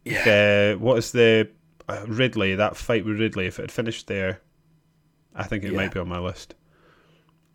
yeah 0.05 0.75
Uh, 0.75 0.79
what 0.79 0.99
is 0.99 1.13
the 1.13 1.49
uh, 1.89 2.05
Ridley? 2.07 2.55
That 2.55 2.77
fight 2.77 3.05
with 3.05 3.19
Ridley. 3.21 3.47
If 3.47 3.59
it 3.59 3.63
had 3.63 3.73
finished 3.73 4.07
there, 4.07 4.41
I 5.35 5.45
think 5.45 5.65
it 5.65 5.73
Yeah. 5.73 5.77
might 5.79 5.93
be 5.95 6.01
on 6.01 6.09
my 6.09 6.19
list. 6.19 6.55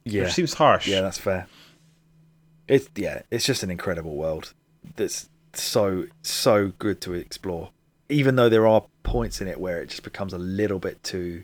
yeah 0.04 0.24
Which 0.24 0.34
seems 0.34 0.54
harsh. 0.56 0.88
yeah 0.88 1.02
that's 1.02 1.18
fair. 1.20 1.48
It's 2.68 2.90
yeah 2.96 3.22
it's 3.32 3.46
just 3.46 3.64
an 3.64 3.72
incredible 3.72 4.16
world 4.16 4.54
that's 4.96 5.30
so 5.54 6.06
so 6.22 6.74
good 6.80 7.02
to 7.02 7.14
explore. 7.14 7.70
Even 8.10 8.36
though 8.36 8.50
there 8.50 8.66
are 8.68 8.86
points 9.04 9.42
in 9.42 9.48
it 9.48 9.60
where 9.60 9.82
it 9.82 9.90
just 9.90 10.04
becomes 10.04 10.34
a 10.34 10.38
little 10.38 10.80
bit 10.80 11.04
too 11.04 11.44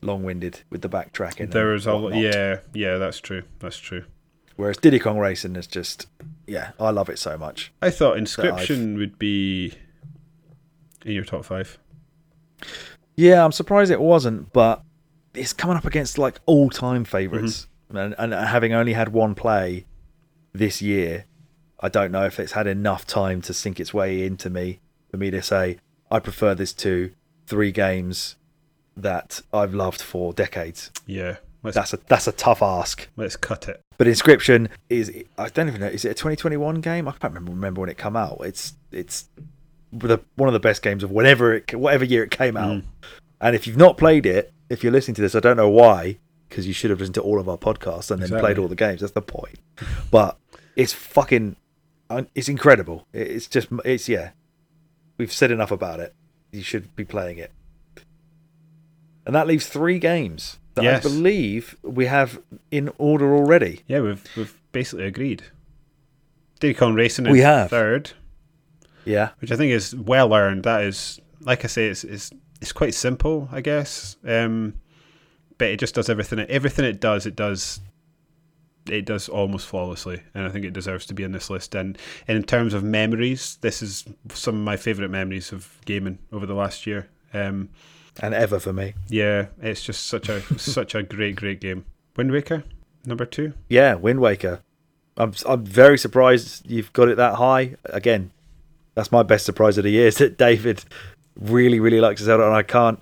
long-winded 0.00 0.62
with 0.70 0.82
the 0.82 0.88
backtracking. 0.88 1.50
there 1.50 1.72
and 1.74 1.86
a 1.86 1.96
lot. 1.96 2.14
Yeah, 2.14 2.58
yeah. 2.72 2.98
That's 2.98 3.20
true. 3.20 3.42
That's 3.58 3.78
true. 3.78 4.04
Whereas 4.56 4.76
Diddy 4.76 4.98
Kong 4.98 5.18
Racing 5.18 5.54
is 5.56 5.66
just, 5.68 6.06
yeah, 6.46 6.72
I 6.80 6.90
love 6.90 7.08
it 7.08 7.18
so 7.18 7.38
much. 7.38 7.72
I 7.80 7.90
thought 7.90 8.16
Inscryption 8.16 8.96
would 8.98 9.16
be 9.18 9.72
in 11.04 11.12
your 11.12 11.24
top 11.24 11.44
five. 11.44 11.78
Yeah, 13.16 13.44
I'm 13.44 13.52
surprised 13.52 13.90
it 13.90 14.00
wasn't, 14.00 14.52
but 14.52 14.82
it's 15.34 15.52
coming 15.52 15.76
up 15.76 15.84
against 15.84 16.18
like 16.18 16.40
all 16.46 16.70
time 16.70 17.04
favorites 17.04 17.66
Mm-hmm. 17.92 17.96
and, 17.96 18.14
and 18.18 18.32
having 18.48 18.74
only 18.74 18.92
had 18.92 19.08
one 19.14 19.34
play 19.34 19.86
this 20.52 20.82
year, 20.82 21.24
I 21.80 21.88
don't 21.88 22.12
know 22.12 22.26
if 22.26 22.38
it's 22.38 22.52
had 22.52 22.66
enough 22.66 23.06
time 23.06 23.40
to 23.42 23.54
sink 23.54 23.80
its 23.80 23.94
way 23.94 24.26
into 24.26 24.50
me 24.50 24.80
for 25.10 25.16
me 25.16 25.30
to 25.30 25.40
say 25.40 25.78
I 26.10 26.18
prefer 26.18 26.54
this 26.54 26.74
to 26.74 27.12
three 27.46 27.72
games 27.72 28.36
that 29.02 29.40
I've 29.52 29.74
loved 29.74 30.00
for 30.00 30.32
decades. 30.32 30.90
Yeah. 31.06 31.36
Let's 31.62 31.74
That's 31.74 31.92
a 31.92 31.98
that's 32.06 32.26
a 32.28 32.32
tough 32.32 32.62
ask. 32.62 33.08
let's 33.16 33.36
cut 33.36 33.68
it. 33.68 33.80
But 33.96 34.06
Inscryption 34.06 34.68
is 34.88 35.10
I 35.36 35.48
don't 35.48 35.66
even 35.68 35.80
know 35.80 35.88
is 35.88 36.04
it 36.04 36.10
a 36.10 36.14
2021 36.14 36.80
game? 36.80 37.08
I 37.08 37.12
can't 37.12 37.34
remember, 37.34 37.50
remember 37.50 37.80
when 37.80 37.90
it 37.90 37.98
came 37.98 38.16
out. 38.16 38.38
It's 38.44 38.74
it's 38.92 39.28
the 39.92 40.18
one 40.36 40.48
of 40.48 40.52
the 40.52 40.60
best 40.60 40.82
games 40.82 41.02
of 41.02 41.10
whenever 41.10 41.54
it 41.54 41.74
whatever 41.74 42.04
year 42.04 42.22
it 42.22 42.30
came 42.30 42.56
out. 42.56 42.76
Mm. 42.76 42.84
And 43.40 43.56
if 43.56 43.66
you've 43.66 43.76
not 43.76 43.96
played 43.98 44.24
it, 44.24 44.52
if 44.68 44.82
you're 44.84 44.92
listening 44.92 45.16
to 45.16 45.22
this, 45.22 45.34
I 45.34 45.40
don't 45.40 45.56
know 45.56 45.68
why 45.68 46.18
because 46.48 46.66
you 46.66 46.72
should 46.72 46.90
have 46.90 47.00
listened 47.00 47.14
to 47.16 47.22
all 47.22 47.38
of 47.40 47.48
our 47.48 47.58
podcasts 47.58 48.10
and 48.10 48.20
then 48.22 48.26
Exactly. 48.28 48.40
played 48.40 48.58
all 48.58 48.68
the 48.68 48.76
games. 48.76 49.00
That's 49.00 49.12
the 49.12 49.20
point. 49.22 49.58
But 50.12 50.38
it's 50.76 50.92
fucking 50.92 51.56
it's 52.36 52.48
incredible. 52.48 53.06
It's 53.12 53.48
just 53.48 53.68
it's 53.84 54.08
yeah. 54.08 54.30
We've 55.18 55.32
said 55.32 55.50
enough 55.50 55.72
about 55.72 55.98
it. 55.98 56.14
You 56.52 56.62
should 56.62 56.94
be 56.94 57.04
playing 57.04 57.38
it. 57.38 57.50
And 59.28 59.34
that 59.36 59.46
leaves 59.46 59.66
three 59.68 59.98
games 59.98 60.58
that 60.74 60.84
Yes. 60.84 61.04
I 61.04 61.08
believe 61.08 61.76
we 61.82 62.06
have 62.06 62.40
in 62.70 62.90
order 62.98 63.34
already. 63.34 63.82
Yeah, 63.86 64.00
we've 64.00 64.24
we've 64.36 64.58
basically 64.72 65.04
agreed. 65.04 65.42
Diddy 66.60 66.72
Kong 66.74 66.94
Racing 66.94 67.26
is 67.26 67.32
We 67.32 67.40
have. 67.40 67.68
third. 67.70 68.12
Yeah. 69.04 69.30
which 69.40 69.52
I 69.52 69.56
think 69.56 69.72
is 69.72 69.94
well 69.94 70.34
earned. 70.34 70.64
That 70.64 70.82
is, 70.82 71.20
like 71.40 71.64
I 71.64 71.68
say, 71.68 71.88
it's 71.88 72.04
it's, 72.04 72.30
it's 72.60 72.72
quite 72.72 72.94
simple, 72.94 73.48
I 73.52 73.60
guess. 73.60 74.16
Um, 74.26 74.74
but 75.58 75.68
it 75.68 75.78
just 75.78 75.94
does 75.94 76.08
everything. 76.08 76.38
It, 76.38 76.48
everything 76.50 76.84
it 76.86 76.98
does, 77.00 77.26
it 77.26 77.36
does. 77.36 77.80
It 78.90 79.04
does 79.04 79.28
almost 79.28 79.66
flawlessly, 79.66 80.22
and 80.34 80.46
I 80.46 80.48
think 80.48 80.64
it 80.64 80.72
deserves 80.72 81.04
to 81.06 81.14
be 81.14 81.22
in 81.22 81.32
this 81.32 81.50
list. 81.50 81.74
And, 81.74 81.98
and 82.26 82.38
in 82.38 82.42
terms 82.44 82.72
of 82.72 82.82
memories, 82.82 83.58
this 83.60 83.82
is 83.82 84.06
some 84.32 84.54
of 84.54 84.62
my 84.62 84.78
favourite 84.78 85.10
memories 85.10 85.52
of 85.52 85.78
gaming 85.84 86.18
over 86.32 86.46
the 86.46 86.54
last 86.54 86.86
year. 86.86 87.08
Um, 87.34 87.68
And 88.20 88.34
ever 88.34 88.58
for 88.58 88.72
me. 88.72 88.94
yeah, 89.08 89.46
it's 89.60 89.82
just 89.82 90.06
such 90.06 90.28
a 90.28 90.40
such 90.58 90.94
a 90.94 91.02
great 91.02 91.36
great 91.36 91.60
game. 91.60 91.84
Wind 92.16 92.32
Waker 92.32 92.64
number 93.06 93.24
two. 93.24 93.54
Yeah, 93.68 93.94
Wind 93.94 94.20
Waker. 94.20 94.60
I'm 95.16 95.32
I'm 95.46 95.64
very 95.64 95.98
surprised 95.98 96.68
you've 96.70 96.92
got 96.92 97.08
it 97.08 97.16
that 97.16 97.34
high. 97.34 97.76
Again, 97.86 98.30
that's 98.94 99.12
my 99.12 99.22
best 99.22 99.44
surprise 99.44 99.78
of 99.78 99.84
the 99.84 99.90
year 99.90 100.08
is 100.08 100.16
that 100.18 100.38
David 100.38 100.84
really 101.38 101.80
really 101.80 102.00
likes 102.00 102.22
Zelda, 102.22 102.46
and 102.46 102.54
I 102.54 102.62
can't. 102.62 103.00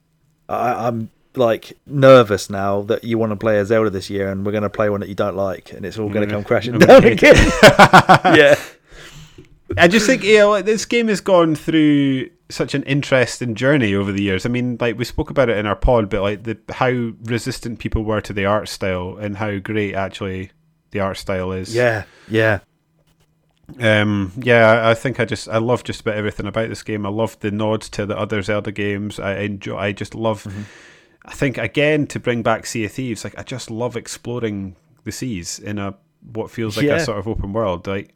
I, 0.48 0.86
I'm 0.86 1.10
like 1.34 1.76
nervous 1.86 2.48
now 2.48 2.82
that 2.82 3.04
you 3.04 3.18
want 3.18 3.30
to 3.30 3.36
play 3.36 3.58
a 3.58 3.66
Zelda 3.66 3.90
this 3.90 4.08
year, 4.08 4.30
and 4.30 4.44
we're 4.44 4.52
going 4.52 4.62
to 4.62 4.70
play 4.70 4.88
one 4.88 5.00
that 5.00 5.08
you 5.08 5.14
don't 5.14 5.36
like, 5.36 5.72
and 5.72 5.84
it's 5.84 5.98
all 5.98 6.08
going 6.08 6.26
to 6.26 6.32
come 6.32 6.42
mm-hmm. 6.42 6.48
crashing 6.48 6.78
down 6.78 7.04
again. 7.04 7.36
yeah, 8.36 8.58
I 9.76 9.88
just 9.88 10.06
think 10.06 10.24
you 10.24 10.38
know 10.38 10.50
like, 10.50 10.64
this 10.64 10.84
game 10.84 11.08
has 11.08 11.20
gone 11.20 11.54
through 11.54 12.30
such 12.48 12.74
an 12.74 12.82
interesting 12.84 13.54
journey 13.54 13.94
over 13.94 14.12
the 14.12 14.22
years. 14.22 14.46
I 14.46 14.48
mean, 14.48 14.76
like 14.80 14.96
we 14.98 15.04
spoke 15.04 15.30
about 15.30 15.48
it 15.48 15.58
in 15.58 15.66
our 15.66 15.74
pod, 15.76 16.08
but 16.10 16.22
like 16.22 16.44
the 16.44 16.58
how 16.72 17.12
resistant 17.24 17.78
people 17.78 18.04
were 18.04 18.20
to 18.20 18.32
the 18.32 18.44
art 18.46 18.68
style 18.68 19.16
and 19.20 19.36
how 19.36 19.58
great 19.58 19.94
actually 19.94 20.50
the 20.92 21.00
art 21.00 21.16
style 21.16 21.52
is. 21.52 21.74
yeah, 21.74 22.04
yeah. 22.28 22.60
Um, 23.80 24.32
yeah, 24.36 24.88
I- 24.88 24.94
think 24.94 25.18
I 25.18 25.24
just 25.24 25.48
I 25.48 25.58
love 25.58 25.82
just 25.82 26.00
about 26.02 26.14
everything 26.14 26.46
about 26.46 26.68
this 26.68 26.82
game. 26.84 27.04
I 27.04 27.08
love 27.08 27.38
the 27.40 27.50
nods 27.50 27.88
to 27.90 28.06
the 28.06 28.16
other 28.16 28.40
Zelda 28.42 28.70
games. 28.70 29.18
I 29.18 29.38
enjoy. 29.38 29.76
I 29.76 29.92
just 29.92 30.14
love. 30.14 30.44
Mm-hmm. 30.44 30.62
I 31.24 31.32
think 31.32 31.58
again 31.58 32.06
to 32.08 32.20
bring 32.20 32.42
back 32.44 32.64
Sea 32.66 32.84
of 32.84 32.92
Thieves, 32.92 33.24
like 33.24 33.36
I 33.36 33.42
just 33.42 33.68
love 33.70 33.96
exploring 33.96 34.76
the 35.02 35.10
seas 35.10 35.58
in 35.58 35.78
a 35.80 35.96
what 36.32 36.50
feels 36.52 36.76
like 36.76 36.86
Yeah. 36.86 36.96
a 36.96 37.00
sort 37.00 37.18
of 37.18 37.26
open 37.26 37.52
world. 37.52 37.88
Like 37.88 38.14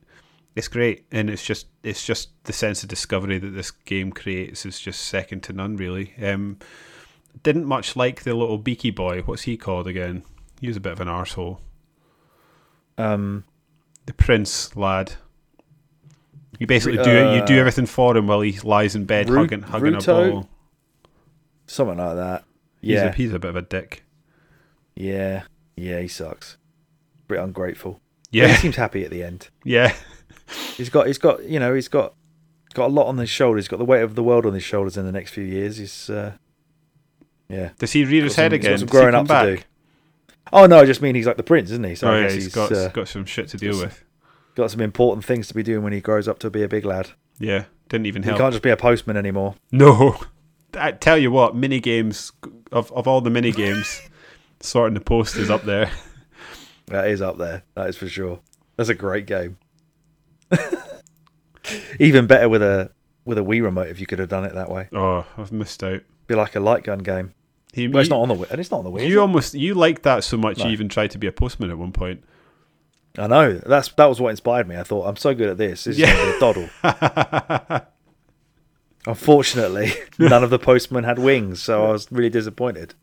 it's 0.57 0.69
great, 0.69 1.05
and 1.12 1.31
it's 1.31 1.45
just 1.45 1.67
it's 1.83 2.05
just 2.05 2.31
the 2.45 2.53
sense 2.53 2.83
of 2.83 2.89
discovery 2.89 3.39
that 3.39 3.51
this 3.51 3.70
game 3.70 4.11
creates 4.12 4.67
is 4.67 4.79
just 4.81 5.03
second 5.03 5.43
to 5.45 5.53
none. 5.53 5.77
Really, 5.77 6.12
um, 6.23 6.59
didn't 7.43 7.65
much 7.67 7.97
like 7.97 8.23
the 8.25 8.35
little 8.35 8.59
beaky 8.59 8.91
boy. 8.91 9.23
What's 9.23 9.43
he 9.43 9.57
called 9.57 9.87
again? 9.87 10.23
He 10.61 10.67
was 10.69 10.77
a 10.77 10.81
bit 10.81 10.93
of 10.93 11.01
an 11.01 11.09
arsehole. 11.09 11.59
Um, 12.99 13.45
The 14.07 14.12
prince 14.12 14.75
lad. 14.77 15.12
You 16.59 16.67
basically 16.67 17.03
do 17.03 17.11
it. 17.11 17.37
You 17.37 17.47
do 17.47 17.57
Uh, 17.57 17.61
everything 17.61 17.87
for 17.87 18.15
him 18.17 18.27
while 18.27 18.43
he 18.43 18.59
lies 18.61 18.95
in 18.95 19.07
bed 19.07 19.31
Ru- 19.31 19.39
hugging 19.39 19.62
hugging 19.62 19.95
Ruto? 19.95 20.29
a 20.29 20.31
ball. 20.33 20.49
something 21.67 21.97
like 21.99 22.17
that. 22.17 22.45
He's, 22.83 22.91
Yeah, 22.91 23.05
a, 23.07 23.12
he's 23.12 23.33
a 23.33 23.39
bit 23.39 23.49
of 23.49 23.57
a 23.57 23.62
dick. 23.62 24.05
yeah, 24.95 25.45
yeah. 25.77 26.01
He 26.01 26.09
sucks. 26.09 26.57
Bit 27.29 27.39
ungrateful. 27.39 27.93
But 27.93 28.29
Yeah, 28.33 28.49
he 28.49 28.55
seems 28.57 28.77
happy 28.77 29.05
at 29.05 29.11
the 29.11 29.23
end. 29.23 29.49
yeah, 29.65 29.95
He's 30.77 30.89
got, 30.89 31.07
he's 31.07 31.19
got, 31.19 31.45
you 31.45 31.59
know, 31.61 31.75
he's 31.75 31.89
got, 31.89 32.15
got 32.75 32.87
a 32.87 32.93
lot 32.93 33.07
on 33.07 33.19
his 33.19 33.31
shoulders. 33.31 33.65
He's 33.65 33.69
got 33.69 33.79
the 33.79 33.85
weight 33.85 34.03
of 34.03 34.15
the 34.15 34.23
world 34.23 34.47
on 34.47 34.55
his 34.55 34.62
shoulders 34.62 34.97
in 34.97 35.05
the 35.07 35.12
next 35.12 35.33
few 35.33 35.45
years. 35.45 35.77
He's, 35.77 36.11
uh, 36.11 36.33
yeah. 37.49 37.70
Does 37.79 37.93
he 37.93 38.05
rear 38.05 38.25
his 38.25 38.37
head 38.37 38.53
some- 38.53 38.59
he's 38.61 38.62
got 38.65 38.69
again? 38.69 38.79
some 38.79 38.89
growing 38.89 39.15
up 39.15 39.27
back? 39.29 39.45
to 39.47 39.57
do. 39.57 39.62
Oh 40.53 40.67
no, 40.67 40.81
I 40.81 40.85
just 40.85 41.01
mean 41.03 41.15
he's 41.15 41.27
like 41.27 41.37
the 41.37 41.43
prince, 41.45 41.70
isn't 41.70 41.85
he? 41.85 41.95
So 41.95 42.11
oh 42.11 42.17
yeah, 42.19 42.25
he's 42.31 42.45
he's 42.45 42.55
got 42.55 42.73
uh, 42.73 42.89
got 42.89 43.07
some 43.09 43.25
shit 43.25 43.49
to 43.49 43.57
deal 43.57 43.79
with. 43.79 44.03
got 44.57 44.70
some 44.70 44.81
important 44.81 45.25
things 45.25 45.47
to 45.49 45.55
be 45.55 45.62
doing 45.62 45.85
when 45.85 45.93
he 45.93 46.01
grows 46.01 46.27
up 46.27 46.39
to 46.41 46.51
be 46.51 46.62
a 46.65 46.69
big 46.69 46.85
lad. 46.85 47.11
Yeah, 47.39 47.65
didn't 47.89 48.07
even 48.07 48.23
help. 48.25 48.37
He 48.37 48.41
can't 48.43 48.53
just 48.53 48.62
be 48.62 48.70
a 48.70 48.77
postman 48.77 49.17
anymore. 49.17 49.55
No, 49.70 50.19
I 50.75 50.93
tell 50.93 51.17
you 51.19 51.31
what, 51.31 51.55
mini 51.55 51.79
games 51.79 52.33
of 52.73 52.91
of 52.93 53.07
all 53.07 53.20
the 53.20 53.31
mini 53.31 53.53
games, 53.53 54.01
sorting 54.61 54.95
the 54.95 55.01
post 55.01 55.37
is 55.37 55.51
up 55.51 55.62
there. 55.62 55.91
That 56.87 57.07
is 57.09 57.23
up 57.23 57.39
there. 57.39 57.62
That 57.75 57.89
is 57.89 57.97
for 57.97 58.09
sure. 58.09 58.41
That's 58.77 58.89
a 58.89 58.95
great 58.95 59.27
game. 59.27 59.59
Even 62.01 62.27
better 62.27 62.49
with 62.49 62.62
a 62.62 62.91
with 63.25 63.39
a 63.39 63.43
Wii 63.43 63.62
remote 63.62 63.89
if 63.89 64.01
you 64.01 64.07
could 64.07 64.19
have 64.19 64.29
done 64.29 64.45
it 64.45 64.55
that 64.55 64.70
way. 64.70 64.89
Oh, 64.93 65.25
I've 65.37 65.53
missed 65.53 65.83
out. 65.85 66.03
Be 66.27 66.35
like 66.35 66.57
a 66.57 66.61
light 66.61 66.85
gun 66.85 66.99
game. 67.01 67.35
He, 67.73 67.87
Well, 67.87 68.01
it's 68.01 68.11
not 68.11 68.20
on 68.20 68.29
the 68.29 68.35
Wii, 68.35 68.51
and 68.51 68.61
it's 68.61 68.70
not 68.70 68.79
on 68.79 68.85
the 68.85 68.91
Wii. 68.91 69.07
you 69.09 69.20
almost 69.20 69.55
you 69.55 69.75
liked 69.75 70.03
that 70.05 70.25
so 70.25 70.37
much 70.37 70.59
No. 70.59 70.67
you 70.67 70.73
even 70.73 70.89
tried 70.89 71.11
to 71.12 71.19
be 71.19 71.27
a 71.27 71.33
postman 71.33 71.70
at 71.70 71.79
one 71.79 71.93
point. 71.93 72.25
I 73.19 73.27
know. 73.27 73.55
That's 73.59 73.89
that 73.93 74.07
was 74.07 74.20
what 74.20 74.31
inspired 74.31 74.67
me. 74.69 74.77
I 74.77 74.83
thought 74.83 75.07
I'm 75.07 75.17
so 75.17 75.35
good 75.35 75.49
at 75.51 75.59
this. 75.59 75.85
This 75.85 75.95
is 75.97 76.01
Yeah. 76.01 76.12
gonna 76.15 76.31
be 76.31 76.37
a 76.37 76.41
doddle. 76.41 77.81
Unfortunately, 79.07 79.93
none 80.19 80.45
of 80.45 80.51
the 80.51 80.59
postmen 80.59 81.05
had 81.05 81.19
wings, 81.19 81.62
so 81.62 81.87
I 81.87 81.93
was 81.93 82.11
really 82.12 82.29
disappointed. 82.31 82.95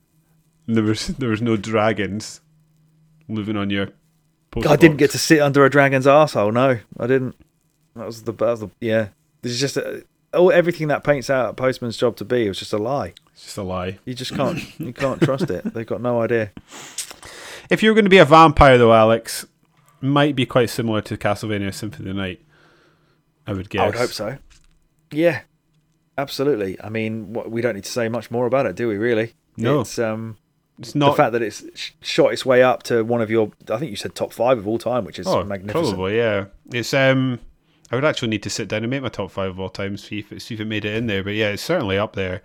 there 0.67 0.84
was 0.84 1.08
there 1.08 1.30
was 1.30 1.42
no 1.42 1.58
dragons 1.58 2.42
living 3.27 3.58
on 3.58 3.69
your. 3.69 3.90
I 4.56 4.76
didn't 4.76 4.98
get 4.98 5.11
to 5.11 5.17
sit 5.17 5.40
under 5.40 5.66
a 5.66 5.69
dragon's 5.69 6.08
asshole. 6.08 6.51
No, 6.51 6.80
I 7.00 7.08
didn't. 7.08 7.35
That 7.95 8.06
was 8.06 8.24
the 8.24 8.32
that 8.32 8.45
was 8.45 8.59
the 8.61 8.69
yeah. 8.80 9.09
This 9.42 9.51
is 9.51 9.59
just 9.59 9.77
a, 9.77 10.06
oh 10.34 10.50
everything 10.50 10.88
that 10.88 11.03
paints 11.03 11.30
out 11.30 11.50
a 11.50 11.53
postman's 11.53 11.98
job 11.98 12.16
to 12.17 12.26
be 12.26 12.48
was 12.48 12.59
just 12.59 12.74
a 12.74 12.77
lie. 12.77 13.14
It's 13.34 13.45
just 13.45 13.58
a 13.58 13.64
lie. 13.64 14.00
You 14.06 14.14
just 14.14 14.35
can't 14.35 14.59
you 14.80 14.93
can't 14.93 15.22
trust 15.22 15.50
it. 15.50 15.74
They've 15.74 15.85
got 15.85 16.01
no 16.01 16.22
idea. 16.22 16.51
If 17.69 17.84
you're 17.84 17.93
going 17.93 18.06
to 18.06 18.09
be 18.09 18.17
a 18.17 18.24
vampire, 18.26 18.77
though, 18.77 18.93
Alex, 18.93 19.45
might 20.00 20.35
be 20.35 20.45
quite 20.45 20.69
similar 20.69 21.01
to 21.01 21.17
Castlevania 21.17 21.74
Symphony 21.74 22.09
of 22.09 22.16
the 22.16 22.22
Night. 22.22 22.42
I 23.45 23.53
would 23.53 23.69
guess. 23.69 23.82
I 23.82 23.85
would 23.88 23.95
hope 23.95 24.11
so. 24.11 24.38
Yeah, 25.11 25.42
absolutely. 26.17 26.80
I 26.82 26.90
mean, 26.90 27.34
what, 27.34 27.51
we 27.51 27.61
don't 27.61 27.76
need 27.76 27.84
to 27.84 27.92
say 27.92 28.08
much 28.09 28.32
more 28.32 28.45
about 28.45 28.66
it, 28.67 28.76
do 28.76 28.88
we? 28.88 28.98
Really? 28.98 29.34
No. 29.58 29.82
It's 29.82 30.00
um 30.00 30.38
It's 30.80 30.91
the 30.93 31.11
fact 31.14 31.31
that 31.33 31.41
it's 31.41 31.64
shot 32.01 32.33
its 32.33 32.45
way 32.45 32.61
up 32.64 32.83
to 32.83 33.03
one 33.03 33.22
of 33.22 33.30
your 33.31 33.51
I 33.69 33.77
think 33.77 33.89
you 33.91 33.97
said 33.97 34.14
top 34.15 34.31
five 34.33 34.57
of 34.57 34.67
all 34.67 34.77
time, 34.77 35.06
which 35.06 35.17
is 35.19 35.27
oh, 35.27 35.43
magnificent. 35.43 35.95
probably 35.95 36.17
yeah. 36.17 36.45
It's 36.72 36.93
um. 36.93 37.39
I 37.89 37.95
would 37.95 38.03
actually 38.03 38.27
need 38.27 38.43
to 38.43 38.49
sit 38.49 38.67
down 38.67 38.83
and 38.83 38.89
make 38.91 39.01
my 39.01 39.07
top 39.07 39.31
five 39.31 39.49
of 39.51 39.59
all 39.61 39.69
time, 39.69 39.95
see 39.95 40.19
if 40.19 40.31
it, 40.33 40.41
see 40.41 40.56
if 40.56 40.59
it 40.59 40.65
made 40.65 40.83
it 40.83 40.93
in 40.93 41.07
there. 41.07 41.23
But 41.23 41.35
yeah, 41.35 41.49
it's 41.49 41.64
certainly 41.64 41.97
up 41.97 42.15
there, 42.17 42.41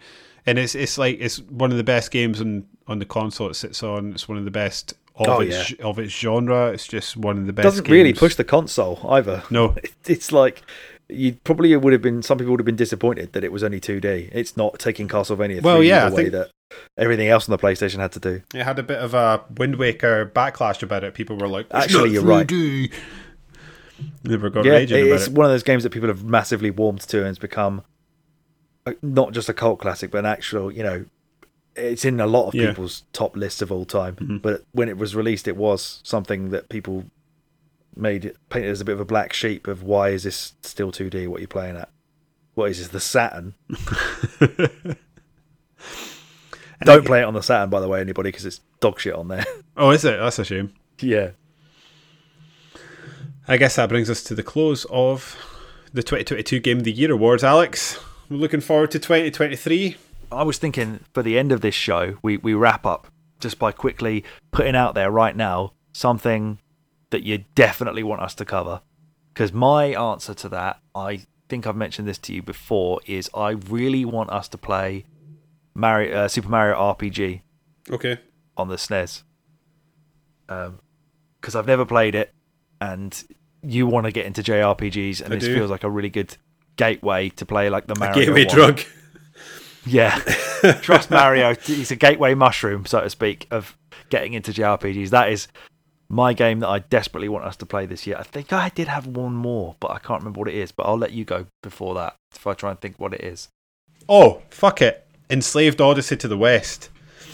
and 0.47 0.57
it's 0.59 0.75
it's 0.77 0.97
like 0.99 1.19
it's 1.21 1.41
one 1.41 1.73
of 1.73 1.77
the 1.79 1.85
best 1.85 2.11
games 2.13 2.41
on 2.41 2.65
on 2.87 3.01
the 3.01 3.05
console 3.05 3.51
it 3.51 3.55
sits 3.55 3.83
on. 3.83 4.13
It's 4.13 4.29
one 4.29 4.39
of 4.39 4.45
the 4.45 4.53
best 4.53 4.93
of 5.17 5.29
Oh, 5.29 5.41
its 5.41 5.75
of 5.81 5.99
its 5.99 6.13
genre. 6.13 6.69
It's 6.69 6.87
just 6.87 7.17
one 7.17 7.39
of 7.39 7.47
the 7.47 7.53
best. 7.53 7.65
Doesn't 7.65 7.89
really 7.89 8.11
games. 8.11 8.19
push 8.21 8.35
the 8.37 8.45
console 8.45 9.01
either. 9.11 9.43
No, 9.51 9.75
It's 10.07 10.31
like 10.31 10.63
you 11.09 11.35
probably 11.45 11.75
would 11.77 11.93
have 11.93 12.03
been. 12.03 12.23
Some 12.23 12.39
people 12.39 12.53
would 12.53 12.61
have 12.61 12.65
been 12.67 12.77
disappointed 12.77 13.33
that 13.33 13.43
it 13.43 13.51
was 13.53 13.65
only 13.65 13.81
2D. 13.81 14.31
It's 14.33 14.57
not 14.57 14.79
taking 14.79 15.09
Castlevania 15.09 15.55
3 15.57 15.61
Well, 15.61 15.83
yeah, 15.83 16.01
the 16.01 16.07
I 16.07 16.11
way 16.11 16.23
think- 16.23 16.33
that 16.33 16.51
everything 16.97 17.29
else 17.29 17.49
on 17.49 17.53
the 17.53 17.59
PlayStation 17.63 17.99
had 17.99 18.13
to 18.13 18.21
do. 18.21 18.43
it 18.55 18.63
had 18.65 18.79
a 18.79 18.83
bit 18.83 18.99
of 18.99 19.15
a 19.15 19.43
Wind 19.57 19.77
Waker 19.77 20.27
backlash 20.35 20.83
about 20.83 21.05
it. 21.05 21.15
People 21.15 21.37
were 21.37 21.49
like, 21.49 21.67
"It's 21.67 21.85
Actually, 21.85 22.11
you're 22.11 22.23
right. 22.25 22.47
3D." 22.47 22.93
Never 24.25 24.51
got 24.51 24.65
yeah, 24.65 24.73
raging 24.73 25.07
about 25.07 25.15
it's 25.15 25.27
it. 25.29 25.33
one 25.33 25.47
of 25.47 25.53
those 25.53 25.63
games 25.63 25.83
that 25.85 25.91
people 25.91 26.09
have 26.09 26.25
massively 26.25 26.71
warmed 26.71 27.01
to, 27.03 27.19
and 27.19 27.29
it's 27.29 27.39
become 27.39 27.83
not 29.01 29.33
just 29.33 29.49
a 29.49 29.55
cult 29.55 29.79
classic, 29.79 30.11
but 30.11 30.19
an 30.19 30.27
actual. 30.27 30.73
You 30.73 30.83
know, 30.83 31.05
it's 31.77 32.05
in 32.05 32.19
a 32.21 32.27
lot 32.27 32.49
of 32.49 32.55
Yeah. 32.55 32.69
people's 32.69 33.05
top 33.13 33.37
lists 33.37 33.63
of 33.63 33.71
all 33.71 33.85
time. 33.85 34.17
Mhm. 34.17 34.43
But 34.43 34.65
when 34.73 34.89
it 34.89 34.97
was 34.99 35.15
released, 35.15 35.47
it 35.47 35.57
was 35.57 36.01
something 36.03 36.51
that 36.51 36.69
people 36.69 37.05
made 37.95 38.25
it 38.25 38.37
painted 38.49 38.71
as 38.71 38.81
a 38.81 38.85
bit 38.85 38.93
of 38.95 39.01
a 39.01 39.05
black 39.05 39.33
sheep 39.33 39.69
of 39.69 39.83
why 39.83 40.09
is 40.09 40.23
this 40.25 40.55
still 40.63 40.91
2D? 40.91 41.27
What 41.27 41.39
are 41.39 41.43
you 41.43 41.47
playing 41.47 41.77
at? 41.77 41.91
What 42.55 42.71
is 42.71 42.79
this? 42.79 42.89
The 42.89 43.01
Saturn? 43.01 43.55
Don't 46.85 47.07
play 47.07 47.21
it 47.21 47.25
on 47.25 47.35
the 47.35 47.43
Saturn, 47.43 47.71
by 47.71 47.81
the 47.81 47.89
way, 47.89 48.01
anybody, 48.01 48.29
because 48.29 48.45
it's 48.45 48.61
dog 48.81 49.01
shit 49.01 49.15
on 49.15 49.29
there. 49.29 49.45
oh, 49.77 49.91
is 49.91 50.05
it? 50.05 50.19
That's 50.19 50.39
a 50.39 50.45
shame. 50.45 50.73
yeah. 51.01 51.31
I 53.49 53.57
guess 53.57 53.75
that 53.77 53.89
brings 53.89 54.09
us 54.09 54.23
to 54.25 54.37
the 54.37 54.43
close 54.43 54.85
of 54.85 55.37
the 55.93 56.03
2022 56.03 56.61
Game 56.61 56.79
of 56.79 56.85
the 56.85 56.93
Year 56.93 57.11
awards. 57.11 57.43
Alex, 57.43 57.99
we're 58.29 58.37
looking 58.37 58.61
forward 58.61 58.93
to 58.93 58.99
2023. 59.01 59.97
I 60.31 60.43
was 60.45 60.59
thinking 60.59 61.01
for 61.13 61.23
the 61.23 61.39
end 61.39 61.51
of 61.51 61.61
this 61.61 61.75
show, 61.75 62.19
we, 62.23 62.37
we 62.37 62.55
wrap 62.55 62.87
up 62.87 63.09
just 63.41 63.59
by 63.59 63.73
quickly 63.73 64.25
putting 64.53 64.77
out 64.77 64.95
there 64.95 65.11
right 65.11 65.37
now 65.37 65.73
something 65.93 66.59
that 67.11 67.25
you 67.25 67.45
definitely 67.55 68.03
want 68.03 68.23
us 68.23 68.35
to 68.37 68.45
cover. 68.45 68.81
Because 69.35 69.53
my 69.53 69.87
answer 69.87 70.35
to 70.35 70.49
that, 70.51 70.81
I 70.95 71.23
think 71.49 71.67
I've 71.67 71.77
mentioned 71.77 72.07
this 72.07 72.19
to 72.19 72.33
you 72.33 72.43
before, 72.43 73.01
is 73.07 73.29
I 73.35 73.51
really 73.51 74.05
want 74.05 74.31
us 74.31 74.49
to 74.49 74.59
play 74.59 75.05
Mario, 75.75 76.17
uh, 76.25 76.29
Super 76.29 76.49
Mario 76.49 76.77
RPG 76.77 77.43
Okay. 77.91 78.19
on 78.57 78.69
the 78.69 78.77
SNES. 78.77 79.23
Because 80.47 81.55
I've 81.57 81.67
never 81.67 81.85
played 81.85 82.15
it, 82.15 82.33
and 82.81 83.23
you 83.63 83.87
want 83.87 84.07
to 84.07 84.13
get 84.13 84.27
into 84.27 84.43
JRPGs, 84.43 85.21
and 85.23 85.33
I 85.33 85.37
this 85.37 85.45
do. 85.45 85.55
feels 85.55 85.71
like 85.71 85.85
a 85.85 85.91
really 85.91 86.11
good 86.11 86.37
gateway 86.77 87.29
to 87.31 87.47
play 87.47 87.69
like 87.71 87.87
the 87.87 87.95
A 87.95 87.99
Mario. 87.99 88.15
gateway 88.27 88.45
one. 88.47 88.55
drug. 88.55 88.81
Yeah. 89.85 90.17
Trust 90.83 91.11
Mario. 91.11 91.55
He's 91.57 91.91
a 91.91 91.97
gateway 91.97 92.35
mushroom, 92.35 92.87
so 92.87 93.01
to 93.01 93.11
speak, 93.11 93.47
of 93.51 93.77
getting 94.11 94.33
into 94.35 94.53
JRPGs. 94.53 95.11
That 95.11 95.31
is 95.33 95.49
my 96.09 96.33
game 96.35 96.61
that 96.61 96.69
I 96.69 96.79
desperately 96.81 97.29
want 97.29 97.45
us 97.45 97.57
to 97.57 97.67
play 97.67 97.87
this 97.87 98.07
year. 98.07 98.17
I 98.19 98.23
think 98.23 98.53
I 98.53 98.69
did 98.69 98.87
have 98.87 99.07
one 99.07 99.35
more, 99.35 99.75
but 99.81 99.91
I 99.91 99.99
can't 99.99 100.21
remember 100.21 100.39
what 100.41 100.49
it 100.49 100.55
is. 100.55 100.71
But 100.71 100.85
I'll 100.85 100.99
let 100.99 101.13
you 101.13 101.25
go 101.25 101.47
before 101.63 101.95
that 101.97 102.15
if 102.35 102.47
I 102.47 102.53
try 102.55 102.71
and 102.71 102.81
think 102.81 103.01
what 103.01 103.13
it 103.15 103.23
is. 103.23 103.49
Oh, 104.09 104.43
fuck 104.51 104.83
it. 104.83 105.02
Enslaved 105.33 105.81
Odyssey 105.81 106.17
to 106.19 106.29
the 106.29 106.37
West. 106.37 106.91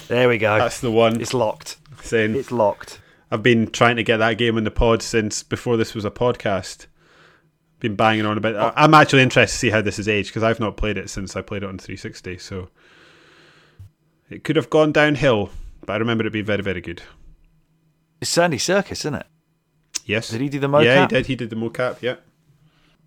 There 0.06 0.28
we 0.28 0.38
go. 0.38 0.56
That's 0.58 0.80
the 0.80 0.90
one. 0.90 1.20
It's 1.20 1.34
locked. 1.34 1.76
Saying 2.02 2.36
It's 2.36 2.52
locked. 2.52 3.00
I've 3.30 3.42
been 3.42 3.70
trying 3.70 3.96
to 3.96 4.02
get 4.04 4.18
that 4.18 4.38
game 4.38 4.56
in 4.56 4.64
the 4.64 4.70
pod 4.70 5.02
since 5.02 5.42
before 5.42 5.76
this 5.76 5.94
was 5.94 6.04
a 6.04 6.10
podcast. 6.10 6.86
Been 7.80 7.96
banging 7.96 8.24
on 8.24 8.38
about. 8.38 8.56
I- 8.56 8.84
I'm 8.84 8.94
actually 8.94 9.22
interested 9.22 9.52
to 9.54 9.58
see 9.58 9.70
how 9.70 9.80
this 9.82 9.98
is 9.98 10.08
aged 10.08 10.30
because 10.30 10.42
I've 10.42 10.60
not 10.60 10.76
played 10.76 10.96
it 10.96 11.10
since 11.10 11.36
I 11.36 11.42
played 11.42 11.62
it 11.62 11.68
on 11.68 11.78
360. 11.78 12.38
So 12.38 12.68
it 14.30 14.44
could 14.44 14.56
have 14.56 14.70
gone 14.70 14.92
downhill, 14.92 15.50
but 15.84 15.92
I 15.92 15.96
remember 15.96 16.26
it 16.26 16.32
being 16.32 16.44
very, 16.44 16.62
very 16.62 16.80
good. 16.80 17.02
It's 18.20 18.36
Andy 18.38 18.58
Serkis, 18.58 18.92
isn't 18.92 19.14
it? 19.14 19.26
Yes. 20.04 20.28
Did 20.30 20.40
he 20.40 20.48
do 20.48 20.58
the 20.58 20.68
mocap? 20.68 20.84
Yeah, 20.84 21.00
he 21.02 21.06
did. 21.08 21.26
He 21.26 21.36
did 21.36 21.50
the 21.50 21.56
mocap. 21.56 22.00
Yeah. 22.00 22.16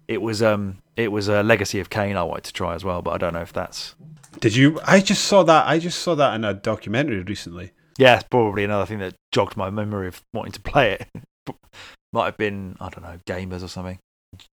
It 0.07 0.21
was 0.21 0.43
um, 0.43 0.77
it 0.95 1.11
was 1.11 1.27
a 1.29 1.41
Legacy 1.43 1.79
of 1.79 1.89
Kain 1.89 2.15
I 2.15 2.23
wanted 2.23 2.43
to 2.45 2.53
try 2.53 2.75
as 2.75 2.83
well, 2.83 3.01
but 3.01 3.11
I 3.11 3.17
don't 3.17 3.33
know 3.33 3.41
if 3.41 3.53
that's. 3.53 3.95
Did 4.39 4.55
you? 4.55 4.79
I 4.85 4.99
just 5.01 5.25
saw 5.25 5.43
that. 5.43 5.67
I 5.67 5.77
just 5.79 5.99
saw 5.99 6.15
that 6.15 6.33
in 6.35 6.43
a 6.45 6.53
documentary 6.53 7.21
recently. 7.23 7.71
Yeah, 7.97 8.15
it's 8.15 8.27
probably 8.29 8.63
another 8.63 8.85
thing 8.85 8.99
that 8.99 9.13
jogged 9.31 9.57
my 9.57 9.69
memory 9.69 10.07
of 10.07 10.21
wanting 10.33 10.53
to 10.53 10.61
play 10.61 10.93
it. 10.93 11.07
Might 12.13 12.25
have 12.25 12.37
been 12.37 12.75
I 12.79 12.89
don't 12.89 13.03
know 13.03 13.19
gamers 13.27 13.63
or 13.63 13.67
something. 13.67 13.99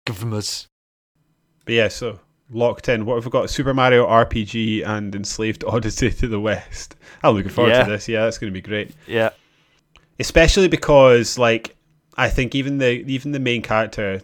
Gamers. 0.07 0.67
But 1.65 1.75
yeah, 1.75 1.89
so 1.89 2.21
locked 2.51 2.89
in. 2.89 3.05
What 3.07 3.17
have 3.17 3.25
we 3.25 3.31
got? 3.31 3.51
Super 3.51 3.75
Mario 3.75 4.07
RPG 4.07 4.87
and 4.87 5.15
Enslaved 5.15 5.65
Odyssey 5.65 6.11
to 6.11 6.29
the 6.29 6.41
West. 6.41 6.97
I'm 7.23 7.35
looking 7.35 7.51
forward 7.51 7.71
Yeah. 7.73 7.85
to 7.85 7.91
this. 7.91 8.09
Yeah, 8.09 8.25
that's 8.25 8.39
going 8.39 8.53
to 8.53 8.55
be 8.55 8.63
great. 8.67 8.93
Yeah, 9.07 9.31
Especially 10.19 10.69
because, 10.69 11.37
like, 11.39 11.77
I 12.17 12.29
think 12.31 12.55
even 12.55 12.79
the 12.79 12.91
even 13.11 13.33
the 13.33 13.39
main 13.41 13.63
character, 13.63 14.23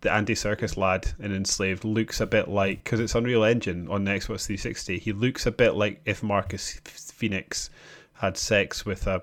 the 0.00 0.12
Andy 0.12 0.34
Serkis 0.34 0.76
lad 0.76 1.12
in 1.18 1.34
Enslaved, 1.34 1.84
looks 1.84 2.20
a 2.20 2.26
bit 2.26 2.48
like 2.48 2.84
because 2.84 3.00
it's 3.00 3.14
Unreal 3.14 3.44
Engine 3.44 3.88
on 3.88 4.04
the 4.04 4.12
Xbox 4.12 4.46
360. 4.46 4.98
He 4.98 5.12
looks 5.12 5.46
a 5.46 5.50
bit 5.50 5.74
like 5.74 6.00
if 6.04 6.22
Marcus 6.22 6.80
Fenix 6.84 7.70
had 8.14 8.36
sex 8.36 8.84
with 8.84 9.06
a 9.06 9.22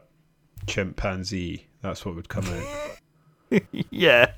chimpanzee. 0.68 1.68
That's 1.82 2.06
what 2.06 2.16
would 2.16 2.30
come 2.30 2.46
out. 2.46 3.62
yeah. 3.90 4.32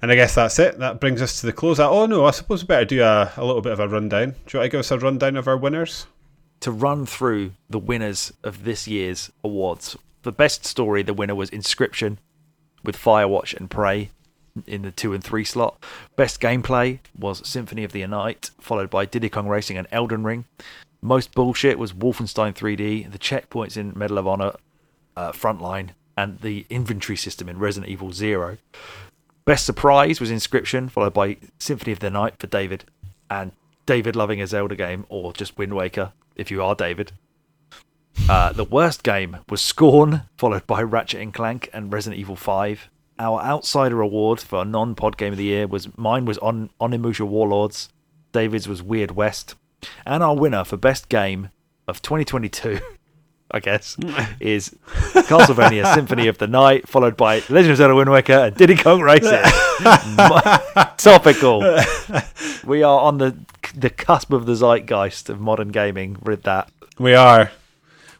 And 0.00 0.10
I 0.10 0.16
guess 0.16 0.34
that's 0.34 0.58
it. 0.58 0.78
That 0.80 1.00
brings 1.00 1.22
us 1.22 1.40
to 1.40 1.46
the 1.46 1.52
close. 1.52 1.78
Oh 1.78 2.06
no, 2.06 2.24
I 2.24 2.32
suppose 2.32 2.64
we 2.64 2.66
better 2.66 2.84
do 2.84 3.02
a, 3.02 3.32
a 3.36 3.44
little 3.44 3.62
bit 3.62 3.72
of 3.72 3.80
a 3.80 3.88
rundown. 3.88 4.30
Do 4.30 4.36
you 4.52 4.58
want 4.58 4.66
to 4.66 4.68
give 4.68 4.80
us 4.80 4.90
a 4.90 4.98
rundown 4.98 5.36
of 5.36 5.46
our 5.46 5.56
winners? 5.56 6.06
To 6.60 6.72
run 6.72 7.06
through 7.06 7.52
the 7.70 7.78
winners 7.78 8.32
of 8.42 8.64
this 8.64 8.88
year's 8.88 9.30
awards, 9.44 9.96
the 10.22 10.32
best 10.32 10.64
story, 10.64 11.02
the 11.02 11.14
winner 11.14 11.34
was 11.34 11.50
Inscryption, 11.50 12.18
with 12.84 12.96
Firewatch 12.96 13.54
and 13.54 13.68
Prey 13.70 14.10
in 14.66 14.82
the 14.82 14.90
two 14.90 15.12
and 15.12 15.22
three 15.22 15.44
slot. 15.44 15.82
Best 16.16 16.40
gameplay 16.40 16.98
was 17.18 17.46
Symphony 17.46 17.84
of 17.84 17.92
the 17.92 18.06
Night, 18.06 18.50
followed 18.60 18.90
by 18.90 19.04
Diddy 19.04 19.28
Kong 19.28 19.48
Racing 19.48 19.76
and 19.76 19.86
Elden 19.90 20.24
Ring. 20.24 20.44
Most 21.00 21.34
bullshit 21.34 21.78
was 21.78 21.92
Wolfenstein 21.92 22.54
3D, 22.54 23.10
the 23.10 23.18
checkpoints 23.18 23.76
in 23.76 23.92
Medal 23.96 24.18
of 24.18 24.26
Honor, 24.26 24.52
uh, 25.16 25.32
Frontline, 25.32 25.90
and 26.16 26.38
the 26.40 26.66
inventory 26.70 27.16
system 27.16 27.48
in 27.48 27.58
Resident 27.58 27.90
Evil 27.90 28.12
Zero. 28.12 28.58
Best 29.44 29.66
surprise 29.66 30.20
was 30.20 30.30
Inscryption, 30.30 30.88
followed 30.90 31.14
by 31.14 31.38
Symphony 31.58 31.92
of 31.92 31.98
the 31.98 32.10
Night 32.10 32.34
for 32.38 32.46
David, 32.46 32.84
and 33.28 33.52
David 33.86 34.14
loving 34.14 34.40
a 34.40 34.46
Zelda 34.46 34.76
game, 34.76 35.04
or 35.08 35.32
just 35.32 35.58
Wind 35.58 35.74
Waker, 35.74 36.12
if 36.36 36.50
you 36.50 36.62
are 36.62 36.76
David. 36.76 37.12
Uh, 38.28 38.52
the 38.52 38.64
worst 38.64 39.02
game 39.02 39.38
was 39.48 39.60
Scorn, 39.60 40.22
followed 40.36 40.66
by 40.66 40.82
Ratchet 40.82 41.20
and 41.20 41.34
Clank 41.34 41.68
and 41.72 41.92
Resident 41.92 42.20
Evil 42.20 42.36
5. 42.36 42.88
Our 43.22 43.40
outsider 43.40 44.00
award 44.00 44.40
for 44.40 44.62
a 44.62 44.64
non-pod 44.64 45.16
game 45.16 45.32
of 45.32 45.38
the 45.38 45.44
year 45.44 45.68
was 45.68 45.96
mine 45.96 46.24
was 46.24 46.38
on 46.38 46.70
Onimusha 46.80 47.24
Warlords, 47.24 47.88
David's 48.32 48.66
was 48.66 48.82
Weird 48.82 49.12
West, 49.12 49.54
and 50.04 50.24
our 50.24 50.34
winner 50.34 50.64
for 50.64 50.76
best 50.76 51.08
game 51.08 51.50
of 51.86 52.02
2022 52.02 52.80
I 53.52 53.60
guess, 53.60 53.96
is 54.40 54.74
Castlevania 55.12 55.94
Symphony 55.94 56.26
of 56.26 56.38
the 56.38 56.48
Night, 56.48 56.88
followed 56.88 57.16
by 57.16 57.36
Legend 57.48 57.70
of 57.70 57.76
Zelda 57.76 57.94
Wind 57.94 58.10
Waker 58.10 58.32
and 58.32 58.56
Diddy 58.56 58.74
Kong 58.74 59.00
Racing. 59.00 59.30
Topical. 60.96 61.60
We 62.64 62.82
are 62.82 63.00
on 63.00 63.18
the 63.18 63.36
the 63.76 63.90
cusp 63.90 64.32
of 64.32 64.46
the 64.46 64.56
zeitgeist 64.56 65.28
of 65.28 65.38
modern 65.38 65.68
gaming 65.68 66.16
with 66.22 66.42
that. 66.42 66.72
We 66.98 67.14
are. 67.14 67.52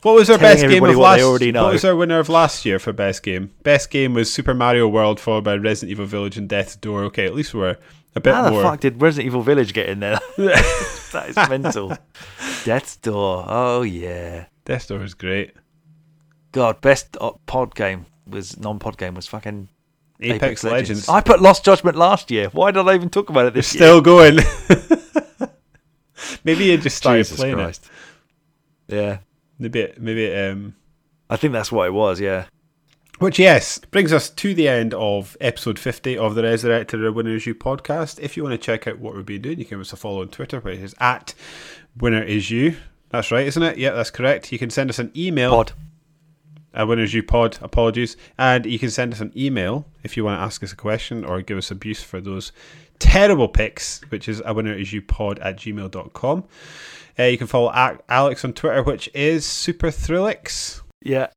What 0.03 0.17
was 0.17 0.31
our 0.31 0.39
best 0.39 0.63
game 0.63 0.85
of 0.85 0.97
last? 0.97 1.41
know. 1.53 1.65
What 1.65 1.73
was 1.75 1.85
our 1.85 1.95
winner 1.95 2.19
of 2.19 2.29
last 2.29 2.65
year 2.65 2.79
for 2.79 2.93
best 2.93 3.23
game? 3.23 3.53
Best 3.63 3.91
game 3.91 4.15
was 4.15 4.33
Super 4.33 4.53
Mario 4.53 4.89
World, 4.89 5.21
followed 5.21 5.45
by 5.45 5.55
Resident 5.55 5.93
Evil 5.93 6.07
Village 6.07 6.37
and 6.37 6.49
Death's 6.49 6.75
Door. 6.75 7.05
Okay, 7.05 7.25
at 7.25 7.35
least 7.35 7.55
we're 7.55 7.77
a 8.17 8.21
bit 8.21 8.35
more. 8.35 8.43
How 8.43 8.51
the 8.51 8.63
fuck 8.63 8.81
did 8.81 9.01
Resident 9.01 9.27
Evil 9.27 9.43
Village 9.43 9.73
get 9.73 9.89
in 9.89 10.01
there? 10.01 10.19
that 10.37 11.27
is 11.29 11.37
mental. 11.49 11.97
Death's 12.65 12.97
Door. 12.97 13.45
Oh 13.49 13.83
yeah. 13.83 14.47
Death's 14.65 14.89
Door 14.89 15.05
is 15.05 15.15
great. 15.15 15.53
God, 16.51 16.81
best 16.81 17.17
pod 17.47 17.75
game 17.75 18.07
was 18.27 18.59
non-pod 18.59 18.99
game 18.99 19.15
was 19.15 19.27
fucking 19.27 19.69
Apex, 20.21 20.65
Legends. 20.65 21.09
I 21.09 21.21
put 21.21 21.41
Lost 21.41 21.65
Judgment 21.65 21.97
last 21.97 22.31
year. 22.31 22.49
Why 22.49 22.71
did 22.71 22.87
I 22.87 22.95
even 22.95 23.09
talk 23.09 23.31
about 23.31 23.47
it 23.47 23.55
this 23.55 23.69
still 23.69 24.01
going. 24.01 24.37
maybe 26.45 26.65
you 26.65 26.77
just 26.77 26.85
year? 26.85 26.91
started 26.91 27.19
Jesus 27.21 27.37
playing 27.39 27.55
Christ. 27.55 27.89
Yeah, 28.89 29.15
it. 29.15 29.21
Maybe, 29.63 29.81
it, 29.81 30.01
maybe 30.01 30.25
it, 30.25 30.51
um, 30.51 30.75
I 31.31 31.37
think 31.37 31.53
that's 31.53 31.71
what 31.71 31.87
it 31.87 31.93
was. 31.93 32.21
Yeah. 32.21 32.47
Which, 33.21 33.39
yes, 33.39 33.79
brings 33.79 34.13
us 34.13 34.29
to 34.29 34.55
the 34.55 34.67
end 34.67 34.93
of 34.95 35.37
episode 35.41 35.79
50 35.79 36.19
of 36.19 36.35
the 36.35 36.43
Resurrected 36.43 37.01
or 37.01 37.13
Winner 37.13 37.37
Is 37.37 37.47
You 37.47 37.55
podcast. 37.55 38.19
If 38.19 38.37
you 38.37 38.43
want 38.43 38.55
to 38.55 38.59
check 38.59 38.89
out 38.89 38.99
what 38.99 39.15
we've 39.15 39.25
been 39.25 39.43
doing, 39.43 39.61
you 39.61 39.65
can 39.65 39.79
give 39.79 39.83
us 39.83 39.93
a 39.93 39.97
follow 39.97 40.23
on 40.23 40.29
Twitter, 40.29 40.59
which 40.59 40.81
is 40.81 40.97
at 40.99 41.33
Winner 41.97 42.23
Is 42.23 42.51
You. 42.51 42.77
That's 43.11 43.31
right, 43.31 43.47
isn't 43.47 43.63
it? 43.63 43.79
Yeah, 43.79 43.93
that's 43.93 44.11
correct. 44.11 44.51
You 44.51 44.59
can 44.59 44.71
send 44.71 44.91
us 44.91 44.99
an 44.99 45.13
email. 45.17 45.51
Pod. 45.51 45.73
A 46.75 46.85
Winner 46.85 47.05
Is 47.05 47.15
You 47.15 47.23
pod, 47.23 47.59
apologies. 47.63 48.17
And 48.39 48.67
you 48.67 48.81
can 48.81 48.91
send 48.91 49.13
us 49.13 49.21
an 49.21 49.33
email 49.37 49.87
if 50.03 50.17
you 50.17 50.25
want 50.25 50.41
to 50.41 50.43
ask 50.43 50.65
us 50.65 50.73
a 50.73 50.77
question 50.77 51.25
or 51.25 51.41
give 51.43 51.59
us 51.59 51.71
abuse 51.71 52.03
for 52.03 52.21
those 52.21 52.51
terrible 52.99 53.49
picks, 53.49 54.01
which 54.11 54.29
is 54.29 54.41
a 54.45 54.55
winner 54.55 54.73
is 54.73 54.93
you 54.93 55.03
pod 55.03 55.39
at 55.41 55.57
gmail.com. 55.57 56.45
Uh, 57.19 57.25
you 57.25 57.39
can 57.39 57.47
follow 57.47 57.71
Alex 58.09 58.45
on 58.45 58.53
Twitter, 58.53 58.83
which 58.83 59.11
is 59.15 59.45
Super 59.47 59.89
Thrillix. 59.89 60.83
Yeah. 61.03 61.29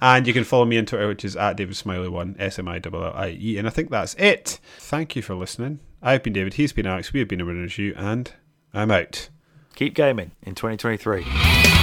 And 0.00 0.26
you 0.26 0.32
can 0.32 0.44
follow 0.44 0.64
me 0.64 0.78
on 0.78 0.86
Twitter, 0.86 1.08
which 1.08 1.24
is 1.24 1.36
at 1.36 1.56
David 1.56 1.74
Smillie1, 1.74 2.36
S 2.38 2.58
M 2.58 2.68
I 2.68 2.80
L 2.84 3.04
L 3.04 3.12
I 3.14 3.36
E. 3.38 3.58
And 3.58 3.66
I 3.66 3.70
think 3.70 3.90
that's 3.90 4.14
it. 4.14 4.60
Thank 4.78 5.16
you 5.16 5.22
for 5.22 5.34
listening. 5.34 5.80
I've 6.00 6.22
been 6.22 6.32
David, 6.32 6.54
he's 6.54 6.72
been 6.72 6.86
Alex, 6.86 7.12
we 7.12 7.18
have 7.18 7.28
been 7.28 7.40
a 7.40 7.44
Winner 7.44 7.64
Is 7.64 7.76
You, 7.78 7.92
and 7.96 8.32
I'm 8.72 8.92
out. 8.92 9.28
Keep 9.74 9.94
gaming 9.94 10.32
in 10.42 10.54
2023. 10.54 11.77